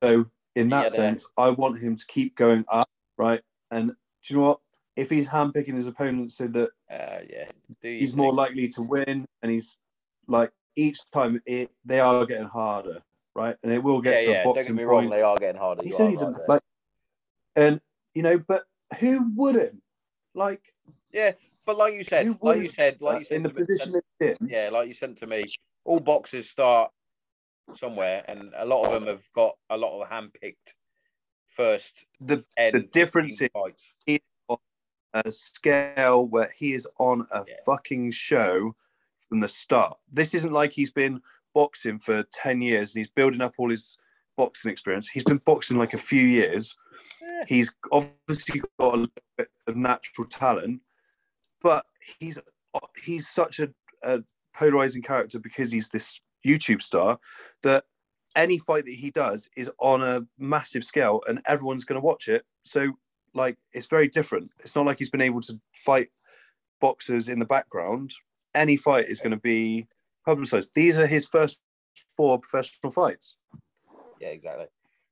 in 0.54 0.68
that 0.70 0.84
Yeah, 0.84 0.88
sense, 0.88 1.26
I 1.36 1.50
want 1.50 1.78
him 1.78 1.96
to 1.96 2.04
keep 2.06 2.36
going 2.36 2.64
up, 2.70 2.88
right? 3.16 3.40
And 3.70 3.88
do 3.88 3.94
you 4.34 4.36
know 4.36 4.46
what? 4.48 4.60
If 4.96 5.10
he's 5.10 5.28
handpicking 5.28 5.74
his 5.74 5.86
opponents 5.86 6.36
so 6.36 6.46
that 6.48 6.70
Uh, 6.90 7.20
yeah. 7.28 7.48
He's 7.80 8.14
more 8.14 8.32
likely 8.32 8.68
to 8.68 8.82
win, 8.82 9.26
and 9.42 9.50
he's 9.52 9.78
like 10.26 10.52
each 10.76 10.98
time 11.10 11.40
it 11.46 11.70
they 11.84 12.00
are 12.00 12.26
getting 12.26 12.48
harder, 12.48 13.02
right? 13.34 13.56
And 13.62 13.72
it 13.72 13.82
will 13.82 14.02
Yeah, 14.04 14.12
get 14.12 14.22
to 14.24 14.30
yeah. 14.30 14.40
a 14.40 14.44
Don't 14.44 14.54
boxing 14.54 14.74
get 14.74 14.80
me 14.80 14.82
wrong, 14.84 15.02
point. 15.04 15.12
they 15.12 15.22
are 15.22 15.36
getting 15.36 15.60
harder. 15.60 15.82
He's 15.82 15.98
You 15.98 16.04
are 16.04 16.08
only 16.08 16.16
right 16.16 16.32
done 16.34 16.42
like, 16.48 16.62
and 17.56 17.80
you 18.14 18.22
know, 18.22 18.38
but 18.38 18.64
who 19.00 19.32
wouldn't 19.36 19.82
like 20.34 20.62
Yeah, 21.12 21.32
but 21.64 21.76
like 21.76 21.94
you 21.94 22.04
said, 22.04 22.36
like 22.42 22.60
you 22.62 22.70
said, 22.70 23.00
like 23.00 23.16
uh, 23.16 23.18
you 23.18 23.24
said, 23.24 23.36
in 23.36 23.42
the 23.42 23.48
to 23.50 23.54
me- 23.54 23.66
position 23.66 23.94
it's 24.20 24.40
in? 24.40 24.48
yeah, 24.48 24.68
like 24.70 24.88
you 24.88 24.94
said 24.94 25.16
to 25.18 25.26
me, 25.26 25.44
all 25.84 26.00
boxers 26.00 26.48
start 26.48 26.90
somewhere, 27.72 28.24
and 28.28 28.52
a 28.56 28.64
lot 28.64 28.86
of 28.86 28.92
them 28.92 29.06
have 29.06 29.24
got 29.34 29.56
a 29.70 29.76
lot 29.76 30.00
of 30.00 30.08
hand-picked 30.08 30.74
first 31.46 32.06
The 32.20 32.44
the 32.58 32.88
difference 32.92 33.38
15 33.38 33.50
fights. 33.52 33.92
a 35.14 35.30
scale 35.30 36.26
where 36.26 36.50
he 36.56 36.72
is 36.72 36.88
on 36.98 37.24
a 37.30 37.44
Yeah. 37.46 37.54
fucking 37.64 38.10
show 38.10 38.74
from 39.28 39.38
the 39.38 39.48
start. 39.48 39.96
This 40.12 40.34
isn't 40.34 40.52
like 40.52 40.72
he's 40.72 40.90
been 40.90 41.22
boxing 41.55 41.99
for 41.99 42.24
10 42.33 42.60
years 42.60 42.94
and 42.94 43.00
he's 43.00 43.12
building 43.15 43.41
up 43.41 43.55
all 43.58 43.70
his 43.70 43.97
boxing 44.36 44.70
experience. 44.70 45.08
He's 45.08 45.24
been 45.24 45.41
boxing 45.44 45.78
like 45.78 45.94
a 45.94 45.99
few 45.99 46.23
years. 46.23 46.74
He's 47.47 47.74
obviously 47.92 48.62
got 48.78 48.99
a 48.99 49.08
bit 49.36 49.49
of 49.66 49.76
natural 49.76 50.26
talent, 50.28 50.81
but 51.62 51.84
he's 52.18 52.39
he's 53.02 53.28
such 53.28 53.60
a, 53.60 53.70
a 54.02 54.20
polarizing 54.55 55.02
character 55.02 55.39
because 55.39 55.70
he's 55.70 55.89
this 55.91 56.20
YouTube 56.47 56.83
star 56.83 57.18
that 57.62 57.84
any 58.36 58.58
fight 58.58 58.84
that 58.84 58.94
he 58.94 59.10
does 59.10 59.49
is 59.57 59.70
on 59.78 60.02
a 60.02 60.23
massive 60.39 60.84
scale 60.84 61.23
and 61.28 61.41
everyone's 61.47 61.84
going 61.84 62.00
to 62.00 62.05
watch 62.05 62.28
it. 62.28 62.44
So 62.65 62.92
like 63.34 63.58
it's 63.73 63.86
very 63.86 64.08
different. 64.08 64.50
It's 64.60 64.74
not 64.74 64.86
like 64.86 64.99
he's 64.99 65.10
been 65.10 65.20
able 65.20 65.41
to 65.42 65.60
fight 65.84 66.08
boxers 66.81 67.28
in 67.28 67.39
the 67.39 67.44
background. 67.44 68.12
Any 68.55 68.76
fight 68.76 69.08
is 69.08 69.20
going 69.20 69.33
to 69.33 69.36
be 69.36 69.86
publicized. 70.24 70.70
These 70.74 70.98
are 70.98 71.06
his 71.06 71.26
first 71.26 71.60
four 72.16 72.38
professional 72.38 72.92
fights. 72.92 73.36
Yeah, 74.20 74.28
exactly. 74.28 74.66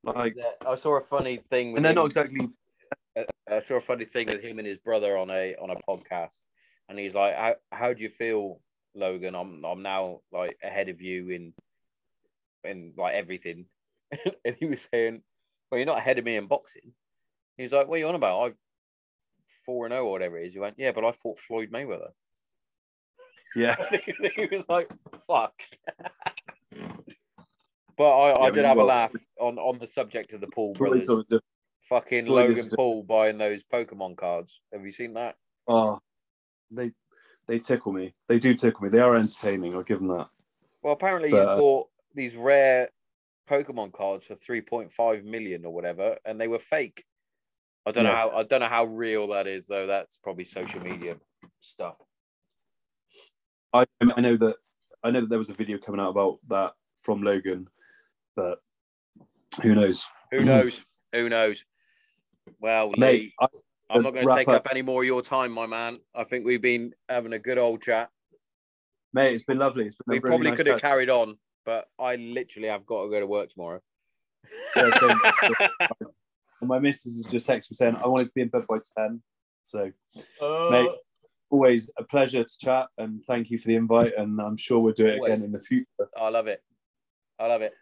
Like, 0.05 0.37
I 0.67 0.75
saw 0.75 0.97
a 0.97 1.01
funny 1.01 1.39
thing, 1.51 1.73
with 1.73 1.79
and 1.79 1.85
they're 1.85 1.93
him- 1.93 1.97
not 1.97 2.07
exactly. 2.07 2.49
I 3.49 3.61
saw 3.61 3.77
a 3.77 3.81
funny 3.81 4.05
thing 4.07 4.27
with 4.29 4.43
him 4.43 4.59
and 4.59 4.67
his 4.67 4.79
brother 4.79 5.17
on 5.17 5.31
a 5.31 5.55
on 5.57 5.71
a 5.71 5.77
podcast, 5.89 6.41
and 6.89 6.99
he's 6.99 7.15
like, 7.15 7.37
"How 7.37 7.55
how 7.71 7.93
do 7.93 8.03
you 8.03 8.09
feel, 8.09 8.61
Logan? 8.95 9.35
I'm 9.35 9.65
I'm 9.65 9.83
now 9.83 10.21
like 10.33 10.57
ahead 10.63 10.89
of 10.89 11.01
you 11.01 11.29
in 11.29 11.53
in 12.65 12.95
like 12.97 13.15
everything," 13.15 13.67
and 14.45 14.57
he 14.59 14.65
was 14.67 14.89
saying, 14.93 15.23
"Well, 15.71 15.79
you're 15.79 15.87
not 15.87 15.99
ahead 15.99 16.19
of 16.19 16.25
me 16.25 16.37
in 16.37 16.47
boxing." 16.47 16.95
He's 17.59 17.73
like, 17.73 17.87
"What 17.87 17.97
are 17.97 17.99
you 17.99 18.09
on 18.09 18.15
about? 18.15 18.51
I 18.51 18.53
four 19.67 19.85
and 19.87 19.93
zero 19.93 20.07
or 20.07 20.13
whatever 20.13 20.39
it 20.39 20.47
is." 20.47 20.55
He 20.55 20.59
went, 20.61 20.79
"Yeah, 20.79 20.93
but 20.93 21.05
I 21.05 21.13
fought 21.13 21.39
Floyd 21.39 21.71
Mayweather." 21.71 22.11
Yeah, 23.55 23.77
he 24.37 24.47
was 24.51 24.69
like, 24.69 24.91
"Fuck." 25.27 25.63
But 27.97 28.19
I, 28.19 28.47
I 28.47 28.51
did 28.51 28.65
have 28.65 28.79
a 28.79 28.83
laugh 28.83 29.13
on, 29.39 29.59
on 29.59 29.79
the 29.79 29.87
subject 29.87 30.33
of 30.33 30.41
the 30.41 30.47
Paul 30.47 30.73
brothers. 30.73 31.07
Floyd's 31.07 31.11
on 31.11 31.19
a 31.21 31.25
diff- 31.25 31.43
Fucking 31.83 32.27
Logan 32.27 32.71
Paul 32.75 33.03
buying 33.03 33.39
those 33.39 33.63
Pokemon 33.65 34.17
cards. 34.17 34.61
Have 34.73 34.87
you 34.87 34.93
seen 34.93 35.15
that? 35.15 35.37
oh, 35.69 35.99
they 36.71 36.93
they 37.47 37.59
tickle 37.59 37.93
me. 37.93 38.15
They 38.29 38.39
do 38.39 38.55
tickle 38.55 38.85
me. 38.85 38.89
They 38.89 39.01
are 39.01 39.15
entertaining. 39.15 39.75
I'll 39.75 39.83
give 39.83 39.99
them 39.99 40.09
that. 40.09 40.29
Well, 40.83 40.95
apparently 40.95 41.31
But, 41.31 41.39
he's 41.41 41.47
uh, 41.47 41.57
bought 41.57 41.89
these 42.15 42.35
rare 42.35 42.89
Pokemon 43.49 43.93
cards 43.93 44.27
for 44.27 44.37
3.5 44.37 45.25
million 45.25 45.65
or 45.67 45.75
whatever, 45.75 46.17
and 46.25 46.41
they 46.41 46.49
were 46.49 46.59
fake. 46.59 47.05
I 47.85 47.91
don't 47.91 48.05
know 48.05 48.15
how 48.15 48.31
I 48.31 48.43
don't 48.45 48.61
know 48.61 48.69
how 48.69 48.85
real 48.85 49.29
that 49.29 49.47
is 49.47 49.67
though. 49.67 49.87
That's 49.87 50.17
probably 50.17 50.45
social 50.45 50.81
media 50.81 51.17
stuff. 51.61 51.97
I 53.73 53.87
I 54.17 54.21
know 54.21 54.37
that 54.37 54.57
I 55.03 55.11
know 55.11 55.21
that 55.21 55.29
there 55.29 55.39
was 55.39 55.51
a 55.51 55.55
video 55.55 55.79
coming 55.79 56.01
out 56.01 56.11
about 56.11 56.39
that 56.49 56.73
from 57.03 57.23
Logan, 57.23 57.69
but 58.37 58.61
who 59.63 59.75
knows? 59.75 60.07
Who 60.31 60.41
mm. 60.41 60.45
knows? 60.45 60.81
Who 61.13 61.29
knows? 61.29 61.65
Well, 62.61 62.93
Mate, 62.97 63.33
I, 63.41 63.47
I'm 63.91 64.03
not 64.03 64.15
going 64.15 64.27
to 64.27 64.35
take 64.35 64.49
up. 64.49 64.55
up 64.55 64.69
any 64.71 64.83
more 64.83 65.03
of 65.03 65.07
your 65.07 65.23
time, 65.23 65.53
my 65.53 65.67
man. 65.67 65.99
I 66.15 66.25
think 66.25 66.45
we've 66.45 66.63
been 66.63 66.93
having 67.09 67.33
a 67.33 67.39
good 67.39 67.59
old 67.59 67.83
chat. 67.83 68.09
mate, 69.13 69.35
it's 69.35 69.45
been 69.45 69.59
lovely. 69.59 69.87
It's 69.87 69.97
been 69.97 70.05
We 70.15 70.19
a 70.19 70.21
really 70.21 70.31
probably 70.31 70.51
nice 70.51 70.57
could 70.57 70.67
have 70.69 70.81
carried 70.81 71.11
on, 71.11 71.39
but 71.65 71.87
I 71.99 72.17
literally 72.17 72.69
have 72.69 72.87
got 72.87 73.05
to 73.05 73.11
go 73.11 73.21
to 73.21 73.27
work 73.27 73.51
tomorrow. 73.51 73.81
Yeah, 74.75 74.91
same. 74.99 75.19
And 76.61 76.69
my 76.69 76.79
missus 76.79 77.17
is 77.17 77.27
just 77.27 77.49
texting 77.49 77.71
me 77.71 77.75
saying 77.75 77.97
I 77.97 78.09
wanted 78.09 78.27
to 78.27 78.33
be 78.35 78.43
in 78.43 78.49
bed 78.49 78.67
by 78.69 78.79
ten. 78.97 79.23
So 79.67 79.91
uh, 80.41 80.71
Mate, 80.71 80.91
always 81.53 81.91
a 81.99 82.05
pleasure 82.05 82.43
to 82.43 82.59
chat 82.59 82.87
and 82.99 83.23
thank 83.25 83.51
you 83.51 83.59
for 83.59 83.69
the 83.69 83.77
invite. 83.77 84.15
And 84.17 84.41
I'm 84.41 84.57
sure 84.57 84.81
we'll 84.81 84.95
do 84.95 85.07
it 85.07 85.17
Always. 85.17 85.33
again 85.33 85.45
in 85.45 85.53
the 85.53 85.61
future. 85.61 85.87
I 86.17 86.29
love 86.31 86.49
it. 86.49 86.63
I 87.39 87.47
love 87.47 87.63
it. 87.63 87.75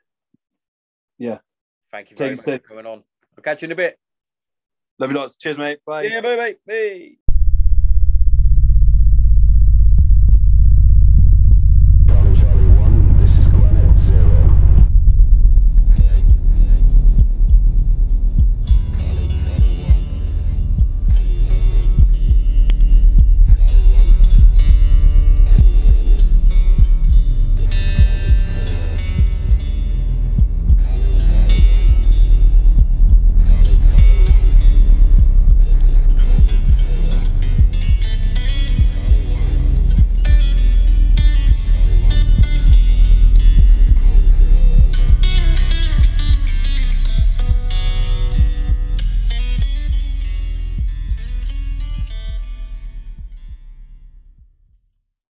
Yeah. 1.18 1.38
Thank 1.90 2.10
you 2.10 2.16
Take 2.16 2.24
very 2.24 2.32
it 2.32 2.36
much 2.36 2.62
for 2.62 2.68
coming 2.68 2.86
on. 2.86 3.04
I'll 3.36 3.42
catch 3.42 3.62
you 3.62 3.66
in 3.66 3.72
a 3.72 3.76
bit. 3.76 3.98
Love 4.98 5.12
you 5.12 5.16
lots. 5.16 5.36
Cheers, 5.36 5.56
mate. 5.56 5.78
Bye. 5.86 6.02
Yeah, 6.02 6.20
bye, 6.20 6.36
bye, 6.36 6.56
bye. 6.66 7.29